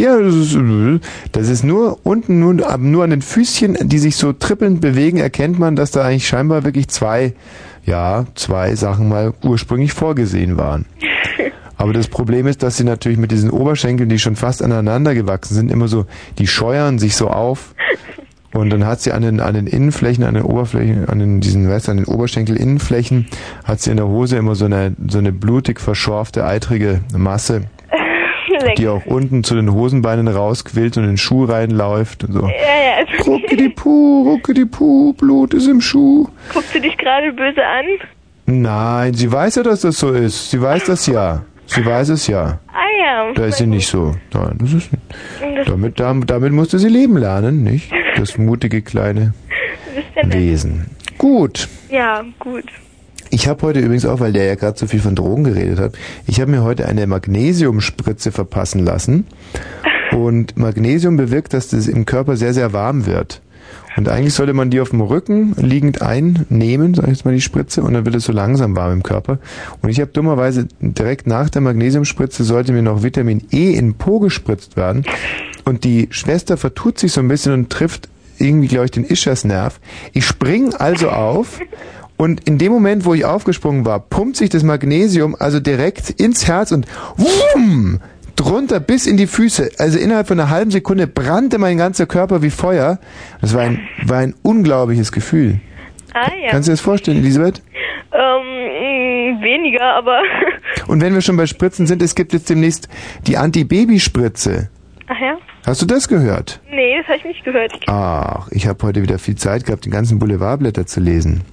ja, 0.00 0.18
das 0.18 0.34
ist, 0.34 0.58
das 1.32 1.48
ist 1.50 1.62
nur 1.62 1.98
unten, 2.04 2.40
nur, 2.40 2.54
nur 2.54 3.04
an 3.04 3.10
den 3.10 3.20
Füßchen, 3.20 3.76
die 3.82 3.98
sich 3.98 4.16
so 4.16 4.32
trippelnd 4.32 4.80
bewegen, 4.80 5.18
erkennt 5.18 5.58
man, 5.58 5.76
dass 5.76 5.90
da 5.90 6.04
eigentlich 6.04 6.26
scheinbar 6.26 6.64
wirklich 6.64 6.88
zwei, 6.88 7.34
ja, 7.84 8.26
zwei 8.34 8.74
Sachen 8.74 9.08
mal 9.08 9.32
ursprünglich 9.42 9.92
vorgesehen 9.92 10.56
waren. 10.56 10.86
Aber 11.76 11.92
das 11.94 12.08
Problem 12.08 12.46
ist, 12.46 12.62
dass 12.62 12.76
sie 12.76 12.84
natürlich 12.84 13.18
mit 13.18 13.30
diesen 13.30 13.50
Oberschenkeln, 13.50 14.08
die 14.10 14.18
schon 14.18 14.36
fast 14.36 14.62
aneinander 14.62 15.14
gewachsen 15.14 15.54
sind, 15.54 15.70
immer 15.70 15.88
so, 15.88 16.04
die 16.38 16.46
scheuern 16.46 16.98
sich 16.98 17.16
so 17.16 17.28
auf. 17.28 17.74
Und 18.52 18.70
dann 18.70 18.84
hat 18.84 19.00
sie 19.00 19.12
an 19.12 19.22
den, 19.22 19.40
an 19.40 19.54
den 19.54 19.66
Innenflächen, 19.66 20.24
an 20.24 20.34
den 20.34 20.42
Oberflächen, 20.42 21.08
an 21.08 21.20
den, 21.20 21.40
diesen, 21.40 21.68
weißt 21.68 21.88
an 21.88 21.98
den 21.98 22.06
Oberschenkel-Innenflächen, 22.06 23.28
hat 23.64 23.80
sie 23.80 23.92
in 23.92 23.96
der 23.96 24.08
Hose 24.08 24.36
immer 24.36 24.56
so 24.56 24.64
eine, 24.64 24.94
so 25.08 25.18
eine 25.18 25.32
blutig 25.32 25.80
verschorfte, 25.80 26.44
eitrige 26.44 27.00
Masse, 27.16 27.62
die 28.78 28.88
auch 28.88 29.04
unten 29.06 29.44
zu 29.44 29.54
den 29.54 29.72
Hosenbeinen 29.72 30.28
rausquillt 30.28 30.96
und 30.96 31.04
in 31.04 31.10
den 31.10 31.16
Schuh 31.18 31.44
reinläuft 31.44 32.24
und 32.24 32.32
so. 32.34 32.42
Ja, 32.42 32.48
ja, 32.48 33.06
also, 33.06 33.30
Ruckidi-Puh, 33.32 34.28
Ruckidi-Puh, 34.30 35.12
Blut 35.14 35.54
ist 35.54 35.66
im 35.68 35.80
Schuh. 35.80 36.28
guckst 36.52 36.74
du 36.74 36.80
dich 36.80 36.96
gerade 36.98 37.32
böse 37.32 37.64
an? 37.64 37.84
Nein, 38.46 39.14
sie 39.14 39.30
weiß 39.30 39.56
ja, 39.56 39.62
dass 39.62 39.82
das 39.82 39.98
so 39.98 40.10
ist. 40.12 40.50
Sie 40.50 40.60
weiß 40.60 40.84
das 40.84 41.06
ja. 41.06 41.42
Sie 41.66 41.84
weiß 41.86 42.08
es 42.08 42.26
ja. 42.26 42.58
Ah 42.72 43.02
ja. 43.28 43.32
Da 43.34 43.44
ist 43.46 43.58
sie 43.58 43.66
nicht 43.66 43.86
so. 43.86 44.14
Nein, 44.34 44.56
das 44.60 44.72
ist 44.72 44.90
Das- 45.56 45.66
damit, 45.66 46.00
damit, 46.00 46.52
musste 46.52 46.78
sie 46.80 46.88
leben 46.88 47.16
lernen, 47.16 47.62
nicht? 47.62 47.92
Das 48.16 48.36
mutige 48.38 48.82
kleine 48.82 49.34
ist. 50.16 50.32
Wesen. 50.34 50.86
Gut. 51.16 51.68
Ja, 51.90 52.24
gut. 52.40 52.64
Ich 53.32 53.46
habe 53.46 53.62
heute 53.62 53.78
übrigens 53.78 54.04
auch, 54.06 54.18
weil 54.18 54.32
der 54.32 54.44
ja 54.44 54.56
gerade 54.56 54.76
so 54.76 54.88
viel 54.88 55.00
von 55.00 55.14
Drogen 55.14 55.44
geredet 55.44 55.78
hat, 55.78 55.92
ich 56.26 56.40
habe 56.40 56.50
mir 56.50 56.64
heute 56.64 56.86
eine 56.86 57.06
Magnesiumspritze 57.06 58.32
verpassen 58.32 58.84
lassen. 58.84 59.26
Und 60.10 60.56
Magnesium 60.58 61.16
bewirkt, 61.16 61.54
dass 61.54 61.68
das 61.68 61.86
im 61.86 62.04
Körper 62.04 62.36
sehr, 62.36 62.52
sehr 62.52 62.72
warm 62.72 63.06
wird. 63.06 63.40
Und 63.96 64.08
eigentlich 64.08 64.34
sollte 64.34 64.52
man 64.52 64.70
die 64.70 64.80
auf 64.80 64.90
dem 64.90 65.00
Rücken 65.00 65.54
liegend 65.56 66.02
einnehmen, 66.02 66.94
sag 66.94 67.04
ich 67.04 67.10
jetzt 67.10 67.24
mal 67.24 67.34
die 67.34 67.40
Spritze, 67.40 67.82
und 67.82 67.94
dann 67.94 68.04
wird 68.04 68.16
es 68.16 68.24
so 68.24 68.32
langsam 68.32 68.74
warm 68.74 68.94
im 68.94 69.02
Körper. 69.04 69.38
Und 69.80 69.90
ich 69.90 70.00
habe 70.00 70.10
dummerweise 70.10 70.66
direkt 70.80 71.28
nach 71.28 71.50
der 71.50 71.60
Magnesiumspritze 71.60 72.42
sollte 72.42 72.72
mir 72.72 72.82
noch 72.82 73.04
Vitamin 73.04 73.46
E 73.52 73.72
in 73.74 73.94
Po 73.94 74.18
gespritzt 74.18 74.76
werden. 74.76 75.04
Und 75.64 75.84
die 75.84 76.08
Schwester 76.10 76.56
vertut 76.56 76.98
sich 76.98 77.12
so 77.12 77.20
ein 77.20 77.28
bisschen 77.28 77.52
und 77.52 77.70
trifft 77.70 78.08
irgendwie, 78.38 78.68
glaube 78.68 78.86
ich, 78.86 78.90
den 78.90 79.04
Ischiasnerv. 79.04 79.80
Ich 80.12 80.24
spring 80.24 80.74
also 80.74 81.10
auf 81.10 81.60
und 82.20 82.46
in 82.46 82.58
dem 82.58 82.70
Moment, 82.70 83.06
wo 83.06 83.14
ich 83.14 83.24
aufgesprungen 83.24 83.86
war, 83.86 83.98
pumpt 83.98 84.36
sich 84.36 84.50
das 84.50 84.62
Magnesium 84.62 85.34
also 85.38 85.58
direkt 85.58 86.10
ins 86.20 86.46
Herz 86.46 86.70
und 86.70 86.86
wumm, 87.16 87.98
drunter 88.36 88.78
bis 88.78 89.06
in 89.06 89.16
die 89.16 89.26
Füße. 89.26 89.70
Also 89.78 89.98
innerhalb 89.98 90.28
von 90.28 90.38
einer 90.38 90.50
halben 90.50 90.70
Sekunde 90.70 91.06
brannte 91.06 91.56
mein 91.56 91.78
ganzer 91.78 92.04
Körper 92.04 92.42
wie 92.42 92.50
Feuer. 92.50 92.98
Das 93.40 93.54
war 93.54 93.62
ein, 93.62 93.88
war 94.04 94.18
ein 94.18 94.34
unglaubliches 94.42 95.12
Gefühl. 95.12 95.60
Ah 96.12 96.30
ja. 96.38 96.50
Kannst 96.50 96.68
du 96.68 96.72
dir 96.72 96.74
das 96.74 96.82
vorstellen, 96.82 97.16
Elisabeth? 97.16 97.62
Ähm, 98.12 99.40
weniger, 99.40 99.94
aber. 99.94 100.20
Und 100.88 101.00
wenn 101.00 101.14
wir 101.14 101.22
schon 101.22 101.38
bei 101.38 101.46
Spritzen 101.46 101.86
sind, 101.86 102.02
es 102.02 102.14
gibt 102.14 102.34
jetzt 102.34 102.50
demnächst 102.50 102.90
die 103.26 103.38
Antibabyspritze. 103.38 104.68
Ach 105.06 105.18
ja? 105.18 105.38
Hast 105.64 105.80
du 105.80 105.86
das 105.86 106.06
gehört? 106.06 106.60
Nee, 106.70 106.98
das 106.98 107.06
habe 107.06 107.16
ich 107.16 107.24
nicht 107.24 107.44
gehört. 107.44 107.72
Ach, 107.86 108.46
ich 108.50 108.66
habe 108.66 108.86
heute 108.86 109.00
wieder 109.00 109.18
viel 109.18 109.36
Zeit 109.36 109.64
gehabt, 109.64 109.86
die 109.86 109.90
ganzen 109.90 110.18
Boulevardblätter 110.18 110.84
zu 110.84 111.00
lesen. 111.00 111.44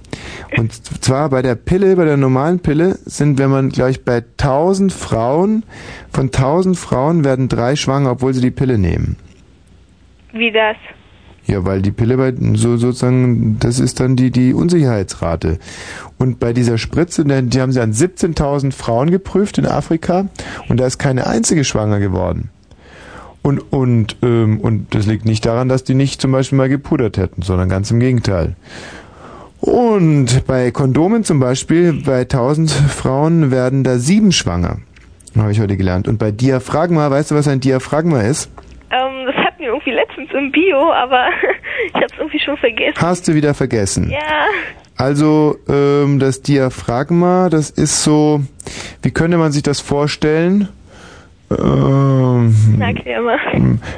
Und 0.56 0.72
zwar 1.04 1.28
bei 1.28 1.42
der 1.42 1.54
Pille, 1.54 1.96
bei 1.96 2.04
der 2.04 2.16
normalen 2.16 2.60
Pille 2.60 2.98
sind, 3.04 3.38
wenn 3.38 3.50
man 3.50 3.68
gleich 3.70 4.04
bei 4.04 4.24
1000 4.38 4.92
Frauen, 4.92 5.64
von 6.12 6.26
1000 6.26 6.76
Frauen 6.76 7.24
werden 7.24 7.48
drei 7.48 7.76
schwanger, 7.76 8.12
obwohl 8.12 8.34
sie 8.34 8.40
die 8.40 8.50
Pille 8.50 8.78
nehmen. 8.78 9.16
Wie 10.32 10.52
das? 10.52 10.76
Ja, 11.46 11.64
weil 11.64 11.80
die 11.80 11.92
Pille 11.92 12.18
bei, 12.18 12.34
so 12.54 12.76
sozusagen, 12.76 13.58
das 13.58 13.80
ist 13.80 14.00
dann 14.00 14.16
die, 14.16 14.30
die 14.30 14.52
Unsicherheitsrate. 14.52 15.58
Und 16.18 16.40
bei 16.40 16.52
dieser 16.52 16.76
Spritze, 16.76 17.24
denn 17.24 17.48
die 17.48 17.60
haben 17.62 17.72
sie 17.72 17.80
an 17.80 17.92
17.000 17.92 18.72
Frauen 18.72 19.10
geprüft 19.10 19.56
in 19.56 19.64
Afrika 19.64 20.26
und 20.68 20.78
da 20.78 20.86
ist 20.86 20.98
keine 20.98 21.26
einzige 21.26 21.64
schwanger 21.64 22.00
geworden. 22.00 22.50
Und, 23.40 23.60
und, 23.72 24.16
ähm, 24.22 24.60
und 24.60 24.94
das 24.94 25.06
liegt 25.06 25.24
nicht 25.24 25.46
daran, 25.46 25.70
dass 25.70 25.84
die 25.84 25.94
nicht 25.94 26.20
zum 26.20 26.32
Beispiel 26.32 26.58
mal 26.58 26.68
gepudert 26.68 27.16
hätten, 27.16 27.40
sondern 27.40 27.70
ganz 27.70 27.90
im 27.90 27.98
Gegenteil. 27.98 28.56
Und 29.60 30.46
bei 30.46 30.70
Kondomen 30.70 31.24
zum 31.24 31.40
Beispiel, 31.40 31.92
bei 32.04 32.20
1000 32.20 32.70
Frauen 32.70 33.50
werden 33.50 33.84
da 33.84 33.98
sieben 33.98 34.32
schwanger. 34.32 34.78
Habe 35.36 35.52
ich 35.52 35.60
heute 35.60 35.76
gelernt. 35.76 36.08
Und 36.08 36.18
bei 36.18 36.30
Diaphragma, 36.30 37.10
weißt 37.10 37.30
du, 37.30 37.34
was 37.34 37.48
ein 37.48 37.60
Diaphragma 37.60 38.22
ist? 38.22 38.50
Ähm, 38.90 39.26
das 39.26 39.34
hatten 39.36 39.60
wir 39.60 39.68
irgendwie 39.68 39.90
letztens 39.90 40.30
im 40.32 40.50
Bio, 40.50 40.92
aber 40.92 41.26
ich 41.88 41.94
habe 41.94 42.06
es 42.06 42.18
irgendwie 42.18 42.40
schon 42.40 42.56
vergessen. 42.56 42.96
Hast 43.00 43.28
du 43.28 43.34
wieder 43.34 43.54
vergessen. 43.54 44.10
Ja. 44.10 44.46
Also 44.96 45.56
ähm, 45.68 46.18
das 46.18 46.42
Diaphragma, 46.42 47.48
das 47.50 47.70
ist 47.70 48.02
so, 48.02 48.42
wie 49.02 49.10
könnte 49.12 49.36
man 49.38 49.52
sich 49.52 49.62
das 49.62 49.80
vorstellen? 49.80 50.68
Ähm, 51.50 52.54
Na, 52.78 52.88
erklär 52.88 53.22
mal. 53.22 53.38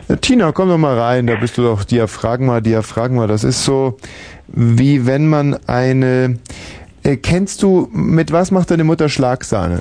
äh, 0.08 0.16
Tina, 0.18 0.52
komm 0.52 0.68
doch 0.68 0.78
mal 0.78 0.98
rein, 0.98 1.26
da 1.26 1.36
bist 1.36 1.56
du 1.58 1.62
doch 1.62 1.84
Diaphragma, 1.84 2.60
Diaphragma, 2.60 3.26
das 3.26 3.42
ist 3.44 3.64
so, 3.64 3.96
wie 4.52 5.06
wenn 5.06 5.28
man 5.28 5.58
eine... 5.66 6.38
Äh, 7.02 7.16
kennst 7.16 7.62
du, 7.62 7.88
mit 7.92 8.30
was 8.32 8.50
macht 8.50 8.70
deine 8.70 8.84
Mutter 8.84 9.08
Schlagsahne? 9.08 9.80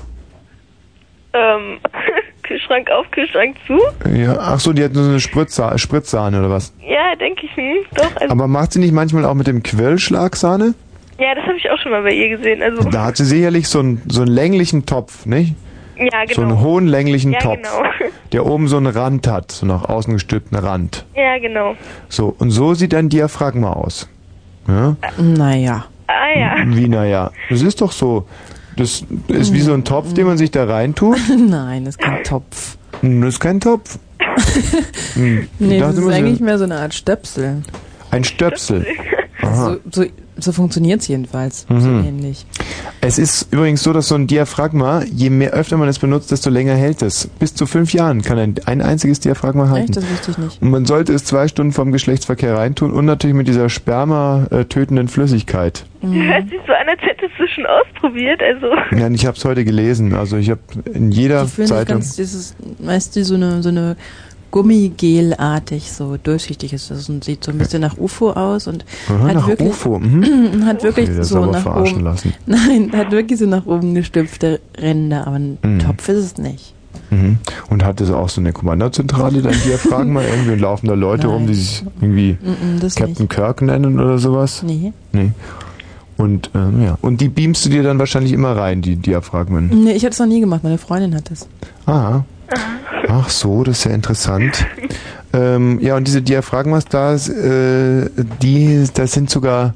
Ähm, 1.33 1.79
Kühlschrank 2.43 2.89
auf, 2.91 3.09
Kühlschrank 3.11 3.55
zu? 3.67 3.77
Ja, 4.15 4.37
ach 4.39 4.59
so, 4.59 4.73
die 4.73 4.83
hat 4.83 4.93
nur 4.93 5.03
so 5.03 5.09
eine 5.09 5.19
Spritza 5.19 5.77
Spritzsahne 5.77 6.39
oder 6.39 6.49
was? 6.49 6.73
Ja, 6.81 7.15
denke 7.15 7.45
ich, 7.45 7.55
hm, 7.55 7.77
doch. 7.93 8.15
Also, 8.15 8.31
Aber 8.31 8.47
macht 8.47 8.73
sie 8.73 8.79
nicht 8.79 8.93
manchmal 8.93 9.25
auch 9.25 9.33
mit 9.35 9.47
dem 9.47 9.63
Quirl 9.63 9.99
Schlagsahne? 9.99 10.73
ja, 11.19 11.35
das 11.35 11.43
habe 11.43 11.57
ich 11.57 11.69
auch 11.69 11.77
schon 11.79 11.91
mal 11.91 12.01
bei 12.03 12.13
ihr 12.13 12.29
gesehen. 12.37 12.61
Also, 12.63 12.89
Da 12.89 13.05
hat 13.05 13.17
sie 13.17 13.25
sicherlich 13.25 13.67
so 13.67 13.79
einen, 13.79 14.01
so 14.07 14.21
einen 14.21 14.31
länglichen 14.31 14.85
Topf, 14.85 15.25
nicht? 15.25 15.53
ja, 15.97 16.23
genau. 16.23 16.33
So 16.33 16.41
einen 16.41 16.61
hohen 16.61 16.87
länglichen 16.87 17.33
ja, 17.33 17.39
Topf, 17.39 17.57
genau. 17.57 18.09
der 18.31 18.45
oben 18.45 18.67
so 18.67 18.77
einen 18.77 18.87
Rand 18.87 19.27
hat, 19.27 19.51
so 19.51 19.65
nach 19.65 19.83
außen 19.83 20.13
gestülpten 20.13 20.57
Rand. 20.57 21.05
Ja, 21.15 21.37
genau. 21.39 21.75
So, 22.07 22.33
und 22.39 22.51
so 22.51 22.73
sieht 22.73 22.93
ein 22.95 23.09
Diaphragma 23.09 23.73
aus. 23.73 24.07
Ja? 24.69 24.95
Naja. 25.17 25.85
Ah 26.07 26.37
ja. 26.39 26.55
Wie, 26.65 26.87
naja, 26.87 27.31
das 27.49 27.61
ist 27.61 27.81
doch 27.81 27.91
so. 27.91 28.27
Das 28.77 29.03
ist 29.27 29.53
wie 29.53 29.61
so 29.61 29.73
ein 29.73 29.83
Topf, 29.83 30.13
den 30.13 30.25
man 30.25 30.37
sich 30.37 30.51
da 30.51 30.63
reintut. 30.65 31.17
Nein, 31.49 31.85
das 31.85 31.95
ist 31.95 32.01
kein 32.01 32.23
Topf. 32.23 32.77
Hm, 33.01 33.21
Das 33.21 33.33
ist 33.35 33.39
kein 33.39 33.59
Topf. 33.59 33.97
Hm, 35.15 35.47
Nee, 35.59 35.79
das 35.79 35.97
ist 35.97 36.07
eigentlich 36.07 36.39
mehr 36.39 36.57
so 36.57 36.63
eine 36.65 36.77
Art 36.77 36.93
Stöpsel. 36.93 37.61
ein 38.11 38.23
Stöpsel. 38.23 38.85
Aha. 39.41 39.77
So, 39.91 40.03
so, 40.03 40.09
so 40.43 40.51
funktioniert 40.51 41.01
es 41.01 41.07
jedenfalls. 41.07 41.65
So 41.69 41.73
Mhm. 41.75 42.05
ähnlich. 42.05 42.45
Es 43.01 43.17
ist 43.17 43.47
übrigens 43.53 43.81
so, 43.83 43.93
dass 43.93 44.07
so 44.07 44.15
ein 44.15 44.27
Diaphragma, 44.27 45.03
je 45.03 45.29
mehr 45.29 45.51
öfter 45.51 45.77
man 45.77 45.87
es 45.87 45.99
benutzt, 45.99 46.31
desto 46.31 46.49
länger 46.49 46.75
hält 46.75 47.01
es. 47.01 47.27
Bis 47.39 47.53
zu 47.55 47.65
fünf 47.65 47.93
Jahren 47.93 48.21
kann 48.21 48.37
ein, 48.37 48.55
ein 48.65 48.81
einziges 48.81 49.19
Diaphragma 49.19 49.69
halten. 49.69 49.89
Echt? 49.93 49.97
Das 49.97 50.09
wusste 50.09 50.31
ich 50.31 50.37
nicht. 50.37 50.61
Und 50.61 50.69
man 50.71 50.85
sollte 50.85 51.13
es 51.13 51.23
zwei 51.25 51.47
Stunden 51.47 51.71
vom 51.71 51.91
Geschlechtsverkehr 51.91 52.55
reintun 52.57 52.91
und 52.91 53.05
natürlich 53.05 53.35
mit 53.35 53.47
dieser 53.47 53.69
sperma-tötenden 53.69 55.07
Flüssigkeit. 55.07 55.85
Hört 56.01 56.49
sich 56.49 56.59
so 56.65 56.73
an, 56.73 56.87
als 56.89 57.01
hättest 57.01 57.33
du 57.37 57.47
schon 57.47 57.65
ausprobiert. 57.65 58.41
Also, 58.41 58.67
Ja, 58.97 59.09
ich 59.09 59.25
habe 59.25 59.37
es 59.37 59.45
heute 59.45 59.65
gelesen. 59.65 60.13
Also 60.13 60.37
ich 60.37 60.49
habe 60.49 60.61
in 60.93 61.11
jeder 61.11 61.45
Die 61.45 61.63
Zeitung... 61.65 61.95
ganz, 61.95 62.15
dieses, 62.15 62.55
weißt 62.79 63.15
du, 63.15 63.23
so 63.25 63.35
eine, 63.35 63.61
so 63.63 63.69
eine 63.69 63.95
Gummigelartig, 64.51 65.91
so 65.91 66.17
durchsichtig 66.21 66.73
ist 66.73 66.91
das 66.91 67.09
und 67.09 67.23
sieht 67.23 67.43
so 67.43 67.51
ein 67.51 67.57
bisschen 67.57 67.81
nach 67.81 67.97
UFO 67.97 68.31
aus 68.31 68.67
und 68.67 68.85
Aha, 69.07 69.27
hat 69.27 69.35
nach 69.35 69.47
wirklich, 69.47 69.69
UFO, 69.69 69.99
mhm. 69.99 70.65
hat 70.65 70.83
wirklich 70.83 71.09
Okay, 71.09 71.23
so 71.23 71.45
nach 71.45 71.65
oben, 71.65 72.03
lassen. 72.03 72.33
nein, 72.45 72.91
hat 72.93 73.11
wirklich 73.11 73.39
so 73.39 73.45
nach 73.45 73.65
oben 73.65 73.93
gestülpte 73.95 74.59
Ränder, 74.77 75.27
aber 75.27 75.35
ein 75.37 75.57
Mhm. 75.61 75.79
Topf 75.79 76.09
ist 76.09 76.17
es 76.17 76.37
nicht. 76.37 76.73
Mhm. 77.11 77.37
Und 77.69 77.83
hat 77.83 78.01
es 78.01 78.11
auch 78.11 78.29
so 78.29 78.41
eine 78.41 78.53
Kommandozentrale, 78.53 79.41
dein 79.41 79.59
Diaphragma? 79.65 80.21
irgendwie 80.29 80.53
und 80.53 80.59
laufen 80.59 80.87
da 80.87 80.93
Leute 80.93 81.27
rum, 81.27 81.47
die 81.47 81.55
sich 81.55 81.83
irgendwie 82.01 82.37
Captain 82.95 83.27
Kirk 83.27 83.61
nennen 83.61 83.99
oder 83.99 84.17
sowas? 84.17 84.63
Nee. 84.63 84.93
Nee. 85.11 85.31
Und, 86.17 86.51
ähm, 86.53 86.83
ja. 86.83 86.97
Und 87.01 87.21
die 87.21 87.29
beamst 87.29 87.65
du 87.65 87.69
dir 87.69 87.81
dann 87.81 87.97
wahrscheinlich 87.97 88.33
immer 88.33 88.55
rein, 88.55 88.81
die 88.81 88.97
Diaphragmen. 88.97 89.85
Nee, 89.85 89.93
ich 89.93 90.03
habe 90.03 90.11
es 90.11 90.19
noch 90.19 90.25
nie 90.27 90.41
gemacht, 90.41 90.63
meine 90.63 90.77
Freundin 90.77 91.15
hat 91.15 91.31
das. 91.31 91.47
Ah. 91.85 92.23
Ach 93.07 93.29
so, 93.29 93.63
das 93.63 93.79
ist 93.79 93.83
ja 93.85 93.91
interessant. 93.91 94.65
ähm, 95.33 95.79
ja, 95.81 95.95
und 95.95 96.07
diese 96.07 96.21
Diaphragmas 96.21 96.85
da, 96.85 97.15
äh, 97.15 98.09
die, 98.41 98.87
das 98.93 99.11
sind 99.13 99.29
sogar, 99.29 99.73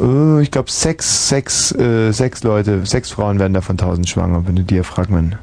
äh, 0.00 0.42
ich 0.42 0.50
glaube, 0.50 0.70
sechs, 0.70 1.28
sechs, 1.28 1.72
äh, 1.72 2.12
sechs 2.12 2.42
Leute, 2.42 2.84
sechs 2.86 3.10
Frauen 3.10 3.38
werden 3.38 3.54
davon 3.54 3.76
tausend 3.76 4.08
schwanger, 4.08 4.46
wenn 4.46 4.56
du 4.56 4.62
Diaphragmen. 4.62 5.36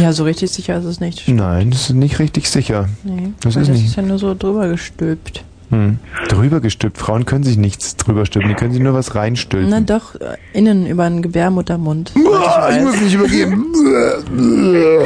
Ja, 0.00 0.12
so 0.12 0.24
richtig 0.24 0.50
sicher 0.50 0.78
ist 0.78 0.84
es 0.84 1.00
nicht. 1.00 1.28
Nein, 1.28 1.70
das 1.70 1.82
ist 1.82 1.90
nicht 1.94 2.18
richtig 2.18 2.48
sicher. 2.50 2.88
Nee, 3.04 3.32
Das 3.40 3.54
ist 3.56 3.68
das 3.68 3.76
nicht. 3.76 3.86
ist 3.86 3.96
ja 3.96 4.02
nur 4.02 4.18
so 4.18 4.34
drüber 4.34 4.68
gestülpt. 4.68 5.44
Hm. 5.70 5.98
Drüber 6.28 6.60
gestülpt. 6.60 6.96
Frauen 6.98 7.24
können 7.24 7.42
sich 7.44 7.56
nichts 7.56 7.96
drüber 7.96 8.24
stülpen, 8.24 8.50
die 8.50 8.54
können 8.54 8.72
sich 8.72 8.80
nur 8.82 8.94
was 8.94 9.14
reinstülpen. 9.14 9.68
Na 9.70 9.80
doch, 9.80 10.14
äh, 10.14 10.36
innen 10.52 10.86
über 10.86 11.08
den 11.08 11.22
Gebärmuttermund. 11.22 12.12
Uah, 12.14 12.70
ich 12.70 12.82
muss 12.82 13.00
nicht 13.00 13.14
übergeben. 13.14 13.66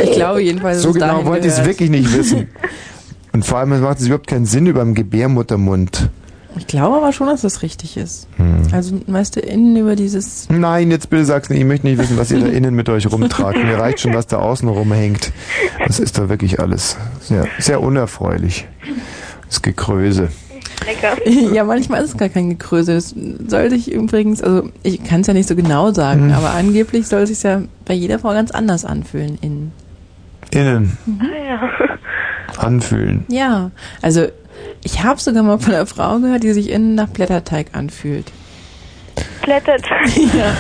Ich 0.03 0.13
glaube 0.13 0.43
jedenfalls, 0.43 0.83
So 0.83 0.93
genau 0.93 1.25
wollte 1.25 1.47
ich 1.47 1.53
es 1.55 1.65
wirklich 1.65 1.91
nicht 1.91 2.17
wissen. 2.17 2.49
Und 3.33 3.45
vor 3.45 3.59
allem 3.59 3.73
es 3.73 3.81
macht 3.81 3.99
es 4.01 4.07
überhaupt 4.07 4.27
keinen 4.27 4.47
Sinn 4.47 4.67
über 4.67 4.81
dem 4.81 4.95
Gebärmuttermund. 4.95 6.11
Ich 6.59 6.67
glaube 6.67 6.97
aber 6.97 7.13
schon, 7.13 7.29
dass 7.29 7.43
das 7.43 7.63
richtig 7.63 7.97
ist. 7.97 8.27
Hm. 8.37 8.63
Also, 8.73 9.01
weißt 9.07 9.37
du, 9.37 9.41
innen 9.41 9.77
über 9.77 9.95
dieses. 9.95 10.49
Nein, 10.51 10.91
jetzt 10.91 11.09
bitte 11.09 11.25
sag's 11.25 11.49
nicht. 11.49 11.61
Ich 11.61 11.65
möchte 11.65 11.87
nicht 11.87 11.99
wissen, 11.99 12.17
was 12.19 12.31
ihr 12.33 12.41
da 12.41 12.47
innen 12.47 12.75
mit 12.75 12.89
euch 12.89 13.11
rumtragt. 13.11 13.57
Mir 13.57 13.79
reicht 13.79 14.01
schon, 14.01 14.15
was 14.15 14.27
da 14.27 14.39
außen 14.39 14.69
rumhängt. 14.69 15.33
Das 15.87 16.01
ist 16.01 16.19
da 16.19 16.29
wirklich 16.29 16.59
alles 16.59 16.97
sehr, 17.21 17.47
sehr 17.59 17.81
unerfreulich. 17.81 18.67
Das 19.49 19.63
Gekröse. 19.63 20.29
Lecker. 20.87 21.17
Ja, 21.55 21.65
manchmal 21.65 22.03
ist 22.03 22.11
es 22.11 22.17
gar 22.17 22.29
kein 22.29 22.51
Gekröse. 22.51 22.95
Das 22.95 23.15
soll 23.49 23.71
sich 23.71 23.91
übrigens, 23.93 24.43
also 24.43 24.69
ich 24.83 25.03
kann 25.05 25.21
es 25.23 25.27
ja 25.27 25.35
nicht 25.35 25.49
so 25.49 25.57
genau 25.57 25.93
sagen, 25.93 26.29
Hm. 26.29 26.33
aber 26.33 26.51
angeblich 26.51 27.07
soll 27.07 27.23
es 27.23 27.29
sich 27.31 27.43
ja 27.43 27.63
bei 27.85 27.95
jeder 27.95 28.19
Frau 28.19 28.31
ganz 28.31 28.51
anders 28.51 28.85
anfühlen 28.85 29.39
innen. 29.41 29.73
Innen. 30.53 30.97
Mhm. 31.07 31.21
Ah, 31.23 31.49
ja. 31.49 31.71
Anfühlen. 32.67 33.25
Ja, 33.29 33.71
also 34.03 34.27
ich 34.83 35.03
habe 35.05 35.21
sogar 35.21 35.43
mal 35.43 35.59
von 35.59 35.73
einer 35.75 35.87
Frau 35.87 36.19
gehört, 36.19 36.43
die 36.43 36.53
sich 36.53 36.71
innen 36.71 36.95
nach 36.95 37.09
Blätterteig 37.09 37.69
anfühlt. 37.73 38.31
Blättert. 39.43 39.83
Ja. 40.17 40.55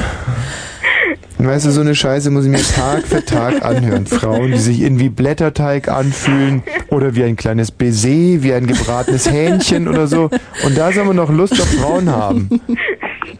Weißt 1.42 1.66
du, 1.66 1.70
so 1.70 1.80
eine 1.80 1.94
Scheiße 1.94 2.30
muss 2.30 2.44
ich 2.44 2.50
mir 2.50 2.62
Tag 2.62 3.02
für 3.06 3.24
Tag 3.24 3.64
anhören. 3.64 4.06
Frauen, 4.06 4.52
die 4.52 4.58
sich 4.58 4.80
irgendwie 4.82 5.08
Blätterteig 5.08 5.88
anfühlen 5.88 6.62
oder 6.90 7.14
wie 7.14 7.24
ein 7.24 7.36
kleines 7.36 7.70
Baiser, 7.70 8.08
wie 8.42 8.52
ein 8.52 8.66
gebratenes 8.66 9.30
Hähnchen 9.30 9.88
oder 9.88 10.06
so. 10.06 10.30
Und 10.64 10.76
da 10.76 10.92
soll 10.92 11.04
man 11.04 11.16
noch 11.16 11.30
Lust 11.30 11.54
auf 11.60 11.68
Frauen 11.68 12.08
haben. 12.10 12.48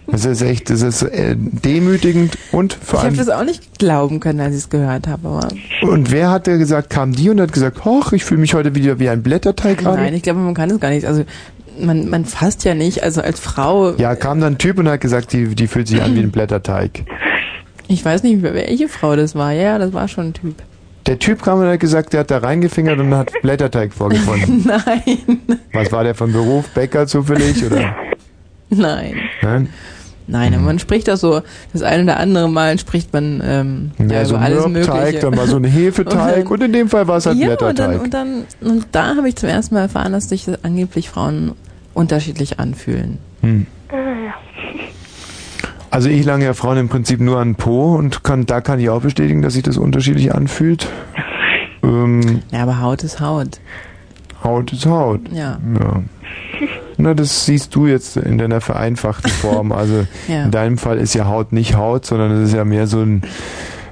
Das 0.07 0.25
ist 0.25 0.43
echt, 0.43 0.71
das 0.71 0.83
ist 0.83 1.03
äh, 1.03 1.37
demütigend 1.37 2.37
und 2.53 2.73
vor 2.73 2.99
Ich 3.01 3.05
habe 3.05 3.09
allem. 3.09 3.17
das 3.17 3.29
auch 3.29 3.45
nicht 3.45 3.79
glauben 3.79 4.19
können, 4.19 4.41
als 4.41 4.55
ich 4.55 4.63
es 4.63 4.71
gehört 4.71 5.07
habe. 5.07 5.29
Aber 5.29 5.49
Und 5.83 6.11
wer 6.11 6.31
hat 6.31 6.47
da 6.47 6.57
gesagt, 6.57 6.91
kam 6.91 7.13
die 7.13 7.31
und 7.31 7.41
hat 7.41 7.53
gesagt, 7.53 7.85
hoch, 7.85 8.13
ich 8.13 8.25
fühle 8.25 8.41
mich 8.41 8.55
heute 8.55 8.75
wieder 8.75 8.99
wie 8.99 9.09
ein 9.09 9.23
Blätterteig 9.23 9.85
an? 9.87 9.95
nein, 9.97 10.15
ich 10.15 10.23
glaube, 10.23 10.41
man 10.41 10.55
kann 10.55 10.71
es 10.71 10.81
gar 10.81 10.91
nicht. 10.91 11.07
Also 11.07 11.25
man, 11.81 12.09
man 12.09 12.25
fasst 12.25 12.65
ja 12.65 12.75
nicht, 12.75 13.03
also 13.05 13.21
als 13.23 13.39
Frau, 13.41 13.95
Ja, 13.97 14.15
kam 14.17 14.41
dann 14.41 14.55
ein 14.55 14.59
Typ 14.59 14.79
und 14.79 14.89
hat 14.89 15.01
gesagt, 15.01 15.33
die, 15.33 15.55
die 15.55 15.67
fühlt 15.69 15.87
sich 15.87 16.03
an 16.03 16.15
wie 16.17 16.21
ein 16.21 16.31
Blätterteig. 16.33 17.05
Ich 17.91 18.05
weiß 18.05 18.23
nicht, 18.23 18.43
welche 18.43 18.89
Frau 18.89 19.17
das 19.17 19.35
war. 19.35 19.53
Ja, 19.53 19.79
das 19.79 19.93
war 19.93 20.09
schon 20.09 20.29
ein 20.29 20.35
Typ. 20.35 20.55
Der 21.07 21.19
Typ 21.19 21.43
kam 21.43 21.59
und 21.61 21.67
hat 21.67 21.81
gesagt, 21.81 22.13
der 22.13 22.21
hat 22.21 22.31
da 22.31 22.39
reingefingert 22.39 22.99
und 23.01 23.15
hat 23.15 23.33
Blätterteig 23.43 23.93
vorgefunden. 23.93 24.65
Nein, 24.87 25.41
Was 25.73 25.91
war 25.93 26.05
der 26.05 26.15
von 26.15 26.33
Beruf? 26.33 26.69
Bäcker 26.69 27.07
zufällig 27.07 27.65
oder? 27.65 27.95
nein. 28.69 29.15
Nein? 29.43 29.69
Nein, 30.27 30.55
aber 30.55 30.63
man 30.63 30.79
spricht 30.79 31.11
auch 31.11 31.17
so, 31.17 31.43
das 31.73 31.83
eine 31.83 32.05
oder 32.05 32.19
andere 32.19 32.49
Mal 32.49 32.79
spricht 32.79 33.13
man 33.13 33.43
ähm, 33.45 33.91
Ja, 33.99 34.05
ja, 34.19 34.25
so 34.25 34.37
über 34.37 34.45
alles 34.45 34.69
Mögliche. 34.69 35.19
dann 35.19 35.35
mal 35.35 35.49
so 35.49 35.57
ein 35.57 35.65
Hefeteig 35.65 36.49
und, 36.49 36.61
dann- 36.61 36.67
in 36.69 36.73
dem 36.75 36.89
Fall 36.89 37.09
war 37.09 37.17
es 37.17 37.27
halt 37.27 37.39
ja, 37.39 37.49
und 37.51 37.59
Blätterteig. 37.59 37.77
dann, 37.91 38.01
und 38.01 38.15
dann 38.15 38.45
und 38.61 38.87
da 38.93 39.17
habe 39.17 39.29
ich 39.29 39.35
zum 39.35 39.49
ersten 39.49 39.75
Mal 39.75 39.81
erfahren, 39.83 40.13
dass 40.13 40.29
sich 40.29 40.47
angeblich 40.63 41.09
Frauen 41.09 41.53
unterschiedlich 41.95 42.61
anfühlen. 42.61 43.19
Hm. 43.41 43.67
Also 45.91 46.09
ich 46.09 46.25
lange 46.25 46.45
ja 46.45 46.55
Frauen 46.55 46.79
im 46.79 46.89
Prinzip 46.89 47.21
nur 47.21 47.39
an 47.41 47.57
Po 47.57 47.95
und 47.97 48.23
kann, 48.23 48.47
da 48.47 48.61
kann 48.61 48.79
ich 48.79 48.89
auch 48.91 49.01
bestätigen, 49.03 49.43
dass 49.43 49.55
sich 49.55 49.63
das 49.63 49.77
unterschiedlich 49.77 50.35
anfühlt. 50.35 50.87
Ähm, 51.83 52.43
Ja, 52.51 52.63
aber 52.65 52.83
Haut 52.83 53.03
ist 53.05 53.21
Haut. 53.21 53.59
Haut 54.45 54.71
ist 54.71 54.85
Haut. 54.85 55.23
Ja. 55.33 55.59
ja. 55.81 56.03
Na, 56.99 57.15
das 57.15 57.47
siehst 57.47 57.75
du 57.75 57.87
jetzt 57.87 58.19
in 58.19 58.37
deiner 58.37 58.61
vereinfachten 58.61 59.31
Form. 59.31 59.73
Also 59.73 60.07
Ja. 60.29 60.45
in 60.45 60.51
deinem 60.51 60.77
Fall 60.77 60.99
ist 60.99 61.15
ja 61.15 61.25
Haut 61.25 61.53
nicht 61.53 61.77
Haut, 61.77 62.05
sondern 62.05 62.33
es 62.33 62.51
ist 62.51 62.55
ja 62.55 62.67
mehr 62.67 62.87
so 62.87 63.01
ein, 63.01 63.23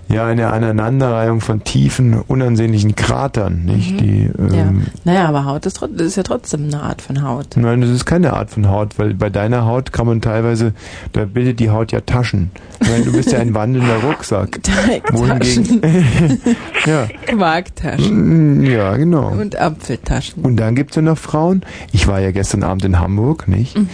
ja, 0.08 0.26
eine 0.26 0.50
Aneinanderreihung 0.52 1.40
von 1.40 1.64
tiefen, 1.64 2.20
unansehnlichen 2.20 2.94
Kratern, 2.96 3.64
nicht? 3.64 4.00
Die, 4.00 4.30
Mhm. 4.36 4.54
Ja. 4.54 4.60
ähm, 4.62 4.86
Naja, 5.04 5.28
aber 5.28 5.44
Haut 5.44 5.66
ist, 5.66 5.82
ist 5.82 6.16
ja 6.16 6.22
trotzdem 6.22 6.64
eine 6.64 6.82
Art 6.82 7.02
von 7.02 7.22
Haut. 7.22 7.56
Nein, 7.56 7.80
das 7.82 7.90
ist 7.90 8.04
keine 8.06 8.32
Art 8.32 8.50
von 8.50 8.68
Haut, 8.68 8.98
weil 8.98 9.14
bei 9.14 9.28
deiner 9.30 9.66
Haut 9.66 9.92
kann 9.92 10.06
man 10.06 10.20
teilweise, 10.20 10.72
da 11.12 11.24
bildet 11.24 11.60
die 11.60 11.70
Haut 11.70 11.92
ja 11.92 12.00
Taschen. 12.00 12.50
Meine, 12.80 13.04
du 13.04 13.12
bist 13.12 13.32
ja 13.32 13.38
ein 13.40 13.52
wandelnder 13.54 13.96
Rucksack. 14.02 14.60
Teigtaschen. 14.62 15.82
ja. 16.86 17.06
Quarktaschen. 17.26 18.64
Ja, 18.64 18.96
genau. 18.96 19.28
Und 19.32 19.56
Apfeltaschen. 19.56 20.42
Und 20.42 20.56
dann 20.56 20.74
gibt's 20.74 20.96
ja 20.96 21.02
noch 21.02 21.18
Frauen. 21.18 21.62
Ich 21.92 22.06
war 22.06 22.20
ja 22.20 22.30
gestern 22.30 22.62
Abend 22.62 22.84
in 22.84 22.98
Hamburg, 22.98 23.48
nicht? 23.48 23.76
Mhm. 23.76 23.88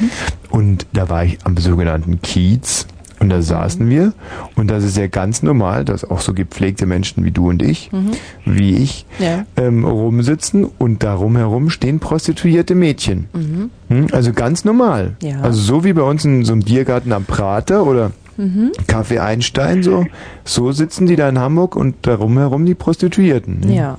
Und 0.51 0.87
da 0.93 1.09
war 1.09 1.25
ich 1.25 1.39
am 1.45 1.57
sogenannten 1.57 2.21
Kiez. 2.23 2.87
Und 3.25 3.31
da 3.31 3.41
saßen 3.41 3.89
wir. 3.89 4.13
Und 4.55 4.71
das 4.71 4.85
ist 4.85 4.99
ja 4.99 5.07
ganz 5.07 5.43
normal, 5.43 5.87
dass 5.87 6.05
auch 6.05 6.21
so 6.21 6.35
gepflegte 6.35 6.85
Menschen 6.85 7.25
wie 7.25 7.31
du 7.31 7.49
und 7.49 7.63
ich, 7.63 7.91
Mhm. 7.91 8.11
wie 8.45 8.75
ich, 8.77 9.07
Ja. 9.19 9.47
ähm, 9.57 9.87
rumsitzen 9.87 10.67
und 10.79 11.03
darum 11.03 11.35
herum 11.39 11.71
stehen 11.71 12.01
prostituierte 12.01 12.75
Mädchen. 12.75 13.25
Mhm. 13.33 13.71
Hm? 13.89 14.07
Also 14.13 14.35
ganz 14.35 14.67
normal. 14.67 15.17
Ja. 15.23 15.41
Also 15.41 15.59
so 15.59 15.85
wie 15.85 15.95
bei 15.95 16.03
uns 16.03 16.27
in 16.27 16.45
so 16.45 16.53
einem 16.53 16.61
Biergarten 16.65 17.15
am 17.15 17.25
Prater 17.25 17.87
oder 17.87 18.11
Mhm. 18.37 18.73
Café 18.89 19.21
Einstein 19.21 19.83
so, 19.83 20.05
so 20.45 20.71
sitzen 20.73 21.07
die 21.07 21.17
da 21.17 21.27
in 21.31 21.39
Hamburg 21.39 21.77
und 21.77 21.95
darum 22.03 22.37
herum 22.37 22.67
die 22.67 22.75
Prostituierten. 22.75 23.73
Ja. 23.73 23.97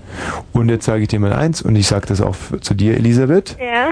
Und 0.54 0.70
jetzt 0.70 0.86
sage 0.86 1.02
ich 1.02 1.08
dir 1.08 1.20
mal 1.20 1.34
eins 1.34 1.64
und 1.64 1.76
ich 1.76 1.88
sage 1.88 2.06
das 2.08 2.22
auch 2.22 2.36
zu 2.62 2.76
dir, 2.76 2.96
Elisabeth. 2.96 3.58
Ja. 3.60 3.90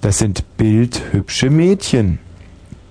Das 0.00 0.18
sind 0.18 0.44
bildhübsche 0.58 1.50
Mädchen. 1.50 2.20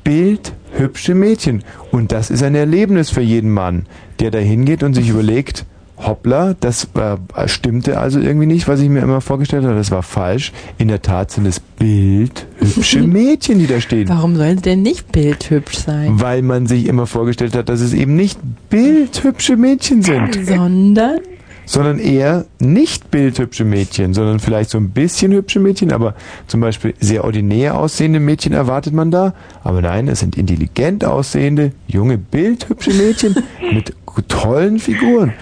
Bildhübsche 0.04 1.16
Mädchen. 1.16 1.64
Und 1.92 2.12
das 2.12 2.30
ist 2.30 2.44
ein 2.44 2.56
Erlebnis 2.56 3.10
für 3.10 3.22
jeden 3.22 3.52
Mann, 3.52 3.86
der 4.20 4.32
da 4.32 4.40
hingeht 4.40 4.84
und 4.84 4.94
sich 4.94 5.10
überlegt, 5.10 5.66
hoppla, 5.98 6.56
das 6.60 6.88
äh, 6.96 7.48
stimmte 7.48 8.00
also 8.00 8.20
irgendwie 8.20 8.46
nicht, 8.46 8.68
was 8.68 8.80
ich 8.80 8.90
mir 8.90 9.02
immer 9.02 9.22
vorgestellt 9.22 9.64
habe, 9.64 9.76
das 9.76 9.92
war 9.92 10.04
falsch. 10.04 10.52
In 10.78 10.88
der 10.88 11.02
Tat 11.02 11.32
sind 11.32 11.46
es 11.46 11.60
bildhübsche 11.60 13.02
Mädchen, 13.08 13.60
die 13.60 13.68
da 13.68 13.80
stehen. 13.80 14.10
Warum 14.10 14.36
sollen 14.36 14.58
sie 14.58 14.64
denn 14.64 14.82
nicht 14.82 15.12
bildhübsch 15.12 15.78
sein? 15.78 16.20
Weil 16.20 16.42
man 16.42 16.68
sich 16.68 16.88
immer 16.88 17.08
vorgestellt 17.08 17.56
hat, 17.56 17.70
dass 17.70 17.82
es 17.82 17.94
eben 17.94 18.16
nicht 18.16 18.40
bildhübsche 18.70 19.56
Mädchen 19.56 20.02
sind. 20.02 20.46
Sondern? 20.46 21.20
Sondern 21.66 22.00
eher 22.00 22.46
nicht 22.60 23.12
bildhübsche 23.12 23.64
Mädchen, 23.64 24.14
sondern 24.14 24.40
vielleicht 24.40 24.70
so 24.70 24.78
ein 24.78 24.90
bisschen 24.90 25.32
hübsche 25.32 25.60
Mädchen, 25.60 25.94
aber 25.94 26.16
zum 26.48 26.60
Beispiel 26.60 26.94
sehr 27.00 27.24
ordinär 27.24 27.78
aussehende 27.78 28.20
Mädchen 28.20 28.54
erwartet 28.54 28.94
man 28.94 29.12
da. 29.12 29.34
Aber 29.64 29.82
nein, 29.82 30.08
es 30.08 30.20
sind 30.20 30.38
intelligent 30.38 31.06
aussehende, 31.06 31.72
junge, 31.88 32.18
bildhübsche 32.18 32.94
Mädchen 32.94 33.36
mit 33.74 33.94
tollen 34.28 34.80
Figuren. 34.80 35.34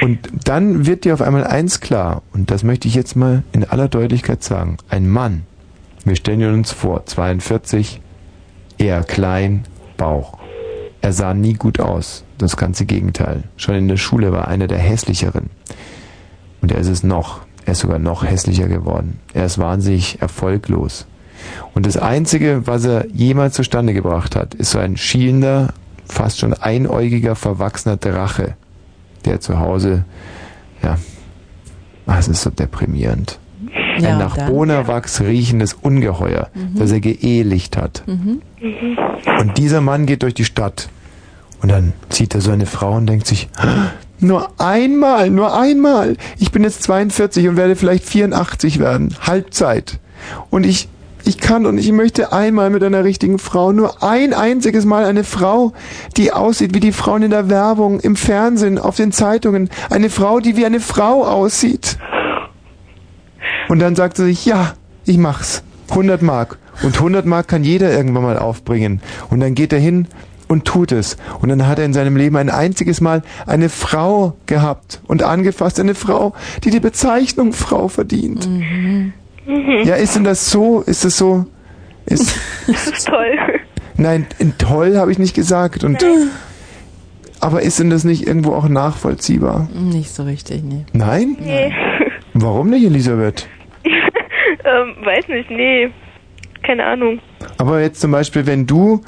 Und 0.00 0.18
dann 0.44 0.86
wird 0.86 1.04
dir 1.04 1.14
auf 1.14 1.22
einmal 1.22 1.44
eins 1.44 1.80
klar, 1.80 2.22
und 2.32 2.50
das 2.50 2.62
möchte 2.62 2.88
ich 2.88 2.94
jetzt 2.94 3.16
mal 3.16 3.42
in 3.52 3.64
aller 3.64 3.88
Deutlichkeit 3.88 4.42
sagen. 4.42 4.76
Ein 4.88 5.08
Mann, 5.08 5.42
wir 6.04 6.16
stellen 6.16 6.52
uns 6.52 6.72
vor, 6.72 7.06
42, 7.06 8.00
eher 8.78 9.02
klein, 9.04 9.64
Bauch. 9.96 10.43
Er 11.04 11.12
sah 11.12 11.34
nie 11.34 11.52
gut 11.52 11.80
aus, 11.80 12.24
das 12.38 12.56
ganze 12.56 12.86
Gegenteil. 12.86 13.42
Schon 13.58 13.74
in 13.74 13.88
der 13.88 13.98
Schule 13.98 14.32
war 14.32 14.44
er 14.44 14.48
einer 14.48 14.68
der 14.68 14.78
hässlicheren. 14.78 15.50
Und 16.62 16.72
er 16.72 16.78
ist 16.78 16.88
es 16.88 17.02
noch. 17.02 17.40
Er 17.66 17.72
ist 17.72 17.80
sogar 17.80 17.98
noch 17.98 18.24
hässlicher 18.24 18.68
geworden. 18.68 19.18
Er 19.34 19.44
ist 19.44 19.58
wahnsinnig 19.58 20.22
erfolglos. 20.22 21.06
Und 21.74 21.84
das 21.84 21.98
Einzige, 21.98 22.66
was 22.66 22.86
er 22.86 23.04
jemals 23.12 23.52
zustande 23.52 23.92
gebracht 23.92 24.34
hat, 24.34 24.54
ist 24.54 24.70
so 24.70 24.78
ein 24.78 24.96
schielender, 24.96 25.74
fast 26.06 26.38
schon 26.38 26.54
einäugiger, 26.54 27.36
verwachsener 27.36 27.98
Drache, 27.98 28.54
der 29.26 29.40
zu 29.40 29.58
Hause, 29.60 30.06
ja, 30.82 30.96
ah, 32.06 32.18
es 32.18 32.28
ist 32.28 32.40
so 32.40 32.48
deprimierend. 32.48 33.38
Ja, 33.98 34.12
ein 34.12 34.18
nach 34.18 34.36
dann, 34.38 34.50
Bonawachs 34.50 35.20
riechendes 35.20 35.74
Ungeheuer, 35.74 36.48
Mhm. 36.54 36.78
das 36.78 36.92
er 36.92 37.00
geehelicht 37.00 37.76
hat. 37.76 38.04
Mhm. 38.06 38.40
Und 39.40 39.58
dieser 39.58 39.80
Mann 39.80 40.06
geht 40.06 40.22
durch 40.22 40.34
die 40.34 40.44
Stadt. 40.44 40.88
Und 41.62 41.70
dann 41.70 41.92
sieht 42.10 42.34
er 42.34 42.40
so 42.40 42.50
eine 42.50 42.66
Frau 42.66 42.92
und 42.92 43.06
denkt 43.06 43.26
sich, 43.26 43.48
"Ah, 43.56 43.90
nur 44.20 44.48
einmal, 44.60 45.30
nur 45.30 45.58
einmal. 45.58 46.16
Ich 46.38 46.52
bin 46.52 46.62
jetzt 46.62 46.82
42 46.84 47.48
und 47.48 47.56
werde 47.56 47.76
vielleicht 47.76 48.04
84 48.04 48.78
werden. 48.78 49.14
Halbzeit. 49.20 49.98
Und 50.50 50.64
ich, 50.64 50.88
ich 51.24 51.38
kann 51.38 51.66
und 51.66 51.78
ich 51.78 51.90
möchte 51.92 52.32
einmal 52.32 52.70
mit 52.70 52.82
einer 52.82 53.04
richtigen 53.04 53.38
Frau, 53.38 53.72
nur 53.72 54.02
ein 54.02 54.32
einziges 54.32 54.84
Mal 54.84 55.04
eine 55.04 55.24
Frau, 55.24 55.72
die 56.16 56.32
aussieht 56.32 56.74
wie 56.74 56.80
die 56.80 56.92
Frauen 56.92 57.22
in 57.22 57.30
der 57.30 57.48
Werbung, 57.50 58.00
im 58.00 58.16
Fernsehen, 58.16 58.78
auf 58.78 58.96
den 58.96 59.12
Zeitungen. 59.12 59.68
Eine 59.90 60.10
Frau, 60.10 60.40
die 60.40 60.56
wie 60.56 60.66
eine 60.66 60.80
Frau 60.80 61.24
aussieht. 61.24 61.98
Und 63.68 63.78
dann 63.78 63.96
sagt 63.96 64.18
er 64.18 64.26
sich, 64.26 64.44
ja, 64.46 64.74
ich 65.04 65.18
mach's. 65.18 65.62
100 65.90 66.22
Mark. 66.22 66.58
Und 66.82 66.96
100 66.96 67.24
Mark 67.26 67.48
kann 67.48 67.62
jeder 67.64 67.92
irgendwann 67.92 68.22
mal 68.24 68.38
aufbringen. 68.38 69.00
Und 69.30 69.40
dann 69.40 69.54
geht 69.54 69.72
er 69.72 69.78
hin 69.78 70.08
und 70.48 70.64
tut 70.64 70.92
es. 70.92 71.16
Und 71.40 71.48
dann 71.48 71.66
hat 71.66 71.78
er 71.78 71.84
in 71.84 71.92
seinem 71.92 72.16
Leben 72.16 72.36
ein 72.36 72.50
einziges 72.50 73.00
Mal 73.00 73.22
eine 73.46 73.68
Frau 73.68 74.36
gehabt 74.46 75.00
und 75.06 75.22
angefasst. 75.22 75.78
Eine 75.80 75.94
Frau, 75.94 76.34
die 76.64 76.70
die 76.70 76.80
Bezeichnung 76.80 77.52
Frau 77.52 77.88
verdient. 77.88 78.48
Ja, 79.84 79.94
ist 79.96 80.16
denn 80.16 80.24
das 80.24 80.50
so? 80.50 80.80
Ist 80.82 81.04
es 81.04 81.16
so? 81.16 81.46
Ist, 82.06 82.34
Das 82.66 82.86
ist 82.86 83.06
toll. 83.06 83.38
nein, 83.96 84.26
in 84.38 84.56
toll 84.58 84.96
habe 84.96 85.12
ich 85.12 85.18
nicht 85.18 85.34
gesagt. 85.34 85.84
Und, 85.84 86.04
aber 87.40 87.62
ist 87.62 87.78
denn 87.78 87.90
das 87.90 88.04
nicht 88.04 88.26
irgendwo 88.26 88.52
auch 88.54 88.68
nachvollziehbar? 88.68 89.68
Nicht 89.72 90.14
so 90.14 90.22
richtig, 90.24 90.62
nee. 90.64 90.84
Nein? 90.92 91.36
Nee. 91.40 91.72
Warum 92.34 92.70
nicht, 92.70 92.84
Elisabeth? 92.84 93.48
Ähm, 94.64 94.94
weiß 95.04 95.28
nicht, 95.28 95.50
nee. 95.50 95.90
Keine 96.62 96.84
Ahnung. 96.86 97.20
Aber 97.58 97.80
jetzt 97.80 98.00
zum 98.00 98.10
Beispiel, 98.10 98.46
wenn 98.46 98.66
du, 98.66 99.02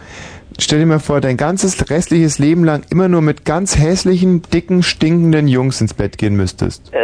stell 0.58 0.78
dir 0.80 0.86
mal 0.86 0.98
vor, 0.98 1.20
dein 1.20 1.36
ganzes 1.36 1.90
restliches 1.90 2.38
Leben 2.38 2.64
lang 2.64 2.82
immer 2.90 3.08
nur 3.08 3.22
mit 3.22 3.44
ganz 3.44 3.78
hässlichen, 3.78 4.42
dicken, 4.52 4.82
stinkenden 4.82 5.48
Jungs 5.48 5.80
ins 5.80 5.94
Bett 5.94 6.18
gehen 6.18 6.36
müsstest. 6.36 6.92
Äh, 6.92 6.98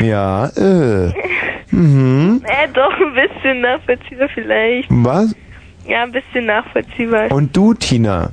Ja, 0.04 0.48
äh. 0.56 1.12
Mhm. 1.70 2.42
äh, 2.44 2.68
doch, 2.72 2.92
ein 2.92 3.14
bisschen 3.14 3.60
nachvollziehbar 3.62 4.28
vielleicht. 4.34 4.88
Was? 4.90 5.34
Ja, 5.88 6.02
ein 6.02 6.12
bisschen 6.12 6.46
nachvollziehbar. 6.46 7.32
Und 7.32 7.56
du, 7.56 7.74
Tina, 7.74 8.30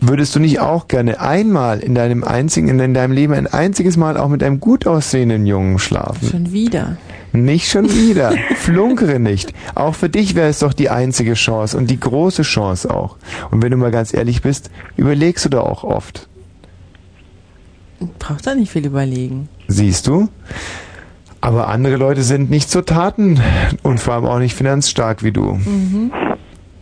würdest 0.00 0.34
du 0.34 0.40
nicht 0.40 0.60
auch 0.60 0.88
gerne 0.88 1.20
einmal 1.20 1.80
in 1.80 1.94
deinem 1.94 2.24
einzigen, 2.24 2.80
in 2.80 2.94
deinem 2.94 3.12
Leben 3.12 3.32
ein 3.32 3.46
einziges 3.46 3.96
Mal 3.96 4.16
auch 4.16 4.28
mit 4.28 4.42
einem 4.42 4.58
gut 4.60 4.86
aussehenden 4.86 5.46
Jungen 5.46 5.78
schlafen? 5.78 6.28
Schon 6.28 6.52
wieder. 6.52 6.96
Nicht 7.32 7.70
schon 7.70 7.88
wieder. 7.90 8.32
Flunkere 8.56 9.18
nicht. 9.18 9.52
Auch 9.74 9.94
für 9.94 10.08
dich 10.08 10.34
wäre 10.34 10.48
es 10.48 10.58
doch 10.58 10.74
die 10.74 10.90
einzige 10.90 11.34
Chance 11.34 11.76
und 11.78 11.90
die 11.90 11.98
große 11.98 12.42
Chance 12.42 12.92
auch. 12.92 13.16
Und 13.50 13.62
wenn 13.62 13.70
du 13.70 13.78
mal 13.78 13.90
ganz 13.90 14.12
ehrlich 14.12 14.42
bist, 14.42 14.70
überlegst 14.96 15.44
du 15.46 15.48
da 15.48 15.60
auch 15.60 15.82
oft. 15.82 16.28
Braucht 18.18 18.46
da 18.46 18.54
nicht 18.54 18.72
viel 18.72 18.84
überlegen. 18.84 19.48
Siehst 19.68 20.06
du? 20.06 20.28
Aber 21.40 21.68
andere 21.68 21.96
Leute 21.96 22.22
sind 22.22 22.50
nicht 22.50 22.70
so 22.70 22.82
taten 22.82 23.40
und 23.82 23.98
vor 23.98 24.14
allem 24.14 24.26
auch 24.26 24.38
nicht 24.38 24.54
finanzstark 24.54 25.22
wie 25.22 25.32
du. 25.32 25.54
Mhm. 25.54 26.12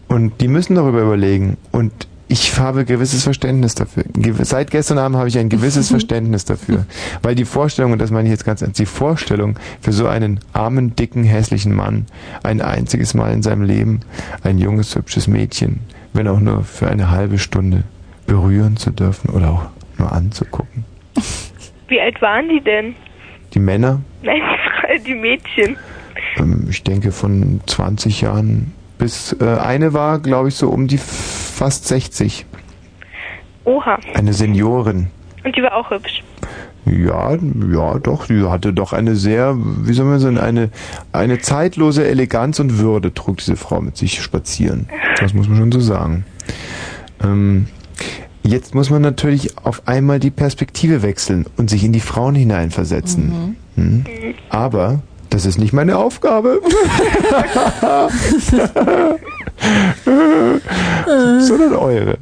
Und 0.08 0.40
die 0.40 0.48
müssen 0.48 0.74
darüber 0.74 1.00
überlegen. 1.00 1.56
Und 1.72 2.08
ich 2.30 2.58
habe 2.60 2.84
gewisses 2.84 3.24
Verständnis 3.24 3.74
dafür. 3.74 4.04
Seit 4.44 4.70
gestern 4.70 4.98
Abend 4.98 5.18
habe 5.18 5.28
ich 5.28 5.36
ein 5.36 5.48
gewisses 5.48 5.88
Verständnis 5.90 6.44
dafür. 6.44 6.86
Weil 7.22 7.34
die 7.34 7.44
Vorstellung, 7.44 7.90
und 7.90 8.00
das 8.00 8.12
meine 8.12 8.28
ich 8.28 8.30
jetzt 8.30 8.44
ganz 8.44 8.62
ernst, 8.62 8.78
die 8.78 8.86
Vorstellung 8.86 9.58
für 9.80 9.90
so 9.90 10.06
einen 10.06 10.38
armen, 10.52 10.94
dicken, 10.94 11.24
hässlichen 11.24 11.74
Mann, 11.74 12.06
ein 12.44 12.60
einziges 12.60 13.14
Mal 13.14 13.32
in 13.32 13.42
seinem 13.42 13.62
Leben 13.62 14.00
ein 14.44 14.58
junges, 14.58 14.94
hübsches 14.94 15.26
Mädchen, 15.26 15.80
wenn 16.12 16.28
auch 16.28 16.38
nur 16.38 16.62
für 16.62 16.88
eine 16.88 17.10
halbe 17.10 17.38
Stunde, 17.38 17.82
berühren 18.26 18.76
zu 18.76 18.92
dürfen 18.92 19.30
oder 19.30 19.50
auch 19.50 19.66
nur 19.98 20.12
anzugucken. 20.12 20.84
Wie 21.88 22.00
alt 22.00 22.22
waren 22.22 22.48
die 22.48 22.60
denn? 22.62 22.94
Die 23.54 23.58
Männer, 23.58 24.00
Nein, 24.22 24.40
die 25.04 25.16
Mädchen. 25.16 25.76
ähm, 26.36 26.68
ich 26.70 26.84
denke 26.84 27.10
von 27.10 27.60
20 27.66 28.20
Jahren 28.20 28.72
bis 29.00 29.34
äh, 29.40 29.44
eine 29.44 29.94
war, 29.94 30.20
glaube 30.20 30.48
ich, 30.48 30.54
so 30.54 30.68
um 30.68 30.86
die 30.86 30.98
fast 30.98 31.88
60. 31.88 32.46
Oha. 33.64 33.98
Eine 34.14 34.32
Seniorin. 34.34 35.08
Und 35.42 35.56
die 35.56 35.62
war 35.62 35.74
auch 35.74 35.90
hübsch. 35.90 36.22
Ja, 36.84 37.32
ja, 37.32 37.98
doch. 37.98 38.26
Die 38.26 38.44
hatte 38.44 38.72
doch 38.72 38.92
eine 38.92 39.16
sehr, 39.16 39.56
wie 39.56 39.92
soll 39.92 40.04
man 40.04 40.20
sagen, 40.20 40.38
eine, 40.38 40.70
eine 41.12 41.38
zeitlose 41.38 42.06
Eleganz 42.06 42.60
und 42.60 42.78
Würde 42.78 43.12
trug 43.14 43.38
diese 43.38 43.56
Frau 43.56 43.80
mit 43.80 43.96
sich 43.96 44.20
spazieren. 44.20 44.88
Das 45.18 45.34
muss 45.34 45.48
man 45.48 45.58
schon 45.58 45.72
so 45.72 45.80
sagen. 45.80 46.24
Ähm, 47.22 47.68
jetzt 48.42 48.74
muss 48.74 48.90
man 48.90 49.02
natürlich 49.02 49.56
auf 49.58 49.88
einmal 49.88 50.20
die 50.20 50.30
Perspektive 50.30 51.02
wechseln 51.02 51.46
und 51.56 51.70
sich 51.70 51.84
in 51.84 51.92
die 51.92 52.00
Frauen 52.00 52.34
hineinversetzen. 52.34 53.56
Hm? 53.76 54.04
Aber 54.50 55.00
das 55.30 55.46
ist 55.46 55.58
nicht 55.58 55.72
meine 55.72 55.96
Aufgabe. 55.96 56.60
sondern 61.40 61.74
eure. 61.74 62.18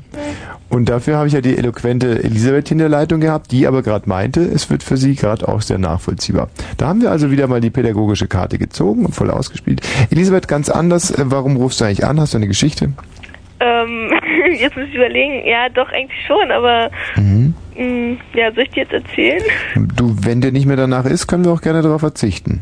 Und 0.70 0.88
dafür 0.90 1.16
habe 1.16 1.28
ich 1.28 1.32
ja 1.32 1.40
die 1.40 1.56
eloquente 1.56 2.22
Elisabeth 2.22 2.70
in 2.70 2.78
der 2.78 2.88
Leitung 2.90 3.20
gehabt, 3.20 3.50
die 3.52 3.66
aber 3.66 3.82
gerade 3.82 4.06
meinte, 4.08 4.40
es 4.42 4.68
wird 4.68 4.82
für 4.82 4.96
sie 4.98 5.14
gerade 5.14 5.48
auch 5.48 5.62
sehr 5.62 5.78
nachvollziehbar. 5.78 6.48
Da 6.76 6.88
haben 6.88 7.00
wir 7.00 7.10
also 7.10 7.30
wieder 7.30 7.46
mal 7.46 7.60
die 7.60 7.70
pädagogische 7.70 8.26
Karte 8.28 8.58
gezogen 8.58 9.06
und 9.06 9.14
voll 9.14 9.30
ausgespielt. 9.30 9.80
Elisabeth, 10.10 10.46
ganz 10.46 10.68
anders, 10.68 11.10
äh, 11.10 11.22
warum 11.26 11.56
rufst 11.56 11.80
du 11.80 11.86
eigentlich 11.86 12.04
an? 12.04 12.20
Hast 12.20 12.34
du 12.34 12.38
eine 12.38 12.48
Geschichte? 12.48 12.92
Ähm, 13.60 14.10
jetzt 14.58 14.76
muss 14.76 14.86
ich 14.88 14.94
überlegen. 14.94 15.46
Ja, 15.46 15.68
doch, 15.70 15.88
eigentlich 15.90 16.20
schon, 16.26 16.50
aber 16.50 16.90
Mhm. 17.16 17.54
mh, 17.76 18.16
ja, 18.34 18.52
soll 18.52 18.64
ich 18.64 18.70
dir 18.70 18.82
jetzt 18.82 18.92
erzählen? 18.92 19.42
Du, 19.96 20.14
wenn 20.20 20.42
dir 20.42 20.52
nicht 20.52 20.66
mehr 20.66 20.76
danach 20.76 21.06
ist, 21.06 21.26
können 21.28 21.46
wir 21.46 21.52
auch 21.52 21.62
gerne 21.62 21.80
darauf 21.80 22.00
verzichten. 22.00 22.60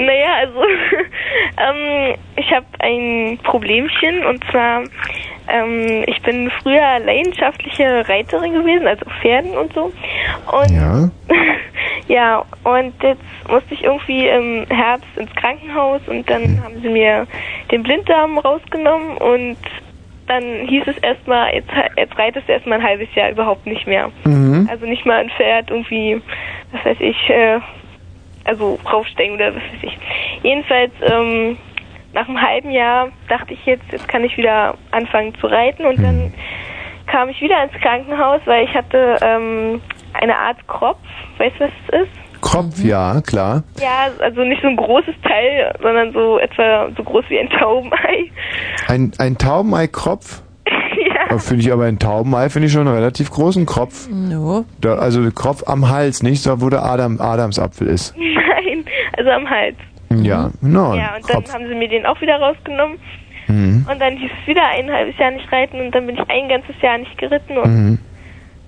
Naja, 0.00 0.34
also 0.40 0.62
ähm, 1.58 2.14
ich 2.36 2.50
habe 2.50 2.66
ein 2.78 3.38
Problemchen 3.42 4.24
und 4.24 4.42
zwar 4.50 4.82
ähm, 5.48 6.04
ich 6.06 6.20
bin 6.22 6.50
früher 6.62 6.98
leidenschaftliche 7.00 8.08
Reiterin 8.08 8.52
gewesen, 8.54 8.86
also 8.86 9.04
Pferden 9.20 9.56
und 9.56 9.72
so. 9.72 9.92
Und 10.52 10.70
Ja. 10.70 11.10
ja, 12.08 12.44
und 12.64 12.94
jetzt 13.02 13.22
musste 13.48 13.74
ich 13.74 13.84
irgendwie 13.84 14.28
im 14.28 14.66
Herbst 14.68 15.08
ins 15.16 15.34
Krankenhaus 15.34 16.00
und 16.06 16.28
dann 16.30 16.62
haben 16.62 16.80
sie 16.80 16.88
mir 16.88 17.26
den 17.70 17.82
Blinddarm 17.82 18.38
rausgenommen 18.38 19.16
und 19.18 19.58
dann 20.26 20.44
hieß 20.68 20.84
es 20.86 20.96
erstmal, 20.98 21.52
jetzt, 21.54 21.70
jetzt 21.96 22.16
reitest 22.16 22.48
du 22.48 22.52
erstmal 22.52 22.78
ein 22.78 22.86
halbes 22.86 23.12
Jahr 23.16 23.30
überhaupt 23.30 23.66
nicht 23.66 23.86
mehr. 23.86 24.10
Mhm. 24.24 24.68
Also 24.70 24.86
nicht 24.86 25.04
mal 25.04 25.18
ein 25.18 25.30
Pferd 25.30 25.70
irgendwie, 25.70 26.22
was 26.70 26.84
weiß 26.84 26.98
ich, 27.00 27.30
äh, 27.30 27.58
also 28.44 28.78
raufsteigen 28.90 29.34
oder 29.34 29.54
was 29.54 29.62
weiß 29.62 29.82
ich. 29.82 29.98
Jedenfalls 30.42 30.92
ähm, 31.02 31.56
nach 32.12 32.28
einem 32.28 32.40
halben 32.40 32.70
Jahr 32.70 33.08
dachte 33.28 33.54
ich 33.54 33.64
jetzt, 33.66 33.84
jetzt 33.92 34.08
kann 34.08 34.24
ich 34.24 34.36
wieder 34.36 34.74
anfangen 34.90 35.34
zu 35.40 35.46
reiten 35.46 35.86
und 35.86 36.02
dann 36.02 36.32
kam 37.06 37.28
ich 37.28 37.40
wieder 37.40 37.62
ins 37.62 37.72
Krankenhaus, 37.80 38.40
weil 38.44 38.64
ich 38.64 38.74
hatte 38.74 39.16
ähm, 39.20 39.80
eine 40.14 40.36
Art 40.36 40.56
Kropf. 40.68 40.98
Weißt 41.38 41.56
du, 41.58 41.64
was 41.64 41.70
es 41.88 42.02
ist? 42.02 42.40
Kropf, 42.40 42.78
ja, 42.82 43.20
klar. 43.20 43.62
Ja, 43.80 44.08
also 44.20 44.42
nicht 44.42 44.62
so 44.62 44.68
ein 44.68 44.76
großes 44.76 45.14
Teil, 45.22 45.74
sondern 45.82 46.12
so 46.12 46.38
etwa 46.38 46.88
so 46.96 47.02
groß 47.02 47.24
wie 47.28 47.38
ein 47.38 47.50
Taubenei. 47.50 48.30
Ein, 48.88 49.12
ein 49.18 49.36
Taubenei-Kropf? 49.36 50.42
ja. 51.30 51.38
Finde 51.38 51.62
ich 51.64 51.72
aber 51.72 51.84
ein 51.84 51.98
Taubenei, 51.98 52.48
finde 52.50 52.66
ich 52.66 52.72
schon 52.72 52.86
einen 52.86 52.96
relativ 52.96 53.30
großen 53.30 53.66
Kropf. 53.66 54.08
No. 54.10 54.64
Da, 54.80 54.94
also 54.96 55.22
der 55.22 55.32
Kropf 55.32 55.62
am 55.66 55.88
Hals, 55.88 56.22
nicht 56.22 56.42
so, 56.42 56.60
wo 56.60 56.68
der 56.68 56.84
Adam, 56.84 57.20
Adamsapfel 57.20 57.86
ist. 57.88 58.14
Nein, 58.16 58.84
also 59.16 59.30
am 59.30 59.48
Hals. 59.48 59.76
Ja, 60.22 60.50
no, 60.60 60.94
ja, 60.96 61.14
und 61.16 61.28
dann 61.30 61.42
Kropf. 61.44 61.54
haben 61.54 61.68
sie 61.68 61.74
mir 61.74 61.88
den 61.88 62.04
auch 62.04 62.20
wieder 62.20 62.36
rausgenommen. 62.40 62.98
Mhm. 63.46 63.86
Und 63.90 64.00
dann 64.00 64.16
hieß 64.16 64.30
es 64.42 64.46
wieder 64.48 64.62
ein 64.66 64.90
halbes 64.90 65.16
Jahr 65.18 65.30
nicht 65.30 65.50
reiten 65.52 65.80
und 65.80 65.94
dann 65.94 66.06
bin 66.06 66.16
ich 66.16 66.22
ein 66.28 66.48
ganzes 66.48 66.74
Jahr 66.82 66.98
nicht 66.98 67.16
geritten 67.18 67.56
und 67.58 67.70
Mhm. 67.70 67.98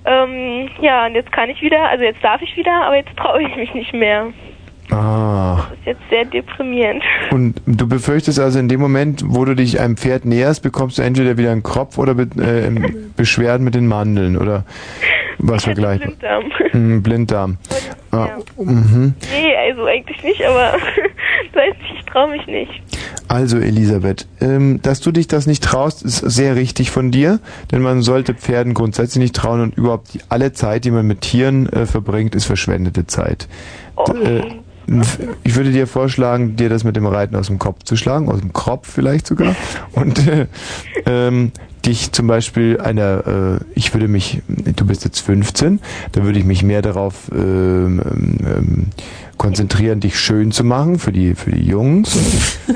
ähm, 0.05 0.69
ja, 0.81 1.07
und 1.07 1.15
jetzt 1.15 1.31
kann 1.33 1.51
ich 1.51 1.61
wieder, 1.63 1.89
also 1.89 2.05
jetzt 2.05 2.23
darf 2.23 2.41
ich 2.43 2.57
wieder, 2.57 2.85
aber 2.87 2.97
jetzt 2.97 3.17
traue 3.17 3.43
ich 3.43 3.57
mich 3.57 3.73
nicht 3.75 3.93
mehr. 3.93 4.27
Ah. 4.93 5.69
Das 5.71 5.79
ist 5.79 5.87
jetzt 5.87 6.01
sehr 6.11 6.25
deprimierend. 6.27 7.03
Und 7.31 7.61
du 7.67 7.89
befürchtest 7.89 8.39
also 8.39 8.59
in 8.59 8.69
dem 8.69 8.81
Moment, 8.81 9.23
wo 9.27 9.45
du 9.45 9.55
dich 9.55 9.81
einem 9.81 9.97
Pferd 9.97 10.25
näherst, 10.25 10.63
bekommst 10.63 10.99
du 10.99 11.03
entweder 11.03 11.39
wieder 11.39 11.51
einen 11.53 11.63
Kropf 11.63 11.99
oder 11.99 12.15
be 12.15 12.29
äh, 12.43 12.71
Beschwerden 13.17 13.65
mit 13.65 13.75
den 13.75 13.87
Mandeln 13.87 14.37
oder 14.37 14.65
was 15.39 15.65
vergleichbar. 15.65 16.09
Blinddarm. 16.09 16.45
Mhm, 16.73 17.03
Blinddarm. 17.03 17.57
Ah, 18.11 18.29
mhm. 18.59 19.15
Nee, 19.33 19.57
also 19.57 19.85
eigentlich 19.87 20.23
nicht, 20.23 20.45
aber 20.45 20.75
weiß 21.55 21.75
nicht, 21.81 21.95
ich 21.99 22.05
traue 22.05 22.31
mich 22.31 22.47
nicht. 22.47 22.71
Also 23.29 23.57
Elisabeth, 23.59 24.27
ähm, 24.43 24.81
dass 24.83 25.01
du 25.01 25.11
dich 25.11 25.27
das 25.27 25.47
nicht 25.47 25.65
traust, 25.65 26.03
ist 26.03 26.19
sehr 26.19 26.55
richtig 26.55 26.91
von 26.91 27.11
dir, 27.11 27.41
denn 27.71 27.81
man 27.81 28.03
sollte 28.03 28.35
Pferden 28.35 28.75
grundsätzlich 28.75 29.23
nicht 29.23 29.35
trauen 29.37 29.63
und 29.63 29.77
überhaupt 29.79 30.13
die, 30.13 30.21
alle 30.29 30.53
Zeit, 30.53 30.85
die 30.85 30.91
man 30.91 31.07
mit 31.07 31.23
Tieren 31.23 31.67
äh, 31.73 31.87
verbringt, 31.87 32.35
ist 32.35 32.45
verschwendete 32.45 33.07
Zeit. 33.07 33.49
D- 34.07 34.13
Äh, 34.39 34.43
ich 35.45 35.55
würde 35.55 35.71
dir 35.71 35.87
vorschlagen, 35.87 36.57
dir 36.57 36.69
das 36.69 36.85
mit 36.85 36.97
dem 36.97 37.07
Reiten 37.07 37.37
aus 37.37 37.47
dem 37.47 37.59
Kopf 37.59 37.85
zu 37.85 37.97
schlagen, 37.97 38.29
aus 38.29 38.41
dem 38.41 38.53
Kopf 38.53 38.91
vielleicht 38.91 39.27
sogar, 39.27 39.55
und 39.93 40.27
äh, 40.27 40.47
ähm, 41.07 41.53
dich 41.85 42.13
zum 42.13 42.27
Beispiel 42.27 42.81
einer, 42.81 43.59
äh, 43.61 43.65
ich 43.75 43.93
würde 43.93 44.09
mich, 44.09 44.43
du 44.49 44.87
bist 44.87 45.05
jetzt 45.05 45.21
15, 45.21 45.81
da 46.13 46.25
würde 46.25 46.39
ich 46.39 46.45
mich 46.45 46.63
mehr 46.63 46.83
darauf 46.83 47.31
ähm, 47.35 48.01
ähm, 48.45 48.87
konzentrieren, 49.37 49.99
dich 49.99 50.19
schön 50.19 50.53
zu 50.53 50.63
machen 50.63 50.99
für 51.01 51.11
die 51.11 51.35
für 51.35 51.51
die 51.51 51.65
Jungs. 51.65 52.17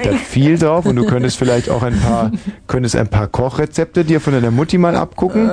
Da 0.02 0.12
viel 0.12 0.58
drauf 0.58 0.84
und 0.86 0.96
du 0.96 1.06
könntest 1.06 1.38
vielleicht 1.38 1.70
auch 1.70 1.82
ein 1.84 1.98
paar 2.00 2.32
könntest 2.66 2.96
ein 2.96 3.08
paar 3.08 3.28
Kochrezepte 3.28 4.04
dir 4.04 4.20
von 4.20 4.32
deiner 4.32 4.50
Mutti 4.50 4.76
mal 4.76 4.96
abgucken. 4.96 5.48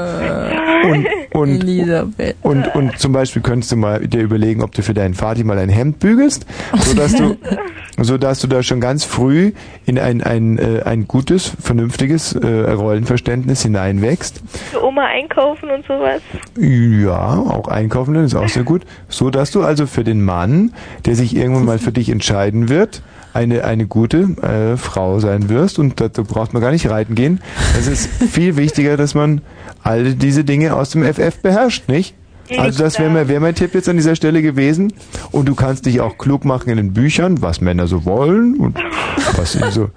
Und, 0.83 1.07
und, 1.33 1.63
Elisabeth. 1.63 2.35
und, 2.41 2.67
und 2.75 2.99
zum 2.99 3.13
Beispiel 3.13 3.41
könntest 3.41 3.71
du 3.71 3.75
mal 3.75 4.07
dir 4.07 4.21
überlegen, 4.21 4.61
ob 4.61 4.73
du 4.73 4.81
für 4.81 4.93
deinen 4.93 5.19
Vati 5.19 5.43
mal 5.43 5.57
ein 5.57 5.69
Hemd 5.69 5.99
bügelst, 5.99 6.45
sodass 6.77 7.15
du, 7.15 7.37
sodass 7.97 8.39
du 8.39 8.47
da 8.47 8.63
schon 8.63 8.81
ganz 8.81 9.03
früh 9.03 9.53
in 9.85 9.97
ein, 9.97 10.21
ein, 10.21 10.57
äh, 10.57 10.83
ein 10.83 11.07
gutes, 11.07 11.53
vernünftiges 11.61 12.33
äh, 12.33 12.71
Rollenverständnis 12.71 13.61
hineinwächst. 13.63 14.41
Für 14.71 14.83
Oma 14.83 15.05
einkaufen 15.05 15.69
und 15.69 15.85
sowas. 15.85 16.21
Ja, 16.57 17.37
auch 17.37 17.67
einkaufen 17.67 18.15
ist 18.15 18.35
auch 18.35 18.49
sehr 18.49 18.63
gut. 18.63 18.83
So 19.07 19.29
dass 19.29 19.51
du 19.51 19.63
also 19.63 19.87
für 19.87 20.03
den 20.03 20.23
Mann, 20.23 20.73
der 21.05 21.15
sich 21.15 21.35
irgendwann 21.35 21.65
mal 21.65 21.79
für 21.79 21.91
dich 21.91 22.09
entscheiden 22.09 22.69
wird, 22.69 23.01
eine, 23.33 23.63
eine 23.65 23.87
gute 23.87 24.29
äh, 24.41 24.77
Frau 24.77 25.19
sein 25.19 25.49
wirst 25.49 25.79
und 25.79 25.99
dazu 25.99 26.23
braucht 26.23 26.53
man 26.53 26.61
gar 26.61 26.71
nicht 26.71 26.89
reiten 26.89 27.15
gehen. 27.15 27.41
Es 27.77 27.87
ist 27.87 28.07
viel 28.07 28.55
wichtiger, 28.55 28.95
dass 28.97 29.15
man 29.15 29.41
all 29.81 30.13
diese 30.13 30.43
Dinge 30.43 30.75
aus 30.75 30.91
dem 30.91 31.03
FF 31.03 31.39
beherrscht, 31.41 31.89
nicht? 31.89 32.15
Also 32.57 32.83
das 32.83 32.99
wäre 32.99 33.09
mein, 33.09 33.27
wär 33.27 33.39
mein 33.39 33.55
Tipp 33.55 33.73
jetzt 33.73 33.87
an 33.89 33.95
dieser 33.95 34.15
Stelle 34.15 34.41
gewesen. 34.41 34.93
Und 35.31 35.47
du 35.47 35.55
kannst 35.55 35.85
dich 35.85 36.01
auch 36.01 36.17
klug 36.17 36.45
machen 36.45 36.69
in 36.69 36.77
den 36.77 36.93
Büchern, 36.93 37.41
was 37.41 37.61
Männer 37.61 37.87
so 37.87 38.05
wollen 38.05 38.59
und 38.59 38.77
was 39.37 39.55
ihnen 39.55 39.71
so, 39.71 39.89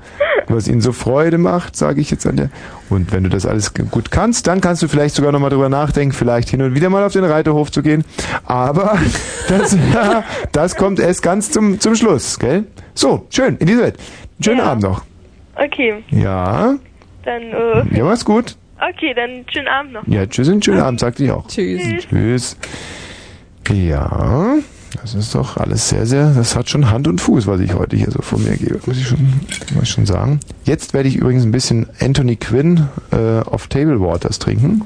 was 0.49 0.69
ihnen 0.69 0.81
so 0.81 0.93
Freude 0.93 1.39
macht, 1.39 1.77
sage 1.77 2.01
ich 2.01 2.11
jetzt 2.11 2.27
an 2.27 2.37
der. 2.37 2.51
Und 2.89 3.13
wenn 3.13 3.25
du 3.25 3.29
das 3.31 3.47
alles 3.47 3.73
gut 3.75 4.11
kannst, 4.11 4.47
dann 4.47 4.61
kannst 4.61 4.83
du 4.83 4.89
vielleicht 4.89 5.15
sogar 5.17 5.33
nochmal 5.33 5.51
drüber 5.51 5.69
nachdenken, 5.69 6.13
vielleicht 6.15 6.49
hin 6.51 6.63
und 6.63 6.75
wieder 6.75 6.89
mal 6.89 7.03
auf 7.05 7.13
den 7.13 7.25
Reiterhof 7.25 7.71
zu 7.73 7.83
gehen. 7.83 8.05
Aber 8.45 8.97
das, 9.49 9.77
ja, 9.93 10.23
das 10.53 10.77
kommt 10.77 11.01
erst 11.01 11.23
ganz 11.23 11.51
zum, 11.51 11.81
zum 11.81 11.95
Schluss, 11.97 12.39
gell? 12.39 12.65
So, 12.95 13.27
schön, 13.31 13.61
Elisabeth. 13.61 13.97
Schönen 14.41 14.61
Abend 14.61 14.83
noch. 14.85 15.03
Okay, 15.57 16.05
Ja, 16.11 16.75
dann, 17.25 17.43
äh, 17.43 17.97
ja, 17.97 18.05
mach's 18.05 18.25
gut. 18.25 18.57
okay, 18.79 19.15
dann 19.15 19.45
schönen 19.51 19.69
Abend 19.69 19.93
noch. 19.95 20.07
Ja, 20.07 20.27
tschüss 20.27 20.49
und 20.49 20.65
schönen 20.65 20.81
Abend, 20.81 21.01
sagte 21.01 21.25
ich 21.25 21.31
auch. 21.31 21.47
Tschüss. 21.49 22.05
Tschüss. 22.09 22.57
Ja, 23.73 24.55
das 25.01 25.15
ist 25.15 25.35
doch 25.35 25.57
alles 25.57 25.89
sehr, 25.89 26.07
sehr, 26.07 26.33
das 26.35 26.57
hat 26.57 26.69
schon 26.71 26.91
Hand 26.91 27.07
und 27.09 27.21
Fuß, 27.21 27.47
was 27.47 27.61
ich 27.61 27.75
heute 27.75 27.97
hier 27.97 28.11
so 28.11 28.21
vor 28.23 28.39
mir 28.39 28.57
gebe, 28.57 28.81
muss 28.87 28.97
ich 28.97 29.07
schon, 29.07 29.21
muss 29.75 29.83
ich 29.85 29.91
schon 29.91 30.07
sagen. 30.07 30.41
Jetzt 30.65 30.95
werde 30.95 31.09
ich 31.09 31.17
übrigens 31.17 31.45
ein 31.45 31.53
bisschen 31.53 31.87
Anthony 32.01 32.37
Quinn 32.37 32.89
äh, 33.13 33.41
auf 33.41 33.69
Table 33.69 34.01
Waters 34.01 34.39
trinken. 34.39 34.83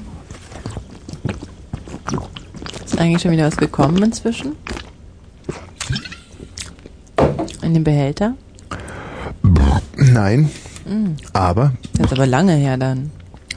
Ist 2.85 2.99
eigentlich 2.99 3.23
schon 3.23 3.31
wieder 3.31 3.47
was 3.47 3.57
gekommen 3.57 4.03
inzwischen? 4.03 4.53
In 7.63 7.75
den 7.75 7.85
Behälter? 7.85 8.35
Nein, 9.97 10.51
Mhm. 10.87 11.17
aber 11.35 11.73
Das 11.95 12.07
ist 12.07 12.13
aber 12.13 12.27
lange 12.27 12.55
her 12.55 12.77
dann. 12.79 13.11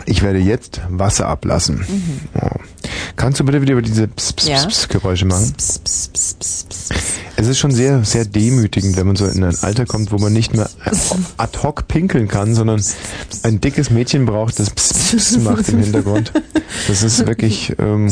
ich 0.05 0.21
werde 0.21 0.39
jetzt 0.39 0.81
Wasser 0.89 1.27
ablassen. 1.27 1.77
Mhm. 1.77 2.19
Oh. 2.41 2.49
Kannst 3.15 3.39
du 3.39 3.45
bitte 3.45 3.61
wieder 3.61 3.73
über 3.73 3.81
diese 3.81 4.07
Ps 4.07 4.33
-Ps 4.33 4.47
Ja. 4.47 4.57
-Ps 4.57 4.67
-Ps 4.67 4.87
Geräusche 4.87 5.25
machen? 5.25 5.53
Es 7.35 7.47
ist 7.47 7.59
schon 7.59 7.71
sehr, 7.71 8.03
sehr 8.03 8.25
demütigend, 8.25 8.97
wenn 8.97 9.07
man 9.07 9.15
so 9.15 9.27
in 9.27 9.43
ein 9.43 9.57
Alter 9.61 9.85
kommt, 9.85 10.11
wo 10.11 10.17
man 10.17 10.33
nicht 10.33 10.53
mehr 10.53 10.69
ad 11.37 11.59
hoc 11.61 11.87
pinkeln 11.87 12.27
kann, 12.27 12.55
sondern 12.55 12.83
ein 13.43 13.61
dickes 13.61 13.89
Mädchen 13.89 14.25
braucht, 14.25 14.59
das 14.59 14.69
Ps 14.69 14.93
-Ps 14.93 15.13
-Ps 15.13 15.39
macht 15.39 15.69
im 15.69 15.79
Hintergrund. 15.79 16.31
Das 16.87 17.03
ist 17.03 17.25
wirklich, 17.25 17.75
ähm, 17.79 18.11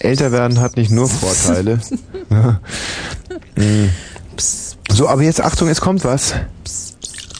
älter 0.00 0.32
werden 0.32 0.60
hat 0.60 0.76
nicht 0.76 0.90
nur 0.90 1.08
Vorteile. 1.08 1.80
Mm. 3.56 3.88
So, 4.90 5.08
aber 5.08 5.22
jetzt 5.22 5.40
Achtung, 5.40 5.68
es 5.68 5.80
kommt 5.80 6.04
was. 6.04 6.34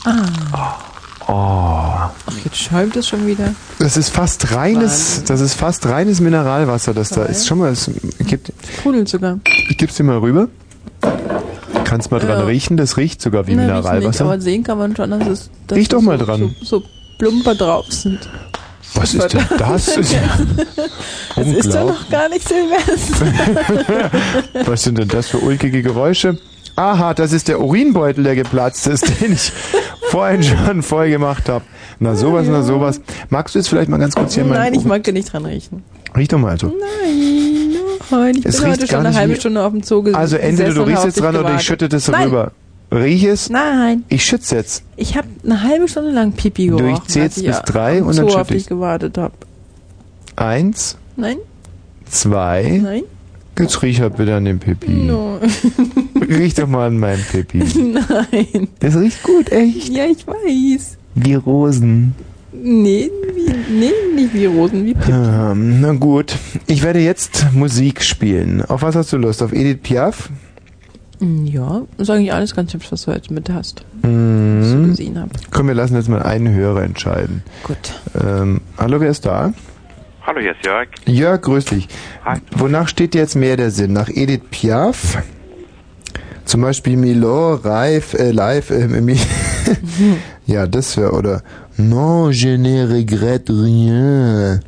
Ah. 0.05 0.29
Oh. 0.53 0.94
Ach, 1.27 2.11
jetzt 2.43 2.57
schäumt 2.57 2.95
es 2.95 3.07
schon 3.07 3.25
wieder. 3.25 3.53
Das 3.79 3.97
ist 3.97 4.09
fast 4.09 4.53
reines, 4.53 5.23
das 5.25 5.41
ist 5.41 5.55
fast 5.55 5.85
reines 5.87 6.19
Mineralwasser, 6.19 6.93
das 6.93 7.09
da 7.09 7.23
ist. 7.25 7.47
Schon 7.47 7.59
mal, 7.59 7.71
es 7.71 7.89
gibt, 8.19 8.51
Sprudelt 8.79 9.09
sogar. 9.09 9.39
ich 9.69 9.77
gib's 9.77 9.95
dir 9.95 10.03
mal 10.03 10.17
rüber. 10.19 10.47
Kannst 11.83 12.11
mal 12.11 12.19
dran 12.19 12.39
Ja. 12.39 12.45
riechen, 12.45 12.77
das 12.77 12.97
riecht 12.97 13.21
sogar 13.21 13.47
wie 13.47 13.55
Na, 13.55 13.61
riecht 13.63 13.73
Nicht, 13.75 13.83
Mineralwasser. 13.85 14.25
aber 14.25 14.41
sehen 14.41 14.63
kann 14.63 14.77
man 14.77 14.95
schon, 14.95 15.09
dass 15.11 15.27
es 15.27 15.49
dass 15.67 15.77
Riech 15.77 15.87
doch 15.89 16.01
mal 16.01 16.17
so, 16.19 16.25
dran. 16.25 16.55
So, 16.61 16.79
so 16.79 16.83
Plumper 17.19 17.55
drauf 17.55 17.85
sind. 17.89 18.19
Was 18.93 19.13
ist 19.13 19.33
denn 19.33 19.45
das? 19.57 19.85
Das 21.35 21.47
ist 21.47 21.73
doch 21.73 21.87
noch 21.89 22.09
gar 22.09 22.29
nicht 22.29 22.47
Silvester. 22.47 23.25
Was 24.65 24.83
sind 24.83 24.97
denn 24.97 25.09
das 25.09 25.27
für 25.27 25.39
ulkige 25.39 25.81
Geräusche? 25.83 26.37
Aha, 26.75 27.13
das 27.13 27.31
ist 27.31 27.47
der 27.47 27.61
Urinbeutel, 27.61 28.23
der 28.23 28.35
geplatzt 28.35 28.87
ist, 28.87 29.07
den 29.21 29.33
ich 29.33 29.51
vorhin 30.09 30.43
schon 30.43 30.81
voll 30.81 31.09
gemacht 31.09 31.47
habe. 31.47 31.63
Na 31.99 32.15
sowas, 32.15 32.47
na 32.49 32.61
sowas. 32.61 32.99
Magst 33.29 33.55
du 33.55 33.59
jetzt 33.59 33.69
vielleicht 33.69 33.89
mal 33.89 33.97
ganz 33.97 34.15
kurz 34.15 34.33
hier 34.35 34.43
mal... 34.43 34.57
Nein, 34.57 34.73
ich 34.73 34.83
mag 34.83 35.03
dir 35.03 35.13
nicht 35.13 35.31
dran 35.31 35.45
riechen. 35.45 35.83
Riech 36.15 36.27
doch 36.27 36.37
mal 36.39 36.51
also. 36.51 36.67
Nein, 36.67 37.75
nein, 38.11 38.35
ich 38.37 38.45
Es 38.45 38.59
bin 38.61 38.71
heute 38.71 38.87
schon 38.87 39.05
eine 39.05 39.15
halbe 39.15 39.35
Stunde 39.37 39.63
auf 39.63 39.71
dem 39.71 39.83
Zoo 39.83 40.01
gesessen. 40.01 40.19
Also 40.19 40.35
entweder 40.37 40.73
du 40.73 40.81
riechst 40.83 41.05
jetzt 41.05 41.19
dran 41.21 41.35
oder 41.37 41.55
ich 41.55 41.61
schütte 41.61 41.87
das 41.87 42.07
Nein. 42.09 42.23
rüber. 42.27 42.51
Riech 42.91 43.23
es? 43.23 43.49
Nein. 43.49 44.03
Ich 44.09 44.23
schütze 44.25 44.55
jetzt. 44.55 44.83
Ich 44.97 45.17
habe 45.17 45.27
eine 45.43 45.61
halbe 45.63 45.87
Stunde 45.87 46.11
lang 46.11 46.33
Pipi 46.33 46.67
Du, 46.67 46.77
gerochen. 46.77 47.01
ich 47.03 47.09
zähl 47.11 47.23
als 47.23 47.35
jetzt 47.37 47.43
ich 47.45 47.47
bis 47.51 47.61
drei 47.63 48.03
und 48.03 48.17
dann 48.17 48.29
schütte 48.29 48.53
dich 48.53 48.63
ich. 48.63 48.67
gewartet 48.67 49.17
habe. 49.17 49.33
Eins, 50.35 50.97
Nein? 51.15 51.37
zwei. 52.09 52.81
Nein? 52.83 53.03
Jetzt 53.57 53.81
riech 53.81 54.01
halt 54.01 54.17
bitte 54.17 54.35
an 54.35 54.45
dem 54.45 54.59
Pipi. 54.59 54.91
No. 54.91 55.39
Riech 56.27 56.55
doch 56.55 56.67
mal 56.67 56.87
an 56.87 56.97
meinem 56.97 57.23
Pipi. 57.23 57.59
Nein. 57.59 58.67
Das 58.79 58.97
riecht 58.97 59.23
gut, 59.23 59.51
echt. 59.51 59.89
Ja, 59.89 60.05
ich 60.05 60.27
weiß. 60.27 60.97
Wie 61.15 61.35
Rosen. 61.35 62.15
Nee, 62.51 63.09
wie, 63.33 63.73
nee, 63.73 63.91
nicht 64.15 64.33
wie 64.33 64.45
Rosen, 64.45 64.85
wie 64.85 64.93
Pipi. 64.93 65.11
Ähm, 65.11 65.81
na 65.81 65.93
gut. 65.93 66.35
Ich 66.67 66.83
werde 66.83 66.99
jetzt 66.99 67.47
Musik 67.53 68.03
spielen. 68.03 68.61
Auf 68.63 68.81
was 68.81 68.95
hast 68.95 69.13
du 69.13 69.17
Lust? 69.17 69.41
Auf 69.41 69.53
Edith 69.53 69.79
Piaf? 69.83 70.29
Ja, 71.21 71.83
ist 71.97 72.09
eigentlich 72.09 72.33
alles 72.33 72.55
ganz 72.55 72.73
hübsch, 72.73 72.91
was 72.91 73.03
du 73.03 73.13
heute 73.13 73.33
mit 73.33 73.49
hast. 73.49 73.85
Mhm. 74.03 74.87
gesehen 74.89 75.19
hab. 75.19 75.29
Komm, 75.51 75.67
wir 75.67 75.75
lassen 75.75 75.95
jetzt 75.95 76.09
mal 76.09 76.21
einen 76.21 76.53
Hörer 76.53 76.83
entscheiden. 76.83 77.43
Gut. 77.63 77.77
Ähm, 78.21 78.61
hallo, 78.77 78.99
wer 78.99 79.09
ist 79.09 79.25
da? 79.25 79.53
Hallo, 80.25 80.39
hier 80.39 80.51
ist 80.51 80.65
Jörg. 80.65 80.87
Jörg, 81.05 81.41
grüß 81.41 81.65
dich. 81.65 81.87
Hi. 82.23 82.39
Wonach 82.55 82.87
steht 82.87 83.13
dir 83.13 83.21
jetzt 83.21 83.35
mehr 83.35 83.57
der 83.57 83.69
Sinn? 83.69 83.93
Nach 83.93 84.09
Edith 84.09 84.41
Piaf? 84.49 85.17
Zum 86.45 86.61
Beispiel 86.61 86.97
Milo, 86.97 87.55
Reif, 87.55 88.13
äh, 88.13 88.31
Live, 88.31 88.69
äh, 88.71 88.87
ja, 90.45 90.67
das 90.67 90.95
wäre, 90.97 91.11
oder 91.11 91.41
Non, 91.77 92.31
je 92.31 92.57
ne 92.57 92.87
regrette 92.89 93.51
rien. 93.53 94.59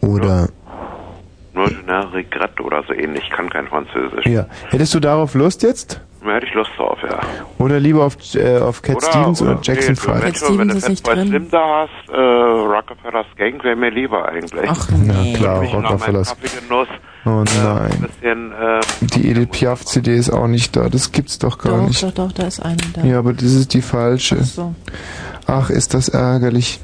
Oder, 0.00 0.48
Nur 1.54 1.68
je 1.70 1.76
ne 1.86 2.12
regrette 2.12 2.62
oder 2.62 2.82
so 2.86 2.92
ähnlich. 2.94 3.24
Ich 3.24 3.30
kann 3.30 3.48
kein 3.50 3.66
Französisch. 3.68 4.26
ja. 4.26 4.46
Hättest 4.70 4.94
du 4.94 5.00
darauf 5.00 5.34
Lust 5.34 5.62
jetzt? 5.62 6.00
Da 6.26 6.32
hätte 6.32 6.46
ich 6.46 6.54
Lust 6.54 6.70
drauf, 6.76 6.98
ja. 7.08 7.20
Oder 7.58 7.78
lieber 7.78 8.04
auf, 8.04 8.16
äh, 8.34 8.58
auf 8.58 8.82
Cat 8.82 9.02
Stevens 9.02 9.40
oder, 9.40 9.58
Jackson 9.62 9.94
nee, 9.94 10.00
5? 10.00 10.22
Wenn 10.22 10.32
du, 10.32 10.58
wenn 10.58 10.68
du 10.68 10.94
zwei 10.96 11.14
Slim 11.24 11.50
da 11.50 11.86
hast, 11.86 12.10
äh, 12.12 12.16
Rockefeller's 12.20 13.26
Gang 13.36 13.62
wäre 13.62 13.76
mir 13.76 13.90
lieber 13.90 14.28
eigentlich. 14.28 14.68
Ach, 14.68 14.88
Na 14.90 15.36
klar, 15.36 15.62
Ich 15.62 15.72
nach 15.72 15.82
meinem 15.82 15.86
Rockefeller's. 15.92 16.28
Kaffeegenuss 16.30 16.88
Oh 17.26 17.40
ein 17.40 17.44
nein. 17.62 18.06
bisschen, 18.06 18.52
äh, 18.52 18.80
Die 19.16 19.30
Edith 19.30 19.48
Piaf 19.50 19.84
CD 19.84 20.16
ist 20.16 20.30
auch 20.30 20.46
nicht 20.46 20.76
da. 20.76 20.88
Das 20.88 21.10
gibt's 21.12 21.38
doch 21.38 21.58
gar 21.58 21.78
Doch, 21.78 21.88
nicht. 21.88 22.02
doch, 22.02 22.12
doch, 22.12 22.32
da 22.32 22.46
ist 22.46 22.60
eine 22.60 22.76
da. 22.94 23.02
Ja, 23.04 23.18
aber 23.18 23.32
das 23.32 23.52
ist 23.52 23.74
die 23.74 23.82
falsche. 23.82 24.38
Ach 24.40 24.44
so. 24.46 24.74
Ach, 25.48 25.70
ist 25.70 25.94
das 25.94 26.08
ärgerlich. 26.08 26.80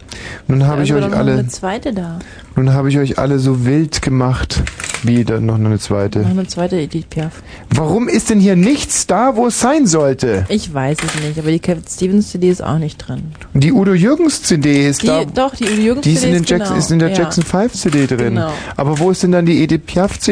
Nun 0.47 0.67
habe 0.67 0.79
Da 0.79 0.83
ich 0.85 0.95
euch 0.95 1.13
alle, 1.17 1.33
eine 1.33 1.49
zweite 1.49 1.93
da. 1.93 2.19
nun 2.55 2.73
habe 2.73 2.89
ich 2.91 2.99
euch 2.99 3.19
alle 3.19 3.39
so 3.41 3.65
wild 3.65 4.03
gemacht. 4.03 4.63
Wie, 5.05 5.25
dann 5.25 5.47
noch 5.47 5.57
eine 5.57 5.81
zweite. 5.81 6.21
Noch 6.21 6.31
eine 6.31 6.47
zweite 6.47 6.77
Edith 6.77 7.07
Piaf. 7.11 7.43
Warum 7.75 8.07
ist 8.07 8.31
denn 8.31 8.39
hier 8.39 8.55
nichts 8.55 9.09
da, 9.09 9.35
wo 9.35 9.49
es 9.49 9.59
sein 9.59 9.89
sollte? 9.89 10.47
Ich 10.49 10.73
weiß 10.73 10.99
es 11.05 11.21
nicht, 11.25 11.37
aber 11.41 11.51
die 11.51 11.59
Cat 11.59 11.79
Stevens 11.91 12.31
CD 12.31 12.51
ist 12.51 12.63
auch 12.63 12.79
nicht 12.79 12.99
drin. 12.99 13.33
Die 13.53 13.73
Udo 13.73 13.95
Jürgens 13.95 14.45
CD 14.45 14.89
ist 14.89 15.03
Die, 15.03 15.09
da. 15.09 15.25
doch, 15.25 15.57
die 15.57 15.65
Udo 15.65 15.73
Jürgens 15.83 16.05
Die 16.05 16.13
ist 16.13 16.23
in, 16.25 16.31
CD 16.31 16.39
den 16.39 16.45
Jackson, 16.45 16.69
genau. 16.69 16.79
ist 16.79 16.91
in 16.93 16.99
der 17.01 17.09
ja. 17.11 17.17
Jackson 17.19 17.43
5 17.43 17.73
CD 17.73 18.07
drin. 18.07 18.19
Genau. 18.37 18.53
Aber 18.77 18.97
wo 19.01 19.11
ist 19.11 19.25
denn 19.25 19.33
dann 19.33 19.45
die 19.45 19.61
Edith 19.65 19.83
Piaf 19.87 20.21
CD? 20.21 20.32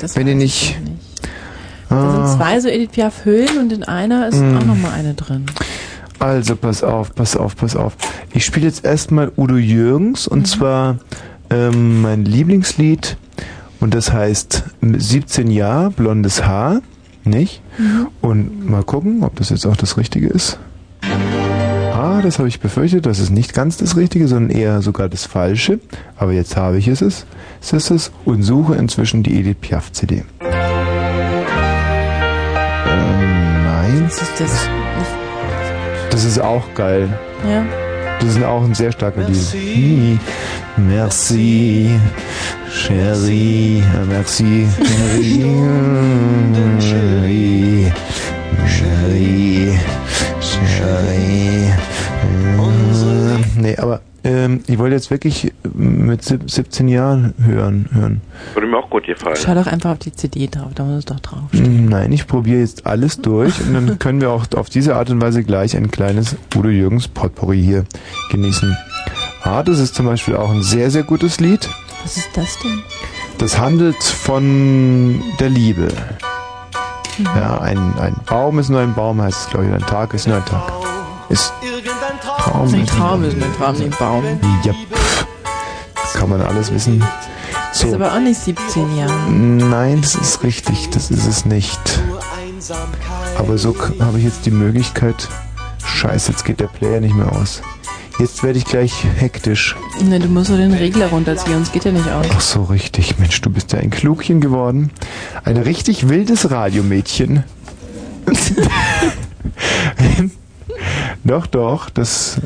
Das 0.00 0.16
wenn 0.16 0.26
die 0.26 0.34
nicht. 0.34 0.76
Da 1.88 1.96
Ah. 1.96 2.28
sind 2.28 2.38
zwei 2.38 2.60
so 2.60 2.68
Edith 2.68 2.90
Piaf 2.92 3.24
Hüllen 3.24 3.58
und 3.58 3.72
in 3.72 3.82
einer 3.82 4.28
ist 4.28 4.36
Mm. 4.40 4.56
auch 4.58 4.64
nochmal 4.64 4.92
eine 4.92 5.14
drin. 5.14 5.46
Also 6.20 6.54
pass 6.54 6.84
auf, 6.84 7.14
pass 7.14 7.36
auf, 7.36 7.56
pass 7.56 7.74
auf. 7.74 7.96
Ich 8.32 8.44
spiele 8.44 8.66
jetzt 8.66 8.84
erstmal 8.84 9.32
Udo 9.36 9.56
Jürgens 9.56 10.28
und 10.28 10.46
zwar 10.46 10.98
ähm, 11.50 12.02
mein 12.02 12.24
Lieblingslied 12.24 13.16
und 13.80 13.94
das 13.94 14.12
heißt 14.12 14.62
17 14.82 15.50
Jahre, 15.50 15.90
blondes 15.90 16.44
Haar, 16.46 16.80
nicht? 17.24 17.60
Und 18.20 18.68
mal 18.70 18.84
gucken, 18.84 19.24
ob 19.24 19.34
das 19.36 19.50
jetzt 19.50 19.66
auch 19.66 19.76
das 19.76 19.96
Richtige 19.96 20.28
ist. 20.28 20.58
Das 22.30 22.38
habe 22.38 22.48
ich 22.48 22.60
befürchtet, 22.60 23.06
das 23.06 23.18
ist 23.18 23.30
nicht 23.30 23.54
ganz 23.54 23.76
das 23.76 23.96
Richtige, 23.96 24.28
sondern 24.28 24.56
eher 24.56 24.82
sogar 24.82 25.08
das 25.08 25.26
Falsche. 25.26 25.80
Aber 26.16 26.32
jetzt 26.32 26.56
habe 26.56 26.78
ich 26.78 26.86
es, 26.86 27.02
es 27.02 27.26
ist 27.72 27.90
es 27.90 28.12
und 28.24 28.42
suche 28.44 28.76
inzwischen 28.76 29.22
die 29.22 29.38
Edith 29.38 29.56
Piaf 29.60 29.90
CD. 29.90 30.22
Ähm, 30.40 30.46
nein. 33.64 34.04
Das 34.04 34.22
ist 34.22 34.40
das. 34.40 34.68
Das 36.10 36.24
ist 36.24 36.40
auch 36.40 36.62
geil. 36.74 37.08
Ja. 37.48 37.64
Das 38.20 38.36
ist 38.36 38.44
auch 38.44 38.62
ein 38.62 38.74
sehr 38.74 38.92
starker 38.92 39.22
Lied. 39.22 40.20
Merci, 40.76 41.90
Chérie, 42.70 43.82
merci, 44.08 44.68
Chérie, 46.78 47.92
Chérie, 48.66 49.78
Chérie. 50.40 51.89
Äh, 53.60 53.70
Nee, 53.70 53.76
aber 53.78 54.00
ähm, 54.22 54.60
ich 54.66 54.78
wollte 54.78 54.94
jetzt 54.96 55.10
wirklich 55.10 55.52
mit 55.74 56.22
sieb- 56.24 56.50
17 56.50 56.88
Jahren 56.88 57.32
hören. 57.42 57.88
hören. 57.92 58.20
würde 58.54 58.66
mir 58.68 58.76
auch 58.78 58.90
gut 58.90 59.06
gefallen. 59.06 59.36
Schau 59.42 59.54
doch 59.54 59.66
einfach 59.66 59.92
auf 59.92 59.98
die 59.98 60.12
CD 60.12 60.46
drauf, 60.46 60.72
da 60.74 60.84
muss 60.84 60.98
es 60.98 61.04
doch 61.06 61.20
drauf. 61.20 61.44
Nein, 61.52 62.12
ich 62.12 62.26
probiere 62.26 62.60
jetzt 62.60 62.86
alles 62.86 63.20
durch 63.22 63.60
und 63.62 63.72
dann 63.74 63.98
können 63.98 64.20
wir 64.20 64.30
auch 64.30 64.44
auf 64.56 64.68
diese 64.68 64.96
Art 64.96 65.08
und 65.10 65.20
Weise 65.22 65.42
gleich 65.42 65.74
ein 65.76 65.90
kleines 65.90 66.36
Udo 66.54 66.68
Jürgens 66.68 67.08
Potpourri 67.08 67.62
hier 67.62 67.84
genießen. 68.30 68.76
Ah, 69.42 69.62
das 69.62 69.78
ist 69.78 69.94
zum 69.94 70.04
Beispiel 70.06 70.36
auch 70.36 70.50
ein 70.50 70.62
sehr, 70.62 70.90
sehr 70.90 71.02
gutes 71.02 71.40
Lied. 71.40 71.68
Was 72.02 72.16
ist 72.18 72.28
das 72.34 72.58
denn? 72.58 72.80
Das 73.38 73.58
handelt 73.58 74.02
von 74.02 75.22
der 75.38 75.48
Liebe. 75.48 75.88
Mhm. 77.18 77.24
Ja, 77.36 77.58
ein, 77.60 77.78
ein 77.98 78.16
Baum 78.26 78.58
ist 78.58 78.68
nur 78.68 78.80
ein 78.80 78.94
Baum, 78.94 79.20
heißt 79.22 79.46
es, 79.46 79.50
glaube 79.50 79.66
ich. 79.66 79.72
Ein 79.72 79.80
Tag 79.80 80.12
ist 80.14 80.26
nur 80.26 80.36
ein 80.36 80.44
Tag. 80.44 80.70
Ist 81.30 81.52
Traum 82.20 82.74
Ein 82.74 82.80
ist 82.82 82.90
Traum 82.90 83.24
ist 83.24 83.36
ein 83.40 83.54
Traum, 83.56 83.76
ein 83.80 83.90
Baum. 83.98 84.24
Ja, 84.64 84.72
pff, 84.72 85.26
kann 86.14 86.28
man 86.28 86.42
alles 86.42 86.72
wissen. 86.72 86.98
Das 86.98 87.84
ist 87.84 87.90
So. 87.90 87.94
aber 87.94 88.12
auch 88.14 88.18
nicht 88.20 88.38
17 88.40 88.96
Jahre. 88.96 89.30
Nein, 89.30 90.00
das 90.02 90.16
ist 90.16 90.42
richtig, 90.42 90.90
das 90.90 91.10
ist 91.12 91.26
es 91.26 91.44
nicht. 91.44 91.80
Aber 93.38 93.56
so 93.58 93.76
habe 94.00 94.18
ich 94.18 94.24
jetzt 94.24 94.44
die 94.44 94.50
Möglichkeit. 94.50 95.28
Scheiße, 95.84 96.32
jetzt 96.32 96.44
geht 96.44 96.58
der 96.58 96.66
Player 96.66 97.00
nicht 97.00 97.14
mehr 97.14 97.30
aus. 97.32 97.62
Jetzt 98.18 98.42
werde 98.42 98.58
ich 98.58 98.64
gleich 98.64 98.92
hektisch. 99.16 99.76
Ne, 100.02 100.18
du 100.18 100.26
musst 100.28 100.48
so 100.48 100.56
den 100.56 100.74
Regler 100.74 101.06
runterziehen, 101.08 101.54
sonst 101.54 101.72
geht 101.72 101.84
der 101.84 101.92
nicht 101.92 102.10
aus. 102.10 102.26
Ach 102.34 102.40
so, 102.40 102.64
richtig. 102.64 103.18
Mensch, 103.18 103.40
du 103.40 103.50
bist 103.50 103.72
ja 103.72 103.78
ein 103.78 103.90
Klugchen 103.90 104.40
geworden. 104.40 104.90
Ein 105.44 105.56
richtig 105.56 106.08
wildes 106.08 106.50
Radiomädchen. 106.50 107.44
doch, 111.24 111.46
doch, 111.46 111.90
das, 111.90 112.38
äh, 112.38 112.40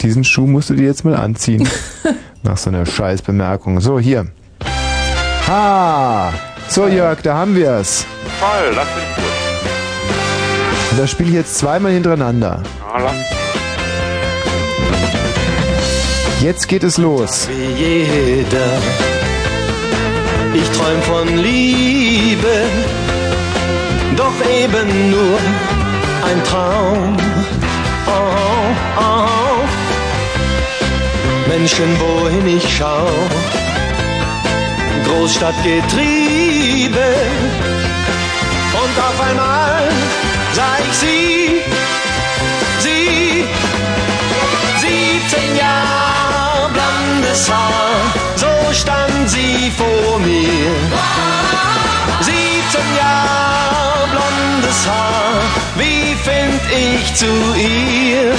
diesen 0.00 0.24
Schuh 0.24 0.46
musst 0.46 0.70
du 0.70 0.74
dir 0.74 0.86
jetzt 0.86 1.04
mal 1.04 1.16
anziehen. 1.16 1.68
Nach 2.42 2.56
so 2.56 2.70
einer 2.70 2.86
Scheißbemerkung. 2.86 3.80
So, 3.80 3.98
hier. 3.98 4.26
Ha! 5.46 6.32
So, 6.68 6.86
Jörg, 6.86 7.22
da 7.22 7.36
haben 7.36 7.54
wir's. 7.54 8.06
Voll, 8.40 8.72
lass 8.74 8.88
mich 8.94 9.16
gut. 9.16 9.24
Und 10.90 11.00
das 11.00 11.10
spiele 11.10 11.30
ich 11.30 11.34
jetzt 11.34 11.58
zweimal 11.58 11.92
hintereinander. 11.92 12.62
Jetzt 16.40 16.68
geht 16.68 16.84
es 16.84 16.98
los. 16.98 17.48
wie 17.48 17.82
jeder. 17.82 18.78
Ich 20.54 20.68
träum 20.70 21.02
von 21.02 21.36
Liebe, 21.36 22.66
doch 24.16 24.34
eben 24.62 25.10
nur 25.10 25.38
ein 26.34 26.42
Traum. 26.44 27.16
Oh, 28.06 28.10
oh. 28.98 29.64
Menschen, 31.48 31.98
wohin 32.00 32.46
ich 32.56 32.64
schau, 32.76 33.06
Großstadtgetriebe. 35.06 37.06
Und 38.82 38.94
auf 39.08 39.18
einmal 39.28 39.82
sah 40.52 40.76
ich 40.84 40.92
sie, 41.02 41.62
sie, 42.80 43.46
17 44.80 45.56
Jahre 45.56 46.70
blondes 46.72 47.42
Haar, 47.50 47.96
so 48.36 48.52
stand 48.72 49.28
sie 49.28 49.70
vor 49.78 50.18
mir. 50.18 50.74
17 52.20 52.96
Jahre 52.96 54.08
blondes 54.12 54.86
Haar, 54.86 55.42
wie 55.76 56.03
find 56.24 56.60
ich 56.72 57.14
zu 57.14 57.26
ihr? 57.26 58.34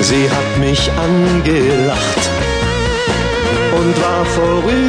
Sie 0.00 0.30
hat 0.30 0.58
mich 0.58 0.90
angelacht 0.92 2.22
und 3.78 4.02
war 4.02 4.24
vorüber. 4.24 4.88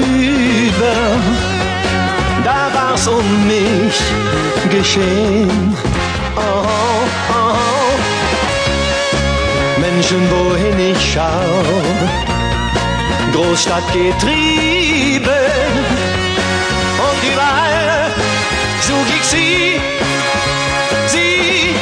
Da 3.00 3.06
war's 3.06 3.08
um 3.08 3.48
mich 3.48 3.96
geschehen. 4.70 5.78
Oh, 6.36 6.68
oh. 7.32 7.96
Menschen, 9.80 10.30
wohin 10.30 10.78
ich 10.92 11.00
schau, 11.14 11.64
Großstadtgetriebe. 13.34 15.38
Und 17.08 17.24
überall 17.32 18.12
such 18.82 19.10
ich 19.18 19.24
sie, 19.24 19.80
sie, 21.08 21.76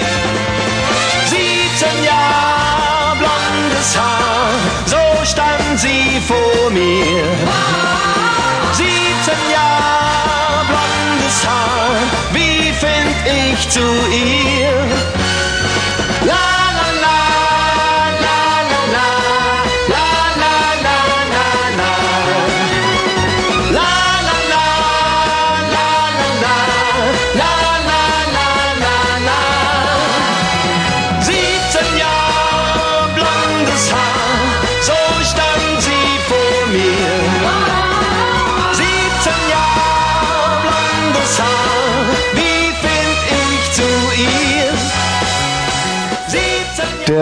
17 1.25 2.03
Jahre 2.03 3.17
blondes 3.17 3.97
Haar, 3.97 4.51
so 4.85 5.01
stand 5.25 5.79
sie 5.79 6.21
vor 6.27 6.69
mir. 6.71 7.96
Ich 13.27 13.69
zu 13.69 13.79
ihr? 13.79 14.85
La 16.25 16.56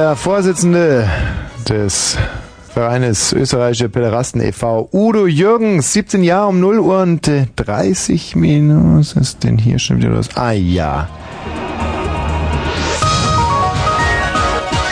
Der 0.06 0.16
Vorsitzende 0.16 1.10
des 1.68 2.16
Vereines 2.72 3.34
Österreichische 3.34 3.90
Pederasten 3.90 4.40
e.V., 4.40 4.88
Udo 4.92 5.26
Jürgens, 5.26 5.94
17 5.94 6.24
Jahre 6.24 6.50
um 6.50 6.60
0 6.60 6.78
Uhr 6.78 7.02
und 7.02 7.28
äh, 7.28 7.48
30 7.56 8.36
Minuten. 8.36 9.00
Was 9.00 9.14
ist 9.14 9.44
denn 9.44 9.58
hier 9.58 9.80
schon 9.80 9.98
wieder 9.98 10.10
los? 10.10 10.30
Ah 10.36 10.52
ja. 10.52 11.10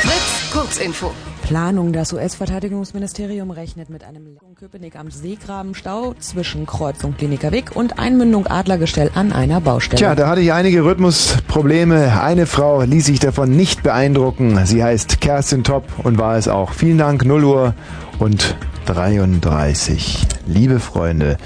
Fritz, 0.01 0.51
Kurzinfo. 0.51 1.11
Planung. 1.44 1.92
Das 1.94 2.14
US-Verteidigungsministerium 2.14 3.52
rechnet 3.52 3.90
mit 3.90 4.04
einem 4.04 4.38
Köpenick 4.56 4.96
am 4.96 5.12
Seegraben 5.12 5.76
Stau 5.76 6.16
zwischen 6.18 6.66
Kreuzung 6.66 7.16
Kliniker 7.18 7.52
Weg 7.52 7.76
und 7.76 8.00
Einmündung 8.00 8.48
Adlergestell 8.48 9.12
an 9.14 9.34
einer 9.34 9.60
Baustelle. 9.62 9.98
Tja, 9.98 10.16
da 10.16 10.30
hatte 10.30 10.42
ich 10.42 10.54
einige 10.54 10.86
Rhythmusprobleme. 10.86 12.22
Eine 12.22 12.46
Frau 12.46 12.82
ließ 12.82 13.06
sich 13.06 13.20
davon 13.20 13.56
nicht 13.56 13.84
beeindrucken. 13.84 14.66
Sie 14.66 14.84
heißt 14.84 15.20
Kerstin 15.20 15.64
Topp 15.64 15.86
und 16.04 16.18
war 16.18 16.38
es 16.38 16.48
auch. 16.48 16.72
Vielen 16.72 16.98
Dank, 16.98 17.26
0 17.26 17.44
Uhr 17.44 17.76
und 18.20 18.56
33. 18.86 20.26
Liebe 20.48 20.80
Freunde, 20.80 21.38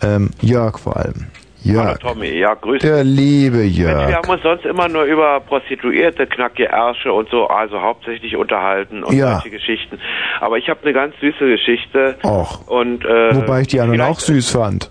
ähm, 0.00 0.30
Jörg 0.40 0.78
vor 0.78 0.96
allem. 0.96 1.26
Hallo 1.68 1.82
Jörg. 1.88 1.98
Tommy, 1.98 2.38
ja, 2.38 2.54
grüß 2.54 2.82
Der 2.82 3.04
liebe 3.04 3.56
Mensch, 3.58 3.76
wir 3.78 3.84
Jörg. 3.84 4.14
haben 4.14 4.28
uns 4.30 4.42
sonst 4.42 4.64
immer 4.64 4.88
nur 4.88 5.04
über 5.04 5.40
Prostituierte, 5.40 6.26
knackige 6.26 6.68
Ärsche 6.68 7.12
und 7.12 7.28
so, 7.30 7.46
also 7.48 7.80
hauptsächlich 7.80 8.36
unterhalten 8.36 9.02
und 9.04 9.14
Ja. 9.14 9.34
solche 9.34 9.50
Geschichten. 9.50 9.98
Aber 10.40 10.58
ich 10.58 10.68
habe 10.68 10.80
eine 10.82 10.92
ganz 10.92 11.14
süße 11.20 11.46
Geschichte. 11.46 12.16
Och. 12.24 12.66
Und, 12.68 13.04
äh, 13.04 13.34
Wobei 13.36 13.62
ich 13.62 13.68
die 13.68 13.80
anderen 13.80 14.00
auch 14.02 14.20
süß 14.20 14.50
fand. 14.50 14.90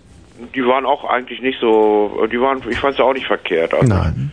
Die 0.53 0.65
waren 0.65 0.85
auch 0.85 1.05
eigentlich 1.05 1.41
nicht 1.41 1.59
so, 1.59 2.27
die 2.31 2.39
waren, 2.39 2.61
ich 2.69 2.77
fand 2.79 2.95
sie 2.97 3.03
auch 3.03 3.13
nicht 3.13 3.27
verkehrt. 3.27 3.73
Also, 3.73 3.87
Nein. 3.87 4.31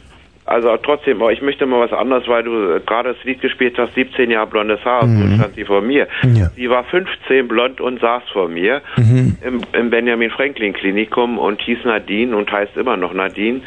Also 0.52 0.76
trotzdem, 0.82 1.20
aber 1.22 1.32
ich 1.32 1.40
möchte 1.40 1.64
mal 1.64 1.80
was 1.80 1.92
anderes, 1.92 2.28
weil 2.28 2.42
du 2.42 2.74
äh, 2.76 2.80
gerade 2.84 3.14
das 3.14 3.24
Lied 3.24 3.40
gespielt 3.40 3.78
hast, 3.78 3.94
17 3.94 4.30
Jahre 4.30 4.46
blondes 4.48 4.84
Haar, 4.84 5.06
Mhm. 5.06 5.30
so 5.30 5.36
stand 5.36 5.54
sie 5.54 5.64
vor 5.64 5.80
mir. 5.80 6.06
Ja. 6.22 6.50
Sie 6.54 6.68
war 6.68 6.84
15 6.84 7.48
blond 7.48 7.80
und 7.80 8.00
saß 8.00 8.22
vor 8.32 8.48
mir 8.48 8.82
Mhm. 8.98 9.36
im, 9.46 9.60
im 9.72 9.90
Benjamin 9.90 10.30
Franklin 10.30 10.72
Klinikum 10.74 11.38
und 11.38 11.60
hieß 11.62 11.78
Nadine 11.84 12.36
und 12.36 12.52
heißt 12.52 12.76
immer 12.76 12.96
noch 12.98 13.14
Nadine. 13.14 13.60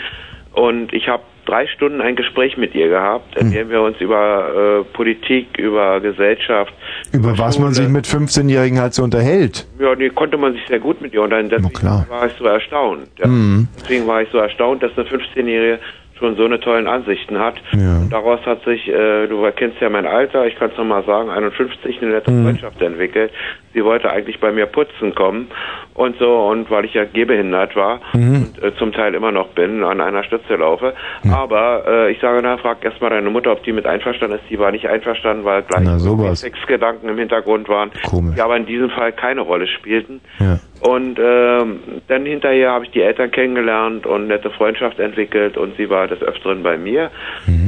Und 0.54 0.94
ich 0.94 1.10
habe 1.10 1.24
drei 1.46 1.68
Stunden 1.68 2.02
ein 2.02 2.16
Gespräch 2.16 2.56
mit 2.56 2.74
ihr 2.76 2.88
gehabt, 2.88 3.36
Mhm. 3.36 3.48
in 3.48 3.52
dem 3.54 3.70
wir 3.72 3.82
uns 3.82 4.00
über 4.00 4.84
äh, 4.88 4.94
Politik, 4.96 5.58
über 5.58 6.00
Gesellschaft, 6.00 6.74
Über 7.12 7.38
was 7.38 7.60
man 7.60 7.74
sich 7.74 7.88
mit 7.90 8.06
15-Jährigen 8.06 8.80
halt 8.80 8.94
so 8.94 9.04
unterhält. 9.04 9.68
ja, 9.80 9.96
die 9.96 10.10
konnte 10.10 10.38
man 10.38 10.54
sich 10.54 10.66
sehr 10.68 10.80
gut 10.80 11.02
mit 11.02 11.14
ihr 11.14 11.22
unterhalten. 11.24 11.50
Deswegen 11.50 11.74
klar. 11.74 12.06
war 12.10 12.28
ich 12.28 12.34
so 12.40 12.46
erstaunt. 12.46 13.08
Ja. 13.18 13.28
Mhm. 13.28 13.68
Deswegen 13.82 14.08
war 14.08 14.22
ich 14.22 14.30
so 14.32 14.38
erstaunt, 14.38 14.82
dass 14.84 14.92
eine 14.98 15.08
15-Jährige 15.08 15.80
schon 16.18 16.36
so 16.38 16.46
eine 16.46 16.60
tollen 16.60 16.88
Ansichten 16.88 17.38
hat. 17.40 17.56
Ja. 17.74 17.98
Und 18.00 18.10
daraus 18.12 18.40
hat 18.46 18.64
sich, 18.64 18.88
äh, 18.88 19.28
du 19.28 19.50
kennst 19.56 19.80
ja 19.82 19.90
mein 19.90 20.06
Alter, 20.06 20.46
ich 20.48 20.56
kann 20.56 20.72
es 20.72 20.78
nochmal 20.78 21.04
sagen, 21.06 21.30
51 21.30 22.02
eine 22.02 22.12
nette 22.12 22.32
Mhm. 22.32 22.44
Freundschaft 22.46 22.82
entwickelt. 22.82 23.32
Sie 23.76 23.84
wollte 23.86 24.10
eigentlich 24.10 24.40
bei 24.40 24.52
mir 24.52 24.66
putzen 24.66 25.14
kommen 25.14 25.50
und 25.94 26.18
so, 26.18 26.34
und 26.48 26.72
weil 26.72 26.86
ich 26.86 26.94
ja 26.94 27.04
gehbehindert 27.06 27.76
war 27.76 28.00
Mhm. 28.14 28.48
und 28.56 28.64
äh, 28.64 28.74
zum 28.78 28.92
Teil 28.94 29.14
immer 29.14 29.32
noch 29.32 29.50
bin, 29.50 29.84
an 29.84 30.00
einer 30.02 30.24
Stütze 30.24 30.56
laufe. 30.56 30.94
Aber 31.32 31.84
äh, 31.88 32.12
ich 32.12 32.20
sage, 32.22 32.40
na, 32.42 32.58
frag 32.58 32.84
erstmal 32.84 33.10
deine 33.12 33.30
Mutter, 33.30 33.52
ob 33.52 33.64
die 33.64 33.74
mit 33.74 33.86
einverstanden 33.86 34.38
ist. 34.38 34.50
Die 34.50 34.58
war 34.58 34.72
nicht 34.72 34.88
einverstanden, 34.88 35.44
weil 35.46 35.62
gleich 35.64 35.84
Na, 35.84 36.00
sowas. 36.00 36.40
Sexgedanken 36.42 37.10
im 37.10 37.18
Hintergrund 37.18 37.68
waren, 37.70 37.92
Komisch. 38.10 38.36
die 38.36 38.42
aber 38.42 38.56
in 38.58 38.66
diesem 38.66 38.90
Fall 38.90 39.12
keine 39.12 39.42
Rolle 39.42 39.68
spielten. 39.68 40.22
Ja. 40.40 40.60
Und 40.82 41.20
ähm, 41.22 41.80
dann 42.08 42.26
hinterher 42.26 42.72
habe 42.72 42.86
ich 42.86 42.92
die 42.92 43.02
Eltern 43.02 43.32
kennengelernt 43.32 44.06
und 44.06 44.28
nette 44.28 44.50
Freundschaft 44.52 45.00
entwickelt 45.00 45.58
und 45.58 45.76
sie 45.78 45.90
war 45.90 46.08
des 46.08 46.22
Öfteren 46.22 46.64
bei 46.64 46.78
mir. 46.78 47.12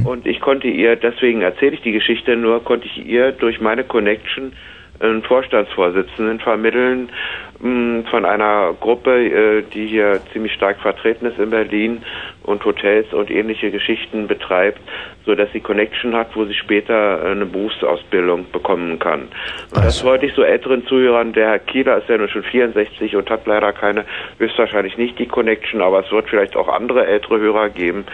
Und 0.06 0.26
ich 0.26 0.40
konnte 0.40 0.68
ihr, 0.68 0.96
deswegen 0.96 1.42
erzähle 1.42 1.74
ich 1.74 1.82
die 1.82 1.92
Geschichte 1.92 2.36
nur, 2.38 2.64
konnte 2.64 2.86
ich 2.86 3.06
ihr 3.06 3.32
durch 3.34 3.60
meine 3.60 3.84
Connection 3.84 4.54
einen 5.00 5.24
Vorstandsvorsitzenden 5.24 6.40
vermitteln 6.40 7.10
mh, 7.60 8.10
von 8.10 8.26
einer 8.26 8.74
Gruppe, 8.80 9.12
äh, 9.12 9.64
die 9.74 9.88
hier 9.88 10.20
ziemlich 10.34 10.54
stark 10.54 10.80
vertreten 10.80 11.26
ist 11.26 11.40
in 11.40 11.50
Berlin 11.50 12.02
und 12.44 12.64
Hotels 12.64 13.12
und 13.14 13.30
ähnliche 13.30 13.72
Geschichten 13.72 14.28
betreibt, 14.28 14.80
so 15.26 15.36
dass 15.36 15.52
sie 15.52 15.60
Connection 15.60 16.16
hat, 16.16 16.36
wo 16.36 16.46
sie 16.46 16.54
später 16.54 17.22
eine 17.24 17.46
Berufsausbildung 17.46 18.50
bekommen 18.52 19.00
kann. 19.00 19.28
Und 19.76 19.84
das 19.84 20.04
wollte 20.04 20.26
ich 20.26 20.34
so 20.34 20.44
älteren 20.44 20.86
Zuhörern, 20.88 21.34
der 21.34 21.50
Herr 21.50 21.60
Kieler 21.60 21.98
ist 21.98 22.10
ja 22.10 22.18
nur 22.18 22.30
schon 22.30 22.44
64 22.44 23.16
und 23.16 23.30
hat 23.30 23.46
leider 23.46 23.74
keine, 23.74 24.06
höchstwahrscheinlich 24.40 24.98
nicht 24.98 25.20
die 25.20 25.28
Connection, 25.28 25.82
aber 25.82 26.06
es 26.06 26.12
wird 26.12 26.30
vielleicht 26.30 26.56
auch 26.56 26.70
andere 26.70 27.06
ältere 27.06 27.40
Hörer 27.40 27.70
geben, 27.70 28.06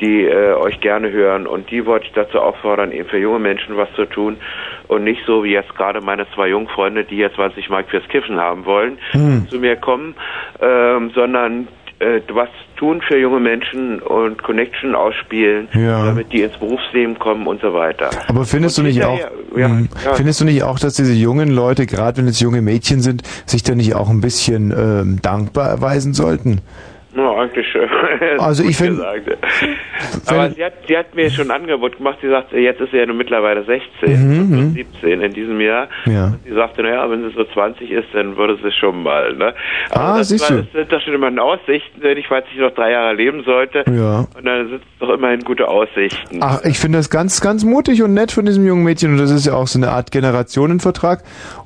die 0.00 0.24
äh, 0.24 0.54
euch 0.54 0.80
gerne 0.80 1.10
hören 1.10 1.46
und 1.46 1.70
die 1.70 1.86
wollte 1.86 2.06
ich 2.06 2.12
dazu 2.12 2.40
auffordern, 2.40 2.92
eben 2.92 3.08
für 3.08 3.18
junge 3.18 3.38
Menschen 3.38 3.76
was 3.76 3.88
zu 3.94 4.04
tun 4.06 4.36
und 4.88 5.04
nicht 5.04 5.20
so 5.26 5.44
wie 5.44 5.52
jetzt 5.52 5.74
gerade 5.76 6.00
meine 6.00 6.26
zwei 6.34 6.48
jungen 6.48 6.68
Freunde, 6.68 7.04
die 7.04 7.16
jetzt 7.16 7.36
20 7.36 7.70
Mark 7.70 7.88
fürs 7.90 8.06
Kiffen 8.08 8.38
haben 8.40 8.64
wollen, 8.64 8.98
Hm. 9.12 9.46
zu 9.48 9.58
mir 9.58 9.76
kommen, 9.76 10.14
ähm, 10.60 11.10
sondern 11.14 11.68
äh, 12.00 12.20
was 12.32 12.48
tun 12.76 13.00
für 13.06 13.16
junge 13.16 13.38
Menschen 13.38 14.00
und 14.00 14.42
Connection 14.42 14.96
ausspielen, 14.96 15.68
Ja. 15.74 16.06
damit 16.06 16.32
die 16.32 16.42
ins 16.42 16.56
Berufsleben 16.58 17.18
kommen 17.20 17.46
und 17.46 17.60
so 17.60 17.72
weiter. 17.72 18.10
Aber 18.26 18.44
findest 18.44 18.76
du 18.78 18.82
nicht 18.82 19.02
auch, 19.04 19.18
ja, 19.56 19.68
mh, 19.68 19.86
ja. 20.04 20.14
findest 20.14 20.40
du 20.40 20.44
nicht 20.44 20.64
auch, 20.64 20.78
dass 20.80 20.94
diese 20.94 21.12
jungen 21.14 21.50
Leute, 21.50 21.86
gerade 21.86 22.16
wenn 22.18 22.26
es 22.26 22.40
junge 22.40 22.62
Mädchen 22.62 23.00
sind, 23.00 23.22
sich 23.46 23.62
da 23.62 23.76
nicht 23.76 23.94
auch 23.94 24.10
ein 24.10 24.20
bisschen 24.20 24.72
ähm, 24.76 25.18
dankbar 25.22 25.68
erweisen 25.68 26.14
sollten? 26.14 26.60
Ja, 27.16 27.30
eigentlich 27.36 27.66
Also 28.38 28.64
ich 28.64 28.76
find- 28.76 28.96
gesagt. 28.96 29.28
Aber 30.26 30.50
sie 30.50 30.64
hat, 30.64 30.72
sie 30.88 30.96
hat 30.96 31.14
mir 31.14 31.30
schon 31.30 31.50
ein 31.50 31.62
Angebot 31.62 31.96
gemacht. 31.98 32.18
Sie 32.20 32.28
sagt, 32.28 32.52
jetzt 32.52 32.80
ist 32.80 32.90
sie 32.90 32.96
ja 32.98 33.06
nun 33.06 33.16
mittlerweile 33.16 33.64
16 33.64 34.50
Mhm, 34.50 34.58
und 34.58 34.74
17 34.74 35.20
in 35.20 35.32
diesem 35.32 35.60
Jahr. 35.60 35.88
Ja. 36.06 36.26
Und 36.26 36.38
sie 36.44 36.52
sagte, 36.54 36.82
naja, 36.82 37.08
wenn 37.10 37.22
sie 37.28 37.34
so 37.36 37.44
20 37.44 37.90
ist, 37.90 38.08
dann 38.12 38.36
würde 38.36 38.56
sie 38.62 38.72
schon 38.72 39.02
mal. 39.02 39.32
Ne? 39.34 39.54
Aber 39.90 40.00
Ah, 40.04 40.18
das, 40.18 40.28
siehst 40.30 40.50
war, 40.50 40.56
du. 40.56 40.62
das 40.64 40.72
sind 40.72 40.92
doch 40.92 41.00
schon 41.02 41.14
immer 41.14 41.42
Aussichten, 41.42 42.00
wenn 42.02 42.16
ich, 42.18 42.26
falls 42.26 42.46
ich 42.52 42.58
noch 42.60 42.72
drei 42.74 42.90
Jahre 42.90 43.14
leben 43.14 43.42
sollte. 43.44 43.84
Ja. 43.90 44.26
Und 44.36 44.44
dann 44.44 44.68
sind 44.68 44.82
es 44.82 44.98
doch 44.98 45.10
immerhin 45.10 45.40
gute 45.40 45.68
Aussichten. 45.68 46.40
Ach, 46.40 46.62
ich 46.64 46.78
finde 46.78 46.98
das 46.98 47.10
ganz, 47.10 47.40
ganz 47.40 47.64
mutig 47.64 48.02
und 48.02 48.14
nett 48.14 48.32
von 48.32 48.44
diesem 48.44 48.66
jungen 48.66 48.82
Mädchen 48.84 49.12
und 49.12 49.18
das 49.18 49.30
ist 49.30 49.46
ja 49.46 49.54
auch 49.54 49.66
so 49.66 49.78
eine 49.78 49.90
Art 49.90 50.10
Generationenvertrag 50.10 51.22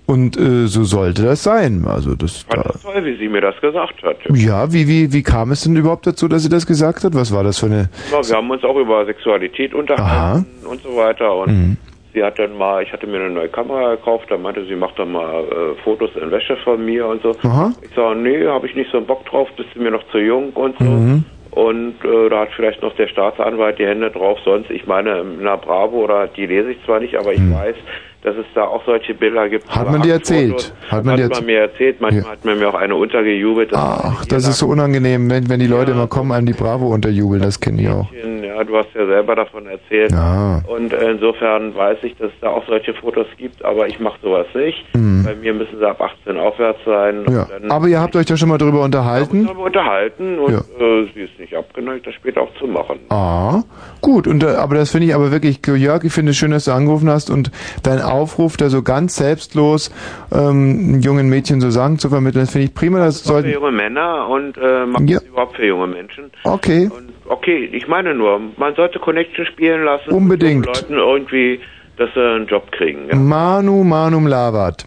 und 0.09 0.37
äh, 0.39 0.67
so 0.67 0.83
sollte 0.85 1.23
das 1.23 1.43
sein. 1.45 1.85
Also 1.87 2.15
das, 2.17 2.39
fand 2.43 2.65
da, 2.65 2.71
das 2.73 2.83
toll, 2.83 3.05
wie 3.05 3.17
sie 3.17 3.29
mir 3.29 3.43
das 3.43 3.55
gesagt 3.61 4.03
hat. 4.03 4.17
ja, 4.35 4.73
wie, 4.73 4.89
wie, 4.89 5.13
wie 5.13 5.23
kam 5.23 5.53
es 5.53 5.61
denn 5.63 5.77
überhaupt 5.77 6.07
dazu, 6.07 6.27
dass 6.29 6.43
sie 6.43 6.49
das 6.49 6.67
gesagt 6.67 7.05
hat? 7.05 7.15
Was 7.15 7.33
war 7.33 7.45
das 7.45 7.59
für 7.59 7.67
eine? 7.67 7.91
Ja, 8.11 8.27
wir 8.27 8.37
haben 8.37 8.51
uns 8.51 8.65
auch 8.65 8.77
über 8.77 9.05
Sexualität 9.05 9.75
unterhalten 9.75 10.47
und 10.67 10.83
so 10.83 10.97
weiter 10.97 11.35
und 11.37 11.49
Mhm. 11.51 11.77
sie 12.15 12.25
hat 12.25 12.39
dann 12.39 12.57
mal, 12.57 12.83
ich 12.83 12.91
hatte 12.93 13.07
mir 13.07 13.19
eine 13.21 13.31
neue 13.31 13.49
Kamera 13.51 13.97
gekauft, 13.97 14.27
da 14.31 14.39
meinte 14.39 14.65
sie, 14.67 14.75
macht 14.77 14.99
dann 14.99 15.13
mal 15.13 15.45
äh, 15.45 15.83
Fotos 15.85 16.11
in 16.21 16.31
Wäsche 16.31 16.57
von 16.65 16.83
mir 16.85 17.07
und 17.07 17.23
so. 17.23 17.37
Aha. 17.43 17.73
Ich 17.83 17.95
sage, 17.95 18.19
nee, 18.19 18.47
habe 18.47 18.67
ich 18.67 18.75
nicht 18.75 18.91
so 18.91 18.97
einen 18.97 19.07
Bock 19.07 19.27
drauf, 19.27 19.49
bist 19.57 19.69
du 19.75 19.83
mir 19.83 19.91
noch 19.91 20.03
zu 20.11 20.19
jung 20.19 20.51
und 20.55 20.75
so. 20.79 20.85
Mhm. 20.85 21.25
Und 21.51 21.95
äh, 22.05 22.29
da 22.31 22.41
hat 22.41 22.51
vielleicht 22.57 22.83
noch 22.83 22.95
der 22.97 23.09
Staatsanwalt 23.09 23.79
die 23.79 23.87
Hände 23.87 24.11
drauf, 24.11 24.39
sonst, 24.45 24.71
ich 24.71 24.87
meine, 24.87 25.21
in 25.21 25.43
der 25.43 25.57
Bravo 25.57 26.05
oder 26.05 26.29
die 26.29 26.47
lese 26.47 26.71
ich 26.73 26.85
zwar 26.85 27.01
nicht, 27.01 27.17
aber 27.17 27.33
ich 27.33 27.41
weiß, 27.41 27.75
dass 28.23 28.37
es 28.37 28.47
da 28.55 28.65
auch 28.65 28.85
solche 28.85 29.15
Bilder 29.15 29.49
gibt. 29.49 29.69
Hat 29.69 29.91
man 29.91 30.03
dir 30.03 30.15
erzählt? 30.15 30.73
Hat 30.91 31.05
man 31.05 31.17
dir 31.17 31.29
man 31.29 31.45
mir 31.47 31.61
erzählt, 31.61 32.01
manchmal 32.01 32.25
Ja. 32.25 32.31
hat 32.31 32.45
man 32.45 32.59
mir 32.59 32.69
auch 32.69 32.75
eine 32.75 32.97
untergejubelt. 32.97 33.71
Ach, 33.75 34.25
das 34.27 34.49
ist 34.49 34.59
so 34.59 34.67
unangenehm, 34.67 35.31
wenn, 35.31 35.49
wenn 35.49 35.61
die 35.61 35.67
Leute 35.67 35.93
immer 35.93 36.07
kommen, 36.09 36.33
einem 36.33 36.47
die 36.47 36.53
Bravo 36.53 36.89
unterjubeln, 36.93 37.43
das 37.43 37.61
kenne 37.61 37.83
ich 37.83 37.89
auch. 37.89 38.09
Ja, 38.13 38.65
du 38.65 38.77
hast 38.77 38.89
ja 38.95 39.07
selber 39.07 39.37
davon 39.37 39.67
erzählt. 39.67 40.11
Ja. 40.11 40.63
Und 40.67 40.93
insofern 40.93 41.75
weiß 41.77 41.99
ich, 42.03 42.17
dass 42.17 42.29
es 42.33 42.41
da 42.41 42.49
auch 42.49 42.67
solche 42.67 42.93
Fotos 42.95 43.27
gibt, 43.37 43.65
aber 43.65 43.87
ich 43.87 44.01
mache 44.01 44.19
sowas 44.23 44.47
nicht. 44.55 44.85
Mhm. 44.95 45.23
Bei 45.25 45.35
mir 45.37 45.55
müssen 45.55 45.79
sie 45.79 45.87
ab 45.89 46.01
18 46.01 46.37
aufwärts 46.39 46.81
sein. 46.85 47.25
Ja. 47.31 47.47
Aber 47.69 47.87
ihr 47.87 48.01
habt 48.01 48.17
euch 48.17 48.27
da 48.27 48.37
schon 48.37 48.49
mal 48.49 48.59
drüber 48.59 48.83
unterhalten? 48.83 49.49
haben 49.49 49.59
wir 49.59 49.65
unterhalten 49.67 50.39
und 50.41 50.53
Ja. 50.53 50.59
äh, 50.59 51.07
sie 51.15 51.21
ist 51.23 51.39
nicht 51.39 51.55
abgeneigt, 51.55 52.07
das 52.07 52.15
später 52.15 52.43
auch 52.43 52.55
zu 52.59 52.67
machen. 52.67 52.99
Ah, 53.11 53.63
gut. 54.01 54.27
Und, 54.27 54.43
äh, 54.43 54.49
aber 54.49 54.75
das 54.75 54.91
finde 54.91 55.07
ich 55.07 55.15
aber 55.15 55.31
wirklich, 55.31 55.61
Jörg, 55.67 56.03
ich 56.05 56.13
finde 56.13 56.31
es 56.33 56.37
schön, 56.37 56.51
dass 56.51 56.65
du 56.65 56.73
angerufen 56.73 57.09
hast 57.09 57.31
und 57.31 57.51
dein 57.83 58.01
Aufruf, 58.19 58.57
da 58.57 58.69
so 58.69 58.83
ganz 58.83 59.17
selbstlos 59.17 59.91
ähm, 60.33 61.01
jungen 61.01 61.29
Mädchen 61.29 61.61
so 61.61 61.71
Sagen 61.71 61.99
zu 61.99 62.09
vermitteln, 62.09 62.43
das 62.43 62.51
finde 62.53 62.67
ich 62.67 62.75
prima. 62.75 62.99
Das 62.99 63.15
Das 63.19 63.23
für 63.23 63.29
sollten. 63.29 63.51
junge 63.51 63.73
Männer 63.73 64.29
und 64.29 64.57
äh, 64.59 64.87
macht 64.87 65.09
Ja. 65.09 65.19
das 65.19 65.29
überhaupt 65.29 65.57
für 65.57 65.67
junge 65.67 65.87
Menschen. 65.87 66.31
Okay. 66.45 66.91
Und 66.95 67.11
okay, 67.29 67.69
ich 67.73 67.87
meine 67.89 68.15
nur, 68.15 68.41
man 68.57 68.75
sollte 68.75 68.99
Connection 68.99 69.47
spielen 69.47 69.85
lassen. 69.85 70.11
Unbedingt. 70.11 70.67
Leuten 70.67 70.95
irgendwie, 70.95 71.61
dass 71.97 72.09
sie 72.15 72.21
einen 72.21 72.47
Job 72.47 72.71
kriegen. 72.73 73.09
Ja. 73.09 73.17
Manu 73.17 73.85
Manum 73.85 74.27
Lavat. 74.27 74.85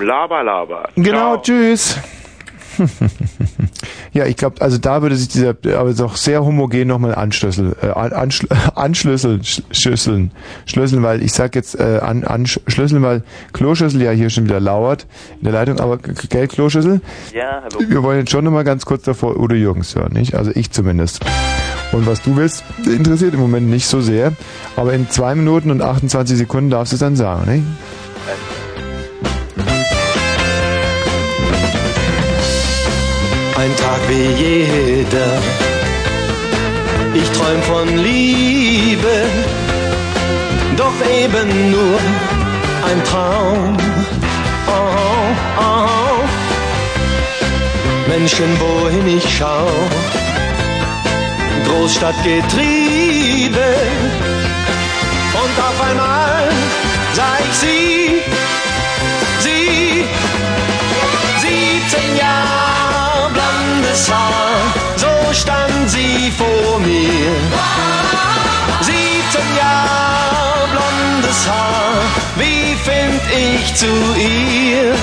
Laber, 0.00 0.42
laber. 0.42 0.88
Genau, 0.96 1.36
tschüss. 1.38 1.98
ja, 4.12 4.26
ich 4.26 4.36
glaube, 4.36 4.60
also 4.60 4.78
da 4.78 5.02
würde 5.02 5.16
sich 5.16 5.28
dieser, 5.28 5.50
aber 5.78 5.92
doch 5.94 6.16
sehr 6.16 6.44
homogen 6.44 6.88
nochmal 6.88 7.14
anschlüsseln, 7.14 7.74
äh, 7.82 7.88
an- 7.88 8.12
anschl 8.12 8.46
anschlüsseln, 8.74 9.40
sch- 9.42 9.62
schlüsseln, 9.70 10.30
schlüsseln, 10.66 11.02
weil 11.02 11.22
ich 11.22 11.32
sag 11.32 11.54
jetzt 11.54 11.78
äh, 11.78 12.00
an, 12.02 12.24
anschlüsseln, 12.24 13.02
weil 13.02 13.22
Kloschüssel 13.52 14.02
ja 14.02 14.10
hier 14.10 14.30
schon 14.30 14.44
wieder 14.44 14.60
lauert 14.60 15.06
in 15.38 15.44
der 15.44 15.52
Leitung, 15.52 15.80
aber 15.80 15.98
gell, 15.98 16.48
Kloschüssel? 16.48 17.00
Ja, 17.34 17.62
hallo. 17.62 17.88
Wir 17.88 18.02
wollen 18.02 18.18
jetzt 18.20 18.30
schon 18.30 18.44
nochmal 18.44 18.64
ganz 18.64 18.84
kurz 18.84 19.02
davor 19.04 19.38
Udo 19.38 19.54
Jürgens 19.54 19.94
hören, 19.94 20.12
nicht? 20.12 20.34
Also 20.34 20.50
ich 20.54 20.70
zumindest. 20.70 21.20
Und 21.92 22.06
was 22.06 22.22
du 22.22 22.36
willst, 22.36 22.64
interessiert 22.86 23.34
im 23.34 23.40
Moment 23.40 23.68
nicht 23.68 23.86
so 23.86 24.00
sehr. 24.00 24.32
Aber 24.76 24.94
in 24.94 25.10
2 25.10 25.34
Minuten 25.34 25.70
und 25.70 25.82
28 25.82 26.38
Sekunden 26.38 26.70
darfst 26.70 26.92
du 26.92 26.96
es 26.96 27.00
dann 27.00 27.16
sagen, 27.16 27.44
ne? 27.46 27.62
Ein 33.62 33.76
Tag 33.76 34.00
wie 34.08 34.28
jeder. 34.44 35.38
Ich 37.14 37.30
träum 37.30 37.62
von 37.62 37.96
Liebe, 37.96 39.16
doch 40.76 40.98
eben 41.22 41.70
nur 41.70 42.00
ein 42.88 43.04
Traum. 43.04 43.76
Oh, 44.66 45.60
oh. 45.60 46.24
Menschen, 48.08 48.50
wohin 48.58 49.16
ich 49.16 49.24
schau, 49.38 49.68
Großstadt 51.68 52.16
getrieben. 52.24 53.52
Und 55.40 55.56
auf 55.68 55.78
einmal 55.88 56.48
sah 57.14 57.36
ich 57.38 57.54
sie, 57.58 57.91
vor 66.38 66.78
mir. 66.80 67.34
17 68.80 69.56
Jahre 69.56 70.68
blondes 70.72 71.48
Haar, 71.48 72.02
wie 72.36 72.74
find 72.84 73.22
ich 73.30 73.74
zu 73.74 73.86
ihr? 74.16 74.94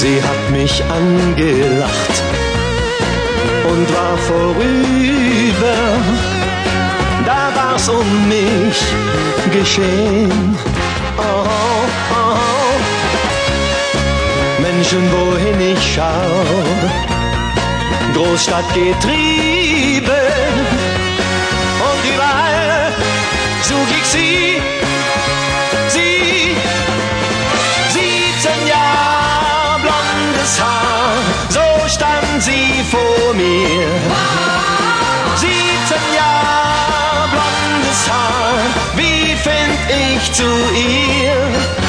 Sie 0.00 0.22
hat 0.22 0.50
mich 0.52 0.80
angelacht 0.84 2.22
und 3.70 3.86
war 3.94 4.16
vorüber. 4.32 5.78
Da 7.24 7.50
war's 7.54 7.88
um 7.88 8.28
mich 8.28 8.80
geschehen. 9.52 10.56
Oh, 11.18 11.44
oh. 12.12 12.78
Menschen, 14.62 15.02
wohin 15.12 15.60
ich 15.72 15.82
schau, 15.94 16.30
Großstadt 18.14 18.68
getrieben. 18.74 20.24
Und 21.88 22.02
überall 22.12 22.92
such 23.62 23.90
ich 24.00 24.06
sie, 24.06 24.62
ich 40.18 40.32
zu 40.32 40.42
ihr? 40.42 41.87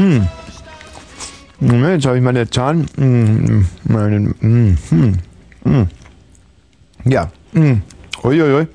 Hm. 0.00 0.26
Moment, 1.60 1.92
jetzt 1.96 2.06
habe 2.06 2.16
ich 2.16 2.22
meine 2.22 2.48
Zahn. 2.48 2.86
Hm, 2.96 3.66
meinen, 3.84 4.34
hm, 4.40 4.78
hm, 4.88 5.18
hm. 5.62 5.88
Ja. 7.04 7.30
Hm. 7.52 7.82
Uiuiui. 8.24 8.66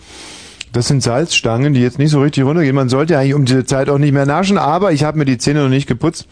Das 0.71 0.87
sind 0.87 1.01
Salzstangen, 1.01 1.73
die 1.73 1.81
jetzt 1.81 1.97
nicht 1.97 2.11
so 2.11 2.21
richtig 2.21 2.43
runtergehen. 2.43 2.75
Man 2.75 2.89
sollte 2.89 3.17
eigentlich 3.17 3.33
um 3.33 3.45
diese 3.45 3.65
Zeit 3.65 3.89
auch 3.89 3.97
nicht 3.97 4.11
mehr 4.11 4.27
naschen, 4.27 4.59
aber 4.59 4.91
ich 4.91 5.03
habe 5.03 5.17
mir 5.17 5.25
die 5.25 5.39
Zähne 5.39 5.63
noch 5.63 5.69
nicht 5.69 5.87
geputzt. 5.87 6.27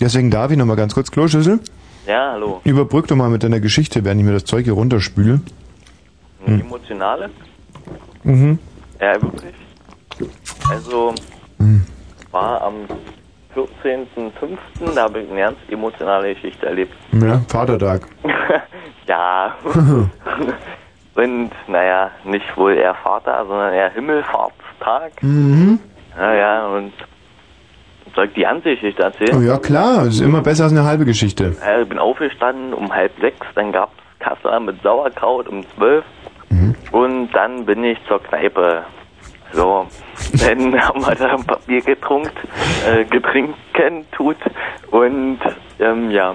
Deswegen 0.00 0.30
darf 0.30 0.50
ich 0.50 0.56
noch 0.56 0.64
mal 0.64 0.76
ganz 0.76 0.94
kurz 0.94 1.10
Kloschüssel. 1.10 1.60
Ja, 2.06 2.30
hallo. 2.32 2.62
Überbrück 2.64 3.06
doch 3.08 3.16
mal 3.16 3.28
mit 3.28 3.42
deiner 3.42 3.60
Geschichte, 3.60 4.02
während 4.02 4.20
ich 4.22 4.26
mir 4.26 4.32
das 4.32 4.44
Zeug 4.44 4.64
hier 4.64 4.72
runterspüle. 4.72 5.42
Eine 6.46 6.60
emotionale? 6.62 7.28
Mhm. 8.22 8.58
Ja, 8.98 9.20
wirklich. 9.20 9.52
Also, 10.70 11.14
war 12.30 12.62
am 12.62 12.74
14.05., 13.54 14.94
da 14.94 15.02
habe 15.02 15.20
ich 15.20 15.30
eine 15.30 15.40
ganz 15.40 15.56
emotionale 15.68 16.34
Geschichte 16.34 16.66
erlebt. 16.66 16.94
Ja, 17.12 17.40
Vatertag. 17.48 18.02
ja. 19.06 19.54
Und, 21.14 21.50
naja, 21.66 22.10
nicht 22.24 22.56
wohl 22.56 22.74
eher 22.74 22.94
Vater, 22.94 23.44
sondern 23.46 23.72
eher 23.72 23.90
Himmelfahrtstag. 23.90 25.20
Mhm. 25.20 25.80
Naja, 26.16 26.66
und 26.68 26.92
soll 28.14 28.26
ich 28.26 28.34
die 28.34 28.42
ganze 28.42 28.70
Geschichte 28.74 29.02
erzählen? 29.02 29.36
Oh 29.36 29.40
ja, 29.40 29.58
klar. 29.58 30.06
Ist 30.06 30.20
immer 30.20 30.42
besser 30.42 30.64
als 30.64 30.72
eine 30.72 30.84
halbe 30.84 31.04
Geschichte. 31.04 31.56
Ja, 31.60 31.80
Ich 31.80 31.88
bin 31.88 31.98
aufgestanden 31.98 32.72
um 32.72 32.92
halb 32.92 33.12
sechs, 33.20 33.44
dann 33.56 33.72
gab's 33.72 33.94
Kassler 34.20 34.60
mit 34.60 34.80
Sauerkraut 34.82 35.48
um 35.48 35.64
zwölf 35.76 36.04
und 36.92 37.30
dann 37.32 37.64
bin 37.66 37.84
ich 37.84 37.98
zur 38.06 38.22
Kneipe. 38.22 38.82
So, 39.52 39.86
dann 40.32 40.80
haben 40.80 41.00
wir 41.06 41.14
da 41.14 41.34
ein 41.34 41.44
Papier 41.44 41.80
getrunken, 41.80 42.30
äh, 42.86 43.04
getrinken 43.04 44.06
tut 44.12 44.36
und 44.90 45.38
ähm, 45.80 46.10
ja, 46.10 46.34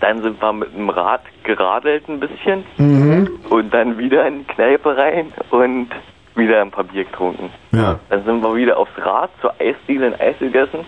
dann 0.00 0.22
sind 0.22 0.40
wir 0.40 0.52
mit 0.52 0.74
dem 0.76 0.90
Rad 0.90 1.22
geradelt 1.44 2.08
ein 2.08 2.20
bisschen 2.20 2.64
Mhm. 2.76 3.28
und 3.50 3.72
dann 3.72 3.98
wieder 3.98 4.26
in 4.26 4.40
die 4.40 4.44
Kneipe 4.54 4.96
rein 4.96 5.32
und 5.50 5.88
wieder 6.34 6.60
ein 6.60 6.70
paar 6.70 6.84
Bier 6.84 7.04
getrunken. 7.04 7.50
Ja. 7.72 7.98
Dann 8.10 8.24
sind 8.24 8.42
wir 8.42 8.54
wieder 8.54 8.76
aufs 8.76 8.90
Rad 8.98 9.30
zur 9.40 9.54
Eisdiele 9.60 10.08
in 10.08 10.14
Eis 10.20 10.38
gegessen, 10.38 10.84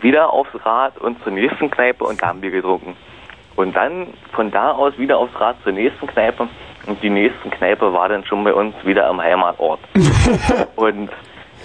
wieder 0.00 0.30
aufs 0.32 0.50
Rad 0.64 0.98
und 0.98 1.22
zur 1.22 1.32
nächsten 1.32 1.70
Kneipe 1.70 2.04
und 2.04 2.20
da 2.20 2.28
haben 2.28 2.40
Bier 2.40 2.50
getrunken. 2.50 2.96
Und 3.56 3.76
dann 3.76 4.08
von 4.32 4.50
da 4.50 4.72
aus 4.72 4.98
wieder 4.98 5.16
aufs 5.18 5.38
Rad 5.40 5.56
zur 5.62 5.72
nächsten 5.72 6.06
Kneipe 6.08 6.48
und 6.86 7.02
die 7.02 7.10
nächste 7.10 7.48
Kneipe 7.50 7.92
war 7.92 8.08
dann 8.08 8.24
schon 8.24 8.42
bei 8.42 8.52
uns 8.52 8.74
wieder 8.84 9.06
am 9.06 9.22
Heimatort. 9.22 9.78
und 10.76 11.08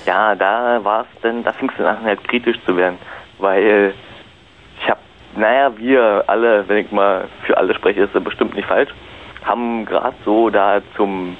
ja, 0.06 0.36
da 0.36 0.84
war 0.84 1.02
es 1.02 1.22
dann, 1.22 1.44
da 1.44 1.52
fing 1.54 1.70
es 1.70 1.78
dann 1.78 1.98
an 1.98 2.04
halt 2.04 2.24
kritisch 2.28 2.58
zu 2.66 2.76
werden, 2.76 2.98
weil 3.38 3.94
ich 4.82 4.90
habe, 4.90 5.00
naja, 5.36 5.78
wir 5.78 6.24
alle, 6.28 6.68
wenn 6.68 6.86
ich 6.86 6.92
mal 6.92 7.26
für 7.44 7.58
alle 7.58 7.74
spreche, 7.76 8.04
ist 8.04 8.16
das 8.16 8.24
bestimmt 8.24 8.56
nicht 8.56 8.68
falsch, 8.68 8.90
haben 9.44 9.86
gerade 9.86 10.16
so 10.26 10.50
da 10.50 10.82
zum 10.96 11.38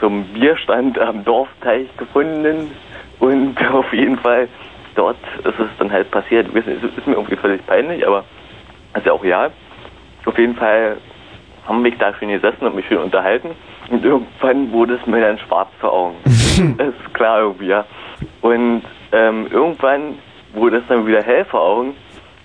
zum 0.00 0.24
Bierstand 0.32 0.98
am 0.98 1.24
Dorfteich 1.24 1.88
gefunden 1.96 2.70
und 3.18 3.56
auf 3.72 3.92
jeden 3.92 4.18
Fall 4.18 4.48
dort 4.94 5.18
ist 5.38 5.58
es 5.58 5.68
dann 5.78 5.90
halt 5.90 6.10
passiert. 6.10 6.48
Es 6.54 6.66
ist 6.66 7.06
mir 7.06 7.14
irgendwie 7.14 7.36
völlig 7.36 7.64
peinlich, 7.66 8.06
aber 8.06 8.24
ist 8.94 9.06
ja 9.06 9.12
auch 9.12 9.22
real. 9.22 9.50
Auf 10.24 10.38
jeden 10.38 10.56
Fall 10.56 10.96
haben 11.66 11.82
mich 11.82 11.96
da 11.98 12.14
schön 12.14 12.30
gesessen 12.30 12.66
und 12.66 12.74
mich 12.74 12.86
schön 12.86 12.98
unterhalten 12.98 13.50
und 13.90 14.04
irgendwann 14.04 14.72
wurde 14.72 14.94
es 14.94 15.06
mir 15.06 15.20
dann 15.20 15.38
schwarz 15.38 15.68
vor 15.80 15.92
Augen. 15.92 16.16
ist 16.78 17.14
klar 17.14 17.40
irgendwie, 17.40 17.68
ja. 17.68 17.84
Und 18.40 18.82
ähm, 19.12 19.46
irgendwann 19.50 20.18
wurde 20.54 20.78
es 20.78 20.84
dann 20.88 21.06
wieder 21.06 21.22
hell 21.22 21.44
vor 21.44 21.60
Augen 21.60 21.94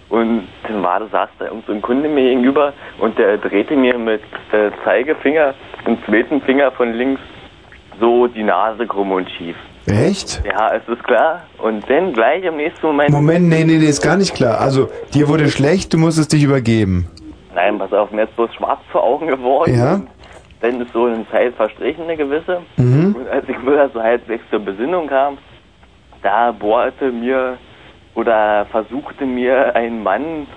und 0.09 0.47
dann 0.67 0.83
war 0.83 0.99
da, 0.99 1.07
saß 1.07 1.29
da 1.39 1.45
irgend 1.45 1.65
so 1.65 1.73
ein 1.73 1.81
Kunde 1.81 2.07
mir 2.09 2.23
gegenüber 2.23 2.73
und 2.99 3.17
der 3.17 3.37
drehte 3.37 3.75
mir 3.75 3.97
mit 3.97 4.21
äh, 4.51 4.69
Zeigefinger 4.83 5.53
und 5.85 6.03
zweiten 6.05 6.41
Finger 6.41 6.71
von 6.71 6.93
links 6.93 7.21
so 7.99 8.27
die 8.27 8.43
Nase 8.43 8.85
krumm 8.85 9.11
und 9.11 9.29
schief. 9.31 9.55
Echt? 9.85 10.41
Ja, 10.45 10.73
es 10.75 10.87
ist 10.87 11.03
klar. 11.03 11.43
Und 11.57 11.89
dann 11.89 12.13
gleich 12.13 12.43
im 12.43 12.57
nächsten 12.57 12.85
Moment. 12.87 13.09
Moment, 13.09 13.49
nee, 13.49 13.63
nee, 13.65 13.77
nee, 13.77 13.85
ist 13.85 14.01
gar 14.01 14.15
nicht 14.15 14.33
klar. 14.33 14.59
Also, 14.61 14.89
dir 15.13 15.27
wurde 15.27 15.49
schlecht, 15.49 15.93
du 15.93 15.97
musstest 15.97 16.31
dich 16.31 16.43
übergeben. 16.43 17.07
Nein, 17.53 17.77
pass 17.77 17.91
auf, 17.91 18.11
mir 18.11 18.23
ist 18.23 18.35
bloß 18.35 18.53
schwarz 18.55 18.79
vor 18.91 19.03
Augen 19.03 19.27
geworden. 19.27 19.77
Ja? 19.77 20.01
Dann 20.63 20.79
ist 20.79 20.93
so 20.93 21.05
eine 21.07 21.29
Zeit 21.29 21.53
verstrichen, 21.55 22.05
eine 22.05 22.15
gewisse. 22.15 22.61
Mhm. 22.77 23.15
Und 23.17 23.27
als 23.27 23.43
ich 23.49 23.61
wieder 23.61 23.89
so 23.89 24.01
halbwegs 24.01 24.43
zur 24.49 24.59
Besinnung 24.59 25.07
kam, 25.07 25.37
da 26.21 26.53
bohrte 26.53 27.11
mir 27.11 27.57
oder 28.15 28.65
versuchte 28.71 29.25
mir 29.25 29.75
ein 29.75 30.01
Mann 30.01 30.47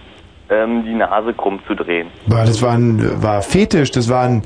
ähm, 0.48 0.84
die 0.84 0.94
Nase 0.94 1.34
krumm 1.34 1.58
zu 1.66 1.74
drehen. 1.74 2.06
War, 2.28 2.44
das 2.44 2.62
war 2.62 2.74
ein 2.74 3.20
war 3.20 3.42
Fetisch, 3.42 3.90
das 3.90 4.08
war 4.08 4.22
ein 4.26 4.42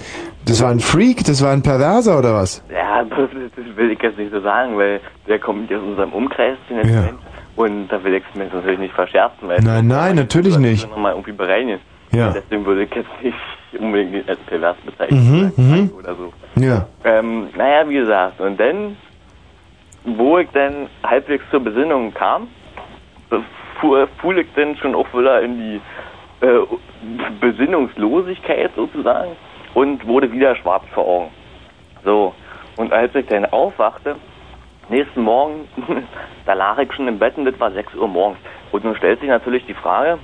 das 0.47 0.62
war 0.62 0.70
ein 0.70 0.80
Freak, 0.80 1.24
das 1.24 1.44
war 1.44 1.52
ein 1.52 1.62
Perverser 1.62 2.18
oder 2.18 2.32
was? 2.32 2.64
Ja, 2.72 3.05
das, 3.10 3.28
das 3.55 3.76
will 3.76 3.90
ich 3.90 4.00
jetzt 4.00 4.16
nicht 4.16 4.32
so 4.32 4.40
sagen, 4.40 4.78
weil 4.78 5.02
der 5.28 5.39
kommt 5.39 5.70
aus 5.70 5.82
unserem 5.82 6.14
Umkreis, 6.14 6.56
den 6.70 6.89
Ja. 6.89 7.10
Und 7.56 7.89
da 7.89 8.02
will 8.02 8.14
ich 8.14 8.22
es 8.30 8.34
mir 8.34 8.47
natürlich 8.47 8.78
nicht 8.78 8.94
verscherzen, 8.94 9.47
weil 9.47 9.60
Nein, 9.60 9.86
nein, 9.89 10.16
natürlich 10.16 10.56
nicht. 10.56 10.89
nochmal 10.89 11.12
irgendwie 11.12 11.32
bereinigen. 11.32 11.80
Ja. 12.12 12.30
Deswegen 12.30 12.64
würde 12.66 12.84
ich 12.84 12.94
jetzt 12.94 13.08
nicht 13.22 13.36
unbedingt 13.78 14.28
als 14.28 14.40
pervers 14.40 14.76
bezeichnen 14.84 15.52
Mhm, 15.56 15.64
mhm. 15.64 15.90
oder 15.97 16.14
so. 16.16 16.32
Ja. 16.56 16.86
Ähm, 17.05 17.48
naja, 17.56 17.89
wie 17.89 17.94
gesagt, 17.94 18.40
und 18.40 18.58
dann, 18.58 18.97
wo 20.05 20.39
ich 20.39 20.48
dann 20.52 20.89
halbwegs 21.05 21.44
zur 21.50 21.60
Besinnung 21.60 22.12
kam, 22.12 22.48
fuhr, 23.80 24.08
fuhr 24.20 24.36
ich 24.36 24.48
dann 24.56 24.76
schon 24.76 24.94
auch 24.94 25.06
wieder 25.14 25.40
in 25.42 25.56
die 25.58 25.80
äh, 26.44 26.60
Besinnungslosigkeit 27.40 28.70
sozusagen 28.74 29.32
und 29.74 30.06
wurde 30.06 30.30
wieder 30.32 30.56
schwarz 30.56 30.84
vor 30.92 31.06
Augen. 31.06 31.30
So, 32.05 32.34
und 32.76 32.92
als 32.92 33.14
ich 33.14 33.26
dann 33.26 33.44
aufwachte, 33.47 34.16
nächsten 34.89 35.22
Morgen, 35.22 35.68
da 36.47 36.55
lag 36.55 36.78
ich 36.78 36.92
schon 36.92 37.08
im 37.08 37.18
Bett 37.18 37.36
und 37.36 37.44
das 37.44 37.58
war 37.60 37.70
6 37.70 37.94
Uhr 37.94 38.08
morgens. 38.08 38.39
Und 38.72 38.84
nun 38.84 38.97
stellt 38.97 39.20
sich 39.20 39.28
natürlich 39.28 39.64
die 39.66 39.74
Frage, 39.74 40.18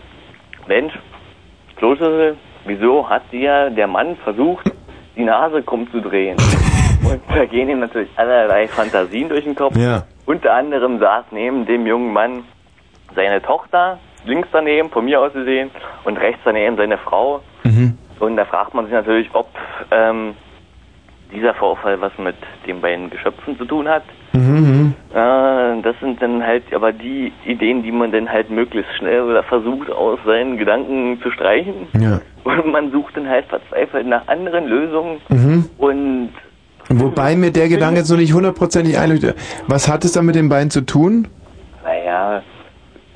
Mensch, 0.66 0.94
Kloschüssel, 1.76 2.36
wieso 2.64 3.08
hat 3.08 3.22
dir 3.32 3.70
der 3.70 3.86
Mann 3.86 4.16
versucht, 4.16 4.70
die 5.14 5.24
Nase 5.24 5.62
krumm 5.62 5.90
zu 5.90 6.00
drehen? 6.00 6.36
Und 7.04 7.20
da 7.28 7.44
gehen 7.44 7.68
ihm 7.68 7.80
natürlich 7.80 8.10
allerlei 8.16 8.66
Fantasien 8.66 9.28
durch 9.28 9.44
den 9.44 9.54
Kopf. 9.54 9.76
Ja. 9.76 10.04
Unter 10.24 10.54
anderem 10.54 10.98
saß 10.98 11.26
neben 11.30 11.66
dem 11.66 11.86
jungen 11.86 12.12
Mann 12.12 12.44
seine 13.14 13.40
Tochter, 13.40 13.98
links 14.24 14.48
daneben, 14.50 14.90
von 14.90 15.04
mir 15.04 15.20
aus 15.20 15.32
gesehen, 15.32 15.70
und 16.04 16.16
rechts 16.16 16.40
daneben 16.44 16.76
seine 16.76 16.98
Frau. 16.98 17.42
Mhm. 17.62 17.96
Und 18.18 18.36
da 18.36 18.44
fragt 18.44 18.74
man 18.74 18.86
sich 18.86 18.94
natürlich, 18.94 19.28
ob 19.34 19.48
ähm, 19.90 20.34
dieser 21.32 21.54
Vorfall 21.54 22.00
was 22.00 22.16
mit 22.18 22.36
den 22.66 22.80
beiden 22.80 23.10
Geschöpfen 23.10 23.56
zu 23.58 23.64
tun 23.64 23.88
hat. 23.88 24.02
Mhm. 24.36 24.94
Äh, 25.14 25.82
das 25.82 25.96
sind 26.00 26.20
dann 26.20 26.44
halt 26.44 26.64
aber 26.74 26.92
die 26.92 27.32
Ideen, 27.44 27.82
die 27.82 27.92
man 27.92 28.12
dann 28.12 28.30
halt 28.30 28.50
möglichst 28.50 28.92
schnell 28.96 29.22
oder 29.22 29.42
versucht 29.42 29.90
aus 29.90 30.18
seinen 30.26 30.58
Gedanken 30.58 31.18
zu 31.22 31.30
streichen. 31.30 31.88
Ja. 31.98 32.20
Und 32.44 32.70
man 32.70 32.90
sucht 32.92 33.16
dann 33.16 33.28
halt 33.28 33.46
verzweifelt 33.46 34.06
nach 34.06 34.26
anderen 34.28 34.66
Lösungen. 34.66 35.18
Mhm. 35.28 35.70
Und 35.78 36.28
Wobei 36.88 37.34
mir 37.34 37.50
der 37.50 37.68
Gedanke 37.68 37.98
jetzt 38.00 38.10
noch 38.10 38.18
nicht 38.18 38.32
hundertprozentig 38.32 38.96
einleuchtet. 38.98 39.36
Was 39.66 39.88
hat 39.90 40.04
es 40.04 40.12
da 40.12 40.22
mit 40.22 40.36
den 40.36 40.48
beiden 40.48 40.70
zu 40.70 40.82
tun? 40.82 41.28
naja, 41.82 42.42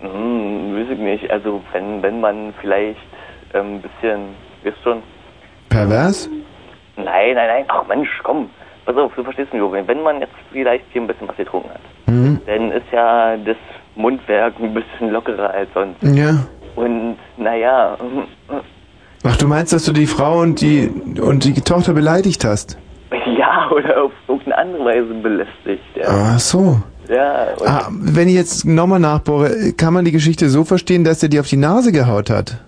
hm, 0.00 0.74
weiß 0.76 0.90
ich 0.92 0.99
nicht. 0.99 1.31
Also 1.31 1.60
wenn 1.73 2.02
wenn 2.02 2.20
man 2.20 2.55
vielleicht 2.60 2.99
ähm, 3.55 3.74
ein 3.76 3.82
bisschen, 3.82 4.20
wisst 4.62 4.82
schon, 4.82 5.02
Pervers? 5.68 6.28
nein, 6.97 7.34
nein, 7.34 7.47
nein, 7.49 7.65
ach 7.68 7.86
Mensch, 7.86 8.08
komm, 8.23 8.49
pass 8.93 9.05
auf, 9.05 9.12
du 9.15 9.23
verstehst 9.25 9.52
mich, 9.52 9.60
Jürgen. 9.60 9.86
wenn 9.86 10.02
man 10.02 10.20
jetzt 10.20 10.33
vielleicht 10.52 10.85
hier 10.93 11.02
ein 11.02 11.07
bisschen 11.07 11.28
was 11.28 11.36
getrunken 11.36 11.70
hat, 11.70 11.81
Mhm. 12.07 12.41
dann 12.47 12.73
ist 12.73 12.86
ja 12.93 13.36
das 13.36 13.57
Mundwerk 13.97 14.55
ein 14.60 14.75
bisschen 14.75 15.10
lockerer 15.10 15.51
als 15.51 15.69
sonst. 15.75 16.02
Ja. 16.02 16.47
Und 16.77 17.17
naja, 17.36 17.97
Ach, 19.25 19.36
du 19.36 19.47
meinst, 19.47 19.73
dass 19.73 19.85
du 19.85 19.93
die 19.93 20.07
Frau 20.07 20.41
und 20.41 20.60
die 20.60 20.89
und 21.20 21.44
die 21.44 21.52
Tochter 21.60 21.93
beleidigt 21.93 22.44
hast? 22.44 22.78
ja, 23.39 23.69
oder 23.70 24.05
auf 24.05 24.12
irgendeine 24.28 24.59
andere 24.59 24.85
Weise 24.86 25.15
belästigt. 25.15 25.83
Ja, 25.94 26.05
Ach 26.09 26.39
so. 26.39 26.81
ja 27.09 27.49
Ah, 27.67 27.89
wenn 27.91 28.28
ich 28.28 28.35
jetzt 28.35 28.65
nochmal 28.65 28.99
nachbohre, 29.01 29.73
kann 29.77 29.93
man 29.94 30.05
die 30.05 30.12
Geschichte 30.12 30.49
so 30.49 30.65
verstehen, 30.65 31.05
dass 31.05 31.23
er 31.23 31.28
dir 31.28 31.41
auf 31.41 31.49
die 31.49 31.57
Nase 31.59 31.93
gehaut 31.93 32.31
hat? 32.31 32.59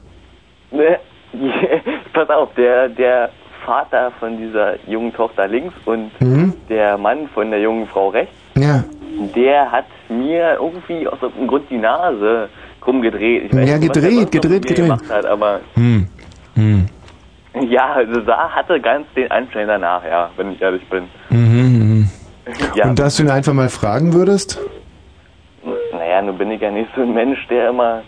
Ne, 0.73 0.99
pass 2.13 2.29
auf, 2.29 2.51
der, 2.55 2.89
der 2.91 3.31
Vater 3.65 4.11
von 4.21 4.37
dieser 4.37 4.75
jungen 4.89 5.13
Tochter 5.13 5.47
links 5.49 5.75
und 5.85 6.11
Mhm. 6.21 6.55
der 6.69 6.99
Mann 6.99 7.29
von 7.35 7.51
der 7.51 7.61
jungen 7.61 7.87
Frau 7.87 8.09
rechts, 8.09 8.35
Ja. 8.57 8.85
der 9.35 9.71
hat 9.71 9.85
mir 10.09 10.55
irgendwie 10.61 11.07
aus 11.09 11.19
irgendeinem 11.23 11.49
Grund 11.49 11.65
die 11.71 11.79
Nase 11.79 12.49
krumm 12.81 13.03
gedreht. 13.03 13.45
Ich 13.47 13.53
Ja, 13.69 13.79
gedreht, 13.79 14.31
gedreht, 14.33 14.67
gedreht. 14.67 14.77
Gemacht 14.77 15.05
hat, 15.11 15.25
aber 15.27 15.61
Hm. 15.75 16.07
Hm. 16.57 16.87
ja, 17.69 17.93
also 17.95 18.21
sah, 18.23 18.51
hatte 18.51 18.81
ganz 18.81 19.07
den 19.15 19.31
Anschein 19.31 19.69
danach, 19.69 20.05
ja, 20.05 20.31
wenn 20.37 20.53
ich 20.53 20.61
ehrlich 20.63 20.85
bin. 20.89 21.05
Mhm. 21.31 21.39
mhm. 21.39 22.09
Ja, 22.75 22.87
Und 22.89 22.99
dass 22.99 23.17
du 23.17 23.23
ihn 23.23 23.31
einfach 23.31 23.53
mal 23.53 23.69
fragen 23.69 24.13
würdest? 24.15 24.59
naja, 25.93 26.21
nun 26.23 26.37
bin 26.37 26.51
ich 26.51 26.61
ja 26.61 26.71
nicht 26.73 26.91
so 26.97 27.03
ein 27.03 27.15
Mensch, 27.15 27.39
der 27.49 27.69
immer, 27.71 28.03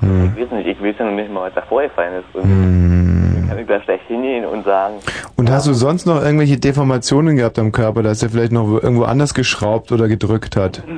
Hm. 0.00 0.32
ich 0.36 0.42
weiß 0.42 0.50
nicht, 0.58 0.66
ich 0.66 0.82
weiß 0.82 0.96
ja 0.98 1.04
noch 1.04 1.12
nicht 1.12 1.30
mal, 1.32 1.42
was 1.46 1.54
da 1.54 1.62
vorgefallen 1.62 2.14
ist. 2.20 2.34
Und 2.34 2.42
Hm. 2.42 3.25
Kann 3.48 3.58
ich 3.58 3.66
da 3.66 3.80
schlecht 3.82 4.06
hingehen 4.08 4.44
und 4.44 4.64
sagen, 4.64 4.96
Und 5.36 5.50
hast 5.50 5.66
du 5.66 5.72
sonst 5.72 6.06
noch 6.06 6.22
irgendwelche 6.22 6.58
Deformationen 6.58 7.36
gehabt 7.36 7.58
am 7.58 7.72
Körper, 7.72 8.02
dass 8.02 8.22
er 8.22 8.30
vielleicht 8.30 8.52
noch 8.52 8.66
irgendwo 8.82 9.04
anders 9.04 9.34
geschraubt 9.34 9.92
oder 9.92 10.08
gedrückt 10.08 10.56
hat? 10.56 10.82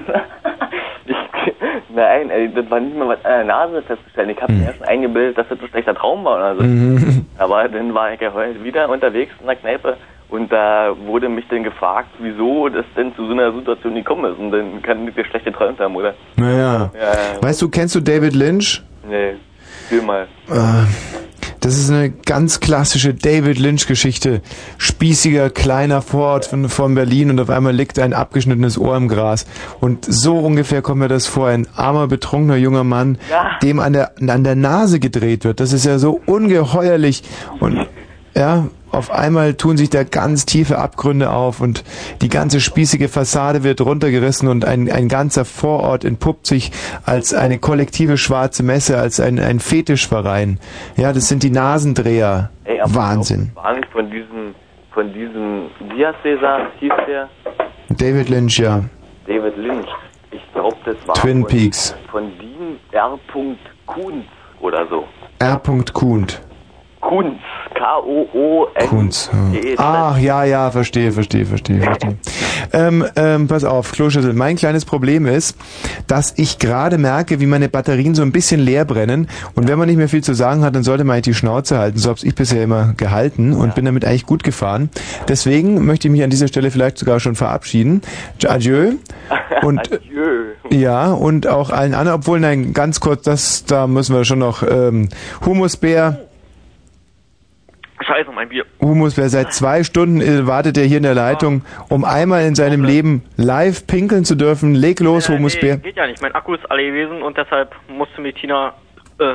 Nein, 1.94 2.30
ey, 2.30 2.52
das 2.54 2.70
war 2.70 2.78
nicht 2.78 2.96
mal 2.96 3.08
was 3.08 3.24
an 3.24 3.32
der 3.32 3.44
Nase 3.44 3.82
festzustellen. 3.82 4.30
Ich 4.30 4.40
habe 4.40 4.52
mir 4.52 4.66
erst 4.66 4.86
eingebildet, 4.86 5.36
dass 5.36 5.48
das 5.48 5.58
ein 5.60 5.68
schlechter 5.68 5.96
Traum 5.96 6.24
war 6.24 6.36
oder 6.36 6.56
so. 6.56 6.62
Mhm. 6.62 7.26
Aber 7.38 7.68
dann 7.68 7.92
war 7.92 8.12
ich 8.12 8.20
ja 8.20 8.32
heute 8.32 8.62
wieder 8.62 8.88
unterwegs 8.88 9.32
in 9.40 9.46
der 9.46 9.56
Kneipe 9.56 9.96
und 10.28 10.52
da 10.52 10.94
wurde 11.06 11.28
mich 11.28 11.44
dann 11.48 11.64
gefragt, 11.64 12.10
wieso 12.20 12.68
das 12.68 12.84
denn 12.96 13.14
zu 13.16 13.26
so 13.26 13.32
einer 13.32 13.52
Situation 13.52 13.94
gekommen 13.94 14.32
ist. 14.32 14.38
Und 14.38 14.52
dann 14.52 14.80
kann 14.82 15.08
ich 15.08 15.14
dir 15.14 15.24
schlecht 15.24 15.46
geträumt 15.46 15.80
haben, 15.80 15.96
oder? 15.96 16.14
Naja. 16.36 16.90
Ja, 16.94 17.00
ja. 17.00 17.42
Weißt 17.42 17.62
du, 17.62 17.68
kennst 17.68 17.94
du 17.94 18.00
David 18.00 18.34
Lynch? 18.34 18.82
Nee, 19.08 19.34
fühl 19.88 20.02
mal. 20.02 20.28
Äh, 20.50 20.84
Das 21.60 21.76
ist 21.76 21.90
eine 21.90 22.10
ganz 22.10 22.60
klassische 22.60 23.14
David 23.14 23.58
Lynch-Geschichte. 23.58 24.42
Spießiger, 24.78 25.50
kleiner 25.50 26.02
Vorort 26.02 26.46
von, 26.46 26.68
von 26.68 26.94
Berlin 26.94 27.30
und 27.30 27.40
auf 27.40 27.50
einmal 27.50 27.74
liegt 27.74 27.98
ein 27.98 28.12
abgeschnittenes 28.12 28.78
Ohr 28.78 28.96
im 28.96 29.08
Gras. 29.08 29.44
Und 29.80 30.04
so 30.04 30.38
ungefähr 30.38 30.82
kommt 30.82 31.00
mir 31.00 31.08
das 31.08 31.26
vor. 31.26 31.48
Ein 31.48 31.66
armer, 31.74 32.06
betrunkener 32.06 32.56
junger 32.56 32.84
Mann, 32.84 33.18
Ja. 33.30 33.58
dem 33.62 33.80
an 33.80 33.92
der, 33.92 34.12
an 34.28 34.44
der 34.44 34.54
Nase 34.56 35.00
gedreht 35.00 35.44
wird. 35.44 35.60
Das 35.60 35.72
ist 35.72 35.84
ja 35.84 35.98
so 35.98 36.20
ungeheuerlich. 36.26 37.22
Und 37.60 37.86
ja, 38.38 38.68
auf 38.92 39.10
einmal 39.10 39.54
tun 39.54 39.76
sich 39.76 39.90
da 39.90 40.04
ganz 40.04 40.46
tiefe 40.46 40.78
Abgründe 40.78 41.30
auf 41.30 41.60
und 41.60 41.84
die 42.22 42.28
ganze 42.28 42.60
spießige 42.60 43.08
Fassade 43.08 43.64
wird 43.64 43.80
runtergerissen 43.80 44.48
und 44.48 44.64
ein, 44.64 44.90
ein 44.90 45.08
ganzer 45.08 45.44
Vorort 45.44 46.04
entpuppt 46.04 46.46
sich 46.46 46.70
als 47.04 47.34
eine 47.34 47.58
kollektive 47.58 48.16
schwarze 48.16 48.62
Messe, 48.62 48.96
als 48.96 49.18
ein, 49.18 49.38
ein 49.40 49.58
Fetischverein. 49.58 50.60
Ja, 50.96 51.12
das 51.12 51.28
sind 51.28 51.42
die 51.42 51.50
Nasendreher. 51.50 52.50
Ey, 52.64 52.80
Wahnsinn. 52.84 53.52
Nicht 53.74 53.90
von 53.92 54.10
diesem, 54.10 54.54
von 54.92 55.12
diesem, 55.12 55.68
heißt 55.90 56.24
der, 56.24 56.70
hieß 56.78 56.92
der? 57.08 57.28
David 57.90 58.28
Lynch, 58.28 58.58
ja. 58.58 58.84
David 59.26 59.56
Lynch. 59.56 59.88
Ich 60.30 60.42
glaube, 60.52 60.76
das 60.84 60.96
war 61.06 61.14
Twin 61.14 61.42
von, 61.42 61.50
Peaks. 61.50 61.96
von 62.10 62.30
Dean 62.38 62.78
R. 62.92 63.18
Kunz 63.86 64.24
oder 64.60 64.86
so. 64.88 65.04
R. 65.40 65.60
Kuhnt. 65.92 66.40
Kunz. 67.00 67.38
K-O-O-N. 67.78 68.88
Kunz. 68.88 69.30
E 69.54 69.74
Ach, 69.78 70.18
ja, 70.18 70.44
ja, 70.44 70.70
verstehe, 70.70 71.12
verstehe, 71.12 71.46
verstehe, 71.46 71.80
verstehe. 71.80 72.16
ähm, 72.72 73.04
ähm, 73.16 73.46
pass 73.46 73.64
auf, 73.64 73.92
Kloschüssel, 73.92 74.32
mein 74.32 74.56
kleines 74.56 74.84
Problem 74.84 75.26
ist, 75.26 75.56
dass 76.06 76.34
ich 76.36 76.58
gerade 76.58 76.98
merke, 76.98 77.40
wie 77.40 77.46
meine 77.46 77.68
Batterien 77.68 78.14
so 78.14 78.22
ein 78.22 78.32
bisschen 78.32 78.60
leer 78.60 78.84
brennen 78.84 79.28
und 79.54 79.68
wenn 79.68 79.78
man 79.78 79.86
nicht 79.88 79.96
mehr 79.96 80.08
viel 80.08 80.22
zu 80.24 80.34
sagen 80.34 80.64
hat, 80.64 80.74
dann 80.74 80.82
sollte 80.82 81.04
man 81.04 81.14
eigentlich 81.14 81.34
die 81.34 81.34
Schnauze 81.34 81.78
halten. 81.78 81.98
So 81.98 82.10
habe 82.10 82.20
ich 82.22 82.34
bisher 82.34 82.62
immer 82.64 82.94
gehalten 82.96 83.52
und 83.52 83.74
bin 83.74 83.84
damit 83.84 84.04
eigentlich 84.04 84.26
gut 84.26 84.42
gefahren. 84.42 84.90
Deswegen 85.28 85.84
möchte 85.86 86.08
ich 86.08 86.12
mich 86.12 86.22
an 86.22 86.30
dieser 86.30 86.48
Stelle 86.48 86.70
vielleicht 86.70 86.98
sogar 86.98 87.20
schon 87.20 87.36
verabschieden. 87.36 88.02
Adieu. 88.46 88.92
Und 89.62 89.92
Adieu. 89.92 90.52
ja, 90.70 91.10
und 91.10 91.48
auch 91.48 91.70
allen 91.70 91.92
anderen, 91.92 92.20
obwohl, 92.20 92.38
nein, 92.38 92.72
ganz 92.72 93.00
kurz, 93.00 93.22
das, 93.22 93.64
da 93.64 93.86
müssen 93.88 94.14
wir 94.14 94.24
schon 94.24 94.38
noch, 94.38 94.62
ähm, 94.62 95.08
Humusbär, 95.44 96.27
Scheiße, 98.08 98.30
mein 98.32 98.48
Bier. 98.48 98.64
Humusbär, 98.80 99.28
seit 99.28 99.52
zwei 99.52 99.84
Stunden 99.84 100.20
äh, 100.22 100.46
wartet 100.46 100.78
er 100.78 100.84
hier 100.84 100.96
in 100.96 101.02
der 101.02 101.14
Leitung, 101.14 101.62
um 101.90 102.04
einmal 102.04 102.44
in 102.46 102.54
seinem 102.54 102.82
Leben 102.84 103.22
live 103.36 103.86
pinkeln 103.86 104.24
zu 104.24 104.34
dürfen. 104.34 104.74
Leg 104.74 104.98
los, 105.00 105.28
Humusbär. 105.28 105.76
Nee, 105.76 105.82
geht 105.82 105.96
ja 105.96 106.06
nicht. 106.06 106.22
Mein 106.22 106.34
Akku 106.34 106.54
ist 106.54 106.68
alle 106.70 106.82
gewesen 106.84 107.20
und 107.22 107.36
deshalb 107.36 107.74
musste 107.88 108.20
mich 108.22 108.34
Tina 108.36 108.72
äh, 109.18 109.34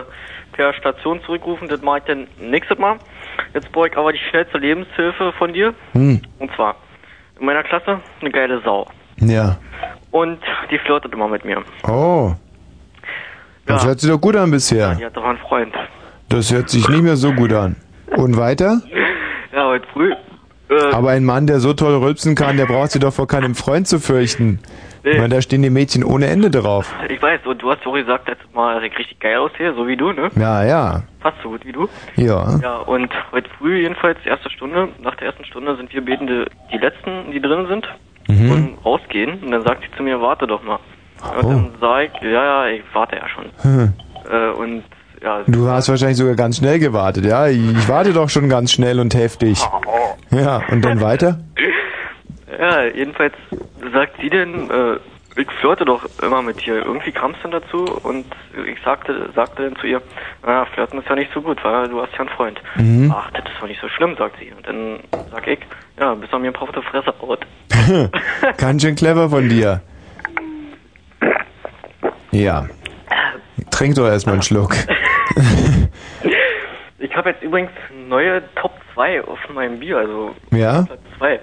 per 0.54 0.74
Station 0.74 1.22
zurückrufen. 1.26 1.68
Das 1.68 1.82
mache 1.84 2.00
ich 2.00 2.04
dann 2.06 2.28
nächstes 2.40 2.78
Mal. 2.80 2.98
Jetzt 3.54 3.72
brauche 3.72 3.88
ich 3.90 3.96
aber 3.98 4.12
die 4.12 4.20
schnellste 4.30 4.58
Lebenshilfe 4.58 5.32
von 5.38 5.54
dir. 5.54 5.74
Hm, 5.94 6.20
Und 6.40 6.52
zwar 6.56 6.76
in 7.40 7.46
meiner 7.46 7.64
Klasse 7.64 8.00
eine 8.22 8.32
geile 8.32 8.60
Sau. 8.64 8.88
ja. 9.18 9.58
Und 10.12 10.40
die 10.70 10.78
flirtet 10.78 11.12
immer 11.14 11.28
mit 11.28 11.44
mir. 11.44 11.64
Oh. 11.88 12.34
Das 13.66 13.84
hört 13.86 14.00
sich 14.00 14.10
doch 14.12 14.22
gut 14.22 14.36
an 14.36 14.52
bisher. 14.52 14.94
Die 14.94 15.06
hat 15.06 15.18
doch 15.18 15.24
einen 15.24 15.40
Freund. 15.40 15.74
Das 16.30 16.52
hört 16.54 16.70
sich 16.70 16.88
nicht 16.88 17.02
mehr 17.02 17.16
so 17.16 17.32
gut 17.34 17.52
an. 17.54 17.76
Und 18.18 18.38
weiter? 18.38 18.82
Ja, 19.54 19.68
heute 19.68 19.88
früh 19.94 20.12
Äh, 20.70 20.92
Aber 20.94 21.12
ein 21.12 21.24
Mann, 21.26 21.46
der 21.48 21.60
so 21.60 21.74
toll 21.74 21.96
rülpsen 21.96 22.36
kann, 22.36 22.58
der 22.58 22.66
braucht 22.66 22.92
sich 22.92 23.02
doch 23.02 23.14
vor 23.14 23.28
keinem 23.28 23.54
Freund 23.56 23.88
zu 23.88 24.00
fürchten. 24.00 24.60
Nee. 25.04 25.12
Ich 25.12 25.18
meine, 25.18 25.36
da 25.36 25.42
stehen 25.42 25.62
die 25.62 25.70
Mädchen 25.70 26.04
ohne 26.04 26.28
Ende 26.28 26.50
drauf. 26.50 26.94
Ich 27.10 27.22
weiß, 27.22 27.42
und 27.46 27.62
du 27.62 27.70
hast 27.70 27.86
auch 27.86 27.94
gesagt, 27.94 28.28
letztes 28.30 28.52
Mal, 28.54 28.76
dass 28.76 28.84
ich 28.86 28.98
richtig 28.98 29.20
geil 29.20 29.38
aussehe, 29.38 29.74
so 29.76 29.86
wie 29.86 29.98
du, 29.98 30.14
ne? 30.14 30.30
Ja, 30.40 30.64
ja. 30.64 31.04
Fast 31.20 31.36
so 31.44 31.50
gut 31.50 31.66
wie 31.66 31.74
du. 31.74 31.90
Ja. 32.16 32.58
Ja, 32.62 32.78
und 32.78 33.10
heute 33.34 33.50
früh 33.60 33.82
jedenfalls, 33.82 34.18
erste 34.26 34.50
Stunde, 34.50 34.88
nach 35.04 35.16
der 35.16 35.28
ersten 35.28 35.44
Stunde 35.46 35.76
sind 35.76 35.94
wir 35.94 36.04
Betende 36.04 36.46
die 36.72 36.78
Letzten, 36.78 37.32
die 37.32 37.42
drin 37.42 37.68
sind 37.68 37.88
Mhm. 38.30 38.52
und 38.52 38.78
rausgehen. 38.86 39.44
Und 39.44 39.52
dann 39.52 39.64
sagt 39.64 39.84
sie 39.84 39.98
zu 39.98 40.04
mir, 40.04 40.22
warte 40.22 40.48
doch 40.48 40.64
mal. 40.64 40.80
Und 41.38 41.44
Oh. 41.46 41.50
dann 41.50 41.72
sag 41.82 42.04
ich, 42.16 42.22
ja, 42.22 42.30
ja, 42.66 42.68
ich 42.68 42.84
warte 42.94 43.18
ja 43.18 43.28
schon. 43.28 43.46
Hm. 43.62 43.94
Äh, 44.32 44.50
und 44.52 44.84
ja, 45.24 45.42
Du 45.48 45.68
hast 45.70 45.90
wahrscheinlich 45.90 46.18
sogar 46.18 46.36
ganz 46.36 46.58
schnell 46.58 46.80
gewartet, 46.80 47.26
ja? 47.26 47.48
Ich 47.48 47.88
warte 47.88 48.14
doch 48.14 48.30
schon 48.30 48.50
ganz 48.50 48.72
schnell 48.72 49.00
und 49.00 49.16
heftig. 49.16 49.60
Ja, 50.32 50.64
und 50.72 50.84
dann 50.84 51.00
weiter? 51.00 51.42
ja, 52.60 52.86
jedenfalls 52.86 53.36
sagt 53.94 54.20
sie 54.20 54.32
denn, 54.32 54.68
äh, 54.72 54.96
ich 55.36 55.48
flirte 55.60 55.86
doch 55.86 56.06
immer 56.24 56.42
mit 56.42 56.66
dir. 56.66 56.78
Irgendwie 56.84 57.12
kam 57.12 57.32
es 57.32 57.38
dann 57.44 57.52
dazu 57.52 57.86
und 58.02 58.26
ich 58.68 58.82
sagte, 58.84 59.30
sagte 59.36 59.64
dann 59.64 59.76
zu 59.76 59.86
ihr, 59.86 60.02
naja, 60.44 60.66
flirten 60.74 61.00
ist 61.00 61.08
ja 61.08 61.14
nicht 61.16 61.32
so 61.36 61.42
gut, 61.42 61.64
weil 61.64 61.88
du 61.90 62.02
hast 62.02 62.14
ja 62.14 62.22
einen 62.22 62.30
Freund. 62.30 62.60
Mhm. 62.78 63.14
Ach, 63.16 63.30
das 63.32 63.44
ist 63.46 63.62
doch 63.62 63.68
nicht 63.68 63.80
so 63.80 63.88
schlimm, 63.90 64.16
sagt 64.18 64.38
sie. 64.40 64.52
Und 64.52 64.68
dann 64.68 65.00
sag 65.32 65.48
ich, 65.48 65.60
ja, 66.00 66.16
bis 66.16 66.32
er 66.32 66.40
mir 66.40 66.48
ein 66.48 66.54
paar 66.54 66.64
auf 66.64 66.72
der 66.72 66.82
Fresse 66.84 67.14
haut. 67.22 67.46
Ganz 68.58 68.82
schön 68.82 68.96
clever 68.96 69.30
von 69.30 69.48
dir. 69.50 69.82
Ja. 72.32 72.66
Trink 73.70 73.96
doch 73.96 74.08
erstmal 74.08 74.34
einen 74.34 74.44
Schluck. 74.44 74.76
Ich 77.00 77.16
habe 77.16 77.32
jetzt 77.32 77.44
übrigens 77.44 77.72
neue 78.08 78.42
Top 78.56 78.72
2 78.94 79.24
auf 79.26 79.38
meinem 79.54 79.80
Bier, 79.80 79.98
also 79.98 80.34
Ja? 80.52 80.84
Platz 80.84 81.02
2. 81.18 81.40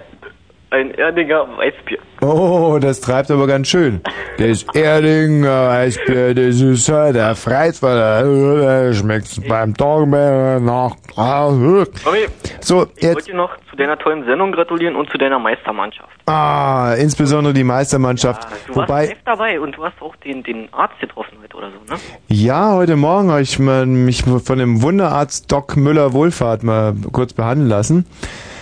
Ein 0.71 0.91
Erdinger 0.91 1.45
Weißbier. 1.57 1.97
Oh, 2.21 2.79
das 2.81 3.01
treibt 3.01 3.29
aber 3.29 3.45
ganz 3.45 3.67
schön. 3.67 3.99
Das 4.37 4.63
Erdinger 4.73 5.67
Weißbier, 5.67 6.33
das 6.33 6.61
ist 6.61 6.87
halt 6.89 7.15
der 7.15 7.35
Freizeiler, 7.35 8.93
schmeckt 8.93 9.47
beim 9.49 9.75
Tag 9.75 10.07
mehr 10.07 10.61
nach. 10.61 10.95
Okay, 11.17 12.27
So, 12.61 12.87
ich 12.95 13.03
jetzt, 13.03 13.15
wollte 13.15 13.31
dir 13.31 13.35
noch 13.37 13.49
zu 13.69 13.75
deiner 13.75 13.97
tollen 13.97 14.23
Sendung 14.25 14.53
gratulieren 14.53 14.95
und 14.95 15.09
zu 15.11 15.17
deiner 15.17 15.39
Meistermannschaft. 15.39 16.09
ah, 16.27 16.93
insbesondere 16.97 17.53
die 17.53 17.65
Meistermannschaft. 17.65 18.43
Du 18.67 18.75
warst 18.77 18.89
Wobei, 18.89 19.05
live 19.07 19.17
dabei 19.25 19.59
und 19.59 19.75
du 19.75 19.83
hast 19.83 20.01
auch 20.01 20.15
den, 20.17 20.41
den 20.43 20.69
Arzt 20.73 20.97
getroffen 21.01 21.37
heute 21.43 21.57
oder 21.57 21.69
so, 21.71 21.93
ne? 21.93 21.99
ja, 22.29 22.73
heute 22.73 22.95
Morgen 22.95 23.29
habe 23.29 23.41
ich 23.41 23.59
mich 23.59 24.23
von 24.23 24.57
dem 24.57 24.81
Wunderarzt 24.81 25.51
Doc 25.51 25.75
Müller 25.75 26.13
Wohlfahrt 26.13 26.63
mal 26.63 26.93
kurz 27.11 27.33
behandeln 27.33 27.67
lassen. 27.69 28.05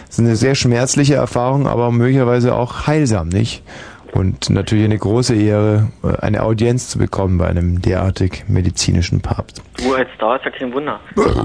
Das 0.09 0.17
ist 0.17 0.25
eine 0.25 0.35
sehr 0.35 0.55
schmerzliche 0.55 1.13
Erfahrung, 1.15 1.67
aber 1.67 1.91
möglicherweise 1.91 2.55
auch 2.55 2.87
heilsam, 2.87 3.29
nicht? 3.29 3.63
Und 4.11 4.49
natürlich 4.49 4.85
eine 4.85 4.97
große 4.97 5.35
Ehre, 5.35 5.89
eine 6.19 6.41
Audienz 6.41 6.89
zu 6.89 6.97
bekommen 6.97 7.37
bei 7.37 7.45
einem 7.47 7.79
derartig 7.79 8.45
medizinischen 8.47 9.21
Papst. 9.21 9.61
Du 9.77 9.93
als 9.93 10.09
Star 10.15 10.37
ist 10.37 10.45
ja 10.45 10.51
kein 10.51 10.73
Wunder. 10.73 10.99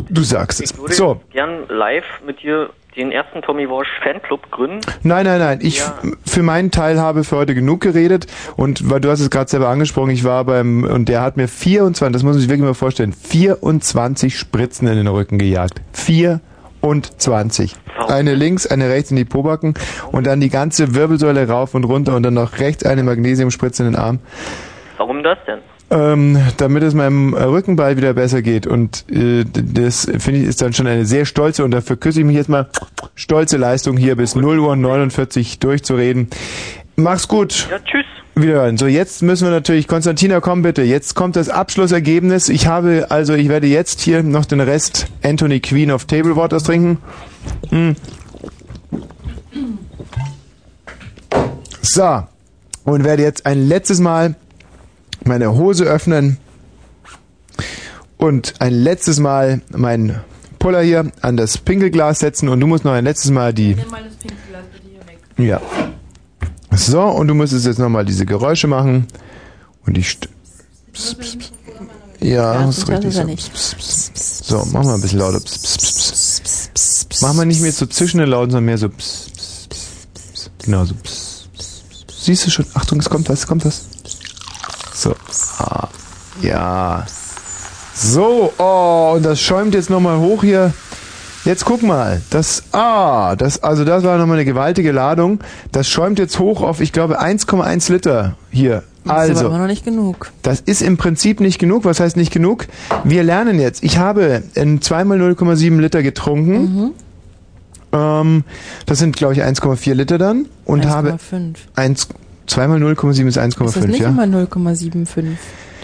Du 0.09 0.23
sagst 0.23 0.63
es. 0.63 0.71
Ich 0.71 0.79
würde 0.79 0.95
So, 0.95 1.21
gern 1.31 1.69
live 1.69 2.05
mit 2.27 2.43
dir 2.43 2.71
den 2.97 3.13
ersten 3.13 3.43
Tommy 3.43 3.69
Walsh 3.69 3.89
Fanclub 4.03 4.51
gründen. 4.51 4.81
Nein, 5.03 5.27
nein, 5.27 5.41
nein. 5.41 5.59
Ich 5.61 5.79
Ja. 5.81 5.95
für 6.25 6.43
meinen 6.43 6.71
Teil 6.71 6.99
habe 6.99 7.25
für 7.25 7.37
heute 7.37 7.55
genug 7.55 7.83
geredet 7.83 8.29
und 8.57 8.89
weil 8.89 9.01
du 9.01 9.11
hast 9.11 9.21
es 9.21 9.29
gerade 9.31 9.51
selber 9.51 9.69
angesprochen, 9.69 10.11
ich 10.11 10.25
war 10.25 10.45
beim 10.45 10.85
und 10.85 11.11
der 11.11 11.21
hat 11.21 11.37
mir 11.37 11.49
24, 11.49 12.15
das 12.15 12.23
muss 12.23 12.33
man 12.35 12.41
sich 12.41 12.49
wirklich 12.49 12.65
mal 12.65 12.73
vorstellen, 12.73 13.13
24 13.13 14.39
Spritzen 14.39 14.89
in 14.89 14.97
den 14.97 15.09
Rücken 15.09 15.39
gejagt. 15.39 15.83
24. 15.93 16.41
Eine 18.09 18.35
links, 18.35 18.67
eine 18.67 18.89
rechts 18.89 19.11
in 19.11 19.17
die 19.17 19.25
Pobacken 19.25 19.75
und 20.13 20.27
dann 20.27 20.41
die 20.41 20.51
ganze 20.51 20.95
Wirbelsäule 20.95 21.49
rauf 21.49 21.75
und 21.75 21.85
runter 21.85 22.15
und 22.15 22.23
dann 22.23 22.35
noch 22.35 22.59
rechts 22.59 22.85
eine 22.85 23.03
Magnesiumspritze 23.03 23.85
in 23.85 23.93
den 23.93 23.99
Arm. 23.99 24.21
Warum 24.99 25.23
das 25.23 25.39
denn? 25.47 25.61
Ähm, 25.91 26.39
damit 26.57 26.83
es 26.83 26.95
meinem 26.95 27.35
Rücken 27.35 27.77
bald 27.77 27.99
wieder 27.99 28.15
besser 28.15 28.43
geht. 28.43 28.67
Und 28.67 29.05
äh, 29.11 29.45
das 29.45 30.11
finde 30.19 30.41
ich 30.41 30.47
ist 30.47 30.63
dann 30.63 30.73
schon 30.73 30.87
eine 30.87 31.05
sehr 31.05 31.25
stolze 31.25 31.65
und 31.65 31.71
dafür 31.71 31.97
küsse 31.97 32.21
ich 32.21 32.27
mich 32.27 32.37
jetzt 32.37 32.49
mal 32.49 32.69
stolze 33.15 33.57
Leistung 33.57 33.97
hier 33.97 34.17
bis 34.17 34.35
0 34.35 34.59
Uhr 34.59 34.77
49 34.77 35.59
durchzureden. 35.59 36.29
Mach's 36.97 37.29
gut. 37.29 37.69
Ja, 37.71 37.79
tschüss. 37.79 38.07
Wiederhören. 38.37 38.77
So, 38.77 38.87
jetzt 38.87 39.23
müssen 39.23 39.45
wir 39.45 39.53
natürlich, 39.53 39.87
Konstantina, 39.87 40.41
komm 40.41 40.63
bitte. 40.63 40.83
Jetzt 40.83 41.15
kommt 41.15 41.37
das 41.37 41.49
Abschlussergebnis. 41.49 42.49
Ich 42.49 42.67
habe, 42.67 43.07
also 43.11 43.35
ich 43.35 43.49
werde 43.49 43.69
jetzt 43.69 44.01
hier 44.01 44.23
noch 44.25 44.45
den 44.45 44.61
Rest 44.61 45.07
Anthony 45.23 45.61
Queen 45.61 45.91
of 45.93 46.07
Table 46.07 46.35
Waters 46.35 46.65
trinken. 46.65 46.99
Hm. 47.71 47.95
So. 51.81 52.25
Und 52.85 53.05
werde 53.05 53.23
jetzt 53.23 53.47
ein 53.47 53.69
letztes 53.69 54.01
Mal 54.01 54.35
meine 55.25 55.55
Hose 55.55 55.85
öffnen 55.85 56.39
und 58.19 58.55
ein 58.59 58.73
letztes 58.73 59.21
Mal 59.21 59.63
meinen 59.71 60.21
Puller 60.59 60.83
hier 60.83 61.11
an 61.21 61.37
das 61.37 61.59
Pinkelglas 61.59 62.19
setzen 62.19 62.49
und 62.49 62.59
du 62.61 62.67
musst 62.67 62.85
noch 62.85 62.93
ein 62.93 63.05
letztes 63.05 63.31
Mal 63.31 63.55
die... 63.55 63.77
Ja. 65.37 65.61
So, 66.77 67.03
und 67.03 67.29
du 67.29 67.35
musstest 67.35 67.67
jetzt 67.67 67.79
nochmal 67.79 68.05
diese 68.05 68.27
Geräusche 68.27 68.67
machen. 68.67 69.07
Und 69.87 69.99
ich... 69.99 70.19
Pss, 70.93 71.15
pss, 71.15 71.37
pss. 71.37 71.53
Ja, 72.21 72.65
das 72.67 72.79
ist 72.79 72.89
richtig 72.89 73.15
so. 73.15 74.59
So, 74.59 74.69
mach 74.73 74.85
mal 74.85 74.95
ein 74.95 75.01
bisschen 75.01 75.19
lauter. 75.19 75.41
Pss, 75.41 75.59
pss, 75.59 76.41
pss, 76.45 77.05
pss. 77.09 77.23
Mach 77.23 77.35
mal 77.35 77.45
nicht 77.45 77.61
mehr 77.61 77.73
so 77.73 77.87
zischende 77.87 78.25
Lauten, 78.25 78.53
sondern 78.53 78.67
mehr 78.67 78.79
so... 78.79 78.89
Genau 80.63 80.85
so. 80.85 80.95
Siehst 82.09 82.47
du 82.47 82.51
schon? 82.51 82.67
Achtung, 82.75 82.99
es 83.01 83.11
kommt 83.11 83.29
was, 83.29 83.41
es 83.41 83.47
kommt 83.47 83.65
was. 83.67 83.83
So. 84.95 85.15
Ah, 85.59 85.89
ja. 86.41 87.05
So, 87.95 88.53
oh, 88.59 89.13
und 89.17 89.23
das 89.25 89.41
schäumt 89.41 89.75
jetzt 89.75 89.91
nochmal 89.91 90.19
hoch 90.19 90.43
hier. 90.43 90.73
Jetzt 91.45 91.65
guck 91.67 91.83
mal, 91.83 92.23
das, 92.31 92.63
ah, 92.73 93.37
das, 93.37 93.63
also 93.63 93.85
das 93.85 94.03
war 94.03 94.17
nochmal 94.19 94.37
eine 94.39 94.45
gewaltige 94.47 94.93
Ladung. 94.93 95.41
Das 95.73 95.89
schäumt 95.89 96.19
jetzt 96.19 96.39
hoch 96.39 96.63
auf, 96.63 96.81
ich 96.81 96.93
glaube, 96.93 97.21
1,1 97.21 97.93
Liter 97.93 98.37
hier. 98.51 98.83
Das 99.05 99.05
ist 99.05 99.11
aber 99.11 99.19
Also, 99.19 99.47
immer 99.49 99.59
noch 99.59 99.67
nicht 99.67 99.85
genug. 99.85 100.33
das 100.41 100.61
ist 100.61 100.81
im 100.81 100.97
Prinzip 100.97 101.41
nicht 101.41 101.59
genug. 101.59 101.85
Was 101.85 102.01
heißt 102.01 102.17
nicht 102.17 102.33
genug? 102.33 102.67
Wir 103.05 103.23
lernen 103.23 103.61
jetzt. 103.61 103.85
Ich 103.85 103.99
habe 103.99 104.43
in 104.55 104.81
zweimal 104.81 105.21
0,7 105.21 105.79
Liter 105.79 106.03
getrunken. 106.03 106.63
Mhm. 106.63 106.91
Ähm, 107.93 108.45
das 108.87 108.99
sind, 108.99 109.15
glaube 109.17 109.35
ich, 109.35 109.43
1,4 109.43 109.93
Liter 109.93 110.17
dann. 110.17 110.47
Und 110.65 110.87
habe 110.87 111.11
1,5. 111.11 111.57
1, 111.77 112.09
zweimal 112.47 112.83
0,7 112.83 113.27
ist 113.29 113.37
Ist 113.37 113.37
das 113.37 113.45
1,5, 113.77 113.87
nicht 113.89 114.01
ja? 114.01 114.09
immer 114.09 114.25
0,75 114.25 115.05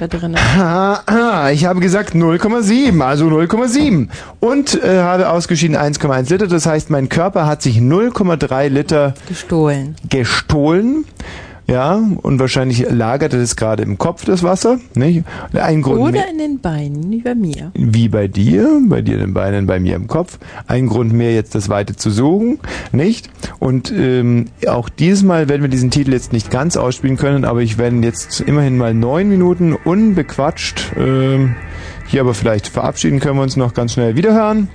da 0.01 0.07
drin? 0.07 0.37
Ah, 0.37 1.01
ah, 1.07 1.51
ich 1.51 1.67
habe 1.67 1.81
gesagt 1.81 2.15
0,7, 2.15 3.01
also 3.03 3.27
0,7. 3.27 4.09
Und 4.41 4.83
äh, 4.83 4.99
habe 5.01 5.29
ausgeschieden 5.29 5.77
1,1 5.77 6.31
Liter. 6.31 6.47
Das 6.47 6.67
heißt, 6.67 6.91
mein 6.91 7.09
Körper 7.09 7.47
hat 7.47 7.63
sich 7.63 7.79
0,3 7.79 8.69
Liter 8.69 9.15
gestohlen. 9.29 9.97
Gestohlen. 10.09 11.05
Ja, 11.71 12.03
und 12.23 12.41
wahrscheinlich 12.41 12.91
lagerte 12.91 13.39
das 13.39 13.55
gerade 13.55 13.85
im 13.85 13.97
Kopf, 13.97 14.25
das 14.25 14.43
Wasser. 14.43 14.81
Nicht? 14.97 15.23
Ein 15.53 15.83
Grund 15.83 16.01
Oder 16.01 16.29
in 16.29 16.39
den 16.39 16.59
Beinen, 16.59 17.13
wie 17.13 17.21
bei 17.21 17.37
mir. 17.37 17.71
wie 17.75 18.09
bei 18.09 18.27
dir, 18.27 18.81
bei 18.89 19.03
dir 19.03 19.15
in 19.15 19.21
den 19.21 19.35
Beinen, 19.35 19.67
bei 19.67 19.79
mir 19.79 19.95
im 19.95 20.09
Kopf. 20.09 20.41
Ein 20.67 20.89
Grund 20.89 21.13
mehr, 21.13 21.33
jetzt 21.33 21.55
das 21.55 21.69
Weite 21.69 21.95
zu 21.95 22.11
suchen, 22.11 22.59
nicht? 22.91 23.31
Und 23.61 23.93
ähm, 23.93 24.47
auch 24.67 24.89
dieses 24.89 25.23
Mal 25.23 25.49
werden 25.49 25.63
wir 25.63 25.69
diesen 25.69 25.93
Titel 25.93 26.13
jetzt 26.13 26.33
nicht 26.33 26.51
ganz 26.51 26.77
ausspielen 26.77 27.17
können, 27.17 27.45
aber 27.45 27.61
ich 27.61 27.79
werde 27.79 27.99
jetzt 27.99 28.41
immerhin 28.41 28.77
mal 28.77 28.93
neun 28.93 29.29
Minuten 29.29 29.73
unbequatscht 29.73 30.93
ähm, 30.99 31.55
hier 32.11 32.23
aber 32.23 32.35
vielleicht 32.35 32.67
verabschieden 32.67 33.21
können 33.21 33.37
wir 33.37 33.43
uns 33.43 33.57
noch 33.57 33.73
ganz 33.73 33.93
schnell 33.93 34.17
wiederhören. 34.17 34.69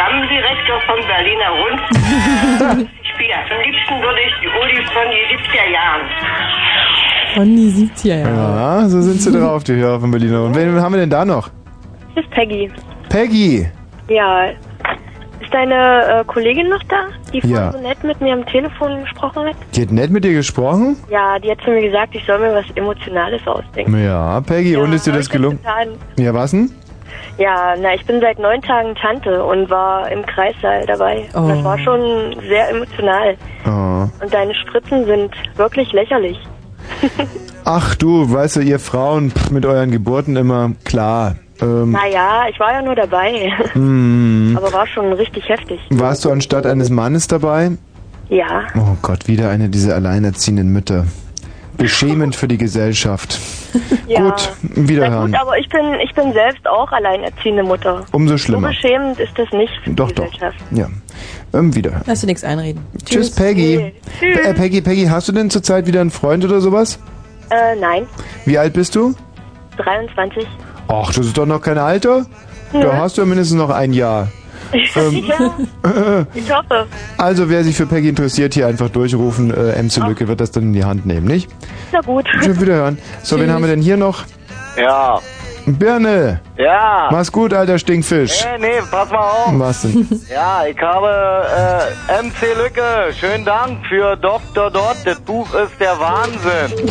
Programmdirektor 0.00 0.80
vom 0.86 1.00
Berliner 1.06 1.50
Rundfunk. 1.60 2.88
ich 3.02 3.08
spiele. 3.10 3.34
Am 3.34 3.60
liebsten 3.64 3.94
würde 4.00 4.20
ich 4.26 4.34
die 4.40 4.48
Uli 4.48 4.86
von 4.86 5.04
den 5.10 5.24
70er 5.38 5.70
Jahren. 5.72 6.02
Von 7.34 7.56
die 7.56 7.70
70er 7.70 8.20
Jahre. 8.20 8.56
Ja, 8.82 8.88
so 8.88 9.02
sind 9.02 9.20
sie 9.20 9.30
drauf, 9.38 9.62
die 9.64 9.74
Hörer 9.74 10.00
von 10.00 10.10
Berliner. 10.10 10.44
Und 10.44 10.56
wen 10.56 10.80
haben 10.80 10.92
wir 10.94 11.00
denn 11.00 11.10
da 11.10 11.24
noch? 11.24 11.50
Hier 12.14 12.22
ist 12.22 12.30
Peggy. 12.30 12.70
Peggy. 13.10 13.66
Ja. 14.08 14.46
Ist 15.40 15.52
deine 15.52 16.20
äh, 16.20 16.24
Kollegin 16.24 16.68
noch 16.70 16.82
da, 16.84 17.06
die 17.32 17.40
vorhin 17.40 17.56
Ja. 17.56 17.72
so 17.72 17.78
nett 17.80 18.02
mit 18.04 18.20
mir 18.20 18.32
am 18.34 18.46
Telefon 18.46 19.00
gesprochen 19.00 19.48
hat? 19.48 19.56
Die 19.74 19.82
hat 19.82 19.90
nett 19.90 20.10
mit 20.10 20.24
dir 20.24 20.32
gesprochen? 20.32 20.96
Ja, 21.10 21.38
die 21.38 21.50
hat 21.50 21.60
zu 21.62 21.70
mir 21.70 21.82
gesagt, 21.82 22.14
ich 22.14 22.24
soll 22.26 22.38
mir 22.38 22.54
was 22.54 22.64
Emotionales 22.74 23.46
ausdenken. 23.46 24.02
Ja, 24.02 24.40
Peggy, 24.40 24.76
und 24.76 24.92
ist 24.92 25.06
dir 25.06 25.12
das 25.12 25.28
gelungen? 25.28 25.58
Ja, 26.18 26.32
was 26.34 26.50
denn? 26.52 26.70
Ja, 27.38 27.74
na, 27.80 27.94
ich 27.94 28.04
bin 28.06 28.20
seit 28.20 28.38
neun 28.38 28.60
Tagen 28.62 28.94
Tante 28.94 29.42
und 29.44 29.70
war 29.70 30.10
im 30.10 30.24
Kreissaal 30.26 30.84
dabei. 30.86 31.26
Und 31.34 31.48
das 31.48 31.58
Oh. 31.58 31.64
war 31.64 31.78
schon 31.78 32.00
sehr 32.48 32.68
emotional. 32.70 33.36
Oh. 33.66 34.22
Und 34.22 34.32
deine 34.34 34.54
Spritzen 34.54 35.04
sind 35.06 35.30
wirklich 35.56 35.92
lächerlich. 35.92 36.38
Ach 37.64 37.94
du, 37.94 38.30
weißt 38.32 38.56
du, 38.56 38.60
ihr 38.60 38.78
Frauen 38.78 39.30
pff, 39.30 39.50
mit 39.50 39.64
euren 39.66 39.90
Geburten 39.90 40.36
immer, 40.36 40.72
klar. 40.84 41.36
Ähm, 41.60 41.92
Naja, 41.92 42.44
ich 42.50 42.58
war 42.58 42.72
ja 42.72 42.82
nur 42.82 42.94
dabei. 42.94 43.52
hm, 43.72 44.54
Aber 44.56 44.72
war 44.72 44.86
schon 44.86 45.12
richtig 45.12 45.48
heftig. 45.48 45.78
warst 45.90 46.24
du 46.24 46.30
anstatt 46.30 46.66
eines 46.66 46.90
Mannes 46.90 47.28
dabei? 47.28 47.72
Ja. 48.28 48.62
Oh 48.76 48.96
Gott, 49.02 49.28
wieder 49.28 49.50
eine 49.50 49.68
dieser 49.68 49.94
alleinerziehenden 49.96 50.72
Mütter. 50.72 51.04
Beschämend 51.84 52.36
für 52.36 52.46
die 52.48 52.58
Gesellschaft. 52.58 53.38
ja. 54.06 54.20
Gut, 54.22 54.52
wiederhören. 54.62 55.32
gut, 55.32 55.40
aber 55.40 55.58
ich 55.58 55.68
bin, 55.68 55.94
ich 56.04 56.12
bin 56.14 56.32
selbst 56.32 56.66
auch 56.68 56.90
alleinerziehende 56.92 57.62
Mutter. 57.62 58.04
Umso 58.12 58.34
So 58.34 58.38
schlimmer. 58.38 58.68
beschämend 58.68 59.18
ist 59.18 59.32
das 59.38 59.50
nicht 59.52 59.72
für 59.84 59.90
Doch, 59.90 60.08
die 60.08 60.14
doch. 60.14 60.24
Gesellschaft. 60.32 60.56
Ja. 60.72 60.86
Ähm, 61.52 61.74
wiederhören. 61.74 62.02
Lass 62.06 62.20
dir 62.20 62.26
nichts 62.26 62.44
einreden. 62.44 62.84
Tschüss, 63.04 63.30
Peggy. 63.34 63.92
Tschüss. 64.18 64.38
Äh, 64.38 64.54
Peggy, 64.54 64.80
Peggy, 64.80 65.06
hast 65.06 65.28
du 65.28 65.32
denn 65.32 65.50
zurzeit 65.50 65.86
wieder 65.86 66.00
einen 66.00 66.10
Freund 66.10 66.44
oder 66.44 66.60
sowas? 66.60 66.98
Äh, 67.50 67.76
nein. 67.80 68.06
Wie 68.44 68.56
alt 68.58 68.72
bist 68.74 68.94
du? 68.94 69.14
23. 69.78 70.46
Ach, 70.88 71.12
das 71.12 71.26
ist 71.26 71.36
doch 71.38 71.46
noch 71.46 71.60
kein 71.60 71.78
Alter. 71.78 72.26
Da 72.72 72.96
hast 72.98 73.16
du 73.16 73.22
ja 73.22 73.26
mindestens 73.26 73.56
noch 73.58 73.70
ein 73.70 73.92
Jahr. 73.92 74.28
Ähm, 74.72 75.24
ja, 75.26 76.26
ich 76.34 76.54
hoffe. 76.54 76.86
Also, 77.16 77.48
wer 77.48 77.64
sich 77.64 77.76
für 77.76 77.86
Peggy 77.86 78.08
interessiert, 78.08 78.54
hier 78.54 78.66
einfach 78.66 78.88
durchrufen. 78.88 79.50
Äh, 79.52 79.82
MC 79.82 79.96
Lücke 80.06 80.28
wird 80.28 80.40
das 80.40 80.50
dann 80.50 80.64
in 80.64 80.72
die 80.72 80.84
Hand 80.84 81.06
nehmen, 81.06 81.26
nicht? 81.26 81.50
Na 81.92 82.00
gut. 82.00 82.26
Schon 82.42 82.60
wiederhören. 82.60 82.98
So, 83.22 83.36
wen 83.36 83.44
Tschüss. 83.44 83.54
haben 83.54 83.62
wir 83.62 83.68
denn 83.68 83.82
hier 83.82 83.96
noch? 83.96 84.24
Ja. 84.76 85.20
Birne. 85.78 86.40
Ja. 86.56 87.08
Mach's 87.10 87.32
gut, 87.32 87.52
alter 87.54 87.78
Stinkfisch. 87.78 88.44
Nee, 88.58 88.68
nee, 88.68 88.80
pass 88.90 89.10
mal 89.10 89.18
auf. 89.18 89.52
Was 89.58 89.82
denn? 89.82 90.06
Ja, 90.32 90.64
ich 90.66 90.78
habe 90.80 91.08
äh, 92.08 92.22
MC 92.22 92.56
Lücke. 92.62 93.12
Schönen 93.18 93.44
Dank 93.44 93.84
für 93.86 94.16
Dr. 94.16 94.70
Dot. 94.70 94.96
Das 95.04 95.18
Buch 95.20 95.48
ist 95.54 95.72
der 95.80 95.98
Wahnsinn. 95.98 96.86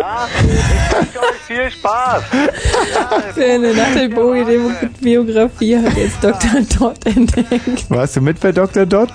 Ja, 0.00 0.26
ich 0.38 0.96
wünsche 0.96 1.18
euch 1.20 1.40
viel 1.46 1.70
Spaß. 1.70 2.22
Für 3.34 3.44
eine 3.44 3.74
Nachtelbogi-Biografie 3.74 5.76
hat 5.76 5.96
jetzt 5.96 6.22
Dr. 6.22 6.60
Dot 6.78 7.04
entdeckt. 7.06 7.90
Warst 7.90 8.16
du 8.16 8.20
mit 8.20 8.40
bei 8.40 8.52
Dr. 8.52 8.86
Dot? 8.86 9.10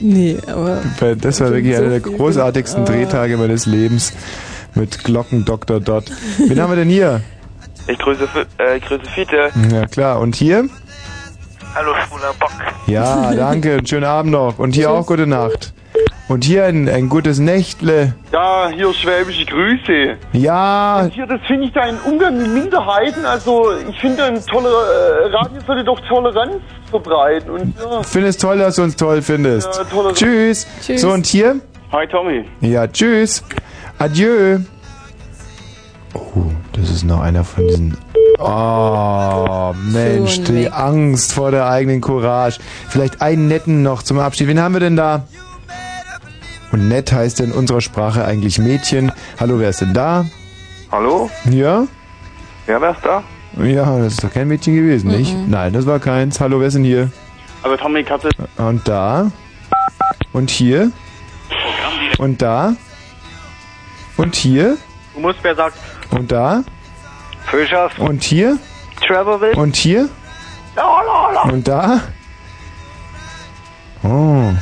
Nee, 0.00 0.38
aber 0.46 0.80
Das 1.16 1.40
war 1.40 1.50
wirklich 1.52 1.76
so 1.76 1.82
einer 1.82 1.90
der 1.90 2.00
großartigsten. 2.00 2.84
Drehtage 2.84 3.36
meines 3.36 3.66
Lebens. 3.66 4.12
Mit 4.74 5.04
Glocken 5.04 5.44
Dr. 5.44 5.80
Dot. 5.80 6.04
Wen 6.38 6.60
haben 6.60 6.70
wir 6.70 6.76
denn 6.76 6.88
hier? 6.88 7.20
Ich 7.88 7.98
grüße, 7.98 8.28
äh, 8.58 8.78
ich 8.78 8.84
grüße 8.84 9.04
Fiete. 9.14 9.50
Ja, 9.70 9.86
klar. 9.86 10.20
Und 10.20 10.34
hier? 10.34 10.68
Hallo, 11.74 11.92
schwuler 12.06 12.32
Bock. 12.38 12.50
Ja, 12.86 13.32
danke. 13.34 13.80
Schönen 13.84 14.04
Abend 14.04 14.32
noch. 14.32 14.58
Und 14.58 14.74
hier 14.74 14.90
auch 14.90 15.06
gute 15.06 15.26
Nacht. 15.26 15.72
Und 16.28 16.42
hier 16.42 16.64
ein, 16.64 16.88
ein 16.88 17.08
gutes 17.08 17.38
Nächtle. 17.38 18.14
Ja, 18.32 18.68
hier 18.74 18.92
schwäbische 18.92 19.44
Grüße. 19.44 20.16
Ja. 20.32 21.02
Und 21.02 21.14
hier, 21.14 21.26
das 21.26 21.40
finde 21.46 21.66
ich 21.66 21.72
da 21.72 21.82
ein 21.82 21.98
Umgang 22.04 22.36
mit 22.36 22.48
Minderheiten. 22.48 23.24
Also, 23.24 23.70
ich 23.88 24.00
finde, 24.00 24.24
ein 24.24 24.44
toller 24.44 24.68
äh, 24.68 25.26
Radio 25.26 25.60
sollte 25.64 25.84
doch 25.84 26.00
Toleranz 26.08 26.56
verbreiten. 26.90 27.50
Und 27.50 27.74
ja. 27.78 28.02
Finde 28.02 28.28
es 28.28 28.36
toll, 28.36 28.58
dass 28.58 28.74
du 28.76 28.82
uns 28.82 28.96
toll 28.96 29.22
findest. 29.22 29.68
Ja, 29.76 30.12
Tschüss. 30.12 30.66
Tschüss. 30.84 31.00
So, 31.00 31.12
und 31.12 31.26
hier? 31.26 31.60
Hi, 31.92 32.08
Tommy. 32.08 32.44
Ja, 32.60 32.88
tschüss. 32.88 33.44
Adieu. 33.98 34.58
Oh, 36.16 36.44
das 36.72 36.90
ist 36.90 37.04
noch 37.04 37.20
einer 37.20 37.44
von 37.44 37.66
diesen. 37.66 37.96
Oh, 38.38 39.74
Mensch, 39.92 40.40
die. 40.42 40.70
Angst 40.70 41.34
vor 41.34 41.50
der 41.50 41.68
eigenen 41.68 42.00
Courage. 42.00 42.58
Vielleicht 42.88 43.20
einen 43.20 43.48
netten 43.48 43.82
noch 43.82 44.02
zum 44.02 44.18
Abschied. 44.18 44.48
Wen 44.48 44.60
haben 44.60 44.74
wir 44.74 44.80
denn 44.80 44.96
da? 44.96 45.26
Und 46.72 46.88
nett 46.88 47.12
heißt 47.12 47.40
in 47.40 47.52
unserer 47.52 47.80
Sprache 47.80 48.24
eigentlich 48.24 48.58
Mädchen. 48.58 49.12
Hallo, 49.38 49.58
wer 49.58 49.70
ist 49.70 49.80
denn 49.80 49.94
da? 49.94 50.26
Hallo? 50.90 51.30
Ja? 51.50 51.86
Ja, 52.66 52.80
wer 52.80 52.90
ist 52.90 53.04
da? 53.04 53.22
Ja, 53.62 53.98
das 53.98 54.14
ist 54.14 54.24
doch 54.24 54.32
kein 54.32 54.48
Mädchen 54.48 54.74
gewesen, 54.74 55.10
nicht? 55.10 55.34
Mhm. 55.34 55.50
Nein, 55.50 55.72
das 55.72 55.86
war 55.86 55.98
keins. 55.98 56.40
Hallo, 56.40 56.60
wer 56.60 56.68
ist 56.68 56.74
denn 56.74 56.84
hier? 56.84 57.10
Aber 57.62 57.78
Tommy, 57.78 58.00
ich 58.00 58.10
hatte... 58.10 58.30
Und 58.56 58.86
da? 58.86 59.30
Und 60.32 60.50
hier? 60.50 60.90
Und 62.18 62.42
da? 62.42 62.74
Und 64.16 64.34
hier? 64.34 64.76
Du 65.14 65.20
musst 65.20 65.38
wer 65.42 65.54
sagt, 65.54 65.78
Und 66.10 66.32
da? 66.32 66.62
Fischers. 67.46 67.92
Und 67.98 68.22
hier? 68.22 68.58
Will. 69.08 69.54
Und 69.56 69.76
hier? 69.76 70.08
La, 70.74 71.02
la, 71.02 71.30
la. 71.32 71.42
Und 71.42 71.68
da? 71.68 72.00
Oh. 74.02 74.52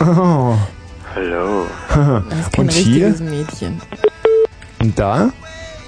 Oh. 0.00 0.54
Hallo. 1.14 1.66
Das 2.28 2.38
ist 2.40 2.52
kein 2.52 2.64
Und 2.64 2.72
hier? 2.72 3.08
Mädchen. 3.20 3.80
Und 4.80 4.98
da? 4.98 5.30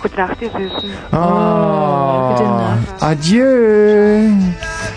Gute 0.00 0.16
Nacht, 0.16 0.40
ihr 0.40 0.48
Süßen. 0.50 0.90
Oh, 1.12 2.30
gute 2.30 2.44
Nacht. 2.44 2.78
Adieu. 3.02 4.30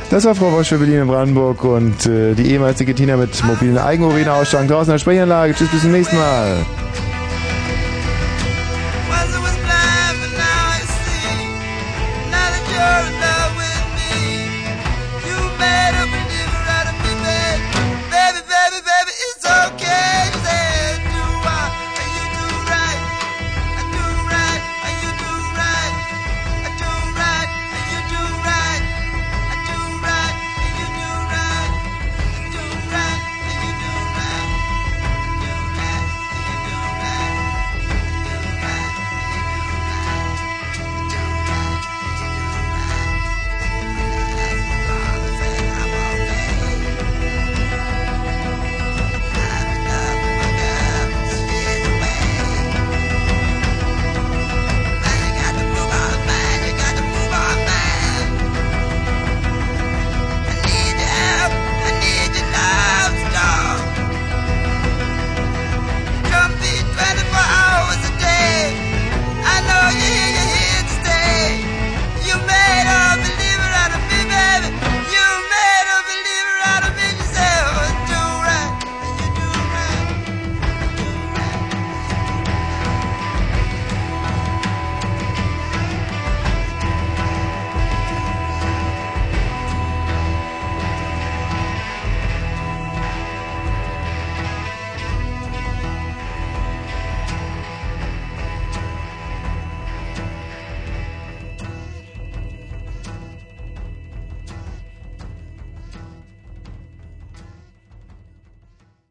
Das 0.10 0.26
war 0.26 0.36
Frau 0.36 0.52
Wosch 0.52 0.70
für 0.70 0.78
Berlin 0.78 1.02
und 1.02 1.08
Brandenburg 1.08 1.64
und 1.64 2.06
äh, 2.06 2.34
die 2.36 2.52
ehemalige 2.52 2.94
Tina 2.94 3.18
mit 3.18 3.44
mobilen 3.44 3.78
Eigenurinausstand 3.78 4.70
draußen 4.70 4.92
in 4.92 4.96
der 4.96 5.00
Sprechanlage. 5.00 5.54
Tschüss, 5.56 5.70
bis 5.70 5.82
zum 5.82 5.92
nächsten 5.92 6.18
Mal. 6.18 6.66